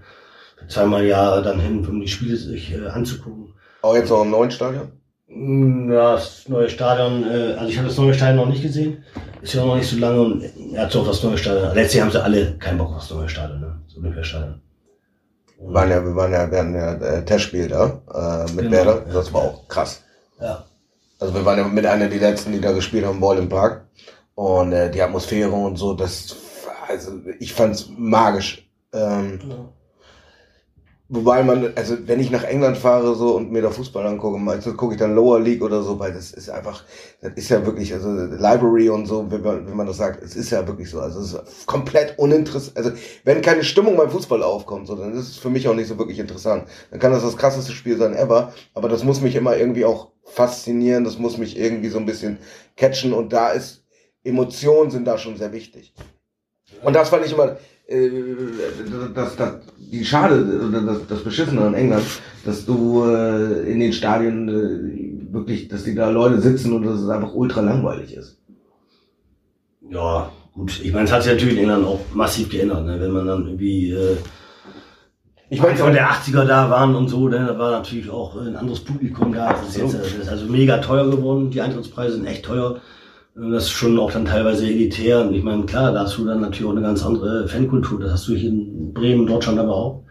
Zweimal 0.67 1.05
Jahre 1.05 1.43
dann 1.43 1.59
hin, 1.59 1.85
um 1.87 2.01
die 2.01 2.07
Spiele 2.07 2.35
sich 2.35 2.73
äh, 2.73 2.87
anzugucken. 2.87 3.53
Auch 3.83 3.95
jetzt 3.95 4.09
noch 4.09 4.23
im 4.23 4.31
neuen 4.31 4.49
Stadion? 4.49 4.91
Das 5.27 6.47
neue 6.47 6.69
Stadion, 6.69 7.23
äh, 7.23 7.53
also 7.53 7.67
ich 7.67 7.77
habe 7.77 7.87
das 7.87 7.97
neue 7.97 8.13
Stadion 8.13 8.37
noch 8.37 8.47
nicht 8.47 8.61
gesehen. 8.61 9.03
Ist 9.41 9.53
ja 9.53 9.65
noch 9.65 9.75
nicht 9.75 9.89
so 9.89 9.97
lange 9.97 10.21
und 10.21 10.43
er 10.73 10.83
hat 10.83 10.91
so 10.91 11.01
auf 11.01 11.07
das 11.07 11.23
neue 11.23 11.37
Stadion. 11.37 11.73
Letztlich 11.73 12.01
haben 12.01 12.11
sie 12.11 12.23
alle 12.23 12.57
keinen 12.57 12.77
Bock 12.77 12.91
auf 12.91 13.07
das 13.07 13.11
neue 13.11 13.29
Stadion, 13.29 13.59
ne? 13.59 13.79
Das 13.87 13.97
Olympiastadion. 13.97 14.61
Wir 15.59 15.73
waren 15.73 15.89
ja, 15.89 16.03
wir 16.03 16.15
waren 16.15 16.31
ja, 16.31 16.51
wir 16.51 16.59
hatten 16.59 16.75
ja 16.75 16.93
äh, 16.93 17.25
Testspiel 17.25 17.67
da 17.67 18.01
äh, 18.13 18.51
mit 18.51 18.65
genau, 18.65 18.71
Werder. 18.71 19.05
Das 19.11 19.33
war 19.33 19.41
auch 19.41 19.67
krass. 19.67 20.03
Ja. 20.39 20.65
Also 21.19 21.33
wir 21.33 21.43
waren 21.45 21.57
ja 21.57 21.67
mit 21.67 21.85
einer 21.85 22.07
der 22.07 22.19
letzten, 22.19 22.51
die 22.51 22.61
da 22.61 22.71
gespielt 22.71 23.05
haben, 23.05 23.19
Ball 23.19 23.37
im 23.37 23.49
Park. 23.49 23.87
Und 24.35 24.73
äh, 24.73 24.91
die 24.91 25.01
Atmosphäre 25.01 25.51
und 25.51 25.77
so, 25.77 25.93
das 25.93 26.35
also 26.87 27.19
ich 27.39 27.53
fand's 27.53 27.89
magisch. 27.97 28.69
Ähm, 28.93 29.39
ja. 29.47 29.55
Wobei 31.07 31.43
man, 31.43 31.71
also 31.75 31.95
wenn 32.07 32.19
ich 32.19 32.31
nach 32.31 32.43
England 32.43 32.77
fahre 32.77 33.13
so 33.13 33.35
und 33.35 33.51
mir 33.51 33.61
da 33.61 33.69
Fußball 33.69 34.07
angucke, 34.07 34.39
meistens 34.39 34.75
gucke 34.75 34.95
ich 34.95 34.99
dann 34.99 35.13
Lower 35.13 35.39
League 35.39 35.61
oder 35.61 35.83
so, 35.83 35.99
weil 35.99 36.11
das 36.11 36.31
ist 36.31 36.49
einfach, 36.49 36.83
das 37.21 37.33
ist 37.35 37.49
ja 37.49 37.63
wirklich, 37.63 37.93
also 37.93 38.09
Library 38.09 38.89
und 38.89 39.05
so, 39.05 39.29
wenn 39.29 39.43
man, 39.43 39.67
wenn 39.67 39.77
man 39.77 39.85
das 39.85 39.97
sagt, 39.97 40.23
es 40.23 40.35
ist 40.35 40.49
ja 40.49 40.67
wirklich 40.67 40.89
so, 40.89 40.99
also 40.99 41.19
es 41.19 41.33
ist 41.33 41.67
komplett 41.67 42.17
uninteressant, 42.17 42.75
also 42.75 42.91
wenn 43.23 43.43
keine 43.43 43.63
Stimmung 43.63 43.97
beim 43.97 44.09
Fußball 44.09 44.41
aufkommt, 44.41 44.87
so, 44.87 44.95
dann 44.95 45.13
ist 45.13 45.29
es 45.29 45.37
für 45.37 45.51
mich 45.51 45.67
auch 45.67 45.75
nicht 45.75 45.89
so 45.89 45.99
wirklich 45.99 46.17
interessant. 46.17 46.67
Dann 46.89 46.99
kann 46.99 47.11
das 47.11 47.21
das 47.21 47.37
krasseste 47.37 47.71
Spiel 47.71 47.97
sein 47.97 48.15
ever, 48.15 48.51
aber 48.73 48.89
das 48.89 49.03
muss 49.03 49.21
mich 49.21 49.35
immer 49.35 49.55
irgendwie 49.55 49.85
auch 49.85 50.11
faszinieren, 50.23 51.03
das 51.03 51.19
muss 51.19 51.37
mich 51.37 51.55
irgendwie 51.55 51.89
so 51.89 51.99
ein 51.99 52.07
bisschen 52.07 52.39
catchen 52.77 53.13
und 53.13 53.31
da 53.31 53.49
ist, 53.49 53.83
Emotionen 54.23 54.89
sind 54.89 55.05
da 55.05 55.19
schon 55.19 55.37
sehr 55.37 55.53
wichtig. 55.53 55.93
Und 56.81 56.95
das 56.95 57.09
fand 57.09 57.27
ich 57.27 57.31
immer, 57.31 57.57
das, 57.87 59.35
das, 59.35 59.53
die 59.77 60.03
Schade, 60.03 60.43
das, 60.71 61.07
das 61.07 61.23
Beschissene 61.23 61.61
an 61.61 61.73
England, 61.73 62.05
dass 62.43 62.65
du 62.65 63.03
äh, 63.05 63.71
in 63.71 63.79
den 63.79 63.93
Stadien 63.93 64.49
äh, 64.49 65.33
wirklich, 65.33 65.67
dass 65.67 65.83
die 65.83 65.93
da 65.93 66.09
Leute 66.09 66.41
sitzen 66.41 66.73
und 66.73 66.83
dass 66.83 66.99
es 66.99 67.09
einfach 67.09 67.33
ultra 67.33 67.61
langweilig 67.61 68.15
ist. 68.15 68.37
Ja, 69.89 70.31
gut. 70.53 70.81
Ich 70.83 70.91
meine, 70.91 71.05
es 71.05 71.11
hat 71.11 71.23
sich 71.23 71.33
natürlich 71.33 71.55
in 71.55 71.63
England 71.63 71.85
auch 71.85 71.99
massiv 72.13 72.49
geändert, 72.49 72.85
ne? 72.85 72.99
wenn 72.99 73.11
man 73.11 73.27
dann 73.27 73.45
irgendwie 73.45 73.91
äh, 73.91 74.17
ich 75.49 75.61
meine, 75.61 75.75
von 75.75 75.93
der 75.93 76.09
80er 76.09 76.45
da 76.45 76.69
waren 76.71 76.95
und 76.95 77.07
so, 77.07 77.29
ne, 77.29 77.45
da 77.47 77.59
war 77.59 77.71
natürlich 77.71 78.09
auch 78.09 78.35
ein 78.35 78.55
anderes 78.55 78.79
Publikum 78.79 79.31
da. 79.31 79.53
Das 79.53 79.69
ist, 79.69 79.77
jetzt, 79.77 79.93
das 79.93 80.13
ist 80.13 80.27
also 80.27 80.47
mega 80.47 80.79
teuer 80.79 81.09
geworden. 81.09 81.51
Die 81.51 81.61
Eintrittspreise 81.61 82.15
sind 82.15 82.25
echt 82.25 82.45
teuer. 82.45 82.81
Das 83.37 83.65
ist 83.65 83.71
schon 83.71 83.99
auch 83.99 84.11
dann 84.11 84.25
teilweise 84.25 84.65
elitär. 84.65 85.21
Und 85.21 85.33
ich 85.33 85.43
meine, 85.43 85.65
klar, 85.65 85.91
da 85.91 86.01
hast 86.01 86.17
du 86.17 86.25
dann 86.25 86.39
natürlich 86.39 86.65
auch 86.65 86.71
eine 86.71 86.81
ganz 86.81 87.05
andere 87.05 87.47
Fankultur. 87.49 87.99
Das 87.99 88.13
hast 88.13 88.27
du 88.29 88.33
hier 88.33 88.49
in 88.49 88.93
Bremen, 88.93 89.27
Deutschland 89.27 89.59
aber 89.59 89.75
auch. 89.75 90.03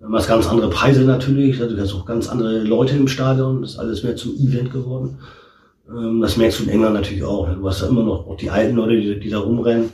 Du 0.00 0.12
hast 0.14 0.28
ganz 0.28 0.46
andere 0.46 0.70
Preise 0.70 1.02
natürlich. 1.02 1.60
Also 1.60 1.74
du 1.74 1.82
hast 1.82 1.92
auch 1.94 2.06
ganz 2.06 2.28
andere 2.28 2.60
Leute 2.60 2.96
im 2.96 3.08
Stadion. 3.08 3.62
Das 3.62 3.72
ist 3.72 3.78
alles 3.78 4.04
mehr 4.04 4.14
zum 4.14 4.36
Event 4.36 4.72
geworden. 4.72 5.18
Ähm, 5.88 6.20
das 6.20 6.36
merkst 6.36 6.60
du 6.60 6.64
in 6.64 6.70
England 6.70 6.94
natürlich 6.94 7.24
auch. 7.24 7.48
Du 7.52 7.68
hast 7.68 7.82
da 7.82 7.88
immer 7.88 8.04
noch 8.04 8.28
auch 8.28 8.36
die 8.36 8.50
alten 8.50 8.76
Leute, 8.76 9.00
die, 9.00 9.18
die 9.18 9.30
da 9.30 9.40
rumrennen. 9.40 9.90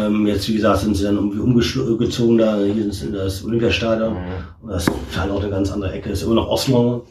Ähm, 0.00 0.26
jetzt, 0.26 0.48
wie 0.48 0.54
gesagt, 0.54 0.80
sind 0.80 0.96
sie 0.96 1.04
dann 1.04 1.16
irgendwie 1.16 1.38
umgezogen 1.38 2.36
da 2.36 2.58
hier 2.58 2.82
in 2.82 3.12
das 3.12 3.44
Olympiastadion. 3.44 4.14
Mhm. 4.14 4.18
Und 4.62 4.70
das 4.70 4.88
ist 4.88 4.92
halt 5.16 5.30
auch 5.30 5.40
eine 5.40 5.50
ganz 5.50 5.70
andere 5.70 5.92
Ecke. 5.92 6.10
Das 6.10 6.18
ist 6.18 6.24
immer 6.24 6.34
noch 6.34 6.48
Oslo. 6.48 7.06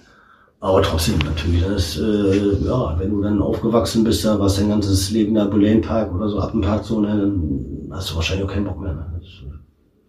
Aber 0.65 0.81
trotzdem 0.81 1.19
natürlich, 1.19 1.63
das, 1.63 1.95
äh, 1.95 2.65
ja, 2.65 2.95
wenn 2.97 3.11
du 3.11 3.21
dann 3.21 3.39
aufgewachsen 3.39 4.03
bist, 4.03 4.25
da 4.25 4.39
warst 4.39 4.57
dein 4.57 4.69
ganzes 4.69 5.11
Leben 5.11 5.35
da 5.35 5.45
Boulain 5.45 5.79
Park 5.79 6.11
oder 6.11 6.27
so 6.27 6.39
Appenpark 6.39 6.83
so, 6.83 7.01
ne, 7.01 7.09
dann 7.09 7.87
hast 7.91 8.09
du 8.09 8.15
wahrscheinlich 8.15 8.47
auch 8.47 8.51
keinen 8.51 8.65
Bock 8.65 8.81
mehr. 8.81 8.93
Ne? 8.93 9.21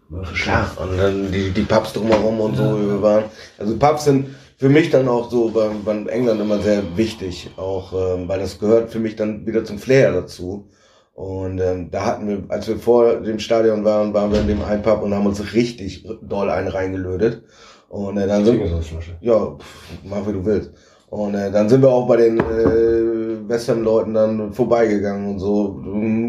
Das, 0.09 0.31
äh, 0.31 0.35
Klar, 0.35 0.71
und 0.81 0.97
dann 0.97 1.31
die, 1.31 1.51
die 1.51 1.61
Pubs 1.61 1.93
drumherum 1.93 2.39
und 2.39 2.57
ja. 2.57 2.71
so, 2.71 2.81
wie 2.81 2.87
wir 2.87 3.01
waren. 3.03 3.25
Also 3.59 3.77
Pubs 3.77 4.05
sind 4.05 4.29
für 4.57 4.69
mich 4.69 4.89
dann 4.89 5.07
auch 5.07 5.29
so 5.29 5.49
bei, 5.49 5.69
bei 5.85 6.09
England 6.09 6.41
immer 6.41 6.57
sehr 6.57 6.81
wichtig, 6.97 7.51
auch 7.55 7.93
ähm, 7.93 8.27
weil 8.27 8.39
das 8.39 8.57
gehört 8.57 8.89
für 8.89 8.99
mich 8.99 9.15
dann 9.15 9.45
wieder 9.45 9.63
zum 9.63 9.77
Flair 9.77 10.11
dazu. 10.11 10.69
Und 11.13 11.59
ähm, 11.59 11.91
da 11.91 12.03
hatten 12.03 12.27
wir, 12.27 12.43
als 12.49 12.67
wir 12.67 12.77
vor 12.77 13.21
dem 13.21 13.37
Stadion 13.37 13.85
waren, 13.85 14.11
waren 14.15 14.31
wir 14.31 14.41
in 14.41 14.47
dem 14.47 14.63
einen 14.63 14.81
Pub 14.81 15.03
und 15.03 15.13
haben 15.13 15.27
uns 15.27 15.53
richtig 15.53 16.07
doll 16.23 16.49
einen 16.49 16.69
reingelötet. 16.69 17.43
Und 17.89 18.17
äh, 18.17 18.27
dann 18.27 18.43
sind 18.43 18.59
wir, 18.59 18.81
ja, 19.21 19.55
pff, 19.55 20.03
mach 20.03 20.27
wie 20.27 20.33
du 20.33 20.45
willst. 20.45 20.71
Und 21.09 21.35
äh, 21.35 21.51
dann 21.51 21.69
sind 21.69 21.81
wir 21.81 21.89
auch 21.89 22.07
bei 22.07 22.17
den 22.17 22.37
äh, 22.39 23.47
West 23.47 23.69
Ham-Leuten 23.69 24.13
dann 24.13 24.51
vorbeigegangen 24.53 25.31
und 25.31 25.39
so, 25.39 25.81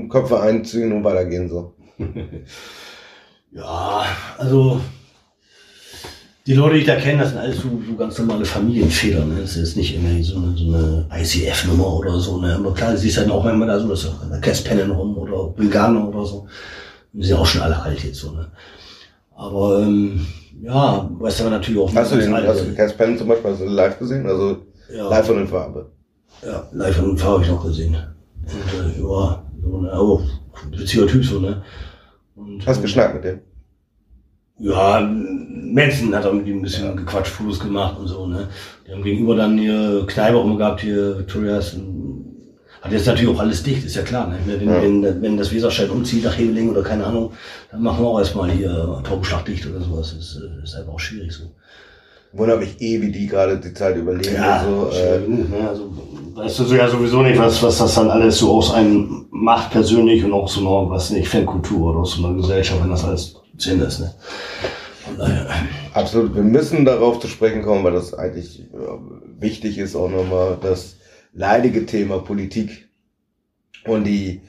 Köpfe 0.08 0.40
einziehen 0.40 0.92
und 0.92 1.02
weitergehen 1.02 1.48
so. 1.48 1.74
ja, 3.52 4.04
also 4.38 4.80
die 6.48 6.54
Leute, 6.54 6.76
die 6.76 6.80
ich 6.80 6.86
da 6.86 6.96
kenne, 6.96 7.20
das 7.20 7.30
sind 7.30 7.40
alles 7.40 7.56
so, 7.58 7.68
so 7.86 7.94
ganz 7.94 8.18
normale 8.18 8.44
Familienfehler. 8.44 9.22
Ne? 9.26 9.42
Das 9.42 9.54
ist 9.56 9.76
nicht 9.76 9.94
irgendwie 9.94 10.22
so 10.22 10.36
eine, 10.36 10.56
so 10.56 10.64
eine 10.72 11.06
ICF-Nummer 11.12 11.98
oder 11.98 12.18
so. 12.18 12.40
Ne? 12.40 12.54
Aber 12.54 12.72
klar, 12.72 12.96
siehst 12.96 13.18
dann 13.18 13.30
auch 13.30 13.44
immer 13.44 13.66
da 13.66 13.78
so, 13.78 13.86
dass 13.86 14.08
da 14.30 14.38
Castpennen 14.38 14.90
rum 14.90 15.18
oder 15.18 15.48
Bulganer 15.48 16.08
oder 16.08 16.24
so. 16.24 16.46
Die 17.12 17.22
sind 17.22 17.36
ja 17.36 17.42
auch 17.42 17.46
schon 17.46 17.60
alle 17.60 17.82
alt 17.82 18.02
jetzt 18.02 18.20
so. 18.20 18.30
Ne? 18.30 18.50
Aber 19.36 19.82
ähm, 19.82 20.26
ja, 20.62 21.10
weißt 21.18 21.40
du 21.40 21.50
natürlich 21.50 21.80
auch. 21.80 21.94
Hast 21.94 22.12
du 22.12 22.16
den, 22.16 22.34
hast 22.34 22.60
du 22.60 22.74
Castpennen 22.74 23.18
zum 23.18 23.28
Beispiel 23.28 23.50
live 23.66 23.98
gesehen? 23.98 24.26
Also 24.26 24.58
ja. 24.94 25.08
live 25.08 25.30
und 25.30 25.38
in 25.38 25.48
Farbe? 25.48 25.90
Ja, 26.44 26.68
live 26.72 27.02
und 27.02 27.10
in 27.10 27.18
Farbe 27.18 27.34
habe 27.34 27.44
ich 27.44 27.50
noch 27.50 27.64
gesehen. 27.64 27.96
Und 28.42 28.96
äh, 28.96 29.00
ja, 29.00 29.42
so 29.62 29.78
eine, 29.78 30.00
oh, 30.00 30.22
witziger 30.70 31.06
Typ 31.06 31.24
so, 31.24 31.40
ne? 31.40 31.62
Und, 32.34 32.66
Hast 32.66 32.78
ähm, 32.78 32.82
geschnackt 32.82 33.14
mit 33.14 33.24
dem? 33.24 33.40
Ja, 34.58 35.00
Mensen 35.00 36.14
hat 36.14 36.24
er 36.24 36.32
mit 36.32 36.46
ihm 36.46 36.58
ein 36.58 36.62
bisschen 36.62 36.96
gequatscht, 36.96 37.32
Fotos 37.32 37.60
gemacht 37.60 37.98
und 37.98 38.08
so, 38.08 38.26
ne. 38.26 38.48
Die 38.86 38.92
haben 38.92 39.02
gegenüber 39.02 39.36
dann 39.36 39.58
hier 39.58 40.04
Kneipe 40.06 40.36
auch 40.36 40.44
immer 40.44 40.56
gehabt, 40.56 40.80
hier 40.80 41.18
Victorias. 41.18 41.76
Hat 42.80 42.92
jetzt 42.92 43.06
natürlich 43.06 43.34
auch 43.34 43.40
alles 43.40 43.62
dicht, 43.62 43.84
ist 43.84 43.96
ja 43.96 44.02
klar, 44.02 44.28
ne. 44.28 44.38
Wenn, 44.46 44.68
ja. 44.68 44.82
wenn, 44.82 45.22
wenn 45.22 45.36
das 45.36 45.52
Weserscheid 45.52 45.90
umzieht 45.90 46.24
nach 46.24 46.38
Heveling 46.38 46.70
oder 46.70 46.82
keine 46.82 47.04
Ahnung, 47.04 47.32
dann 47.70 47.82
machen 47.82 48.04
wir 48.04 48.08
auch 48.08 48.18
erstmal 48.18 48.50
hier 48.50 49.02
Taubenschlag 49.04 49.44
dicht 49.44 49.66
oder 49.66 49.80
sowas. 49.80 50.14
Das 50.16 50.36
ist, 50.36 50.40
ist 50.62 50.74
einfach 50.76 50.92
auch 50.92 51.00
schwierig 51.00 51.32
so. 51.32 51.44
Wundert 52.32 52.60
mich 52.60 52.80
eh, 52.80 53.00
wie 53.00 53.10
die 53.10 53.26
gerade 53.26 53.58
die 53.58 53.72
Zeit 53.72 53.96
überleben. 53.96 54.34
Ja, 54.34 54.62
so, 54.62 54.90
äh, 54.94 55.18
genug, 55.18 55.50
ne? 55.50 55.68
Also, 55.68 55.90
weißt 56.34 56.58
du 56.58 56.74
ja 56.76 56.88
sowieso 56.88 57.22
nicht, 57.22 57.38
was, 57.38 57.62
was 57.62 57.78
das 57.78 57.94
dann 57.94 58.10
alles 58.10 58.38
so 58.38 58.52
aus 58.52 58.72
einem 58.72 59.26
macht 59.30 59.70
persönlich 59.70 60.22
und 60.24 60.32
auch 60.32 60.48
so 60.48 60.60
noch, 60.60 60.90
was 60.90 61.10
nicht, 61.10 61.28
Fankultur 61.28 61.90
oder 61.90 62.00
aus 62.00 62.16
so 62.16 62.26
einer 62.26 62.36
Gesellschaft, 62.36 62.82
wenn 62.82 62.90
das 62.90 63.04
alles 63.04 63.34
Sinn 63.56 63.80
ist. 63.80 64.00
Ne? 64.00 64.14
Absolut. 65.94 66.34
Wir 66.34 66.42
müssen 66.42 66.84
darauf 66.84 67.18
zu 67.18 67.28
sprechen 67.28 67.62
kommen, 67.62 67.82
weil 67.82 67.94
das 67.94 68.12
eigentlich 68.12 68.62
wichtig 69.40 69.78
ist, 69.78 69.96
auch 69.96 70.10
nochmal 70.10 70.58
das 70.60 70.97
leidige 71.32 71.86
Thema 71.86 72.18
Politik 72.18 72.88
und 73.84 74.04
die 74.04 74.42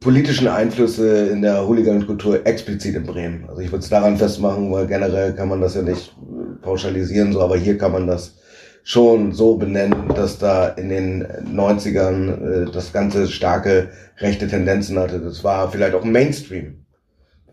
politischen 0.00 0.48
Einflüsse 0.48 1.26
in 1.28 1.42
der 1.42 1.66
Hooligan-Kultur 1.66 2.46
explizit 2.46 2.96
in 2.96 3.04
Bremen. 3.04 3.44
Also 3.48 3.60
ich 3.60 3.70
würde 3.70 3.82
es 3.82 3.90
daran 3.90 4.16
festmachen, 4.16 4.72
weil 4.72 4.86
generell 4.86 5.34
kann 5.34 5.48
man 5.48 5.60
das 5.60 5.74
ja 5.74 5.82
nicht 5.82 6.16
pauschalisieren, 6.62 7.32
so, 7.32 7.42
aber 7.42 7.56
hier 7.56 7.76
kann 7.76 7.92
man 7.92 8.06
das 8.06 8.36
schon 8.82 9.32
so 9.32 9.56
benennen, 9.56 10.08
dass 10.14 10.38
da 10.38 10.68
in 10.68 10.88
den 10.88 11.26
90ern 11.26 12.68
äh, 12.68 12.72
das 12.72 12.92
ganze 12.92 13.28
starke 13.28 13.90
rechte 14.18 14.48
Tendenzen 14.48 14.98
hatte. 14.98 15.20
Das 15.20 15.44
war 15.44 15.70
vielleicht 15.70 15.94
auch 15.94 16.04
Mainstream. 16.04 16.86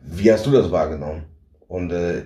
Wie 0.01 0.31
hast 0.31 0.45
du 0.45 0.51
das 0.51 0.71
wahrgenommen? 0.71 1.25
Und 1.67 1.91
äh, 1.91 2.23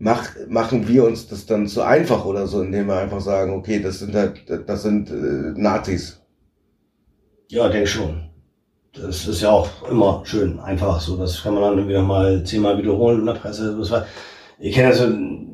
mach, 0.00 0.30
machen 0.48 0.88
wir 0.88 1.04
uns 1.04 1.28
das 1.28 1.46
dann 1.46 1.68
zu 1.68 1.82
einfach 1.82 2.24
oder 2.24 2.46
so, 2.46 2.62
indem 2.62 2.88
wir 2.88 2.96
einfach 2.96 3.20
sagen, 3.20 3.52
okay, 3.52 3.80
das 3.80 4.00
sind 4.00 4.14
halt, 4.14 4.42
das 4.66 4.82
sind 4.82 5.10
äh, 5.10 5.52
Nazis. 5.60 6.20
Ja, 7.48 7.68
denke 7.68 7.86
schon. 7.86 8.30
Das 8.92 9.28
ist 9.28 9.42
ja 9.42 9.50
auch 9.50 9.68
immer 9.88 10.22
schön 10.24 10.58
einfach 10.58 11.00
so. 11.00 11.16
Das 11.16 11.42
kann 11.42 11.54
man 11.54 11.76
dann 11.76 11.88
wieder 11.88 12.02
mal 12.02 12.42
zehnmal 12.42 12.76
wiederholen 12.78 13.20
in 13.20 13.26
der 13.26 13.34
Presse. 13.34 13.78
Ich 14.58 14.74
kenne 14.74 14.88
das 14.88 14.98
so 14.98 15.08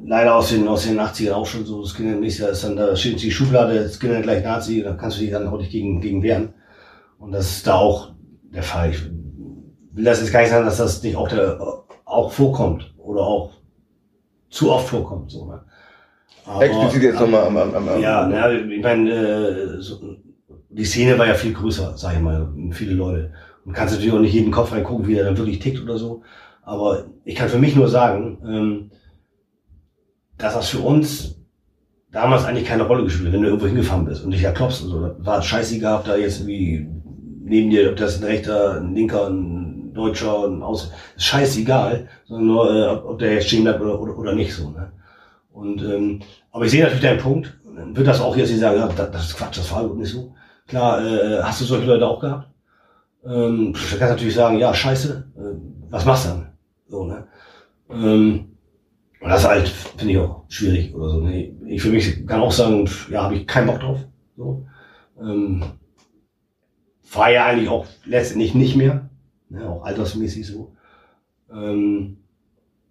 leider 0.06 0.36
aus 0.36 0.48
den, 0.48 0.66
aus 0.68 0.84
den 0.84 0.98
80ern 0.98 1.32
auch 1.32 1.46
schon 1.46 1.66
so. 1.66 1.84
Skinhead 1.84 2.24
ist 2.24 2.64
dann, 2.64 2.76
da 2.76 2.96
steht 2.96 3.20
die 3.20 3.30
Schublade, 3.30 3.88
Skinhead 3.88 4.22
gleich 4.22 4.42
Nazi, 4.42 4.82
da 4.82 4.94
kannst 4.94 5.18
du 5.18 5.22
dich 5.22 5.32
dann 5.32 5.48
auch 5.48 5.58
nicht 5.58 5.70
gegen, 5.70 6.00
gegen 6.00 6.22
wehren. 6.22 6.54
Und 7.18 7.32
das 7.32 7.50
ist 7.56 7.66
da 7.66 7.74
auch 7.74 8.12
der 8.54 8.62
Fall. 8.62 8.90
Ich 8.90 9.02
will 9.92 10.04
das 10.04 10.20
jetzt 10.20 10.32
gar 10.32 10.40
nicht 10.40 10.50
sagen, 10.50 10.64
dass 10.64 10.78
das 10.78 11.02
nicht 11.02 11.16
auch, 11.16 11.28
der, 11.28 11.60
auch 12.04 12.32
vorkommt 12.32 12.94
oder 12.98 13.22
auch 13.22 13.56
zu 14.50 14.70
oft 14.70 14.88
vorkommt. 14.88 15.30
So, 15.30 15.46
ne? 15.46 15.60
Aber, 16.44 16.64
Explizit 16.64 17.02
jetzt 17.02 17.20
nochmal 17.20 17.46
am, 17.46 17.56
am, 17.56 17.74
am, 17.74 18.00
Ja, 18.00 18.26
na, 18.26 18.52
ich 18.52 18.82
meine, 18.82 19.10
äh, 19.10 19.80
so, 19.80 20.00
die 20.68 20.84
Szene 20.84 21.18
war 21.18 21.26
ja 21.26 21.34
viel 21.34 21.52
größer, 21.52 21.96
sag 21.96 22.14
ich 22.14 22.20
mal, 22.20 22.48
viele 22.70 22.94
Leute. 22.94 23.32
Und 23.64 23.72
kannst 23.72 23.94
natürlich 23.94 24.14
auch 24.14 24.20
nicht 24.20 24.34
jeden 24.34 24.52
Kopf 24.52 24.72
reingucken, 24.72 25.06
wie 25.06 25.16
er 25.16 25.24
dann 25.24 25.36
wirklich 25.36 25.58
tickt 25.58 25.82
oder 25.82 25.98
so. 25.98 26.22
Aber 26.62 27.06
ich 27.24 27.34
kann 27.34 27.48
für 27.48 27.58
mich 27.58 27.74
nur 27.74 27.88
sagen, 27.88 28.38
ähm, 28.46 28.90
dass 30.38 30.54
das 30.54 30.68
für 30.68 30.80
uns 30.80 31.40
damals 32.12 32.44
eigentlich 32.44 32.66
keine 32.66 32.84
Rolle 32.84 33.04
gespielt 33.04 33.28
hat, 33.28 33.34
wenn 33.34 33.42
du 33.42 33.48
irgendwo 33.48 33.66
hingefahren 33.66 34.04
bist 34.04 34.24
und 34.24 34.30
dich 34.30 34.42
ja 34.42 34.52
klopfst 34.52 34.82
und 34.82 34.90
so. 34.90 35.00
Da 35.00 35.16
war 35.18 35.38
es 35.38 35.46
scheißegal, 35.46 35.98
ob 35.98 36.04
da 36.04 36.16
jetzt 36.16 36.40
irgendwie 36.40 36.88
neben 37.42 37.70
dir, 37.70 37.90
ob 37.90 37.96
das 37.96 38.18
ein 38.18 38.24
rechter, 38.24 38.80
ein 38.80 38.94
linker, 38.94 39.28
ein 39.28 39.65
Deutscher 39.96 40.44
und 40.44 40.62
aus, 40.62 40.92
scheißegal, 41.16 42.08
sondern 42.26 42.46
nur, 42.46 42.70
äh, 42.70 42.88
ob 42.88 43.18
der 43.18 43.34
jetzt 43.34 43.48
stehen 43.48 43.64
bleibt 43.64 43.80
oder, 43.80 44.00
oder, 44.00 44.16
oder 44.16 44.34
nicht 44.34 44.54
so. 44.54 44.70
Ne? 44.70 44.92
Und 45.50 45.82
ähm, 45.82 46.20
aber 46.52 46.66
ich 46.66 46.70
sehe 46.70 46.82
natürlich 46.82 47.02
deinen 47.02 47.20
Punkt. 47.20 47.58
Dann 47.76 47.96
wird 47.96 48.06
das 48.06 48.20
auch 48.20 48.36
jetzt 48.36 48.50
nicht 48.50 48.60
sagen, 48.60 48.78
ja, 48.78 48.88
das, 48.88 49.10
das 49.10 49.26
ist 49.26 49.36
Quatsch, 49.36 49.58
das 49.58 49.70
war 49.70 49.80
überhaupt 49.80 50.00
nicht 50.00 50.12
so. 50.12 50.34
Klar, 50.66 51.04
äh, 51.04 51.42
hast 51.42 51.60
du 51.60 51.64
solche 51.64 51.86
Leute 51.86 52.06
auch 52.06 52.20
gehabt? 52.20 52.48
Ähm, 53.24 53.72
du 53.72 53.98
kannst 53.98 54.00
natürlich 54.00 54.34
sagen, 54.34 54.58
ja, 54.58 54.72
scheiße, 54.72 55.32
äh, 55.36 55.90
was 55.90 56.04
machst 56.04 56.24
du 56.24 56.28
dann? 56.30 56.52
So, 56.88 57.04
ne? 57.04 57.26
Ähm, 57.90 58.56
und 59.20 59.30
das 59.30 59.42
ist 59.42 59.48
halt, 59.48 59.68
finde 59.68 60.12
ich 60.12 60.18
auch 60.18 60.44
schwierig 60.48 60.94
oder 60.94 61.08
so. 61.10 61.20
Ne? 61.20 61.54
Ich 61.66 61.82
für 61.82 61.90
mich 61.90 62.26
kann 62.26 62.40
auch 62.40 62.52
sagen, 62.52 62.88
ja, 63.10 63.24
habe 63.24 63.36
ich 63.36 63.46
keinen 63.46 63.66
Bock 63.66 63.80
drauf. 63.80 63.98
So. 64.36 64.66
Ähm, 65.20 65.64
war 67.12 67.30
ja 67.30 67.46
eigentlich 67.46 67.68
auch 67.68 67.86
letztendlich 68.04 68.54
nicht 68.54 68.76
mehr 68.76 69.08
ne, 69.48 69.68
auch 69.68 69.84
altersmäßig 69.84 70.46
so. 70.46 70.72
Ähm, 71.52 72.18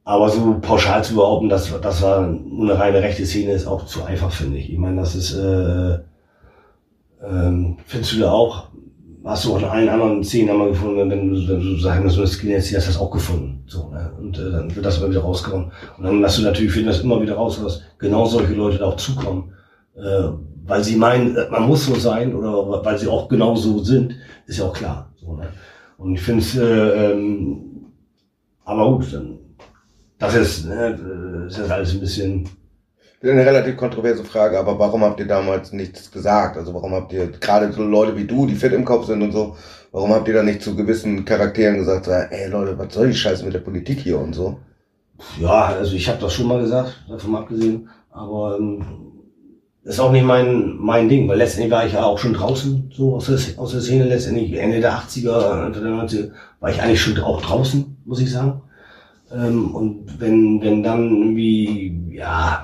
aber 0.04 0.30
so 0.30 0.60
pauschal 0.62 1.04
zu 1.04 1.16
behaupten, 1.16 1.50
dass 1.50 1.74
das 1.82 2.02
war 2.02 2.20
eine 2.20 2.78
reine 2.78 3.02
rechte 3.02 3.26
Szene, 3.26 3.54
ist 3.54 3.66
auch 3.66 3.86
zu 3.88 4.04
einfach, 4.04 4.32
finde 4.32 4.60
ich. 4.60 4.72
Ich 4.72 4.78
meine, 4.78 4.98
das 4.98 5.16
ist, 5.16 5.34
äh, 5.34 5.98
ähm, 7.24 7.78
findest 7.88 8.14
du 8.14 8.20
da 8.20 8.32
auch, 8.32 8.68
hast 9.24 9.46
du 9.46 9.54
auch 9.54 9.60
in 9.60 9.66
allen 9.66 9.90
anderen 9.90 10.24
Szenen 10.24 10.52
einmal 10.52 10.70
gefunden, 10.70 11.10
wenn 11.10 11.34
du, 11.34 11.48
wenn 11.48 11.60
du 11.60 11.80
sagen, 11.80 12.08
so 12.08 12.22
eine 12.22 12.28
Skinhead 12.28 12.62
hast 12.62 12.72
du 12.72 12.76
das 12.76 13.00
auch 13.00 13.10
gefunden. 13.10 13.64
So, 13.66 13.90
ne? 13.90 14.12
Und 14.20 14.38
äh, 14.38 14.52
dann 14.52 14.76
wird 14.76 14.86
das 14.86 15.00
immer 15.00 15.10
wieder 15.10 15.22
rauskommen. 15.22 15.72
Und 15.98 16.04
dann 16.04 16.22
lässt 16.22 16.38
du 16.38 16.44
natürlich, 16.44 16.72
finden 16.72 16.90
das 16.90 17.02
immer 17.02 17.20
wieder 17.20 17.36
raus, 17.36 17.60
dass 17.62 17.82
genau 17.98 18.26
solche 18.26 18.54
Leute 18.54 18.78
da 18.78 18.86
auch 18.86 18.98
zukommen. 18.98 19.54
Äh, 19.96 20.30
weil 20.68 20.84
sie 20.84 20.98
meinen, 20.98 21.36
man 21.50 21.68
muss 21.68 21.86
so 21.86 21.96
sein 21.96 22.36
oder 22.36 22.84
weil 22.86 22.98
sie 22.98 23.08
auch 23.08 23.28
genau 23.28 23.56
so 23.56 23.84
sind, 23.84 24.16
ist 24.46 24.60
ja 24.60 24.66
auch 24.66 24.74
klar. 24.74 25.12
So, 25.16 25.34
ne? 25.36 25.48
Und 25.98 26.16
ich 26.16 26.22
finde 26.22 26.42
es, 26.42 26.56
äh, 26.56 27.12
ähm, 27.12 27.92
aber 28.64 28.98
gut, 28.98 29.14
dann, 29.14 29.40
das 30.18 30.36
ist, 30.36 30.66
ne, 30.66 31.46
ist 31.48 31.58
das 31.58 31.70
alles 31.70 31.94
ein 31.94 32.00
bisschen. 32.00 32.50
Eine 33.22 33.46
relativ 33.46 33.76
kontroverse 33.78 34.24
Frage, 34.24 34.60
aber 34.60 34.78
warum 34.78 35.02
habt 35.02 35.20
ihr 35.20 35.26
damals 35.26 35.72
nichts 35.72 36.12
gesagt? 36.12 36.58
Also 36.58 36.74
warum 36.76 36.92
habt 36.92 37.12
ihr, 37.12 37.28
gerade 37.28 37.72
so 37.72 37.82
Leute 37.84 38.16
wie 38.16 38.26
du, 38.26 38.46
die 38.46 38.54
fit 38.54 38.72
im 38.72 38.86
Kopf 38.86 39.08
sind 39.08 39.24
und 39.24 39.32
so, 39.32 39.56
warum 39.92 40.12
habt 40.12 40.28
ihr 40.28 40.36
da 40.36 40.44
nicht 40.44 40.62
zu 40.62 40.76
gewissen 40.76 41.26
Charakteren 41.26 41.78
gesagt, 41.78 42.08
ey 42.08 42.50
Leute, 42.50 42.78
was 42.78 42.94
soll 42.94 43.08
die 43.08 43.16
Scheiße 43.16 43.44
mit 43.44 43.56
der 43.56 43.62
Politik 43.62 44.00
hier 44.00 44.20
und 44.20 44.34
so? 44.34 44.60
Ja, 45.40 45.66
also 45.68 45.96
ich 45.96 46.08
habe 46.08 46.20
das 46.20 46.34
schon 46.34 46.48
mal 46.48 46.62
gesagt, 46.62 47.04
davon 47.10 47.36
abgesehen, 47.36 47.90
aber 48.12 48.58
ähm, 48.60 48.86
das 48.86 49.15
ist 49.86 50.00
auch 50.00 50.12
nicht 50.12 50.26
mein, 50.26 50.78
mein 50.78 51.08
Ding, 51.08 51.28
weil 51.28 51.38
letztendlich 51.38 51.72
war 51.72 51.86
ich 51.86 51.94
ja 51.94 52.04
auch 52.04 52.18
schon 52.18 52.34
draußen, 52.34 52.92
so 52.94 53.16
aus 53.16 53.28
der, 53.28 53.38
aus 53.58 53.72
der 53.72 53.82
Szene, 53.82 54.06
letztendlich 54.06 54.54
Ende 54.54 54.82
der 54.82 54.98
80er, 54.98 55.68
Ende 55.68 55.80
der 55.80 55.92
90er, 55.92 56.32
war 56.60 56.72
ich 56.72 56.82
eigentlich 56.82 57.02
schon 57.02 57.20
auch 57.20 57.42
draußen, 57.42 57.98
muss 58.04 58.20
ich 58.20 58.32
sagen. 58.32 58.62
Ähm, 59.32 59.76
und 59.76 60.20
wenn, 60.20 60.60
wenn 60.62 60.82
dann 60.82 61.10
irgendwie, 61.10 61.96
ja, 62.12 62.64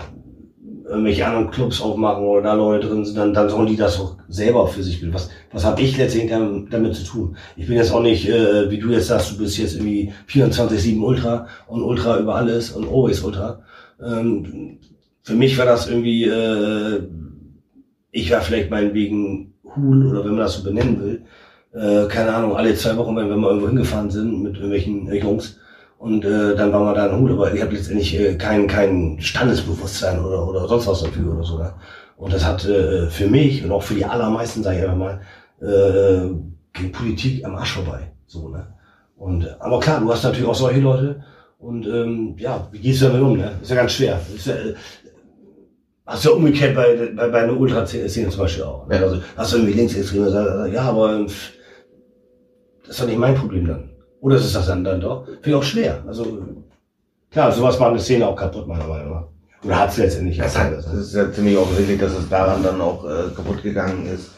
irgendwelche 0.92 1.26
anderen 1.26 1.52
Clubs 1.52 1.80
aufmachen 1.80 2.26
oder 2.26 2.42
da 2.42 2.54
Leute 2.54 2.88
drin 2.88 3.06
sind, 3.06 3.16
dann, 3.16 3.34
dann 3.34 3.50
sollen 3.50 3.68
die 3.68 3.78
das 3.78 4.00
auch 4.00 4.18
selber 4.28 4.68
für 4.68 4.84
sich 4.84 5.00
bilden. 5.00 5.14
Was, 5.14 5.30
was 5.52 5.64
habe 5.64 5.82
ich 5.82 5.98
letztendlich 5.98 6.70
damit 6.70 6.96
zu 6.96 7.04
tun? 7.04 7.38
Ich 7.56 7.68
bin 7.68 7.78
jetzt 7.78 7.94
auch 7.94 8.02
nicht, 8.02 8.28
äh, 8.28 8.70
wie 8.70 8.80
du 8.80 8.90
jetzt 8.90 9.08
sagst, 9.08 9.32
du 9.32 9.38
bist 9.38 9.58
jetzt 9.58 9.76
irgendwie 9.76 10.12
24-7 10.28 11.02
Ultra 11.02 11.48
und 11.68 11.84
Ultra 11.84 12.18
über 12.18 12.36
alles 12.36 12.72
und 12.72 12.88
always 12.88 13.22
Ultra. 13.22 13.62
Ähm, 14.04 14.80
für 15.24 15.36
mich 15.36 15.58
war 15.58 15.66
das 15.66 15.88
irgendwie, 15.88 16.26
äh, 16.26 17.02
ich 18.12 18.32
war 18.32 18.42
vielleicht 18.42 18.70
meinetwegen 18.70 19.54
Hul 19.76 20.08
oder 20.08 20.24
wenn 20.24 20.32
man 20.32 20.40
das 20.40 20.56
so 20.56 20.64
benennen 20.64 21.02
will, 21.02 21.22
äh, 21.74 22.08
keine 22.08 22.34
Ahnung, 22.34 22.56
alle 22.56 22.76
zwei 22.76 22.98
Wochen, 22.98 23.16
wenn 23.16 23.30
wir 23.30 23.38
mal 23.38 23.50
irgendwo 23.50 23.68
hingefahren 23.68 24.10
sind 24.10 24.44
mit 24.44 24.56
irgendwelchen 24.56 25.14
Jungs, 25.14 25.58
und 26.02 26.26
äh, 26.26 26.56
dann 26.56 26.74
war 26.74 26.84
man 26.84 26.96
da 26.96 27.06
in 27.06 27.20
Hut, 27.20 27.30
aber 27.30 27.54
ich 27.54 27.62
habe 27.62 27.76
letztendlich 27.76 28.20
äh, 28.20 28.34
kein, 28.34 28.66
kein 28.66 29.18
Standesbewusstsein 29.22 30.20
oder, 30.20 30.48
oder 30.48 30.68
sonst 30.68 30.88
was 30.88 31.04
dafür 31.04 31.32
oder 31.32 31.44
so. 31.44 31.60
Ne? 31.60 31.72
Und 32.18 32.34
das 32.34 32.44
hat 32.44 32.66
äh, 32.66 33.08
für 33.08 33.28
mich 33.28 33.64
und 33.64 33.72
auch 33.72 33.84
für 33.84 33.94
die 33.94 34.04
allermeisten, 34.04 34.64
sage 34.64 34.78
ich 34.78 34.84
einfach 34.84 34.98
mal, 34.98 35.22
äh, 35.62 36.28
ging 36.74 36.92
Politik 36.92 37.46
am 37.46 37.54
Arsch 37.54 37.74
vorbei. 37.74 38.12
So, 38.26 38.50
ne? 38.50 38.66
Und, 39.16 39.48
aber 39.62 39.80
klar, 39.80 40.00
du 40.00 40.12
hast 40.12 40.24
natürlich 40.24 40.48
auch 40.48 40.56
solche 40.56 40.80
Leute 40.80 41.24
und 41.60 41.86
ähm, 41.86 42.34
ja, 42.36 42.68
wie 42.72 42.80
gehst 42.80 43.04
du 43.04 43.06
damit 43.06 43.22
um? 43.22 43.38
Ne? 43.38 43.52
Ist 43.62 43.70
ja 43.70 43.76
ganz 43.76 43.92
schwer. 43.92 44.20
Ist 44.36 44.48
ja, 44.48 44.56
ja 46.20 46.32
umgekehrt 46.32 46.76
bei, 46.76 47.12
bei, 47.16 47.28
bei 47.30 47.44
einer 47.44 47.58
Ultraszene 47.58 48.08
zum 48.08 48.38
Beispiel 48.38 48.64
auch. 48.64 48.88
Ne? 48.88 49.00
Also 49.00 49.22
hast 49.38 49.54
du 49.54 49.58
irgendwie 49.58 49.74
Linksextreme, 49.74 50.70
ja, 50.74 50.82
aber 50.82 51.26
das 52.86 52.90
ist 52.90 53.02
doch 53.02 53.08
nicht 53.08 53.20
mein 53.20 53.36
Problem 53.36 53.68
dann. 53.68 53.90
Oder 54.20 54.36
ist 54.36 54.46
es 54.46 54.54
das 54.54 54.68
dann, 54.68 54.84
dann 54.84 55.02
doch? 55.02 55.26
Finde 55.26 55.50
ich 55.50 55.56
auch 55.56 55.64
schwer. 55.64 56.04
Also, 56.06 56.46
klar, 57.32 57.52
sowas 57.52 57.80
macht 57.80 57.92
eine 57.92 58.00
Szene 58.00 58.28
auch 58.28 58.36
kaputt, 58.36 58.68
meiner 58.68 58.86
Meinung 58.86 59.12
nach. 59.12 59.28
Oder 59.64 59.80
hat 59.80 59.90
es 59.90 59.98
letztendlich. 59.98 60.38
Das, 60.38 60.58
hat, 60.58 60.74
das 60.74 60.94
ist 60.94 61.16
ja 61.16 61.32
ziemlich 61.32 61.58
offensichtlich, 61.58 62.00
dass 62.00 62.18
es 62.18 62.30
daran 62.30 62.64
dann 62.64 62.82
auch 62.82 63.06
äh, 63.06 63.34
kaputt 63.36 63.64
gegangen 63.64 64.08
ist. 64.14 64.32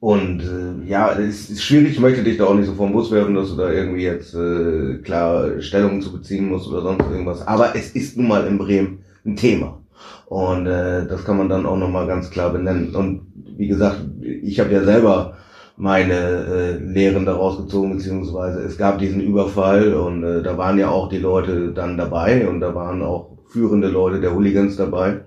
Und 0.00 0.40
äh, 0.40 0.88
ja, 0.88 1.12
es 1.18 1.50
ist 1.50 1.62
schwierig, 1.62 1.92
ich 1.92 2.00
möchte 2.00 2.22
dich 2.22 2.36
da 2.36 2.44
auch 2.44 2.54
nicht 2.54 2.66
so 2.66 2.74
vom 2.74 2.92
Bus 2.92 3.10
werfen, 3.10 3.34
dass 3.34 3.48
du 3.48 3.56
da 3.56 3.70
irgendwie 3.70 4.02
jetzt 4.02 4.34
äh, 4.34 4.98
klar 5.02 5.60
Stellung 5.60 6.02
zu 6.02 6.12
beziehen 6.12 6.48
musst 6.48 6.68
oder 6.68 6.82
sonst 6.82 7.04
irgendwas. 7.10 7.46
Aber 7.46 7.74
es 7.74 7.90
ist 7.90 8.16
nun 8.16 8.28
mal 8.28 8.46
in 8.46 8.58
Bremen 8.58 9.04
ein 9.24 9.36
Thema. 9.36 9.80
Und 10.26 10.66
äh, 10.66 11.06
das 11.06 11.24
kann 11.24 11.38
man 11.38 11.48
dann 11.48 11.66
auch 11.66 11.76
nochmal 11.76 12.06
ganz 12.06 12.30
klar 12.30 12.50
benennen. 12.50 12.94
Und 12.94 13.22
wie 13.56 13.68
gesagt, 13.68 14.00
ich 14.20 14.60
habe 14.60 14.72
ja 14.72 14.82
selber 14.82 15.36
meine 15.76 16.14
äh, 16.14 16.78
Lehren 16.78 17.26
daraus 17.26 17.58
gezogen, 17.58 17.96
beziehungsweise 17.96 18.60
es 18.60 18.76
gab 18.76 18.98
diesen 18.98 19.20
Überfall 19.20 19.94
und 19.94 20.24
äh, 20.24 20.42
da 20.42 20.56
waren 20.56 20.78
ja 20.78 20.88
auch 20.88 21.08
die 21.08 21.18
Leute 21.18 21.72
dann 21.72 21.96
dabei 21.96 22.48
und 22.48 22.60
da 22.60 22.74
waren 22.74 23.02
auch 23.02 23.36
führende 23.48 23.88
Leute 23.88 24.20
der 24.20 24.34
Hooligans 24.34 24.76
dabei. 24.76 25.20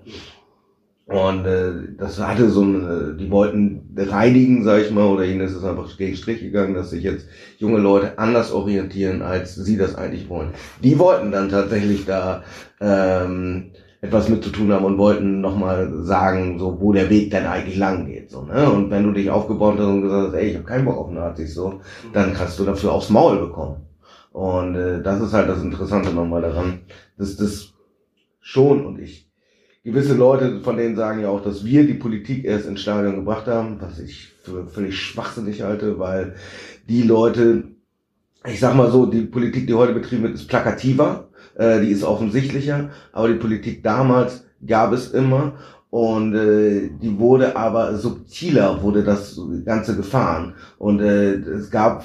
Und 1.06 1.44
äh, 1.44 1.72
das 1.98 2.20
hatte 2.20 2.48
so 2.50 2.62
eine, 2.62 3.16
die 3.18 3.30
wollten 3.30 3.94
reinigen, 3.96 4.62
sag 4.62 4.82
ich 4.82 4.92
mal, 4.92 5.06
oder 5.06 5.24
ihnen 5.24 5.40
ist 5.40 5.56
es 5.56 5.64
einfach 5.64 5.96
gegen 5.96 6.14
Strich 6.14 6.40
gegangen, 6.40 6.74
dass 6.74 6.90
sich 6.90 7.02
jetzt 7.02 7.26
junge 7.58 7.78
Leute 7.78 8.16
anders 8.18 8.52
orientieren, 8.52 9.22
als 9.22 9.56
sie 9.56 9.76
das 9.76 9.96
eigentlich 9.96 10.28
wollen. 10.28 10.50
Die 10.84 11.00
wollten 11.00 11.32
dann 11.32 11.48
tatsächlich 11.48 12.06
da 12.06 12.44
ähm, 12.80 13.72
etwas 14.02 14.28
mit 14.28 14.42
zu 14.42 14.50
tun 14.50 14.72
haben 14.72 14.84
und 14.84 14.98
wollten 14.98 15.40
nochmal 15.40 16.02
sagen, 16.02 16.58
so 16.58 16.80
wo 16.80 16.92
der 16.92 17.10
Weg 17.10 17.30
denn 17.30 17.46
eigentlich 17.46 17.76
lang 17.76 18.06
geht. 18.06 18.30
So, 18.30 18.42
ne? 18.42 18.70
Und 18.70 18.90
wenn 18.90 19.04
du 19.04 19.12
dich 19.12 19.30
aufgebaut 19.30 19.78
hast 19.78 19.86
und 19.86 20.02
gesagt 20.02 20.28
hast, 20.28 20.34
ey, 20.34 20.48
ich 20.48 20.54
habe 20.56 20.64
keinen 20.64 20.86
Bock 20.86 20.96
auf 20.96 21.10
Nazis, 21.10 21.54
so, 21.54 21.80
dann 22.12 22.32
kannst 22.32 22.58
du 22.58 22.64
dafür 22.64 22.92
aufs 22.92 23.10
Maul 23.10 23.38
bekommen. 23.38 23.82
Und 24.32 24.74
äh, 24.76 25.02
das 25.02 25.20
ist 25.20 25.32
halt 25.32 25.48
das 25.48 25.62
Interessante 25.62 26.12
nochmal 26.12 26.42
daran, 26.42 26.80
dass 27.18 27.36
das 27.36 27.74
schon 28.40 28.86
und 28.86 28.98
ich 29.00 29.28
gewisse 29.84 30.14
Leute 30.14 30.60
von 30.60 30.76
denen 30.76 30.96
sagen 30.96 31.20
ja 31.20 31.28
auch, 31.28 31.42
dass 31.42 31.64
wir 31.64 31.86
die 31.86 31.94
Politik 31.94 32.44
erst 32.44 32.66
ins 32.66 32.80
Stadion 32.80 33.16
gebracht 33.16 33.46
haben, 33.46 33.80
was 33.80 33.98
ich 33.98 34.28
für 34.42 34.66
völlig 34.66 34.98
schwachsinnig 34.98 35.62
halte, 35.62 35.98
weil 35.98 36.36
die 36.88 37.02
Leute, 37.02 37.64
ich 38.46 38.60
sag 38.60 38.74
mal 38.74 38.90
so, 38.90 39.06
die 39.06 39.22
Politik, 39.22 39.66
die 39.66 39.74
heute 39.74 39.94
betrieben 39.94 40.22
wird, 40.22 40.34
ist 40.34 40.48
plakativer 40.48 41.29
äh, 41.60 41.80
die 41.80 41.90
ist 41.90 42.04
offensichtlicher, 42.04 42.90
aber 43.12 43.28
die 43.28 43.34
Politik 43.34 43.82
damals 43.82 44.44
gab 44.66 44.92
es 44.92 45.12
immer 45.12 45.52
und 45.90 46.34
äh, 46.34 46.88
die 47.02 47.18
wurde 47.18 47.56
aber 47.56 47.96
subtiler, 47.96 48.82
wurde 48.82 49.02
das 49.02 49.38
Ganze 49.64 49.96
gefahren. 49.96 50.54
Und 50.78 51.00
äh, 51.00 51.32
es 51.34 51.70
gab, 51.70 52.04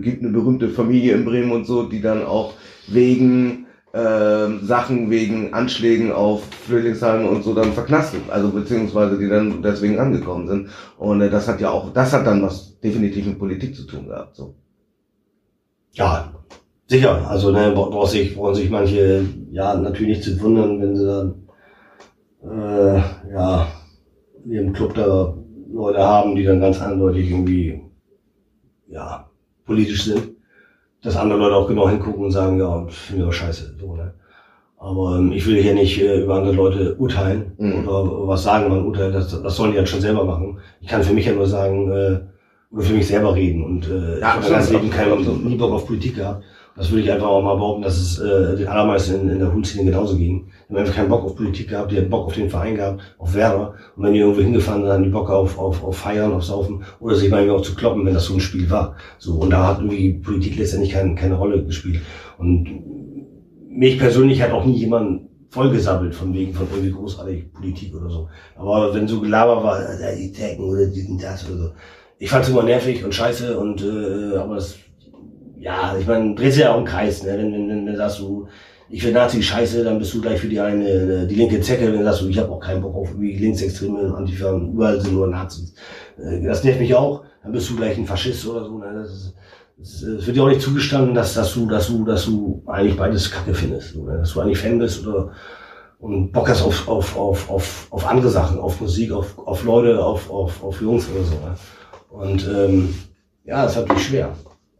gibt 0.00 0.22
eine 0.22 0.32
berühmte 0.32 0.68
Familie 0.68 1.14
in 1.14 1.24
Bremen 1.24 1.52
und 1.52 1.66
so, 1.66 1.82
die 1.88 2.00
dann 2.00 2.24
auch 2.24 2.54
wegen 2.86 3.66
äh, 3.92 4.48
Sachen, 4.62 5.10
wegen 5.10 5.52
Anschlägen 5.52 6.12
auf 6.12 6.44
Flüchtlingsheime 6.66 7.28
und 7.28 7.42
so 7.42 7.54
dann 7.54 7.72
verknastet, 7.72 8.22
also 8.30 8.50
beziehungsweise 8.50 9.18
die 9.18 9.28
dann 9.28 9.62
deswegen 9.62 9.98
angekommen 9.98 10.48
sind. 10.48 10.68
Und 10.96 11.20
äh, 11.20 11.30
das 11.30 11.46
hat 11.48 11.60
ja 11.60 11.70
auch, 11.70 11.92
das 11.92 12.12
hat 12.12 12.26
dann 12.26 12.42
was 12.42 12.80
definitiv 12.80 13.26
mit 13.26 13.38
Politik 13.38 13.74
zu 13.76 13.84
tun 13.84 14.06
gehabt. 14.06 14.36
So. 14.36 14.54
Ja, 15.92 16.32
Sicher, 16.86 17.28
also 17.28 17.50
ne, 17.50 17.72
braucht 17.74 18.10
sich, 18.10 18.36
brauchen 18.36 18.54
sich 18.54 18.70
manche 18.70 19.24
ja 19.52 19.74
natürlich 19.74 20.18
nicht 20.18 20.24
zu 20.24 20.40
wundern, 20.42 20.80
wenn 20.80 20.96
sie 20.96 21.06
dann 21.06 21.34
äh, 22.42 23.32
ja 23.32 23.68
in 24.44 24.52
ihrem 24.52 24.72
Club 24.72 24.94
da 24.94 25.34
Leute 25.72 25.98
haben, 25.98 26.36
die 26.36 26.44
dann 26.44 26.60
ganz 26.60 26.80
eindeutig 26.80 27.30
irgendwie 27.30 27.80
ja 28.88 29.28
politisch 29.64 30.04
sind, 30.04 30.34
dass 31.02 31.16
andere 31.16 31.38
Leute 31.38 31.56
auch 31.56 31.68
genau 31.68 31.88
hingucken 31.88 32.24
und 32.24 32.30
sagen, 32.30 32.58
ja, 32.58 32.86
finde 32.86 33.22
ich 33.22 33.28
auch 33.28 33.32
scheiße. 33.32 33.76
So, 33.80 33.96
ne? 33.96 34.14
Aber 34.76 35.16
ähm, 35.16 35.32
ich 35.32 35.46
will 35.46 35.62
hier 35.62 35.72
nicht 35.72 35.98
äh, 36.02 36.20
über 36.22 36.34
andere 36.34 36.54
Leute 36.54 36.94
urteilen 36.96 37.52
mhm. 37.56 37.88
oder 37.88 38.28
was 38.28 38.42
sagen, 38.42 38.68
man 38.68 38.84
urteilt, 38.84 39.14
das, 39.14 39.42
das 39.42 39.56
sollen 39.56 39.72
die 39.72 39.78
halt 39.78 39.88
schon 39.88 40.02
selber 40.02 40.24
machen. 40.24 40.58
Ich 40.82 40.88
kann 40.88 41.02
für 41.02 41.14
mich 41.14 41.24
ja 41.24 41.32
nur 41.32 41.46
sagen, 41.46 41.90
äh, 41.90 42.20
oder 42.70 42.82
für 42.82 42.92
mich 42.92 43.06
selber 43.06 43.34
reden. 43.34 43.64
Und 43.64 43.88
äh, 43.88 44.12
ja, 44.12 44.16
ich 44.18 44.24
habe 44.24 44.42
mein 44.42 44.52
ganzes 44.52 44.72
Leben 44.72 44.90
keinen 44.90 45.44
nie 45.44 45.56
Bock 45.56 45.72
auf 45.72 45.86
Politik 45.86 46.16
gehabt. 46.16 46.44
Das 46.76 46.90
würde 46.90 47.04
ich 47.04 47.12
einfach 47.12 47.28
auch 47.28 47.42
mal 47.42 47.54
behaupten, 47.54 47.82
dass 47.82 47.98
es 47.98 48.18
äh, 48.18 48.56
den 48.56 48.66
allermeisten 48.66 49.20
in, 49.20 49.30
in 49.30 49.38
der 49.38 49.52
Hundszene 49.52 49.84
genauso 49.84 50.16
ging. 50.16 50.48
Die 50.68 50.72
haben 50.72 50.80
einfach 50.80 50.94
keinen 50.94 51.08
Bock 51.08 51.24
auf 51.24 51.36
Politik 51.36 51.68
gehabt, 51.68 51.92
die 51.92 51.98
haben 51.98 52.10
Bock 52.10 52.26
auf 52.26 52.34
den 52.34 52.50
Verein 52.50 52.74
gehabt, 52.74 53.00
auf 53.18 53.32
Werder. 53.34 53.74
Und 53.96 54.02
wenn 54.02 54.12
die 54.12 54.18
irgendwo 54.18 54.40
hingefahren 54.40 54.82
sind, 54.82 54.92
haben 54.92 55.04
die 55.04 55.10
Bock 55.10 55.30
auf, 55.30 55.56
auf, 55.56 55.84
auf 55.84 55.96
Feiern, 55.96 56.32
auf 56.32 56.44
Saufen 56.44 56.82
oder 56.98 57.14
sich 57.14 57.30
mal 57.30 57.48
auch 57.50 57.62
zu 57.62 57.76
kloppen, 57.76 58.04
wenn 58.04 58.14
das 58.14 58.24
so 58.24 58.34
ein 58.34 58.40
Spiel 58.40 58.68
war. 58.70 58.96
So, 59.18 59.34
und 59.34 59.50
da 59.50 59.68
hat 59.68 59.78
irgendwie 59.78 60.14
Politik 60.14 60.58
letztendlich 60.58 60.92
keine, 60.92 61.14
keine 61.14 61.36
Rolle 61.36 61.64
gespielt. 61.64 62.00
Und 62.38 62.68
mich 63.70 63.96
persönlich 63.98 64.42
hat 64.42 64.50
auch 64.50 64.64
nie 64.64 64.76
jemand 64.76 65.28
vollgesammelt 65.50 66.14
von 66.16 66.34
wegen 66.34 66.52
von 66.52 66.66
irgendwie 66.72 66.90
großartig 66.90 67.52
Politik 67.52 67.94
oder 67.94 68.10
so. 68.10 68.28
Aber 68.56 68.92
wenn 68.92 69.06
so 69.06 69.20
Gelaber 69.20 69.62
war, 69.62 69.80
äh, 69.80 70.16
die 70.16 70.32
Tagen 70.32 70.64
oder 70.64 70.86
diesen 70.86 71.18
das 71.18 71.48
oder 71.48 71.58
so. 71.58 71.70
Ich 72.18 72.30
fand 72.30 72.44
es 72.44 72.50
immer 72.50 72.64
nervig 72.64 73.04
und 73.04 73.14
scheiße 73.14 73.58
und 73.58 73.82
äh, 73.82 74.36
aber 74.36 74.56
das 74.56 74.76
ja, 75.64 75.96
ich 75.98 76.06
meine, 76.06 76.34
dreht 76.34 76.52
sich 76.52 76.62
ja 76.62 76.74
auch 76.74 76.78
im 76.78 76.84
Kreis, 76.84 77.22
ne? 77.22 77.38
Wenn, 77.38 77.50
wenn, 77.50 77.68
wenn, 77.70 77.86
wenn 77.86 77.96
sagst 77.96 78.18
du, 78.18 78.46
ich 78.90 79.02
will 79.02 79.12
Nazi 79.12 79.42
scheiße, 79.42 79.82
dann 79.82 79.98
bist 79.98 80.12
du 80.12 80.20
gleich 80.20 80.38
für 80.38 80.46
die 80.46 80.60
eine, 80.60 81.26
die 81.26 81.34
linke 81.34 81.58
Zecke, 81.62 81.86
wenn 81.86 81.98
du 81.98 82.04
sagst 82.04 82.20
du, 82.20 82.28
ich 82.28 82.38
habe 82.38 82.52
auch 82.52 82.60
keinen 82.60 82.82
Bock 82.82 82.94
auf 82.94 83.18
wie 83.18 83.34
Linksextreme, 83.34 84.14
Antifa, 84.14 84.52
überall 84.52 85.00
sind 85.00 85.14
nur 85.14 85.26
Nazis. 85.26 85.74
Äh, 86.18 86.42
das 86.42 86.62
nervt 86.64 86.80
mich 86.80 86.94
auch, 86.94 87.24
dann 87.42 87.52
bist 87.52 87.70
du 87.70 87.76
gleich 87.76 87.96
ein 87.96 88.04
Faschist 88.04 88.46
oder 88.46 88.62
so. 88.62 88.76
Ne? 88.76 88.92
Das, 88.94 89.34
ist, 89.80 90.02
es 90.02 90.26
wird 90.26 90.36
dir 90.36 90.42
auch 90.42 90.48
nicht 90.48 90.60
zugestanden, 90.60 91.14
dass, 91.14 91.32
dass 91.32 91.54
du, 91.54 91.66
dass 91.66 91.86
du, 91.86 92.04
dass 92.04 92.26
du 92.26 92.62
eigentlich 92.66 92.98
beides 92.98 93.30
Kacke 93.30 93.54
findest, 93.54 93.96
oder? 93.96 94.18
dass 94.18 94.34
du 94.34 94.40
eigentlich 94.40 94.58
Fan 94.58 94.78
bist 94.78 95.06
oder 95.06 95.32
und 95.98 96.30
Bock 96.32 96.50
hast 96.50 96.60
auf, 96.60 96.86
auf, 96.86 97.16
auf, 97.16 97.48
auf, 97.48 97.86
auf 97.88 98.06
andere 98.06 98.28
Sachen, 98.28 98.58
auf 98.58 98.78
Musik, 98.82 99.12
auf, 99.12 99.38
auf 99.38 99.64
Leute, 99.64 100.04
auf, 100.04 100.30
auf, 100.30 100.62
auf 100.62 100.78
Jungs 100.82 101.08
oder 101.08 101.24
so. 101.24 101.34
Ne? 101.36 101.56
Und 102.10 102.46
ähm, 102.46 102.94
ja, 103.46 103.62
das 103.62 103.72
ist 103.72 103.78
natürlich 103.78 104.04
schwer. 104.04 104.34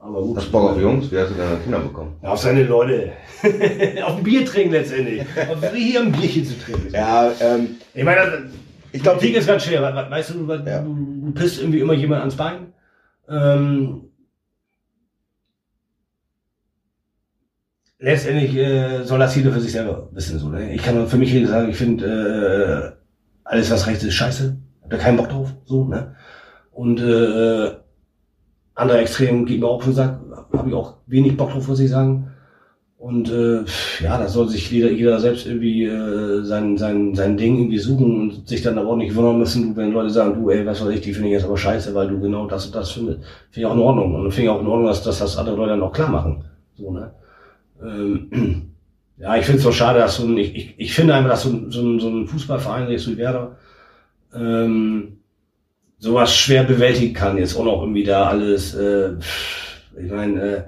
Aber 0.05 0.21
gut. 0.21 0.37
Hast 0.37 0.53
Bock 0.53 0.71
auf 0.71 0.79
Jungs? 0.79 1.11
Wie 1.11 1.19
hast 1.19 1.31
du 1.31 1.35
deine 1.35 1.57
Kinder 1.57 1.79
bekommen? 1.79 2.17
Ja, 2.23 2.29
auf 2.33 2.39
seine 2.39 2.65
Leute. 2.65 3.13
auf 4.05 4.19
ein 4.19 4.23
Bier 4.23 4.45
trinken 4.45 4.73
letztendlich. 4.73 5.23
auf 5.23 5.75
hier 5.75 6.01
ein 6.03 6.13
Bierchen 6.13 6.45
zu 6.45 6.59
trinken. 6.59 6.93
Ja, 6.93 7.33
ähm. 7.41 7.77
Ich 7.95 8.05
meine, 8.05 8.51
ich 8.93 9.03
glaube, 9.03 9.21
Krieg 9.21 9.35
ist 9.35 9.47
ganz 9.47 9.65
schwer. 9.65 9.81
Weißt 9.83 10.31
du, 10.31 10.47
du, 10.47 10.53
ja. 10.53 10.83
du, 10.83 11.33
pisst 11.35 11.59
irgendwie 11.59 11.81
immer 11.81 11.95
jemand 11.95 12.21
ans 12.21 12.37
Bein. 12.37 12.75
Ähm, 13.31 14.11
letztendlich 17.99 18.55
äh, 18.57 19.05
soll 19.05 19.19
das 19.19 19.35
jeder 19.35 19.53
für 19.53 19.61
sich 19.61 19.73
selber 19.73 20.11
wissen. 20.13 20.39
So, 20.39 20.51
ne? 20.51 20.75
Ich 20.75 20.83
kann 20.83 21.09
für 21.09 21.17
mich 21.17 21.49
sagen, 21.49 21.71
ich 21.71 21.77
finde, 21.77 22.95
äh, 22.95 23.05
alles 23.45 23.71
was 23.71 23.87
rechts 23.87 24.05
ist 24.05 24.13
scheiße. 24.13 24.55
Hab 24.83 24.91
da 24.91 24.99
keinen 24.99 25.17
Bock 25.17 25.31
drauf. 25.31 25.55
So, 25.65 25.85
ne? 25.85 26.15
Und 26.73 27.01
äh, 27.01 27.84
andere 28.75 28.99
Extrem 28.99 29.47
geht 29.47 29.61
mir 29.61 29.67
auch 29.67 29.83
schon 29.83 29.95
Sack, 29.95 30.19
habe 30.53 30.69
ich 30.69 30.75
auch 30.75 30.95
wenig 31.07 31.37
Bock 31.37 31.53
drauf, 31.53 31.69
muss 31.69 31.81
ich 31.81 31.91
sagen. 31.91 32.31
Und 32.99 33.31
äh, 33.31 33.65
ja, 34.03 34.17
da 34.17 34.29
soll 34.29 34.49
sich 34.49 34.71
jeder, 34.71 34.91
jeder 34.91 35.21
selbst 35.21 35.47
irgendwie 35.47 35.85
äh, 35.85 36.43
sein, 36.43 36.79
sein, 36.79 37.15
sein 37.15 37.37
Ding 37.37 37.59
irgendwie 37.59 37.79
suchen 37.79 38.21
und 38.21 38.49
sich 38.49 38.63
dann 38.63 38.79
aber 38.79 38.91
auch 38.91 38.97
nicht 38.97 39.15
wundern 39.15 39.39
müssen, 39.39 39.77
wenn 39.77 39.93
Leute 39.93 40.09
sagen, 40.09 40.35
du, 40.35 40.49
ey, 40.49 40.65
was 40.65 40.83
weiß 40.83 40.95
ich, 40.95 41.03
die 41.03 41.13
finde 41.13 41.29
ich 41.29 41.35
jetzt 41.35 41.45
aber 41.45 41.59
scheiße, 41.59 41.95
weil 41.95 42.09
du 42.09 42.19
genau 42.19 42.47
das 42.47 42.65
und 42.67 42.75
das 42.75 42.93
findest. 42.93 43.19
Finde 43.51 43.61
ich 43.61 43.67
auch 43.67 43.75
in 43.75 43.81
Ordnung. 43.81 44.15
Und 44.15 44.31
finde 44.31 44.45
ich 44.45 44.49
auch 44.49 44.61
in 44.61 44.67
Ordnung, 44.67 44.87
dass, 44.87 45.03
dass 45.03 45.19
das 45.19 45.37
andere 45.37 45.57
Leute 45.57 45.71
dann 45.71 45.83
auch 45.83 45.93
klar 45.93 46.09
machen. 46.09 46.45
So, 46.77 46.91
ne? 46.91 47.13
Ähm, 47.83 48.71
Ja, 49.17 49.37
ich 49.37 49.45
finde 49.45 49.59
es 49.59 49.65
so 49.65 49.71
schade, 49.73 50.01
dass 50.01 50.17
so 50.17 50.25
ein, 50.25 50.37
ich, 50.37 50.55
ich, 50.57 50.75
ich 50.77 50.93
finde 50.93 51.15
einfach, 51.15 51.31
dass 51.31 51.45
so 51.45 51.51
ein, 51.51 51.71
so 51.71 51.81
ein, 51.83 52.01
so 52.01 52.09
ein 52.09 52.27
Fußballverein 52.27 52.89
wie 52.89 53.17
Werder 53.17 53.57
ähm, 54.35 55.19
sowas 55.99 56.35
schwer 56.37 56.65
bewältigen 56.65 57.15
kann. 57.15 57.39
Jetzt 57.39 57.57
auch 57.57 57.65
noch 57.65 57.81
irgendwie 57.81 58.05
da 58.05 58.29
alles, 58.29 58.75
äh, 58.75 59.13
ich 59.97 60.11
meine, 60.11 60.43
äh, 60.43 60.63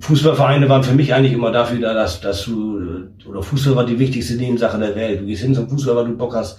Fußballvereine 0.00 0.68
waren 0.68 0.82
für 0.82 0.94
mich 0.94 1.14
eigentlich 1.14 1.32
immer 1.32 1.52
dafür 1.52 1.80
da, 1.80 1.94
dass, 1.94 2.20
dass 2.20 2.44
du, 2.44 3.08
oder 3.26 3.42
Fußball 3.42 3.76
war 3.76 3.86
die 3.86 3.98
wichtigste 3.98 4.34
Nebensache 4.34 4.78
der 4.78 4.94
Welt. 4.96 5.20
Du 5.20 5.26
gehst 5.26 5.42
hin 5.42 5.54
zum 5.54 5.68
Fußball, 5.68 5.96
weil 5.96 6.06
du 6.06 6.16
Bock 6.16 6.34
hast, 6.34 6.58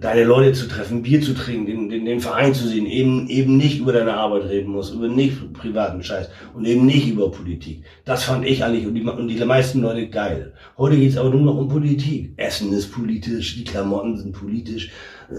deine 0.00 0.24
Leute 0.24 0.52
zu 0.52 0.66
treffen, 0.66 1.02
Bier 1.02 1.20
zu 1.20 1.34
trinken, 1.34 1.66
den, 1.66 1.88
den, 1.90 2.04
den 2.06 2.20
Verein 2.20 2.54
zu 2.54 2.66
sehen, 2.66 2.86
eben, 2.86 3.28
eben 3.28 3.56
nicht 3.56 3.80
über 3.80 3.92
deine 3.92 4.14
Arbeit 4.14 4.44
reden 4.44 4.72
musst, 4.72 4.94
über 4.94 5.08
nicht 5.08 5.52
privaten 5.52 6.02
Scheiß 6.02 6.30
und 6.54 6.64
eben 6.64 6.86
nicht 6.86 7.08
über 7.08 7.30
Politik. 7.30 7.84
Das 8.06 8.24
fand 8.24 8.46
ich 8.46 8.64
eigentlich 8.64 8.86
und 8.86 8.94
die, 8.94 9.02
und 9.02 9.28
die 9.28 9.44
meisten 9.44 9.82
Leute 9.82 10.08
geil. 10.08 10.54
Heute 10.78 10.96
geht's 10.96 11.18
aber 11.18 11.30
nur 11.30 11.42
noch 11.42 11.56
um 11.56 11.68
Politik. 11.68 12.32
Essen 12.36 12.72
ist 12.72 12.92
politisch, 12.92 13.56
die 13.56 13.64
Klamotten 13.64 14.16
sind 14.16 14.32
politisch, 14.32 14.90
äh, 15.30 15.34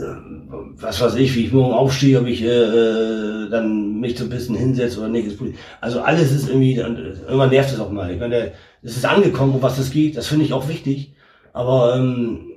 was 0.76 1.02
weiß 1.02 1.16
ich, 1.16 1.36
wie 1.36 1.46
ich 1.46 1.52
morgen 1.52 1.74
aufstehe, 1.74 2.20
ob 2.20 2.28
ich 2.28 2.44
äh, 2.44 2.48
äh 2.48 3.50
dann 3.50 4.00
mich 4.00 4.18
so 4.18 4.26
ein 4.26 4.30
bisschen 4.30 4.56
hinsetze 4.56 5.00
oder 5.00 5.10
nicht. 5.10 5.28
Ist 5.28 5.38
politisch. 5.40 5.60
Also 5.82 6.02
alles 6.02 6.32
ist 6.32 6.48
irgendwie, 6.48 6.76
irgendwann 6.76 7.50
nervt 7.50 7.74
es 7.74 7.80
auch 7.80 7.92
mal. 7.92 8.12
Ich 8.14 8.20
meine, 8.20 8.52
es 8.84 8.96
ist 8.96 9.06
angekommen, 9.06 9.56
um 9.56 9.62
was 9.62 9.80
es 9.80 9.90
geht, 9.90 10.16
das 10.18 10.28
finde 10.28 10.46
ich 10.46 10.54
auch 10.54 10.70
wichtig. 10.70 11.14
Aber 11.54 11.96
ähm, 11.98 12.51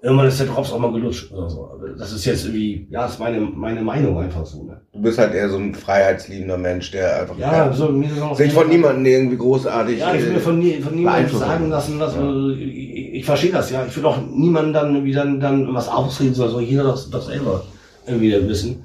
Irgendwann 0.00 0.28
ist 0.28 0.38
der 0.38 0.46
Drops 0.46 0.72
auch 0.72 0.78
mal 0.78 0.92
gelutscht 0.92 1.32
oder 1.32 1.50
so. 1.50 1.70
Das 1.98 2.12
ist 2.12 2.24
jetzt 2.24 2.44
irgendwie, 2.44 2.86
ja, 2.88 3.06
ist 3.06 3.18
meine, 3.18 3.40
meine 3.40 3.82
Meinung 3.82 4.16
einfach 4.18 4.46
so. 4.46 4.62
Ne? 4.62 4.80
Du 4.92 5.02
bist 5.02 5.18
halt 5.18 5.34
eher 5.34 5.48
so 5.48 5.56
ein 5.58 5.74
freiheitsliebender 5.74 6.56
Mensch, 6.56 6.92
der 6.92 7.22
einfach 7.22 7.36
ja, 7.36 7.72
so, 7.72 7.88
mir 7.88 8.08
ist 8.08 8.22
auch 8.22 8.36
sich 8.36 8.52
von 8.52 8.68
niemandem 8.68 9.06
irgendwie 9.06 9.36
großartig. 9.36 9.98
Ja, 9.98 10.14
ich 10.14 10.24
will 10.24 10.34
mir 10.34 10.40
von, 10.40 10.58
nie, 10.58 10.80
von 10.80 10.94
niemandem 10.94 11.36
sagen 11.36 11.68
lassen, 11.68 11.98
dass 11.98 12.14
ja. 12.14 12.48
ich, 12.50 13.14
ich 13.14 13.24
verstehe 13.24 13.50
das, 13.50 13.70
ja. 13.72 13.84
Ich 13.86 13.96
will 13.96 14.06
auch 14.06 14.18
niemanden 14.30 14.72
dann 14.72 14.94
irgendwie 14.94 15.12
dann, 15.12 15.40
dann 15.40 15.74
was 15.74 15.88
ausreden, 15.88 16.34
soll, 16.34 16.50
soll 16.50 16.62
jeder 16.62 16.84
das, 16.84 17.10
das 17.10 17.26
selber 17.26 17.64
irgendwie 18.06 18.48
wissen. 18.48 18.84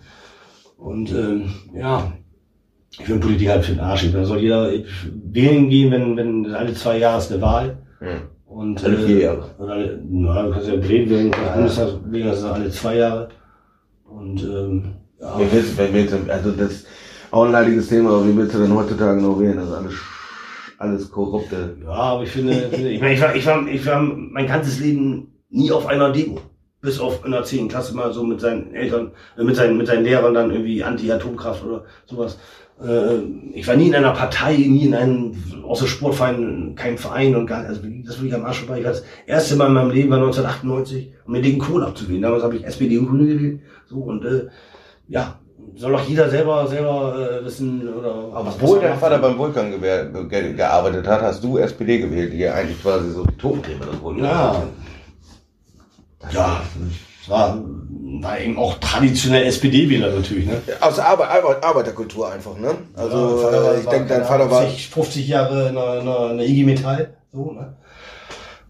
Und 0.78 1.12
ähm, 1.12 1.54
ja, 1.76 2.12
ich 2.90 3.06
finde 3.06 3.22
Politik 3.26 3.50
halt 3.50 3.66
für 3.66 3.74
den 3.74 3.82
Arsch. 3.82 4.12
Da 4.12 4.26
soll 4.26 4.40
jeder 4.40 4.72
wählen 5.14 5.70
gehen, 5.70 5.92
wenn, 5.92 6.18
wenn 6.18 6.54
alle 6.54 6.74
zwei 6.74 6.98
Jahre 6.98 7.20
ist 7.20 7.32
eine 7.32 7.42
Wahl. 7.42 7.78
Hm. 8.00 8.22
Und, 8.64 8.82
alle 8.82 8.98
vier 8.98 9.20
Jahre. 9.20 9.50
Äh, 9.60 9.64
alle, 9.64 10.00
na, 10.10 10.44
du 10.44 10.52
kannst 10.52 10.68
ja 10.70 10.78
drehen, 10.78 11.10
wenn 11.10 11.32
du 11.32 11.38
ja. 11.38 11.54
Bundestag 11.54 11.90
wählen, 12.06 12.28
das 12.28 12.40
sind 12.40 12.50
alle 12.50 12.70
zwei 12.70 12.96
Jahre. 12.96 13.30
Und 14.06 14.42
ähm, 14.42 14.84
ja. 15.20 15.38
Wie 15.38 15.52
willst, 15.52 15.78
wie 15.78 15.94
willst, 15.94 16.16
also 16.30 16.52
das 16.52 16.86
auch 17.32 17.44
ein 17.44 17.52
leidiges 17.52 17.90
Thema, 17.90 18.12
aber 18.12 18.26
wie 18.26 18.38
willst 18.38 18.56
du 18.56 18.60
denn 18.60 18.74
heutzutage 18.74 19.22
noch 19.22 19.38
wählen? 19.38 19.58
Das 19.58 19.68
ist 19.68 19.74
alles, 19.74 19.94
alles 20.78 21.12
korrupte. 21.12 21.76
Ja, 21.84 21.90
aber 21.90 22.24
ich 22.24 22.30
finde, 22.30 22.70
ich 22.72 23.02
meine, 23.02 23.16
ich 23.16 23.22
war, 23.22 23.36
ich 23.36 23.46
war, 23.46 23.68
ich 23.68 23.86
war 23.86 24.02
mein 24.02 24.48
ganzes 24.48 24.80
Leben 24.80 25.34
nie 25.50 25.72
auf 25.72 25.86
einer 25.88 26.12
Demo. 26.12 26.40
Bis 26.80 27.00
auf 27.00 27.26
in 27.26 27.32
der 27.32 27.44
10. 27.44 27.68
Klasse 27.68 27.96
mal 27.96 28.14
so 28.14 28.24
mit 28.24 28.40
seinen 28.40 28.74
Eltern, 28.74 29.12
äh, 29.38 29.44
mit 29.44 29.58
seinen, 29.58 29.78
mit 29.78 29.88
seinen 29.88 30.06
Lehrern 30.06 30.34
dann 30.34 30.52
irgendwie 30.52 30.84
Anti-Atomkraft 30.84 31.66
oder 31.66 31.84
sowas. 32.06 32.38
Äh, 32.82 33.20
ich 33.54 33.68
war 33.68 33.76
nie 33.76 33.88
in 33.88 33.96
einer 33.96 34.14
Partei, 34.14 34.56
nie 34.56 34.86
in 34.86 34.96
einem, 34.96 35.36
außer 35.64 35.88
Sportverein, 35.88 36.76
keinem 36.76 36.98
Verein 36.98 37.36
und 37.36 37.48
gar 37.48 37.66
also 37.66 37.82
das 38.06 38.20
will 38.20 38.28
ich 38.28 38.34
am 38.34 38.46
Arsch 38.46 38.60
vorbei. 38.60 38.80
Ich 38.80 38.86
war 38.86 38.92
das 38.92 39.04
erste 39.26 39.56
Mal 39.56 39.68
in 39.68 39.74
meinem 39.74 39.92
Leben 39.92 40.10
war 40.10 40.18
1998, 40.18 41.14
um 41.26 41.32
mir 41.34 41.42
den 41.42 41.60
Kohl 41.60 41.84
abzuwählen. 41.84 42.22
Damals 42.22 42.44
habe 42.44 42.56
ich 42.56 42.66
SPD 42.66 42.98
und 42.98 43.08
Grüne 43.08 43.28
gewählt. 43.28 43.62
So, 43.88 43.98
und 43.98 44.26
äh, 44.26 44.48
ja, 45.08 45.40
soll 45.76 45.96
auch 45.96 46.08
jeder 46.08 46.30
selber 46.30 46.68
selber 46.68 47.42
äh, 47.42 47.46
wissen 47.46 47.88
oder 47.88 48.32
obwohl 48.34 48.80
dein 48.80 48.98
Vater 48.98 49.20
beim 49.20 49.38
Vulkan 49.38 49.72
ge 49.72 50.10
ge 50.30 50.54
gearbeitet 50.54 51.08
hat, 51.08 51.22
hast 51.22 51.44
du 51.44 51.58
SPD 51.58 52.00
gewählt, 52.00 52.34
die 52.34 52.40
ja 52.40 52.54
eigentlich 52.54 52.82
quasi 52.82 53.12
so 53.12 53.26
die 53.26 53.38
Totencreme 53.38 53.80
des 53.80 54.02
Vulkans 54.02 54.28
ja. 54.28 54.64
Ja, 56.32 56.62
das 57.20 57.30
war, 57.30 57.62
war 58.22 58.40
eben 58.40 58.58
auch 58.58 58.78
traditionell 58.80 59.44
SPD-Wähler 59.46 60.12
natürlich, 60.12 60.46
ne? 60.46 60.62
Aus 60.82 61.00
Arbe 61.00 61.28
Arbe 61.28 61.64
Arbeiterkultur 61.64 62.32
einfach, 62.32 62.58
ne? 62.58 62.76
Also, 62.96 63.42
ja, 63.42 63.64
war, 63.64 63.78
ich 63.78 63.86
denke, 63.86 64.10
dein 64.10 64.26
Vater 64.26 64.50
50, 64.50 64.96
war. 64.96 65.04
50 65.04 65.28
Jahre 65.28 65.70
in 65.70 65.76
der, 65.76 66.00
in 66.00 66.06
der, 66.06 66.32
in 66.32 66.38
der 66.38 66.48
IG 66.48 66.64
Metall, 66.64 67.18
so, 67.32 67.52
ne? 67.52 67.76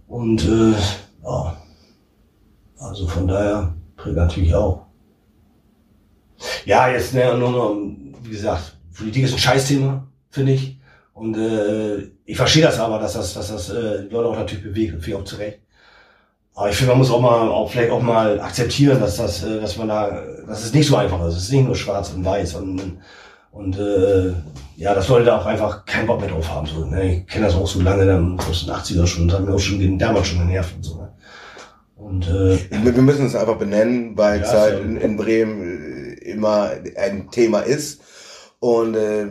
Und, 0.07 0.43
äh, 0.47 0.73
ja. 1.23 1.57
Also 2.77 3.07
von 3.07 3.27
daher 3.27 3.73
prägt 3.95 4.17
natürlich 4.17 4.53
auch. 4.53 4.85
Ja, 6.65 6.89
jetzt, 6.89 7.13
ne, 7.13 7.37
nur 7.37 7.51
noch, 7.51 7.75
wie 8.23 8.29
gesagt, 8.29 8.77
Politik 8.95 9.23
ist 9.23 9.33
ein 9.33 9.39
Scheißthema, 9.39 10.07
finde 10.29 10.53
ich. 10.53 10.79
Und 11.13 11.37
äh, 11.37 12.09
ich 12.25 12.37
verstehe 12.37 12.63
das 12.63 12.79
aber, 12.79 12.99
dass 12.99 13.13
das, 13.13 13.33
dass 13.33 13.49
das 13.49 13.69
äh, 13.69 14.03
die 14.03 14.13
Leute 14.13 14.29
auch 14.29 14.35
natürlich 14.35 14.63
bewegt 14.63 14.93
und 14.93 15.07
ich 15.07 15.15
auch 15.15 15.23
zurecht. 15.23 15.59
Aber 16.55 16.69
ich 16.69 16.75
finde, 16.75 16.91
man 16.91 16.99
muss 16.99 17.11
auch 17.11 17.21
mal, 17.21 17.49
auch 17.49 17.71
vielleicht 17.71 17.91
auch 17.91 18.01
mal 18.01 18.39
akzeptieren, 18.39 18.99
dass 18.99 19.17
das, 19.17 19.43
äh, 19.43 19.59
dass 19.59 19.77
man 19.77 19.87
da, 19.87 20.23
dass 20.47 20.63
es 20.63 20.73
nicht 20.73 20.87
so 20.87 20.95
einfach 20.95 21.25
ist. 21.25 21.35
Es 21.35 21.43
ist 21.43 21.51
nicht 21.51 21.65
nur 21.65 21.75
schwarz 21.75 22.11
und 22.11 22.23
weiß 22.23 22.55
und, 22.55 22.99
und 23.51 23.77
äh, 23.77 24.33
ja, 24.75 24.93
dass 24.93 25.07
Leute 25.07 25.25
da 25.25 25.39
auch 25.39 25.45
einfach 25.45 25.85
keinen 25.85 26.07
Bock 26.07 26.19
mehr 26.19 26.29
drauf 26.29 26.49
haben. 26.49 26.67
So, 26.67 26.85
ne? 26.85 27.15
Ich 27.15 27.27
kenne 27.27 27.45
das 27.45 27.55
auch 27.55 27.67
so 27.67 27.81
lange, 27.81 28.05
dann 28.05 28.39
aus 28.39 28.65
den 28.65 28.73
80er 28.73 29.07
schon, 29.07 29.27
das 29.27 29.39
hat 29.39 29.45
mir 29.45 29.55
auch 29.55 29.59
schon 29.59 29.97
damals 29.97 30.27
schon 30.27 30.39
genervt 30.39 30.75
und 30.75 30.83
so. 30.83 30.97
Ne? 30.97 31.13
Und, 31.95 32.27
äh, 32.27 32.59
wir 32.69 33.01
müssen 33.01 33.25
es 33.25 33.35
einfach 33.35 33.57
benennen, 33.57 34.17
weil 34.17 34.39
ja, 34.39 34.45
es 34.45 34.53
halt 34.53 34.83
in, 34.83 34.97
in 34.97 35.17
Bremen 35.17 36.17
immer 36.17 36.71
ein 36.97 37.29
Thema 37.31 37.59
ist. 37.59 38.01
Und 38.59 38.95
äh, 38.95 39.27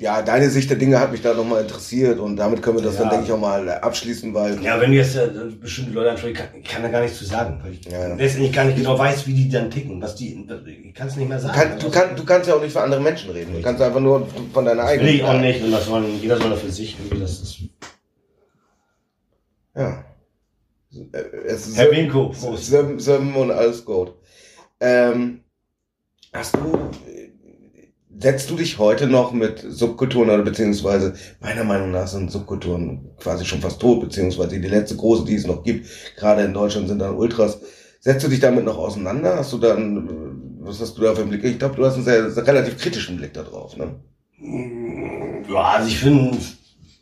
ja, 0.00 0.22
deine 0.22 0.48
Sicht 0.48 0.70
der 0.70 0.78
Dinge 0.78 0.98
hat 0.98 1.12
mich 1.12 1.20
da 1.20 1.34
nochmal 1.34 1.60
interessiert 1.60 2.18
und 2.18 2.36
damit 2.36 2.62
können 2.62 2.78
wir 2.78 2.82
das 2.82 2.94
ja. 2.94 3.02
dann, 3.02 3.10
denke 3.10 3.26
ich, 3.26 3.32
auch 3.32 3.38
mal 3.38 3.68
abschließen, 3.68 4.32
weil. 4.32 4.60
Ja, 4.62 4.80
wenn 4.80 4.92
du 4.92 4.96
jetzt 4.96 5.14
äh, 5.14 5.28
bestimmte 5.60 5.92
Leute 5.92 6.12
ansprichst, 6.12 6.42
kann, 6.42 6.60
ich 6.60 6.68
kann 6.68 6.82
da 6.82 6.88
gar 6.88 7.02
nichts 7.02 7.18
zu 7.18 7.26
sagen, 7.26 7.60
weil 7.62 7.74
ich 7.74 7.84
ja. 7.84 8.14
letztendlich 8.14 8.52
gar 8.52 8.64
nicht 8.64 8.78
genau 8.78 8.98
weiß, 8.98 9.26
wie 9.26 9.34
die 9.34 9.50
dann 9.50 9.70
ticken, 9.70 10.00
was 10.00 10.14
die, 10.14 10.48
ich 10.88 10.94
kann 10.94 11.08
es 11.08 11.16
nicht 11.16 11.28
mehr 11.28 11.38
sagen. 11.38 11.54
Kann, 11.54 11.78
du, 11.78 11.90
kann, 11.90 12.16
du 12.16 12.24
kannst 12.24 12.48
ja 12.48 12.54
auch 12.54 12.62
nicht 12.62 12.72
für 12.72 12.80
andere 12.80 13.02
Menschen 13.02 13.30
reden, 13.30 13.52
du 13.52 13.60
kannst 13.60 13.82
einfach 13.82 14.00
nur 14.00 14.26
von 14.54 14.64
deiner 14.64 14.84
eigenen. 14.84 15.08
Will 15.08 15.16
ich 15.16 15.24
auch 15.24 15.38
nicht 15.38 15.62
und 15.62 15.70
das 15.70 15.84
soll, 15.84 16.06
jeder 16.20 16.38
soll 16.38 16.56
für 16.56 16.70
sich, 16.70 16.96
irgendwie, 16.98 17.20
das 17.20 17.32
ist. 17.32 17.58
Ja. 19.76 20.04
Es 21.46 21.68
ist 21.68 21.76
Herr 21.76 21.90
Winko, 21.90 22.32
Sömmen 22.32 23.34
und 23.34 23.50
alles 23.50 23.84
gut. 23.84 24.14
Ähm, 24.80 25.44
hast 26.32 26.56
du 26.56 26.90
setzt 28.20 28.50
du 28.50 28.56
dich 28.56 28.78
heute 28.78 29.06
noch 29.06 29.32
mit 29.32 29.64
Subkulturen 29.66 30.28
oder 30.28 30.42
beziehungsweise 30.42 31.14
meiner 31.40 31.64
Meinung 31.64 31.90
nach 31.90 32.06
sind 32.06 32.30
Subkulturen 32.30 33.10
quasi 33.18 33.44
schon 33.44 33.60
fast 33.60 33.80
tot, 33.80 34.00
beziehungsweise 34.00 34.60
die 34.60 34.68
letzte 34.68 34.96
große, 34.96 35.24
die 35.24 35.36
es 35.36 35.46
noch 35.46 35.62
gibt, 35.62 35.86
gerade 36.16 36.42
in 36.42 36.52
Deutschland 36.52 36.88
sind 36.88 36.98
dann 36.98 37.16
Ultras. 37.16 37.58
Setzt 38.00 38.24
du 38.24 38.28
dich 38.28 38.40
damit 38.40 38.64
noch 38.64 38.78
auseinander? 38.78 39.36
Hast 39.36 39.52
du 39.52 39.58
dann, 39.58 40.08
was 40.60 40.80
hast 40.80 40.96
du 40.96 41.02
da 41.02 41.14
für 41.14 41.22
einen 41.22 41.30
Blick? 41.30 41.44
Ich 41.44 41.58
glaube, 41.58 41.76
du 41.76 41.84
hast 41.84 41.94
einen 41.94 42.04
sehr, 42.04 42.30
sehr 42.30 42.46
relativ 42.46 42.78
kritischen 42.78 43.16
Blick 43.16 43.34
da 43.34 43.42
drauf, 43.42 43.76
ne? 43.76 43.94
Ja, 45.50 45.62
also 45.62 45.88
ich 45.88 45.98
finde 45.98 46.36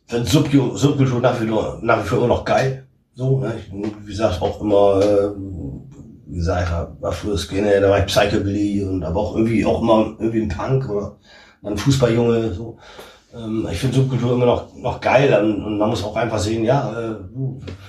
find 0.07 0.27
Subkultur 0.27 1.21
nach 1.21 1.41
wie, 1.41 1.47
vor, 1.47 1.79
nach 1.83 2.03
wie 2.03 2.09
vor 2.09 2.19
immer 2.19 2.29
noch 2.29 2.45
geil. 2.45 2.87
So, 3.15 3.39
ne? 3.41 3.55
Ich, 3.59 3.73
wie 3.73 4.11
gesagt, 4.11 4.41
auch 4.43 4.61
immer, 4.61 5.01
äh, 5.03 5.98
wie 6.29 6.37
gesagt, 6.37 6.71
war 7.01 7.13
früher 7.13 7.39
Skinner, 7.39 7.81
da 7.81 7.91
war 7.91 8.01
ich 8.01 8.07
Psychobilly 8.07 8.85
und 8.85 9.03
aber 9.03 9.21
auch 9.21 9.37
irgendwie 9.37 9.65
auch 9.65 9.83
immer 9.83 10.15
irgendwie 10.19 10.43
ein 10.43 10.49
Punk 10.49 10.89
oder 10.89 11.17
ein 11.65 11.77
Fußballjunge, 11.77 12.53
so. 12.53 12.79
Ähm, 13.35 13.67
ich 13.71 13.79
finde 13.79 13.97
Subkultur 13.97 14.33
immer 14.33 14.47
noch, 14.47 14.75
noch 14.75 15.01
geil 15.01 15.33
und, 15.43 15.63
und 15.65 15.79
man 15.79 15.91
muss 15.91 16.05
auch 16.05 16.17
einfach 16.17 16.39
sehen, 16.39 16.65
ja, 16.65 16.93
äh, 16.93 17.15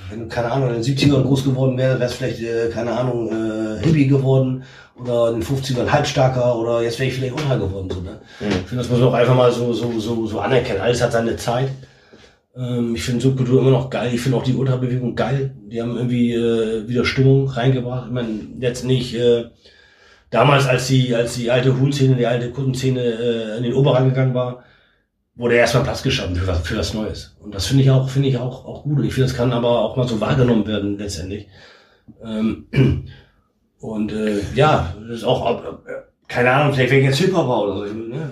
wenn 0.09 0.19
du, 0.21 0.27
keine 0.27 0.51
Ahnung, 0.51 0.69
in 0.69 0.81
den 0.81 0.83
70ern 0.83 1.23
groß 1.23 1.43
geworden 1.45 1.77
wärst, 1.77 1.99
wärst 1.99 2.15
vielleicht, 2.15 2.41
äh, 2.41 2.69
keine 2.69 2.91
Ahnung, 2.91 3.29
äh, 3.29 3.83
Hippie 3.83 4.07
geworden 4.07 4.63
oder 5.01 5.29
in 5.29 5.39
den 5.39 5.43
50ern 5.43 5.89
halbstarker 5.89 6.57
oder 6.57 6.81
jetzt 6.81 6.99
wäre 6.99 7.09
ich 7.09 7.15
vielleicht 7.15 7.33
unheil 7.33 7.59
geworden, 7.59 7.89
so, 7.89 8.01
ne? 8.01 8.19
Mhm. 8.39 8.47
Ich 8.47 8.67
finde, 8.67 8.83
das 8.83 8.89
muss 8.89 8.99
man 8.99 9.09
auch 9.09 9.13
einfach 9.13 9.35
mal 9.35 9.51
so, 9.51 9.71
so, 9.71 9.97
so, 9.99 10.27
so 10.27 10.39
anerkennen. 10.39 10.81
Alles 10.81 11.01
hat 11.01 11.13
seine 11.13 11.37
Zeit. 11.37 11.69
Ähm, 12.59 12.95
ich 12.95 13.03
finde 13.03 13.21
Subkultur 13.21 13.61
immer 13.61 13.71
noch 13.71 13.89
geil. 13.89 14.11
Ich 14.13 14.21
finde 14.21 14.37
auch 14.37 14.43
die 14.43 14.55
Ultrabewegung 14.55 15.15
geil. 15.15 15.55
Die 15.67 15.81
haben 15.81 15.95
irgendwie 15.95 16.33
äh, 16.33 16.87
wieder 16.87 17.05
Stimmung 17.05 17.47
reingebracht. 17.47 18.07
Ich 18.07 18.13
meine, 18.13 18.29
jetzt 18.59 18.83
nicht 18.83 19.15
äh, 19.15 19.45
damals, 20.29 20.67
als 20.67 20.87
die, 20.87 21.15
als 21.15 21.35
die 21.35 21.51
alte 21.51 21.79
Huhnszene, 21.79 22.15
die 22.15 22.27
alte 22.27 22.51
Kundenszene 22.51 23.01
äh, 23.01 23.57
in 23.57 23.63
den 23.63 23.73
Oberrang 23.73 24.09
gegangen 24.09 24.33
war, 24.33 24.63
wurde 25.35 25.55
erstmal 25.55 25.83
Platz 25.83 26.03
geschaffen 26.03 26.35
für 26.35 26.47
was, 26.47 26.59
für 26.67 26.77
was 26.77 26.93
Neues. 26.93 27.37
Und 27.39 27.55
das 27.55 27.65
finde 27.65 27.83
ich 27.83 27.91
auch, 27.91 28.09
finde 28.09 28.27
ich 28.27 28.37
auch, 28.37 28.65
auch 28.65 28.83
gut. 28.83 29.05
Ich 29.05 29.13
finde, 29.13 29.29
das 29.29 29.37
kann 29.37 29.53
aber 29.53 29.79
auch 29.79 29.95
mal 29.95 30.07
so 30.07 30.19
wahrgenommen 30.19 30.67
werden 30.67 30.97
letztendlich. 30.97 31.47
Ähm, 32.23 32.67
und 33.79 34.11
äh, 34.11 34.41
ja, 34.55 34.93
das 35.07 35.19
ist 35.19 35.23
auch, 35.23 35.61
keine 36.27 36.51
Ahnung, 36.51 36.73
vielleicht 36.73 36.91
ich 36.91 37.03
jetzt 37.05 37.19
Hip-Hopper 37.19 37.61
oder 37.63 37.77
so. 37.77 37.93
Ne? 37.93 38.29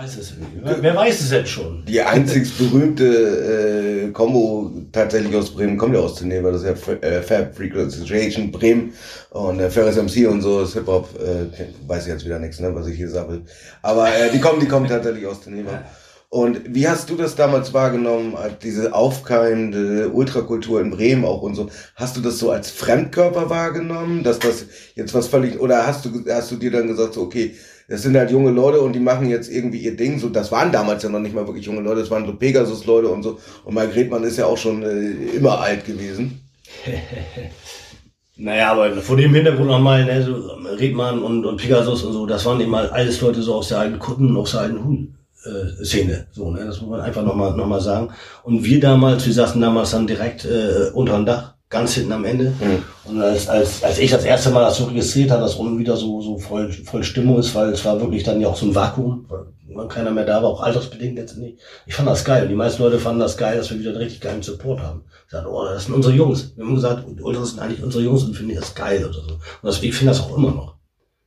Weiß 0.00 0.16
es 0.16 0.34
Wer, 0.62 0.82
wer 0.82 0.96
weiß 0.96 1.20
es 1.20 1.30
jetzt 1.30 1.50
schon? 1.50 1.84
Die 1.86 2.00
einzig 2.00 2.56
berühmte 2.56 3.04
äh, 3.04 4.10
Combo 4.12 4.70
tatsächlich 4.92 5.34
aus 5.36 5.50
Bremen 5.50 5.76
kommt 5.76 5.94
ja 5.94 6.00
aus 6.00 6.14
Teneva. 6.14 6.50
Das 6.50 6.62
ist 6.62 6.86
ja 6.86 6.92
äh, 7.02 7.22
Fab 7.22 7.54
Frequency 7.54 8.46
Bremen 8.50 8.94
und 9.30 9.60
äh, 9.60 9.68
Ferris 9.68 9.96
MC 9.96 10.26
und 10.28 10.40
so 10.40 10.62
ist 10.62 10.72
Hip-Hop. 10.72 11.08
Äh, 11.20 11.66
weiß 11.86 12.06
ich 12.06 12.12
jetzt 12.12 12.24
wieder 12.24 12.38
nichts, 12.38 12.60
ne, 12.60 12.74
was 12.74 12.86
ich 12.86 12.96
hier 12.96 13.10
sammle. 13.10 13.42
Aber 13.82 14.08
äh, 14.08 14.30
die 14.30 14.40
kommen, 14.40 14.60
die 14.60 14.68
kommen 14.68 14.88
tatsächlich 14.88 15.26
aus 15.26 15.42
Teneva. 15.42 15.84
Und 16.30 16.60
wie 16.74 16.88
hast 16.88 17.10
du 17.10 17.16
das 17.16 17.34
damals 17.34 17.74
wahrgenommen, 17.74 18.36
diese 18.62 18.94
aufkeimende 18.94 20.10
Ultrakultur 20.10 20.80
in 20.80 20.90
Bremen 20.90 21.24
auch 21.24 21.42
und 21.42 21.56
so? 21.56 21.68
Hast 21.96 22.16
du 22.16 22.20
das 22.20 22.38
so 22.38 22.52
als 22.52 22.70
Fremdkörper 22.70 23.50
wahrgenommen, 23.50 24.22
dass 24.22 24.38
das 24.38 24.66
jetzt 24.94 25.12
was 25.12 25.26
völlig, 25.26 25.58
oder 25.58 25.88
hast 25.88 26.04
du, 26.04 26.24
hast 26.30 26.52
du 26.52 26.56
dir 26.56 26.70
dann 26.70 26.86
gesagt, 26.86 27.14
so, 27.14 27.22
okay, 27.22 27.56
das 27.90 28.02
sind 28.02 28.16
halt 28.16 28.30
junge 28.30 28.52
Leute 28.52 28.80
und 28.80 28.92
die 28.92 29.00
machen 29.00 29.28
jetzt 29.28 29.50
irgendwie 29.50 29.78
ihr 29.78 29.96
Ding. 29.96 30.20
So, 30.20 30.28
das 30.28 30.52
waren 30.52 30.70
damals 30.70 31.02
ja 31.02 31.08
noch 31.08 31.18
nicht 31.18 31.34
mal 31.34 31.44
wirklich 31.48 31.66
junge 31.66 31.80
Leute, 31.80 32.00
das 32.00 32.10
waren 32.10 32.24
so 32.24 32.32
Pegasus-Leute 32.32 33.08
und 33.08 33.24
so. 33.24 33.40
Und 33.64 33.74
Margretmann 33.74 34.22
ist 34.22 34.38
ja 34.38 34.46
auch 34.46 34.56
schon 34.56 34.84
äh, 34.84 35.36
immer 35.36 35.58
alt 35.58 35.84
gewesen. 35.84 36.40
naja, 38.36 38.70
aber 38.70 38.92
vor 38.98 39.16
dem 39.16 39.34
Hintergrund 39.34 39.66
nochmal, 39.66 40.04
ne, 40.04 40.22
so 40.22 40.36
Redmann 40.76 41.20
und, 41.20 41.44
und 41.44 41.56
Pegasus 41.56 42.04
und 42.04 42.12
so, 42.12 42.26
das 42.26 42.46
waren 42.46 42.60
eben 42.60 42.74
halt 42.76 42.92
alles 42.92 43.20
Leute 43.20 43.42
so 43.42 43.54
aus 43.54 43.68
der 43.68 43.80
alten 43.80 43.98
Kutten, 43.98 44.36
aus 44.36 44.52
der 44.52 44.60
alten 44.60 44.84
Huhn. 44.84 45.16
Äh, 45.44 45.84
Szene, 45.84 46.26
so, 46.30 46.50
ne, 46.52 46.64
das 46.66 46.80
muss 46.80 46.90
man 46.90 47.00
einfach 47.00 47.24
nochmal 47.24 47.56
noch 47.56 47.66
mal 47.66 47.80
sagen. 47.80 48.10
Und 48.44 48.64
wir 48.64 48.78
damals, 48.78 49.26
wir 49.26 49.32
saßen 49.32 49.60
damals 49.60 49.90
dann 49.90 50.06
direkt 50.06 50.44
äh, 50.44 50.90
unter 50.92 51.16
dem 51.16 51.26
Dach, 51.26 51.54
ganz 51.70 51.94
hinten 51.94 52.12
am 52.12 52.24
Ende. 52.24 52.52
Mhm. 52.60 52.82
Und 53.04 53.22
als, 53.22 53.48
als, 53.48 53.82
als 53.82 53.98
ich 53.98 54.10
das 54.10 54.24
erste 54.24 54.50
Mal 54.50 54.62
das 54.62 54.76
so 54.76 54.84
registriert 54.84 55.30
habe, 55.30 55.42
dass 55.42 55.54
unten 55.54 55.78
wieder 55.78 55.96
so, 55.96 56.20
so 56.20 56.36
voll, 56.36 56.70
voll 56.72 57.04
Stimmung 57.04 57.38
ist, 57.38 57.54
weil 57.54 57.70
es 57.70 57.84
war 57.84 58.00
wirklich 58.00 58.24
dann 58.24 58.40
ja 58.40 58.48
auch 58.48 58.56
so 58.56 58.66
ein 58.66 58.74
Vakuum, 58.74 59.26
weil 59.72 59.88
keiner 59.88 60.10
mehr 60.10 60.26
da 60.26 60.42
war, 60.42 60.50
auch 60.50 60.62
altersbedingt 60.62 61.16
letztendlich. 61.16 61.58
Ich 61.86 61.94
fand 61.94 62.08
das 62.08 62.24
geil. 62.24 62.48
Die 62.48 62.54
meisten 62.54 62.82
Leute 62.82 62.98
fanden 62.98 63.20
das 63.20 63.36
geil, 63.36 63.56
dass 63.56 63.70
wir 63.70 63.78
wieder 63.78 63.90
einen 63.90 64.00
richtig 64.00 64.20
geilen 64.20 64.42
Support 64.42 64.80
haben. 64.80 65.04
Ich 65.26 65.30
sagte, 65.30 65.48
oh, 65.48 65.64
das 65.64 65.84
sind 65.84 65.94
unsere 65.94 66.14
Jungs. 66.14 66.52
Wir 66.56 66.64
haben 66.64 66.74
gesagt, 66.74 67.04
Ultras 67.22 67.50
sind 67.50 67.60
eigentlich 67.60 67.82
unsere 67.82 68.02
Jungs 68.02 68.24
und 68.24 68.34
finden 68.34 68.56
das 68.56 68.74
geil 68.74 69.04
oder 69.04 69.14
so. 69.14 69.34
Und 69.34 69.40
das, 69.62 69.80
ich 69.80 69.94
finde 69.94 70.12
das 70.12 70.20
auch 70.20 70.36
immer 70.36 70.50
noch. 70.50 70.74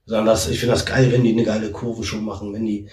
Sagen 0.06 0.26
das, 0.26 0.50
ich 0.50 0.60
finde 0.60 0.76
das 0.76 0.86
geil, 0.86 1.10
wenn 1.14 1.24
die 1.24 1.32
eine 1.32 1.46
geile 1.46 1.72
Kurve 1.72 2.04
schon 2.04 2.26
machen, 2.26 2.54
wenn 2.54 2.66
die, 2.66 2.90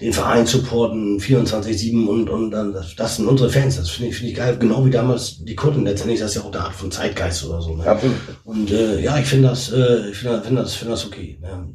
den 0.00 0.12
Verein 0.12 0.46
supporten, 0.46 1.18
24-7 1.20 2.06
und, 2.06 2.30
und 2.30 2.50
dann, 2.50 2.72
das, 2.72 2.96
das 2.96 3.16
sind 3.16 3.26
unsere 3.26 3.50
Fans. 3.50 3.76
Das 3.76 3.90
finde 3.90 4.10
ich, 4.10 4.16
finde 4.16 4.30
ich 4.32 4.36
geil. 4.36 4.56
Genau 4.58 4.84
wie 4.84 4.90
damals 4.90 5.44
die 5.44 5.54
Kunden. 5.54 5.84
Letztendlich 5.84 6.20
ist 6.20 6.24
das 6.24 6.34
ja 6.34 6.42
auch 6.42 6.52
eine 6.52 6.64
Art 6.64 6.74
von 6.74 6.90
Zeitgeist 6.90 7.44
oder 7.44 7.60
so. 7.60 7.76
Ne? 7.76 7.86
Absolut. 7.86 8.16
Und 8.44 8.70
äh, 8.70 9.00
ja, 9.00 9.18
ich 9.18 9.26
finde 9.26 9.48
das, 9.48 9.70
äh, 9.70 10.10
ich 10.10 10.16
finde 10.16 10.42
find 10.42 10.58
das, 10.58 10.74
finde 10.74 10.92
das 10.92 11.06
okay. 11.06 11.38
Ne? 11.40 11.74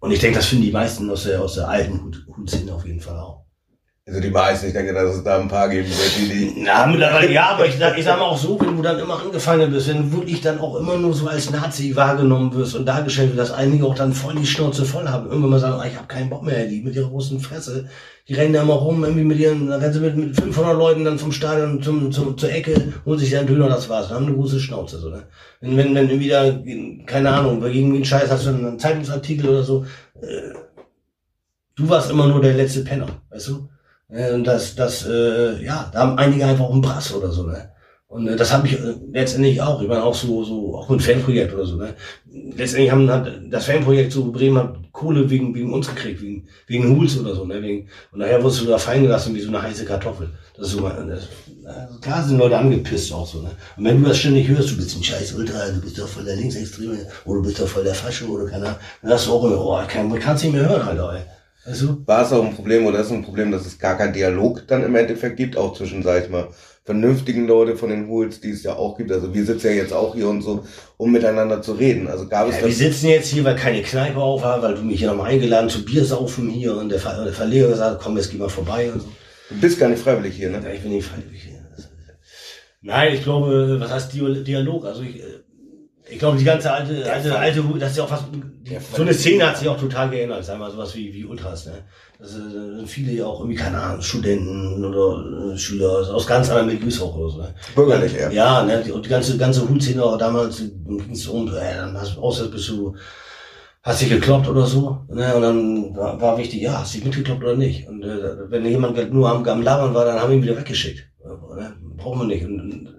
Und 0.00 0.10
ich 0.12 0.20
denke, 0.20 0.38
das 0.38 0.46
finden 0.46 0.64
die 0.64 0.72
meisten 0.72 1.10
aus 1.10 1.24
der, 1.24 1.42
aus 1.42 1.54
der 1.54 1.68
alten 1.68 2.24
Hut-Szene 2.36 2.72
auf 2.72 2.86
jeden 2.86 3.00
Fall 3.00 3.18
auch. 3.18 3.45
Also 4.08 4.20
die 4.20 4.30
meisten, 4.30 4.68
ich 4.68 4.72
denke, 4.72 4.94
dass 4.94 5.16
es 5.16 5.24
da 5.24 5.36
ein 5.36 5.48
paar 5.48 5.68
geben 5.68 5.88
wird, 5.88 6.16
die 6.16 6.28
die. 6.28 6.62
Na, 6.62 6.86
mittlerweile, 6.86 7.32
ja, 7.32 7.48
aber 7.48 7.66
ich, 7.66 7.74
ich 7.74 8.04
sag 8.04 8.20
mal 8.20 8.26
auch 8.26 8.38
so, 8.38 8.56
wenn 8.60 8.76
du 8.76 8.82
dann 8.82 9.00
immer 9.00 9.20
angefangen 9.20 9.72
bist, 9.72 9.88
wenn 9.88 10.08
du 10.08 10.18
wirklich 10.18 10.40
dann 10.40 10.60
auch 10.60 10.76
immer 10.76 10.96
nur 10.96 11.12
so 11.12 11.26
als 11.26 11.50
Nazi 11.50 11.96
wahrgenommen 11.96 12.54
wirst 12.54 12.76
und 12.76 12.86
dargestellt 12.86 13.30
wird, 13.30 13.40
dass 13.40 13.50
einige 13.50 13.84
auch 13.84 13.96
dann 13.96 14.12
voll 14.12 14.36
die 14.36 14.46
Schnauze 14.46 14.84
voll 14.84 15.08
haben. 15.08 15.26
Irgendwann 15.26 15.50
mal 15.50 15.58
sagen, 15.58 15.80
ah, 15.80 15.86
ich 15.88 15.96
habe 15.96 16.06
keinen 16.06 16.30
Bock 16.30 16.44
mehr, 16.44 16.66
die 16.66 16.82
mit 16.82 16.94
ihrer 16.94 17.08
großen 17.08 17.40
Fresse. 17.40 17.88
Die 18.28 18.34
rennen 18.34 18.52
da 18.52 18.62
immer 18.62 18.74
rum, 18.74 19.02
irgendwie 19.02 19.24
mit 19.24 19.40
ihren, 19.40 19.66
dann 19.66 19.80
rennen 19.80 19.92
sie 19.92 19.98
mit, 19.98 20.16
mit 20.16 20.40
500 20.40 20.78
Leuten 20.78 21.04
dann 21.04 21.18
vom 21.18 21.32
Stadion 21.32 21.82
zum, 21.82 22.12
zum, 22.12 22.38
zur 22.38 22.52
Ecke, 22.52 22.92
holen 23.04 23.18
sich 23.18 23.32
dann 23.32 23.48
Döner, 23.48 23.68
das 23.68 23.88
war's. 23.88 24.06
Dann 24.06 24.18
haben 24.18 24.26
eine 24.26 24.36
große 24.36 24.60
Schnauze, 24.60 25.00
so, 25.00 25.10
ne? 25.10 25.24
Wenn, 25.60 25.76
wenn, 25.76 25.96
wenn 25.96 26.20
wieder, 26.20 26.62
keine 27.06 27.30
Ahnung, 27.30 27.60
gegen 27.60 27.92
den 27.92 28.04
Scheiß 28.04 28.30
hast 28.30 28.46
du 28.46 28.50
einen 28.50 28.78
Zeitungsartikel 28.78 29.48
oder 29.48 29.64
so, 29.64 29.84
äh, 30.20 30.54
du 31.74 31.88
warst 31.88 32.08
immer 32.08 32.28
nur 32.28 32.40
der 32.40 32.54
letzte 32.54 32.84
Penner, 32.84 33.08
weißt 33.30 33.48
du? 33.48 33.68
Äh, 34.08 34.32
und 34.32 34.44
das, 34.44 34.74
das, 34.74 35.06
äh, 35.06 35.62
ja, 35.64 35.90
da 35.92 36.00
haben 36.00 36.18
einige 36.18 36.46
einfach 36.46 36.64
auch 36.64 36.72
einen 36.72 36.82
Brass 36.82 37.12
oder 37.14 37.30
so, 37.30 37.44
ne? 37.44 37.70
Und 38.08 38.28
äh, 38.28 38.36
das 38.36 38.52
habe 38.52 38.68
ich 38.68 38.74
äh, 38.74 38.94
letztendlich 39.12 39.60
auch. 39.60 39.82
Ich 39.82 39.88
meine 39.88 40.04
auch 40.04 40.14
so, 40.14 40.44
so 40.44 40.76
auch 40.76 40.88
ein 40.90 41.00
Fanprojekt 41.00 41.52
oder 41.52 41.66
so. 41.66 41.76
Ne? 41.76 41.94
Letztendlich 42.56 42.90
haben 42.92 43.10
hat 43.10 43.30
das 43.50 43.64
Fanprojekt 43.66 44.12
so 44.12 44.30
Bremen 44.30 44.58
hat 44.58 44.76
Kohle 44.92 45.28
wegen 45.28 45.54
wegen 45.54 45.72
uns 45.72 45.88
gekriegt, 45.88 46.22
wegen 46.22 46.46
wegen 46.68 46.96
Huls 46.96 47.18
oder 47.18 47.34
so. 47.34 47.44
Ne? 47.44 47.60
Wegen, 47.60 47.88
und 48.12 48.20
nachher 48.20 48.40
wurdest 48.42 48.60
du 48.60 48.66
da 48.66 48.78
fallen 48.78 49.02
gelassen 49.02 49.34
wie 49.34 49.40
so 49.40 49.48
eine 49.48 49.60
heiße 49.60 49.84
Kartoffel. 49.84 50.30
Das 50.56 50.68
ist 50.68 50.74
so 50.74 50.88
das, 50.88 51.28
also 51.64 51.98
klar 52.00 52.22
sind 52.22 52.38
Leute 52.38 52.56
angepisst 52.56 53.12
auch 53.12 53.26
so. 53.26 53.42
Ne? 53.42 53.50
Und 53.76 53.84
wenn 53.84 54.00
du 54.00 54.08
das 54.08 54.18
ständig 54.18 54.46
hörst, 54.46 54.70
du 54.70 54.76
bist 54.76 54.96
ein 54.96 55.02
Scheiß 55.02 55.32
Ultra, 55.32 55.68
du 55.68 55.80
bist 55.80 55.98
doch 55.98 56.08
voll 56.08 56.24
der 56.24 56.36
Linksextreme 56.36 56.98
oder 57.24 57.40
du 57.40 57.42
bist 57.42 57.60
doch 57.60 57.66
voll 57.66 57.84
der 57.84 57.94
Fasche 57.94 58.26
oder 58.28 58.46
keine 58.46 58.66
Ahnung, 58.66 58.78
dann 59.02 59.12
hast 59.12 59.26
du 59.26 59.32
auch 59.32 59.44
immer, 59.44 59.60
oh, 59.60 59.80
kann, 59.88 60.08
man 60.08 60.20
kann 60.20 60.36
es 60.36 60.44
nicht 60.44 60.52
mehr 60.52 60.68
hören, 60.68 60.88
Alter. 60.88 61.12
Ey. 61.16 61.22
Also, 61.66 61.98
war 62.06 62.24
es 62.24 62.32
auch 62.32 62.44
ein 62.44 62.54
Problem 62.54 62.86
oder 62.86 63.00
ist 63.00 63.06
es 63.06 63.12
ein 63.12 63.24
Problem, 63.24 63.50
dass 63.50 63.66
es 63.66 63.78
gar 63.78 63.96
keinen 63.96 64.12
Dialog 64.12 64.66
dann 64.68 64.84
im 64.84 64.94
Endeffekt 64.94 65.36
gibt, 65.36 65.56
auch 65.56 65.76
zwischen, 65.76 66.02
sag 66.04 66.22
ich 66.22 66.30
mal, 66.30 66.48
vernünftigen 66.84 67.48
Leute 67.48 67.76
von 67.76 67.90
den 67.90 68.06
Hools, 68.06 68.40
die 68.40 68.50
es 68.50 68.62
ja 68.62 68.76
auch 68.76 68.96
gibt. 68.96 69.10
Also 69.10 69.34
wir 69.34 69.44
sitzen 69.44 69.66
ja 69.66 69.72
jetzt 69.72 69.92
auch 69.92 70.14
hier 70.14 70.28
und 70.28 70.42
so, 70.42 70.64
um 70.96 71.10
miteinander 71.10 71.60
zu 71.60 71.72
reden. 71.72 72.06
Also 72.06 72.28
gab 72.28 72.48
es 72.48 72.60
ja. 72.60 72.66
Wir 72.66 72.72
sitzen 72.72 73.08
jetzt 73.08 73.28
hier, 73.28 73.42
weil 73.42 73.56
keine 73.56 73.82
Kneipe 73.82 74.18
auf 74.18 74.42
war, 74.42 74.62
weil 74.62 74.76
du 74.76 74.82
mich 74.82 75.00
hier 75.00 75.08
nochmal 75.08 75.32
eingeladen 75.32 75.68
zu 75.68 75.84
Bier 75.84 76.04
saufen 76.04 76.48
hier 76.48 76.76
und 76.76 76.88
der, 76.88 77.00
Ver 77.00 77.24
der 77.24 77.32
Verleger 77.32 77.68
gesagt, 77.68 78.00
komm, 78.00 78.16
jetzt 78.16 78.30
geh 78.30 78.38
mal 78.38 78.48
vorbei 78.48 78.92
und 78.92 79.02
so. 79.02 79.08
Du 79.50 79.60
bist 79.60 79.80
gar 79.80 79.88
nicht 79.88 80.00
freiwillig 80.00 80.36
hier, 80.36 80.50
ne? 80.50 80.60
Ja, 80.64 80.70
ich 80.70 80.82
bin 80.82 80.92
nicht 80.92 81.06
freiwillig 81.06 81.42
hier. 81.42 81.56
Nein, 82.82 83.14
ich 83.14 83.24
glaube, 83.24 83.80
was 83.80 83.90
heißt 83.90 84.12
Dialog? 84.14 84.84
Also 84.84 85.02
ich, 85.02 85.20
ich 86.08 86.18
glaube, 86.18 86.38
die 86.38 86.44
ganze 86.44 86.72
alte, 86.72 87.10
alte, 87.10 87.38
alte, 87.38 87.64
das 87.78 87.90
ist 87.92 87.96
ja 87.96 88.04
auch 88.04 88.08
fast, 88.08 88.24
so 88.94 89.02
eine 89.02 89.14
Szene 89.14 89.46
hat 89.46 89.58
sich 89.58 89.68
auch 89.68 89.78
total 89.78 90.10
geändert, 90.10 90.44
sagen 90.44 90.60
wir 90.60 90.66
mal, 90.66 90.72
sowas 90.72 90.94
wie, 90.94 91.12
wie 91.12 91.24
Ultras, 91.24 91.66
ne? 91.66 91.72
Das 92.18 92.32
sind 92.32 92.88
viele 92.88 93.12
ja 93.12 93.26
auch 93.26 93.40
irgendwie, 93.40 93.58
keine 93.58 93.78
Ahnung, 93.78 94.00
Studenten 94.00 94.84
oder 94.84 95.52
äh, 95.52 95.58
Schüler 95.58 95.90
aus 96.14 96.26
ganz 96.26 96.48
anderen 96.48 96.68
Milieus 96.68 97.02
auch 97.02 97.14
oder 97.16 97.30
so, 97.30 97.38
ne? 97.38 97.54
Bürgerlich, 97.74 98.14
ja. 98.14 98.30
Ja, 98.30 98.62
ne? 98.62 98.84
Und 98.92 99.04
die 99.04 99.10
ganze, 99.10 99.36
ganze 99.36 99.68
Hutszene 99.68 100.02
auch 100.02 100.16
damals, 100.16 100.58
ging 100.58 101.10
es 101.12 101.26
um, 101.26 101.48
äh, 101.48 101.76
dann 101.76 101.98
hast 101.98 102.16
du, 102.16 102.20
außer 102.20 102.48
bist 102.48 102.68
du, 102.68 102.94
hast 103.82 104.00
dich 104.00 104.08
gekloppt 104.08 104.48
oder 104.48 104.66
so, 104.66 104.98
ne? 105.08 105.34
Und 105.34 105.42
dann 105.42 105.96
war, 105.96 106.20
war 106.20 106.38
wichtig, 106.38 106.62
ja, 106.62 106.80
hast 106.80 106.94
dich 106.94 107.04
mitgekloppt 107.04 107.42
oder 107.42 107.56
nicht? 107.56 107.88
Und 107.88 108.04
äh, 108.04 108.50
wenn 108.50 108.64
jemand 108.64 109.12
nur 109.12 109.28
am, 109.28 109.44
am 109.44 109.62
Labern 109.62 109.94
war, 109.94 110.04
dann 110.04 110.20
haben 110.20 110.30
wir 110.30 110.36
ihn 110.36 110.42
wieder 110.44 110.56
weggeschickt. 110.56 111.08
Ne? 111.56 111.74
Brauchen 111.96 112.20
wir 112.20 112.26
nicht. 112.26 112.44
Und, 112.44 112.94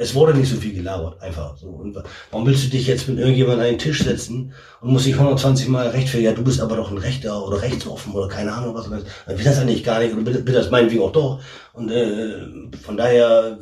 es 0.00 0.14
wurde 0.14 0.32
nicht 0.32 0.48
so 0.48 0.56
viel 0.56 0.74
gelabert, 0.74 1.20
einfach 1.20 1.56
so. 1.56 1.66
Und 1.66 2.00
warum 2.30 2.46
willst 2.46 2.64
du 2.64 2.70
dich 2.70 2.86
jetzt 2.86 3.08
mit 3.08 3.18
irgendjemandem 3.18 3.60
an 3.60 3.66
einen 3.66 3.78
Tisch 3.78 4.04
setzen 4.04 4.52
und 4.80 4.92
musst 4.92 5.06
dich 5.06 5.14
120 5.14 5.68
Mal 5.68 5.88
rechtfertigen, 5.88 6.24
ja, 6.24 6.32
du 6.32 6.44
bist 6.44 6.60
aber 6.60 6.76
doch 6.76 6.92
ein 6.92 6.98
Rechter 6.98 7.44
oder 7.44 7.60
rechtsoffen 7.60 8.12
oder 8.12 8.28
keine 8.28 8.52
Ahnung 8.52 8.76
was. 8.76 8.88
Dann 8.88 9.02
will 9.26 9.44
das 9.44 9.58
eigentlich 9.58 9.82
gar 9.82 9.98
nicht 9.98 10.14
oder 10.14 10.24
will, 10.24 10.46
will 10.46 10.54
das 10.54 10.70
meinetwegen 10.70 11.02
auch 11.02 11.10
doch. 11.10 11.40
Und 11.72 11.90
äh, 11.90 12.46
von 12.80 12.96
daher, 12.96 13.58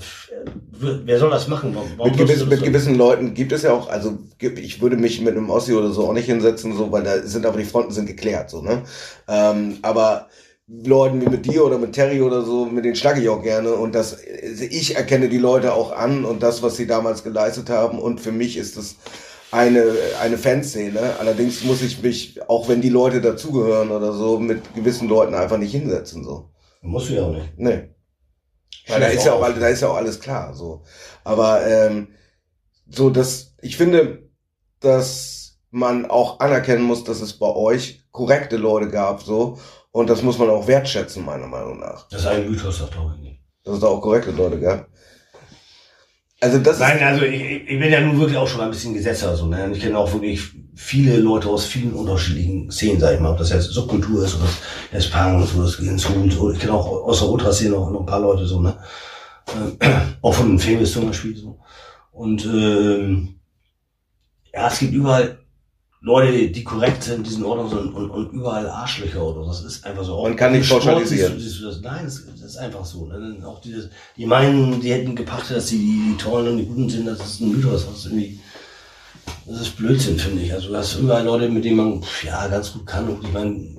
wer 0.78 1.18
soll 1.18 1.30
das 1.30 1.48
machen? 1.48 1.74
Warum 1.74 2.10
mit, 2.10 2.18
gewissen, 2.18 2.50
mit 2.50 2.62
gewissen 2.62 2.96
Leuten 2.96 3.32
gibt 3.32 3.52
es 3.52 3.62
ja 3.62 3.72
auch, 3.72 3.88
also 3.88 4.18
ich 4.38 4.82
würde 4.82 4.96
mich 4.96 5.22
mit 5.22 5.34
einem 5.34 5.48
Ossi 5.48 5.72
oder 5.72 5.90
so 5.90 6.06
auch 6.06 6.12
nicht 6.12 6.26
hinsetzen, 6.26 6.76
so, 6.76 6.92
weil 6.92 7.02
da 7.02 7.22
sind 7.22 7.46
aber 7.46 7.56
die 7.56 7.64
Fronten 7.64 7.92
sind 7.92 8.06
geklärt, 8.06 8.50
so, 8.50 8.60
ne? 8.60 8.82
Ähm, 9.26 9.78
aber 9.80 10.28
Leuten 10.68 11.20
wie 11.20 11.28
mit 11.28 11.46
dir 11.46 11.64
oder 11.64 11.78
mit 11.78 11.92
Terry 11.92 12.20
oder 12.20 12.42
so, 12.42 12.66
mit 12.66 12.84
denen 12.84 12.96
schlage 12.96 13.20
ich 13.20 13.28
auch 13.28 13.42
gerne 13.42 13.72
und 13.74 13.94
das, 13.94 14.20
ich 14.22 14.96
erkenne 14.96 15.28
die 15.28 15.38
Leute 15.38 15.74
auch 15.74 15.92
an 15.92 16.24
und 16.24 16.42
das, 16.42 16.62
was 16.62 16.76
sie 16.76 16.88
damals 16.88 17.22
geleistet 17.22 17.70
haben 17.70 18.00
und 18.00 18.20
für 18.20 18.32
mich 18.32 18.56
ist 18.56 18.76
es 18.76 18.96
eine, 19.52 19.92
eine 20.20 20.38
Fanszene. 20.38 21.16
Allerdings 21.20 21.62
muss 21.62 21.82
ich 21.82 22.02
mich, 22.02 22.48
auch 22.48 22.68
wenn 22.68 22.80
die 22.80 22.88
Leute 22.88 23.20
dazugehören 23.20 23.92
oder 23.92 24.12
so, 24.12 24.40
mit 24.40 24.74
gewissen 24.74 25.08
Leuten 25.08 25.34
einfach 25.34 25.58
nicht 25.58 25.72
hinsetzen, 25.72 26.24
so. 26.24 26.50
Musst 26.82 27.10
du 27.10 27.14
ja 27.14 27.22
auch 27.22 27.32
nicht. 27.32 27.52
Nee. 27.56 27.90
Weil 28.88 29.00
da 29.00 29.06
ist 29.06 29.24
ja 29.24 29.32
auch, 29.32 29.42
alles, 29.42 29.60
da 29.60 29.68
ist 29.68 29.80
ja 29.82 29.88
auch 29.88 29.96
alles 29.96 30.20
klar, 30.20 30.54
so. 30.54 30.82
Aber, 31.24 31.66
ähm, 31.66 32.08
so, 32.88 33.10
dass, 33.10 33.54
ich 33.62 33.76
finde, 33.76 34.30
dass 34.80 35.58
man 35.70 36.06
auch 36.06 36.40
anerkennen 36.40 36.82
muss, 36.82 37.04
dass 37.04 37.20
es 37.20 37.38
bei 37.38 37.48
euch 37.48 38.06
korrekte 38.12 38.56
Leute 38.56 38.88
gab, 38.88 39.22
so, 39.22 39.58
und 39.96 40.10
das 40.10 40.22
muss 40.22 40.36
man 40.36 40.50
auch 40.50 40.66
wertschätzen, 40.66 41.24
meiner 41.24 41.46
Meinung 41.46 41.80
nach. 41.80 42.06
Das 42.10 42.20
ist 42.20 42.26
ein 42.26 42.50
Mythos, 42.50 42.80
das 42.80 42.90
glaube 42.90 43.14
ich 43.16 43.22
nicht. 43.22 43.40
Das 43.64 43.78
ist 43.78 43.82
auch 43.82 43.98
korrekte 44.02 44.30
Leute, 44.30 44.60
gell? 44.60 44.84
Also 46.38 46.58
das 46.58 46.78
Nein, 46.78 47.02
also 47.02 47.24
ich, 47.24 47.66
ich 47.66 47.80
bin 47.80 47.90
ja 47.90 48.02
nun 48.02 48.20
wirklich 48.20 48.36
auch 48.36 48.46
schon 48.46 48.60
ein 48.60 48.70
bisschen 48.70 48.92
Gesetzer. 48.92 49.34
So, 49.34 49.46
ne? 49.46 49.70
Ich 49.72 49.80
kenne 49.80 49.96
auch 49.96 50.12
wirklich 50.12 50.42
viele 50.74 51.16
Leute 51.16 51.48
aus 51.48 51.64
vielen 51.64 51.94
unterschiedlichen 51.94 52.70
Szenen, 52.70 53.00
sag 53.00 53.14
ich 53.14 53.20
mal. 53.20 53.32
Ob 53.32 53.38
das 53.38 53.48
jetzt 53.48 53.70
Subkultur 53.70 54.22
ist 54.22 54.34
oder 54.34 54.50
das 54.92 55.08
Punk 55.08 55.48
oder 55.54 55.64
das 55.64 55.76
Hinzut. 55.76 56.52
Ich 56.52 56.60
kenne 56.60 56.74
auch 56.74 57.06
aus 57.06 57.20
der 57.20 57.30
Ultraszene 57.30 57.70
noch, 57.70 57.90
noch 57.90 58.00
ein 58.00 58.06
paar 58.06 58.20
Leute 58.20 58.44
so, 58.44 58.60
ne? 58.60 58.76
Äh, 59.80 59.86
auch 60.20 60.34
von 60.34 60.48
den 60.50 60.58
Filmen 60.58 60.84
zum 60.84 61.06
Beispiel 61.06 61.34
so. 61.34 61.58
Und 62.12 62.44
ähm, 62.44 63.40
ja, 64.52 64.68
es 64.68 64.78
gibt 64.78 64.92
überall 64.92 65.38
Leute, 66.00 66.50
die 66.50 66.62
korrekt 66.62 67.02
sind, 67.02 67.26
die 67.26 67.30
sind 67.30 67.40
in 67.40 67.46
Ordnung 67.46 67.70
sind 67.70 67.94
und, 67.94 68.10
und 68.10 68.32
überall 68.32 68.68
Arschlöcher 68.68 69.24
oder 69.24 69.44
so. 69.44 69.48
Das 69.48 69.64
ist 69.64 69.84
einfach 69.84 70.04
so. 70.04 70.22
Man 70.22 70.36
kann 70.36 70.52
nicht 70.52 70.70
pauschalisieren. 70.70 71.38
Siehst 71.38 71.44
du, 71.44 71.50
siehst 71.50 71.62
du 71.62 71.66
das? 71.66 71.80
Nein, 71.80 72.04
das, 72.04 72.26
das, 72.26 72.40
ist 72.42 72.56
einfach 72.58 72.84
so. 72.84 73.06
Ne? 73.06 73.42
Auch 73.44 73.60
dieses, 73.60 73.90
die 74.16 74.26
meinen, 74.26 74.80
die 74.80 74.92
hätten 74.92 75.16
gepachtet, 75.16 75.56
dass 75.56 75.68
sie 75.68 75.78
die, 75.78 76.10
die 76.12 76.16
Tollen 76.16 76.48
und 76.48 76.58
die 76.58 76.66
Guten 76.66 76.88
sind, 76.88 77.06
das 77.06 77.20
ist 77.20 77.40
ein 77.40 77.50
Mythos. 77.50 77.86
Das 77.86 77.98
ist 77.98 78.06
irgendwie, 78.06 78.40
das 79.46 79.60
ist 79.60 79.76
Blödsinn, 79.76 80.18
finde 80.18 80.42
ich. 80.42 80.52
Also 80.52 80.68
du 80.68 80.76
hast 80.76 80.96
überall 80.96 81.24
Leute, 81.24 81.48
mit 81.48 81.64
denen 81.64 81.76
man, 81.76 82.04
ja, 82.22 82.46
ganz 82.48 82.72
gut 82.72 82.86
kann. 82.86 83.08
Und 83.08 83.24
ich 83.24 83.32
meine, 83.32 83.76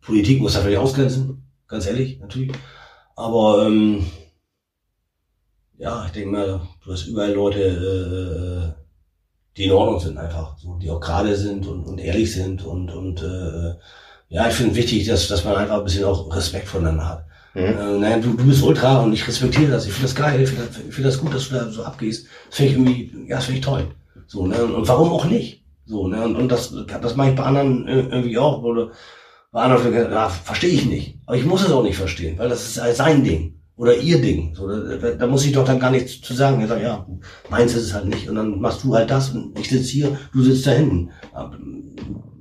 Politik 0.00 0.40
muss 0.40 0.54
da 0.54 0.60
vielleicht 0.60 0.78
ausgrenzen. 0.78 1.44
Ganz 1.66 1.86
ehrlich, 1.86 2.20
natürlich. 2.20 2.52
Aber, 3.16 3.66
ähm, 3.66 4.06
ja, 5.76 6.06
ich 6.06 6.12
denke 6.12 6.30
mal, 6.30 6.62
du 6.84 6.92
hast 6.92 7.06
überall 7.06 7.32
Leute, 7.32 8.76
äh, 8.76 8.81
die 9.56 9.64
in 9.64 9.72
Ordnung 9.72 10.00
sind 10.00 10.18
einfach, 10.18 10.56
so, 10.58 10.76
die 10.78 10.90
auch 10.90 11.00
gerade 11.00 11.36
sind 11.36 11.66
und, 11.66 11.84
und 11.84 11.98
ehrlich 11.98 12.32
sind 12.32 12.64
und, 12.64 12.90
und 12.90 13.22
äh, 13.22 13.74
Ja, 14.28 14.48
ich 14.48 14.54
finde 14.54 14.74
wichtig, 14.76 15.06
dass, 15.06 15.28
dass 15.28 15.44
man 15.44 15.56
einfach 15.56 15.78
ein 15.78 15.84
bisschen 15.84 16.04
auch 16.04 16.34
Respekt 16.34 16.66
voneinander 16.68 17.06
hat. 17.06 17.26
Mhm. 17.54 17.60
Äh, 17.60 17.98
naja, 17.98 18.18
du, 18.18 18.32
du 18.32 18.46
bist 18.46 18.62
Ultra 18.62 19.02
und 19.02 19.12
ich 19.12 19.28
respektiere 19.28 19.70
das. 19.72 19.86
Ich 19.86 19.92
finde 19.92 20.08
das 20.08 20.14
geil. 20.14 20.40
Ich 20.40 20.48
finde 20.48 20.66
das, 20.68 20.76
find 20.94 21.06
das 21.06 21.18
gut, 21.18 21.34
dass 21.34 21.48
du 21.50 21.54
da 21.54 21.68
so 21.68 21.84
abgehst. 21.84 22.26
Das 22.48 22.56
finde 22.56 22.72
ich 22.72 22.78
irgendwie, 22.78 23.28
ja, 23.28 23.36
das 23.36 23.44
finde 23.44 23.58
ich 23.58 23.64
toll. 23.64 23.88
So, 24.26 24.46
ne? 24.46 24.64
Und 24.64 24.88
warum 24.88 25.10
auch 25.12 25.26
nicht? 25.26 25.64
So, 25.84 26.08
ne? 26.08 26.24
Und, 26.24 26.36
und 26.36 26.48
das, 26.50 26.74
das 27.02 27.16
mache 27.16 27.30
ich 27.30 27.36
bei 27.36 27.42
anderen 27.44 27.86
irgendwie 27.86 28.38
auch. 28.38 28.62
Oder 28.62 28.92
bei 29.50 29.60
anderen, 29.60 29.92
ja, 29.92 30.30
verstehe 30.30 30.70
ich 30.70 30.86
nicht. 30.86 31.18
Aber 31.26 31.36
ich 31.36 31.44
muss 31.44 31.62
es 31.62 31.70
auch 31.70 31.82
nicht 31.82 31.98
verstehen, 31.98 32.38
weil 32.38 32.48
das 32.48 32.76
ist 32.76 32.96
sein 32.96 33.22
Ding. 33.22 33.60
Oder 33.82 33.96
ihr 33.96 34.22
Ding. 34.22 34.54
So, 34.54 34.68
da, 34.68 35.10
da 35.10 35.26
muss 35.26 35.44
ich 35.44 35.50
doch 35.50 35.64
dann 35.64 35.80
gar 35.80 35.90
nichts 35.90 36.20
zu 36.20 36.34
sagen. 36.34 36.62
Ich 36.62 36.68
sage, 36.68 36.84
ja, 36.84 37.04
meins 37.50 37.74
ist 37.74 37.86
es 37.86 37.94
halt 37.94 38.04
nicht. 38.04 38.28
Und 38.28 38.36
dann 38.36 38.60
machst 38.60 38.84
du 38.84 38.94
halt 38.94 39.10
das 39.10 39.30
und 39.30 39.58
ich 39.58 39.68
sitze 39.68 39.90
hier, 39.90 40.16
du 40.32 40.40
sitzt 40.40 40.68
da 40.68 40.70
hinten. 40.70 41.10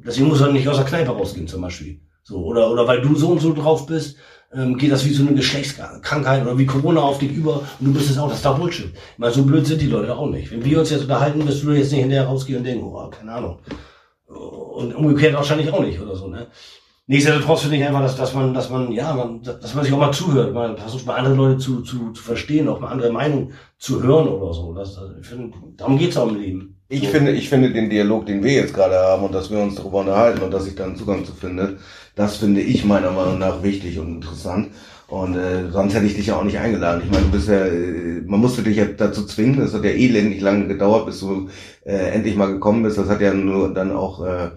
Deswegen 0.05 0.27
muss 0.27 0.39
er 0.39 0.51
nicht 0.51 0.67
aus 0.67 0.75
der 0.75 0.85
Kneipe 0.85 1.09
rausgehen 1.09 1.47
zum 1.47 1.63
Beispiel. 1.63 1.99
So, 2.21 2.45
oder, 2.45 2.69
oder 2.69 2.87
weil 2.87 3.01
du 3.01 3.15
so 3.15 3.29
und 3.29 3.41
so 3.41 3.55
drauf 3.55 3.87
bist, 3.87 4.17
ähm, 4.53 4.77
geht 4.77 4.91
das 4.91 5.03
wie 5.03 5.13
so 5.13 5.25
eine 5.25 5.33
Geschlechtskrankheit 5.33 6.43
oder 6.43 6.59
wie 6.59 6.67
Corona 6.67 7.01
auf 7.01 7.17
dich 7.17 7.31
über 7.31 7.63
und 7.79 7.87
du 7.87 7.93
bist 7.93 8.11
es 8.11 8.19
auch, 8.19 8.27
das 8.27 8.37
ist 8.37 8.45
doch 8.45 8.59
Bullshit. 8.59 8.91
Ich 8.93 9.17
meine, 9.17 9.33
so 9.33 9.43
blöd 9.43 9.65
sind 9.65 9.81
die 9.81 9.87
Leute 9.87 10.15
auch 10.15 10.29
nicht. 10.29 10.51
Wenn 10.51 10.63
wir 10.63 10.79
uns 10.79 10.91
jetzt 10.91 11.01
unterhalten, 11.01 11.47
wirst 11.47 11.63
du 11.63 11.71
jetzt 11.71 11.91
nicht 11.91 12.01
hinterher 12.01 12.27
rausgehen 12.27 12.59
und 12.59 12.65
denken, 12.65 12.83
oh, 12.83 13.09
keine 13.09 13.31
Ahnung. 13.31 13.57
Und 14.27 14.93
umgekehrt 14.93 15.33
wahrscheinlich 15.33 15.73
auch 15.73 15.81
nicht 15.81 15.99
oder 15.99 16.15
so, 16.15 16.27
ne? 16.27 16.45
Nichtsdestotrotz 17.11 17.63
finde 17.63 17.75
ich 17.75 17.83
einfach, 17.83 18.03
dass, 18.03 18.15
dass 18.15 18.33
man, 18.33 18.53
dass 18.53 18.69
man, 18.69 18.89
ja, 18.93 19.13
man, 19.13 19.41
dass 19.43 19.75
man 19.75 19.83
sich 19.83 19.91
auch 19.91 19.99
mal 19.99 20.13
zuhört, 20.13 20.53
man 20.53 20.77
versucht 20.77 21.05
mal 21.05 21.15
andere 21.15 21.35
Leute 21.35 21.57
zu, 21.57 21.81
zu, 21.81 22.11
zu 22.13 22.23
verstehen, 22.23 22.69
auch 22.69 22.79
mal 22.79 22.87
andere 22.87 23.11
Meinungen 23.11 23.51
zu 23.77 24.01
hören 24.01 24.29
oder 24.29 24.53
so. 24.53 24.73
Das, 24.73 24.97
ich 25.19 25.27
finde, 25.27 25.53
darum 25.75 25.97
geht's 25.97 26.15
auch 26.15 26.29
im 26.29 26.39
Leben. 26.39 26.77
Ich 26.87 27.01
so. 27.01 27.07
finde, 27.07 27.31
ich 27.33 27.49
finde 27.49 27.73
den 27.73 27.89
Dialog, 27.89 28.27
den 28.27 28.41
wir 28.41 28.53
jetzt 28.53 28.73
gerade 28.73 28.95
haben 28.95 29.25
und 29.25 29.35
dass 29.35 29.51
wir 29.51 29.59
uns 29.59 29.75
darüber 29.75 29.99
unterhalten 29.99 30.41
und 30.41 30.51
dass 30.51 30.65
ich 30.65 30.75
da 30.75 30.85
einen 30.85 30.95
Zugang 30.95 31.25
zu 31.25 31.33
finde, 31.33 31.79
das 32.15 32.37
finde 32.37 32.61
ich 32.61 32.85
meiner 32.85 33.11
Meinung 33.11 33.39
nach 33.39 33.61
wichtig 33.61 33.99
und 33.99 34.15
interessant. 34.15 34.69
Und 35.09 35.35
äh, 35.35 35.69
sonst 35.69 35.93
hätte 35.93 36.05
ich 36.05 36.15
dich 36.15 36.27
ja 36.27 36.37
auch 36.37 36.45
nicht 36.45 36.59
eingeladen. 36.59 37.01
Ich 37.03 37.11
meine, 37.11 37.25
du 37.25 37.31
bist 37.31 37.49
ja, 37.49 37.65
äh, 37.65 38.21
man 38.25 38.39
musste 38.39 38.63
dich 38.63 38.77
ja 38.77 38.85
dazu 38.85 39.25
zwingen. 39.25 39.59
Es 39.59 39.73
hat 39.73 39.83
ja 39.83 39.89
elendig 39.89 40.39
lange 40.39 40.65
gedauert, 40.69 41.07
bis 41.07 41.19
du 41.19 41.49
äh, 41.83 42.11
endlich 42.13 42.37
mal 42.37 42.53
gekommen 42.53 42.83
bist. 42.83 42.97
Das 42.97 43.09
hat 43.09 43.19
ja 43.19 43.33
nur 43.33 43.73
dann 43.73 43.91
auch 43.91 44.25
äh, 44.25 44.51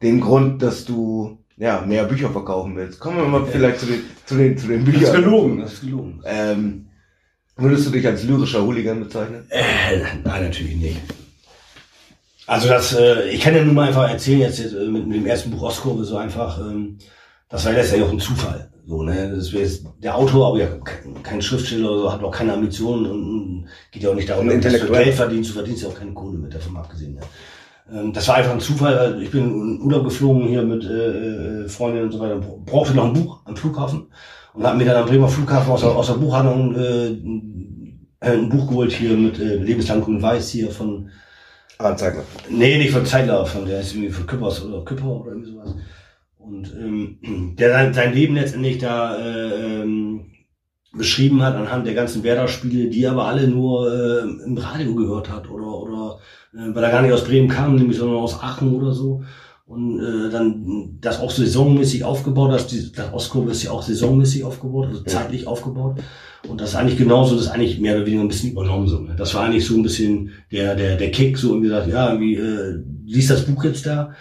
den 0.00 0.20
Grund, 0.20 0.62
dass 0.62 0.84
du 0.84 1.38
ja 1.58 1.84
mehr 1.86 2.04
Bücher 2.04 2.30
verkaufen 2.30 2.76
willst. 2.76 3.00
Kommen 3.00 3.18
wir 3.18 3.24
mal 3.24 3.44
vielleicht 3.46 3.80
zu 3.80 3.86
den, 3.86 4.02
zu 4.24 4.36
den, 4.36 4.56
zu 4.56 4.68
den 4.68 4.84
Büchern. 4.84 5.00
Das 5.02 5.10
ist 5.10 5.16
gelogen. 5.16 5.60
Das 5.60 5.72
ist 5.72 5.80
gelogen. 5.80 6.22
Ähm, 6.24 6.86
würdest 7.56 7.86
du 7.86 7.90
dich 7.90 8.06
als 8.06 8.22
lyrischer 8.22 8.62
Hooligan 8.64 9.00
bezeichnen? 9.00 9.44
Äh, 9.50 9.98
nein, 10.24 10.44
natürlich 10.44 10.76
nicht. 10.76 11.00
Also 12.46 12.68
das, 12.68 12.94
äh, 12.94 13.28
ich 13.28 13.40
kann 13.40 13.54
ja 13.54 13.62
nur 13.62 13.74
mal 13.74 13.88
einfach 13.88 14.08
erzählen, 14.08 14.40
jetzt, 14.40 14.58
jetzt 14.58 14.72
äh, 14.72 14.86
mit, 14.86 15.06
mit 15.06 15.16
dem 15.16 15.26
ersten 15.26 15.50
Buch 15.50 15.62
Ostkurve 15.62 16.04
so 16.04 16.16
einfach, 16.16 16.58
ähm, 16.60 16.98
das 17.48 17.64
war 17.66 17.72
letztendlich 17.72 18.08
auch 18.08 18.12
ein 18.12 18.20
Zufall. 18.20 18.70
So, 18.86 19.02
ne? 19.02 19.34
Das 19.36 19.52
wäre 19.52 19.68
der 20.02 20.16
Autor, 20.16 20.48
aber 20.48 20.58
ja 20.58 20.66
kein, 20.82 21.22
kein 21.22 21.42
Schriftsteller 21.42 21.90
oder 21.90 22.00
so, 22.00 22.12
hat 22.12 22.22
auch 22.22 22.30
keine 22.30 22.54
Ambitionen 22.54 23.04
und, 23.04 23.22
und 23.22 23.68
geht 23.90 24.02
ja 24.02 24.10
auch 24.10 24.14
nicht 24.14 24.30
darum, 24.30 24.48
Geld 24.48 25.14
verdienst, 25.14 25.50
du 25.50 25.54
verdienst 25.54 25.82
ja 25.82 25.88
auch 25.90 25.98
keine 25.98 26.14
Kohle 26.14 26.38
mit, 26.38 26.54
davon 26.54 26.76
abgesehen. 26.78 27.16
Ja. 27.16 27.22
Ähm, 27.92 28.12
das 28.12 28.28
war 28.28 28.36
einfach 28.36 28.52
ein 28.52 28.60
Zufall. 28.60 29.20
Ich 29.22 29.30
bin 29.30 29.44
in 29.44 29.80
Urlaub 29.82 30.04
geflogen 30.04 30.48
hier 30.48 30.62
mit 30.62 30.84
äh, 30.84 31.64
äh 31.64 31.68
Freundinnen 31.68 32.06
und 32.06 32.12
so 32.12 32.20
weiter, 32.20 32.40
brauchte 32.66 32.94
noch 32.94 33.06
ein 33.06 33.12
Buch 33.12 33.40
am 33.44 33.56
Flughafen 33.56 34.06
und 34.54 34.64
habe 34.64 34.78
mir 34.78 34.84
dann 34.84 35.02
am 35.02 35.08
Bremer 35.08 35.28
Flughafen 35.28 35.72
aus 35.72 35.80
der, 35.80 35.90
aus 35.90 36.06
der 36.06 36.14
Buchhandlung 36.14 36.74
äh, 36.74 37.16
ein 38.20 38.48
Buch 38.48 38.68
geholt 38.68 38.92
hier 38.92 39.16
mit 39.16 39.38
äh, 39.38 39.56
Lebenslang 39.56 40.00
Grün 40.00 40.20
Weiß 40.20 40.50
hier 40.50 40.70
von 40.70 41.10
Ah, 41.80 41.94
Zeigler. 41.94 42.24
Nee, 42.50 42.76
nicht 42.76 42.90
von 42.90 43.06
Zeigler, 43.06 43.46
von 43.46 43.64
der 43.64 43.80
ist 43.80 43.94
irgendwie 43.94 44.10
von 44.10 44.26
Küppers 44.26 44.64
oder 44.64 44.84
Küpper 44.84 45.20
oder 45.20 45.30
irgendwie 45.30 45.52
sowas. 45.52 45.76
Und 46.36 46.74
ähm, 46.74 47.54
der 47.56 47.70
sein, 47.70 47.94
sein 47.94 48.12
Leben 48.12 48.34
letztendlich 48.34 48.78
da 48.78 49.16
äh, 49.16 49.82
ähm, 49.82 50.26
beschrieben 50.92 51.42
hat 51.42 51.54
anhand 51.54 51.86
der 51.86 51.94
ganzen 51.94 52.22
Werder-Spiele, 52.22 52.88
die 52.88 53.06
aber 53.06 53.26
alle 53.26 53.46
nur 53.48 53.92
äh, 53.92 54.44
im 54.44 54.56
Radio 54.56 54.94
gehört 54.94 55.30
hat 55.30 55.50
oder 55.50 55.66
oder 55.66 56.18
äh, 56.54 56.74
weil 56.74 56.84
er 56.84 56.90
gar 56.90 57.02
nicht 57.02 57.12
aus 57.12 57.24
Bremen 57.24 57.48
kam, 57.48 57.76
nämlich 57.76 57.98
sondern 57.98 58.18
aus 58.18 58.40
Aachen 58.42 58.74
oder 58.74 58.92
so. 58.92 59.22
Und 59.66 60.00
äh, 60.00 60.30
dann 60.30 60.96
das 61.02 61.20
auch 61.20 61.30
saisonmäßig 61.30 62.02
aufgebaut, 62.02 62.52
das, 62.52 62.68
das 62.92 63.12
Ostkurve 63.12 63.50
ist 63.50 63.64
ja 63.64 63.70
auch 63.70 63.82
saisonmäßig 63.82 64.44
aufgebaut, 64.44 64.86
also 64.88 65.02
zeitlich 65.02 65.46
aufgebaut. 65.46 65.98
Und 66.48 66.60
das 66.60 66.70
ist 66.70 66.76
eigentlich 66.76 66.96
genauso, 66.96 67.34
das 67.34 67.46
ist 67.46 67.50
eigentlich 67.50 67.78
mehr 67.78 67.96
oder 67.96 68.06
weniger 68.06 68.22
ein 68.22 68.28
bisschen 68.28 68.52
übernommen 68.52 68.88
so. 68.88 68.98
Ne? 69.00 69.14
Das 69.14 69.34
war 69.34 69.44
eigentlich 69.44 69.66
so 69.66 69.74
ein 69.74 69.82
bisschen 69.82 70.30
der, 70.50 70.74
der, 70.74 70.96
der 70.96 71.10
Kick, 71.10 71.36
so 71.36 71.48
irgendwie 71.48 71.68
gesagt, 71.68 71.88
ja, 71.88 72.12
irgendwie, 72.12 72.36
äh, 72.36 72.82
liest 73.04 73.28
das 73.28 73.44
Buch 73.44 73.62
jetzt 73.64 73.84
da. 73.84 74.14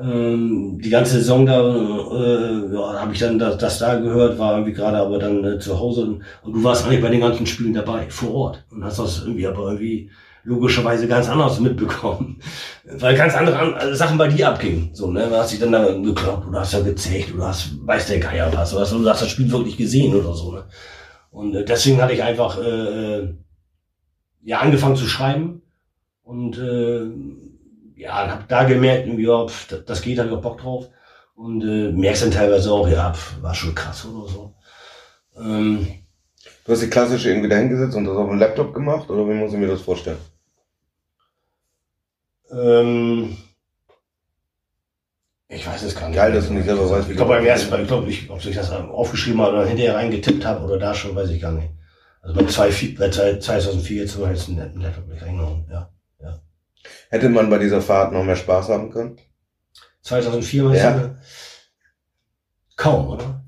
Ähm, 0.00 0.80
die 0.82 0.90
ganze 0.90 1.18
Saison 1.18 1.46
da 1.46 1.60
äh, 1.60 2.74
ja, 2.74 3.00
habe 3.00 3.12
ich 3.12 3.20
dann 3.20 3.38
das, 3.38 3.58
das 3.58 3.78
da 3.78 3.94
gehört, 3.96 4.38
war 4.38 4.54
irgendwie 4.54 4.72
gerade 4.72 4.96
aber 4.96 5.18
dann 5.18 5.44
äh, 5.44 5.58
zu 5.60 5.78
Hause 5.78 6.02
und, 6.02 6.22
und 6.42 6.52
du 6.52 6.64
warst 6.64 6.84
eigentlich 6.84 7.00
bei 7.00 7.10
den 7.10 7.20
ganzen 7.20 7.46
Spielen 7.46 7.74
dabei, 7.74 8.10
vor 8.10 8.34
Ort. 8.34 8.64
Und 8.70 8.84
hast 8.84 8.98
das 8.98 9.22
irgendwie 9.22 9.46
aber 9.46 9.70
irgendwie 9.70 10.10
logischerweise 10.42 11.06
ganz 11.06 11.28
anders 11.28 11.60
mitbekommen. 11.60 12.40
Weil 12.84 13.16
ganz 13.16 13.34
andere 13.34 13.94
Sachen 13.94 14.18
bei 14.18 14.28
dir 14.28 14.48
abgingen. 14.48 14.90
So, 14.92 15.10
ne? 15.10 15.28
Du 15.28 15.36
hast 15.36 15.52
dich 15.52 15.60
dann 15.60 15.72
da 15.72 15.92
geklappt, 15.92 16.46
du 16.50 16.58
hast 16.58 16.72
ja 16.72 16.80
gezecht, 16.80 17.32
du 17.32 17.42
hast, 17.42 17.70
weiß 17.86 18.08
der 18.08 18.18
Geier 18.18 18.52
was, 18.52 18.74
oder 18.74 18.84
du 18.86 19.08
hast 19.08 19.22
das 19.22 19.30
Spiel 19.30 19.50
wirklich 19.50 19.76
gesehen 19.76 20.14
oder 20.14 20.34
so, 20.34 20.52
ne? 20.52 20.64
Und 21.30 21.54
äh, 21.54 21.64
deswegen 21.64 22.00
hatte 22.00 22.12
ich 22.12 22.22
einfach 22.22 22.58
äh, 22.58 23.18
äh, 23.18 23.34
ja 24.42 24.60
angefangen 24.60 24.96
zu 24.96 25.06
schreiben 25.06 25.62
und 26.22 26.58
äh, 26.58 27.06
ja, 27.96 28.28
habe 28.30 28.44
da 28.48 28.64
gemerkt, 28.64 29.06
ja, 29.06 29.46
pf, 29.46 29.84
das 29.86 30.02
geht, 30.02 30.18
habe 30.18 30.28
ich 30.28 30.34
auch 30.34 30.42
Bock 30.42 30.58
drauf. 30.58 30.88
Und 31.34 31.62
äh, 31.62 31.90
merkst 31.92 32.22
dann 32.22 32.30
teilweise 32.30 32.70
auch, 32.70 32.88
ja, 32.88 33.12
pf, 33.12 33.42
war 33.42 33.54
schon 33.54 33.74
krass 33.74 34.06
oder 34.06 34.28
so. 34.28 34.54
Ähm, 35.36 35.86
du 36.64 36.72
hast 36.72 36.82
die 36.82 36.90
klassische 36.90 37.30
irgendwie 37.30 37.48
dahingesetzt 37.48 37.96
und 37.96 38.04
das 38.04 38.16
auf 38.16 38.28
dem 38.28 38.38
Laptop 38.38 38.72
gemacht 38.72 39.10
oder 39.10 39.28
wie 39.28 39.34
muss 39.34 39.52
ich 39.52 39.58
mir 39.58 39.66
das 39.66 39.80
vorstellen? 39.80 40.18
Ähm, 42.50 43.36
ich 45.48 45.66
weiß 45.66 45.82
es 45.82 45.94
gar 45.94 46.08
nicht. 46.08 46.16
Geil, 46.16 46.32
dass 46.32 46.48
du 46.48 46.54
nicht 46.54 46.66
selber 46.66 46.88
weißt, 46.88 47.08
wie 47.08 47.12
Ich 47.12 47.16
glaube 47.16 47.34
beim 47.34 47.46
ersten 47.46 47.70
Mal, 47.70 47.82
ich 47.82 47.88
glaube, 47.88 48.08
ich, 48.08 48.30
ob 48.30 48.44
ich 48.44 48.54
das 48.54 48.70
aufgeschrieben 48.70 49.40
habe 49.40 49.56
oder 49.56 49.66
hinterher 49.66 49.96
reingetippt 49.96 50.44
habe 50.44 50.64
oder 50.64 50.78
da 50.78 50.94
schon, 50.94 51.14
weiß 51.14 51.30
ich 51.30 51.40
gar 51.40 51.52
nicht. 51.52 51.70
Also 52.22 52.34
bei 52.34 52.46
2004 52.46 54.06
zum 54.06 54.22
Beispiel 54.22 54.60
ein 54.60 54.80
Laptop 54.80 55.04
reingehauen, 55.20 55.66
ja, 55.68 55.74
ja. 55.74 55.93
Hätte 57.14 57.28
man 57.28 57.48
bei 57.48 57.58
dieser 57.58 57.80
Fahrt 57.80 58.12
noch 58.12 58.24
mehr 58.24 58.34
Spaß 58.34 58.70
haben 58.70 58.90
können? 58.90 59.16
2004 60.02 60.64
meinst 60.64 60.82
ja. 60.82 61.14
Kaum, 62.76 63.06
oder? 63.06 63.44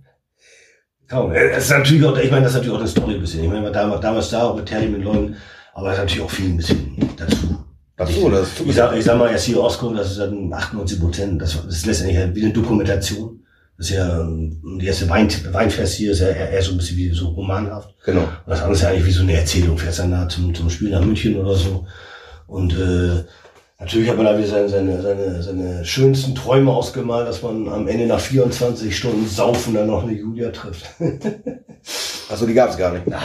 Kaum. 1.08 1.32
Es 1.32 1.64
ist 1.64 1.70
natürlich 1.70 2.04
auch, 2.04 2.16
ich 2.16 2.30
meine, 2.30 2.44
das 2.44 2.52
ist 2.52 2.58
natürlich 2.58 2.76
auch 2.76 2.80
eine 2.80 2.88
Story 2.88 3.14
ein 3.14 3.20
bisschen. 3.20 3.42
Ich 3.42 3.50
meine, 3.50 3.72
damals, 3.72 4.00
damals 4.02 4.30
da 4.30 4.44
auch 4.44 4.54
mit 4.54 4.66
Terry 4.66 4.86
mit 4.86 5.02
Leuten, 5.02 5.34
aber 5.74 5.88
es 5.88 5.94
ist 5.94 5.98
natürlich 5.98 6.22
auch 6.22 6.30
viel 6.30 6.50
ein 6.50 6.56
bisschen 6.58 7.10
dazu. 7.16 7.64
So, 8.06 8.30
das 8.30 8.60
ich, 8.64 8.72
sag, 8.72 8.96
ich 8.96 9.04
sag 9.04 9.18
mal, 9.18 9.32
jetzt 9.32 9.42
hier 9.42 9.60
Oscar, 9.60 9.92
das 9.94 10.12
ist 10.12 10.20
dann 10.20 10.52
98 10.52 11.00
Prozent. 11.00 11.42
Das, 11.42 11.56
das 11.56 11.74
ist 11.74 11.86
letztendlich 11.86 12.18
halt 12.18 12.36
wie 12.36 12.44
eine 12.44 12.52
Dokumentation. 12.52 13.40
Das 13.78 13.90
ist 13.90 13.96
ja, 13.96 14.24
die 14.24 14.86
erste 14.86 15.08
Wein, 15.08 15.28
Weinfest 15.52 15.94
hier 15.94 16.12
ist 16.12 16.20
ja 16.20 16.28
eher, 16.28 16.50
eher 16.50 16.62
so 16.62 16.70
ein 16.70 16.76
bisschen 16.76 16.98
wie 16.98 17.10
so 17.10 17.30
romanhaft. 17.30 17.96
Genau. 18.04 18.20
Und 18.20 18.28
das 18.46 18.60
andere 18.60 18.74
ist 18.74 18.82
ja 18.82 18.90
eigentlich 18.90 19.06
wie 19.06 19.10
so 19.10 19.22
eine 19.24 19.36
Erzählung. 19.36 19.76
Fährst 19.76 19.98
dann 19.98 20.12
da 20.12 20.28
zum, 20.28 20.54
zum 20.54 20.70
Spiel 20.70 20.90
nach 20.90 21.04
München 21.04 21.34
oder 21.34 21.56
so. 21.56 21.84
Und, 22.46 22.72
äh, 22.74 23.24
Natürlich 23.78 24.08
hat 24.08 24.16
man 24.16 24.24
da 24.24 24.38
wieder 24.38 24.48
seine, 24.48 24.68
seine, 24.70 25.02
seine, 25.02 25.42
seine 25.42 25.84
schönsten 25.84 26.34
Träume 26.34 26.72
ausgemalt, 26.72 27.28
dass 27.28 27.42
man 27.42 27.68
am 27.68 27.86
Ende 27.88 28.06
nach 28.06 28.20
24 28.20 28.96
Stunden 28.96 29.28
Saufen 29.28 29.74
dann 29.74 29.88
noch 29.88 30.02
eine 30.02 30.12
Julia 30.12 30.50
trifft. 30.50 30.86
Achso, 32.30 32.46
die 32.46 32.54
gab's 32.54 32.78
gar 32.78 32.92
nicht. 32.92 33.04
Ah, 33.12 33.20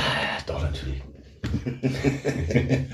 doch, 0.46 0.62
natürlich. 0.62 1.02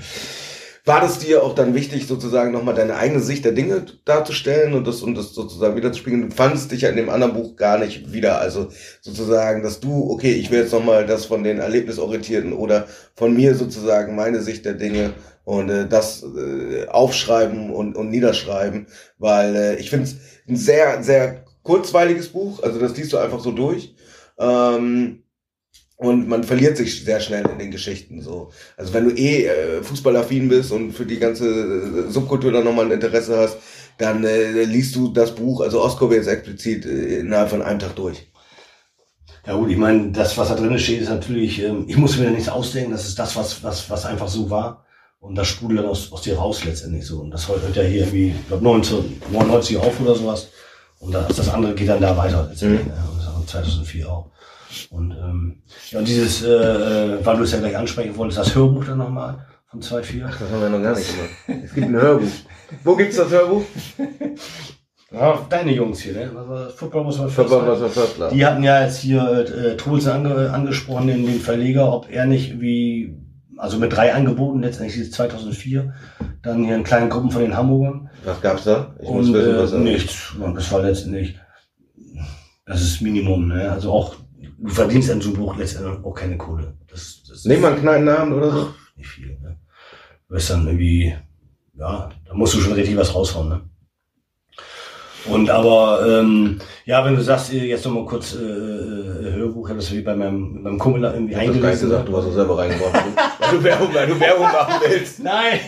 War 0.84 1.00
das 1.02 1.18
dir 1.18 1.42
auch 1.42 1.54
dann 1.54 1.74
wichtig, 1.74 2.06
sozusagen 2.06 2.50
nochmal 2.50 2.74
deine 2.74 2.96
eigene 2.96 3.20
Sicht 3.20 3.44
der 3.44 3.52
Dinge 3.52 3.84
darzustellen 4.06 4.72
und 4.72 4.86
das, 4.86 5.02
und 5.02 5.16
das 5.16 5.34
sozusagen 5.34 5.76
wiederzuspiegeln? 5.76 6.30
Du 6.30 6.34
fandest 6.34 6.70
dich 6.70 6.80
ja 6.80 6.88
in 6.88 6.96
dem 6.96 7.10
anderen 7.10 7.34
Buch 7.34 7.56
gar 7.56 7.76
nicht 7.76 8.10
wieder. 8.10 8.40
Also 8.40 8.68
sozusagen, 9.02 9.62
dass 9.62 9.80
du, 9.80 10.10
okay, 10.10 10.32
ich 10.32 10.50
will 10.50 10.60
jetzt 10.60 10.72
nochmal 10.72 11.04
das 11.04 11.26
von 11.26 11.44
den 11.44 11.58
Erlebnisorientierten 11.58 12.54
oder 12.54 12.86
von 13.16 13.34
mir 13.34 13.54
sozusagen 13.54 14.16
meine 14.16 14.40
Sicht 14.40 14.64
der 14.64 14.74
Dinge 14.74 15.12
und 15.48 15.70
äh, 15.70 15.88
das 15.88 16.22
äh, 16.22 16.86
aufschreiben 16.88 17.70
und, 17.70 17.96
und 17.96 18.10
niederschreiben, 18.10 18.86
weil 19.16 19.56
äh, 19.56 19.76
ich 19.76 19.88
finde 19.88 20.04
es 20.04 20.16
ein 20.46 20.56
sehr, 20.56 21.02
sehr 21.02 21.44
kurzweiliges 21.62 22.28
Buch. 22.28 22.62
Also 22.62 22.78
das 22.78 22.94
liest 22.98 23.14
du 23.14 23.16
einfach 23.16 23.40
so 23.40 23.52
durch. 23.52 23.94
Ähm, 24.38 25.22
und 25.96 26.28
man 26.28 26.44
verliert 26.44 26.76
sich 26.76 27.02
sehr 27.02 27.20
schnell 27.20 27.48
in 27.48 27.58
den 27.58 27.70
Geschichten 27.70 28.20
so. 28.20 28.50
Also 28.76 28.92
wenn 28.92 29.08
du 29.08 29.14
eh 29.14 29.46
äh, 29.46 29.82
fußballaffin 29.82 30.50
bist 30.50 30.70
und 30.70 30.92
für 30.92 31.06
die 31.06 31.18
ganze 31.18 31.46
äh, 31.46 32.10
Subkultur 32.10 32.52
dann 32.52 32.64
nochmal 32.64 32.84
ein 32.84 32.92
Interesse 32.92 33.38
hast, 33.38 33.56
dann 33.96 34.24
äh, 34.24 34.64
liest 34.64 34.96
du 34.96 35.08
das 35.08 35.34
Buch, 35.34 35.62
also 35.62 35.82
Oscar 35.82 36.12
jetzt 36.12 36.28
explizit, 36.28 36.84
äh, 36.84 37.20
innerhalb 37.20 37.48
von 37.48 37.62
einem 37.62 37.78
Tag 37.78 37.96
durch. 37.96 38.30
Ja 39.46 39.54
gut, 39.54 39.70
ich 39.70 39.78
meine, 39.78 40.12
das, 40.12 40.36
was 40.36 40.48
da 40.48 40.56
drin 40.56 40.78
steht, 40.78 41.00
ist 41.00 41.08
natürlich, 41.08 41.62
ähm, 41.62 41.86
ich 41.88 41.96
muss 41.96 42.18
mir 42.18 42.26
da 42.26 42.32
nichts 42.32 42.50
ausdenken, 42.50 42.92
das 42.92 43.08
ist 43.08 43.18
das, 43.18 43.34
was, 43.34 43.64
was, 43.64 43.88
was 43.88 44.04
einfach 44.04 44.28
so 44.28 44.50
war. 44.50 44.84
Und 45.20 45.34
das 45.34 45.48
sprudelt 45.48 45.80
dann 45.80 45.86
aus, 45.86 46.12
aus 46.12 46.22
dir 46.22 46.36
raus 46.36 46.64
letztendlich 46.64 47.04
so. 47.06 47.20
Und 47.20 47.30
das 47.30 47.48
hört 47.48 47.74
ja 47.74 47.82
hier 47.82 48.00
irgendwie, 48.00 48.28
ich 48.30 48.48
glaube 48.48 48.66
1999 48.66 49.76
auf 49.76 50.00
oder 50.00 50.14
sowas. 50.14 50.48
Und 51.00 51.12
das, 51.12 51.34
das 51.34 51.48
andere 51.48 51.74
geht 51.74 51.88
dann 51.88 52.00
da 52.00 52.16
weiter 52.16 52.46
letztendlich. 52.48 52.86
Mhm. 52.86 52.92
Ne? 52.92 53.08
Und 53.10 53.18
das 53.18 53.28
auch 53.28 53.46
2004 53.46 54.08
auch. 54.08 54.30
Und, 54.90 55.12
ähm, 55.12 55.62
ja, 55.90 55.98
und 55.98 56.08
dieses, 56.08 56.42
äh, 56.42 56.48
äh, 56.48 57.24
weil 57.24 57.36
du 57.36 57.42
es 57.42 57.52
ja 57.52 57.58
gleich 57.58 57.76
ansprechen 57.76 58.16
wolltest, 58.16 58.38
das 58.38 58.54
Hörbuch 58.54 58.84
dann 58.84 58.98
nochmal 58.98 59.46
von 59.70 59.80
2.4. 59.80 60.24
Ach, 60.26 60.38
das 60.38 60.50
haben 60.50 60.60
wir 60.60 60.68
noch 60.68 60.82
gar 60.82 60.96
nicht 60.96 61.10
gemacht. 61.10 61.64
Es 61.64 61.74
gibt 61.74 61.86
ein 61.86 61.96
Hörbuch. 61.96 62.28
Wo 62.84 62.96
gibt's 62.96 63.16
das 63.16 63.30
Hörbuch? 63.30 63.64
Ja, 65.10 65.46
deine 65.48 65.72
Jungs 65.72 66.00
hier, 66.00 66.12
ne? 66.12 66.30
Also, 66.36 66.76
Football 66.76 67.04
muss 67.04 67.18
man 67.18 67.30
Football 67.30 67.78
muss 67.78 68.18
man. 68.18 68.30
Die 68.30 68.44
hatten 68.44 68.62
ja 68.62 68.84
jetzt 68.84 68.98
hier 68.98 69.22
äh, 69.22 69.76
Trulsen 69.76 70.12
ange, 70.12 70.52
angesprochen, 70.52 71.06
den, 71.06 71.24
den 71.24 71.40
Verleger, 71.40 71.90
ob 71.90 72.10
er 72.10 72.26
nicht 72.26 72.60
wie, 72.60 73.16
also 73.58 73.78
mit 73.78 73.92
drei 73.92 74.14
Angeboten, 74.14 74.60
letztendlich 74.60 75.00
ist 75.00 75.12
2004, 75.14 75.92
dann 76.42 76.64
hier 76.64 76.76
in 76.76 76.84
kleinen 76.84 77.10
Gruppen 77.10 77.30
von 77.30 77.42
den 77.42 77.56
Hamburgern. 77.56 78.08
Was 78.24 78.40
gab's 78.40 78.64
da? 78.64 78.94
Ich 79.00 79.08
und, 79.08 79.16
muss 79.16 79.32
wissen, 79.32 79.56
was 79.56 79.72
äh, 79.72 79.78
nichts. 79.78 80.34
Und 80.40 80.54
das 80.54 80.70
war 80.72 80.82
letztendlich, 80.82 81.36
das 82.64 82.82
ist 82.82 83.00
Minimum, 83.00 83.48
ne? 83.48 83.70
Also 83.70 83.92
auch, 83.92 84.14
du 84.58 84.68
verdienst 84.68 85.10
an 85.10 85.20
so 85.20 85.32
Buch 85.32 85.56
letztendlich 85.56 86.04
auch 86.04 86.14
keine 86.14 86.36
Kohle. 86.36 86.74
Das, 86.88 87.22
das 87.28 87.44
Nimm 87.44 87.60
mal 87.60 87.72
einen 87.72 87.82
kleinen 87.82 88.04
Namen 88.04 88.32
oder 88.32 88.50
so. 88.50 88.68
Ach, 88.70 88.96
nicht 88.96 89.08
viel, 89.08 89.38
ne? 89.40 89.58
Du 90.28 90.34
wirst 90.34 90.50
dann 90.50 90.66
irgendwie, 90.66 91.14
ja, 91.74 92.10
da 92.26 92.34
musst 92.34 92.54
du 92.54 92.60
schon 92.60 92.74
richtig 92.74 92.96
was 92.96 93.14
raushauen, 93.14 93.48
ne? 93.48 93.67
Und 95.30 95.50
aber 95.50 96.06
ähm, 96.06 96.58
ja, 96.84 97.04
wenn 97.04 97.14
du 97.14 97.22
sagst, 97.22 97.52
jetzt 97.52 97.84
noch 97.84 97.92
mal 97.92 98.04
kurz 98.04 98.34
äh, 98.34 98.38
äh, 98.38 99.32
Hörbuch, 99.34 99.66
ich 99.66 99.70
habe 99.70 99.80
das 99.80 99.92
wie 99.92 100.00
bei 100.00 100.14
meinem, 100.14 100.62
beim 100.62 100.78
Kumpel 100.78 101.04
irgendwie 101.04 101.32
ich 101.32 101.38
eingelesen. 101.38 101.68
Ich 101.68 101.80
gesagt, 101.80 102.08
du 102.08 102.16
hast 102.16 102.26
es 102.26 102.34
selber 102.34 102.58
reingeworfen, 102.58 103.12
weil 103.38 103.50
du 103.50 103.64
Werbung, 103.64 103.94
weil 103.94 104.06
du 104.06 104.20
Werbung 104.20 104.44
machen 104.44 104.74
willst. 104.86 105.22
Nein, 105.22 105.60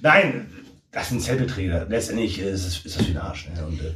nein, 0.00 0.50
das 0.90 1.08
sind 1.08 1.20
Zellbeträger. 1.20 1.86
Letztendlich 1.88 2.38
ist, 2.38 2.66
es, 2.66 2.84
ist 2.84 2.98
das 2.98 3.06
wie 3.06 3.12
ein 3.12 3.18
Arsch. 3.18 3.48
Ne? 3.48 3.64
Und, 3.66 3.80
äh, 3.80 3.94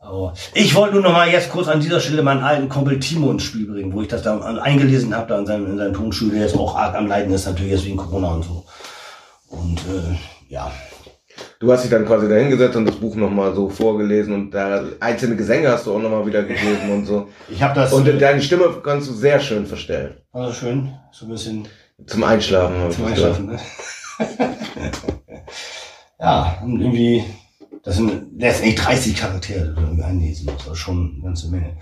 aber 0.00 0.34
ich 0.54 0.74
wollte 0.74 0.94
nur 0.94 1.02
noch 1.02 1.12
mal 1.12 1.28
jetzt 1.28 1.50
kurz 1.50 1.68
an 1.68 1.80
dieser 1.80 2.00
Stelle 2.00 2.22
meinen 2.22 2.42
alten 2.42 2.68
Kumpel 2.68 3.00
Timo 3.00 3.30
ins 3.30 3.42
Spiel 3.42 3.66
bringen, 3.66 3.92
wo 3.92 4.02
ich 4.02 4.08
das 4.08 4.22
da 4.22 4.38
eingelesen 4.38 5.16
habe, 5.16 5.28
da 5.28 5.38
in 5.38 5.46
seinem, 5.46 5.66
in 5.66 5.78
seinem 5.78 5.94
Tonstudio, 5.94 6.34
der 6.34 6.42
jetzt 6.42 6.56
auch 6.56 6.76
arg 6.76 6.94
am 6.94 7.06
Leiden 7.06 7.32
ist, 7.32 7.46
natürlich 7.46 7.72
jetzt 7.72 7.86
wegen 7.86 7.96
Corona 7.96 8.34
und 8.34 8.44
so. 8.44 8.64
Und 9.48 9.78
äh, 9.78 10.16
ja, 10.48 10.70
du 11.60 11.72
hast 11.72 11.82
dich 11.82 11.90
dann 11.90 12.06
quasi 12.06 12.28
da 12.28 12.34
hingesetzt 12.34 12.76
und 12.76 12.86
das 12.86 12.96
Buch 12.96 13.14
nochmal 13.16 13.54
so 13.54 13.68
vorgelesen 13.68 14.34
und 14.34 14.50
da 14.50 14.84
einzelne 15.00 15.36
Gesänge 15.36 15.70
hast 15.70 15.86
du 15.86 15.94
auch 15.94 16.00
nochmal 16.00 16.26
wieder 16.26 16.42
gegeben 16.42 16.90
und 16.92 17.06
so. 17.06 17.28
Ich 17.48 17.62
habe 17.62 17.74
das. 17.74 17.92
Und 17.92 18.06
deine 18.20 18.42
Stimme 18.42 18.80
kannst 18.82 19.08
du 19.08 19.12
sehr 19.12 19.40
schön 19.40 19.66
verstellen. 19.66 20.16
Also 20.32 20.52
schön, 20.52 20.92
so 21.12 21.26
ein 21.26 21.30
bisschen. 21.30 21.68
Zum 22.06 22.24
Einschlafen. 22.24 22.90
Zum 22.90 23.06
Einschlafen, 23.06 23.46
ne? 23.46 23.58
ja, 26.20 26.58
und 26.62 26.80
irgendwie, 26.80 27.24
das 27.82 27.96
sind 27.96 28.38
letztendlich 28.38 28.74
30 28.76 29.16
Charaktere, 29.16 29.68
die 29.70 29.74
du 29.74 29.80
irgendwie 29.80 30.04
einlesen 30.04 30.46
musst. 30.52 30.66
Ist 30.66 30.78
schon 30.78 31.14
eine 31.14 31.22
ganze 31.22 31.48
Menge. 31.48 31.78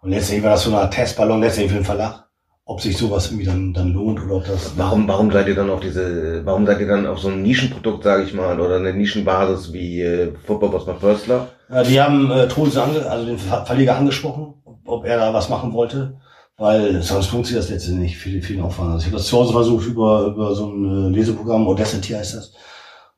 Und 0.00 0.10
letztendlich 0.10 0.42
war 0.42 0.50
das 0.52 0.64
so 0.64 0.76
eine 0.76 0.90
Testballon, 0.90 1.40
letztendlich 1.40 1.70
für 1.70 1.78
den 1.78 1.84
Verlag 1.84 2.24
ob 2.64 2.80
sich 2.80 2.96
sowas 2.96 3.26
irgendwie 3.26 3.46
dann, 3.46 3.72
dann 3.72 3.92
lohnt 3.92 4.22
oder 4.22 4.36
ob 4.36 4.46
das. 4.46 4.72
Warum, 4.76 5.08
warum 5.08 5.30
seid 5.30 5.48
ihr 5.48 5.54
dann 5.54 5.70
auf 5.70 5.80
diese, 5.80 6.44
warum 6.44 6.64
seid 6.64 6.80
ihr 6.80 6.86
dann 6.86 7.06
auf 7.06 7.18
so 7.18 7.28
ein 7.28 7.42
Nischenprodukt, 7.42 8.04
sage 8.04 8.22
ich 8.22 8.34
mal, 8.34 8.60
oder 8.60 8.76
eine 8.76 8.94
Nischenbasis 8.94 9.72
wie 9.72 10.00
äh, 10.00 10.32
Football 10.46 10.70
Boss 10.70 10.86
My 10.86 10.94
First 10.98 11.26
Love? 11.26 11.48
Ja, 11.68 11.82
die 11.82 12.00
haben 12.00 12.30
äh, 12.30 12.48
ange, 12.78 13.10
also 13.10 13.26
den 13.26 13.38
Verleger 13.38 13.96
angesprochen, 13.96 14.54
ob 14.84 15.04
er 15.04 15.18
da 15.18 15.34
was 15.34 15.48
machen 15.48 15.72
wollte, 15.72 16.20
weil 16.56 17.02
sonst 17.02 17.26
funktioniert 17.26 17.64
das 17.64 17.70
letztendlich 17.70 18.12
nicht, 18.12 18.18
viel, 18.18 18.42
viel 18.42 18.60
Aufwand. 18.60 18.92
Also 18.92 19.00
ich 19.00 19.06
habe 19.06 19.16
das 19.16 19.26
zu 19.26 19.38
Hause 19.38 19.52
versucht 19.52 19.86
über, 19.86 20.26
über 20.26 20.54
so 20.54 20.66
ein 20.66 21.08
äh, 21.08 21.16
Leseprogramm, 21.16 21.66
Audacity 21.66 22.12
heißt 22.12 22.36
das. 22.36 22.52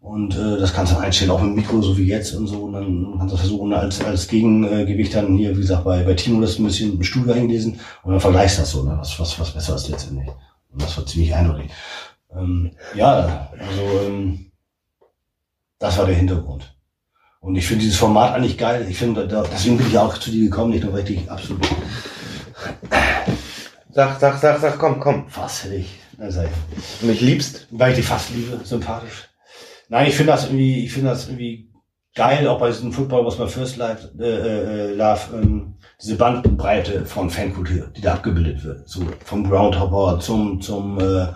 Und 0.05 0.37
äh, 0.37 0.59
das 0.59 0.75
kannst 0.75 0.93
du 0.93 0.97
dann 0.97 1.07
einstellen, 1.07 1.31
auch 1.31 1.41
mit 1.41 1.57
Mikro, 1.57 1.81
so 1.81 1.97
wie 1.97 2.07
jetzt 2.07 2.35
und 2.35 2.47
so. 2.47 2.65
Und 2.65 2.75
dann 2.75 3.15
kannst 3.17 3.33
du 3.33 3.39
versuchen, 3.39 3.73
als, 3.73 4.05
als 4.05 4.29
Gegengewicht 4.29 5.15
dann 5.15 5.35
hier, 5.35 5.57
wie 5.57 5.63
gesagt, 5.63 5.85
bei, 5.85 6.03
bei 6.03 6.13
Timo 6.13 6.43
das 6.43 6.59
ein 6.59 6.65
bisschen 6.65 6.93
im 6.93 7.03
Studio 7.03 7.33
eingelesen 7.33 7.81
und 8.03 8.13
dann 8.13 8.21
vergleichst 8.21 8.59
das 8.59 8.71
so, 8.71 8.83
ne? 8.83 8.99
was, 8.99 9.19
was, 9.19 9.41
was 9.41 9.53
besser 9.53 9.77
ist 9.77 9.89
letztendlich. 9.89 10.29
Und 10.71 10.83
das 10.83 10.95
war 10.99 11.07
ziemlich 11.07 11.35
eindeutig. 11.35 11.71
Ähm, 12.37 12.73
ja, 12.95 13.49
also 13.59 14.07
ähm, 14.07 14.53
das 15.79 15.97
war 15.97 16.05
der 16.05 16.17
Hintergrund. 16.17 16.77
Und 17.41 17.57
ich 17.57 17.67
finde 17.67 17.85
dieses 17.85 17.99
Format 17.99 18.35
eigentlich 18.35 18.59
geil. 18.59 18.87
Ich 18.91 18.99
finde, 18.99 19.27
da, 19.27 19.43
deswegen 19.51 19.79
bin 19.79 19.87
ich 19.87 19.97
auch 19.97 20.19
zu 20.19 20.31
dir 20.31 20.45
gekommen, 20.45 20.73
nicht 20.73 20.85
nur 20.85 20.93
weil 20.93 21.01
ich 21.01 21.17
dich 21.17 21.31
absolut. 21.31 21.67
Sag, 23.91 24.21
sag, 24.21 24.39
sag, 24.39 24.61
sag, 24.61 24.79
komm, 24.79 25.01
komm. 25.01 25.29
Fast 25.29 25.65
hätte 25.65 25.77
ich. 25.77 25.99
Also, 26.19 26.43
mich 27.01 27.23
liebst? 27.23 27.69
Weil 27.71 27.93
ich 27.93 27.97
dich 27.97 28.07
fast 28.07 28.29
liebe, 28.35 28.61
sympathisch. 28.65 29.31
Nein, 29.89 30.09
ich 30.09 30.15
finde 30.15 30.33
das 30.33 30.45
irgendwie, 30.47 30.85
ich 30.85 30.93
finde 30.93 31.11
das 31.11 31.29
irgendwie 31.29 31.71
geil, 32.15 32.47
auch 32.47 32.61
bei 32.61 32.69
diesem 32.69 32.93
Football, 32.93 33.27
was 33.27 33.37
bei 33.37 33.47
First 33.47 33.77
Life, 33.77 34.11
äh, 34.19 34.25
äh, 34.25 34.95
Love, 34.95 35.21
ähm, 35.35 35.75
diese 36.01 36.17
Bandbreite 36.17 37.05
von 37.05 37.29
Fankultur, 37.29 37.89
die 37.97 38.01
da 38.01 38.15
abgebildet 38.15 38.65
wird. 38.65 38.89
So 38.89 39.03
vom 39.25 39.49
Groundhopper 39.49 40.21
zum, 40.21 40.61
zum, 40.61 40.99
äh, 41.01 41.29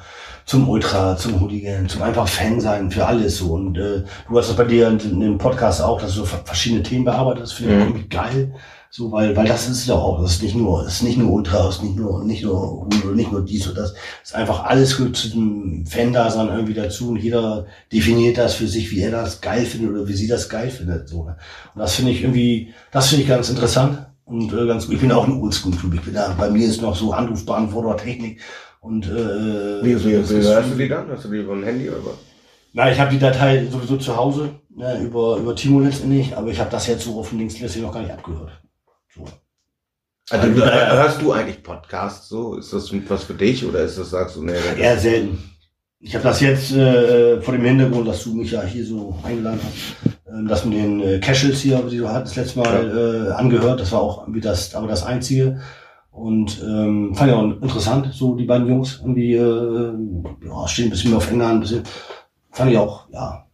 zum 0.44 0.68
Ultra, 0.68 1.16
zum 1.16 1.40
Hooligan, 1.40 1.88
zum 1.88 2.02
einfach 2.02 2.28
Fan 2.28 2.60
sein 2.60 2.90
für 2.90 3.06
alles 3.06 3.38
so. 3.38 3.52
Und 3.54 3.76
äh, 3.76 4.04
du 4.28 4.38
hast 4.38 4.48
das 4.48 4.56
bei 4.56 4.64
dir 4.64 4.88
in, 4.88 5.00
in 5.00 5.20
dem 5.20 5.38
Podcast 5.38 5.82
auch, 5.82 6.00
dass 6.00 6.14
du 6.14 6.20
so 6.20 6.24
verschiedene 6.24 6.82
Themen 6.82 7.04
bearbeitest, 7.04 7.54
finde 7.54 7.72
ich 7.72 7.78
mhm. 7.78 7.86
irgendwie 7.88 8.08
geil. 8.08 8.54
So, 8.90 9.12
weil, 9.12 9.36
weil 9.36 9.46
das 9.46 9.68
ist 9.68 9.86
ja 9.86 9.94
auch, 9.94 10.22
das 10.22 10.32
ist 10.32 10.42
nicht 10.42 10.56
nur, 10.56 10.82
das 10.82 10.94
ist 10.94 11.02
nicht 11.02 11.18
nur 11.18 11.30
Ultra, 11.30 11.66
das 11.66 11.76
ist 11.76 11.82
nicht 11.82 11.96
nur, 11.96 12.24
nicht 12.24 12.42
nur, 12.42 12.88
nicht 13.14 13.30
nur 13.30 13.44
dies 13.44 13.66
und 13.66 13.76
das. 13.76 13.92
Das 13.92 14.30
ist 14.30 14.34
einfach 14.34 14.64
alles 14.64 14.96
gehört 14.96 15.16
zu 15.16 15.28
dem 15.28 15.84
Fan-Dasein 15.86 16.48
irgendwie 16.48 16.72
dazu 16.72 17.10
und 17.10 17.16
jeder 17.16 17.66
definiert 17.92 18.38
das 18.38 18.54
für 18.54 18.66
sich, 18.66 18.90
wie 18.90 19.00
er 19.00 19.10
das 19.10 19.42
geil 19.42 19.66
findet 19.66 19.90
oder 19.90 20.08
wie 20.08 20.14
sie 20.14 20.26
das 20.26 20.48
geil 20.48 20.70
findet, 20.70 21.08
so. 21.08 21.24
Ne? 21.24 21.36
Und 21.74 21.80
das 21.80 21.94
finde 21.96 22.12
ich 22.12 22.22
irgendwie, 22.22 22.72
das 22.90 23.08
finde 23.08 23.24
ich 23.24 23.28
ganz 23.28 23.50
interessant 23.50 24.06
und 24.24 24.52
äh, 24.54 24.66
ganz 24.66 24.86
gut. 24.86 24.94
Ich 24.94 25.00
bin 25.02 25.12
auch 25.12 25.26
ein 25.26 25.38
Oldschool-Typ. 25.38 25.92
Ich 25.94 26.02
bin 26.02 26.14
da, 26.14 26.34
bei 26.38 26.48
mir 26.48 26.66
ist 26.66 26.80
noch 26.80 26.96
so 26.96 27.12
Anrufbeantworter, 27.12 28.02
Technik 28.02 28.40
und, 28.80 29.06
äh, 29.06 29.82
Wie, 29.82 29.96
wie, 29.96 30.04
wie 30.04 30.12
hörst 30.12 30.70
du 30.72 30.76
die 30.76 30.88
dann? 30.88 31.10
Hast 31.10 31.26
du 31.26 31.28
die 31.28 31.38
über 31.38 31.52
ein 31.52 31.62
Handy 31.62 31.90
oder 31.90 32.04
was? 32.04 32.14
Na, 32.72 32.90
ich 32.90 32.98
habe 32.98 33.10
die 33.10 33.18
Datei 33.18 33.66
sowieso 33.70 33.96
zu 33.98 34.16
Hause, 34.16 34.50
ne, 34.74 35.00
über, 35.02 35.36
über 35.36 35.54
Timo 35.54 35.80
letztendlich, 35.80 36.36
aber 36.36 36.48
ich 36.48 36.60
habe 36.60 36.70
das 36.70 36.86
jetzt 36.86 37.04
so 37.04 37.18
auf 37.18 37.30
dem 37.30 37.38
Linkslisting 37.38 37.82
noch 37.82 37.92
gar 37.92 38.00
nicht 38.00 38.12
abgehört. 38.12 38.52
So. 39.18 39.26
Also, 40.30 40.48
du, 40.48 40.64
hörst 40.64 41.22
du 41.22 41.32
eigentlich 41.32 41.62
Podcasts 41.62 42.28
so? 42.28 42.56
Ist 42.56 42.72
das 42.72 42.92
was 43.08 43.24
für 43.24 43.34
dich 43.34 43.64
oder 43.64 43.80
ist 43.80 43.98
das, 43.98 44.10
sagst 44.10 44.36
du, 44.36 44.42
nee, 44.42 44.52
Eher 44.76 44.98
selten. 44.98 45.38
Ich 46.00 46.14
habe 46.14 46.22
das 46.22 46.40
jetzt 46.40 46.70
äh, 46.72 47.40
vor 47.40 47.54
dem 47.54 47.64
Hintergrund, 47.64 48.06
dass 48.06 48.22
du 48.22 48.34
mich 48.34 48.52
ja 48.52 48.62
hier 48.62 48.84
so 48.84 49.18
eingeladen 49.24 49.58
hast, 49.64 50.06
äh, 50.26 50.48
das 50.48 50.64
mit 50.64 50.78
den 50.78 51.00
äh, 51.00 51.18
Cashels 51.18 51.60
hier, 51.60 51.78
die 51.90 51.98
du 51.98 52.08
hattest 52.08 52.36
letztes 52.36 52.56
Mal 52.56 53.28
äh, 53.28 53.32
angehört. 53.32 53.80
Das 53.80 53.90
war 53.90 54.00
auch 54.00 54.22
irgendwie 54.22 54.40
das, 54.40 54.74
aber 54.74 54.86
das 54.86 55.02
einzige. 55.02 55.60
Und 56.12 56.60
ähm, 56.62 57.14
fand 57.14 57.30
ich 57.30 57.36
auch 57.36 57.44
interessant, 57.44 58.12
so 58.12 58.34
die 58.34 58.44
beiden 58.44 58.68
Jungs 58.68 58.98
irgendwie 59.00 59.34
äh, 59.34 59.92
ja, 60.46 60.68
stehen 60.68 60.86
ein 60.86 60.90
bisschen 60.90 61.10
mehr 61.10 61.18
auf 61.18 61.30
England, 61.30 61.54
ein 61.54 61.60
bisschen. 61.60 61.82
Fand 62.50 62.70
ich 62.70 62.78
auch, 62.78 63.08
ja, 63.10 63.46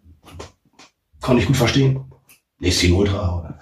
konnte 1.21 1.43
ich 1.43 1.47
gut 1.47 1.57
verstehen. 1.57 2.05
Nicht 2.59 2.81
Team 2.81 2.97
Ultra, 2.97 3.39
oder? 3.39 3.59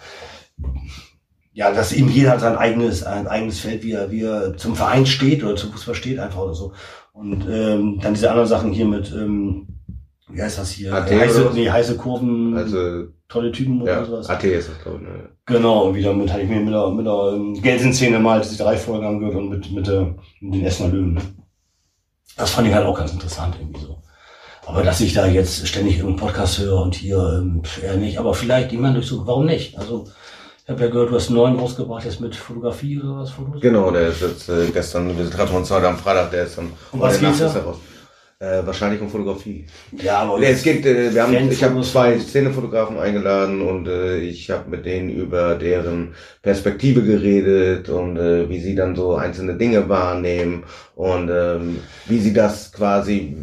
Ja, 1.53 1.71
dass 1.73 1.93
eben 1.93 2.09
jeder 2.09 2.39
sein 2.39 2.57
eigenes, 2.57 3.03
ein 3.03 3.27
eigenes 3.27 3.61
Feld, 3.61 3.83
wie 3.83 3.93
er, 3.93 4.11
wie 4.11 4.23
er 4.23 4.57
zum 4.57 4.75
Verein 4.75 5.07
steht 5.07 5.45
oder 5.45 5.57
zum 5.57 5.73
Fußball 5.73 5.95
steht, 5.95 6.19
einfach 6.19 6.41
oder 6.41 6.55
so. 6.55 6.73
Und 7.13 7.47
ähm, 7.51 7.99
dann 8.01 8.15
diese 8.15 8.31
anderen 8.31 8.49
Sachen 8.49 8.73
hier 8.73 8.87
mit, 8.87 9.13
ähm, 9.13 9.69
wie 10.31 10.41
heißt 10.41 10.59
das 10.59 10.71
hier? 10.71 10.95
AT 10.95 11.11
heiße, 11.11 11.51
nee, 11.53 11.69
heiße 11.69 11.97
Kurven, 11.97 12.57
also, 12.57 13.09
tolle 13.29 13.53
Typen 13.53 13.83
oder 13.83 13.93
ja, 13.93 14.05
sowas. 14.05 14.31
AT 14.31 14.45
ist 14.45 14.71
das, 14.71 14.79
glaube 14.83 14.99
ich. 14.99 15.09
Ne? 15.09 15.29
Genau, 15.45 15.89
und 15.89 15.95
wieder 15.95 16.15
mit, 16.15 16.33
hatte 16.33 16.43
ich 16.43 16.49
mir 16.49 16.61
mit 16.61 16.73
der, 16.73 16.89
mit 16.91 17.07
der 17.07 17.33
ähm, 17.35 17.61
Gelsenszene 17.61 18.19
mal 18.19 18.41
die 18.41 18.57
drei 18.57 18.77
Folgen 18.77 19.07
angehört 19.07 19.37
und 19.37 19.51
mit, 19.51 19.73
mit, 19.73 19.87
der, 19.87 20.15
mit 20.41 20.55
den 20.55 20.65
Essener 20.65 20.89
Löwen. 20.91 21.21
Das 22.37 22.51
fand 22.51 22.69
ich 22.69 22.75
halt 22.75 22.87
auch 22.87 22.97
ganz 22.97 23.13
interessant 23.13 23.57
irgendwie 23.61 23.81
so. 23.81 23.99
Aber 24.65 24.83
dass 24.83 25.01
ich 25.01 25.13
da 25.13 25.27
jetzt 25.27 25.67
ständig 25.67 25.99
irgendeinen 25.99 26.29
Podcast 26.29 26.59
höre 26.61 26.81
und 26.81 26.95
hier 26.95 27.19
ähm, 27.41 27.63
eher 27.83 27.97
nicht, 27.97 28.19
aber 28.19 28.33
vielleicht 28.33 28.73
jemand 28.73 28.97
durch 28.97 29.07
so, 29.07 29.27
warum 29.27 29.45
nicht? 29.45 29.77
Also 29.77 30.07
ich 30.65 30.71
habe 30.71 30.85
ja 30.85 30.91
gehört, 30.91 31.11
du 31.11 31.17
hast 31.17 31.29
einen 31.29 31.39
neuen 31.39 31.59
rausgebracht, 31.59 32.05
jetzt 32.05 32.21
mit 32.21 32.37
Fotografie 32.37 33.01
oder 33.01 33.19
was? 33.19 33.31
Fotos? 33.31 33.61
Genau, 33.61 33.91
der 33.91 34.09
ist 34.09 34.21
jetzt 34.21 34.49
äh, 34.49 34.67
gestern, 34.73 35.17
wir 35.19 35.29
treffen 35.29 35.57
uns 35.57 35.71
heute 35.71 35.89
am 35.89 35.99
Freitag, 35.99 36.31
der 36.31 36.45
ist 36.45 36.57
dann 36.57 36.73
um 36.93 37.01
was 37.01 37.19
geht's 37.19 37.39
da? 37.39 37.75
Äh, 38.39 38.67
wahrscheinlich 38.67 39.01
um 39.01 39.09
Fotografie. 39.09 39.67
Ja, 39.93 40.19
aber 40.19 40.39
nee, 40.39 40.51
es 40.51 40.63
geht, 40.63 40.85
äh, 40.87 41.13
wir 41.15 41.23
haben, 41.23 41.51
ich 41.51 41.63
habe 41.63 41.81
zwei 41.83 42.19
Szenefotografen 42.19 42.99
eingeladen 42.99 43.61
und 43.61 43.87
äh, 43.89 44.19
ich 44.19 44.51
habe 44.51 44.69
mit 44.69 44.85
denen 44.85 45.11
über 45.11 45.57
deren 45.57 46.15
Perspektive 46.43 47.03
geredet 47.03 47.89
und 47.89 48.17
äh, 48.17 48.49
wie 48.49 48.61
sie 48.61 48.75
dann 48.75 48.95
so 48.97 49.15
einzelne 49.15 49.55
Dinge 49.55 49.89
wahrnehmen 49.89 50.65
und 50.97 51.29
ähm, 51.29 51.79
wie 52.07 52.19
sie 52.19 52.33
das 52.33 52.73
quasi, 52.73 53.37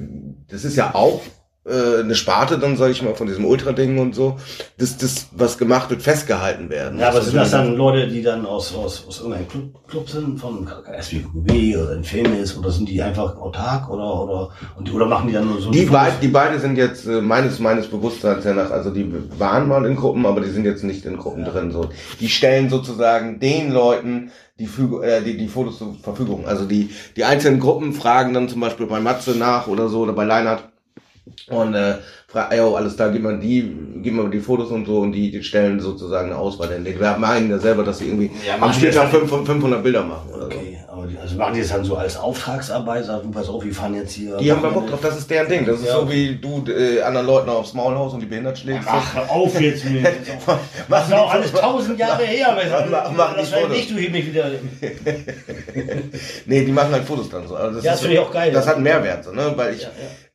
das 0.50 0.66
ist 0.66 0.76
ja 0.76 0.94
auch 0.94 1.22
äh, 1.66 2.00
eine 2.00 2.16
Sparte 2.16 2.58
dann, 2.58 2.78
sage 2.78 2.94
ich 2.94 3.02
mal, 3.02 3.16
von 3.16 3.28
diesem 3.28 3.46
Ultra-Ding 3.46 4.00
und 4.00 4.16
so, 4.16 4.38
dass 4.78 4.98
das, 4.98 5.28
was 5.32 5.58
gemacht 5.58 5.90
wird, 5.90 6.02
festgehalten 6.02 6.70
werden. 6.70 7.00
Ja, 7.00 7.10
aber 7.10 7.22
sind 7.22 7.36
das 7.36 7.52
dann 7.52 7.76
Leute, 7.76 8.08
die 8.08 8.22
dann 8.22 8.46
aus, 8.46 8.74
aus, 8.74 9.06
aus 9.08 9.20
irgendeinem 9.20 9.48
Club, 9.48 9.88
Club 9.88 10.10
sind, 10.10 10.40
von 10.40 10.68
SWQB 10.68 11.78
oder 11.78 11.94
Infinis, 11.94 12.58
oder 12.58 12.72
sind 12.72 12.88
die 12.88 13.02
einfach 13.02 13.38
autark 13.38 13.90
oder, 13.90 14.24
oder, 14.24 14.50
und 14.78 14.88
die, 14.88 14.92
oder 14.92 15.06
machen 15.06 15.28
die 15.28 15.34
dann 15.34 15.48
nur 15.48 15.62
so? 15.62 15.70
Die, 15.70 15.86
beid, 15.86 16.14
die 16.22 16.30
beide 16.30 16.60
sind 16.60 16.78
jetzt 16.78 17.06
äh, 17.06 17.22
meines, 17.22 17.60
meines 17.60 17.88
Bewusstseins 17.88 18.46
ja 18.46 18.54
nach, 18.54 18.72
also 18.72 18.90
die 18.90 19.12
waren 19.38 19.68
mal 19.68 19.86
in 19.86 19.96
Gruppen, 19.98 20.26
aber 20.26 20.42
die 20.42 20.50
sind 20.50 20.66
jetzt 20.66 20.84
nicht 20.84 21.06
in 21.06 21.18
Gruppen 21.18 21.46
ja. 21.46 21.52
drin, 21.52 21.72
so. 21.72 21.90
Die 22.20 22.30
stellen 22.30 22.70
sozusagen 22.70 23.40
den 23.40 23.72
Leuten, 23.72 24.32
die, 24.60 24.68
Füge, 24.68 25.06
äh, 25.06 25.22
die, 25.22 25.38
die 25.38 25.48
Fotos 25.48 25.78
zur 25.78 25.96
Verfügung. 26.02 26.48
Also 26.48 26.66
die, 26.66 26.90
die 27.16 27.26
einzelnen 27.26 27.60
Gruppen 27.60 27.94
fragen 27.94 28.34
dann 28.34 28.50
zum 28.50 28.62
Beispiel 28.62 28.86
bei 28.86 29.00
Matze 29.00 29.32
nach 29.32 29.68
oder 29.68 29.90
so 29.90 30.02
oder 30.02 30.14
bei 30.14 30.24
Leinert, 30.24 30.64
und 31.50 31.74
äh, 31.74 31.96
fragt, 32.28 32.54
ey, 32.54 32.60
alles 32.60 32.96
da, 32.96 33.08
gib 33.08 33.24
mal 33.24 33.40
die, 33.40 33.76
gib 34.04 34.14
mal 34.14 34.30
die 34.30 34.40
Fotos 34.40 34.70
und 34.70 34.86
so 34.86 35.00
und 35.00 35.12
die, 35.12 35.32
die 35.32 35.44
stellen 35.44 35.80
sozusagen 35.80 36.30
eine 36.30 36.38
Auswahl. 36.38 36.68
Denn 36.68 36.86
die 36.86 36.94
meinen 36.94 37.50
ja 37.50 37.58
selber, 37.58 37.84
dass 37.84 37.98
sie 38.00 38.06
irgendwie 38.08 38.30
ja, 38.46 38.58
am 38.60 38.72
Spieltag 38.72 39.10
500 39.10 39.82
Bilder 39.82 40.04
machen. 40.04 40.30
Oder 40.32 40.46
okay, 40.46 40.78
so. 40.86 40.92
aber 40.94 41.08
die, 41.08 41.18
also 41.18 41.36
machen 41.36 41.56
die 41.56 41.62
das 41.62 41.70
dann 41.70 41.84
so 41.84 41.96
als 41.96 42.18
Auftragsarbeit, 42.18 43.06
sagen, 43.06 43.32
pass 43.32 43.50
auf, 43.50 43.64
wir 43.64 43.74
fahren 43.74 43.96
jetzt 43.96 44.14
hier. 44.14 44.38
Die 44.38 44.52
haben 44.52 44.62
da 44.62 44.70
Bock 44.70 44.88
drauf, 44.88 45.00
das 45.02 45.18
ist 45.18 45.30
deren 45.30 45.50
Ding. 45.50 45.66
Das 45.66 45.80
ist 45.80 45.88
ja. 45.88 46.00
so 46.00 46.10
wie 46.10 46.36
du 46.36 46.64
äh, 46.72 47.02
anderen 47.02 47.26
Leuten 47.26 47.50
aufs 47.50 47.74
Maul 47.74 47.96
haust 47.96 48.14
und 48.14 48.22
die 48.22 48.28
behindert 48.28 48.60
schlägst. 48.60 48.88
Ach, 48.90 49.16
hör 49.16 49.32
auf 49.32 49.60
jetzt 49.60 49.86
mit. 49.86 50.06
das 50.88 51.08
ist 51.08 51.14
auch 51.14 51.34
alles 51.34 51.52
tausend 51.52 51.98
Jahre 51.98 52.26
her. 52.26 52.56
Mach, 52.92 53.12
mach 53.12 53.36
das 53.36 53.52
war 53.52 53.68
nicht, 53.70 53.90
du 53.90 53.96
hier 53.96 54.12
mich 54.12 54.28
wieder. 54.28 54.52
nee, 56.46 56.64
die 56.64 56.72
machen 56.72 56.92
halt 56.92 57.06
Fotos 57.06 57.30
dann 57.30 57.48
so. 57.48 57.56
Also 57.56 57.78
das 57.78 57.84
ja, 57.84 57.92
das 57.92 58.02
finde 58.02 58.16
ich 58.16 58.20
auch 58.20 58.32
geil. 58.32 58.52
Das 58.52 58.68
hat 58.68 58.76
einen 58.76 58.84
Mehrwert, 58.84 59.24
so, 59.24 59.32
ne? 59.32 59.52
Weil 59.56 59.74
ich. 59.74 59.82
Ja, 59.82 59.90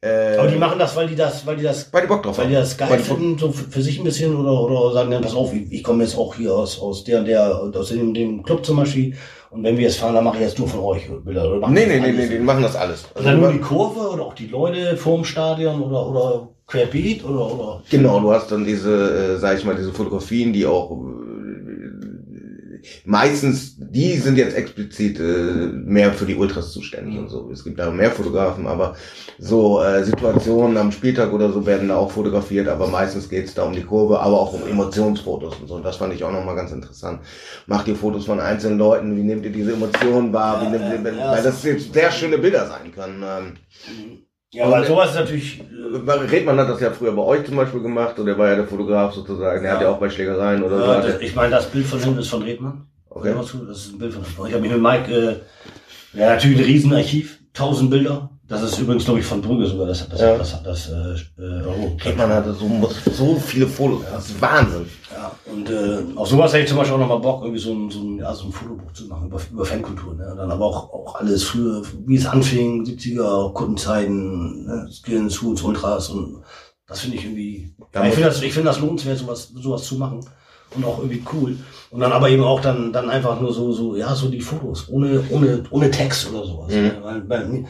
äh, 0.04 0.36
aber 0.36 0.48
die 0.48 0.58
machen 0.58 0.78
das, 0.78 0.94
weil 0.96 1.06
die 1.06 1.16
das, 1.16 1.46
weil 1.46 1.56
die 1.56 1.62
das, 1.62 1.90
weil 1.90 2.02
die 2.02 2.08
Bock 2.08 2.22
drauf 2.22 2.36
weil 2.36 2.48
die 2.48 2.54
das 2.54 2.76
geil 2.76 2.98
finden, 2.98 3.38
so 3.38 3.50
für, 3.50 3.80
sich 3.80 3.98
ein 3.98 4.04
bisschen 4.04 4.36
oder, 4.36 4.52
oder 4.52 4.92
sagen 4.92 5.10
dann, 5.10 5.22
pass 5.22 5.34
auf, 5.34 5.54
ich, 5.54 5.72
ich 5.72 5.82
komme 5.82 6.04
jetzt 6.04 6.18
auch 6.18 6.34
hier 6.34 6.52
aus, 6.52 6.78
aus 6.78 7.04
der, 7.04 7.22
der, 7.22 7.70
aus 7.74 7.88
dem, 7.88 8.12
dem 8.12 8.42
Club 8.42 8.66
zum 8.66 8.76
Beispiel. 8.76 9.14
Und 9.48 9.62
wenn 9.62 9.78
wir 9.78 9.84
jetzt 9.84 9.96
fahren, 9.96 10.14
dann 10.14 10.24
mache 10.24 10.36
ich 10.36 10.42
jetzt 10.42 10.58
nur 10.58 10.68
von 10.68 10.80
euch 10.80 11.08
Bilder. 11.24 11.50
Oder 11.50 11.68
nee, 11.68 11.86
nee, 11.86 12.00
nee, 12.00 12.12
nee, 12.12 12.28
die 12.28 12.38
machen 12.38 12.62
das 12.62 12.76
alles. 12.76 13.06
Also 13.14 13.28
dann 13.30 13.40
nur 13.40 13.52
die 13.52 13.60
Kurve 13.60 14.10
oder 14.10 14.24
auch 14.24 14.34
die 14.34 14.48
Leute 14.48 14.96
vorm 14.98 15.24
Stadion 15.24 15.80
oder, 15.80 16.06
oder 16.06 16.48
querbeet 16.66 17.24
oder, 17.24 17.54
oder? 17.54 17.82
Genau, 17.88 18.20
du 18.20 18.30
hast 18.30 18.52
dann 18.52 18.64
diese, 18.64 19.36
äh, 19.36 19.38
sag 19.38 19.56
ich 19.56 19.64
mal, 19.64 19.74
diese 19.74 19.92
Fotografien, 19.92 20.52
die 20.52 20.66
auch 20.66 20.90
meistens, 23.04 23.76
die 23.78 24.16
sind 24.18 24.38
jetzt 24.38 24.56
explizit 24.56 25.18
äh, 25.18 25.22
mehr 25.22 26.12
für 26.12 26.26
die 26.26 26.36
Ultras 26.36 26.72
zuständig 26.72 27.18
und 27.18 27.28
so. 27.28 27.50
Es 27.50 27.64
gibt 27.64 27.78
da 27.78 27.90
mehr 27.90 28.10
Fotografen, 28.10 28.66
aber 28.66 28.96
so 29.38 29.82
äh, 29.82 30.04
Situationen 30.04 30.76
am 30.76 30.92
Spieltag 30.92 31.32
oder 31.32 31.52
so 31.52 31.66
werden 31.66 31.88
da 31.88 31.96
auch 31.96 32.10
fotografiert, 32.10 32.68
aber 32.68 32.86
meistens 32.86 33.28
geht 33.28 33.46
es 33.46 33.54
da 33.54 33.64
um 33.64 33.72
die 33.72 33.82
Kurve, 33.82 34.20
aber 34.20 34.40
auch 34.40 34.52
um 34.52 34.66
Emotionsfotos 34.66 35.56
und 35.60 35.68
so. 35.68 35.74
Und 35.74 35.84
das 35.84 35.96
fand 35.96 36.14
ich 36.14 36.24
auch 36.24 36.32
nochmal 36.32 36.56
ganz 36.56 36.72
interessant. 36.72 37.20
Macht 37.66 37.88
ihr 37.88 37.96
Fotos 37.96 38.26
von 38.26 38.40
einzelnen 38.40 38.78
Leuten, 38.78 39.16
wie 39.16 39.22
nehmt 39.22 39.44
ihr 39.44 39.52
diese 39.52 39.72
Emotionen 39.72 40.32
wahr, 40.32 40.62
wie 40.62 40.70
nehmt 40.70 40.92
ihr, 40.92 41.04
weil 41.04 41.42
das 41.42 41.62
jetzt 41.64 41.92
sehr 41.92 42.10
schöne 42.10 42.38
Bilder 42.38 42.66
sein 42.66 42.92
können. 42.92 43.22
Ähm, 43.22 44.23
ja, 44.54 44.66
aber 44.66 44.84
sowas 44.84 45.10
ist 45.10 45.16
natürlich. 45.16 45.62
Redmann 46.30 46.58
hat 46.58 46.68
das 46.68 46.80
ja 46.80 46.90
früher 46.90 47.12
bei 47.12 47.22
euch 47.22 47.44
zum 47.44 47.56
Beispiel 47.56 47.80
gemacht 47.80 48.18
und 48.18 48.26
der 48.26 48.38
war 48.38 48.48
ja 48.48 48.56
der 48.56 48.66
Fotograf 48.66 49.14
sozusagen. 49.14 49.64
Er 49.64 49.70
ja. 49.70 49.74
hat 49.74 49.82
ja 49.82 49.90
auch 49.90 49.98
bei 49.98 50.10
Schlägereien 50.10 50.62
oder 50.62 50.78
ja, 50.80 51.02
so. 51.02 51.08
Das, 51.08 51.20
ich 51.20 51.34
meine, 51.34 51.50
das 51.50 51.66
Bild 51.66 51.86
von 51.86 52.02
ihm 52.02 52.18
ist 52.18 52.28
von 52.28 52.42
Redmann. 52.42 52.86
Okay. 53.10 53.34
Das 53.36 53.54
ist 53.78 53.92
ein 53.92 53.98
Bild 53.98 54.12
von 54.12 54.22
ihm. 54.22 54.46
Ich 54.48 54.52
habe 54.54 54.62
mich 54.62 54.72
mit 54.72 54.80
Mike, 54.80 55.12
äh, 55.12 56.18
ja, 56.18 56.30
natürlich 56.30 56.58
ein 56.58 56.64
Riesenarchiv, 56.64 57.38
tausend 57.52 57.90
Bilder. 57.90 58.30
Das 58.46 58.62
ist 58.62 58.78
übrigens, 58.78 59.06
glaube 59.06 59.20
ich, 59.20 59.26
von 59.26 59.40
Brügge 59.40 59.66
sogar. 59.66 59.86
Das 59.86 60.02
hat 60.02 60.12
das, 60.12 60.20
ja. 60.20 60.36
das, 60.36 60.62
das, 60.62 60.62
das 60.62 60.90
äh, 61.38 61.42
äh 61.42 61.64
oh, 61.66 61.96
Redmann 62.04 62.28
hatte 62.28 62.52
so, 62.52 62.68
so 63.10 63.36
viele 63.36 63.66
Fotos. 63.66 64.02
Das 64.10 64.28
ist 64.28 64.40
Wahnsinn. 64.40 64.86
Ja, 65.10 65.32
und 65.50 65.70
äh, 65.70 66.02
auf 66.14 66.28
sowas 66.28 66.52
hätte 66.52 66.64
ich 66.64 66.68
zum 66.68 66.76
Beispiel 66.76 66.94
auch 66.94 67.00
nochmal 67.00 67.20
Bock, 67.20 67.42
irgendwie 67.42 67.60
so 67.60 67.72
ein, 67.72 67.90
so 67.90 68.00
ein, 68.00 68.18
ja, 68.18 68.34
so 68.34 68.46
ein 68.46 68.52
Fotobuch 68.52 68.92
zu 68.92 69.06
machen 69.06 69.28
über, 69.28 69.40
über 69.50 69.64
Fankultur. 69.64 70.14
Ne? 70.14 70.30
Und 70.30 70.36
dann 70.36 70.50
aber 70.50 70.66
auch, 70.66 70.92
auch 70.92 71.14
alles 71.14 71.44
früher, 71.44 71.82
wie 72.06 72.16
es 72.16 72.26
anfing, 72.26 72.84
70er, 72.84 73.52
Kundenzeiten, 73.54 74.66
ne? 74.66 74.88
Skins, 74.90 75.40
Hoods, 75.40 75.62
Ultras 75.62 76.10
und 76.10 76.42
das 76.86 77.00
finde 77.00 77.16
ich 77.16 77.24
irgendwie. 77.24 77.74
Ja, 77.94 78.04
ich 78.04 78.12
finde 78.12 78.28
das, 78.28 78.42
ich 78.42 78.52
finde 78.52 78.68
das 78.68 78.80
lohnenswert, 78.80 79.18
sowas, 79.18 79.48
sowas 79.54 79.84
zu 79.84 79.96
machen. 79.96 80.20
Und 80.76 80.84
auch 80.84 80.98
irgendwie 80.98 81.22
cool. 81.32 81.56
Und 81.90 82.00
dann 82.00 82.10
aber 82.10 82.28
eben 82.30 82.42
auch 82.42 82.60
dann, 82.60 82.92
dann 82.92 83.08
einfach 83.08 83.40
nur 83.40 83.52
so, 83.54 83.70
so, 83.70 83.94
ja, 83.94 84.12
so 84.14 84.28
die 84.28 84.40
Fotos, 84.40 84.88
ohne, 84.88 85.22
ohne, 85.30 85.62
ohne 85.70 85.90
Text 85.90 86.28
oder 86.32 86.44
sowas. 86.44 86.74
Mhm. 86.74 86.82
Ne? 86.82 86.98
Weil, 87.02 87.28
weil, 87.28 87.64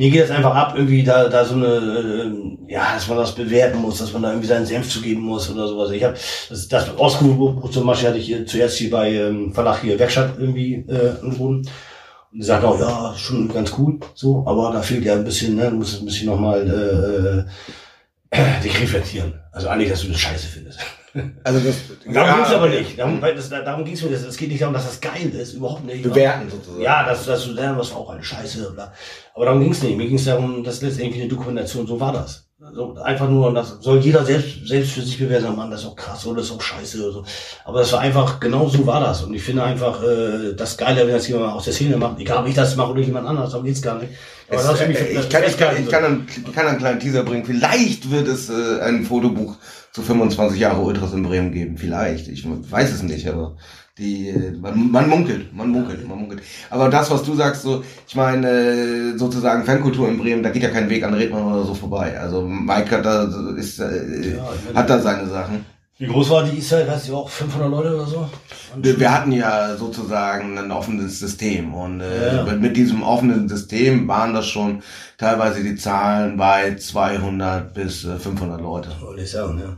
mir 0.00 0.08
geht 0.08 0.24
es 0.24 0.30
einfach 0.30 0.54
ab, 0.54 0.72
irgendwie 0.74 1.02
da, 1.02 1.28
da 1.28 1.44
so 1.44 1.56
eine, 1.56 1.66
äh, 1.66 2.72
ja, 2.72 2.94
dass 2.94 3.06
man 3.06 3.18
das 3.18 3.34
bewerten 3.34 3.76
muss, 3.76 3.98
dass 3.98 4.14
man 4.14 4.22
da 4.22 4.30
irgendwie 4.30 4.48
seinen 4.48 4.64
Senf 4.64 4.88
zugeben 4.88 5.20
muss 5.20 5.50
oder 5.50 5.68
sowas. 5.68 5.90
Ich 5.90 6.02
habe 6.02 6.14
das, 6.48 6.68
das 6.68 6.88
Auskunftsbuch 6.96 7.70
zum 7.70 7.86
Beispiel 7.86 8.08
hatte 8.08 8.18
ich 8.18 8.24
hier 8.24 8.46
zuerst 8.46 8.78
hier 8.78 8.88
bei 8.88 9.12
ähm, 9.12 9.52
Verlag 9.52 9.82
hier 9.82 9.98
Werkstatt 9.98 10.38
irgendwie 10.38 10.86
äh, 10.88 11.10
angeboten. 11.20 11.68
Und 12.32 12.38
die 12.38 12.42
sagt 12.42 12.64
auch, 12.64 12.80
ja, 12.80 13.14
schon 13.14 13.52
ganz 13.52 13.74
cool, 13.76 14.00
so, 14.14 14.42
aber 14.46 14.72
da 14.72 14.80
fehlt 14.80 15.04
ja 15.04 15.12
ein 15.12 15.24
bisschen, 15.24 15.56
ne, 15.56 15.68
du 15.68 15.76
musst 15.76 16.00
ein 16.00 16.06
bisschen 16.06 16.28
nochmal 16.28 17.46
äh, 18.32 18.38
äh, 18.38 18.60
dich 18.64 18.80
reflektieren. 18.80 19.38
Also 19.52 19.68
eigentlich, 19.68 19.90
dass 19.90 20.00
du 20.00 20.08
das 20.08 20.18
scheiße 20.18 20.46
findest. 20.46 20.80
Also 21.42 21.60
das, 21.60 21.76
darum 22.06 22.34
ging 22.36 22.44
es 22.44 22.52
aber 22.52 22.68
nicht. 22.68 22.98
Darum, 22.98 23.20
weil 23.20 23.34
das, 23.34 23.50
darum 23.50 23.84
ging 23.84 23.94
es 23.94 24.02
mir. 24.02 24.10
Es 24.10 24.36
geht 24.36 24.48
nicht 24.48 24.62
darum, 24.62 24.74
dass 24.74 24.86
das 24.86 25.00
geil 25.00 25.30
ist, 25.30 25.54
überhaupt 25.54 25.84
nicht. 25.84 26.02
Bewerten 26.02 26.48
sozusagen. 26.48 26.82
Ja, 26.82 27.04
dass, 27.04 27.26
dass 27.26 27.44
du 27.44 27.52
lernst, 27.52 27.80
was 27.80 27.90
war 27.92 27.98
auch 27.98 28.10
eine 28.10 28.22
Scheiße. 28.22 28.72
Bla. 28.72 28.92
Aber 29.34 29.44
darum 29.44 29.60
ging 29.60 29.72
es 29.72 29.82
nicht. 29.82 29.96
Mir 29.96 30.06
ging 30.06 30.16
es 30.16 30.24
darum, 30.24 30.62
dass 30.62 30.82
letztendlich 30.82 31.20
eine 31.20 31.28
Dokumentation, 31.28 31.86
so 31.86 31.98
war 31.98 32.12
das. 32.12 32.46
Also 32.62 32.94
einfach 32.96 33.28
nur, 33.28 33.46
und 33.46 33.54
das 33.54 33.78
soll 33.80 34.00
jeder 34.00 34.22
selbst, 34.22 34.68
selbst 34.68 34.92
für 34.92 35.00
sich 35.00 35.18
bewerten, 35.18 35.56
Mann, 35.56 35.70
das 35.70 35.80
ist 35.80 35.86
auch 35.86 35.96
krass 35.96 36.26
oder 36.26 36.36
das 36.36 36.46
ist 36.46 36.52
auch 36.52 36.60
scheiße 36.60 37.02
oder 37.02 37.12
so. 37.12 37.24
Aber 37.64 37.78
das 37.78 37.90
war 37.92 38.00
einfach, 38.00 38.38
genau 38.38 38.68
so 38.68 38.86
war 38.86 39.00
das. 39.00 39.22
Und 39.22 39.32
ich 39.32 39.42
finde 39.42 39.62
einfach, 39.62 40.02
äh, 40.02 40.52
das 40.54 40.76
Geile, 40.76 41.06
wenn 41.06 41.14
das 41.14 41.26
jemand 41.26 41.54
aus 41.54 41.64
der 41.64 41.72
Szene 41.72 41.96
macht, 41.96 42.20
egal 42.20 42.42
ob 42.42 42.48
ich 42.48 42.54
das 42.54 42.76
mache 42.76 42.90
oder 42.90 43.00
jemand 43.00 43.26
anderes, 43.26 43.52
darum 43.52 43.64
geht's 43.64 43.80
gar 43.80 43.98
nicht. 43.98 44.12
Es, 44.48 44.62
äh, 44.62 44.92
ich, 44.92 45.30
kann, 45.30 45.42
ich, 45.46 45.56
kann, 45.56 45.82
ich, 45.82 45.88
kann 45.88 46.04
einen, 46.04 46.26
ich 46.28 46.52
kann 46.52 46.66
einen 46.66 46.78
kleinen 46.78 47.00
Teaser 47.00 47.22
bringen. 47.22 47.46
Vielleicht 47.46 48.10
wird 48.10 48.28
es 48.28 48.50
äh, 48.50 48.80
ein 48.82 49.04
Fotobuch 49.06 49.56
zu 49.92 50.02
25 50.02 50.60
Jahre 50.60 50.80
Ultras 50.80 51.12
in 51.12 51.22
Bremen 51.22 51.52
geben. 51.52 51.76
Vielleicht. 51.76 52.28
Ich 52.28 52.46
weiß 52.46 52.92
es 52.92 53.02
nicht, 53.02 53.28
aber 53.28 53.56
die, 53.98 54.32
man, 54.60 54.90
man 54.90 55.08
munkelt, 55.08 55.52
man 55.52 55.68
munkelt, 55.68 56.08
man 56.08 56.18
munkelt. 56.18 56.42
Aber 56.70 56.88
das, 56.88 57.10
was 57.10 57.22
du 57.22 57.34
sagst, 57.34 57.62
so, 57.62 57.82
ich 58.06 58.14
meine, 58.14 59.18
sozusagen 59.18 59.64
Fankultur 59.64 60.08
in 60.08 60.18
Bremen, 60.18 60.42
da 60.42 60.50
geht 60.50 60.62
ja 60.62 60.70
kein 60.70 60.88
Weg 60.88 61.04
an 61.04 61.14
Redmann 61.14 61.52
oder 61.52 61.64
so 61.64 61.74
vorbei. 61.74 62.18
Also 62.18 62.42
Mike 62.42 62.96
hat 62.96 63.04
da, 63.04 63.24
ist, 63.56 63.80
äh, 63.80 64.36
ja, 64.36 64.52
hat 64.74 64.88
da 64.88 65.00
seine 65.00 65.28
Sachen. 65.28 65.64
Wie 66.00 66.06
groß 66.06 66.30
war 66.30 66.44
die 66.44 66.56
Israel? 66.56 66.88
Weißt 66.88 67.10
du 67.10 67.16
auch 67.16 67.28
500 67.28 67.70
Leute 67.70 67.94
oder 67.94 68.06
so? 68.06 68.26
Wir, 68.74 68.98
wir, 68.98 69.12
hatten 69.12 69.32
ja 69.32 69.76
sozusagen 69.76 70.56
ein 70.56 70.70
offenes 70.70 71.18
System 71.18 71.74
und 71.74 72.00
äh, 72.00 72.36
ja. 72.36 72.52
mit 72.54 72.74
diesem 72.74 73.02
offenen 73.02 73.50
System 73.50 74.08
waren 74.08 74.32
das 74.32 74.46
schon 74.46 74.82
teilweise 75.18 75.62
die 75.62 75.76
Zahlen 75.76 76.38
bei 76.38 76.74
200 76.74 77.74
bis 77.74 78.00
500 78.00 78.58
äh, 78.58 78.62
Leute. 78.62 78.88
Wollte 79.02 79.22
ich 79.22 79.30
sagen, 79.30 79.58
ja. 79.58 79.76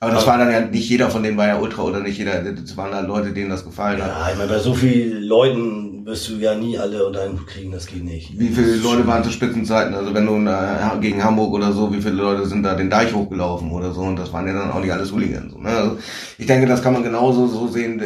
Aber 0.00 0.10
das 0.10 0.26
war 0.26 0.38
dann 0.38 0.50
ja 0.50 0.60
nicht 0.62 0.88
jeder 0.88 1.08
von 1.08 1.22
denen 1.22 1.36
war 1.36 1.46
ja 1.46 1.60
Ultra 1.60 1.82
oder 1.82 2.00
nicht 2.00 2.18
jeder, 2.18 2.42
das 2.42 2.76
waren 2.76 2.92
halt 2.92 3.06
Leute, 3.06 3.32
denen 3.32 3.50
das 3.50 3.64
gefallen 3.64 4.02
hat. 4.02 4.08
Ja, 4.08 4.30
ich 4.32 4.36
meine, 4.36 4.50
bei 4.50 4.58
so 4.58 4.74
vielen 4.74 5.22
Leuten 5.22 5.95
wirst 6.06 6.28
du 6.28 6.34
ja 6.34 6.54
nie 6.54 6.78
alle 6.78 7.04
unter 7.04 7.22
einen 7.22 7.44
kriegen, 7.44 7.72
das 7.72 7.86
geht 7.86 8.04
nicht. 8.04 8.38
Wie 8.38 8.48
viele 8.48 8.76
Leute 8.76 9.06
waren 9.08 9.24
zu 9.24 9.30
Spitzenzeiten? 9.30 9.92
Also 9.92 10.14
wenn 10.14 10.24
du 10.24 10.36
äh, 10.48 11.00
gegen 11.00 11.22
Hamburg 11.22 11.52
oder 11.52 11.72
so, 11.72 11.92
wie 11.92 12.00
viele 12.00 12.14
Leute 12.14 12.46
sind 12.46 12.62
da 12.62 12.74
den 12.74 12.88
Deich 12.88 13.12
hochgelaufen 13.12 13.72
oder 13.72 13.92
so 13.92 14.02
und 14.02 14.16
das 14.16 14.32
waren 14.32 14.46
ja 14.46 14.54
dann 14.54 14.70
auch 14.70 14.80
nicht 14.80 14.92
alles 14.92 15.10
Hooligans. 15.10 15.52
So, 15.52 15.58
ne? 15.58 15.68
also 15.68 15.98
ich 16.38 16.46
denke, 16.46 16.68
das 16.68 16.80
kann 16.80 16.92
man 16.92 17.02
genauso 17.02 17.48
so 17.48 17.66
sehen. 17.66 18.00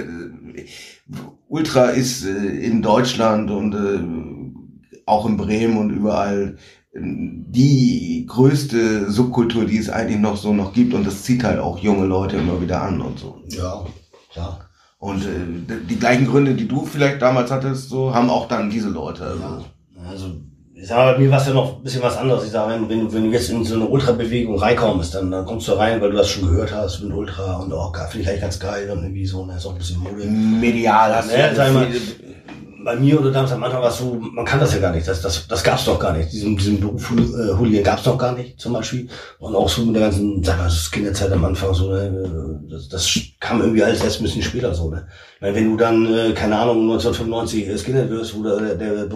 Ultra 1.48 1.90
ist 1.90 2.24
äh, 2.24 2.30
in 2.30 2.80
Deutschland 2.80 3.50
und 3.50 3.74
äh, 3.74 5.02
auch 5.04 5.26
in 5.26 5.36
Bremen 5.36 5.76
und 5.76 5.90
überall 5.90 6.56
die 6.92 8.26
größte 8.28 9.10
Subkultur, 9.10 9.64
die 9.64 9.78
es 9.78 9.90
eigentlich 9.90 10.18
noch 10.18 10.36
so 10.36 10.52
noch 10.52 10.72
gibt 10.72 10.92
und 10.92 11.06
das 11.06 11.22
zieht 11.22 11.44
halt 11.44 11.60
auch 11.60 11.78
junge 11.78 12.06
Leute 12.06 12.38
immer 12.38 12.60
wieder 12.60 12.82
an 12.82 13.00
und 13.00 13.18
so. 13.18 13.42
Ja, 13.48 13.84
ja. 14.34 14.58
Und 15.00 15.24
äh, 15.24 15.76
die 15.88 15.98
gleichen 15.98 16.26
Gründe, 16.26 16.54
die 16.54 16.68
du 16.68 16.84
vielleicht 16.84 17.22
damals 17.22 17.50
hattest, 17.50 17.88
so 17.88 18.14
haben 18.14 18.28
auch 18.28 18.48
dann 18.48 18.68
diese 18.68 18.90
Leute. 18.90 19.24
Also, 19.24 19.42
ja. 19.42 20.10
also 20.10 20.26
ich 20.74 20.86
sage, 20.86 21.14
bei 21.14 21.18
mir 21.18 21.30
war 21.30 21.40
es 21.40 21.46
ja 21.46 21.54
noch 21.54 21.78
ein 21.78 21.82
bisschen 21.82 22.02
was 22.02 22.18
anderes. 22.18 22.44
Ich 22.44 22.50
sage, 22.50 22.74
wenn, 22.86 23.00
du, 23.00 23.12
wenn 23.12 23.24
du 23.24 23.30
jetzt 23.30 23.48
in 23.48 23.64
so 23.64 23.76
eine 23.76 23.86
Ultra-Bewegung 23.86 24.58
reinkommst, 24.58 25.14
dann, 25.14 25.30
dann 25.30 25.46
kommst 25.46 25.68
du 25.68 25.72
rein, 25.72 26.02
weil 26.02 26.10
du 26.10 26.18
das 26.18 26.28
schon 26.28 26.48
gehört 26.48 26.74
hast 26.74 27.02
mit 27.02 27.14
Ultra 27.14 27.56
und 27.56 27.72
auch 27.72 27.94
oh, 27.94 28.08
finde 28.10 28.22
ich 28.22 28.28
eigentlich 28.28 28.42
ganz 28.42 28.60
geil 28.60 28.90
und 28.90 29.02
irgendwie 29.02 29.24
so, 29.24 29.46
ne, 29.46 29.56
ist 29.56 29.64
auch 29.64 29.72
ein 29.72 29.78
bisschen 29.78 30.00
Mode. 30.00 30.26
Medial 30.26 31.16
hast 31.16 31.32
ja, 31.34 31.48
du. 31.48 31.72
Ne, 31.72 31.88
bei 32.84 32.96
mir 32.96 33.20
oder 33.20 33.30
damals 33.30 33.52
am 33.52 33.62
Anfang 33.62 33.82
war 33.82 33.90
es 33.90 33.98
so, 33.98 34.14
man 34.14 34.44
kann 34.44 34.60
das 34.60 34.74
ja 34.74 34.80
gar 34.80 34.92
nicht, 34.92 35.06
das, 35.06 35.20
das, 35.20 35.46
das 35.46 35.62
gab's 35.62 35.84
doch 35.84 35.98
gar 35.98 36.16
nicht. 36.16 36.32
Diesen, 36.32 36.56
diesen 36.56 36.80
Beruf 36.80 37.10
äh, 37.12 37.56
Hooligan 37.58 37.84
gab's 37.84 38.04
doch 38.04 38.18
gar 38.18 38.32
nicht, 38.32 38.60
zum 38.60 38.72
Beispiel. 38.72 39.08
Und 39.38 39.54
auch 39.54 39.68
so 39.68 39.84
mit 39.84 39.94
der 39.94 40.02
ganzen, 40.02 40.42
sag 40.42 40.58
mal, 40.58 40.64
das 40.64 40.90
Kinderzeit 40.90 41.32
am 41.32 41.44
Anfang 41.44 41.74
so, 41.74 41.90
ne, 41.90 42.60
das, 42.70 42.88
das 42.88 43.18
kam 43.38 43.60
irgendwie 43.60 43.82
alles 43.82 44.02
erst 44.02 44.20
ein 44.20 44.24
bisschen 44.24 44.42
später 44.42 44.74
so, 44.74 44.90
ne. 44.90 45.06
Weil 45.40 45.54
wenn 45.54 45.70
du 45.70 45.76
dann, 45.78 46.06
äh, 46.06 46.32
keine 46.32 46.58
Ahnung, 46.58 46.82
1995 46.82 47.66
äh, 47.66 47.78
Skinhead 47.78 48.10
wirst, 48.10 48.36
wo 48.36 48.42
der, 48.42 48.74
der, 48.74 49.06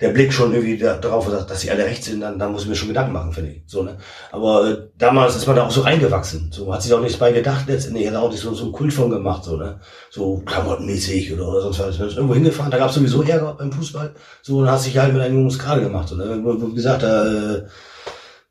der 0.00 0.08
Blick 0.08 0.32
schon 0.32 0.52
irgendwie 0.52 0.76
da, 0.76 0.96
darauf 0.96 1.28
ist, 1.28 1.46
dass 1.46 1.60
sie 1.60 1.70
alle 1.70 1.84
rechts 1.84 2.06
sind, 2.06 2.20
dann, 2.20 2.36
dann 2.36 2.50
muss 2.50 2.62
ich 2.62 2.68
mir 2.68 2.74
schon 2.74 2.88
Gedanken 2.88 3.12
machen, 3.12 3.32
finde 3.32 3.52
ich. 3.52 3.62
So, 3.66 3.84
ne? 3.84 3.96
Aber 4.32 4.68
äh, 4.68 4.76
damals 4.98 5.36
ist 5.36 5.46
man 5.46 5.54
da 5.54 5.64
auch 5.64 5.70
so 5.70 5.82
reingewachsen. 5.82 6.50
So 6.52 6.74
hat 6.74 6.82
sich 6.82 6.92
auch 6.92 7.00
nichts 7.00 7.18
bei 7.18 7.30
gedacht 7.30 7.66
letztendlich. 7.68 8.08
Hat 8.08 8.16
auch 8.16 8.30
nicht 8.30 8.40
so, 8.40 8.52
so 8.54 8.64
einen 8.64 8.72
Kult 8.72 8.92
von 8.92 9.08
gemacht, 9.08 9.44
so, 9.44 9.56
ne? 9.56 9.78
So 10.10 10.42
klamottenmäßig 10.44 11.32
oder, 11.32 11.48
oder 11.48 11.62
sonst 11.62 11.78
was. 11.78 12.16
Irgendwo 12.16 12.34
hingefahren, 12.34 12.72
da 12.72 12.78
gab 12.78 12.88
es 12.88 12.96
sowieso 12.96 13.22
Ärger 13.22 13.54
beim 13.54 13.70
Fußball. 13.70 14.14
So, 14.42 14.64
dann 14.64 14.72
hast 14.72 14.86
dich 14.86 14.98
halt 14.98 15.12
mit 15.12 15.22
einem 15.22 15.38
Jungs 15.38 15.58
gerade 15.60 15.80
gemacht. 15.80 16.08
So, 16.08 16.16
ne? 16.16 16.42
Wie 16.44 16.74
gesagt, 16.74 17.04
da, 17.04 17.24
äh, 17.24 17.62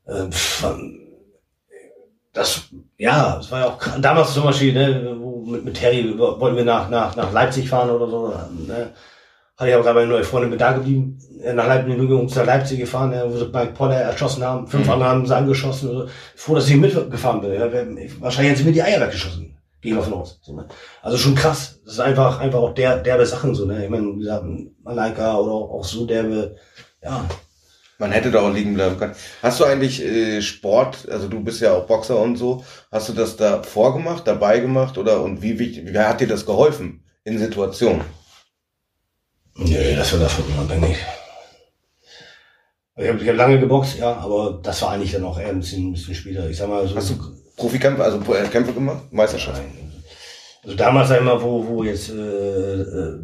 äh, 0.06 0.28
das, 2.36 2.68
ja, 2.98 3.36
das 3.36 3.50
war 3.50 3.60
ja 3.60 3.66
auch 3.66 3.78
damals 4.00 4.34
zum 4.34 4.44
Beispiel, 4.44 4.72
ne, 4.72 5.16
mit, 5.46 5.64
mit 5.64 5.74
Terry 5.74 6.16
wollten 6.18 6.56
wir 6.56 6.64
nach, 6.64 6.88
nach, 6.90 7.16
nach 7.16 7.32
Leipzig 7.32 7.68
fahren 7.68 7.90
oder 7.90 8.08
so, 8.08 8.28
ne. 8.66 8.90
Hatte 9.58 9.70
ich 9.70 9.76
auch 9.76 9.82
gerade 9.82 10.00
meine 10.00 10.08
neue 10.08 10.22
Freundin 10.22 10.50
mit 10.50 10.60
da 10.60 10.72
geblieben, 10.72 11.18
nach 11.54 11.66
Leipzig, 11.66 12.36
nach 12.36 12.44
Leipzig 12.44 12.78
gefahren, 12.78 13.10
ne, 13.10 13.24
wo 13.26 13.38
sie 13.38 13.46
Mike 13.46 13.72
Poller 13.72 13.96
erschossen 13.96 14.44
haben, 14.44 14.66
fünf 14.66 14.84
mhm. 14.84 14.92
andere 14.92 15.08
haben 15.08 15.26
sie 15.26 15.34
angeschossen, 15.34 15.88
also, 15.88 16.08
froh, 16.34 16.54
dass 16.54 16.68
ich 16.68 16.76
mitgefahren 16.76 17.40
bin, 17.40 17.54
ja, 17.54 17.72
wahrscheinlich 18.20 18.50
hätten 18.50 18.58
sie 18.58 18.64
mir 18.64 18.72
die 18.72 18.82
Eier 18.82 19.00
weggeschossen, 19.00 19.56
gehe 19.80 19.92
ich 19.92 19.96
mal 19.96 20.04
von 20.04 20.14
aus, 20.14 20.38
so, 20.42 20.54
ne. 20.54 20.66
Also 21.00 21.16
schon 21.16 21.34
krass, 21.34 21.80
das 21.84 21.94
ist 21.94 22.00
einfach, 22.00 22.38
einfach 22.38 22.58
auch 22.58 22.74
der, 22.74 22.98
derbe 22.98 23.24
Sachen, 23.24 23.54
so, 23.54 23.64
ne, 23.64 23.84
ich 23.84 23.90
meine, 23.90 24.14
wie 24.14 24.18
gesagt, 24.18 24.44
Malaika 24.82 25.38
oder 25.38 25.52
auch 25.52 25.84
so 25.84 26.04
derbe, 26.04 26.56
ja, 27.02 27.24
man 27.98 28.12
hätte 28.12 28.30
da 28.30 28.40
auch 28.40 28.52
liegen 28.52 28.74
bleiben 28.74 28.98
können. 28.98 29.14
Hast 29.42 29.60
du 29.60 29.64
eigentlich 29.64 30.02
äh, 30.02 30.42
Sport, 30.42 31.08
also 31.10 31.28
du 31.28 31.40
bist 31.40 31.60
ja 31.60 31.74
auch 31.74 31.86
Boxer 31.86 32.18
und 32.20 32.36
so, 32.36 32.64
hast 32.90 33.08
du 33.08 33.12
das 33.12 33.36
da 33.36 33.62
vorgemacht, 33.62 34.26
dabei 34.26 34.60
gemacht 34.60 34.98
oder 34.98 35.22
und 35.22 35.42
wie 35.42 35.58
wichtig, 35.58 35.84
wer 35.86 36.08
hat 36.08 36.20
dir 36.20 36.28
das 36.28 36.46
geholfen 36.46 37.04
in 37.24 37.38
Situationen? 37.38 38.02
Nee, 39.56 39.96
das 39.96 40.12
war 40.12 40.20
davon 40.20 40.44
unabhängig. 40.46 40.96
Ich 42.98 43.08
habe 43.08 43.26
hab 43.26 43.36
lange 43.36 43.60
geboxt, 43.60 43.98
ja, 43.98 44.14
aber 44.16 44.60
das 44.62 44.80
war 44.82 44.92
eigentlich 44.92 45.12
dann 45.12 45.24
auch 45.24 45.38
eher 45.38 45.48
ein 45.48 45.60
bisschen, 45.60 45.88
ein 45.88 45.92
bisschen 45.92 46.14
später. 46.14 46.48
Ich 46.48 46.56
sag 46.56 46.68
mal 46.68 46.86
so. 46.86 46.96
Hast 46.96 47.10
du 47.10 47.14
Profikämpfe, 47.56 48.02
also 48.02 48.18
äh, 48.34 48.48
Kämpfe 48.48 48.72
gemacht? 48.72 49.12
Meisterschaft? 49.12 49.62
Nein. 49.62 49.92
Also 50.64 50.76
damals 50.76 51.10
einmal, 51.10 51.40
wo, 51.42 51.66
wo 51.66 51.84
jetzt, 51.84 52.10
äh, 52.10 52.14
äh, 52.14 53.20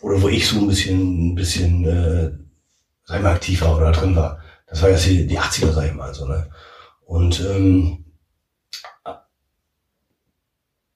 oder 0.00 0.22
wo 0.22 0.28
ich 0.28 0.46
so 0.46 0.58
ein 0.58 0.68
bisschen, 0.68 1.32
ein 1.32 1.34
bisschen, 1.34 1.84
äh, 1.84 2.30
sag 3.08 3.16
ich 3.16 3.22
mal, 3.22 3.34
aktiv 3.34 3.62
war 3.62 3.76
oder 3.76 3.90
drin 3.90 4.14
war. 4.14 4.38
Das 4.66 4.82
war 4.82 4.90
ja 4.90 4.98
die, 4.98 5.26
die 5.26 5.40
80er, 5.40 5.72
sag 5.72 5.86
ich 5.86 5.94
mal, 5.94 6.12
so, 6.12 6.26
ne? 6.26 6.50
Und, 7.06 7.40
ähm, 7.40 8.04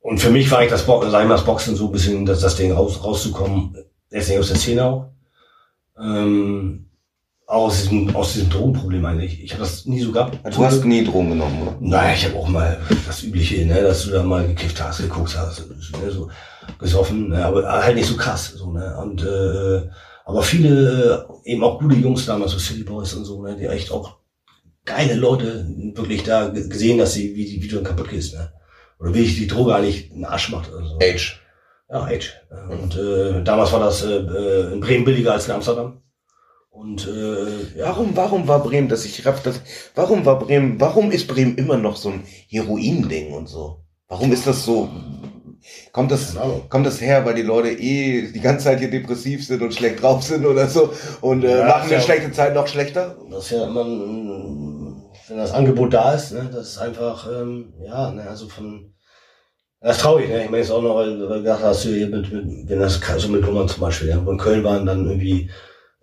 und 0.00 0.18
für 0.18 0.30
mich 0.30 0.50
war 0.50 0.62
ich 0.62 0.68
das, 0.68 0.84
Bo 0.84 1.00
sag 1.08 1.22
ich 1.22 1.28
mal, 1.28 1.36
das 1.36 1.46
Boxen 1.46 1.74
so 1.74 1.86
ein 1.86 1.92
bisschen, 1.92 2.26
dass 2.26 2.40
das 2.40 2.56
Ding 2.56 2.70
raus, 2.70 3.02
rauszukommen, 3.02 3.74
letztendlich 4.10 4.40
aus 4.40 4.48
der 4.48 4.58
Szene 4.58 4.84
auch. 4.84 5.08
Ähm, 5.98 6.90
aus 7.46 7.82
diesem, 7.82 8.14
aus 8.14 8.34
diesem 8.34 8.50
Drogenproblem 8.50 9.04
eigentlich. 9.06 9.42
Ich 9.42 9.52
habe 9.52 9.62
das 9.62 9.86
nie 9.86 10.00
so 10.00 10.12
gehabt. 10.12 10.38
Du 10.54 10.64
hast 10.64 10.84
nie 10.84 11.04
Drogen 11.04 11.30
genommen, 11.30 11.62
oder? 11.62 11.76
Naja, 11.80 12.12
ich 12.12 12.26
habe 12.26 12.36
auch 12.36 12.48
mal 12.48 12.78
das 13.06 13.22
Übliche, 13.22 13.64
ne, 13.64 13.80
dass 13.80 14.04
du 14.04 14.10
da 14.10 14.22
mal 14.22 14.46
gekifft 14.46 14.82
hast, 14.82 14.98
geguckt 14.98 15.36
hast, 15.36 15.66
ne, 15.68 16.10
so 16.10 16.28
gesoffen, 16.78 17.30
ne, 17.30 17.44
aber 17.44 17.66
halt 17.70 17.96
nicht 17.96 18.06
so 18.06 18.16
krass. 18.16 18.48
So, 18.48 18.70
ne? 18.70 18.96
Und 18.98 19.22
äh, 19.22 19.88
aber 20.24 20.42
viele, 20.42 21.26
äh, 21.44 21.50
eben 21.50 21.64
auch 21.64 21.78
gute 21.78 21.96
Jungs 21.96 22.26
damals, 22.26 22.52
so 22.52 22.58
City 22.58 22.84
Boys 22.84 23.14
und 23.14 23.24
so, 23.24 23.42
ne, 23.42 23.56
die 23.56 23.66
echt 23.66 23.90
auch 23.90 24.18
geile 24.84 25.14
Leute 25.14 25.66
wirklich 25.94 26.22
da 26.22 26.48
gesehen, 26.48 26.98
dass 26.98 27.14
sie, 27.14 27.34
wie, 27.36 27.62
wie 27.62 27.68
du 27.68 27.76
dann 27.76 27.84
kaputt 27.84 28.10
gehst, 28.10 28.34
ne? 28.34 28.52
Oder 28.98 29.14
wie 29.14 29.22
ich 29.22 29.36
die 29.36 29.48
Droge 29.48 29.74
eigentlich 29.74 30.12
einen 30.12 30.24
Arsch 30.24 30.50
macht. 30.50 30.72
Oder 30.72 30.86
so. 30.86 30.98
Age. 31.02 31.40
Ja, 31.90 32.04
Age. 32.04 32.32
Und 32.68 32.96
äh, 32.96 33.42
damals 33.42 33.72
war 33.72 33.80
das 33.80 34.02
äh, 34.04 34.16
äh, 34.16 34.72
in 34.72 34.80
Bremen 34.80 35.04
billiger 35.04 35.32
als 35.32 35.46
in 35.46 35.54
Amsterdam. 35.54 36.02
Und 36.70 37.06
äh, 37.06 37.78
ja. 37.78 37.86
warum, 37.86 38.16
warum 38.16 38.48
war 38.48 38.62
Bremen, 38.62 38.88
dass 38.88 39.04
ich 39.04 39.26
raff, 39.26 39.42
das, 39.42 39.60
warum 39.94 40.24
war 40.24 40.38
Bremen, 40.38 40.80
warum 40.80 41.10
ist 41.10 41.28
Bremen 41.28 41.56
immer 41.56 41.76
noch 41.76 41.96
so 41.96 42.10
ein 42.10 42.24
Heroin-Ding 42.48 43.32
und 43.32 43.48
so? 43.48 43.84
Warum 44.08 44.32
ist 44.32 44.46
das 44.46 44.64
so? 44.64 44.88
Kommt 45.92 46.10
das, 46.10 46.36
kommt 46.68 46.86
das 46.86 47.00
her, 47.00 47.24
weil 47.24 47.34
die 47.34 47.42
Leute 47.42 47.70
eh 47.70 48.32
die 48.32 48.40
ganze 48.40 48.64
Zeit 48.64 48.80
hier 48.80 48.90
depressiv 48.90 49.46
sind 49.46 49.62
und 49.62 49.74
schlecht 49.74 50.02
drauf 50.02 50.22
sind 50.22 50.44
oder 50.44 50.66
so 50.66 50.92
und 51.20 51.44
äh, 51.44 51.58
ja, 51.58 51.66
machen 51.66 51.84
eine 51.84 51.94
ja, 51.94 52.00
schlechte 52.00 52.32
Zeit 52.32 52.54
noch 52.54 52.66
schlechter? 52.66 53.16
Das 53.30 53.44
ist 53.44 53.50
ja 53.52 53.66
immer, 53.66 53.84
wenn 53.84 55.38
das 55.38 55.52
Angebot 55.52 55.94
da 55.94 56.14
ist, 56.14 56.32
ne, 56.32 56.50
das 56.52 56.70
ist 56.70 56.78
einfach, 56.78 57.28
ähm, 57.30 57.74
ja, 57.84 58.10
ne, 58.10 58.28
also 58.28 58.48
von, 58.48 58.92
das 59.80 59.96
ist 59.96 60.02
traurig, 60.02 60.28
ne, 60.28 60.44
ich 60.44 60.50
meine 60.50 60.62
jetzt 60.62 60.70
auch 60.70 60.82
noch, 60.82 60.96
weil 60.96 61.18
du 61.18 61.28
gesagt 61.28 61.62
hast, 61.62 61.84
du 61.84 61.90
hier 61.90 62.08
mit, 62.08 62.32
mit, 62.32 62.68
wenn 62.68 62.80
das 62.80 63.00
so 63.18 63.28
mit 63.28 63.42
Nummern 63.42 63.68
zum 63.68 63.80
Beispiel, 63.80 64.08
ja, 64.08 64.18
in 64.18 64.38
Köln 64.38 64.64
waren 64.64 64.86
dann 64.86 65.06
irgendwie 65.06 65.50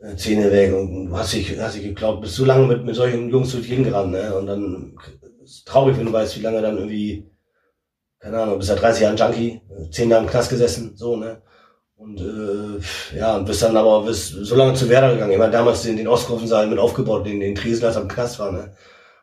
äh, 0.02 0.16
Zähne 0.16 0.52
weg 0.52 0.74
und 0.74 1.12
hast 1.14 1.34
dich, 1.34 1.60
hast 1.60 1.76
dich 1.76 1.84
geglaubt, 1.84 2.22
bist 2.22 2.36
so 2.36 2.46
lange 2.46 2.66
mit, 2.66 2.86
mit 2.86 2.96
solchen 2.96 3.30
Jungs 3.30 3.52
durch 3.52 3.68
die 3.68 3.84
gerannt, 3.84 4.12
ne, 4.12 4.36
und 4.36 4.48
dann 4.48 4.96
ist 5.44 5.68
traurig, 5.68 5.98
wenn 5.98 6.06
du 6.06 6.14
weißt, 6.14 6.38
wie 6.38 6.44
lange 6.44 6.62
dann 6.62 6.78
irgendwie 6.78 7.30
keine 8.20 8.40
Ahnung, 8.40 8.58
bist 8.58 8.70
ja 8.70 8.76
30 8.76 9.02
Jahre 9.02 9.16
Junkie, 9.16 9.62
10 9.92 10.10
Jahre 10.10 10.24
im 10.24 10.30
Knast 10.30 10.50
gesessen, 10.50 10.94
so, 10.96 11.16
ne? 11.16 11.42
Und 11.96 12.20
äh, 12.22 13.18
ja, 13.18 13.36
und 13.36 13.46
bist 13.46 13.62
dann 13.62 13.76
aber 13.76 14.04
bist 14.04 14.30
so 14.30 14.56
lange 14.56 14.74
zu 14.74 14.88
Werder 14.88 15.14
gegangen. 15.14 15.34
Ich 15.34 15.38
meine, 15.38 15.52
damals 15.52 15.82
den, 15.82 15.98
den 15.98 16.08
Ostkurvensaal 16.08 16.68
mit 16.68 16.80
aufgebaut, 16.80 17.26
den, 17.26 17.42
den 17.42 17.56
Tresen, 17.56 17.86
als 17.86 17.98
er 17.98 18.04
im 18.04 18.08
Knast 18.08 18.40
war, 18.40 18.52
ne? 18.54 18.72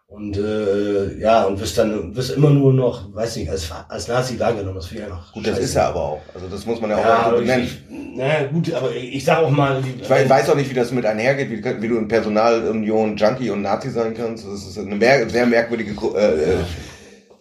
Und 0.09 0.37
äh, 0.37 1.19
ja, 1.19 1.45
und 1.45 1.59
wirst 1.59 1.79
dann 1.79 2.15
wirst 2.15 2.31
immer 2.31 2.51
nur 2.51 2.73
noch, 2.73 3.13
weiß 3.13 3.37
nicht, 3.37 3.51
als, 3.51 3.69
als 3.89 4.07
Nazi 4.07 4.39
wahrgenommen. 4.39 4.77
Das 4.77 4.87
finde 4.87 5.03
ich 5.03 5.11
einfach. 5.11 5.33
Gut, 5.33 5.47
das 5.47 5.59
ist 5.59 5.75
er 5.75 5.89
aber 5.89 6.01
auch. 6.01 6.23
Also 6.33 6.47
das 6.47 6.65
muss 6.65 6.81
man 6.81 6.91
ja, 6.91 7.01
ja 7.01 7.33
auch 7.33 7.41
nennen. 7.41 8.15
Na 8.15 8.45
gut, 8.45 8.73
aber 8.73 8.95
ich, 8.95 9.17
ich 9.17 9.25
sag 9.25 9.39
auch 9.39 9.51
mal. 9.51 9.83
Ich 10.01 10.09
weiß, 10.09 10.29
weiß 10.29 10.51
auch 10.51 10.55
nicht, 10.55 10.71
wie 10.71 10.75
das 10.75 10.93
mit 10.93 11.05
einhergeht, 11.05 11.51
wie, 11.51 11.83
wie 11.83 11.89
du 11.89 11.97
in 11.97 12.07
Personalunion 12.07 13.17
Junkie 13.17 13.51
und 13.51 13.63
Nazi 13.63 13.91
sein 13.91 14.15
kannst. 14.15 14.47
Das 14.47 14.65
ist 14.65 14.79
eine 14.79 14.95
mehr, 14.95 15.29
sehr 15.29 15.45
merkwürdige 15.45 15.93
äh, 16.15 16.53
äh, 16.53 16.57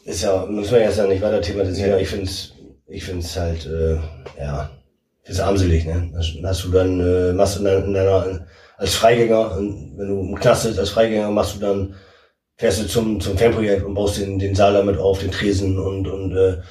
ist 0.05 0.23
ja, 0.23 0.45
muss 0.45 0.71
man 0.71 0.81
jetzt 0.81 0.97
ja 0.97 1.07
nicht 1.07 1.21
weiter 1.21 1.41
thematisieren, 1.41 1.91
aber 1.91 2.01
ich 2.01 2.07
finde 2.07 2.25
es 2.25 2.55
ich 2.87 3.03
find's 3.03 3.35
halt, 3.35 3.65
äh, 3.65 3.97
ja, 4.39 4.69
ist 5.23 5.39
armselig, 5.39 5.85
ne? 5.85 6.11
Hast 6.43 6.63
du 6.63 6.71
dann, 6.71 6.99
äh, 6.99 7.33
machst 7.33 7.59
du 7.59 7.63
dann 7.63 7.85
in 7.85 7.93
deiner, 7.93 8.45
als 8.77 8.93
Freigänger, 8.93 9.57
wenn 9.57 10.07
du 10.07 10.19
im 10.21 10.35
Knast 10.35 10.63
sitzt 10.63 10.79
als 10.79 10.91
Freigänger, 10.91 11.31
machst 11.31 11.55
du 11.55 11.59
dann, 11.59 11.95
fährst 12.57 12.81
du 12.81 12.87
zum, 12.87 13.19
zum 13.19 13.37
Fanprojekt 13.37 13.83
und 13.83 13.95
baust 13.95 14.17
den, 14.17 14.37
den 14.37 14.55
Saal 14.55 14.73
damit 14.73 14.97
auf, 14.99 15.19
den 15.19 15.31
Tresen 15.31 15.79
und, 15.79 16.07
und, 16.07 16.35
äh, 16.35 16.61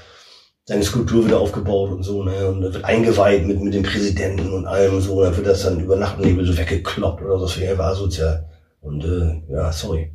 seine 0.66 0.82
Skulptur 0.82 1.26
wieder 1.26 1.40
aufgebaut 1.40 1.90
und 1.90 2.04
so, 2.04 2.22
ne, 2.22 2.48
und 2.48 2.62
wird 2.62 2.84
eingeweiht 2.84 3.46
mit, 3.46 3.60
mit 3.60 3.74
dem 3.74 3.82
Präsidenten 3.82 4.50
und 4.52 4.66
allem 4.66 4.94
und 4.94 5.00
so, 5.02 5.16
und 5.16 5.24
dann 5.24 5.36
wird 5.36 5.46
das 5.46 5.62
dann 5.62 5.80
über 5.80 5.96
Nacht 5.96 6.18
und 6.18 6.24
Nebel 6.24 6.46
so 6.46 6.56
weggekloppt 6.56 7.22
oder 7.22 7.38
so, 7.38 7.46
das 7.46 7.56
ich 7.56 7.68
einfach 7.68 7.86
asozial. 7.86 8.48
Und, 8.80 9.04
äh, 9.04 9.42
ja, 9.52 9.72
sorry. 9.72 10.12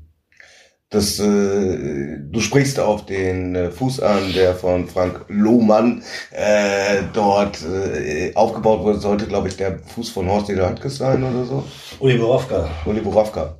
Das, 0.91 1.19
äh, 1.19 2.17
du 2.19 2.39
sprichst 2.39 2.79
auf 2.79 3.05
den 3.05 3.53
äh, 3.53 3.69
Fuß 3.69 3.99
an, 3.99 4.33
der 4.33 4.55
von 4.55 4.87
Frank 4.87 5.23
Lohmann 5.27 6.01
äh, 6.31 7.03
dort 7.13 7.59
äh, 7.63 8.33
aufgebaut 8.33 8.79
wurde. 8.79 8.97
Sollte, 8.97 9.27
glaube 9.27 9.49
ich, 9.49 9.57
der 9.57 9.77
Fuß 9.77 10.09
von 10.09 10.27
Horst 10.27 10.49
Ederhartges 10.49 10.97
sein 10.97 11.23
oder 11.23 11.45
so. 11.45 11.63
Uli 11.99 12.17
Borowka. 12.17 12.67
Uli 12.85 13.01
Borowka. 13.01 13.59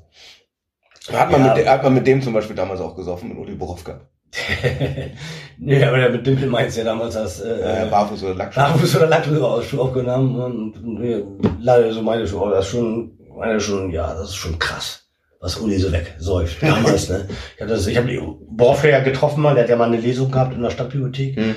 Hat 1.13 1.31
man, 1.31 1.45
ja. 1.45 1.53
mit, 1.53 1.67
hat 1.67 1.83
man 1.83 1.93
mit 1.93 2.07
dem 2.07 2.19
zum 2.19 2.33
Beispiel 2.33 2.55
damals 2.55 2.81
auch 2.81 2.95
gesoffen, 2.95 3.29
mit 3.29 3.37
Uli 3.37 3.53
Borowka? 3.53 4.01
nee, 5.59 5.83
aber 5.83 5.97
der 5.97 6.09
mit 6.09 6.25
Dimpel 6.25 6.47
meinst 6.47 6.77
ja 6.77 6.83
damals 6.83 7.15
als 7.15 7.41
äh, 7.41 7.87
Barfuß 7.91 8.23
oder 8.23 8.35
Lackschuh. 8.35 8.59
Barfuß 8.59 8.95
oder 8.95 9.07
Lackschuh 9.07 9.81
aufgenommen 9.81 10.39
und 10.39 10.99
nee, 10.99 11.23
leider 11.59 11.91
so 11.93 12.01
meine 12.01 12.27
Schuhe, 12.27 12.51
das 12.51 12.65
ist 12.65 12.71
schon, 12.71 13.17
meine 13.35 13.59
schon, 13.59 13.89
ja, 13.91 14.13
das 14.13 14.29
ist 14.29 14.35
schon 14.35 14.57
krass 14.59 15.08
was 15.39 15.57
Uli 15.57 15.77
so 15.77 15.91
wegsäuft. 15.91 16.57
Damals, 16.61 17.09
ne? 17.09 17.27
Ich 17.55 17.61
habe 17.61 17.71
das, 17.71 17.87
ich 17.87 17.97
habe 17.97 18.37
Borofka 18.49 18.87
ja 18.87 18.99
getroffen 18.99 19.41
mal, 19.41 19.53
der 19.53 19.63
hat 19.63 19.69
ja 19.69 19.75
mal 19.75 19.85
eine 19.85 20.01
Lesung 20.01 20.31
gehabt 20.31 20.53
in 20.53 20.61
der 20.61 20.69
Stadtbibliothek. 20.69 21.37
Mhm. 21.37 21.55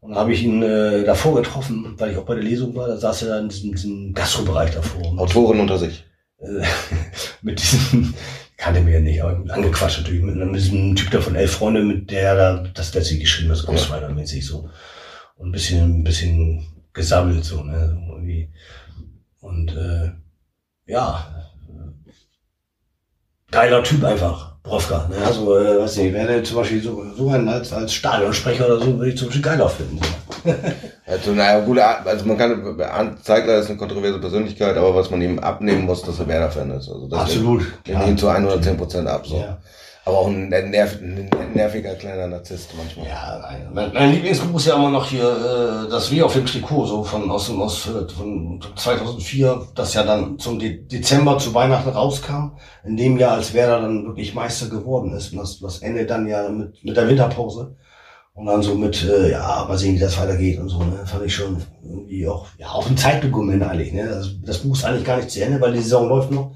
Und 0.00 0.10
dann 0.10 0.18
habe 0.18 0.32
ich 0.32 0.42
ihn 0.42 0.62
äh, 0.62 1.04
davor 1.04 1.36
getroffen, 1.36 1.94
weil 1.98 2.10
ich 2.10 2.16
auch 2.16 2.24
bei 2.24 2.34
der 2.34 2.42
Lesung 2.42 2.74
war. 2.74 2.88
Da 2.88 2.96
saß 2.96 3.22
er 3.22 3.28
da 3.28 3.38
in 3.38 3.48
diesem, 3.48 3.72
diesem 3.72 4.12
Gastrobereich 4.12 4.72
davor. 4.72 5.16
Autoren 5.18 5.60
unter 5.60 5.78
sich. 5.78 6.04
Äh, 6.38 6.64
mit 7.42 7.60
diesem, 7.60 8.14
kannte 8.56 8.80
mir 8.80 8.94
ja 8.94 9.00
nicht, 9.00 9.22
aber 9.22 9.54
angequatscht 9.54 10.00
natürlich, 10.00 10.22
mit, 10.22 10.34
mit 10.34 10.56
diesem 10.56 10.96
Typ 10.96 11.10
da 11.10 11.20
von 11.20 11.36
elf 11.36 11.52
Freunde, 11.52 11.82
mit 11.82 12.10
der 12.10 12.34
da 12.34 12.64
das 12.74 12.94
letzte 12.94 13.18
geschrieben 13.18 13.50
hat, 13.50 13.58
so 13.58 13.68
Ghostwriter-mäßig 13.68 14.44
so. 14.44 14.68
Und 15.36 15.50
ein 15.50 15.52
bisschen, 15.52 16.00
ein 16.00 16.04
bisschen 16.04 16.66
gesammelt 16.92 17.44
so, 17.44 17.62
ne? 17.62 17.96
Irgendwie. 18.08 18.50
Und 19.40 19.76
äh, 19.76 20.12
ja, 20.86 21.41
geiler 23.52 23.84
Typ 23.84 24.02
einfach. 24.02 24.52
Brovka. 24.64 25.08
Ne? 25.10 25.16
Also, 25.24 25.58
äh, 25.58 25.80
weiß 25.80 25.96
nicht, 25.96 26.14
wäre 26.14 26.42
zum 26.42 26.56
Beispiel 26.58 26.80
so, 26.80 27.04
so 27.16 27.28
einen 27.30 27.48
als, 27.48 27.72
als 27.72 27.92
Stadionsprecher 27.92 28.66
oder 28.66 28.78
so, 28.78 28.96
würde 28.96 29.10
ich 29.10 29.18
zum 29.18 29.28
Beispiel 29.28 29.42
geiler 29.42 29.68
finden. 29.68 30.00
also, 31.06 31.32
naja, 31.34 31.60
gut, 31.60 31.78
also 31.78 32.24
man 32.26 32.38
kann, 32.38 33.18
Zeigler 33.22 33.58
ist 33.58 33.68
eine 33.68 33.76
kontroverse 33.76 34.20
Persönlichkeit, 34.20 34.76
aber 34.76 34.94
was 34.94 35.10
man 35.10 35.20
ihm 35.20 35.38
abnehmen 35.40 35.84
muss, 35.84 36.02
dass 36.02 36.20
er 36.20 36.28
Werder-Fan 36.28 36.70
ist. 36.70 36.88
Also, 36.88 37.08
das 37.08 37.20
Absolut. 37.20 37.62
Nimmt 37.86 38.06
ihn 38.06 38.18
zu 38.18 38.28
110 38.28 38.76
Prozent 38.76 39.08
ab, 39.08 39.26
so. 39.26 39.38
Ja. 39.38 39.58
Aber 40.04 40.18
auch 40.18 40.26
ein, 40.26 40.48
nerv, 40.48 40.98
ein 41.00 41.30
nerviger 41.54 41.94
kleiner 41.94 42.26
Narzisst 42.26 42.70
manchmal. 42.76 43.06
Ja, 43.06 43.38
nein. 43.40 43.68
Mein, 43.72 43.92
mein 43.92 44.10
Lieblingsbuch 44.12 44.56
ist 44.56 44.66
ja 44.66 44.74
immer 44.74 44.90
noch 44.90 45.06
hier 45.06 45.22
äh, 45.86 45.90
das 45.90 46.10
W 46.10 46.22
auf 46.22 46.32
dem 46.32 46.44
Trikot, 46.44 46.86
so 46.86 47.04
von 47.04 47.30
aus 47.30 47.46
dem 47.46 47.62
aus 47.62 47.88
von 48.16 48.60
2004, 48.74 49.68
das 49.76 49.94
ja 49.94 50.02
dann 50.02 50.40
zum 50.40 50.58
De 50.58 50.84
Dezember 50.84 51.38
zu 51.38 51.54
Weihnachten 51.54 51.90
rauskam, 51.90 52.56
in 52.84 52.96
dem 52.96 53.16
Jahr, 53.16 53.34
als 53.34 53.54
Werder 53.54 53.82
dann 53.82 54.04
wirklich 54.04 54.34
Meister 54.34 54.68
geworden 54.68 55.12
ist. 55.12 55.32
Und 55.32 55.38
das, 55.38 55.60
das 55.60 55.78
endet 55.78 56.10
dann 56.10 56.26
ja 56.26 56.48
mit, 56.48 56.82
mit 56.82 56.96
der 56.96 57.08
Winterpause. 57.08 57.76
Und 58.34 58.46
dann 58.46 58.62
so 58.62 58.74
mit, 58.74 59.04
äh, 59.04 59.30
ja, 59.30 59.64
mal 59.68 59.78
sehen, 59.78 59.94
wie 59.94 60.00
das 60.00 60.18
weitergeht 60.18 60.58
und 60.58 60.68
so, 60.70 60.78
ne? 60.82 61.04
Fand 61.04 61.24
ich 61.26 61.34
schon 61.34 61.62
irgendwie 61.84 62.26
auch, 62.26 62.46
ja, 62.56 62.70
auch 62.70 62.88
ein 62.88 62.96
Zeitdokument 62.96 63.62
eigentlich, 63.62 63.92
ne? 63.92 64.08
Das, 64.08 64.30
das 64.42 64.58
Buch 64.58 64.74
ist 64.74 64.84
eigentlich 64.84 65.04
gar 65.04 65.18
nicht 65.18 65.30
zu 65.30 65.44
Ende, 65.44 65.60
weil 65.60 65.74
die 65.74 65.80
Saison 65.80 66.08
läuft 66.08 66.30
noch. 66.30 66.52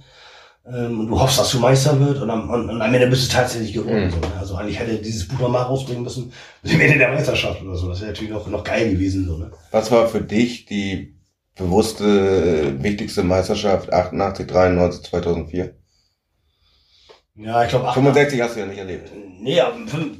Ähm, 0.68 1.00
und 1.00 1.06
du 1.08 1.20
hoffst, 1.20 1.38
dass 1.38 1.50
du 1.50 1.60
Meister 1.60 1.98
wird 2.00 2.20
und 2.20 2.28
am, 2.28 2.50
und, 2.50 2.68
und 2.68 2.82
am 2.82 2.94
Ende 2.94 3.06
bist 3.06 3.30
du 3.30 3.36
tatsächlich 3.36 3.72
geworden. 3.72 4.06
Mhm. 4.06 4.10
So, 4.10 4.16
ne? 4.18 4.32
Also 4.38 4.56
eigentlich 4.56 4.78
hätte 4.78 4.96
dieses 4.96 5.28
Buch 5.28 5.38
nochmal 5.38 5.62
rausbringen 5.62 6.02
müssen, 6.02 6.32
bis 6.62 6.72
zum 6.72 6.80
Ende 6.80 6.98
der 6.98 7.12
Meisterschaft 7.12 7.62
oder 7.62 7.76
so. 7.76 7.88
Das 7.88 8.00
wäre 8.00 8.10
natürlich 8.10 8.32
noch, 8.32 8.46
noch 8.48 8.64
geil 8.64 8.90
gewesen, 8.90 9.26
so, 9.26 9.36
ne? 9.36 9.50
Was 9.70 9.90
war 9.92 10.08
für 10.08 10.20
dich 10.20 10.66
die 10.66 11.14
bewusste, 11.54 12.82
wichtigste 12.82 13.22
Meisterschaft 13.22 13.92
88, 13.92 14.46
93, 14.46 15.04
2004? 15.04 15.74
Ja, 17.36 17.62
ich 17.62 17.68
glaube 17.68 17.92
65 17.92 18.40
hast 18.40 18.56
du 18.56 18.60
ja 18.60 18.66
nicht 18.66 18.78
erlebt. 18.78 19.12
Nee, 19.38 19.60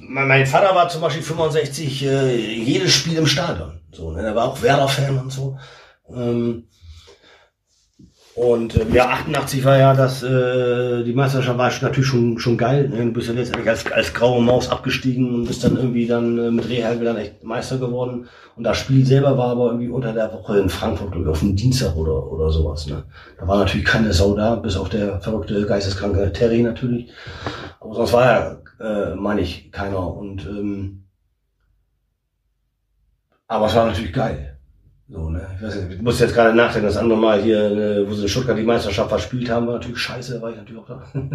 mein 0.01 0.47
Vater 0.47 0.75
war 0.75 0.89
zum 0.89 1.01
Beispiel 1.01 1.23
65 1.23 2.05
äh, 2.05 2.37
jedes 2.37 2.93
Spiel 2.93 3.17
im 3.17 3.27
Stadion. 3.27 3.81
So, 3.91 4.13
ne? 4.13 4.23
Er 4.23 4.37
war 4.37 4.49
auch 4.49 4.63
Werder-Fan 4.63 5.19
und 5.19 5.33
so. 5.33 5.59
Ähm, 6.15 6.69
und 8.37 8.77
äh, 8.77 8.85
ja, 8.93 9.09
88 9.09 9.65
war 9.65 9.79
ja 9.79 9.95
das, 9.95 10.23
äh, 10.23 11.03
die 11.05 11.15
Meisterschaft 11.15 11.57
war 11.57 11.73
natürlich 11.81 12.07
schon, 12.07 12.39
schon 12.39 12.59
geil. 12.59 12.87
Ne? 12.91 12.99
Du 13.07 13.13
bist 13.13 13.29
ja 13.29 13.35
letztendlich 13.35 13.67
als, 13.67 13.91
als 13.91 14.13
graue 14.13 14.43
Maus 14.43 14.69
abgestiegen 14.69 15.35
und 15.35 15.47
bist 15.47 15.65
dann 15.65 15.77
irgendwie 15.77 16.07
dann 16.07 16.39
äh, 16.39 16.51
mit 16.51 16.69
Rehagel 16.69 17.07
dann 17.07 17.17
echt 17.17 17.43
Meister 17.43 17.79
geworden. 17.79 18.29
Und 18.55 18.65
das 18.65 18.77
Spiel 18.77 19.07
selber 19.07 19.39
war 19.39 19.53
aber 19.53 19.69
irgendwie 19.69 19.89
unter 19.89 20.13
der 20.13 20.31
Woche 20.35 20.59
in 20.59 20.69
Frankfurt, 20.69 21.13
glaube 21.13 21.25
ich, 21.25 21.31
auf 21.31 21.39
dem 21.39 21.57
Dienstag 21.57 21.97
oder, 21.97 22.31
oder 22.31 22.51
sowas. 22.51 22.87
Ne? 22.87 23.05
Da 23.41 23.49
war 23.49 23.57
natürlich 23.57 23.87
keine 23.87 24.13
Sau 24.13 24.37
da, 24.37 24.57
bis 24.57 24.77
auf 24.77 24.91
der 24.91 25.19
verrückte, 25.23 25.65
geisteskranke 25.65 26.31
Terry 26.35 26.63
natürlich. 26.63 27.11
Aber 27.81 27.95
sonst 27.95 28.13
war 28.13 28.25
ja, 28.27 28.59
äh, 28.81 29.15
meine 29.15 29.41
ich, 29.41 29.73
keiner. 29.73 30.15
Und 30.15 30.45
ähm, 30.45 31.05
aber 33.49 33.67
es 33.67 33.75
war 33.75 33.87
natürlich 33.87 34.13
geil. 34.13 34.56
So, 35.09 35.31
ne? 35.31 35.47
Ich, 35.57 35.63
weiß 35.63 35.75
nicht, 35.77 35.93
ich 35.93 36.03
muss 36.03 36.19
jetzt 36.19 36.35
gerade 36.35 36.55
nachdenken, 36.55 36.89
das 36.89 36.97
andere 36.97 37.19
Mal 37.19 37.41
hier, 37.41 37.71
ne, 37.71 38.05
wo 38.09 38.15
sie 38.15 38.23
in 38.23 38.29
Stuttgart 38.29 38.59
die 38.59 38.65
Meisterschaft 38.65 39.09
verspielt 39.09 39.49
haben, 39.49 39.67
war 39.67 39.75
natürlich 39.75 39.99
scheiße, 39.99 40.43
war 40.43 40.51
ich 40.51 40.57
natürlich 40.57 40.83
auch 40.83 40.89
da. 40.89 41.05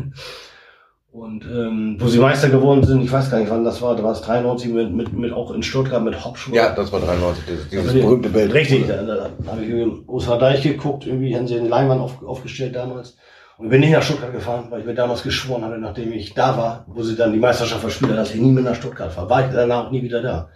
Und 1.12 1.44
ähm, 1.44 1.98
wo 2.00 2.08
sie 2.08 2.20
Meister 2.20 2.48
geworden 2.48 2.86
sind, 2.86 3.02
ich 3.02 3.12
weiß 3.12 3.30
gar 3.30 3.40
nicht, 3.40 3.50
wann 3.50 3.66
das 3.66 3.82
war, 3.82 3.98
da 3.98 4.04
war 4.04 4.14
es 4.14 4.22
93 4.22 4.72
mit, 4.72 4.94
mit, 4.94 5.12
mit 5.12 5.34
auch 5.34 5.52
in 5.52 5.62
Stuttgart 5.62 6.02
mit 6.02 6.24
Hauptschule. 6.24 6.56
Ja, 6.56 6.74
das 6.74 6.90
war 6.94 7.02
93, 7.02 7.44
dieses, 7.46 7.70
dieses 7.70 7.88
also 7.90 8.00
berühmte 8.00 8.30
Bild. 8.30 8.54
Richtig, 8.54 8.88
da, 8.88 9.04
da, 9.04 9.30
da 9.38 9.52
habe 9.52 9.62
ich 9.62 9.70
irgendwie 9.70 9.98
im 10.00 10.10
USA 10.10 10.38
Deich 10.38 10.64
geguckt, 10.64 11.06
irgendwie 11.06 11.36
haben 11.36 11.48
sie 11.48 11.56
den 11.56 11.68
Leinwand 11.68 12.00
auf, 12.00 12.24
aufgestellt 12.24 12.78
damals. 12.78 13.18
Und 13.58 13.70
bin 13.70 13.82
nicht 13.82 13.92
nach 13.92 14.02
Stuttgart 14.02 14.32
gefahren, 14.32 14.68
weil 14.70 14.80
ich 14.80 14.86
mir 14.86 14.96
damals 14.96 15.22
geschworen 15.22 15.66
hatte, 15.66 15.78
nachdem 15.78 16.14
ich 16.14 16.34
da 16.34 16.58
war, 16.58 16.86
wo 16.88 17.04
sie 17.04 17.18
dann 17.18 17.34
die 17.34 17.40
Meisterschaft 17.40 17.82
verspielt 17.82 18.12
haben, 18.12 18.18
dass 18.18 18.34
ich 18.34 18.40
nie 18.40 18.52
mehr 18.52 18.64
nach 18.64 18.76
Stuttgart 18.76 19.12
fahre. 19.12 19.30
War 19.30 19.46
ich 19.46 19.54
danach 19.54 19.92
nie 19.92 20.02
wieder 20.02 20.22
da. 20.22 20.50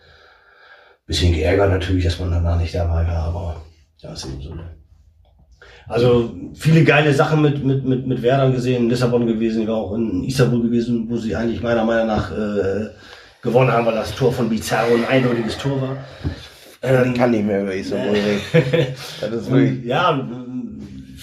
Bisschen 1.05 1.33
geärgert 1.33 1.69
natürlich, 1.69 2.05
dass 2.05 2.19
man 2.19 2.31
danach 2.31 2.59
nicht 2.59 2.73
dabei 2.73 3.05
war, 3.07 3.25
aber 3.25 3.61
ja, 3.99 4.13
ist 4.13 4.25
eben 4.25 4.41
so. 4.41 4.55
Ne? 4.55 4.75
Also 5.87 6.33
viele 6.55 6.83
geile 6.83 7.13
Sachen 7.13 7.41
mit, 7.41 7.63
mit, 7.63 7.85
mit, 7.85 8.07
mit 8.07 8.21
Werder 8.23 8.49
gesehen, 8.51 8.83
in 8.83 8.89
Lissabon 8.89 9.27
gewesen, 9.27 9.61
ich 9.61 9.67
war 9.67 9.75
auch 9.75 9.93
in 9.93 10.23
Istanbul 10.23 10.63
gewesen, 10.63 11.07
wo 11.07 11.17
sie 11.17 11.35
eigentlich 11.35 11.61
meiner 11.61 11.83
Meinung 11.83 12.07
nach 12.07 12.31
äh, 12.31 12.87
gewonnen 13.41 13.71
haben, 13.71 13.85
weil 13.85 13.93
das 13.93 14.15
Tor 14.15 14.31
von 14.31 14.49
Bizarro 14.49 14.95
ein 14.95 15.05
eindeutiges 15.07 15.57
Tor 15.57 15.79
war. 15.79 15.97
Ähm, 16.81 17.11
ich 17.11 17.19
kann 17.19 17.31
nicht 17.31 17.45
mehr 17.45 17.61
über 17.61 17.75
Istanbul 17.75 18.15
reden. 18.15 19.83
ja, 19.85 20.27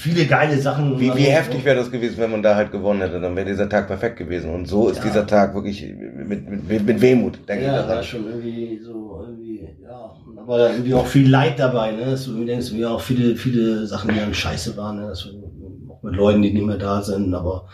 viele 0.02 0.26
geile 0.26 0.60
Sachen. 0.60 0.98
Wie, 0.98 1.14
wie 1.14 1.24
heftig 1.24 1.64
wäre 1.64 1.76
das 1.76 1.90
gewesen, 1.90 2.16
wenn 2.18 2.30
man 2.30 2.42
da 2.42 2.56
halt 2.56 2.72
gewonnen 2.72 3.00
hätte? 3.00 3.20
Dann 3.20 3.36
wäre 3.36 3.46
dieser 3.46 3.68
Tag 3.68 3.86
perfekt 3.86 4.16
gewesen. 4.16 4.52
Und 4.52 4.66
so 4.66 4.88
ist 4.88 4.98
ja. 4.98 5.04
dieser 5.04 5.26
Tag 5.26 5.54
wirklich 5.54 5.86
mit, 6.26 6.68
mit, 6.68 6.86
mit 6.86 7.00
Wehmut, 7.00 7.38
denke 7.48 7.64
ja, 7.64 7.80
ich. 7.80 7.88
Ja, 7.88 8.02
schon 8.02 8.26
irgendwie 8.26 8.80
so, 8.82 9.24
irgendwie, 9.24 9.68
ja. 9.82 10.16
Aber 10.36 10.70
irgendwie 10.70 10.94
auch 10.94 11.06
viel 11.06 11.30
Leid 11.30 11.58
dabei, 11.58 11.92
ne? 11.92 12.06
Dass 12.06 12.24
du 12.24 12.44
denkst, 12.44 12.72
ja, 12.72 12.90
auch 12.90 13.00
viele, 13.00 13.36
viele 13.36 13.86
Sachen, 13.86 14.12
die 14.12 14.18
dann 14.18 14.34
scheiße 14.34 14.76
waren, 14.76 15.00
ne? 15.00 15.08
Dass 15.08 15.22
du, 15.22 15.90
auch 15.90 16.02
mit 16.02 16.16
Leuten, 16.16 16.42
die 16.42 16.52
nicht 16.52 16.66
mehr 16.66 16.78
da 16.78 17.00
sind, 17.00 17.32
aber 17.32 17.68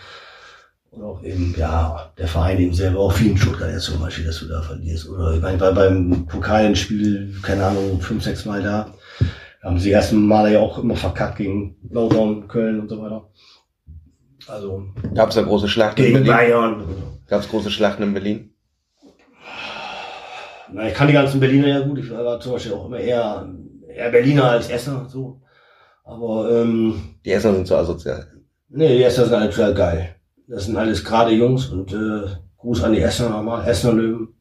und 0.90 1.02
auch 1.02 1.22
eben, 1.22 1.54
ja, 1.56 2.10
der 2.18 2.26
Verein 2.26 2.58
eben 2.58 2.74
selber, 2.74 3.00
auch 3.00 3.12
viel 3.12 3.30
in 3.30 3.36
Stuttgart 3.36 3.70
jetzt 3.70 3.84
zum 3.84 4.00
Beispiel, 4.00 4.24
dass 4.24 4.40
du 4.40 4.46
da 4.46 4.62
verlierst. 4.62 5.08
Oder 5.08 5.34
ich 5.34 5.42
meine, 5.42 5.58
beim 5.58 6.26
Pokalspiel, 6.26 7.34
keine 7.42 7.64
Ahnung, 7.64 8.00
fünf, 8.00 8.24
sechs 8.24 8.44
Mal 8.44 8.62
da 8.62 8.92
haben 9.68 9.78
sie 9.78 9.92
ersten 9.92 10.26
Male 10.26 10.54
ja 10.54 10.60
auch 10.60 10.78
immer 10.78 10.96
verkackt 10.96 11.36
gegen 11.36 11.76
Lautern, 11.90 12.48
Köln 12.48 12.80
und 12.80 12.88
so 12.88 13.00
weiter. 13.02 13.28
Also. 14.46 14.84
Gab 15.14 15.28
es 15.28 15.34
da 15.34 15.42
große 15.42 15.68
Schlachten 15.68 15.96
gegen 15.96 16.16
in 16.18 16.24
Berlin? 16.24 16.32
Bayern. 16.32 16.84
Gab 17.26 17.40
es 17.42 17.48
große 17.48 17.70
Schlachten 17.70 18.02
in 18.02 18.14
Berlin? 18.14 18.54
Na, 20.72 20.88
ich 20.88 20.94
kann 20.94 21.06
die 21.06 21.12
ganzen 21.14 21.40
Berliner 21.40 21.68
ja 21.68 21.80
gut. 21.80 21.98
Ich 21.98 22.10
war 22.10 22.40
zum 22.40 22.52
Beispiel 22.52 22.72
auch 22.72 22.86
immer 22.86 22.98
eher, 22.98 23.48
eher 23.88 24.10
Berliner 24.10 24.50
als 24.50 24.68
Esser, 24.70 25.06
so. 25.08 25.40
Aber, 26.04 26.50
ähm, 26.50 27.16
Die 27.24 27.32
Esser 27.32 27.54
sind 27.54 27.66
so 27.66 27.76
asozial. 27.76 28.26
Nee, 28.70 28.96
die 28.96 29.02
Esser 29.02 29.24
sind 29.24 29.34
alle 29.34 29.50
total 29.50 29.74
geil. 29.74 30.14
Das 30.46 30.64
sind 30.64 30.76
alles 30.76 31.04
gerade 31.04 31.32
Jungs 31.32 31.66
und, 31.66 31.92
äh, 31.92 32.28
Gruß 32.56 32.82
an 32.84 32.92
die 32.92 33.00
Esser 33.00 33.28
nochmal. 33.28 33.66
Essener 33.68 33.94
Löwen. 33.94 34.34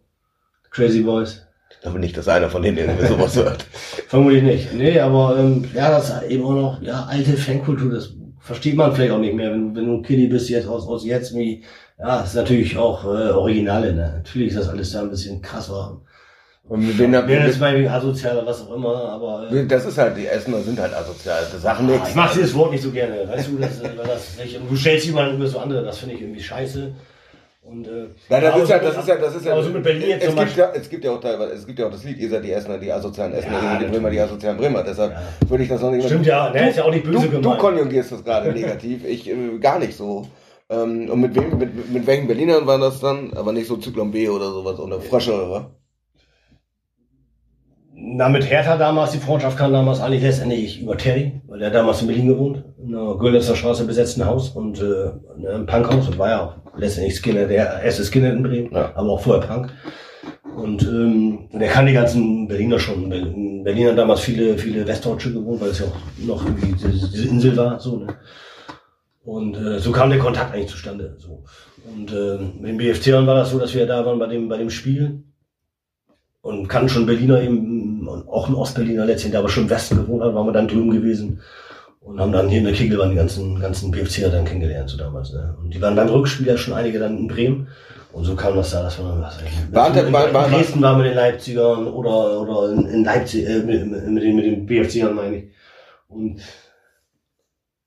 Crazy 0.69 1.01
Boys. 1.01 1.46
Ich 1.87 1.91
glaube 1.91 1.99
nicht, 1.99 2.17
dass 2.17 2.27
einer 2.27 2.49
von 2.49 2.61
denen 2.61 2.89
sowas 3.07 3.35
hört. 3.37 3.65
Vermutlich 4.07 4.43
nicht. 4.43 4.73
Nee, 4.73 4.99
aber 4.99 5.37
ähm, 5.39 5.65
ja, 5.73 5.89
das 5.89 6.09
ist 6.09 6.23
eben 6.23 6.43
auch 6.43 6.51
noch 6.51 6.81
ja, 6.81 7.05
alte 7.05 7.37
Fankultur, 7.37 7.91
das 7.91 8.13
versteht 8.41 8.75
man 8.75 8.93
vielleicht 8.93 9.13
auch 9.13 9.19
nicht 9.19 9.35
mehr, 9.35 9.51
wenn, 9.51 9.73
wenn 9.75 9.85
du 9.85 9.93
ein 9.93 10.03
Kiddie 10.03 10.27
bist 10.27 10.49
jetzt 10.49 10.67
aus, 10.67 10.85
aus 10.87 11.05
jetzt 11.05 11.33
wie, 11.35 11.63
ja, 11.97 12.19
das 12.19 12.29
ist 12.29 12.35
natürlich 12.35 12.77
auch 12.77 13.05
äh, 13.05 13.31
Originale, 13.31 13.93
ne? 13.93 14.13
Natürlich 14.17 14.49
ist 14.49 14.57
das 14.59 14.69
alles 14.69 14.91
da 14.91 15.01
ein 15.01 15.09
bisschen 15.09 15.41
krasser. 15.41 16.01
Und 16.67 16.85
mit 16.85 16.99
denen 16.99 17.13
ja, 17.13 17.21
das 17.21 17.59
bei 17.59 17.89
asozial 17.89 18.45
was 18.45 18.61
auch 18.67 18.75
immer, 18.75 19.09
aber. 19.09 19.49
Äh, 19.49 19.65
das 19.65 19.85
ist 19.85 19.97
halt, 19.97 20.17
die 20.17 20.27
Essener 20.27 20.61
sind 20.61 20.77
halt 20.77 20.93
asozial. 20.93 21.41
Das 21.49 21.61
Sachen 21.61 21.89
ah, 21.89 22.05
Ich 22.05 22.15
mach 22.15 22.33
dieses 22.33 22.53
Wort 22.53 22.71
nicht 22.71 22.83
so 22.83 22.91
gerne, 22.91 23.25
weißt 23.27 23.47
du, 23.47 23.57
das, 23.57 23.81
das 23.81 24.37
nicht, 24.37 24.59
du 24.69 24.75
stellst 24.75 25.05
jemanden 25.05 25.37
über 25.37 25.47
so 25.47 25.59
andere, 25.59 25.83
das 25.85 25.99
finde 25.99 26.15
ich 26.15 26.21
irgendwie 26.21 26.43
scheiße. 26.43 26.91
Und, 27.69 27.85
äh, 27.85 28.07
ja, 28.29 28.39
das 28.39 28.63
ist 28.63 28.69
ja, 28.69 28.79
das 28.79 28.97
ist 28.97 29.07
ja, 29.07 29.15
das 29.17 29.35
ist 29.35 29.45
ja. 29.45 29.53
Also 29.53 29.69
mit 29.71 29.83
Berlin 29.83 30.09
jetzt 30.09 30.25
es, 30.25 30.35
gibt 30.35 30.55
ja, 30.55 30.71
es 30.73 30.89
gibt 30.89 31.03
ja 31.03 31.11
auch 31.11 31.19
teilweise, 31.19 31.53
es 31.53 31.67
gibt 31.67 31.77
ja 31.77 31.87
auch 31.87 31.91
das 31.91 32.03
Lied, 32.05 32.17
ihr 32.17 32.29
seid 32.29 32.43
die 32.45 32.51
Essener, 32.51 32.77
die 32.77 32.91
asozialen 32.91 33.33
Essener, 33.33 33.61
ja, 33.61 33.79
die 33.79 33.85
Bremer, 33.87 34.09
die 34.09 34.21
asozialen 34.21 34.57
Bremer. 34.57 34.83
Deshalb 34.83 35.11
ja. 35.11 35.49
würde 35.49 35.63
ich 35.63 35.69
das 35.69 35.81
noch 35.81 35.91
nicht 35.91 36.05
Stimmt 36.05 36.25
ja, 36.25 36.49
der 36.49 36.69
ist 36.69 36.77
ja 36.77 36.85
auch 36.85 36.91
nicht 36.91 37.03
böse 37.03 37.25
du, 37.25 37.29
gemeint. 37.29 37.45
Du 37.45 37.57
konjugierst 37.57 38.13
das 38.13 38.23
gerade 38.23 38.51
negativ, 38.53 39.05
ich 39.05 39.29
äh, 39.29 39.57
gar 39.59 39.79
nicht 39.79 39.97
so. 39.97 40.27
Ähm, 40.69 41.09
und 41.09 41.19
mit 41.19 41.35
wem, 41.35 41.57
mit, 41.57 41.91
mit 41.91 42.07
welchen 42.07 42.27
Berlinern 42.27 42.65
waren 42.67 42.81
das 42.81 43.01
dann? 43.01 43.33
Aber 43.35 43.51
nicht 43.51 43.67
so 43.67 43.75
Zyklon 43.75 44.11
B 44.11 44.29
oder 44.29 44.49
sowas 44.51 44.79
oder 44.79 45.01
Frösche 45.01 45.33
oder 45.33 45.51
was? 45.51 45.63
Na, 47.99 48.29
mit 48.29 48.47
Hertha 48.47 48.77
damals, 48.77 49.11
die 49.11 49.17
Freundschaft 49.17 49.57
kam 49.57 49.73
damals 49.73 49.99
eigentlich 49.99 50.21
letztendlich 50.21 50.79
über 50.79 50.95
Terry, 50.97 51.41
weil 51.47 51.57
der 51.57 51.71
damals 51.71 52.01
in 52.01 52.07
Berlin 52.07 52.27
gewohnt, 52.27 52.63
in 52.77 52.93
einer 52.93 53.15
Görlitzer 53.15 53.55
Straße 53.55 53.85
besetzten 53.85 54.23
Haus 54.23 54.49
und 54.49 54.79
äh, 54.79 55.09
in 55.35 55.47
einem 55.47 55.65
Punkhaus 55.65 56.07
und 56.07 56.19
war 56.19 56.29
ja 56.29 56.41
auch 56.41 56.53
letztendlich 56.77 57.15
Skinner, 57.15 57.47
der 57.47 57.81
erste 57.81 58.05
Skinner 58.05 58.31
in 58.31 58.43
Bremen, 58.43 58.71
ja. 58.71 58.91
aber 58.93 59.09
auch 59.09 59.21
vorher 59.21 59.47
Punk. 59.47 59.73
Und 60.55 60.83
ähm, 60.83 61.49
der 61.51 61.69
kann 61.69 61.87
die 61.87 61.93
ganzen 61.93 62.47
Berliner 62.47 62.77
schon. 62.77 63.11
In 63.11 63.63
Berlin 63.63 63.87
haben 63.87 63.97
damals 63.97 64.19
viele, 64.19 64.59
viele 64.59 64.85
Westdeutsche 64.87 65.33
gewohnt, 65.33 65.59
weil 65.59 65.69
es 65.69 65.79
ja 65.79 65.87
auch 65.87 66.25
noch 66.25 66.45
irgendwie 66.45 66.73
diese, 66.73 67.09
diese 67.09 67.27
Insel 67.27 67.57
war. 67.57 67.79
So, 67.79 67.97
ne? 67.97 68.07
Und 69.23 69.57
äh, 69.57 69.79
so 69.79 69.91
kam 69.91 70.11
der 70.11 70.19
Kontakt 70.19 70.53
eigentlich 70.53 70.69
zustande. 70.69 71.15
So. 71.17 71.43
Und 71.91 72.11
äh, 72.11 72.37
mit 72.59 72.69
den 72.69 72.77
BFCern 72.77 73.25
war 73.25 73.35
das 73.35 73.49
so, 73.49 73.59
dass 73.59 73.73
wir 73.73 73.87
da 73.87 74.05
waren 74.05 74.19
bei 74.19 74.27
dem, 74.27 74.47
bei 74.49 74.57
dem 74.57 74.69
Spiel 74.69 75.23
und 76.47 76.69
kannten 76.69 76.87
schon 76.87 77.05
Berliner 77.05 77.41
eben, 77.41 78.07
auch 78.07 78.47
ein 78.47 78.55
Ostberliner 78.55 79.05
letztendlich, 79.05 79.31
der 79.31 79.41
aber 79.41 79.49
schon 79.49 79.63
im 79.63 79.69
Westen 79.69 79.97
gewohnt 79.97 80.23
hat, 80.23 80.33
waren 80.33 80.47
wir 80.47 80.53
dann 80.53 80.69
drüben 80.69 80.91
gewesen 80.91 81.41
und 81.99 82.21
haben 82.21 82.31
dann 82.31 82.47
hier 82.47 82.59
in 82.59 82.63
der 82.63 82.73
Kegelbahn 82.73 83.09
die 83.09 83.17
ganzen, 83.17 83.59
ganzen 83.59 83.91
BFCer 83.91 84.29
dann 84.29 84.45
kennengelernt, 84.45 84.89
so 84.89 84.97
damals. 84.97 85.33
Ne? 85.33 85.57
Und 85.61 85.73
die 85.73 85.81
waren 85.81 85.97
beim 85.97 86.07
Rückspiel 86.07 86.47
ja 86.47 86.55
schon 86.55 86.73
einige 86.73 86.99
dann 86.99 87.17
in 87.17 87.27
Bremen. 87.27 87.67
Und 88.13 88.23
so 88.23 88.33
kam 88.33 88.55
das 88.55 88.71
da, 88.71 88.83
dass 88.83 88.97
man 88.97 89.21
was 89.21 89.37
war, 89.71 89.89
in, 89.97 90.13
war, 90.13 90.33
war, 90.33 90.45
in 90.47 90.53
Dresden 90.53 90.81
war 90.81 90.97
mit 90.97 91.07
den 91.07 91.15
Leipzigern 91.15 91.85
oder, 91.85 92.41
oder 92.41 92.71
in, 92.71 92.85
in 92.87 93.03
Leipzig, 93.03 93.45
äh, 93.45 93.59
mit, 93.59 93.85
mit, 93.85 94.23
den, 94.23 94.35
mit 94.37 94.45
den 94.45 94.65
BFCern 94.65 95.13
meine 95.13 95.35
ich. 95.35 95.43
Und 96.07 96.39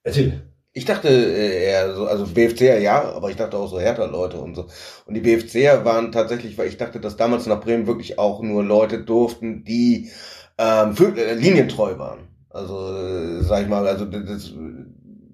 erzähl. 0.03 0.50
Ich 0.73 0.85
dachte 0.85 1.09
äh, 1.09 1.65
eher 1.65 1.95
so, 1.95 2.07
also 2.07 2.27
BFCer 2.27 2.79
ja, 2.81 3.03
aber 3.13 3.31
ich 3.31 3.37
dachte 3.37 3.57
auch 3.57 3.69
so 3.69 3.81
Hertha-Leute 3.81 4.41
und 4.41 4.55
so. 4.55 4.67
Und 5.07 5.15
die 5.15 5.21
BFCer 5.21 5.85
waren 5.85 6.13
tatsächlich, 6.13 6.57
weil 6.59 6.69
ich 6.69 6.77
dachte, 6.77 7.01
dass 7.01 7.17
damals 7.17 7.47
nach 7.47 7.61
Bremen 7.61 7.87
wirklich 7.89 8.19
auch 8.19 8.41
nur 8.41 8.63
Leute 8.63 9.03
durften, 9.03 9.65
die 9.65 10.11
ähm, 10.59 10.95
für, 10.95 11.17
äh, 11.17 11.35
linientreu 11.35 11.99
waren. 11.99 12.29
Also, 12.51 12.95
äh, 12.97 13.43
sag 13.43 13.63
ich 13.63 13.69
mal, 13.69 13.87
also 13.87 14.05
das, 14.05 14.53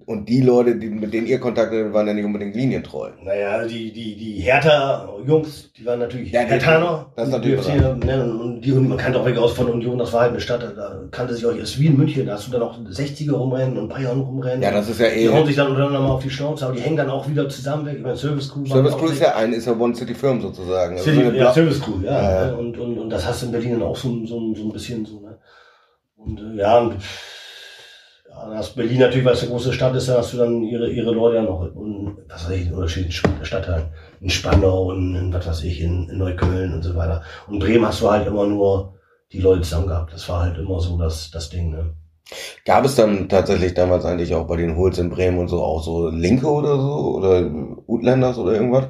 und 0.06 0.28
die 0.28 0.40
Leute, 0.40 0.76
die, 0.76 0.88
mit 0.88 1.12
denen 1.12 1.26
ihr 1.26 1.40
Kontakt 1.40 1.72
hattet, 1.72 1.92
waren 1.92 2.06
ja 2.06 2.14
nicht 2.14 2.24
unbedingt 2.24 2.54
linientreu. 2.54 3.10
Naja, 3.24 3.64
die, 3.66 3.92
die, 3.92 4.14
die 4.16 4.34
Hertha-Jungs, 4.40 5.72
die 5.76 5.84
waren 5.84 5.98
natürlich 5.98 6.30
Ja, 6.30 6.44
die- 6.44 6.50
Herthaner. 6.50 7.06
das 7.16 7.26
ist 7.28 7.32
natürlich 7.34 7.60
Die 7.66 7.72
FC, 7.72 8.04
ne, 8.04 8.24
und 8.40 8.60
die, 8.60 8.70
man 8.72 8.96
kannte 8.96 9.18
auch 9.18 9.26
weg 9.26 9.36
aus 9.36 9.52
von 9.54 9.68
Union, 9.68 9.98
das 9.98 10.12
war 10.12 10.20
halt 10.22 10.30
eine 10.30 10.40
Stadt, 10.40 10.62
da 10.62 11.02
kannte 11.10 11.34
sich 11.34 11.44
auch, 11.44 11.50
ist 11.54 11.80
wie 11.80 11.86
in 11.86 11.96
München, 11.96 12.24
da 12.26 12.34
hast 12.34 12.46
du 12.46 12.52
dann 12.52 12.62
auch 12.62 12.78
60er 12.78 13.32
rumrennen 13.32 13.76
und 13.78 13.88
Bayern 13.88 14.20
rumrennen. 14.20 14.62
Ja, 14.62 14.70
das 14.70 14.88
ist 14.88 15.00
ja 15.00 15.08
die 15.08 15.22
eh. 15.24 15.28
hauen 15.28 15.44
sich 15.46 15.56
dann 15.56 15.68
untereinander 15.68 16.00
mal 16.00 16.10
auf 16.12 16.22
die 16.22 16.30
Schnauze, 16.30 16.66
aber 16.66 16.74
die 16.76 16.82
hängen 16.82 16.96
dann 16.96 17.10
auch 17.10 17.28
wieder 17.28 17.48
zusammen 17.48 17.84
weg. 17.86 17.96
Ich 17.96 18.02
meine, 18.02 18.16
Service 18.16 18.52
Crew. 18.52 18.64
Service 18.64 18.96
Crew 18.96 19.06
ist 19.06 19.20
ja 19.20 19.34
ein, 19.34 19.52
ist 19.52 19.66
ja 19.66 19.72
One 19.76 19.94
City 19.96 20.14
Firm 20.14 20.40
sozusagen. 20.40 20.92
Also 20.92 21.04
City, 21.10 21.22
so 21.24 21.28
eine 21.30 21.36
ja, 21.38 21.52
Service 21.52 21.80
Crew, 21.82 22.00
ja. 22.04 22.12
Ja, 22.12 22.44
ja. 22.44 22.50
ne, 22.52 22.56
Und, 22.58 22.78
und, 22.78 22.98
und 22.98 23.10
das 23.10 23.26
hast 23.26 23.42
du 23.42 23.46
in 23.46 23.52
Berlin 23.52 23.72
dann 23.72 23.82
auch 23.82 23.96
so, 23.96 24.08
so, 24.24 24.54
so 24.54 24.62
ein 24.68 24.72
bisschen 24.72 25.04
so, 25.04 25.20
ne? 25.20 25.38
Und 26.16 26.40
äh, 26.40 26.58
ja, 26.60 26.78
und 26.78 26.94
ja, 28.36 28.48
dann 28.48 28.58
hast 28.58 28.76
Berlin 28.76 29.00
natürlich, 29.00 29.24
weil 29.24 29.32
es 29.32 29.42
eine 29.42 29.50
große 29.50 29.72
Stadt 29.72 29.94
ist, 29.96 30.08
da 30.08 30.18
hast 30.18 30.32
du 30.32 30.36
dann 30.36 30.62
ihre, 30.62 30.90
ihre 30.90 31.12
Leute 31.12 31.36
dann 31.36 31.46
noch 31.46 31.64
in, 31.64 32.16
was 32.28 32.46
weiß 32.46 32.56
ich, 32.56 32.66
in 32.66 32.74
unterschiedlichen 32.74 33.30
Stadtteilen. 33.42 33.86
In 34.20 34.30
Spandau 34.30 34.90
und 34.90 35.14
in, 35.14 35.32
was 35.32 35.46
weiß 35.46 35.64
ich, 35.64 35.80
in, 35.80 36.08
in 36.08 36.18
Neukölln 36.18 36.74
und 36.74 36.82
so 36.82 36.94
weiter. 36.94 37.22
Und 37.48 37.60
Bremen 37.60 37.86
hast 37.86 38.00
du 38.00 38.10
halt 38.10 38.26
immer 38.26 38.46
nur 38.46 38.94
die 39.32 39.40
Leute 39.40 39.62
zusammen 39.62 39.88
gehabt. 39.88 40.12
Das 40.12 40.28
war 40.28 40.42
halt 40.42 40.58
immer 40.58 40.80
so 40.80 40.98
das, 40.98 41.30
das 41.30 41.48
Ding, 41.48 41.70
ne? 41.70 41.94
Gab 42.64 42.84
es 42.84 42.96
dann 42.96 43.28
tatsächlich 43.28 43.74
damals 43.74 44.04
eigentlich 44.04 44.34
auch 44.34 44.48
bei 44.48 44.56
den 44.56 44.76
Hools 44.76 44.98
in 44.98 45.10
Bremen 45.10 45.38
und 45.38 45.48
so 45.48 45.62
auch 45.62 45.82
so 45.82 46.08
Linke 46.08 46.48
oder 46.48 46.76
so? 46.76 47.16
Oder 47.16 47.48
Utländers 47.86 48.36
oder 48.36 48.52
irgendwas? 48.52 48.88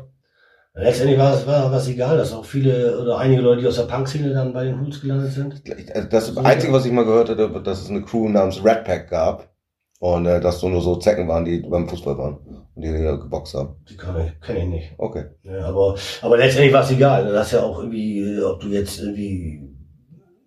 Letztendlich 0.78 1.18
war 1.18 1.34
es 1.34 1.46
war 1.46 1.72
was 1.72 1.88
egal, 1.88 2.18
dass 2.18 2.32
auch 2.34 2.44
viele 2.44 3.00
oder 3.00 3.18
einige 3.18 3.40
Leute, 3.40 3.62
die 3.62 3.66
aus 3.66 3.76
der 3.76 3.84
Punk-Szene 3.84 4.34
dann 4.34 4.52
bei 4.52 4.64
den 4.64 4.78
Hools 4.80 5.00
gelandet 5.00 5.32
sind. 5.32 5.62
Also 5.94 6.08
Das 6.08 6.36
Einzige, 6.36 6.72
was 6.72 6.84
ich 6.84 6.92
mal 6.92 7.04
gehört 7.06 7.30
hatte, 7.30 7.48
dass 7.62 7.80
es 7.82 7.88
eine 7.90 8.02
Crew 8.02 8.28
namens 8.28 8.62
Red 8.62 8.84
Pack 8.84 9.08
gab. 9.10 9.50
Und 9.98 10.26
äh, 10.26 10.40
dass 10.40 10.60
so 10.60 10.68
nur 10.68 10.82
so 10.82 10.96
Zecken 10.96 11.26
waren, 11.26 11.46
die 11.46 11.60
beim 11.60 11.88
Fußball 11.88 12.18
waren. 12.18 12.36
Und 12.74 12.82
die 12.82 12.88
ja 12.88 13.16
geboxt 13.16 13.54
haben. 13.54 13.76
Die 13.88 13.96
kann 13.96 14.14
ich, 14.20 14.38
kenn 14.42 14.56
ich 14.58 14.66
nicht. 14.66 14.94
Okay. 14.98 15.24
Ja, 15.42 15.64
aber, 15.68 15.96
aber 16.20 16.36
letztendlich 16.36 16.74
war 16.74 16.82
es 16.82 16.90
egal. 16.90 17.32
Das 17.32 17.46
ist 17.46 17.52
ja 17.54 17.62
auch 17.62 17.78
irgendwie, 17.78 18.20
äh, 18.20 18.42
ob 18.42 18.60
du 18.60 18.68
jetzt 18.68 19.00
irgendwie 19.00 19.74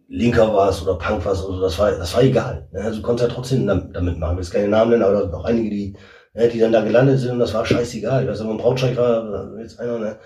Linker 0.07 0.53
warst 0.53 0.84
oder 0.84 0.99
Punk 0.99 1.26
warst 1.26 1.43
oder 1.45 1.56
so, 1.56 1.61
das 1.61 1.80
war, 1.80 1.91
das 1.91 2.14
war 2.15 2.22
egal. 2.23 2.68
Also 2.73 2.97
du 2.99 3.01
konntest 3.03 3.30
ja 3.30 3.34
trotzdem 3.35 3.65
dam- 3.65 3.91
damit 3.91 4.19
machen. 4.19 4.34
Ich 4.34 4.38
will 4.38 4.43
jetzt 4.43 4.53
keine 4.53 4.68
Namen 4.68 4.91
nennen, 4.91 5.03
aber 5.03 5.14
da 5.14 5.22
sind 5.22 5.34
auch 5.34 5.45
einige, 5.45 5.69
die, 5.72 5.95
die 6.48 6.60
dann 6.60 6.72
da 6.72 6.82
gelandet 6.82 7.20
sind 7.20 7.32
und 7.32 7.40
das 7.40 7.53
war 7.53 7.66
scheißegal. 7.66 8.24
Ich 8.24 8.30
weiß 8.30 8.40
in 8.41 8.57
Braunschweig 8.57 8.95
war 8.98 9.52
jetzt 9.60 9.80
einer, 9.80 9.99
ne, 9.99 10.18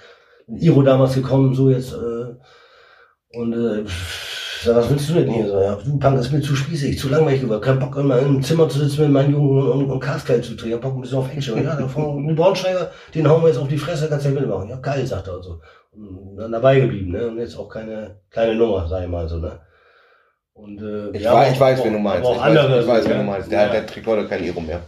ein 0.47 0.57
Iro 0.57 0.81
damals 0.81 1.15
gekommen, 1.15 1.53
so 1.55 1.69
jetzt, 1.69 1.93
äh, 1.93 3.37
und, 3.37 3.53
äh, 3.53 3.83
sag, 4.63 4.75
was 4.75 4.89
willst 4.89 5.09
du 5.09 5.13
denn 5.13 5.29
hier? 5.29 5.47
So, 5.47 5.59
ja, 5.59 5.75
du 5.75 5.97
Punk 5.97 6.19
ist 6.19 6.31
mir 6.31 6.41
zu 6.41 6.55
spießig, 6.55 6.99
zu 6.99 7.09
langweilig, 7.09 7.43
ich 7.43 7.49
hab 7.49 7.61
keinen 7.61 7.79
Bock, 7.79 7.97
immer 7.97 8.19
im 8.19 8.41
Zimmer 8.43 8.69
zu 8.69 8.79
sitzen 8.79 9.03
mit 9.03 9.11
meinen 9.11 9.31
Jungen 9.31 9.71
und, 9.71 9.91
und 9.91 9.99
Kastkleid 9.99 10.43
zu 10.43 10.55
trinken. 10.55 10.69
Ich 10.69 10.73
hab 10.75 10.81
Bock 10.81 10.95
ein 10.95 11.01
bisschen 11.01 11.17
auf 11.17 11.33
Action. 11.33 11.63
Ja, 11.63 11.75
dann 11.75 11.89
fahren 11.89 12.27
wir 12.27 12.35
Braunschweiger, 12.35 12.91
den 13.13 13.27
hauen 13.27 13.41
wir 13.41 13.49
jetzt 13.49 13.57
auf 13.57 13.67
die 13.67 13.77
Fresse, 13.77 14.07
kannst 14.07 14.25
du 14.25 14.29
ja 14.29 14.39
mitmachen. 14.39 14.69
Ja, 14.69 14.77
geil, 14.77 15.05
sagt 15.05 15.27
er 15.27 15.37
und 15.37 15.43
so. 15.43 15.59
Und 15.95 16.37
dann 16.37 16.51
dabei 16.51 16.79
geblieben, 16.79 17.11
ne? 17.11 17.27
Und 17.27 17.37
jetzt 17.37 17.57
auch 17.57 17.69
keine 17.69 18.19
kleine 18.29 18.55
Nummer, 18.55 18.87
sag 18.87 19.03
ich 19.03 19.09
mal 19.09 19.27
so, 19.27 19.37
ne? 19.37 19.59
Und, 20.53 20.79
äh, 20.81 21.09
Ich, 21.17 21.23
weiß, 21.23 21.27
aber 21.27 21.49
ich 21.51 21.59
weiß, 21.59 21.79
auch- 21.79 21.85
wen 21.85 21.93
du 21.93 21.99
meinst. 21.99 22.25
aber 22.29 22.35
Ich 22.53 22.59
auch 22.59 22.69
weiß, 22.69 22.81
ich 22.83 22.87
weiß 22.87 23.09
wen 23.09 23.17
du 23.17 23.23
meinst. 23.23 23.51
Der, 23.51 23.65
Ja. 23.65 23.71
der 23.71 23.85
trägt 23.87 24.07
heute 24.07 24.27
kein 24.27 24.43
Iro 24.43 24.61
mehr. 24.61 24.81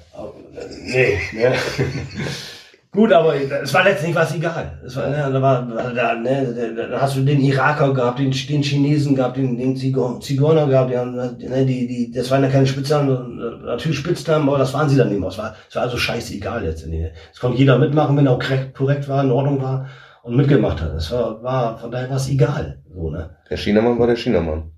Nee, 0.86 1.18
ne? 1.34 1.54
Gut, 2.92 3.12
aber 3.12 3.36
es 3.36 3.74
war 3.74 3.84
letztendlich 3.84 4.16
was 4.16 4.34
egal. 4.34 4.80
Es 4.86 4.96
war, 4.96 5.10
ne, 5.10 5.30
da 5.30 5.42
war, 5.42 5.68
da, 5.94 6.16
ne, 6.16 6.74
da, 6.92 7.02
hast 7.02 7.18
du 7.18 7.22
den 7.26 7.42
Iraker 7.42 7.94
gehabt, 7.94 8.20
den, 8.20 8.32
den 8.32 8.64
Chinesen 8.64 9.16
gehabt, 9.16 9.36
den, 9.36 9.58
den 9.58 9.76
Zigeuner 9.76 10.66
gehabt, 10.68 10.92
die, 10.92 10.98
haben, 10.98 11.14
ne, 11.14 11.36
die, 11.66 11.88
die, 11.88 12.12
das 12.16 12.32
waren 12.32 12.44
ja 12.44 12.50
keine 12.50 12.66
Spitznamen, 12.66 13.38
natürlich 13.66 13.98
Spitznamen, 13.98 14.48
aber 14.48 14.60
das 14.60 14.74
waren 14.74 14.88
sie 14.88 14.96
dann 14.96 15.10
nicht 15.10 15.20
mehr. 15.20 15.28
Es 15.28 15.38
war, 15.38 15.56
es 15.68 15.76
war 15.76 15.84
also 15.84 15.98
scheißegal 15.98 16.64
letztendlich. 16.64 17.12
Es 17.34 17.40
konnte 17.42 17.58
jeder 17.58 17.78
mitmachen, 17.78 18.16
wenn 18.16 18.28
er 18.28 18.32
auch 18.34 18.40
korrekt, 18.40 18.74
korrekt 18.76 19.10
war, 19.10 19.22
in 19.26 19.32
Ordnung 19.32 19.62
war 19.62 19.90
und 20.24 20.38
mitgemacht 20.38 20.80
hat. 20.82 20.94
Es 20.94 21.12
war, 21.12 21.44
war, 21.44 21.78
von 21.78 21.92
daher 21.92 22.10
war 22.10 22.16
es 22.18 22.30
egal, 22.30 22.80
so, 22.94 23.10
ne. 23.10 23.32
Der 23.50 23.58
Chinamann 23.58 24.00
war 24.00 24.08
der 24.08 24.16
Chinamann. 24.16 24.72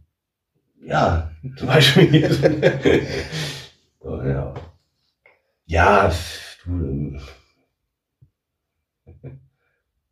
Ja, 0.88 1.30
zum 1.58 1.68
Beispiel. 1.68 2.30
so, 4.02 4.22
ja. 4.24 4.54
Ja, 5.66 6.14
du, 6.64 7.18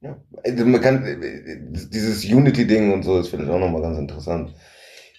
Ja. 0.01 0.17
Also 0.43 0.65
man 0.65 0.81
kann, 0.81 1.21
dieses 1.91 2.25
Unity-Ding 2.25 2.93
und 2.93 3.03
so 3.03 3.17
ist 3.17 3.29
vielleicht 3.29 3.49
auch 3.49 3.57
nochmal 3.57 3.81
ganz 3.81 3.97
interessant. 3.97 4.53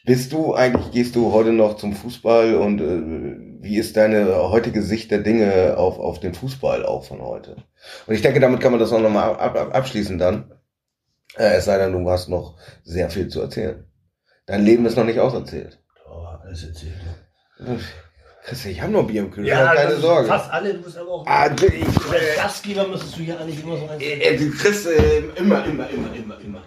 Bist 0.05 0.33
du 0.33 0.55
eigentlich, 0.55 0.93
gehst 0.93 1.17
du 1.17 1.33
heute 1.33 1.53
noch 1.53 1.79
zum 1.79 1.95
Fußball 1.95 2.55
und 2.55 2.81
äh, 2.81 3.63
wie 3.63 3.79
ist 3.79 3.97
deine 3.97 4.37
heutige 4.51 4.83
Sicht 4.83 5.11
der 5.11 5.21
Dinge 5.21 5.77
auf, 5.79 5.99
auf 5.99 6.21
den 6.21 6.35
Fußball 6.35 6.85
auch 6.87 7.05
von 7.05 7.23
heute? 7.23 7.57
Und 8.07 8.15
ich 8.15 8.23
denke, 8.23 8.39
damit 8.39 8.61
kann 8.61 8.73
man 8.73 8.79
das 8.79 8.93
auch 8.93 9.01
nochmal 9.01 9.31
ab, 9.31 9.57
ab, 9.57 9.75
abschließen 9.75 10.19
dann. 10.19 10.53
Äh, 11.37 11.57
es 11.57 11.65
sei 11.65 11.79
denn, 11.79 11.93
du 11.93 12.09
hast 12.09 12.29
noch 12.29 12.57
sehr 12.85 13.11
viel 13.11 13.29
zu 13.29 13.41
erzählen. 13.41 13.85
Dein 14.47 14.65
Leben 14.65 14.87
ist 14.87 14.97
noch 14.97 15.05
nicht 15.05 15.19
auserzählt. 15.19 15.79
oh, 16.09 16.25
alles 16.43 16.65
erzählt. 16.65 16.95
Christi, 18.45 18.71
ich 18.71 18.81
habe 18.81 18.93
noch 18.93 19.05
Bier 19.05 19.23
im 19.23 19.31
Kühlschrank, 19.33 19.75
keine 19.75 19.89
das 19.89 19.95
ist 19.95 20.03
Sorge. 20.03 20.29
Fast 20.29 20.53
alle, 20.53 20.75
du 20.75 20.83
bist 20.83 20.97
aber 20.97 21.11
auch. 21.11 21.27
Ah, 21.27 21.51
ich, 21.61 21.85
Als 21.85 22.37
Gastgeber 22.37 22.87
müsstest 22.87 23.17
du 23.17 23.23
hier 23.23 23.41
eigentlich 23.41 23.61
immer 23.61 23.77
so 23.77 23.89
ein. 23.89 24.01
äh, 24.01 24.21
äh, 24.21 24.37
du 24.37 24.51
kriegst 24.53 24.87
äh, 24.87 25.19
immer, 25.35 25.65
immer, 25.65 25.91
immer, 25.91 26.15
immer, 26.15 26.41
immer. 26.41 26.63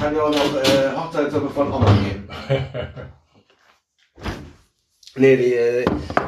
Kann 0.00 0.14
ja 0.16 0.22
auch 0.22 0.30
noch 0.30 0.56
äh, 0.62 0.96
Hochzeitssuppe 0.96 1.50
von 1.50 1.70
Oma 1.72 1.92
geben. 2.04 2.28
Nee, 5.16 5.36
die, 5.36 5.54
äh, 5.54 5.84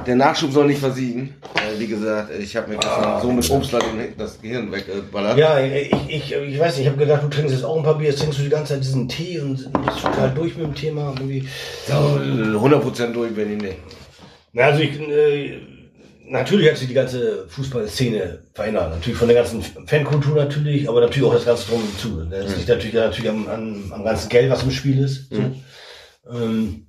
der 0.06 0.16
Nachschub 0.16 0.50
soll 0.50 0.66
nicht 0.66 0.80
versiegen. 0.80 1.34
Äh, 1.54 1.78
wie 1.78 1.86
gesagt, 1.86 2.30
ich 2.38 2.56
habe 2.56 2.70
mir 2.70 2.76
gestern 2.76 3.20
so 3.20 3.30
mit 3.30 3.50
Obstler 3.50 3.80
das 4.16 4.40
Gehirn 4.40 4.72
weggeballert. 4.72 5.36
Ja, 5.36 5.60
ich, 5.60 5.92
ich, 6.08 6.32
ich 6.32 6.58
weiß 6.58 6.76
nicht, 6.76 6.86
ich 6.86 6.88
habe 6.88 6.98
gedacht, 6.98 7.22
du 7.22 7.28
trinkst 7.28 7.54
jetzt 7.54 7.64
auch 7.64 7.76
ein 7.76 7.82
paar 7.82 7.98
Bier, 7.98 8.08
jetzt 8.08 8.20
trinkst 8.20 8.38
du 8.38 8.42
die 8.44 8.48
ganze 8.48 8.74
Zeit 8.74 8.82
diesen 8.82 9.08
Tee 9.08 9.40
und 9.40 9.56
bist 9.84 10.00
total 10.00 10.32
durch 10.34 10.56
mit 10.56 10.66
dem 10.66 10.74
Thema. 10.74 11.14
Irgendwie. 11.18 11.46
So, 11.86 11.92
100% 11.94 13.12
durch 13.12 13.34
bin 13.34 13.52
ich 13.52 13.62
nicht. 13.62 13.76
Na, 14.54 14.64
also 14.64 14.80
ich, 14.80 14.98
äh, 14.98 15.60
natürlich 16.26 16.70
hat 16.70 16.78
sich 16.78 16.88
die 16.88 16.94
ganze 16.94 17.46
Fußballszene 17.48 18.38
verändert. 18.54 18.90
Natürlich 18.90 19.18
von 19.18 19.28
der 19.28 19.36
ganzen 19.36 19.62
Fankultur 19.86 20.36
natürlich, 20.36 20.88
aber 20.88 21.02
natürlich 21.02 21.28
auch 21.28 21.34
das 21.34 21.44
ganze 21.44 21.68
Drum 21.68 21.82
und 21.82 21.98
zu. 21.98 22.24
Das 22.24 22.56
liegt 22.56 22.68
natürlich, 22.68 22.94
natürlich 22.94 23.30
am, 23.30 23.46
am, 23.48 23.92
am 23.92 24.04
ganzen 24.04 24.30
Geld, 24.30 24.50
was 24.50 24.62
im 24.62 24.70
Spiel 24.70 24.98
ist. 24.98 25.28
So. 25.30 25.42
Ähm, 26.32 26.86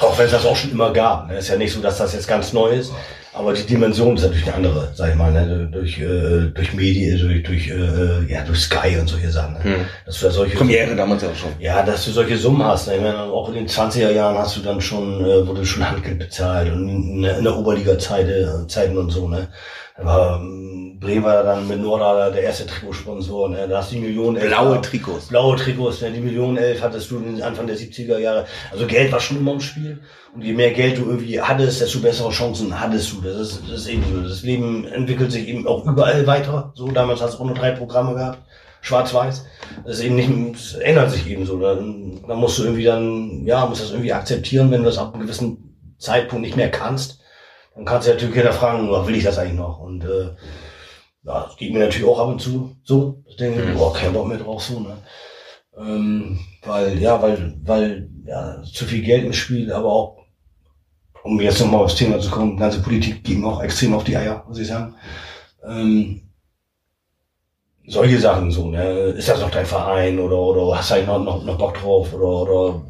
auch 0.00 0.18
wenn 0.18 0.26
es 0.26 0.32
das 0.32 0.46
auch 0.46 0.56
schon 0.56 0.70
immer 0.70 0.92
gab. 0.92 1.28
Ne? 1.28 1.38
Ist 1.38 1.48
ja 1.48 1.56
nicht 1.56 1.72
so, 1.72 1.80
dass 1.80 1.98
das 1.98 2.14
jetzt 2.14 2.28
ganz 2.28 2.52
neu 2.52 2.70
ist. 2.70 2.92
Aber 3.34 3.54
die 3.54 3.64
Dimension 3.64 4.14
ist 4.14 4.22
natürlich 4.22 4.46
eine 4.46 4.56
andere, 4.56 4.92
sag 4.94 5.10
ich 5.10 5.14
mal, 5.14 5.32
ne? 5.32 5.68
durch, 5.72 5.98
äh, 5.98 6.50
durch 6.52 6.74
Medien, 6.74 7.18
durch, 7.18 7.42
durch, 7.42 7.68
äh, 7.68 8.30
ja, 8.30 8.42
durch 8.44 8.60
Sky 8.60 8.98
und 9.00 9.08
solche 9.08 9.30
Sachen. 9.30 9.54
Ne? 9.54 9.64
Hm. 9.64 9.86
Dass 10.04 10.20
du 10.20 10.26
da 10.26 10.32
solche 10.32 10.56
Premiere 10.56 10.94
damals 10.94 11.22
ja 11.22 11.30
auch 11.30 11.34
schon. 11.34 11.50
ja, 11.58 11.82
dass 11.82 12.04
du 12.04 12.10
solche 12.10 12.36
Summen 12.36 12.62
hast. 12.62 12.88
Ne? 12.88 12.96
Ich 12.96 13.00
meine, 13.00 13.22
auch 13.22 13.48
in 13.48 13.54
den 13.54 13.68
20er 13.68 14.10
Jahren 14.10 14.36
hast 14.36 14.56
du 14.56 14.60
dann 14.60 14.82
schon, 14.82 15.24
äh, 15.24 15.46
wurde 15.46 15.64
schon 15.64 15.88
Handgeld 15.88 16.18
bezahlt 16.18 16.70
und 16.72 16.88
in, 16.88 17.24
in 17.24 17.44
der 17.44 17.56
Oberliga-Zeiten 17.56 18.68
Zeiten 18.68 18.98
und 18.98 19.10
so, 19.10 19.28
ne. 19.28 19.48
Da 19.96 20.04
war 20.04 20.40
war 21.22 21.42
dann 21.42 21.66
mit 21.66 21.80
Norda 21.80 22.30
der 22.30 22.42
erste 22.42 22.66
Trikotsponsor, 22.66 23.48
ne? 23.48 23.66
Da 23.68 23.78
hast 23.78 23.90
du 23.90 23.96
die 23.96 24.02
Millionen 24.02 24.40
Blaue 24.40 24.80
Trikots. 24.80 25.26
blaue 25.26 25.56
Trikots, 25.56 26.00
ne? 26.00 26.12
die 26.12 26.20
Millionen 26.20 26.56
elf 26.56 26.80
hattest 26.80 27.10
du 27.10 27.18
in 27.18 27.42
Anfang 27.42 27.66
der 27.66 27.76
70er 27.76 28.18
Jahre. 28.18 28.46
Also 28.70 28.86
Geld 28.86 29.10
war 29.10 29.20
schon 29.20 29.38
immer 29.38 29.52
im 29.52 29.60
Spiel. 29.60 30.00
Und 30.34 30.42
je 30.42 30.52
mehr 30.52 30.70
Geld 30.70 30.98
du 30.98 31.02
irgendwie 31.02 31.40
hattest, 31.40 31.80
desto 31.80 31.98
bessere 31.98 32.30
Chancen 32.30 32.78
hattest 32.78 33.12
du. 33.12 33.20
Das 33.20 33.36
ist, 33.36 33.62
das 33.68 33.80
ist 33.80 33.88
eben 33.88 34.04
so. 34.10 34.22
Das 34.22 34.42
Leben 34.42 34.86
entwickelt 34.86 35.32
sich 35.32 35.48
eben 35.48 35.66
auch 35.66 35.84
überall 35.84 36.26
weiter. 36.26 36.72
So, 36.74 36.88
damals 36.88 37.20
hast 37.20 37.34
du 37.34 37.42
auch 37.42 37.46
nur 37.46 37.56
drei 37.56 37.72
Programme 37.72 38.14
gehabt. 38.14 38.38
Schwarz-Weiß. 38.80 39.46
Das 39.84 39.98
ist 39.98 40.04
eben 40.04 40.16
nicht, 40.16 40.54
das 40.54 40.74
ändert 40.74 41.10
sich 41.10 41.28
eben 41.28 41.46
so. 41.46 41.58
Dann, 41.58 42.20
dann 42.26 42.38
musst 42.38 42.58
du 42.58 42.64
irgendwie 42.64 42.84
dann, 42.84 43.44
ja, 43.44 43.66
musst 43.66 43.82
das 43.82 43.90
irgendwie 43.90 44.12
akzeptieren, 44.12 44.70
wenn 44.70 44.82
du 44.82 44.86
das 44.86 44.98
ab 44.98 45.14
einem 45.14 45.22
gewissen 45.22 45.94
Zeitpunkt 45.98 46.44
nicht 46.44 46.56
mehr 46.56 46.70
kannst. 46.70 47.20
Dann 47.74 47.84
kannst 47.84 48.06
du 48.06 48.12
natürlich 48.12 48.34
wieder 48.34 48.52
fragen, 48.52 48.90
was 48.90 49.06
will 49.06 49.14
ich 49.14 49.24
das 49.24 49.38
eigentlich 49.38 49.58
noch? 49.58 49.80
Und, 49.80 50.04
äh, 50.04 50.30
ja, 51.24 51.44
das 51.46 51.56
geht 51.56 51.72
mir 51.72 51.80
natürlich 51.80 52.06
auch 52.06 52.18
ab 52.18 52.28
und 52.28 52.40
zu 52.40 52.76
so. 52.82 53.22
Ich 53.26 53.36
denke, 53.36 53.60
Mhm. 53.62 53.74
boah, 53.78 53.92
kein 53.92 54.12
Bock 54.12 54.26
mehr 54.28 54.38
drauf, 54.38 54.62
so, 54.62 54.80
ne? 54.80 54.96
Ähm, 55.78 56.38
weil, 56.62 56.98
ja, 56.98 57.22
weil, 57.22 57.56
weil, 57.64 58.08
ja, 58.26 58.62
zu 58.62 58.84
viel 58.84 59.02
Geld 59.02 59.24
im 59.24 59.32
Spiel, 59.32 59.72
aber 59.72 59.90
auch, 59.92 60.18
um 61.24 61.40
jetzt 61.40 61.60
nochmal 61.60 61.82
aufs 61.84 61.94
Thema 61.94 62.18
zu 62.20 62.30
kommen, 62.30 62.52
die 62.52 62.58
ganze 62.60 62.82
Politik 62.82 63.24
ging 63.24 63.44
auch 63.44 63.62
extrem 63.62 63.94
auf 63.94 64.04
die 64.04 64.16
Eier, 64.16 64.44
muss 64.48 64.58
ich 64.58 64.66
sagen. 64.68 64.94
Ähm, 65.64 66.22
solche 67.86 68.18
Sachen 68.18 68.50
so, 68.50 68.70
ne? 68.70 68.82
Ist 69.10 69.28
das 69.28 69.40
noch 69.40 69.50
dein 69.50 69.66
Verein 69.66 70.18
oder, 70.18 70.38
oder 70.38 70.76
hast 70.78 70.90
du 70.90 70.94
eigentlich 70.94 71.06
noch, 71.08 71.22
noch, 71.22 71.44
noch 71.44 71.58
Bock 71.58 71.74
drauf 71.74 72.12
oder, 72.14 72.42
oder, 72.42 72.82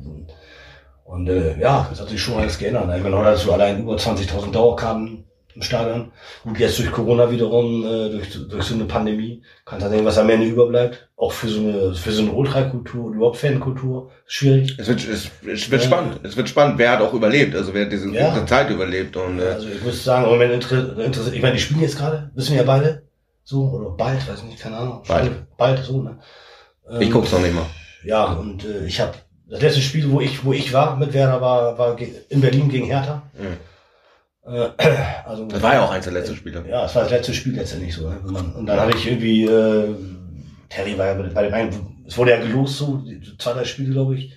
und, 1.05 1.29
äh, 1.29 1.59
ja, 1.61 1.87
das 1.91 2.01
hat 2.01 2.09
sich 2.09 2.21
schon 2.21 2.39
alles 2.41 2.59
geändert. 2.59 2.87
Ne? 2.87 2.97
Ich 2.97 3.03
meine, 3.03 3.17
heute 3.19 3.31
hast 3.31 3.45
du 3.45 3.53
allein 3.53 3.83
über 3.83 3.97
20.000 3.97 4.51
Dauerkarten 4.53 5.25
im 5.55 5.63
Stadion. 5.63 6.13
Und 6.45 6.59
jetzt 6.59 6.79
durch 6.79 6.91
Corona 6.91 7.31
wiederum, 7.31 7.85
äh, 7.85 8.11
durch, 8.11 8.49
durch 8.49 8.65
so 8.65 8.75
eine 8.75 8.85
Pandemie, 8.85 9.43
kann 9.65 9.81
da 9.81 9.89
sehen, 9.89 10.05
was 10.05 10.19
am 10.19 10.31
Ende 10.31 10.47
überbleibt. 10.47 11.09
Auch 11.17 11.33
für 11.33 11.49
so 11.49 11.61
eine, 11.61 11.95
für 11.95 12.13
so 12.13 12.23
eine 12.23 12.33
Ultrakultur 12.33 13.07
und 13.07 13.15
überhaupt 13.15 13.37
Fankultur. 13.37 14.11
Schwierig. 14.27 14.77
Es 14.79 14.89
wird, 14.89 15.07
es, 15.09 15.31
es 15.47 15.71
wird 15.71 15.83
ja. 15.83 15.89
spannend. 15.89 16.21
Es 16.23 16.37
wird 16.37 16.49
spannend. 16.49 16.79
Wer 16.79 16.93
hat 16.93 17.01
auch 17.01 17.13
überlebt? 17.13 17.55
Also 17.55 17.75
wer 17.75 17.85
hat 17.85 17.93
diese 17.93 18.09
ja. 18.11 18.47
Zeit 18.47 18.71
überlebt? 18.71 19.17
Und, 19.17 19.39
äh 19.39 19.45
also 19.45 19.69
ich 19.69 19.83
muss 19.83 20.03
sagen, 20.03 20.25
im 20.25 20.31
Moment 20.31 20.53
interessiert, 20.53 21.35
ich 21.35 21.43
meine, 21.43 21.55
die 21.55 21.61
spielen 21.61 21.81
jetzt 21.81 21.99
gerade, 21.99 22.31
wissen 22.35 22.53
wir 22.53 22.63
ja 22.63 22.67
beide. 22.67 23.03
So, 23.45 23.71
oder 23.71 23.91
bald, 23.91 24.27
weiß 24.29 24.45
nicht, 24.45 24.61
keine 24.61 24.77
Ahnung. 24.77 25.03
Bald. 25.07 25.57
Bald, 25.57 25.83
so, 25.85 26.03
ne? 26.03 26.19
ich 27.01 27.11
guck's 27.11 27.33
noch 27.33 27.41
nicht 27.41 27.55
mal. 27.55 27.67
Ja, 28.05 28.33
und 28.33 28.65
äh, 28.65 28.87
ich 28.87 29.01
habe 29.01 29.15
das 29.49 29.61
letzte 29.61 29.81
Spiel, 29.83 30.11
wo 30.11 30.21
ich, 30.21 30.45
wo 30.45 30.53
ich 30.53 30.73
war 30.73 30.97
mit 30.97 31.13
Werder, 31.13 31.41
war, 31.41 31.79
war 31.79 31.97
in 32.29 32.41
Berlin 32.41 32.69
gegen 32.69 32.87
Hertha. 32.87 33.23
Mhm. 33.39 33.59
Äh, 34.45 34.71
also, 35.25 35.47
das 35.47 35.63
war 35.63 35.75
ja 35.75 35.85
auch 35.85 35.91
eins 35.91 36.05
der 36.05 36.15
letzten 36.15 36.37
Spiele. 36.37 36.65
Ja, 36.69 36.85
es 36.85 36.95
war 36.95 37.03
das 37.03 37.13
letzte 37.13 37.35
Spiel 37.35 37.55
letztendlich 37.55 37.95
so. 37.95 38.09
Ne? 38.09 38.19
Und 38.57 38.67
dann 38.67 38.81
hatte 38.81 38.97
ich 38.97 39.07
irgendwie, 39.07 39.45
äh, 39.45 39.95
Terry 40.69 40.99
war 40.99 41.07
ja 41.07 41.15
bei 41.15 41.43
dem 41.43 41.55
einen, 41.55 42.05
es 42.07 42.17
wurde 42.17 42.33
ja 42.33 42.41
gelost, 42.41 42.79
so, 42.79 43.03
zwei, 43.39 43.53
drei 43.53 43.65
Spiele, 43.65 43.93
glaube 43.93 44.17
ich. 44.17 44.33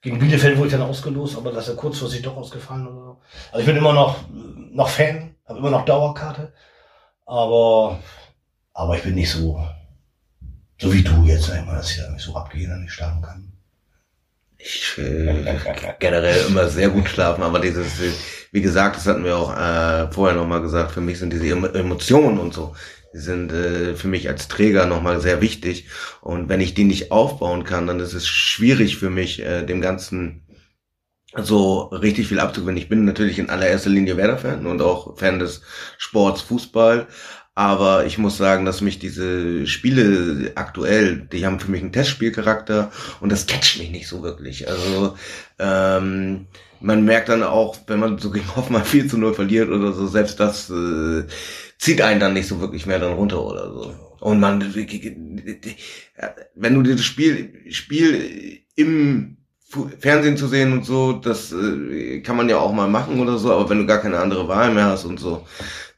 Gegen 0.00 0.18
Bielefeld 0.18 0.56
wurde 0.56 0.68
ich 0.68 0.72
dann 0.72 0.82
ausgelost, 0.82 1.36
aber 1.36 1.50
das 1.50 1.64
ist 1.66 1.74
ja 1.74 1.80
kurzfristig 1.80 2.22
doch 2.22 2.36
ausgefallen 2.36 2.86
oder 2.86 3.04
so. 3.04 3.20
Also 3.50 3.60
ich 3.60 3.66
bin 3.66 3.76
immer 3.76 3.92
noch, 3.92 4.16
noch 4.30 4.88
Fan, 4.88 5.34
habe 5.44 5.58
immer 5.58 5.70
noch 5.70 5.84
Dauerkarte, 5.84 6.52
aber, 7.26 7.98
aber 8.72 8.96
ich 8.96 9.02
bin 9.02 9.16
nicht 9.16 9.30
so, 9.30 9.60
so 10.80 10.92
wie 10.92 11.02
du 11.02 11.24
jetzt, 11.24 11.46
sag 11.46 11.58
ich 11.58 11.66
mal, 11.66 11.76
dass 11.76 11.90
ich 11.90 11.98
da 11.98 12.08
nicht 12.10 12.22
so 12.24 12.36
abgehe, 12.36 12.72
und 12.72 12.82
nicht 12.82 12.92
schlafen 12.92 13.22
kann. 13.22 13.47
Ich 14.58 14.98
äh, 14.98 15.56
generell 16.00 16.46
immer 16.48 16.68
sehr 16.68 16.88
gut 16.88 17.08
schlafen, 17.08 17.42
aber 17.42 17.60
dieses, 17.60 17.92
wie 18.50 18.60
gesagt, 18.60 18.96
das 18.96 19.06
hatten 19.06 19.24
wir 19.24 19.36
auch 19.36 19.56
äh, 19.56 20.10
vorher 20.12 20.36
nochmal 20.36 20.60
gesagt, 20.60 20.90
für 20.90 21.00
mich 21.00 21.18
sind 21.20 21.32
diese 21.32 21.48
Emotionen 21.48 22.38
und 22.38 22.52
so, 22.52 22.74
die 23.14 23.18
sind 23.18 23.52
äh, 23.52 23.94
für 23.94 24.08
mich 24.08 24.28
als 24.28 24.48
Träger 24.48 24.86
nochmal 24.86 25.20
sehr 25.20 25.40
wichtig. 25.40 25.86
Und 26.20 26.48
wenn 26.48 26.60
ich 26.60 26.74
die 26.74 26.84
nicht 26.84 27.12
aufbauen 27.12 27.62
kann, 27.64 27.86
dann 27.86 28.00
ist 28.00 28.14
es 28.14 28.26
schwierig 28.26 28.96
für 28.96 29.10
mich, 29.10 29.40
äh, 29.40 29.64
dem 29.64 29.80
Ganzen 29.80 30.44
so 31.36 31.82
richtig 31.86 32.26
viel 32.28 32.40
abzugewinnen. 32.40 32.78
Ich 32.82 32.88
bin 32.88 33.04
natürlich 33.04 33.38
in 33.38 33.50
allererster 33.50 33.90
Linie 33.90 34.16
Werder-Fan 34.16 34.66
und 34.66 34.80
auch 34.80 35.18
Fan 35.18 35.38
des 35.38 35.62
Sports 35.98 36.40
Fußball, 36.42 37.06
aber 37.58 38.06
ich 38.06 38.18
muss 38.18 38.36
sagen, 38.36 38.64
dass 38.64 38.82
mich 38.82 39.00
diese 39.00 39.66
Spiele 39.66 40.52
aktuell, 40.54 41.26
die 41.32 41.44
haben 41.44 41.58
für 41.58 41.72
mich 41.72 41.80
einen 41.82 41.90
Testspielcharakter 41.90 42.92
und 43.20 43.32
das 43.32 43.48
catcht 43.48 43.80
mich 43.80 43.90
nicht 43.90 44.06
so 44.06 44.22
wirklich. 44.22 44.68
Also 44.68 45.16
ähm, 45.58 46.46
man 46.78 47.04
merkt 47.04 47.30
dann 47.30 47.42
auch, 47.42 47.76
wenn 47.88 47.98
man 47.98 48.16
so 48.18 48.30
gegen 48.30 48.54
Hoffmann 48.54 48.84
4 48.84 49.08
zu 49.08 49.18
0 49.18 49.34
verliert 49.34 49.70
oder 49.70 49.92
so, 49.92 50.06
selbst 50.06 50.38
das 50.38 50.70
äh, 50.70 51.24
zieht 51.80 52.00
einen 52.00 52.20
dann 52.20 52.34
nicht 52.34 52.46
so 52.46 52.60
wirklich 52.60 52.86
mehr 52.86 53.00
dann 53.00 53.14
runter 53.14 53.42
oder 53.42 53.72
so. 53.72 53.92
Und 54.20 54.38
man, 54.38 54.62
wenn 56.54 56.74
du 56.74 56.82
dieses 56.84 57.04
Spiel, 57.04 57.64
Spiel 57.70 58.60
im 58.76 59.36
Fernsehen 59.98 60.36
zu 60.36 60.46
sehen 60.46 60.72
und 60.72 60.84
so, 60.84 61.12
das 61.12 61.52
äh, 61.52 62.20
kann 62.20 62.36
man 62.36 62.48
ja 62.48 62.58
auch 62.58 62.72
mal 62.72 62.88
machen 62.88 63.18
oder 63.18 63.36
so, 63.36 63.52
aber 63.52 63.68
wenn 63.68 63.78
du 63.78 63.86
gar 63.86 63.98
keine 63.98 64.20
andere 64.20 64.46
Wahl 64.46 64.72
mehr 64.72 64.86
hast 64.86 65.04
und 65.04 65.18
so, 65.18 65.44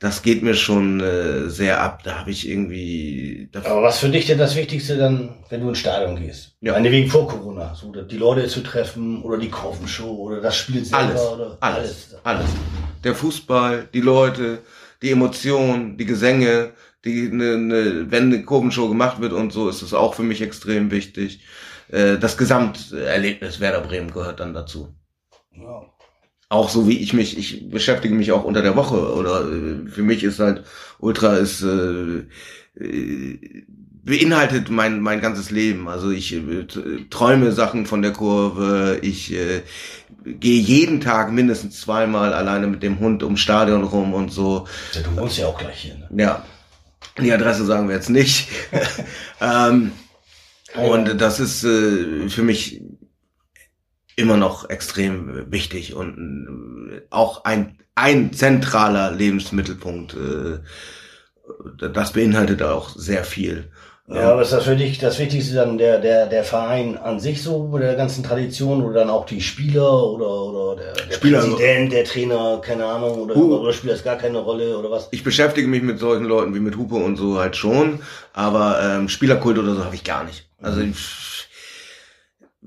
das 0.01 0.23
geht 0.23 0.43
mir 0.43 0.55
schon 0.55 1.01
äh, 1.01 1.51
sehr 1.51 1.83
ab. 1.83 2.03
Da 2.03 2.19
habe 2.19 2.31
ich 2.31 2.49
irgendwie. 2.49 3.51
Aber 3.53 3.83
was 3.83 3.99
für 3.99 4.09
dich 4.09 4.27
denn 4.27 4.39
das 4.39 4.57
Wichtigste 4.57 4.97
dann, 4.97 5.37
wenn 5.51 5.61
du 5.61 5.69
ins 5.69 5.79
Stadion 5.79 6.17
gehst? 6.17 6.57
Ja. 6.63 6.73
Meinetwegen 6.73 7.09
vor 7.11 7.29
Corona, 7.29 7.75
so 7.75 7.93
die 7.93 8.17
Leute 8.17 8.49
zu 8.49 8.63
treffen 8.63 9.23
oder 9.23 9.37
die 9.37 9.51
Kurvenshow 9.51 10.11
oder 10.11 10.41
das 10.41 10.57
Spiel 10.57 10.85
selber 10.85 11.05
alles, 11.05 11.21
oder 11.21 11.59
alles, 11.61 12.15
alles, 12.15 12.17
alles. 12.25 12.51
Der 13.05 13.15
Fußball, 13.15 13.89
die 13.93 14.01
Leute, 14.01 14.61
die 15.03 15.11
Emotionen, 15.11 15.99
die 15.99 16.07
Gesänge, 16.07 16.73
die 17.05 17.29
ne, 17.29 17.59
ne, 17.59 18.07
wenn 18.09 18.33
eine 18.33 18.43
Kurvenshow 18.43 18.89
gemacht 18.89 19.21
wird 19.21 19.35
und 19.35 19.53
so, 19.53 19.69
ist 19.69 19.83
es 19.83 19.93
auch 19.93 20.15
für 20.15 20.23
mich 20.23 20.41
extrem 20.41 20.91
wichtig. 20.91 21.45
Äh, 21.89 22.17
das 22.17 22.39
Gesamterlebnis 22.39 23.61
Werder 23.61 23.83
Bremen 23.83 24.13
gehört 24.13 24.41
dann 24.41 24.55
dazu. 24.55 24.95
Ja 25.53 25.83
auch 26.51 26.69
so 26.69 26.89
wie 26.89 26.99
ich 26.99 27.15
mich, 27.15 27.39
ich 27.39 27.71
beschäftige 27.71 28.15
mich 28.15 28.33
auch 28.33 28.45
unter 28.45 28.61
der 28.61 28.77
Woche 28.77 29.15
oder 29.15 29.49
äh, 29.49 29.89
für 29.89 30.03
mich 30.03 30.25
ist 30.25 30.41
halt 30.41 30.65
Ultra 30.99 31.37
ist 31.37 31.63
äh, 31.63 32.25
äh, 32.79 33.65
beinhaltet 34.03 34.69
mein 34.69 35.01
mein 35.01 35.21
ganzes 35.21 35.53
Leben. 35.53 35.89
Also 35.89 36.11
ich 36.11 36.35
äh, 36.35 36.67
träume 37.09 37.53
Sachen 37.53 37.87
von 37.87 38.03
der 38.03 38.13
Kurve, 38.13 38.99
ich 39.01 39.33
äh, 39.33 39.63
gehe 40.25 40.61
jeden 40.61 41.01
Tag 41.01 41.31
mindestens 41.31 41.81
zweimal 41.81 42.35
alleine 42.35 42.67
mit 42.67 42.83
dem 42.83 42.99
Hund 42.99 43.23
ums 43.23 43.41
Stadion 43.41 43.85
rum 43.85 44.13
und 44.13 44.33
so. 44.33 44.67
Ja, 44.93 45.03
du 45.03 45.17
wohnst 45.17 45.39
ja 45.39 45.47
auch 45.47 45.59
gleich 45.59 45.83
hier. 45.83 45.95
Ne? 46.11 46.23
Ja. 46.23 46.45
Die 47.17 47.33
Adresse 47.33 47.65
sagen 47.65 47.89
wir 47.89 47.95
jetzt 47.95 48.11
nicht. 48.11 48.49
ähm, 49.41 49.93
und 50.75 51.21
das 51.21 51.39
ist 51.39 51.65
äh, 51.65 52.29
für 52.29 52.43
mich 52.43 52.81
immer 54.17 54.37
noch 54.37 54.69
extrem 54.69 55.51
wichtig 55.51 55.95
und 55.95 56.93
äh, 56.93 57.03
auch 57.11 57.45
ein, 57.45 57.79
ein 57.95 58.33
zentraler 58.33 59.13
Lebensmittelpunkt. 59.13 60.15
Äh, 60.15 60.59
das 61.93 62.13
beinhaltet 62.13 62.63
auch 62.63 62.91
sehr 62.91 63.25
viel. 63.25 63.71
Ja, 64.13 64.33
aber 64.33 64.43
ist 64.43 64.53
das 64.53 64.65
für 64.65 64.75
dich 64.75 64.99
das 64.99 65.21
Wichtigste 65.21 65.55
dann 65.55 65.79
der, 65.79 66.01
der, 66.01 66.27
der 66.27 66.43
Verein 66.43 66.99
an 66.99 67.21
sich 67.21 67.45
so, 67.45 67.69
mit 67.69 67.83
der 67.83 67.95
ganzen 67.95 68.25
Tradition 68.25 68.83
oder 68.83 69.01
dann 69.01 69.11
auch 69.11 69.25
die 69.25 69.41
Spieler 69.41 70.03
oder, 70.03 70.29
oder 70.29 70.83
der, 70.83 71.07
der 71.07 71.15
Spieler, 71.15 71.39
Präsident, 71.39 71.93
der 71.93 72.05
Trainer, 72.05 72.61
keine 72.61 72.87
Ahnung, 72.87 73.21
oder, 73.21 73.37
uh, 73.37 73.59
oder 73.59 73.73
spielt 73.73 73.93
das 73.93 74.03
gar 74.03 74.17
keine 74.17 74.39
Rolle 74.39 74.77
oder 74.77 74.91
was? 74.91 75.09
Ich 75.13 75.23
beschäftige 75.23 75.69
mich 75.69 75.83
mit 75.83 76.01
solchen 76.01 76.25
Leuten 76.25 76.55
wie 76.57 76.61
mit 76.61 76.77
Hupe 76.77 76.97
und 76.97 77.17
so 77.17 77.39
halt 77.39 77.55
schon, 77.55 78.01
aber 78.33 78.81
ähm, 78.83 79.09
Spielerkult 79.09 79.59
oder 79.59 79.77
so 79.77 79.85
habe 79.85 79.95
ich 79.95 80.03
gar 80.03 80.25
nicht. 80.25 80.49
Also 80.61 80.81
ich, 80.81 80.97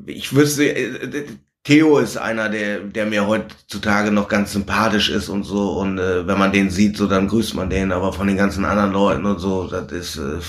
ich 0.06 0.36
wüsste, 0.36 0.66
äh, 0.66 1.26
Theo 1.66 2.00
ist 2.00 2.18
einer, 2.18 2.50
der, 2.50 2.80
der 2.80 3.06
mir 3.06 3.26
heutzutage 3.26 4.12
noch 4.12 4.28
ganz 4.28 4.52
sympathisch 4.52 5.10
ist 5.10 5.30
und 5.30 5.44
so. 5.44 5.80
Und 5.80 5.98
äh, 5.98 6.28
wenn 6.28 6.38
man 6.38 6.52
den 6.52 6.70
sieht, 6.70 6.98
so 6.98 7.08
dann 7.08 7.30
grüßt 7.30 7.56
man 7.56 7.70
den. 7.70 7.94
Aber 7.94 8.12
von 8.12 8.28
den 8.28 8.36
ganzen 8.36 8.66
anderen 8.66 8.92
Leuten 8.92 9.26
und 9.26 9.40
so, 9.40 9.68
das 9.68 9.90
ist, 9.94 10.18
äh, 10.18 10.42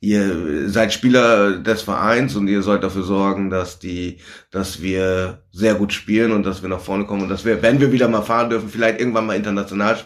ihr 0.00 0.68
seid 0.68 0.92
Spieler 0.92 1.58
des 1.58 1.80
Vereins 1.80 2.36
und 2.36 2.46
ihr 2.46 2.60
sollt 2.62 2.82
dafür 2.82 3.04
sorgen, 3.04 3.48
dass 3.48 3.78
die, 3.78 4.18
dass 4.50 4.82
wir 4.82 5.42
sehr 5.50 5.76
gut 5.76 5.94
spielen 5.94 6.30
und 6.30 6.44
dass 6.44 6.60
wir 6.60 6.68
nach 6.68 6.80
vorne 6.80 7.06
kommen 7.06 7.22
und 7.22 7.30
dass 7.30 7.46
wir, 7.46 7.62
wenn 7.62 7.80
wir 7.80 7.90
wieder 7.90 8.08
mal 8.08 8.22
fahren 8.22 8.50
dürfen, 8.50 8.68
vielleicht 8.68 9.00
irgendwann 9.00 9.26
mal 9.26 9.36
international 9.36 9.98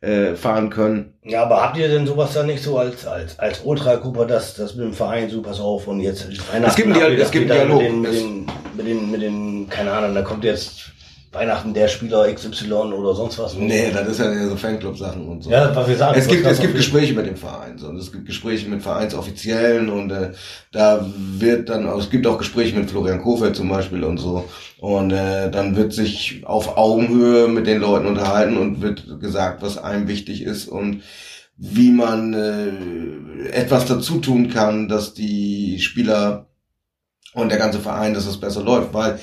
äh, 0.00 0.34
fahren 0.34 0.70
können. 0.70 1.14
Ja, 1.24 1.42
aber 1.42 1.62
habt 1.62 1.76
ihr 1.76 1.88
denn 1.88 2.06
sowas 2.06 2.32
dann 2.32 2.46
nicht 2.46 2.62
so 2.62 2.78
als 2.78 3.06
als 3.06 3.38
als 3.38 3.60
Ultragruppe, 3.64 4.26
dass 4.26 4.54
das 4.54 4.74
mit 4.74 4.86
dem 4.86 4.92
Verein 4.92 5.28
super 5.28 5.50
pass 5.50 5.60
auf 5.60 5.86
und 5.88 6.00
jetzt 6.00 6.26
Weihnachten 6.52 6.64
es 6.64 6.76
gibt 6.76 6.96
einen, 6.96 7.20
es 7.20 7.30
gibt 7.30 7.50
einen 7.50 7.68
Dialog 7.68 7.82
mit 7.82 7.90
den, 7.90 8.00
mit 8.00 8.12
den, 8.12 8.46
mit 8.76 8.86
den 8.86 9.10
mit 9.10 9.22
den 9.22 9.68
keine 9.68 9.92
Ahnung, 9.92 10.14
da 10.14 10.22
kommt 10.22 10.44
jetzt 10.44 10.92
Weihnachten 11.30 11.74
der 11.74 11.88
Spieler 11.88 12.32
XY 12.32 12.72
oder 12.72 13.14
sonst 13.14 13.38
was. 13.38 13.54
Nee, 13.54 13.90
das 13.92 14.08
ist 14.08 14.20
ja 14.20 14.48
so 14.48 14.56
Fanclub-Sachen 14.56 15.28
und 15.28 15.44
so. 15.44 15.50
Ja, 15.50 15.74
was 15.76 15.86
wir 15.86 15.96
sagen. 15.96 16.18
Es 16.18 16.26
gibt, 16.26 16.46
es 16.46 16.58
gibt 16.58 16.74
Gespräche 16.74 17.12
mit 17.12 17.26
dem 17.26 17.36
Verein, 17.36 17.76
so, 17.76 17.88
und 17.88 17.96
es 17.96 18.10
gibt 18.10 18.26
Gespräche 18.26 18.68
mit 18.68 18.82
Vereinsoffiziellen 18.82 19.90
und 19.90 20.10
äh, 20.10 20.32
da 20.72 21.04
wird 21.06 21.68
dann, 21.68 21.86
es 21.98 22.08
gibt 22.08 22.26
auch 22.26 22.38
Gespräche 22.38 22.78
mit 22.78 22.90
Florian 22.90 23.22
Kofeld 23.22 23.56
zum 23.56 23.68
Beispiel 23.68 24.04
und 24.04 24.16
so. 24.16 24.48
Und 24.78 25.10
äh, 25.10 25.50
dann 25.50 25.76
wird 25.76 25.92
sich 25.92 26.42
auf 26.44 26.78
Augenhöhe 26.78 27.48
mit 27.48 27.66
den 27.66 27.80
Leuten 27.80 28.06
unterhalten 28.06 28.56
und 28.56 28.80
wird 28.80 29.20
gesagt, 29.20 29.60
was 29.60 29.76
einem 29.76 30.08
wichtig 30.08 30.42
ist 30.42 30.66
und 30.66 31.02
wie 31.58 31.90
man 31.90 32.32
äh, 32.32 33.48
etwas 33.50 33.84
dazu 33.84 34.18
tun 34.20 34.48
kann, 34.48 34.88
dass 34.88 35.12
die 35.12 35.78
Spieler 35.80 36.46
und 37.34 37.50
der 37.50 37.58
ganze 37.58 37.80
Verein, 37.80 38.14
dass 38.14 38.26
es 38.26 38.38
besser 38.38 38.62
läuft, 38.62 38.94
weil 38.94 39.18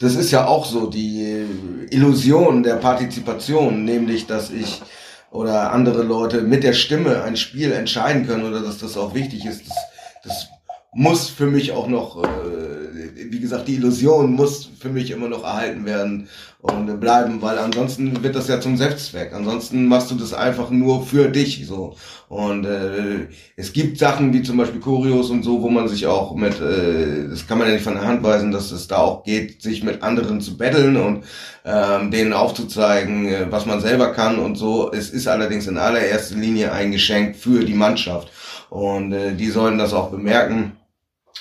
das 0.00 0.14
ist 0.14 0.30
ja 0.30 0.46
auch 0.46 0.64
so 0.64 0.86
die 0.86 1.44
Illusion 1.90 2.62
der 2.62 2.76
Partizipation, 2.76 3.84
nämlich 3.84 4.26
dass 4.26 4.50
ich 4.50 4.82
oder 5.30 5.72
andere 5.72 6.02
Leute 6.02 6.40
mit 6.40 6.64
der 6.64 6.72
Stimme 6.72 7.22
ein 7.22 7.36
Spiel 7.36 7.70
entscheiden 7.70 8.26
können 8.26 8.44
oder 8.44 8.60
dass 8.60 8.78
das 8.78 8.96
auch 8.96 9.14
wichtig 9.14 9.44
ist. 9.44 9.62
Das, 9.68 9.76
das 10.24 10.48
muss 10.92 11.28
für 11.28 11.46
mich 11.46 11.72
auch 11.72 11.86
noch, 11.86 12.22
äh, 12.24 13.30
wie 13.30 13.38
gesagt, 13.38 13.68
die 13.68 13.76
Illusion 13.76 14.32
muss 14.32 14.68
für 14.78 14.88
mich 14.88 15.10
immer 15.12 15.28
noch 15.28 15.44
erhalten 15.44 15.84
werden 15.84 16.28
und 16.60 17.00
bleiben, 17.00 17.40
weil 17.40 17.58
ansonsten 17.58 18.22
wird 18.24 18.34
das 18.34 18.48
ja 18.48 18.60
zum 18.60 18.76
Selbstzweck. 18.76 19.32
Ansonsten 19.32 19.86
machst 19.86 20.10
du 20.10 20.16
das 20.16 20.34
einfach 20.34 20.70
nur 20.70 21.06
für 21.06 21.28
dich 21.28 21.64
so. 21.66 21.94
Und 22.28 22.64
äh, 22.66 23.28
es 23.56 23.72
gibt 23.72 23.98
Sachen 23.98 24.32
wie 24.32 24.42
zum 24.42 24.56
Beispiel 24.56 24.80
Choreos 24.80 25.30
und 25.30 25.44
so, 25.44 25.62
wo 25.62 25.70
man 25.70 25.88
sich 25.88 26.06
auch 26.06 26.34
mit, 26.34 26.60
äh, 26.60 27.28
das 27.28 27.46
kann 27.46 27.58
man 27.58 27.68
ja 27.68 27.74
nicht 27.74 27.84
von 27.84 27.94
der 27.94 28.04
Hand 28.04 28.22
weisen, 28.24 28.50
dass 28.50 28.72
es 28.72 28.88
da 28.88 28.96
auch 28.96 29.22
geht, 29.22 29.62
sich 29.62 29.84
mit 29.84 30.02
anderen 30.02 30.40
zu 30.40 30.56
betteln 30.56 30.96
und 30.96 31.24
ähm, 31.64 32.10
denen 32.10 32.32
aufzuzeigen, 32.32 33.26
äh, 33.26 33.46
was 33.48 33.64
man 33.64 33.80
selber 33.80 34.12
kann 34.12 34.40
und 34.40 34.56
so. 34.56 34.90
Es 34.92 35.10
ist 35.10 35.28
allerdings 35.28 35.68
in 35.68 35.78
allererster 35.78 36.36
Linie 36.36 36.72
ein 36.72 36.90
Geschenk 36.90 37.36
für 37.36 37.64
die 37.64 37.74
Mannschaft. 37.74 38.30
Und 38.70 39.12
äh, 39.12 39.34
die 39.34 39.50
sollen 39.50 39.78
das 39.78 39.92
auch 39.94 40.10
bemerken 40.10 40.72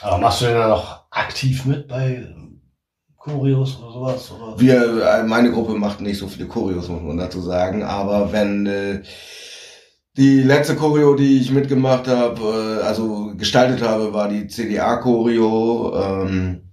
aber 0.02 0.18
machst 0.18 0.42
du 0.42 0.46
denn 0.46 0.56
da 0.56 0.68
noch 0.68 1.06
aktiv 1.12 1.66
mit 1.66 1.88
bei, 1.88 2.28
Choreos 3.20 3.78
oder 3.80 3.92
sowas? 3.92 4.32
Oder? 4.32 4.60
Wir, 4.60 5.06
äh, 5.06 5.24
meine 5.24 5.52
Gruppe 5.52 5.74
macht 5.74 6.02
nicht 6.02 6.18
so 6.18 6.28
viele 6.28 6.48
Choreos, 6.48 6.88
muss 6.88 7.02
man 7.02 7.18
dazu 7.18 7.42
sagen. 7.42 7.84
Aber 7.84 8.32
wenn 8.32 8.66
äh, 8.66 9.02
die 10.18 10.42
letzte 10.42 10.76
Choreo, 10.76 11.16
die 11.16 11.40
ich 11.40 11.52
mitgemacht 11.52 12.08
habe, 12.08 12.80
äh, 12.82 12.86
also 12.86 13.34
gestaltet 13.36 13.82
habe, 13.82 14.14
war 14.14 14.30
die 14.30 14.48
CDA-Choreo. 14.48 15.94
Ähm, 15.96 16.69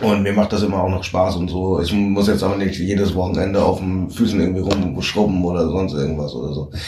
und 0.00 0.22
mir 0.22 0.32
macht 0.32 0.52
das 0.52 0.62
immer 0.62 0.82
auch 0.82 0.88
noch 0.88 1.02
Spaß 1.02 1.36
und 1.36 1.48
so. 1.48 1.80
Ich 1.80 1.92
muss 1.92 2.28
jetzt 2.28 2.44
aber 2.44 2.56
nicht 2.56 2.78
jedes 2.78 3.14
Wochenende 3.16 3.62
auf 3.62 3.80
den 3.80 4.08
Füßen 4.08 4.40
irgendwie 4.40 4.60
rumschrubben 4.60 5.44
oder 5.44 5.68
sonst 5.68 5.94
irgendwas 5.94 6.32
oder 6.32 6.54
so. 6.54 6.70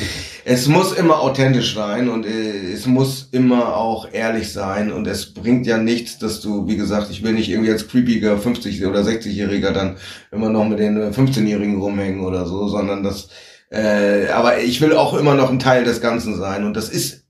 Es 0.44 0.66
muss 0.66 0.92
immer 0.92 1.20
authentisch 1.20 1.74
sein 1.74 2.08
und 2.08 2.26
äh, 2.26 2.72
es 2.72 2.86
muss 2.86 3.28
immer 3.30 3.76
auch 3.76 4.08
ehrlich 4.12 4.52
sein 4.52 4.90
und 4.90 5.06
es 5.06 5.34
bringt 5.34 5.66
ja 5.66 5.78
nichts, 5.78 6.18
dass 6.18 6.40
du, 6.40 6.66
wie 6.66 6.76
gesagt, 6.76 7.10
ich 7.10 7.22
will 7.22 7.32
nicht 7.32 7.48
irgendwie 7.48 7.70
als 7.70 7.86
creepiger 7.86 8.36
50- 8.36 8.84
oder 8.88 9.02
60-Jähriger 9.02 9.70
dann 9.70 9.96
immer 10.32 10.48
noch 10.48 10.66
mit 10.66 10.80
den 10.80 10.98
15-Jährigen 10.98 11.80
rumhängen 11.80 12.24
oder 12.24 12.46
so, 12.46 12.66
sondern 12.66 13.04
das, 13.04 13.28
äh, 13.70 14.28
aber 14.28 14.58
ich 14.60 14.80
will 14.80 14.94
auch 14.94 15.14
immer 15.14 15.34
noch 15.34 15.50
ein 15.50 15.60
Teil 15.60 15.84
des 15.84 16.00
Ganzen 16.00 16.36
sein 16.36 16.64
und 16.64 16.76
das 16.76 16.88
ist, 16.88 17.24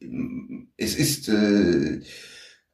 es 0.78 0.94
ist, 0.94 1.28
äh, 1.28 2.01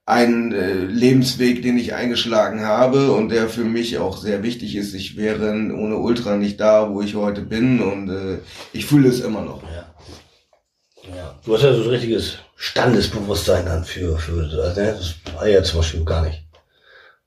ein 0.09 0.55
äh, 0.55 0.72
Lebensweg, 0.72 1.60
den 1.60 1.76
ich 1.76 1.93
eingeschlagen 1.93 2.64
habe 2.64 3.12
und 3.12 3.28
der 3.28 3.51
für 3.51 3.64
mich 3.64 3.98
auch 3.98 4.16
sehr 4.16 4.43
wichtig 4.43 4.74
ist. 4.74 4.94
Ich 4.94 5.18
wäre 5.18 5.51
ohne 5.51 5.98
Ultra 5.98 6.36
nicht 6.36 6.59
da, 6.60 6.90
wo 6.90 7.02
ich 7.02 7.14
heute 7.14 7.43
bin 7.43 7.82
und 7.82 8.09
äh, 8.09 8.39
ich 8.72 8.86
fühle 8.86 9.10
es 9.10 9.20
immer 9.20 9.43
noch. 9.43 9.62
Ja. 9.64 11.14
ja. 11.14 11.39
Du 11.44 11.55
hast 11.55 11.62
ja 11.62 11.74
so 11.74 11.82
ein 11.82 11.90
richtiges 11.90 12.39
Standesbewusstsein 12.56 13.66
dann 13.66 13.85
für, 13.85 14.16
für 14.16 14.40
also, 14.40 14.80
ne, 14.80 14.97
das 14.97 15.14
war 15.35 15.47
ja 15.47 15.62
zum 15.62 15.80
Beispiel 15.80 16.02
gar 16.06 16.22
nicht. 16.22 16.43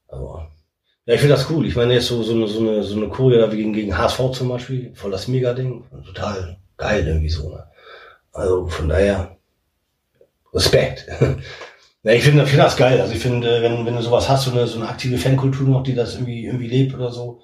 Aber 0.08 0.50
ja, 1.06 1.14
ich 1.14 1.20
finde 1.20 1.36
das 1.36 1.52
cool. 1.52 1.68
Ich 1.68 1.76
meine, 1.76 1.94
jetzt 1.94 2.08
so, 2.08 2.24
so 2.24 2.34
eine, 2.34 2.48
so 2.48 2.62
eine, 2.62 2.82
so 2.82 2.96
eine 2.96 3.10
Choreo 3.10 3.42
da 3.42 3.48
gegen, 3.48 3.74
gegen 3.74 3.96
HSV 3.96 4.32
zum 4.34 4.50
Beispiel, 4.50 4.92
voll 4.96 5.12
das 5.12 5.28
Mega-Ding. 5.28 5.84
Total 6.04 6.58
geil 6.78 7.08
irgendwie 7.08 7.30
so. 7.30 7.48
Ne? 7.52 7.64
Also 8.34 8.66
von 8.66 8.90
daher 8.90 9.38
Respekt. 10.52 11.06
Ja, 12.04 12.14
ich 12.14 12.24
finde 12.24 12.48
find 12.48 12.62
das 12.62 12.78
geil. 12.78 13.00
Also 13.00 13.14
ich 13.14 13.20
finde, 13.20 13.62
wenn, 13.62 13.86
wenn 13.86 13.96
du 13.96 14.02
sowas 14.02 14.28
hast, 14.28 14.46
so 14.46 14.52
eine, 14.52 14.66
so 14.66 14.80
eine 14.80 14.90
aktive 14.90 15.18
Fankultur 15.18 15.68
noch, 15.68 15.84
die 15.84 15.94
das 15.94 16.16
irgendwie, 16.16 16.46
irgendwie 16.46 16.68
lebt 16.68 16.96
oder 16.96 17.12
so, 17.12 17.42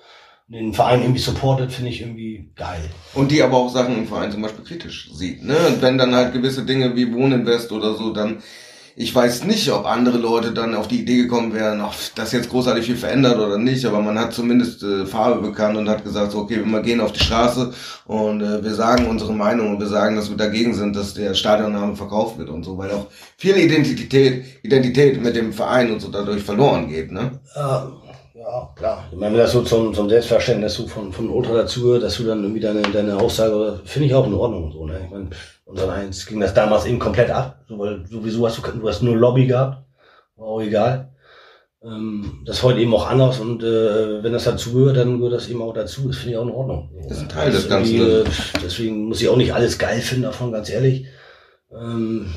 den 0.47 0.73
Verein 0.73 1.01
irgendwie 1.01 1.19
supportet, 1.19 1.71
finde 1.71 1.91
ich 1.91 2.01
irgendwie 2.01 2.51
geil. 2.55 2.89
Und 3.13 3.31
die 3.31 3.43
aber 3.43 3.57
auch 3.57 3.69
Sachen 3.69 3.97
im 3.97 4.07
Verein 4.07 4.31
zum 4.31 4.41
Beispiel 4.41 4.63
kritisch 4.63 5.11
sieht. 5.13 5.43
Ne? 5.43 5.57
Und 5.67 5.81
wenn 5.81 5.97
dann 5.97 6.15
halt 6.15 6.33
gewisse 6.33 6.65
Dinge 6.65 6.95
wie 6.95 7.13
Wohninvest 7.13 7.71
oder 7.71 7.95
so 7.95 8.13
dann 8.13 8.41
ich 8.99 9.13
weiß 9.13 9.43
nicht, 9.43 9.71
ob 9.71 9.85
andere 9.85 10.17
Leute 10.17 10.51
dann 10.53 10.73
auf 10.73 10.87
die 10.87 11.01
Idee 11.01 11.17
gekommen 11.17 11.53
wären, 11.53 11.81
ob 11.81 11.93
das 12.15 12.31
jetzt 12.31 12.49
großartig 12.49 12.83
viel 12.83 12.97
verändert 12.97 13.37
oder 13.37 13.59
nicht, 13.59 13.85
aber 13.85 14.01
man 14.01 14.17
hat 14.17 14.33
zumindest 14.33 14.81
äh, 14.81 15.05
Farbe 15.05 15.39
bekannt 15.39 15.77
und 15.77 15.87
hat 15.87 16.03
gesagt, 16.03 16.31
so, 16.31 16.39
okay, 16.39 16.59
wir 16.65 16.81
gehen 16.81 16.99
auf 16.99 17.11
die 17.11 17.19
Straße 17.19 17.73
und 18.07 18.41
äh, 18.41 18.63
wir 18.63 18.73
sagen 18.73 19.05
unsere 19.05 19.33
Meinung 19.33 19.69
und 19.69 19.79
wir 19.79 19.85
sagen, 19.85 20.15
dass 20.15 20.31
wir 20.31 20.37
dagegen 20.37 20.73
sind, 20.73 20.95
dass 20.95 21.13
der 21.13 21.35
Stadionname 21.35 21.95
verkauft 21.95 22.39
wird 22.39 22.49
und 22.49 22.63
so, 22.63 22.75
weil 22.79 22.89
auch 22.89 23.05
viel 23.37 23.55
Identität, 23.57 24.45
Identität 24.63 25.21
mit 25.21 25.35
dem 25.35 25.53
Verein 25.53 25.91
und 25.91 26.01
so 26.01 26.07
dadurch 26.09 26.41
verloren 26.41 26.87
geht, 26.87 27.11
ne? 27.11 27.39
Ja, 27.55 27.91
ja 28.33 28.69
klar. 28.75 29.05
Ich 29.11 29.17
meine, 29.19 29.33
wenn 29.33 29.41
das 29.41 29.51
so 29.51 29.61
zum, 29.61 29.93
zum 29.93 30.09
Selbstverständnis 30.09 30.73
so 30.73 30.87
von, 30.87 31.13
von 31.13 31.29
Ultra 31.29 31.53
dazu 31.53 31.99
dass 31.99 32.17
du 32.17 32.23
dann 32.23 32.41
irgendwie 32.41 32.61
deine, 32.61 32.81
deine 32.81 33.15
Aussage, 33.17 33.79
finde 33.85 34.07
ich 34.07 34.15
auch 34.15 34.25
in 34.25 34.33
Ordnung 34.33 34.63
und 34.63 34.71
so, 34.71 34.87
ne? 34.87 35.01
Ich 35.05 35.11
meine, 35.11 35.25
und 35.25 35.35
dann 35.75 35.89
eins 35.89 36.25
ging 36.25 36.39
das 36.39 36.53
damals 36.53 36.85
eben 36.85 36.99
komplett 36.99 37.29
ab, 37.29 37.63
so, 37.67 37.77
weil 37.77 38.05
sowieso 38.07 38.45
hast 38.45 38.57
du, 38.57 38.61
du 38.61 38.87
hast 38.87 39.01
nur 39.01 39.15
Lobby 39.15 39.47
gehabt, 39.47 39.83
war 40.35 40.47
auch 40.47 40.61
egal. 40.61 41.11
Ähm, 41.83 42.43
das 42.45 42.57
ist 42.57 42.63
heute 42.63 42.79
eben 42.79 42.93
auch 42.93 43.07
anders 43.07 43.39
und 43.39 43.63
äh, 43.63 44.23
wenn 44.23 44.33
das 44.33 44.45
dazugehört, 44.45 44.97
dann 44.97 45.17
gehört 45.17 45.33
das 45.33 45.49
eben 45.49 45.61
auch 45.61 45.73
dazu. 45.73 46.07
Das 46.07 46.17
finde 46.17 46.31
ich 46.31 46.37
auch 46.37 46.45
in 46.45 46.51
Ordnung. 46.51 46.89
Das 47.07 47.17
ist 47.17 47.23
ein 47.23 47.29
Teil 47.29 47.51
des 47.51 47.69
Ganzen. 47.69 48.01
Äh, 48.01 48.23
deswegen 48.63 49.05
muss 49.05 49.21
ich 49.21 49.29
auch 49.29 49.37
nicht 49.37 49.53
alles 49.53 49.77
geil 49.77 49.99
finden 50.01 50.23
davon, 50.23 50.51
ganz 50.51 50.69
ehrlich. 50.69 51.05
Ähm, 51.71 52.33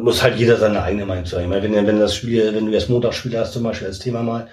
muss 0.00 0.22
halt 0.22 0.36
jeder 0.36 0.56
seine 0.56 0.82
eigene 0.82 1.06
Meinung 1.06 1.24
sagen. 1.24 1.44
Ich 1.44 1.48
meine, 1.48 1.62
wenn, 1.62 1.86
wenn 1.86 2.00
das 2.00 2.14
Spiel, 2.14 2.54
wenn 2.54 2.66
du 2.66 2.72
das 2.72 2.88
Montagsspiel 2.88 3.38
hast, 3.38 3.52
zum 3.52 3.62
Beispiel 3.62 3.86
als 3.86 3.98
Thema 3.98 4.22
mal, 4.22 4.48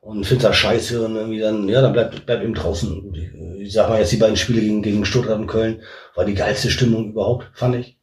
und 0.00 0.24
findest 0.24 0.48
das 0.48 0.56
scheiße 0.56 1.04
und 1.04 1.16
irgendwie 1.16 1.40
dann, 1.40 1.68
ja, 1.68 1.80
dann 1.80 1.92
bleibt 1.92 2.24
bleib 2.26 2.42
eben 2.42 2.54
draußen. 2.54 3.14
Ich, 3.14 3.66
ich 3.66 3.72
sag 3.72 3.88
mal 3.88 3.98
jetzt 3.98 4.12
die 4.12 4.16
beiden 4.16 4.36
Spiele 4.36 4.60
gegen, 4.60 4.82
gegen 4.82 5.04
Stuttgart 5.04 5.38
und 5.38 5.46
Köln 5.46 5.82
war 6.14 6.24
die 6.24 6.34
geilste 6.34 6.70
Stimmung 6.70 7.10
überhaupt, 7.10 7.50
fand 7.52 7.76
ich, 7.76 7.98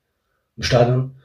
im 0.58 0.64
Stadion. 0.64 1.16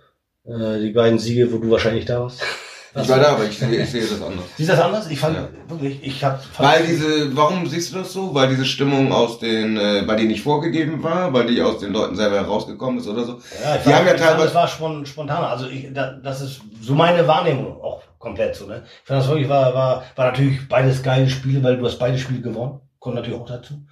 Äh, 0.44 0.80
die 0.80 0.90
beiden 0.90 1.18
Siege, 1.18 1.52
wo 1.52 1.58
du 1.58 1.70
wahrscheinlich 1.70 2.06
da 2.06 2.20
warst. 2.20 2.42
Ich 2.92 3.08
war 3.08 3.20
da, 3.20 3.34
aber 3.34 3.44
ich 3.44 3.56
sehe, 3.56 3.82
ich 3.82 3.88
sehe 3.88 4.00
das 4.00 4.20
anders. 4.20 4.44
Siehst 4.56 4.68
du 4.68 4.74
das 4.74 4.84
anders? 4.84 5.08
Ich 5.08 5.20
fand 5.20 5.36
ja. 5.36 5.48
wirklich, 5.68 6.00
ich 6.02 6.24
hab. 6.24 6.42
Weil 6.58 6.84
diese, 6.84 7.36
warum 7.36 7.64
siehst 7.66 7.92
du 7.92 7.98
das 7.98 8.12
so? 8.12 8.34
Weil 8.34 8.48
diese 8.48 8.64
Stimmung 8.64 9.12
aus 9.12 9.38
den, 9.38 9.76
äh, 9.76 10.02
weil 10.08 10.16
die 10.16 10.26
nicht 10.26 10.42
vorgegeben 10.42 11.00
war, 11.00 11.32
weil 11.32 11.46
die 11.46 11.62
aus 11.62 11.78
den 11.78 11.92
Leuten 11.92 12.16
selber 12.16 12.36
herausgekommen 12.36 12.98
ist 12.98 13.06
oder 13.06 13.22
so. 13.22 13.40
Ja, 13.62 13.76
ich 13.76 13.82
die 13.82 13.90
fand, 13.90 13.94
haben 13.94 14.06
ja 14.08 14.14
teilweise. 14.14 14.52
das 14.52 14.54
war 14.80 15.06
spontaner. 15.06 15.50
Also 15.50 15.68
ich, 15.68 15.92
da, 15.94 16.14
das 16.14 16.40
ist 16.40 16.62
so 16.82 16.96
meine 16.96 17.24
Wahrnehmung 17.28 17.80
auch 17.80 18.02
komplett 18.20 18.54
so. 18.54 18.66
Ne? 18.66 18.84
Ich 18.84 19.08
fand 19.08 19.22
das 19.22 19.28
wirklich 19.28 19.48
war, 19.48 19.74
war, 19.74 20.04
war 20.14 20.26
natürlich 20.26 20.68
beides 20.68 21.02
geile 21.02 21.28
Spiele, 21.28 21.64
weil 21.64 21.78
du 21.78 21.86
hast 21.86 21.98
beide 21.98 22.18
Spiele 22.18 22.40
gewonnen. 22.40 22.80
Kommt 23.00 23.16
natürlich 23.16 23.40
auch 23.40 23.48
dazu. 23.48 23.82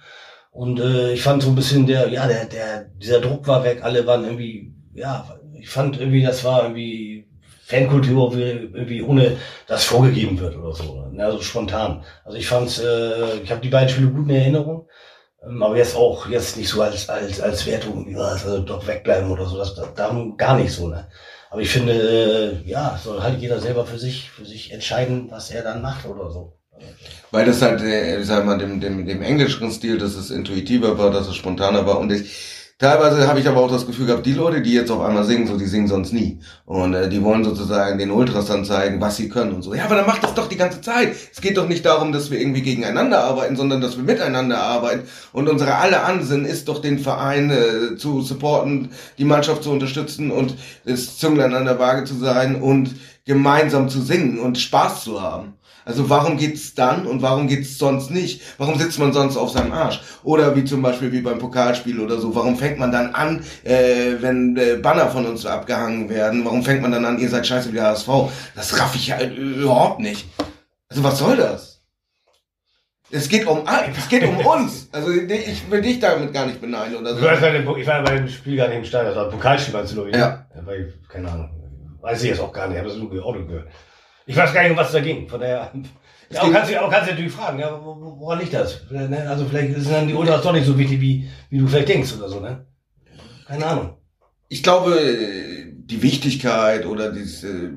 Und 0.51 0.79
äh, 0.79 1.13
ich 1.13 1.21
fand 1.21 1.43
so 1.43 1.49
ein 1.49 1.55
bisschen 1.55 1.85
der, 1.85 2.07
ja, 2.09 2.27
der, 2.27 2.45
der, 2.45 2.85
dieser 2.85 3.19
Druck 3.19 3.47
war 3.47 3.63
weg. 3.63 3.79
Alle 3.83 4.07
waren 4.07 4.23
irgendwie, 4.23 4.73
ja, 4.93 5.37
ich 5.53 5.69
fand 5.69 5.99
irgendwie, 5.99 6.23
das 6.23 6.43
war 6.43 6.63
irgendwie 6.63 7.27
Fankultur 7.65 8.33
irgendwie 8.35 9.01
ohne 9.01 9.37
das 9.67 9.83
vorgegeben 9.83 10.39
wird 10.39 10.55
oder 10.55 10.73
so. 10.73 11.05
Ne? 11.11 11.23
Also 11.23 11.41
spontan. 11.41 12.03
Also 12.23 12.37
ich 12.37 12.47
fand's, 12.47 12.79
äh, 12.79 13.39
ich 13.43 13.51
habe 13.51 13.61
die 13.61 13.69
beiden 13.69 13.89
Spiele 13.89 14.09
gut 14.09 14.29
in 14.29 14.35
Erinnerung. 14.35 14.87
Ähm, 15.43 15.63
aber 15.63 15.75
jetzt 15.77 15.95
auch, 15.95 16.27
jetzt 16.29 16.55
nicht 16.55 16.69
so 16.69 16.81
als, 16.81 17.09
als, 17.09 17.41
als 17.41 17.65
Wertung, 17.65 18.09
ja, 18.09 18.19
also 18.19 18.59
doch 18.59 18.85
wegbleiben 18.87 19.31
oder 19.31 19.45
so. 19.45 19.57
Das, 19.57 19.73
das 19.73 19.93
darum 19.95 20.37
gar 20.37 20.55
nicht 20.57 20.71
so, 20.71 20.87
ne? 20.87 21.07
Aber 21.49 21.61
ich 21.61 21.69
finde, 21.69 21.93
äh, 22.63 22.69
ja, 22.69 22.99
soll 23.03 23.21
halt 23.21 23.39
jeder 23.41 23.59
selber 23.59 23.85
für 23.85 23.97
sich, 23.97 24.29
für 24.29 24.45
sich 24.45 24.71
entscheiden, 24.71 25.31
was 25.31 25.49
er 25.49 25.63
dann 25.63 25.81
macht 25.81 26.05
oder 26.05 26.29
so. 26.29 26.53
Weil 27.31 27.45
das 27.45 27.61
halt, 27.61 27.81
äh, 27.81 28.23
sag 28.23 28.45
mal, 28.45 28.57
dem, 28.57 28.79
dem, 28.79 29.05
dem 29.05 29.21
englischen 29.21 29.71
Stil, 29.71 29.97
dass 29.97 30.15
es 30.15 30.29
intuitiver 30.31 30.97
war, 30.97 31.11
dass 31.11 31.27
es 31.27 31.35
spontaner 31.35 31.85
war 31.85 31.99
und 31.99 32.11
ich, 32.11 32.31
Teilweise 32.79 33.27
habe 33.27 33.41
ich 33.41 33.47
aber 33.49 33.59
auch 33.59 33.69
das 33.69 33.85
Gefühl 33.85 34.05
gehabt, 34.05 34.25
die 34.25 34.31
Leute, 34.31 34.61
die 34.61 34.71
jetzt 34.71 34.89
auf 34.89 35.01
einmal 35.01 35.25
singen, 35.25 35.45
so 35.45 35.57
die 35.57 35.65
singen 35.65 35.89
sonst 35.89 36.13
nie. 36.13 36.39
Und 36.65 36.93
äh, 36.93 37.09
die 37.09 37.21
wollen 37.21 37.43
sozusagen 37.43 37.99
den 37.99 38.09
Ultras 38.09 38.45
dann 38.45 38.63
zeigen, 38.63 39.01
was 39.01 39.17
sie 39.17 39.27
können 39.27 39.51
und 39.51 39.63
so. 39.63 39.73
Ja, 39.73 39.83
aber 39.83 39.95
dann 39.95 40.05
macht 40.05 40.23
das 40.23 40.33
doch 40.33 40.47
die 40.47 40.55
ganze 40.55 40.79
Zeit. 40.79 41.13
Es 41.29 41.41
geht 41.41 41.57
doch 41.57 41.67
nicht 41.67 41.85
darum, 41.85 42.13
dass 42.13 42.31
wir 42.31 42.39
irgendwie 42.39 42.61
gegeneinander 42.61 43.21
arbeiten, 43.25 43.57
sondern 43.57 43.81
dass 43.81 43.97
wir 43.97 44.05
miteinander 44.05 44.59
arbeiten. 44.59 45.09
Und 45.33 45.49
unsere 45.49 45.75
alle 45.75 46.03
Ansinn 46.03 46.45
ist 46.45 46.69
doch 46.69 46.79
den 46.79 46.99
Verein 46.99 47.49
äh, 47.49 47.97
zu 47.97 48.21
supporten, 48.21 48.91
die 49.17 49.25
Mannschaft 49.25 49.63
zu 49.63 49.71
unterstützen 49.71 50.31
und 50.31 50.55
das 50.85 51.17
Zünglein 51.17 51.53
an 51.53 51.65
der 51.65 51.79
Waage 51.79 52.05
zu 52.05 52.15
sein 52.15 52.61
und 52.61 52.95
gemeinsam 53.25 53.89
zu 53.89 53.99
singen 54.01 54.39
und 54.39 54.57
Spaß 54.57 55.03
zu 55.03 55.21
haben. 55.21 55.55
Also 55.89 56.07
warum 56.07 56.37
geht's 56.37 56.75
dann 56.75 57.07
und 57.07 57.23
warum 57.23 57.47
geht's 57.47 57.79
sonst 57.79 58.11
nicht? 58.11 58.43
Warum 58.59 58.77
sitzt 58.77 58.99
man 58.99 59.11
sonst 59.11 59.37
auf 59.37 59.49
seinem 59.49 59.71
Arsch? 59.71 59.99
Oder 60.21 60.55
wie 60.55 60.63
zum 60.63 60.83
Beispiel 60.83 61.11
wie 61.11 61.21
beim 61.21 61.39
Pokalspiel 61.39 61.99
oder 61.99 62.19
so. 62.19 62.35
Warum 62.35 62.57
fängt 62.57 62.77
man 62.77 62.91
dann 62.91 63.15
an, 63.15 63.43
äh, 63.63 64.13
wenn 64.19 64.55
äh, 64.55 64.75
Banner 64.75 65.09
von 65.09 65.25
uns 65.25 65.47
abgehangen 65.47 66.07
werden? 66.07 66.45
Warum 66.45 66.61
fängt 66.61 66.83
man 66.83 66.91
dann 66.91 67.05
an, 67.05 67.17
ihr 67.17 67.27
seid 67.27 67.47
scheiße 67.47 67.69
wie 67.69 67.73
der 67.73 67.85
HSV? 67.85 68.07
Das 68.53 68.79
raff 68.79 68.93
ich 68.93 69.11
halt 69.11 69.35
überhaupt 69.35 69.99
nicht. 69.99 70.27
Also 70.89 71.03
was 71.03 71.17
soll 71.17 71.37
das? 71.37 71.81
Es 73.09 73.27
geht 73.27 73.47
um, 73.47 73.63
es 73.97 74.09
geht 74.09 74.23
um 74.27 74.37
uns. 74.45 74.89
Also 74.91 75.09
ich 75.11 75.71
will 75.71 75.81
dich 75.81 75.99
damit 75.99 76.31
gar 76.33 76.45
nicht 76.45 76.61
beneiden 76.61 76.97
oder 76.97 77.15
so. 77.15 77.27
Ich 77.77 77.87
war 77.87 78.03
bei 78.03 78.15
dem 78.15 78.29
Spiel 78.29 78.57
gar 78.57 78.67
nicht 78.67 78.77
im 78.77 78.85
Stadion, 78.85 79.15
das 79.15 79.17
war 79.17 79.25
ein 79.25 79.31
Pokalspiel, 79.31 79.73
meinst 79.73 79.97
du, 79.97 80.05
Ja. 80.05 80.45
ja 80.55 80.65
weil, 80.65 80.93
keine 81.07 81.31
Ahnung. 81.31 81.49
Weiß 81.99 82.21
ich 82.21 82.29
jetzt 82.29 82.41
auch 82.41 82.53
gar 82.53 82.67
nicht, 82.67 82.75
ich 82.75 82.79
habe 82.79 82.89
das 82.89 82.99
nur 82.99 83.25
Auto 83.25 83.43
gehört. 83.43 83.69
Ich 84.29 84.35
weiß 84.35 84.53
gar 84.53 84.61
nicht, 84.61 84.71
um 84.71 84.77
was 84.77 84.91
da 84.91 84.99
ging. 84.99 85.27
Von 85.27 85.39
daher. 85.39 85.71
Ja, 86.29 86.41
aber 86.43 86.51
kannst, 86.51 86.71
du, 86.71 86.79
aber 86.79 86.91
kannst 86.91 87.07
du 87.07 87.13
natürlich 87.13 87.33
fragen, 87.33 87.57
ja, 87.57 87.81
woran 87.81 88.37
liegt 88.37 88.53
das? 88.53 88.79
Ne, 88.91 89.25
also 89.27 89.45
vielleicht 89.45 89.73
sind 89.73 89.91
dann 89.91 90.07
die 90.07 90.13
Ultras 90.13 90.43
doch 90.43 90.53
nicht 90.53 90.67
so 90.67 90.77
wichtig, 90.77 91.01
wie, 91.01 91.27
wie 91.49 91.57
du 91.57 91.67
vielleicht 91.67 91.89
denkst 91.89 92.13
oder 92.15 92.29
so, 92.29 92.39
ne? 92.39 92.67
Keine 93.47 93.65
Ahnung. 93.65 93.97
Ich 94.47 94.61
glaube, 94.61 94.99
die 95.73 96.03
Wichtigkeit 96.03 96.85
oder 96.85 97.11
diese 97.11 97.71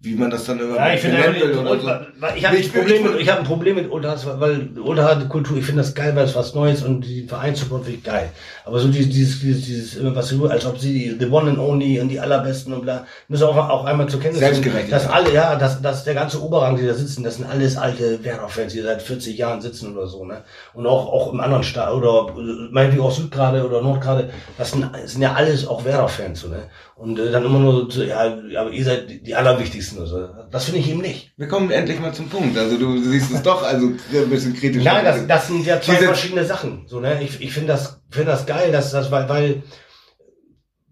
wie 0.00 0.14
man 0.14 0.30
das 0.30 0.44
dann 0.44 0.60
immer 0.60 0.76
ja, 0.76 0.94
ich 0.94 1.00
finde, 1.00 1.18
will 1.18 1.58
oder 1.58 1.80
so. 1.80 1.88
Ich 2.36 2.46
habe 2.46 2.56
ein, 2.56 2.68
Problem 2.70 3.02
mit, 3.02 3.20
ich 3.20 3.28
hab 3.28 3.38
ein 3.40 3.44
Problem 3.44 3.74
mit 3.74 3.90
Ultras, 3.90 4.24
weil 4.38 4.68
Ultra-Kultur, 4.78 5.58
ich 5.58 5.64
finde 5.64 5.82
das 5.82 5.92
geil, 5.92 6.14
weil 6.14 6.24
es 6.24 6.36
was 6.36 6.54
Neues 6.54 6.84
und 6.84 7.00
die 7.00 7.26
Vereinssupport 7.26 7.82
finde 7.82 7.98
ich 7.98 8.04
geil. 8.04 8.30
Aber 8.64 8.78
so 8.78 8.86
dieses, 8.86 9.10
dieses, 9.10 9.40
dieses, 9.40 9.64
dieses 9.64 10.14
was 10.14 10.28
du, 10.28 10.46
als 10.46 10.66
ob 10.66 10.78
sie 10.78 10.92
die, 10.92 11.16
the 11.18 11.28
one 11.28 11.50
and 11.50 11.58
only 11.58 12.00
und 12.00 12.10
die 12.10 12.20
allerbesten 12.20 12.74
und 12.74 12.82
bla, 12.82 13.06
müssen 13.26 13.42
auch, 13.42 13.56
auch 13.56 13.86
einmal 13.86 14.08
zur 14.08 14.20
Kenntnis 14.20 14.40
nehmen, 14.40 14.88
dass 14.88 15.08
alle, 15.08 15.34
ja, 15.34 15.56
dass, 15.56 15.82
dass 15.82 16.04
der 16.04 16.14
ganze 16.14 16.40
Oberrang, 16.44 16.76
die 16.76 16.86
da 16.86 16.94
sitzen, 16.94 17.24
das 17.24 17.34
sind 17.34 17.46
alles 17.46 17.76
alte 17.76 18.22
Werder-Fans, 18.22 18.72
die 18.72 18.82
seit 18.82 19.02
40 19.02 19.36
Jahren 19.36 19.60
sitzen 19.60 19.96
oder 19.96 20.06
so, 20.06 20.24
ne? 20.24 20.42
Und 20.74 20.86
auch, 20.86 21.12
auch 21.12 21.32
im 21.32 21.40
anderen 21.40 21.64
Staat, 21.64 21.92
oder 21.92 22.32
meinetwegen 22.70 23.02
auch 23.02 23.10
Südgrade 23.10 23.66
oder 23.66 23.82
Nordgrade, 23.82 24.30
das 24.58 24.70
sind, 24.70 24.88
das 24.92 25.10
sind 25.10 25.22
ja 25.22 25.32
alles 25.32 25.66
auch 25.66 25.84
Werder-Fans, 25.84 26.40
so, 26.40 26.48
ne? 26.48 26.62
Und 26.98 27.16
äh, 27.16 27.30
dann 27.30 27.44
immer 27.44 27.60
nur 27.60 27.88
so, 27.88 28.02
ja, 28.02 28.38
aber 28.58 28.70
ihr 28.70 28.84
seid 28.84 29.24
die 29.24 29.32
allerwichtigsten 29.36 29.98
schießen 29.98 30.16
oder 30.16 30.34
so. 30.34 30.42
Das 30.50 30.64
finde 30.64 30.80
ich 30.80 30.90
eben 30.90 31.00
nicht. 31.00 31.32
Wir 31.36 31.46
kommen 31.46 31.70
endlich 31.70 32.00
mal 32.00 32.12
zum 32.12 32.28
Punkt. 32.28 32.58
Also 32.58 32.76
du 32.76 32.98
siehst 32.98 33.32
es 33.32 33.42
doch 33.42 33.62
also 33.62 33.86
ein 33.86 34.30
bisschen 34.30 34.52
kritisch. 34.52 34.82
Nein, 34.82 35.04
das, 35.04 35.24
das 35.28 35.46
sind 35.46 35.64
ja 35.64 35.80
zwei 35.80 35.94
Diese 35.94 36.06
verschiedene 36.06 36.44
Sachen. 36.44 36.88
So, 36.88 36.98
ne? 36.98 37.22
Ich, 37.22 37.40
ich 37.40 37.52
finde 37.52 37.68
das, 37.68 38.02
finde 38.10 38.32
das 38.32 38.46
geil, 38.46 38.72
dass 38.72 38.90
das, 38.90 39.12
weil, 39.12 39.28
weil 39.28 39.62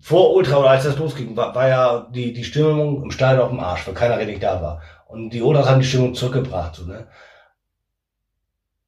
vor 0.00 0.32
Ultra 0.36 0.58
oder 0.58 0.70
als 0.70 0.84
das 0.84 0.96
losging, 0.96 1.36
war, 1.36 1.52
war 1.56 1.68
ja 1.68 2.08
die, 2.14 2.32
die 2.32 2.44
Stimmung 2.44 3.02
im 3.02 3.10
Stadion 3.10 3.42
auf 3.42 3.50
dem 3.50 3.58
Arsch, 3.58 3.84
weil 3.88 3.94
keiner 3.94 4.16
richtig 4.16 4.40
da 4.40 4.62
war. 4.62 4.82
Und 5.08 5.30
die 5.30 5.42
Ultras 5.42 5.68
haben 5.68 5.80
die 5.80 5.86
Stimmung 5.88 6.14
zurückgebracht. 6.14 6.76
So, 6.76 6.84
ne? 6.84 7.08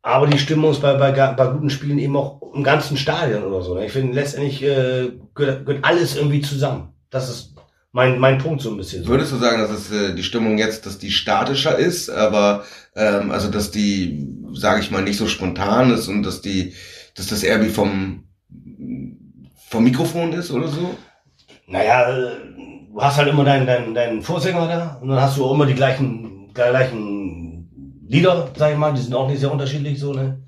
Aber 0.03 0.29
die 0.29 0.39
Stimmung 0.39 0.71
ist 0.71 0.83
bei, 0.83 0.95
bei, 0.95 1.11
bei 1.11 1.47
guten 1.49 1.71
Spielen 1.71 1.99
eben 1.99 2.17
auch 2.17 2.55
im 2.55 2.63
ganzen 2.63 2.97
Stadion 2.97 3.43
oder 3.43 3.61
so. 3.63 3.75
Ne? 3.75 3.87
Ich 3.87 3.93
finde, 3.93 4.15
letztendlich 4.15 4.63
äh, 4.63 5.11
gehört, 5.35 5.67
gehört 5.67 5.85
alles 5.85 6.17
irgendwie 6.17 6.43
zusammen. 6.43 6.95
Das 7.11 7.29
ist 7.29 7.55
mein, 7.93 8.19
mein 8.19 8.39
Punkt 8.39 8.61
so 8.61 8.71
ein 8.71 8.77
bisschen. 8.77 9.03
So. 9.03 9.09
Würdest 9.11 9.33
du 9.33 9.37
sagen, 9.37 9.61
dass 9.61 9.71
es 9.71 9.91
äh, 9.91 10.15
die 10.15 10.23
Stimmung 10.23 10.59
jetzt, 10.59 10.87
dass 10.87 10.99
die 10.99 11.11
statischer 11.11 11.79
ist, 11.79 12.11
aber 12.11 12.65
ähm, 12.95 13.31
also 13.31 13.51
dass 13.51 13.71
die, 13.71 14.29
sage 14.53 14.81
ich 14.81 14.91
mal, 14.91 15.03
nicht 15.03 15.17
so 15.17 15.27
spontan 15.27 15.91
ist 15.91 16.09
und 16.09 16.23
dass 16.23 16.43
die, 16.43 16.75
dass 17.15 17.29
das 17.29 17.43
eher 17.43 17.63
wie 17.63 17.71
vom 17.71 18.25
vom 19.69 19.85
Mikrofon 19.85 20.33
ist 20.33 20.51
oder 20.51 20.69
so? 20.69 20.97
Naja, 21.67 22.11
du 22.11 23.01
hast 23.01 23.19
halt 23.19 23.29
immer 23.29 23.45
deinen, 23.45 23.67
deinen, 23.67 23.95
deinen 23.95 24.23
Vorsänger 24.23 24.67
da 24.67 24.99
und 25.01 25.09
dann 25.09 25.21
hast 25.21 25.37
du 25.37 25.45
auch 25.45 25.55
immer 25.55 25.67
die 25.67 25.75
gleichen, 25.75 26.53
gleichen 26.55 28.05
Lieder, 28.07 28.51
sag 28.57 28.73
ich 28.73 28.79
mal, 28.79 28.95
die 28.95 29.03
sind 29.03 29.15
auch 29.15 29.29
nicht 29.29 29.41
sehr 29.41 29.53
unterschiedlich 29.53 29.99
so, 30.01 30.15
ne? 30.15 30.43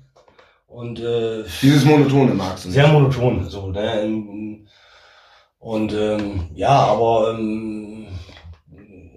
Und 0.65 0.99
äh, 0.99 1.43
dieses 1.61 1.85
monotone 1.85 2.33
magst 2.33 2.63
du 2.63 2.69
nicht. 2.69 2.75
Sehr 2.75 2.87
monoton, 2.87 3.47
so, 3.47 3.67
ne? 3.67 4.65
Und 5.61 5.93
ähm, 5.93 6.47
ja, 6.55 6.69
aber 6.69 7.35
ähm, 7.37 8.07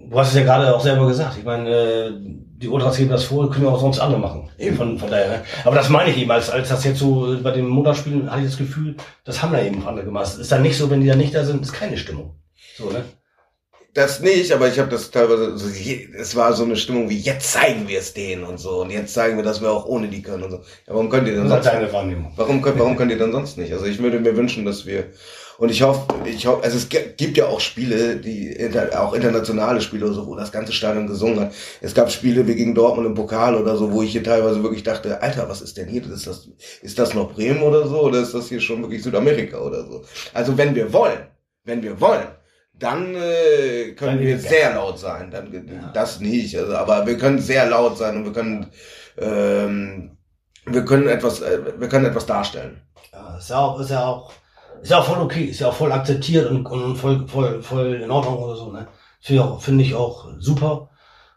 du 0.07 0.17
hast 0.17 0.29
es 0.29 0.35
ja 0.35 0.43
gerade 0.43 0.73
auch 0.75 0.79
selber 0.79 1.07
gesagt. 1.07 1.39
Ich 1.39 1.43
meine, 1.43 1.69
äh, 1.69 2.11
die 2.57 2.67
Ultras 2.67 2.97
geben 2.97 3.09
das 3.09 3.23
vor, 3.23 3.49
können 3.49 3.65
ja 3.65 3.71
auch 3.71 3.81
sonst 3.81 3.99
andere 3.99 4.19
machen. 4.19 4.51
Eben. 4.59 4.77
Von, 4.77 4.99
von 4.99 5.09
daher. 5.09 5.27
Ne? 5.27 5.43
Aber 5.63 5.75
das 5.75 5.89
meine 5.89 6.11
ich 6.11 6.17
eben, 6.19 6.29
als, 6.29 6.51
als 6.51 6.69
das 6.69 6.83
jetzt 6.83 6.99
so 6.99 7.35
bei 7.41 7.49
den 7.49 7.65
Montagsspielen 7.65 8.29
hatte 8.29 8.43
ich 8.43 8.49
das 8.49 8.57
Gefühl, 8.59 8.95
das 9.23 9.41
haben 9.41 9.53
da 9.53 9.61
eben 9.61 9.87
andere 9.87 10.05
gemacht. 10.05 10.37
Ist 10.37 10.51
dann 10.51 10.61
nicht 10.61 10.77
so, 10.77 10.91
wenn 10.91 11.01
die 11.01 11.07
da 11.07 11.15
nicht 11.15 11.33
da 11.33 11.43
sind, 11.43 11.63
ist 11.63 11.73
keine 11.73 11.97
Stimmung. 11.97 12.35
So, 12.77 12.91
ne? 12.91 13.03
Das 13.95 14.19
nicht, 14.19 14.51
aber 14.51 14.67
ich 14.67 14.77
habe 14.77 14.89
das 14.89 15.09
teilweise, 15.09 15.57
so, 15.57 15.67
es 15.67 16.35
war 16.35 16.53
so 16.53 16.63
eine 16.63 16.75
Stimmung 16.75 17.09
wie, 17.09 17.17
jetzt 17.17 17.53
zeigen 17.53 17.87
wir 17.87 17.99
es 17.99 18.13
denen 18.13 18.43
und 18.43 18.59
so. 18.59 18.81
Und 18.81 18.91
jetzt 18.91 19.15
zeigen 19.15 19.37
wir, 19.37 19.43
dass 19.43 19.61
wir 19.61 19.71
auch 19.71 19.85
ohne 19.85 20.09
die 20.09 20.21
können 20.21 20.43
und 20.43 20.51
so. 20.51 20.57
Ja, 20.57 20.93
warum 20.93 21.09
könnt 21.09 21.27
ihr 21.27 21.33
denn 21.33 21.47
sonst? 21.47 21.65
Warum 22.35 22.61
könnt, 22.61 22.77
warum 22.77 22.97
könnt 22.97 23.11
ihr 23.11 23.17
denn 23.17 23.31
sonst 23.31 23.57
nicht? 23.57 23.73
Also 23.73 23.85
ich 23.85 23.97
würde 23.99 24.19
mir 24.19 24.37
wünschen, 24.37 24.63
dass 24.63 24.85
wir 24.85 25.05
und 25.57 25.71
ich 25.71 25.81
hoffe, 25.81 26.05
ich 26.25 26.45
hoffe, 26.45 26.63
also 26.63 26.77
es 26.77 26.89
gibt 26.89 27.37
ja 27.37 27.47
auch 27.47 27.59
Spiele, 27.59 28.17
die 28.17 28.57
auch 28.95 29.13
internationale 29.13 29.81
Spiele 29.81 30.05
oder 30.05 30.15
so, 30.15 30.27
wo 30.27 30.35
das 30.35 30.51
ganze 30.51 30.73
Stadion 30.73 31.07
gesungen 31.07 31.39
hat. 31.39 31.53
Es 31.81 31.93
gab 31.93 32.11
Spiele 32.11 32.45
wie 32.47 32.55
gegen 32.55 32.75
Dortmund 32.75 33.07
im 33.07 33.15
Pokal 33.15 33.55
oder 33.55 33.77
so, 33.77 33.91
wo 33.91 34.01
ich 34.01 34.11
hier 34.11 34.23
teilweise 34.23 34.61
wirklich 34.61 34.83
dachte, 34.83 35.21
Alter, 35.21 35.47
was 35.47 35.61
ist 35.61 35.77
denn 35.77 35.87
hier? 35.87 36.03
Ist 36.05 36.27
das, 36.27 36.49
ist 36.81 36.99
das 36.99 37.13
noch 37.13 37.33
Bremen 37.33 37.61
oder 37.61 37.87
so? 37.87 38.01
Oder 38.01 38.19
ist 38.19 38.33
das 38.33 38.49
hier 38.49 38.59
schon 38.59 38.81
wirklich 38.81 39.03
Südamerika 39.03 39.59
oder 39.59 39.85
so? 39.85 40.03
Also 40.33 40.57
wenn 40.57 40.75
wir 40.75 40.91
wollen, 40.91 41.27
wenn 41.63 41.81
wir 41.81 41.99
wollen, 42.01 42.27
dann 42.73 43.15
äh, 43.15 43.93
können 43.93 44.19
wir 44.19 44.37
sehr 44.37 44.75
laut 44.75 44.99
sein. 44.99 45.31
Dann 45.31 45.51
ja. 45.53 45.91
das 45.93 46.19
nicht. 46.19 46.57
Also, 46.57 46.75
aber 46.75 47.05
wir 47.05 47.17
können 47.17 47.39
sehr 47.39 47.67
laut 47.69 47.97
sein 47.97 48.17
und 48.17 48.25
wir 48.25 48.33
können 48.33 48.67
ähm, 49.17 50.17
wir 50.65 50.83
können 50.83 51.07
etwas 51.07 51.41
äh, 51.41 51.59
wir 51.77 51.87
können 51.87 52.05
etwas 52.05 52.25
darstellen. 52.25 52.81
Ja, 53.13 53.37
ist 53.37 53.49
ja 53.49 53.59
auch 53.59 53.79
ist 53.79 53.91
ja 53.91 54.05
auch 54.05 54.33
ist 54.85 54.91
ja 54.91 54.99
auch 54.99 55.05
voll 55.05 55.17
okay, 55.17 55.45
ist 55.45 55.59
ja 55.61 55.69
auch 55.69 55.73
voll 55.73 55.91
akzeptiert 55.91 56.47
und, 56.47 56.63
und 56.67 56.95
voll, 56.95 57.27
voll, 57.27 57.63
voll 57.63 58.01
in 58.03 58.11
Ordnung 58.11 58.37
oder 58.37 58.55
so, 58.55 58.71
ne? 58.71 58.87
Finde 59.19 59.41
ich 59.41 59.47
auch, 59.47 59.59
finde 59.59 59.83
ich 59.83 59.95
auch 59.95 60.27
super. 60.37 60.91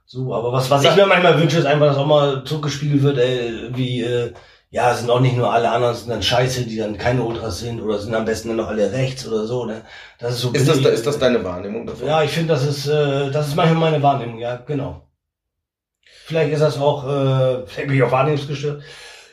So, 0.04 0.34
aber 0.34 0.52
was, 0.52 0.70
was 0.70 0.84
ich 0.84 0.94
mir 0.94 1.06
manchmal 1.06 1.40
wünsche, 1.40 1.58
ist 1.58 1.64
einfach, 1.64 1.86
dass 1.86 1.96
auch 1.96 2.06
mal 2.06 2.44
zurückgespiegelt 2.44 3.02
wird, 3.02 3.16
ey, 3.16 3.70
wie, 3.74 4.02
äh, 4.02 4.34
ja, 4.68 4.92
sind 4.92 5.08
auch 5.08 5.20
nicht 5.20 5.34
nur 5.34 5.50
alle 5.50 5.70
anderen, 5.70 5.94
sind 5.94 6.10
dann 6.10 6.22
Scheiße, 6.22 6.64
die 6.64 6.76
dann 6.76 6.98
keine 6.98 7.22
Ultras 7.22 7.60
sind 7.60 7.80
oder 7.80 7.98
sind 7.98 8.14
am 8.14 8.26
besten 8.26 8.48
dann 8.48 8.58
noch 8.58 8.68
alle 8.68 8.92
rechts 8.92 9.26
oder 9.26 9.46
so, 9.46 9.64
ne? 9.64 9.80
Das 10.18 10.34
ist 10.34 10.40
so. 10.42 10.50
Ist, 10.50 10.68
das, 10.68 10.76
ist 10.76 11.06
das 11.06 11.18
deine 11.18 11.42
Wahrnehmung 11.42 11.86
davon? 11.86 12.06
Ja, 12.06 12.22
ich 12.22 12.32
finde, 12.32 12.52
das 12.52 12.66
ist, 12.66 12.86
äh, 12.86 13.30
das 13.30 13.48
ist 13.48 13.56
manchmal 13.56 13.90
meine 13.90 14.02
Wahrnehmung, 14.02 14.38
ja, 14.38 14.56
genau. 14.56 15.08
Vielleicht 16.26 16.52
ist 16.52 16.60
das 16.60 16.78
auch, 16.78 17.04
äh, 17.04 17.66
vielleicht 17.66 17.88
bin 17.88 17.96
ich 17.96 18.02
auch 18.02 18.12
wahrnehmungsgestört. 18.12 18.82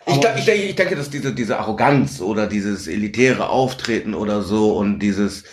Ich, 0.08 0.16
ich, 0.18 0.46
denke, 0.46 0.64
ich 0.64 0.76
denke, 0.76 0.96
dass 0.96 1.10
diese, 1.10 1.34
diese 1.34 1.58
Arroganz 1.60 2.22
oder 2.22 2.48
dieses 2.48 2.88
elitäre 2.88 3.50
Auftreten 3.50 4.14
oder 4.14 4.44
so 4.44 4.78
und 4.78 5.00
dieses 5.00 5.44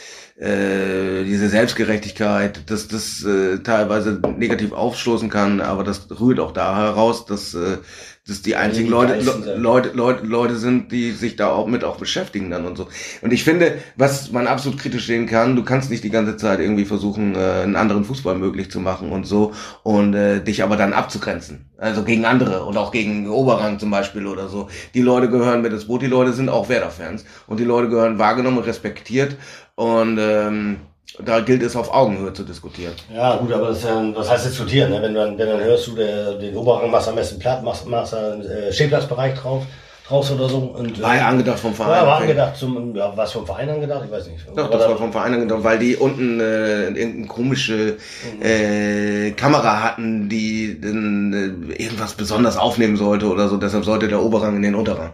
äh, 0.42 1.24
diese 1.24 1.48
Selbstgerechtigkeit, 1.48 2.68
dass 2.68 2.88
das 2.88 3.22
äh, 3.22 3.58
teilweise 3.58 4.20
negativ 4.36 4.72
aufstoßen 4.72 5.30
kann, 5.30 5.60
aber 5.60 5.84
das 5.84 6.08
rührt 6.20 6.40
auch 6.40 6.52
da 6.52 6.76
heraus, 6.76 7.26
dass 7.26 7.54
äh, 7.54 7.78
dass 8.26 8.40
die 8.40 8.54
einzigen 8.54 8.86
die 8.86 8.92
Leute, 8.92 9.18
Leute, 9.56 9.90
Leute, 9.94 10.24
Leute 10.24 10.56
sind, 10.56 10.92
die 10.92 11.10
sich 11.10 11.34
da 11.34 11.48
auch 11.50 11.66
mit 11.66 11.82
auch 11.82 11.96
beschäftigen 11.96 12.50
dann 12.50 12.64
und 12.64 12.76
so. 12.76 12.86
Und 13.20 13.32
ich 13.32 13.42
finde, 13.42 13.78
was 13.96 14.30
man 14.30 14.46
absolut 14.46 14.78
kritisch 14.78 15.06
sehen 15.06 15.26
kann, 15.26 15.56
du 15.56 15.64
kannst 15.64 15.90
nicht 15.90 16.04
die 16.04 16.10
ganze 16.10 16.36
Zeit 16.36 16.60
irgendwie 16.60 16.84
versuchen, 16.84 17.34
äh, 17.34 17.38
einen 17.38 17.74
anderen 17.74 18.04
Fußball 18.04 18.36
möglich 18.36 18.70
zu 18.70 18.78
machen 18.78 19.10
und 19.10 19.24
so 19.26 19.52
und 19.82 20.14
äh, 20.14 20.40
dich 20.40 20.62
aber 20.62 20.76
dann 20.76 20.92
abzugrenzen. 20.92 21.68
Also 21.78 22.04
gegen 22.04 22.24
andere 22.24 22.64
und 22.64 22.76
auch 22.76 22.92
gegen 22.92 23.28
Oberrang 23.28 23.80
zum 23.80 23.90
Beispiel 23.90 24.28
oder 24.28 24.48
so. 24.48 24.68
Die 24.94 25.02
Leute 25.02 25.28
gehören 25.28 25.60
mit 25.60 25.72
ins 25.72 25.86
Boot, 25.88 26.02
die 26.02 26.06
Leute 26.06 26.32
sind 26.32 26.48
auch 26.48 26.68
Werder-Fans 26.68 27.24
und 27.48 27.58
die 27.58 27.64
Leute 27.64 27.88
gehören 27.88 28.20
wahrgenommen 28.20 28.58
und 28.58 28.66
respektiert 28.66 29.36
und 29.74 30.18
ähm, 30.20 30.76
da 31.18 31.40
gilt 31.40 31.62
es 31.62 31.76
auf 31.76 31.92
Augenhöhe 31.92 32.32
zu 32.32 32.42
diskutieren. 32.42 32.94
Ja, 33.14 33.36
gut, 33.36 33.52
aber 33.52 33.68
das, 33.68 33.78
ist 33.78 33.84
ja, 33.84 34.02
was 34.14 34.30
heißt 34.30 34.46
diskutieren? 34.46 34.90
Ne? 34.90 35.02
Wenn, 35.02 35.14
du 35.14 35.20
dann, 35.20 35.38
wenn 35.38 35.48
dann 35.48 35.60
hörst 35.60 35.86
du, 35.88 35.94
der, 35.94 36.34
den 36.34 36.56
Oberrang 36.56 36.90
machst 36.90 37.08
am 37.08 37.16
besten 37.16 37.38
platt, 37.38 37.62
machst, 37.62 37.86
machst 37.86 38.14
einen 38.14 38.42
äh, 38.42 38.72
Stehplatzbereich 38.72 39.34
drauf, 39.34 39.64
draus 40.08 40.30
oder 40.30 40.48
so. 40.48 40.58
Und, 40.58 41.02
war 41.02 41.16
ja 41.16 41.28
angedacht 41.28 41.58
vom 41.58 41.74
Verein. 41.74 41.92
Ja, 41.92 42.06
war 42.06 42.20
angedacht 42.22 42.56
zum, 42.56 42.96
ja, 42.96 43.12
was 43.14 43.32
vom 43.32 43.44
Verein 43.44 43.68
angedacht? 43.68 44.02
Ich 44.06 44.10
weiß 44.10 44.26
nicht. 44.28 44.46
Doch, 44.56 44.70
das 44.70 44.88
war 44.88 44.96
vom 44.96 45.12
Verein 45.12 45.34
angedacht, 45.34 45.62
weil 45.62 45.78
die 45.78 45.96
unten 45.96 46.40
äh, 46.40 46.84
irgendeine 46.86 47.26
komische 47.26 47.98
mhm. 48.38 48.42
äh, 48.42 49.30
Kamera 49.32 49.82
hatten, 49.82 50.30
die 50.30 50.78
äh, 50.82 51.82
irgendwas 51.82 52.14
besonders 52.14 52.56
aufnehmen 52.56 52.96
sollte 52.96 53.28
oder 53.28 53.48
so. 53.48 53.58
Deshalb 53.58 53.84
sollte 53.84 54.08
der 54.08 54.22
Oberrang 54.22 54.56
in 54.56 54.62
den 54.62 54.74
Unterrang. 54.74 55.12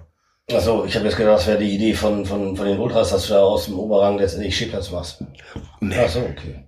Achso, 0.51 0.87
ich 0.87 0.95
habe 0.97 1.05
jetzt 1.05 1.17
gedacht, 1.17 1.37
das 1.37 1.47
wäre 1.47 1.59
die 1.59 1.75
Idee 1.75 1.93
von, 1.93 2.25
von, 2.25 2.57
von 2.57 2.67
den 2.67 2.79
Ultras, 2.79 3.11
dass 3.11 3.27
du 3.27 3.35
da 3.35 3.41
aus 3.41 3.67
dem 3.67 3.79
Oberrang 3.79 4.19
letztendlich 4.19 4.57
Stehplatz 4.57 4.91
machst. 4.91 5.23
Nee. 5.81 5.99
Achso, 5.99 6.21
okay. 6.21 6.65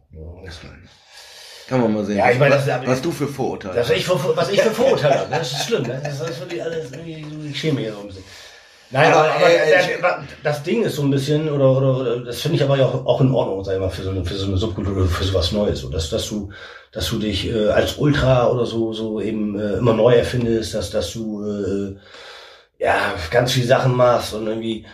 Kann 1.67 1.81
man 1.81 1.95
mal 1.95 2.05
sehen. 2.05 2.19
Ja, 2.19 2.31
ich 2.31 2.39
meine, 2.39 2.57
was, 2.57 2.67
das, 2.67 2.87
was 2.87 3.01
du 3.01 3.11
für 3.11 3.29
Vorurteile 3.29 3.81
hast. 3.81 3.91
Was 3.91 3.97
ich 3.97 4.05
für, 4.05 4.37
was 4.37 4.51
ich 4.51 4.61
für 4.61 4.71
Vorurteile 4.71 5.21
habe, 5.21 5.31
das 5.31 5.53
ist 5.53 5.67
schlimm. 5.67 5.85
Ne? 5.85 6.01
Das 6.03 6.21
ist 6.21 6.41
wirklich 6.41 6.63
alles 6.63 6.91
irgendwie, 6.93 7.25
ich 7.49 7.59
schäme 7.59 7.81
hier 7.81 7.93
so 7.93 8.01
ein 8.01 8.09
bisschen. 8.09 8.25
Nein, 8.91 9.13
aber, 9.13 9.31
aber, 9.31 9.49
äh, 9.49 9.71
der, 9.71 10.25
das 10.43 10.63
Ding 10.65 10.83
ist 10.83 10.97
so 10.97 11.03
ein 11.03 11.11
bisschen, 11.11 11.49
oder, 11.49 11.77
oder 11.77 12.21
das 12.25 12.41
finde 12.41 12.57
ich 12.57 12.65
aber 12.65 12.77
ja 12.77 12.87
auch, 12.87 13.07
auch 13.07 13.21
in 13.21 13.33
Ordnung, 13.33 13.63
sag 13.65 13.75
ich 13.75 13.81
mal, 13.81 13.89
für 13.89 14.03
so 14.03 14.11
eine, 14.11 14.25
für 14.25 14.35
so 14.35 14.49
eine 14.49 14.57
Subkultur 14.57 14.97
oder 14.97 15.07
für 15.07 15.25
sowas 15.25 15.53
Neues. 15.53 15.81
So, 15.81 15.89
dass, 15.89 16.11
dass 16.11 16.29
du, 16.29 16.51
dass 16.91 17.09
du 17.09 17.19
dich 17.19 17.49
äh, 17.49 17.69
als 17.69 17.99
Ultra 17.99 18.51
oder 18.51 18.67
so, 18.67 18.93
so 18.93 19.21
eben 19.21 19.59
äh, 19.59 19.75
immer 19.75 19.95
neu 19.95 20.15
erfindest, 20.15 20.75
dass, 20.75 20.91
dass 20.91 21.13
du 21.13 21.45
äh, 21.45 21.97
ja, 22.81 23.15
ganz 23.31 23.53
viele 23.53 23.67
Sachen 23.67 23.95
machst 23.95 24.33
und 24.35 24.47
irgendwie, 24.47 24.87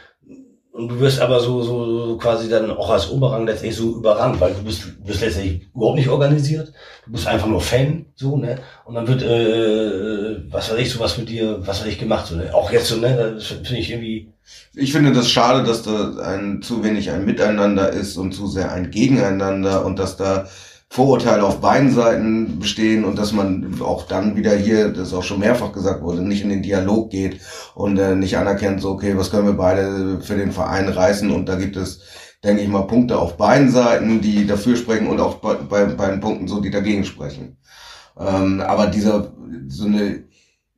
und 0.72 0.88
du 0.88 1.00
wirst 1.00 1.20
aber 1.20 1.40
so, 1.40 1.62
so, 1.62 2.06
so 2.06 2.18
quasi 2.18 2.50
dann 2.50 2.70
auch 2.70 2.90
als 2.90 3.08
Oberrang 3.10 3.46
letztendlich 3.46 3.76
so 3.76 3.96
überrannt, 3.96 4.38
weil 4.40 4.52
du 4.52 4.62
bist, 4.62 5.02
bist 5.04 5.22
letztendlich 5.22 5.68
überhaupt 5.74 5.96
nicht 5.96 6.08
organisiert. 6.08 6.72
Du 7.06 7.12
bist 7.12 7.26
einfach 7.26 7.46
nur 7.46 7.62
Fan, 7.62 8.06
so, 8.14 8.36
ne? 8.36 8.58
Und 8.84 8.96
dann 8.96 9.08
wird, 9.08 9.22
äh, 9.22 10.52
was 10.52 10.70
weiß 10.70 10.78
ich, 10.78 10.90
sowas 10.90 11.16
mit 11.16 11.30
dir, 11.30 11.66
was 11.66 11.80
weiß 11.80 11.86
ich 11.86 11.98
gemacht, 11.98 12.26
so, 12.26 12.36
ne? 12.36 12.52
Auch 12.52 12.70
jetzt 12.70 12.88
so, 12.88 12.96
ne? 12.96 13.36
Das 13.36 13.46
finde 13.46 13.78
ich 13.78 13.90
irgendwie. 13.90 14.32
Ich 14.74 14.92
finde 14.92 15.12
das 15.12 15.30
schade, 15.30 15.64
dass 15.64 15.82
da 15.82 16.16
ein 16.18 16.60
zu 16.60 16.84
wenig 16.84 17.10
ein 17.10 17.24
Miteinander 17.24 17.88
ist 17.90 18.16
und 18.18 18.32
zu 18.32 18.46
sehr 18.46 18.70
ein 18.72 18.90
Gegeneinander 18.90 19.86
und 19.86 19.98
dass 19.98 20.16
da 20.16 20.46
Vorurteile 20.96 21.44
auf 21.44 21.60
beiden 21.60 21.92
Seiten 21.92 22.58
bestehen 22.58 23.04
und 23.04 23.18
dass 23.18 23.32
man 23.32 23.78
auch 23.82 24.06
dann 24.06 24.34
wieder 24.34 24.56
hier, 24.56 24.88
das 24.88 25.12
auch 25.12 25.22
schon 25.22 25.40
mehrfach 25.40 25.72
gesagt 25.72 26.00
wurde, 26.02 26.22
nicht 26.22 26.42
in 26.42 26.48
den 26.48 26.62
Dialog 26.62 27.10
geht 27.10 27.38
und 27.74 27.98
äh, 27.98 28.14
nicht 28.14 28.38
anerkennt, 28.38 28.80
so 28.80 28.92
okay, 28.92 29.14
was 29.14 29.30
können 29.30 29.46
wir 29.46 29.58
beide 29.58 30.22
für 30.22 30.36
den 30.36 30.52
Verein 30.52 30.88
reißen 30.88 31.30
und 31.30 31.50
da 31.50 31.56
gibt 31.56 31.76
es, 31.76 32.00
denke 32.42 32.62
ich 32.62 32.68
mal, 32.68 32.86
Punkte 32.86 33.18
auf 33.18 33.36
beiden 33.36 33.68
Seiten, 33.68 34.22
die 34.22 34.46
dafür 34.46 34.74
sprechen 34.74 35.08
und 35.08 35.20
auch 35.20 35.34
bei, 35.34 35.56
bei 35.56 35.84
beiden 35.84 36.20
Punkten 36.20 36.48
so, 36.48 36.62
die 36.62 36.70
dagegen 36.70 37.04
sprechen. 37.04 37.58
Ähm, 38.18 38.62
aber 38.62 38.86
dieser, 38.86 39.34
so 39.68 39.84
eine, 39.84 40.24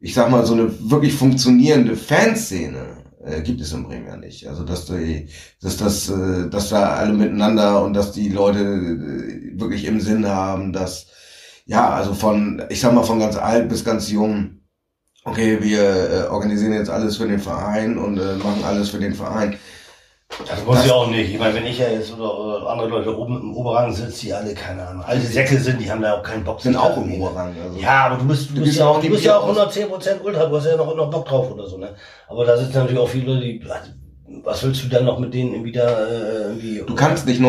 ich 0.01 0.15
sag 0.15 0.33
mal, 0.33 0.45
so 0.45 0.55
eine 0.55 0.91
wirklich 0.91 1.15
funktionierende 1.15 1.95
Fanszene, 1.95 2.98
äh, 3.29 3.43
gibt 3.43 3.61
es 3.61 3.73
in 3.73 3.85
Bremen 3.85 4.07
ja 4.07 4.17
nicht. 4.17 4.47
Also 4.47 4.65
dass 4.65 4.87
die, 4.87 5.29
dass 5.61 5.77
das, 5.77 6.09
äh, 6.09 6.49
dass 6.49 6.71
da 6.71 6.95
alle 6.95 7.13
miteinander 7.13 7.85
und 7.85 7.95
dass 7.95 8.13
die 8.13 8.29
Leute 8.29 8.61
äh, 8.61 9.61
wirklich 9.61 9.85
im 9.85 10.01
Sinn 10.01 10.27
haben, 10.27 10.73
dass 10.73 11.07
ja, 11.67 11.91
also 11.91 12.15
von, 12.15 12.63
ich 12.71 12.81
sag 12.81 12.95
mal, 12.95 13.05
von 13.05 13.21
ganz 13.21 13.37
alt 13.37 13.69
bis 13.69 13.85
ganz 13.85 14.11
jung, 14.11 14.63
okay, 15.25 15.59
wir 15.63 15.83
äh, 15.83 16.29
organisieren 16.29 16.73
jetzt 16.73 16.89
alles 16.89 17.19
für 17.19 17.29
den 17.29 17.41
Verein 17.41 17.99
und 17.99 18.19
äh, 18.19 18.37
machen 18.37 18.65
alles 18.65 18.89
für 18.89 18.99
den 18.99 19.15
Verein. 19.15 19.59
Das 20.47 20.65
muss 20.65 20.85
ich 20.85 20.91
auch 20.93 21.09
nicht. 21.09 21.33
Ich 21.33 21.39
meine, 21.39 21.55
wenn 21.55 21.67
ich 21.67 21.79
ja 21.79 21.89
jetzt 21.89 22.13
oder, 22.13 22.39
oder 22.39 22.71
andere 22.71 22.89
Leute 22.89 23.19
oben 23.19 23.41
im 23.41 23.57
Oberrang 23.57 23.93
sitzen, 23.93 24.21
die 24.27 24.33
alle, 24.33 24.55
keine 24.55 24.87
Ahnung, 24.87 25.03
alte 25.05 25.27
Säcke 25.27 25.59
sind, 25.59 25.81
die 25.81 25.91
haben 25.91 26.03
da 26.03 26.19
auch 26.19 26.23
keinen 26.23 26.45
Bock. 26.45 26.61
Sind 26.61 26.77
auch 26.77 26.97
im 26.97 27.21
Oberrang. 27.21 27.55
Also. 27.65 27.79
Ja, 27.79 28.07
aber 28.07 28.17
du 28.17 28.29
bist, 28.29 28.51
du, 28.51 28.55
Du 28.57 28.61
bist 28.63 28.79
ja 28.79 28.87
auch 28.87 29.01
du 29.01 29.09
bist 29.09 29.25
ja 29.25 29.39
auch 29.39 29.53
Bier 29.53 29.63
aus. 29.63 29.75
110% 29.77 30.21
Ultra, 30.23 30.47
du 30.47 30.57
hast 30.57 30.67
ja 30.67 30.77
noch, 30.77 30.95
noch 30.95 31.11
Bock 31.11 31.27
drauf 31.27 31.51
oder 31.51 31.67
so, 31.67 31.79
ne? 31.79 31.95
Aber 32.29 32.45
da 32.45 32.57
sitzen 32.57 32.75
natürlich 32.75 32.99
auch 32.99 33.09
viele 33.09 33.33
Leute, 33.35 33.47
die, 33.47 33.65
was 34.45 34.63
willst 34.63 34.85
du 34.85 34.89
dann 34.89 35.07
noch 35.07 35.19
mit 35.19 35.33
denen 35.33 35.53
irgendwie 35.55 35.73
da, 35.73 36.07
äh, 36.07 36.43
irgendwie. 36.43 36.83
Du 36.87 36.95
kannst 36.95 37.27
nicht 37.27 37.41
90% 37.41 37.45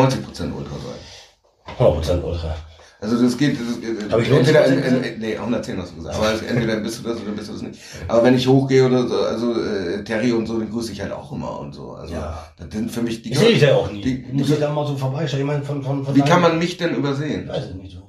Ultra 0.52 0.76
sein. 0.76 1.76
100% 1.78 2.22
Ultra. 2.24 2.56
Also 3.02 3.22
das 3.22 3.38
geht, 3.38 3.56
das 3.58 3.80
geht 3.80 4.12
Hab 4.12 4.20
ich 4.20 4.30
entweder, 4.30 4.66
90% 4.66 4.72
in, 4.72 5.02
in, 5.04 5.18
nee, 5.20 5.36
110 5.36 5.78
hast 5.78 5.92
du 5.92 5.96
gesagt, 5.96 6.16
aber 6.16 6.32
entweder 6.46 6.76
bist 6.80 6.98
du 6.98 7.08
das 7.08 7.18
oder 7.22 7.30
bist 7.32 7.48
du 7.48 7.52
das 7.54 7.62
nicht. 7.62 7.80
Aber 8.08 8.22
wenn 8.24 8.34
ich 8.34 8.46
hochgehe 8.46 8.84
oder 8.86 9.08
so, 9.08 9.16
also 9.22 9.58
äh, 9.62 10.04
Terry 10.04 10.32
und 10.32 10.46
so, 10.46 10.58
den 10.58 10.70
grüße 10.70 10.92
ich 10.92 11.00
halt 11.00 11.12
auch 11.12 11.32
immer 11.32 11.60
und 11.60 11.72
so. 11.74 11.92
Also 11.92 12.12
Ja. 12.14 12.44
das 12.58 12.68
sind 12.72 12.90
für 12.90 13.00
mich 13.00 13.22
die 13.22 13.32
Ich 13.32 13.38
sehe 13.38 13.48
dich 13.54 13.62
ja 13.62 13.74
auch 13.74 13.90
nie. 13.90 14.02
Die- 14.02 14.22
die- 14.22 14.42
dich 14.42 14.58
da 14.58 14.70
mal 14.72 14.86
so 14.86 14.96
vorbeischauen. 14.96 15.40
Ich 15.40 15.46
meine, 15.46 15.62
von, 15.62 15.82
von, 15.82 16.04
von 16.04 16.14
Wie 16.14 16.20
kann 16.20 16.42
man 16.42 16.58
mich 16.58 16.76
denn 16.76 16.90
Ich 16.90 16.98
übersehen? 16.98 17.48
weiß 17.48 17.64
es 17.70 17.74
nicht 17.74 17.92
so. 17.94 18.06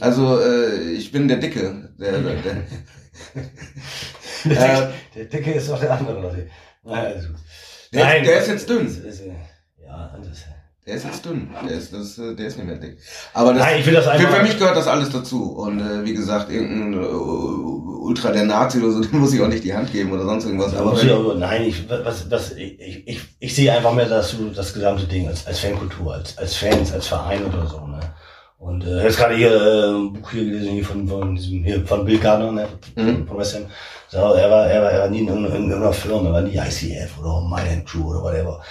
Also 0.00 0.38
äh, 0.40 0.90
ich 0.92 1.10
bin 1.12 1.28
der 1.28 1.38
Dicke. 1.38 1.90
Der, 1.98 2.12
der, 2.20 2.34
der, 2.34 2.56
Der, 4.44 4.52
Äh, 4.52 4.56
Dicke, 4.58 4.92
der 5.14 5.24
Dicke 5.24 5.52
ist 5.52 5.68
doch 5.70 5.80
der 5.80 5.92
andere. 5.92 6.46
Naja, 6.84 7.08
also. 7.14 7.28
der, 7.92 8.22
der 8.22 8.40
ist 8.40 8.48
jetzt 8.48 8.68
dünn. 8.68 8.84
Das 8.84 8.96
ist, 8.98 9.20
äh, 9.22 9.32
ja, 9.82 10.14
das, 10.22 10.38
Der 10.86 10.94
ist 10.94 11.04
jetzt 11.04 11.24
dünn. 11.24 11.50
Der 11.68 11.76
ist, 11.76 11.92
das, 11.92 12.16
äh, 12.18 12.34
der 12.36 12.46
ist 12.46 12.56
nicht 12.58 12.66
mehr 12.66 12.76
dick. 12.76 12.98
Aber 13.34 13.52
das, 13.52 13.62
Nein, 13.64 13.80
ich 13.80 13.86
will 13.86 13.94
das 13.94 14.04
für, 14.04 14.12
einfach. 14.12 14.36
für 14.36 14.42
mich 14.44 14.56
gehört 14.56 14.76
das 14.76 14.86
alles 14.86 15.10
dazu. 15.10 15.52
Und 15.56 15.80
äh, 15.80 16.04
wie 16.04 16.14
gesagt, 16.14 16.48
irgendein 16.50 17.02
äh, 17.02 17.06
Ultra 17.06 18.30
der 18.30 18.44
Nazi 18.44 18.78
oder 18.78 18.92
so, 18.92 19.00
dem 19.02 19.18
muss 19.18 19.32
ich 19.34 19.40
auch 19.42 19.48
nicht 19.48 19.64
die 19.64 19.74
Hand 19.74 19.90
geben 19.90 20.12
oder 20.12 20.22
sonst 20.24 20.44
irgendwas. 20.44 20.76
Aber 20.76 20.92
ich 20.94 21.38
nein, 21.38 21.62
ich, 21.64 21.88
was, 21.90 22.30
was, 22.30 22.52
ich, 22.52 22.78
ich, 23.08 23.20
ich 23.40 23.54
sehe 23.54 23.72
einfach 23.72 23.92
mehr, 23.94 24.08
dass 24.08 24.36
du 24.38 24.50
das 24.50 24.72
gesamte 24.72 25.06
Ding 25.06 25.26
als, 25.26 25.44
als 25.46 25.58
Fankultur, 25.58 26.14
als, 26.14 26.38
als 26.38 26.54
Fans, 26.54 26.92
als 26.92 27.08
Verein 27.08 27.44
oder 27.44 27.66
so, 27.66 27.80
ne? 27.86 27.98
Und 28.58 28.84
äh, 28.84 28.86
ich 28.86 28.92
habe 28.96 29.04
jetzt 29.08 29.16
gerade 29.18 29.34
hier 29.36 29.50
äh, 29.54 29.90
ein 29.90 30.12
Buch 30.14 30.30
hier 30.30 30.44
gelesen, 30.44 30.70
hier 30.72 30.84
von, 30.84 31.06
von 31.08 31.34
diesem, 31.34 31.62
hier 31.64 31.84
von 31.84 32.04
Bill 32.04 32.18
Gardner, 32.18 32.52
ne? 32.52 32.68
Mhm. 32.94 33.26
Von 33.26 33.38
West 33.38 33.56
Ham. 33.56 33.66
So, 34.08 34.18
er 34.18 34.50
war, 34.50 34.66
er 34.68 34.82
war, 34.82 34.90
er 34.92 35.00
war 35.02 35.08
nie 35.10 35.18
in, 35.20 35.28
irgendeiner- 35.28 35.56
in 35.56 35.62
irgendeiner 35.68 35.92
Firma, 35.92 36.28
er 36.28 36.32
war 36.32 36.40
nie 36.42 36.56
ICF 36.56 37.18
oder 37.20 37.42
Milan 37.42 37.84
Crew 37.84 38.08
oder 38.10 38.22
whatever. 38.22 38.62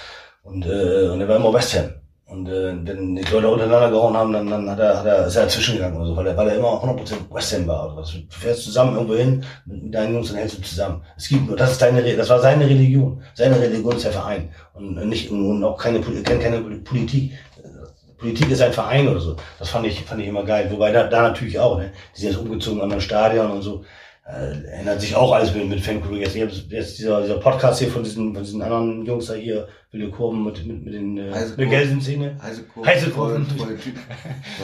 Und, 0.44 0.66
äh, 0.66 1.10
und 1.10 1.20
er 1.22 1.28
war 1.28 1.36
immer 1.36 1.54
West 1.54 1.76
Ham. 1.78 1.90
Und 2.28 2.48
äh, 2.48 2.74
wenn 2.84 3.16
die 3.16 3.22
Leute 3.32 3.50
untereinander 3.50 3.92
gehauen 3.92 4.18
haben, 4.18 4.34
dann, 4.34 4.50
dann 4.50 4.68
hat 4.70 4.80
er, 4.80 4.98
hat 4.98 5.06
er, 5.06 5.28
ist 5.28 5.36
er 5.36 5.44
dazwischen 5.44 5.76
gegangen 5.76 5.96
oder 5.96 6.08
so, 6.08 6.16
weil 6.16 6.26
er, 6.26 6.36
weil 6.36 6.50
er 6.50 6.56
immer 6.56 6.84
100% 6.84 7.14
West 7.30 7.54
Ham 7.54 7.68
war 7.68 7.86
oder 7.86 7.98
was. 7.98 8.14
Du 8.14 8.20
fährst 8.30 8.64
zusammen 8.64 8.96
irgendwo 8.96 9.16
hin 9.16 9.44
mit, 9.66 9.84
mit 9.84 9.94
deinen 9.94 10.16
Jungs 10.16 10.32
und 10.32 10.38
hältst 10.38 10.58
du 10.58 10.62
zusammen. 10.64 11.04
Es 11.16 11.28
gibt 11.28 11.48
nur, 11.48 11.56
das 11.56 11.74
ist 11.74 11.82
deine, 11.84 12.02
das 12.16 12.30
war 12.30 12.40
seine 12.40 12.66
Religion. 12.66 13.22
Seine 13.36 13.62
Religion 13.62 13.96
ist 13.96 14.06
der 14.06 14.12
Verein. 14.12 14.50
Und 14.74 14.96
nicht, 15.08 15.30
und 15.30 15.64
auch 15.64 15.78
keine, 15.78 16.02
keine, 16.02 16.40
keine 16.40 16.62
Politik. 16.62 17.34
Politik 18.18 18.50
ist 18.50 18.62
ein 18.62 18.74
Verein 18.74 19.08
oder 19.08 19.20
so. 19.20 19.36
Das 19.60 19.70
fand 19.70 19.86
ich, 19.86 20.04
fand 20.04 20.20
ich 20.20 20.28
immer 20.28 20.44
geil. 20.44 20.68
Wobei 20.72 20.92
da, 20.92 21.04
da 21.04 21.22
natürlich 21.22 21.60
auch, 21.60 21.78
ne? 21.78 21.92
Die 22.16 22.22
sind 22.22 22.32
jetzt 22.32 22.40
umgezogen 22.40 22.82
an 22.82 22.92
ein 22.92 23.02
Stadion 23.02 23.52
und 23.52 23.62
so. 23.62 23.84
Äh, 24.28 24.80
ändert 24.80 25.02
sich 25.02 25.16
auch 25.16 25.32
alles 25.34 25.54
mit, 25.54 25.70
mit 25.70 25.82
Fankultur. 25.82 26.18
Jetzt, 26.18 26.36
jetzt, 26.36 26.98
dieser, 26.98 27.22
dieser 27.22 27.38
Podcast 27.38 27.78
hier 27.78 27.90
von 27.90 28.04
diesen, 28.04 28.34
von 28.34 28.44
diesen 28.44 28.60
anderen 28.64 29.06
Jungs 29.06 29.28
da 29.28 29.36
hier, 29.36 29.68
wilde 29.92 30.10
Kurven 30.10 30.44
mit, 30.44 30.66
mit, 30.66 30.84
mit 30.84 30.96
den, 30.96 31.16
äh, 31.16 31.32
Heiße 31.32 31.50
mit 31.50 31.60
der 31.60 31.66
Kurven. 31.68 31.70
Gelsenszene. 31.70 32.38
Heiße 32.42 32.64
Kurve. 32.64 32.90
Heiße 32.90 33.10
Kurven. 33.12 33.46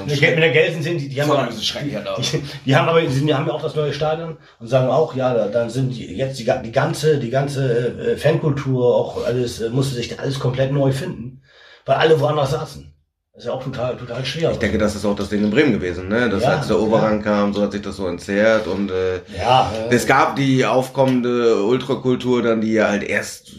Mit 0.08 0.20
der, 0.20 0.32
mit 0.32 0.40
der 0.40 0.52
Gelsenszene, 0.52 0.98
die, 0.98 1.10
die 1.10 1.22
haben, 1.22 1.30
da. 1.30 2.16
die, 2.20 2.44
die 2.66 2.76
haben 2.76 2.90
aber, 2.90 3.02
die 3.02 3.34
haben 3.36 3.46
ja 3.46 3.54
auch 3.54 3.62
das 3.62 3.76
neue 3.76 3.94
Stadion 3.94 4.38
und 4.60 4.66
sagen 4.66 4.90
auch, 4.90 5.16
ja, 5.16 5.32
da, 5.32 5.48
dann 5.48 5.70
sind 5.70 5.92
die, 5.92 6.12
jetzt 6.16 6.40
die, 6.40 6.52
die 6.64 6.72
ganze, 6.72 7.20
die 7.20 7.30
ganze 7.30 8.14
äh, 8.14 8.18
Fankultur, 8.18 8.96
auch 8.96 9.24
alles, 9.28 9.62
äh, 9.62 9.70
musste 9.70 9.94
sich 9.94 10.20
alles 10.20 10.40
komplett 10.40 10.72
neu 10.72 10.92
finden, 10.92 11.44
weil 11.86 11.98
alle 11.98 12.20
woanders 12.20 12.50
saßen. 12.50 12.92
Das 13.34 13.44
ist 13.44 13.48
ja 13.48 13.54
auch 13.54 13.64
total, 13.64 13.96
total 13.96 14.26
schwer. 14.26 14.52
Ich 14.52 14.58
denke, 14.58 14.78
das 14.78 14.94
ist 14.94 15.06
auch 15.06 15.16
das 15.16 15.30
Ding 15.30 15.42
in 15.42 15.52
Bremen 15.52 15.72
gewesen, 15.72 16.10
ne? 16.10 16.30
Dass 16.30 16.44
Ja, 16.44 16.58
als 16.58 16.68
der 16.68 16.78
Oberrang 16.78 17.22
kam, 17.22 17.54
so 17.54 17.62
hat 17.62 17.72
sich 17.72 17.82
das 17.82 17.96
so 17.96 18.06
entzerrt 18.08 18.68
und 18.68 18.92
äh, 18.92 19.22
ja, 19.38 19.72
äh, 19.90 19.96
es 19.96 20.06
gab 20.06 20.36
die 20.36 20.66
aufkommende 20.66 21.64
Ultrakultur 21.64 22.44
dann, 22.44 22.60
die 22.60 22.74
ja 22.74 22.90
halt 22.90 23.04
erst 23.04 23.54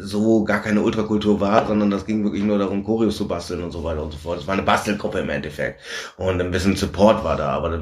so 0.00 0.44
gar 0.44 0.60
keine 0.60 0.82
Ultrakultur 0.82 1.40
war, 1.40 1.66
sondern 1.66 1.90
das 1.90 2.06
ging 2.06 2.24
wirklich 2.24 2.42
nur 2.42 2.58
darum, 2.58 2.84
Choreos 2.84 3.16
zu 3.16 3.28
basteln 3.28 3.62
und 3.62 3.70
so 3.70 3.84
weiter 3.84 4.02
und 4.02 4.12
so 4.12 4.18
fort. 4.18 4.40
Es 4.40 4.46
war 4.46 4.54
eine 4.54 4.62
Bastelgruppe 4.62 5.20
im 5.20 5.30
Endeffekt. 5.30 5.80
Und 6.16 6.40
ein 6.40 6.50
bisschen 6.50 6.76
Support 6.76 7.24
war 7.24 7.36
da, 7.36 7.50
aber 7.50 7.80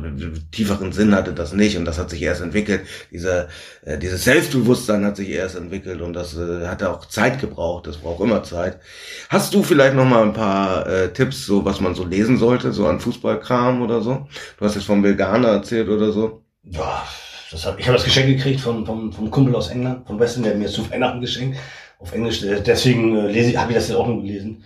tieferen 0.50 0.92
Sinn 0.92 1.14
hatte 1.14 1.32
das 1.32 1.52
nicht 1.52 1.76
und 1.76 1.84
das 1.84 1.98
hat 1.98 2.10
sich 2.10 2.22
erst 2.22 2.40
entwickelt. 2.40 2.82
Dieser, 3.10 3.48
äh, 3.82 3.98
dieses 3.98 4.24
Selbstbewusstsein 4.24 5.04
hat 5.04 5.16
sich 5.16 5.28
erst 5.30 5.56
entwickelt 5.56 6.00
und 6.00 6.12
das 6.12 6.36
äh, 6.36 6.66
hat 6.66 6.82
auch 6.82 7.06
Zeit 7.06 7.40
gebraucht. 7.40 7.86
Das 7.86 7.98
braucht 7.98 8.22
immer 8.22 8.42
Zeit. 8.42 8.80
Hast 9.28 9.54
du 9.54 9.62
vielleicht 9.62 9.94
noch 9.94 10.06
mal 10.06 10.22
ein 10.22 10.32
paar 10.32 10.86
äh, 10.86 11.12
Tipps, 11.12 11.46
so 11.46 11.64
was 11.64 11.80
man 11.80 11.94
so 11.94 12.04
lesen 12.04 12.38
sollte, 12.38 12.72
so 12.72 12.86
an 12.86 13.00
Fußballkram 13.00 13.82
oder 13.82 14.00
so? 14.00 14.26
Du 14.58 14.64
hast 14.64 14.74
jetzt 14.74 14.86
von 14.86 15.02
Belgana 15.02 15.48
erzählt 15.48 15.88
oder 15.88 16.12
so. 16.12 16.42
ja, 16.64 17.04
das 17.50 17.66
hab, 17.66 17.78
ich 17.78 17.86
habe 17.86 17.96
das 17.96 18.04
Geschenk 18.04 18.26
gekriegt 18.26 18.60
von, 18.60 18.84
vom, 18.84 19.12
vom 19.12 19.30
Kumpel 19.30 19.54
aus 19.54 19.68
England, 19.68 20.06
von 20.06 20.18
Weston, 20.18 20.42
der 20.42 20.54
mir 20.54 20.68
zu 20.68 20.88
Weihnachten 20.90 21.20
geschenkt. 21.20 21.58
Auf 21.98 22.12
Englisch, 22.12 22.42
äh, 22.42 22.60
deswegen 22.60 23.16
äh, 23.16 23.30
lese 23.30 23.50
ich, 23.50 23.56
habe 23.56 23.72
ich 23.72 23.76
das 23.76 23.88
jetzt 23.88 23.96
auch 23.96 24.06
nur 24.06 24.22
gelesen. 24.22 24.64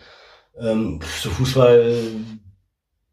Ähm, 0.59 1.01
so 1.21 1.31
Fußball, 1.31 2.03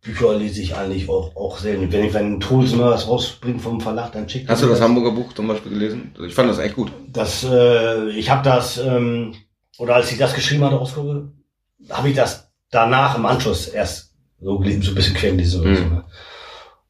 Bücher 0.02 0.36
lese 0.38 0.62
ich 0.62 0.76
eigentlich 0.76 1.10
auch, 1.10 1.36
auch 1.36 1.58
selten. 1.58 1.92
Wenn 1.92 2.06
ich, 2.06 2.14
wenn 2.14 2.40
Truls 2.40 2.74
mal 2.74 2.92
was 2.92 3.08
rausbringt 3.08 3.62
vom 3.62 3.82
Verlag, 3.82 4.12
dann 4.14 4.28
schickt 4.28 4.48
er 4.48 4.54
Hast 4.54 4.62
du 4.62 4.68
mir 4.68 4.74
das 4.74 4.82
Hamburger 4.82 5.12
Buch 5.12 5.34
zum 5.34 5.48
Beispiel 5.48 5.72
gelesen? 5.74 6.16
Ich 6.26 6.34
fand 6.34 6.50
das 6.50 6.60
echt 6.60 6.76
gut. 6.76 6.92
Das, 7.12 7.44
äh, 7.44 8.10
ich 8.10 8.30
habe 8.30 8.44
das, 8.44 8.78
ähm, 8.78 9.34
oder 9.78 9.96
als 9.96 10.12
ich 10.12 10.18
das 10.18 10.34
geschrieben 10.34 10.64
hatte, 10.64 10.78
rausgucke, 10.78 11.32
habe 11.90 12.10
ich 12.10 12.16
das 12.16 12.50
danach 12.72 13.18
im 13.18 13.26
Anschluss 13.26 13.68
erst 13.68 14.14
so 14.40 14.58
gelesen, 14.60 14.82
so 14.82 14.92
ein 14.92 14.96
bisschen 14.96 15.16
quer 15.16 15.32
gelesen 15.32 15.62
so. 15.62 15.68
Mhm. 15.68 15.74
Ne? 15.74 16.06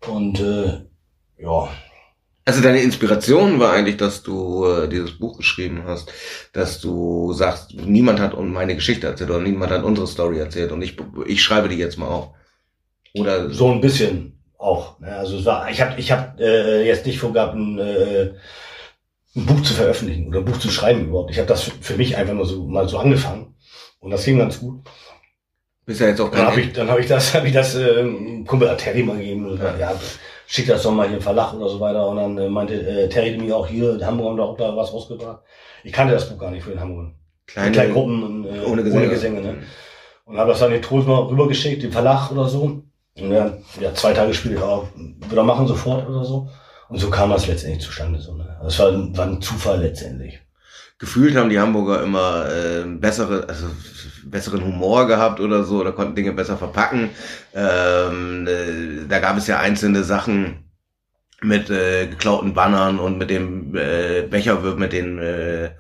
Und 0.08 0.40
äh, 0.40 0.82
ja, 1.42 1.70
Also 2.48 2.62
deine 2.62 2.82
Inspiration 2.82 3.60
war 3.60 3.74
eigentlich, 3.74 3.98
dass 3.98 4.24
du 4.24 4.64
äh, 4.64 4.88
dieses 4.88 5.20
Buch 5.20 5.36
geschrieben 5.36 5.84
hast, 5.86 6.14
dass 6.54 6.80
du 6.80 7.34
sagst, 7.34 7.74
niemand 7.74 8.22
hat 8.22 8.40
meine 8.40 8.74
Geschichte 8.74 9.06
erzählt 9.06 9.32
oder 9.32 9.42
niemand 9.42 9.70
hat 9.70 9.84
unsere 9.84 10.08
Story 10.08 10.40
erzählt 10.40 10.72
und 10.72 10.82
ich, 10.82 10.96
ich 11.26 11.44
schreibe 11.44 11.68
die 11.68 11.76
jetzt 11.76 11.98
mal 11.98 12.08
auf. 12.08 12.30
Oder 13.16 13.50
so 13.50 13.70
ein 13.70 13.82
bisschen 13.82 14.40
auch. 14.58 14.98
Ne? 15.02 15.14
Also 15.14 15.40
es 15.40 15.44
war, 15.44 15.70
ich 15.70 15.82
habe 15.82 16.00
ich 16.00 16.10
hab, 16.14 16.40
äh, 16.40 16.88
jetzt 16.88 17.06
nicht 17.06 17.20
vorgehabt, 17.20 17.54
ein, 17.54 17.80
äh, 17.80 18.32
ein 19.36 19.46
Buch 19.46 19.62
zu 19.62 19.74
veröffentlichen 19.74 20.30
oder 20.30 20.40
ein 20.40 20.46
Buch 20.46 20.58
zu 20.58 20.70
schreiben 20.70 21.10
überhaupt. 21.10 21.32
Ich 21.32 21.40
habe 21.40 21.50
das 21.50 21.64
für, 21.82 21.98
mich 21.98 22.16
einfach 22.16 22.34
nur 22.34 22.46
so 22.46 22.66
mal 22.66 22.88
so 22.88 22.98
angefangen 22.98 23.56
und 24.00 24.12
das 24.12 24.24
ging 24.24 24.38
ganz 24.38 24.62
gut. 24.62 24.86
bist 25.86 26.00
ja 26.00 26.08
jetzt 26.08 26.22
auch 26.22 26.32
Dann 26.32 26.48
habe 26.48 26.62
ich, 26.62 26.72
dann 26.72 26.90
habe 26.90 27.02
ich 27.02 27.08
das, 27.08 27.34
habe 27.34 27.48
ich 27.48 27.54
das 27.54 27.76
äh, 27.76 28.06
Kumpel 28.46 28.74
Terry 28.78 29.04
mal 29.04 29.18
gegeben. 29.18 29.48
Und, 29.50 29.60
ja. 29.60 30.00
Schick 30.48 30.66
das 30.66 30.82
doch 30.84 30.92
mal 30.92 31.08
hier 31.08 31.18
im 31.18 31.24
Verlag 31.24 31.54
oder 31.54 31.70
so 31.70 31.80
weiter. 31.80 32.08
Und 32.08 32.18
dann 32.18 32.38
äh, 32.38 32.50
meinte 32.50 32.74
äh, 32.74 33.10
Terry 33.10 33.38
mir 33.38 33.56
auch 33.56 33.68
hier, 33.68 33.98
die 33.98 34.06
Hamburger 34.06 34.30
haben 34.30 34.38
da 34.38 34.44
auch 34.44 34.58
da 34.58 34.76
was 34.76 34.92
rausgebracht. 34.92 35.44
Ich 35.84 35.94
kannte 35.94 36.14
das 36.14 36.30
Buch 36.30 36.40
gar 36.40 36.50
nicht 36.50 36.64
für 36.64 36.72
den 36.72 36.80
Hamburger. 36.80 37.12
kleine, 37.46 37.72
Kleine 37.72 37.94
Gruppen 37.94 38.24
und, 38.24 38.46
äh, 38.46 38.66
ohne 38.66 38.84
Gesänge. 38.84 39.04
Ohne 39.04 39.14
Gesänge 39.14 39.42
ne? 39.42 39.58
Und 40.26 40.38
habe 40.38 40.52
das 40.52 40.60
dann 40.60 40.72
den 40.72 40.82
Trost 40.82 41.08
mal 41.08 41.20
rübergeschickt, 41.20 41.84
dem 41.84 41.92
Verlag 41.92 42.32
oder 42.32 42.48
so. 42.48 42.82
Und 43.20 43.30
dann, 43.30 43.64
ja, 43.80 43.94
zwei 43.94 44.14
Tage 44.14 44.34
später, 44.34 44.60
ja, 44.60 44.82
wieder 45.30 45.44
machen 45.44 45.68
sofort 45.68 46.08
oder 46.08 46.24
so. 46.24 46.50
Und 46.90 46.98
so 46.98 47.10
kam 47.10 47.30
das 47.30 47.48
letztendlich 47.48 47.84
zustande. 47.84 48.20
So, 48.20 48.34
ne? 48.34 48.58
Das 48.64 48.80
war, 48.80 48.92
war 49.18 49.26
ein 49.26 49.42
Zufall 49.42 49.82
letztendlich. 49.82 50.40
Gefühlt 51.00 51.36
haben 51.36 51.50
die 51.50 51.60
Hamburger 51.60 52.02
immer 52.04 52.48
äh, 52.50 52.84
bessere, 52.86 53.48
also 53.48 53.68
besseren 54.26 54.64
Humor 54.66 55.08
gehabt 55.08 55.40
oder 55.40 55.64
so, 55.64 55.80
oder 55.82 55.92
konnten 55.92 56.16
Dinge 56.16 56.34
besser 56.34 56.58
verpacken. 56.58 57.12
Ähm, 57.54 58.48
äh, 58.48 59.06
da 59.08 59.20
gab 59.20 59.38
es 59.38 59.48
ja 59.48 59.60
einzelne 59.60 60.04
Sachen 60.04 60.64
mit 61.44 61.70
äh, 61.70 62.08
geklauten 62.08 62.54
Bannern 62.54 63.00
und 63.00 63.18
mit 63.20 63.30
dem 63.30 63.76
äh, 63.76 64.24
Becherwürfen, 64.24 64.80
mit 64.80 64.94
den 64.94 65.20
äh, 65.20 65.72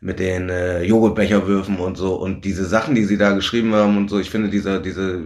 mit 0.00 0.20
den 0.20 0.48
äh, 0.48 0.82
Joghurtbecherwürfen 0.84 1.78
und 1.78 1.96
so 1.96 2.14
und 2.16 2.44
diese 2.44 2.64
Sachen, 2.66 2.94
die 2.94 3.04
sie 3.04 3.18
da 3.18 3.32
geschrieben 3.32 3.74
haben 3.74 3.96
und 3.96 4.10
so, 4.10 4.18
ich 4.18 4.30
finde 4.30 4.48
dieser 4.48 4.80
diese 4.80 5.22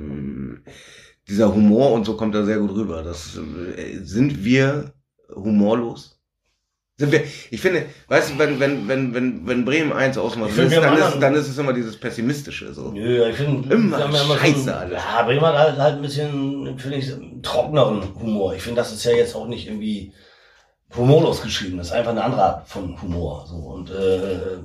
dieser 1.29 1.55
Humor 1.55 1.93
und 1.93 2.05
so 2.05 2.17
kommt 2.17 2.35
da 2.35 2.45
sehr 2.45 2.59
gut 2.59 2.73
rüber. 2.73 3.03
Das 3.03 3.39
äh, 3.77 3.99
sind 4.03 4.45
wir 4.45 4.93
humorlos? 5.35 6.22
Ich 7.51 7.61
finde, 7.61 7.87
weißt 8.09 8.31
du, 8.31 8.39
wenn, 8.39 8.61
wenn, 8.61 8.89
wenn, 8.89 9.15
wenn, 9.15 9.47
wenn 9.47 9.65
Bremen 9.65 9.93
eins 9.93 10.19
ausmacht, 10.19 10.51
dann, 10.57 10.99
ist, 10.99 11.19
dann 11.20 11.35
ist 11.35 11.49
es 11.49 11.59
immer 11.59 11.73
dieses 11.73 11.97
Pessimistische 11.99 12.73
so. 12.73 12.93
Nö, 12.93 13.29
ich 13.29 13.37
finde, 13.37 13.74
Immer 13.74 13.99
ja 13.99 14.12
scheiße 14.12 14.65
so, 14.65 14.73
alles. 14.73 14.99
Ja, 14.99 15.23
Bremen 15.23 15.43
hat 15.43 15.57
halt, 15.57 15.79
halt 15.79 15.97
ein 15.97 16.03
bisschen, 16.03 16.79
finde 16.79 16.97
ich, 16.99 17.12
trockeneren 17.43 18.03
Humor. 18.20 18.55
Ich 18.55 18.62
finde, 18.62 18.81
das 18.81 18.93
ist 18.93 19.05
ja 19.05 19.12
jetzt 19.12 19.35
auch 19.35 19.47
nicht 19.47 19.66
irgendwie 19.66 20.12
humorlos 20.97 21.43
geschrieben. 21.43 21.79
Das 21.79 21.89
ist 21.89 21.93
einfach 21.93 22.12
eine 22.12 22.24
andere 22.24 22.43
Art 22.43 22.69
von 22.69 23.01
Humor. 23.01 23.47
So 23.49 23.57
und 23.57 23.91
äh, 23.91 24.59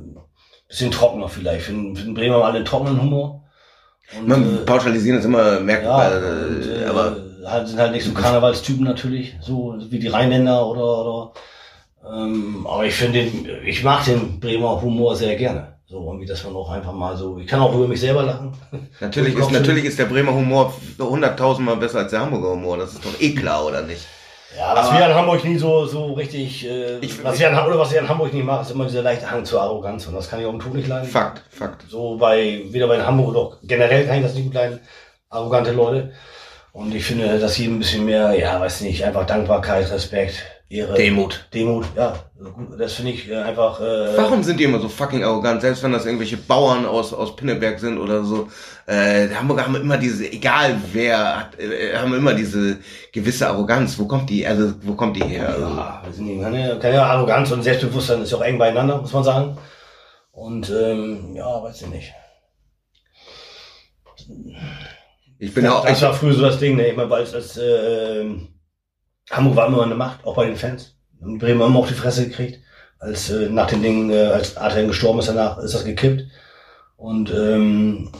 bisschen 0.67 0.91
trockener 0.91 1.29
vielleicht. 1.29 1.61
Ich 1.61 1.65
finde, 1.65 1.99
find 1.99 2.15
Bremer 2.15 2.35
haben 2.35 2.43
alle 2.43 2.63
trockenen 2.63 3.01
Humor. 3.01 3.43
Und, 4.17 4.27
Man 4.27 4.43
äh, 4.43 4.57
pauschalisieren 4.59 5.19
ist 5.19 5.25
immer 5.25 5.59
merkbar, 5.59 6.11
ja, 6.11 6.17
äh, 6.17 6.83
äh, 6.83 6.85
aber 6.85 7.17
halt, 7.45 7.67
sind 7.67 7.79
halt 7.79 7.91
nicht 7.91 8.05
so 8.05 8.13
Karnevalstypen 8.13 8.85
natürlich, 8.85 9.35
so 9.41 9.75
wie 9.89 9.99
die 9.99 10.07
Rheinländer 10.07 10.65
oder, 10.65 11.01
oder 11.01 11.33
ähm, 12.13 12.65
aber 12.69 12.85
ich 12.85 12.93
finde 12.93 13.23
den, 13.23 13.49
ich 13.65 13.83
mag 13.83 14.03
den 14.05 14.39
Bremer 14.39 14.81
Humor 14.81 15.15
sehr 15.15 15.35
gerne. 15.35 15.73
So 15.89 16.03
irgendwie, 16.05 16.25
dass 16.25 16.43
man 16.43 16.53
auch 16.55 16.69
einfach 16.69 16.91
mal 16.91 17.15
so, 17.15 17.37
ich 17.37 17.47
kann 17.47 17.61
auch 17.61 17.73
über 17.73 17.87
mich 17.87 17.99
selber 18.01 18.23
lachen. 18.23 18.51
Natürlich 18.99 19.35
ist, 19.37 19.51
natürlich 19.51 19.85
ist 19.85 19.97
der 19.97 20.05
Bremer 20.05 20.33
Humor 20.33 20.73
hunderttausendmal 20.99 21.77
besser 21.77 21.99
als 21.99 22.11
der 22.11 22.19
Hamburger 22.21 22.49
Humor. 22.51 22.77
Das 22.77 22.91
ist 22.93 23.05
doch 23.05 23.21
eh 23.21 23.33
klar, 23.33 23.65
oder 23.65 23.81
nicht? 23.83 24.01
Ja, 24.57 24.75
was 24.75 24.91
wir 24.91 25.05
in 25.05 25.13
Hamburg 25.13 25.43
nie 25.45 25.57
so, 25.57 25.85
so 25.85 26.13
richtig, 26.13 26.65
äh, 26.67 26.97
Ich- 26.99 27.23
was 27.23 27.39
wir 27.39 27.49
in, 27.49 27.57
oder 27.57 27.77
was 27.79 27.91
wir 27.91 27.99
in 27.99 28.09
Hamburg 28.09 28.33
nie 28.33 28.43
machen, 28.43 28.63
ist 28.63 28.71
immer 28.71 28.85
dieser 28.85 29.01
leichte 29.01 29.29
Hang 29.29 29.45
zur 29.45 29.61
Arroganz. 29.61 30.07
Und 30.07 30.15
das 30.15 30.29
kann 30.29 30.39
ich 30.41 30.45
auch 30.45 30.53
im 30.53 30.59
Ton 30.59 30.73
nicht 30.73 30.87
leiden. 30.87 31.07
Fakt, 31.07 31.43
Fakt. 31.49 31.85
So 31.89 32.17
bei, 32.17 32.63
weder 32.69 32.87
bei 32.87 33.01
Hamburg 33.01 33.33
noch 33.33 33.57
generell 33.63 34.05
kann 34.07 34.17
ich 34.17 34.23
das 34.23 34.33
nicht 34.33 34.45
gut 34.45 34.55
leiden. 34.55 34.79
Arrogante 35.29 35.71
Leute. 35.71 36.11
Und 36.73 36.93
ich 36.93 37.03
finde, 37.05 37.39
dass 37.39 37.57
jedem 37.57 37.75
ein 37.75 37.79
bisschen 37.79 38.05
mehr, 38.05 38.33
ja, 38.37 38.59
weiß 38.59 38.81
nicht, 38.81 39.03
einfach 39.03 39.25
Dankbarkeit, 39.25 39.89
Respekt, 39.91 40.35
Ehre. 40.69 40.95
Demut. 40.95 41.47
Demut, 41.53 41.85
ja. 41.95 42.13
Also 42.37 42.51
Das 42.77 42.93
finde 42.93 43.11
ich 43.11 43.29
äh, 43.29 43.35
einfach, 43.35 43.79
äh, 43.79 44.17
Warum 44.17 44.43
sind 44.43 44.59
die 44.59 44.65
immer 44.65 44.79
so 44.79 44.89
fucking 44.89 45.23
arrogant? 45.23 45.61
Selbst 45.61 45.81
wenn 45.81 45.93
das 45.93 46.05
irgendwelche 46.05 46.35
Bauern 46.35 46.85
aus, 46.85 47.13
aus 47.13 47.37
Pinneberg 47.37 47.79
sind 47.79 47.97
oder 47.97 48.25
so. 48.25 48.49
Äh, 48.85 49.29
Hamburger 49.29 49.65
haben 49.65 49.75
immer 49.75 49.97
diese, 49.97 50.29
egal 50.29 50.75
wer, 50.91 51.39
hat, 51.39 51.59
äh, 51.59 51.95
haben 51.95 52.13
immer 52.13 52.33
diese 52.33 52.79
gewisse 53.13 53.47
Arroganz. 53.47 53.97
Wo 53.97 54.07
kommt 54.07 54.29
die, 54.29 54.45
also, 54.45 54.73
wo 54.81 54.93
kommt 54.95 55.15
die 55.15 55.23
her? 55.23 55.49
Also, 55.49 55.67
Ja, 55.67 56.01
wir 56.03 56.13
sind 56.13 56.41
keine, 56.41 56.79
keine 56.79 57.01
Arroganz 57.01 57.49
und 57.51 57.63
Selbstbewusstsein 57.63 58.21
ist 58.21 58.31
ja 58.31 58.37
auch 58.37 58.43
eng 58.43 58.57
beieinander, 58.57 58.97
muss 58.97 59.13
man 59.13 59.23
sagen. 59.23 59.57
Und 60.31 60.69
ähm, 60.69 61.33
ja, 61.33 61.63
weiß 61.63 61.81
ich 61.81 61.87
nicht. 61.87 62.13
ich 65.39 65.53
bin 65.53 65.63
ja 65.63 65.75
auch, 65.75 65.85
das 65.85 65.97
ich, 65.97 66.03
war 66.03 66.13
früher 66.13 66.33
so 66.33 66.41
das 66.41 66.59
Ding, 66.59 66.75
ne? 66.75 66.89
Ich 66.89 66.95
meine, 66.97 67.09
weil 67.09 67.23
es 67.23 67.33
als 67.33 67.57
äh, 67.57 68.21
ähm, 68.21 68.49
Hamburg 69.31 69.55
war 69.55 69.67
immer 69.67 69.83
eine 69.83 69.95
Macht, 69.95 70.25
auch 70.25 70.35
bei 70.35 70.45
den 70.45 70.55
Fans. 70.55 70.95
Und 71.19 71.39
Bremen 71.39 71.61
haben 71.61 71.69
immer 71.71 71.79
auf 71.79 71.87
die 71.87 71.93
Fresse 71.93 72.27
gekriegt. 72.27 72.59
Als 72.99 73.29
äh, 73.29 73.49
nach 73.49 73.67
dem 73.67 73.81
Ding, 73.81 74.09
äh, 74.09 74.27
als 74.27 74.57
Adrian 74.57 74.87
gestorben 74.87 75.19
ist 75.19 75.29
danach, 75.29 75.57
ist 75.59 75.73
das 75.73 75.85
gekippt. 75.85 76.23
Und 76.95 77.31
ähm, 77.31 78.11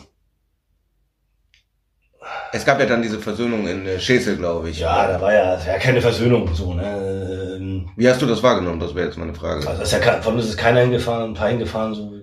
es 2.52 2.66
gab 2.66 2.80
ja 2.80 2.86
dann 2.86 3.02
diese 3.02 3.20
Versöhnung 3.20 3.68
in 3.68 3.86
äh, 3.86 4.00
Schesel, 4.00 4.38
glaube 4.38 4.70
ich. 4.70 4.80
ja, 4.80 5.08
da 5.08 5.20
war 5.20 5.34
ja, 5.34 5.56
das 5.56 5.66
war 5.66 5.74
ja 5.74 5.80
keine 5.80 6.02
Versöhnung 6.02 6.54
so, 6.54 6.74
ne? 6.74 7.56
Ähm, 7.58 7.90
Wie 7.96 8.08
hast 8.08 8.22
du 8.22 8.26
das 8.26 8.44
wahrgenommen? 8.44 8.80
Das 8.80 8.94
wäre 8.94 9.08
jetzt 9.08 9.18
meine 9.18 9.34
Frage. 9.34 9.68
Also 9.68 9.82
ist 9.82 9.92
ja, 9.92 10.22
von 10.22 10.36
uns 10.36 10.46
ist 10.46 10.58
keiner 10.58 10.82
hingefahren, 10.82 11.32
ein 11.32 11.34
paar 11.34 11.50
hingefahren, 11.50 11.96
so 11.96 12.14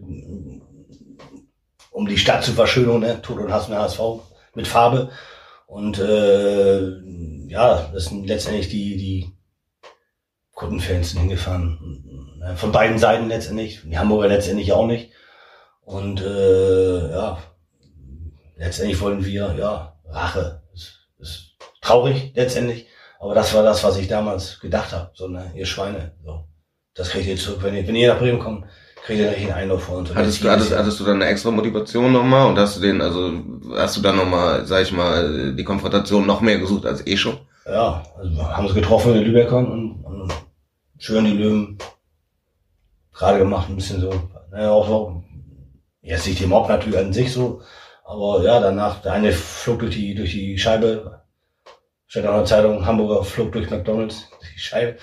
um 1.91 2.07
die 2.07 2.19
Stadt 2.19 2.45
zu 2.45 2.53
verschönern, 2.53 3.01
ne? 3.01 3.23
Tod 3.23 3.39
und 3.39 3.53
Hass 3.53 3.69
mit 3.69 3.79
HSV 3.79 4.01
mit 4.55 4.67
Farbe. 4.67 5.11
Und 5.75 5.99
äh, 5.99 7.01
ja, 7.49 7.91
das 7.93 8.05
sind 8.05 8.29
letztendlich 8.29 8.69
die, 8.69 8.97
die 8.97 9.33
Kundenfans 10.53 11.15
hingefahren. 11.15 12.37
ne? 12.39 12.57
Von 12.57 12.71
beiden 12.71 12.97
Seiten 12.97 13.27
letztendlich, 13.27 13.81
die 13.83 13.99
Hamburger 13.99 14.29
letztendlich 14.29 14.73
auch 14.73 14.87
nicht. 14.87 15.11
Und 15.85 16.21
äh, 16.21 17.11
ja, 17.11 17.43
letztendlich 18.55 19.01
wollen 19.01 19.25
wir, 19.25 19.57
ja, 19.59 19.99
Rache. 20.07 20.63
Ist, 20.73 21.09
ist 21.19 21.57
traurig 21.81 22.31
letztendlich. 22.37 22.87
Aber 23.19 23.35
das 23.35 23.53
war 23.53 23.65
das, 23.65 23.83
was 23.83 23.97
ich 23.97 24.07
damals 24.07 24.61
gedacht 24.61 24.93
habe. 24.93 25.11
So, 25.15 25.27
ne, 25.27 25.51
ihr 25.57 25.67
Schweine. 25.67 26.13
So. 26.25 26.45
Das 26.95 27.11
kriegt 27.11 27.27
ihr 27.27 27.37
zurück. 27.37 27.65
Wenn 27.65 27.75
ihr, 27.75 27.85
wenn 27.85 27.97
ihr 27.97 28.13
nach 28.13 28.21
Bremen 28.21 28.39
kommt, 28.39 28.67
kriegt 29.05 29.53
Einlauf 29.53 29.85
vor 29.85 29.99
uns. 29.99 30.15
Hattest 30.15 30.43
du, 30.43 30.51
hattest, 30.51 30.77
hattest 30.77 30.99
du 30.99 31.05
dann 31.05 31.23
eine 31.23 31.31
extra 31.31 31.51
Motivation 31.51 32.13
nochmal 32.13 32.49
und 32.49 32.59
hast 32.59 32.77
du 32.77 32.81
den, 32.81 33.01
also 33.01 33.33
hast 33.77 33.97
du 33.97 34.01
dann 34.01 34.17
nochmal, 34.17 34.67
sag 34.67 34.83
ich 34.83 34.93
mal, 34.93 35.55
die 35.55 35.65
Konfrontation 35.65 36.27
noch 36.27 36.41
mehr 36.41 36.59
gesucht 36.59 36.87
als 36.87 37.07
eh 37.07 37.17
schon? 37.17 37.39
ja, 37.67 38.03
also 38.17 38.49
haben 38.49 38.69
sie 38.69 38.75
getroffen 38.75 39.13
in 39.13 39.19
den 39.19 39.27
Lübeckern 39.27 39.67
und, 39.67 40.05
und 40.05 40.33
schön 40.99 41.25
die 41.25 41.33
Löwen 41.33 41.79
gerade 43.13 43.39
gemacht, 43.39 43.69
ein 43.69 43.77
bisschen 43.77 44.01
so. 44.01 44.11
Naja, 44.51 44.71
auch 44.71 44.87
so, 44.87 45.23
jetzt 46.03 46.27
nicht 46.27 46.41
die 46.41 46.47
Mob 46.47 46.69
natürlich 46.69 46.99
an 46.99 47.13
sich 47.13 47.33
so, 47.33 47.63
aber 48.05 48.43
ja, 48.43 48.61
danach, 48.61 49.01
der 49.03 49.13
eine 49.13 49.33
flog 49.33 49.81
durch 49.81 49.97
die, 49.97 50.15
durch 50.15 50.33
die 50.33 50.59
Scheibe, 50.59 51.23
steht 52.07 52.27
auch 52.27 52.33
in 52.33 52.39
der 52.39 52.45
Zeitung, 52.45 52.85
Hamburger 52.85 53.25
flog 53.25 53.53
durch 53.53 53.71
McDonalds, 53.71 54.29
durch 54.39 54.53
die 54.53 54.61
Scheibe. 54.61 54.99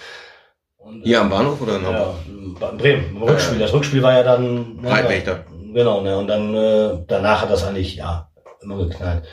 Und, 0.83 1.03
Hier 1.03 1.21
am 1.21 1.29
Bahnhof 1.29 1.61
oder 1.61 1.77
in 1.77 1.85
Hamburg? 1.85 2.15
Ja, 2.59 2.69
in 2.69 2.77
Bremen, 2.77 3.15
im 3.15 3.23
Rückspiel. 3.23 3.59
Das 3.59 3.73
Rückspiel 3.73 4.01
war 4.03 4.13
ja 4.13 4.23
dann. 4.23 4.75
ne, 4.77 4.89
Breitwächter. 4.89 5.45
Genau, 5.73 6.01
ne, 6.01 6.17
und 6.17 6.27
dann 6.27 6.53
äh, 6.53 6.97
danach 7.07 7.41
hat 7.43 7.51
das 7.51 7.63
eigentlich 7.63 7.95
ja 7.95 8.29
immer 8.61 8.77
geknallt. 8.77 9.23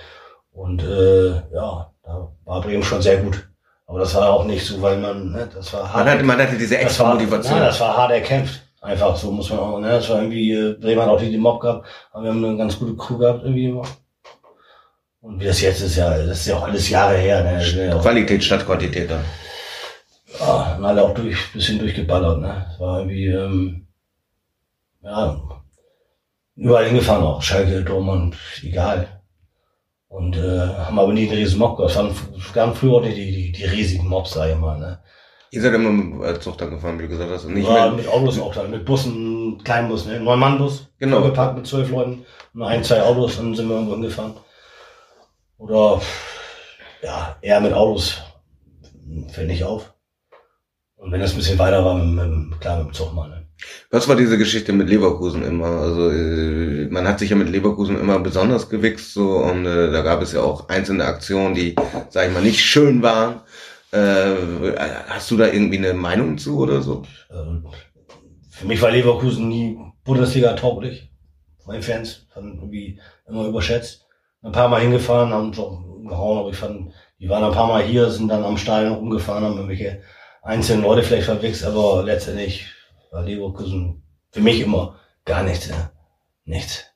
Und 0.53 0.83
äh, 0.83 1.31
ja, 1.53 1.91
da 2.05 2.33
war 2.45 2.61
Bremen 2.61 2.83
schon 2.83 3.03
sehr 3.03 3.19
gut. 3.19 3.49
Aber 3.87 4.01
das 4.01 4.15
war 4.15 4.31
auch 4.31 4.45
nicht 4.45 4.65
so, 4.67 4.81
weil 4.83 4.99
man, 4.99 5.33
ne, 5.33 5.49
das 5.53 5.73
war 5.73 5.85
hart. 5.93 6.05
Man 6.05 6.15
hatte, 6.15 6.25
man 6.25 6.39
hatte 6.39 6.59
diese 6.59 6.79
extra 6.79 7.05
war, 7.05 7.15
Motivation. 7.15 7.55
Nein, 7.59 7.67
das 7.67 7.81
war 7.81 7.97
hart 7.97 8.13
erkämpft. 8.13 8.63
Einfach 8.81 9.17
so 9.17 9.31
muss 9.33 9.51
man 9.51 9.59
auch, 9.59 9.79
ne, 9.81 9.89
das 9.89 10.09
war 10.11 10.17
irgendwie, 10.19 10.53
äh, 10.53 10.75
Bremen 10.75 11.03
hat 11.03 11.09
auch 11.09 11.19
die 11.19 11.37
Mob 11.39 11.61
gehabt, 11.61 11.87
aber 12.13 12.25
wir 12.25 12.31
haben 12.31 12.45
eine 12.45 12.57
ganz 12.57 12.79
gute 12.79 12.95
Crew 12.97 13.19
gehabt 13.19 13.43
irgendwie 13.43 13.67
immer. 13.67 13.83
Und 15.21 15.41
wie 15.41 15.47
das 15.47 15.61
jetzt 15.61 15.81
ist 15.81 15.97
ja, 15.97 16.11
das 16.17 16.41
ist 16.41 16.47
ja 16.47 16.57
auch 16.57 16.63
alles 16.65 16.89
Jahre 16.89 17.17
her, 17.17 17.43
ne. 17.43 17.63
ja 17.89 17.97
auch- 17.97 18.03
Qualität 18.03 18.45
statt 18.45 18.65
Quantität 18.65 19.11
dann. 19.11 19.19
ja, 19.21 19.25
haben 20.41 20.85
alle 20.85 21.03
auch 21.03 21.15
durch, 21.15 21.53
bisschen 21.53 21.79
durchgeballert, 21.79 22.41
ne? 22.41 22.67
Es 22.73 22.81
war 22.81 22.99
irgendwie, 22.99 23.27
ähm, 23.29 23.87
ja, 25.03 25.41
überall 26.57 26.87
hingefahren 26.87 27.25
auch, 27.25 27.43
Schalke, 27.43 27.83
Dortmund, 27.83 28.37
egal. 28.63 29.23
Und 30.09 30.37
äh, 30.37 30.69
haben 30.69 30.99
aber 30.99 31.13
nie 31.13 31.29
einen 31.29 31.39
riesen 31.39 31.59
Mob 31.59 31.77
gehabt. 31.77 31.93
Es 31.93 32.55
waren, 32.57 32.75
früher 32.75 32.95
auch 32.95 33.03
die, 33.03 33.15
die, 33.15 33.53
die 33.53 33.65
riesigen 33.65 34.09
Mobs, 34.09 34.33
sag 34.33 34.51
ich 34.51 34.57
mal, 34.57 34.79
ne? 34.79 35.01
Ihr 35.51 35.63
seid 35.63 35.73
immer 35.75 35.91
mit 35.91 36.43
Zug 36.43 36.59
dann 36.59 36.71
gefahren, 36.71 36.99
wie 36.99 37.03
du 37.05 37.09
gesagt 37.09 37.31
hast. 37.31 37.45
Und 37.45 37.55
nicht 37.55 37.69
mehr, 37.69 37.91
mit 37.91 38.09
Autos 38.09 38.39
auch 38.39 38.55
dann, 38.55 38.71
mit 38.71 38.85
Bussen, 38.85 39.63
Kleinbus, 39.65 40.07
ne? 40.07 40.21
Neun-Mann-Bus, 40.21 40.89
Genau. 40.99 41.23
gepackt 41.23 41.57
mit 41.57 41.67
zwölf 41.67 41.91
Leuten, 41.91 42.25
nur 42.53 42.69
ein, 42.69 42.85
zwei 42.85 43.03
Autos, 43.03 43.37
dann 43.37 43.55
sind 43.55 43.69
wir 43.69 43.75
irgendwo 43.75 43.95
hingefahren. 43.95 44.35
Oder, 45.59 46.01
ja, 47.03 47.37
eher 47.41 47.61
mit 47.61 47.73
Autos, 47.73 48.21
fällt 49.31 49.49
nicht 49.49 49.65
auf. 49.65 49.93
Und 50.99 51.13
wenn 51.13 51.21
das 51.21 51.33
ein 51.33 51.37
bisschen 51.37 51.59
weiter 51.59 51.85
war, 51.85 51.95
mit, 51.95 52.51
mit, 52.51 52.61
klar, 52.61 52.79
mit 52.79 52.89
dem 52.89 52.93
Zug 52.93 53.15
mal, 53.15 53.29
ne? 53.29 53.47
was 53.91 54.09
war 54.09 54.17
diese 54.17 54.39
Geschichte 54.39 54.73
mit 54.73 54.89
Leverkusen 54.89 55.43
immer? 55.43 55.67
Also 55.67 56.11
äh, 56.11 56.89
man 56.91 57.07
hat 57.07 57.19
sich 57.19 57.31
ja 57.31 57.37
mit 57.37 57.49
Leverkusen 57.49 57.99
immer 57.99 58.19
besonders 58.21 58.69
gewichst 58.69 59.15
so 59.15 59.39
und 59.39 59.67
äh, 59.67 59.91
da 59.91 60.03
gab 60.03 60.23
es 60.23 60.33
ja 60.33 60.43
auch 60.43 60.69
einzelne 60.69 61.05
Aktionen, 61.05 61.55
die, 61.55 61.75
sag 62.11 62.29
ich 62.29 62.35
mal, 62.35 62.43
nicht 62.43 62.61
schön 62.61 63.03
waren. 63.03 63.41
Äh, 63.91 64.35
hast 65.09 65.31
du 65.31 65.37
da 65.37 65.47
irgendwie 65.47 65.79
eine 65.79 65.95
Meinung 65.95 66.37
zu 66.37 66.59
oder 66.59 66.83
so? 66.83 67.03
Also, 67.29 67.63
für 68.51 68.67
mich 68.67 68.83
war 68.83 68.91
Leverkusen 68.91 69.49
nie 69.49 69.79
Bundesliga 70.05 70.53
tauglich. 70.55 71.11
Von 71.65 71.75
den 71.75 71.83
Fans 71.83 72.27
fand 72.33 72.57
irgendwie 72.57 73.01
immer 73.27 73.47
überschätzt. 73.47 74.07
Ein 74.43 74.53
paar 74.53 74.69
Mal 74.69 74.83
hingefahren, 74.83 75.33
haben 75.33 75.53
so 75.53 76.03
gehauen, 76.07 76.39
aber 76.39 76.51
ich 76.51 76.57
fand, 76.57 76.93
die 77.19 77.29
waren 77.29 77.45
ein 77.45 77.53
paar 77.53 77.67
Mal 77.67 77.83
hier, 77.83 78.11
sind 78.11 78.29
dann 78.29 78.45
am 78.45 78.57
Stadion 78.57 78.95
rumgefahren, 78.95 79.45
haben 79.45 79.57
irgendwelche 79.57 80.01
einzelnen 80.49 80.83
Leute 80.83 81.03
vielleicht 81.03 81.27
verwichst, 81.27 81.65
aber 81.65 82.03
letztendlich 82.03 82.67
war 83.11 83.23
Leverkusen 83.23 84.03
für 84.31 84.41
mich 84.41 84.61
immer 84.61 84.99
gar 85.25 85.43
nichts. 85.43 85.69
Ja. 85.69 85.93
Nichts. 86.45 86.87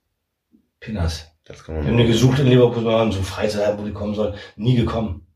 Pinas. 0.80 1.28
Das 1.44 1.62
kann 1.62 1.74
Wir 1.74 1.82
man 1.82 1.92
haben 1.92 1.98
die 1.98 2.06
gesucht 2.06 2.38
in 2.38 2.46
Leverkusen, 2.46 2.86
wir 2.86 2.98
haben 2.98 3.12
so 3.12 3.22
Freizeit, 3.22 3.78
wo 3.78 3.84
die 3.84 3.92
kommen 3.92 4.14
sollen. 4.14 4.34
Nie 4.56 4.74
gekommen. 4.74 5.26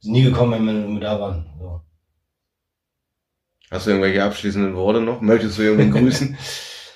Sind 0.00 0.12
nie 0.12 0.22
gekommen, 0.22 0.66
wenn 0.66 0.94
wir 0.94 1.00
da 1.00 1.20
waren. 1.20 1.50
So. 1.58 1.82
Hast 3.70 3.86
du 3.86 3.90
irgendwelche 3.90 4.24
abschließenden 4.24 4.74
Worte 4.74 5.00
noch? 5.00 5.20
Möchtest 5.20 5.58
du 5.58 5.62
irgendwen 5.62 5.90
grüßen? 5.90 6.36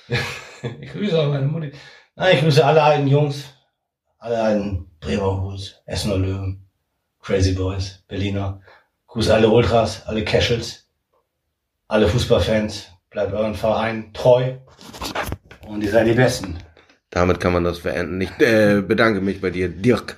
ich 0.81 0.91
grüße 0.91 1.19
auch 1.19 1.29
meine 1.29 1.45
Mutti. 1.45 1.71
Nein, 2.15 2.35
ich 2.35 2.41
grüße 2.41 2.65
alle 2.65 2.81
alten 2.81 3.07
Jungs, 3.07 3.43
alle 4.17 4.41
alten 4.41 4.89
Bremer 4.99 5.41
Hus, 5.41 5.81
Essener 5.85 6.17
Löwen, 6.17 6.67
Crazy 7.21 7.53
Boys, 7.53 8.03
Berliner. 8.07 8.61
Grüße 9.07 9.33
alle 9.33 9.49
Ultras, 9.49 10.03
alle 10.05 10.23
Cashels, 10.23 10.87
alle 11.87 12.07
Fußballfans. 12.07 12.87
Bleibt 13.09 13.33
euren 13.33 13.55
Verein 13.55 14.11
treu 14.13 14.57
und 15.67 15.81
ihr 15.81 15.89
seid 15.89 16.07
die 16.07 16.13
Besten. 16.13 16.57
Damit 17.09 17.39
kann 17.39 17.53
man 17.53 17.63
das 17.63 17.79
verenden. 17.79 18.19
Ich 18.21 18.31
äh, 18.39 18.81
bedanke 18.81 19.21
mich 19.21 19.39
bei 19.39 19.49
dir, 19.49 19.69
Dirk. 19.69 20.17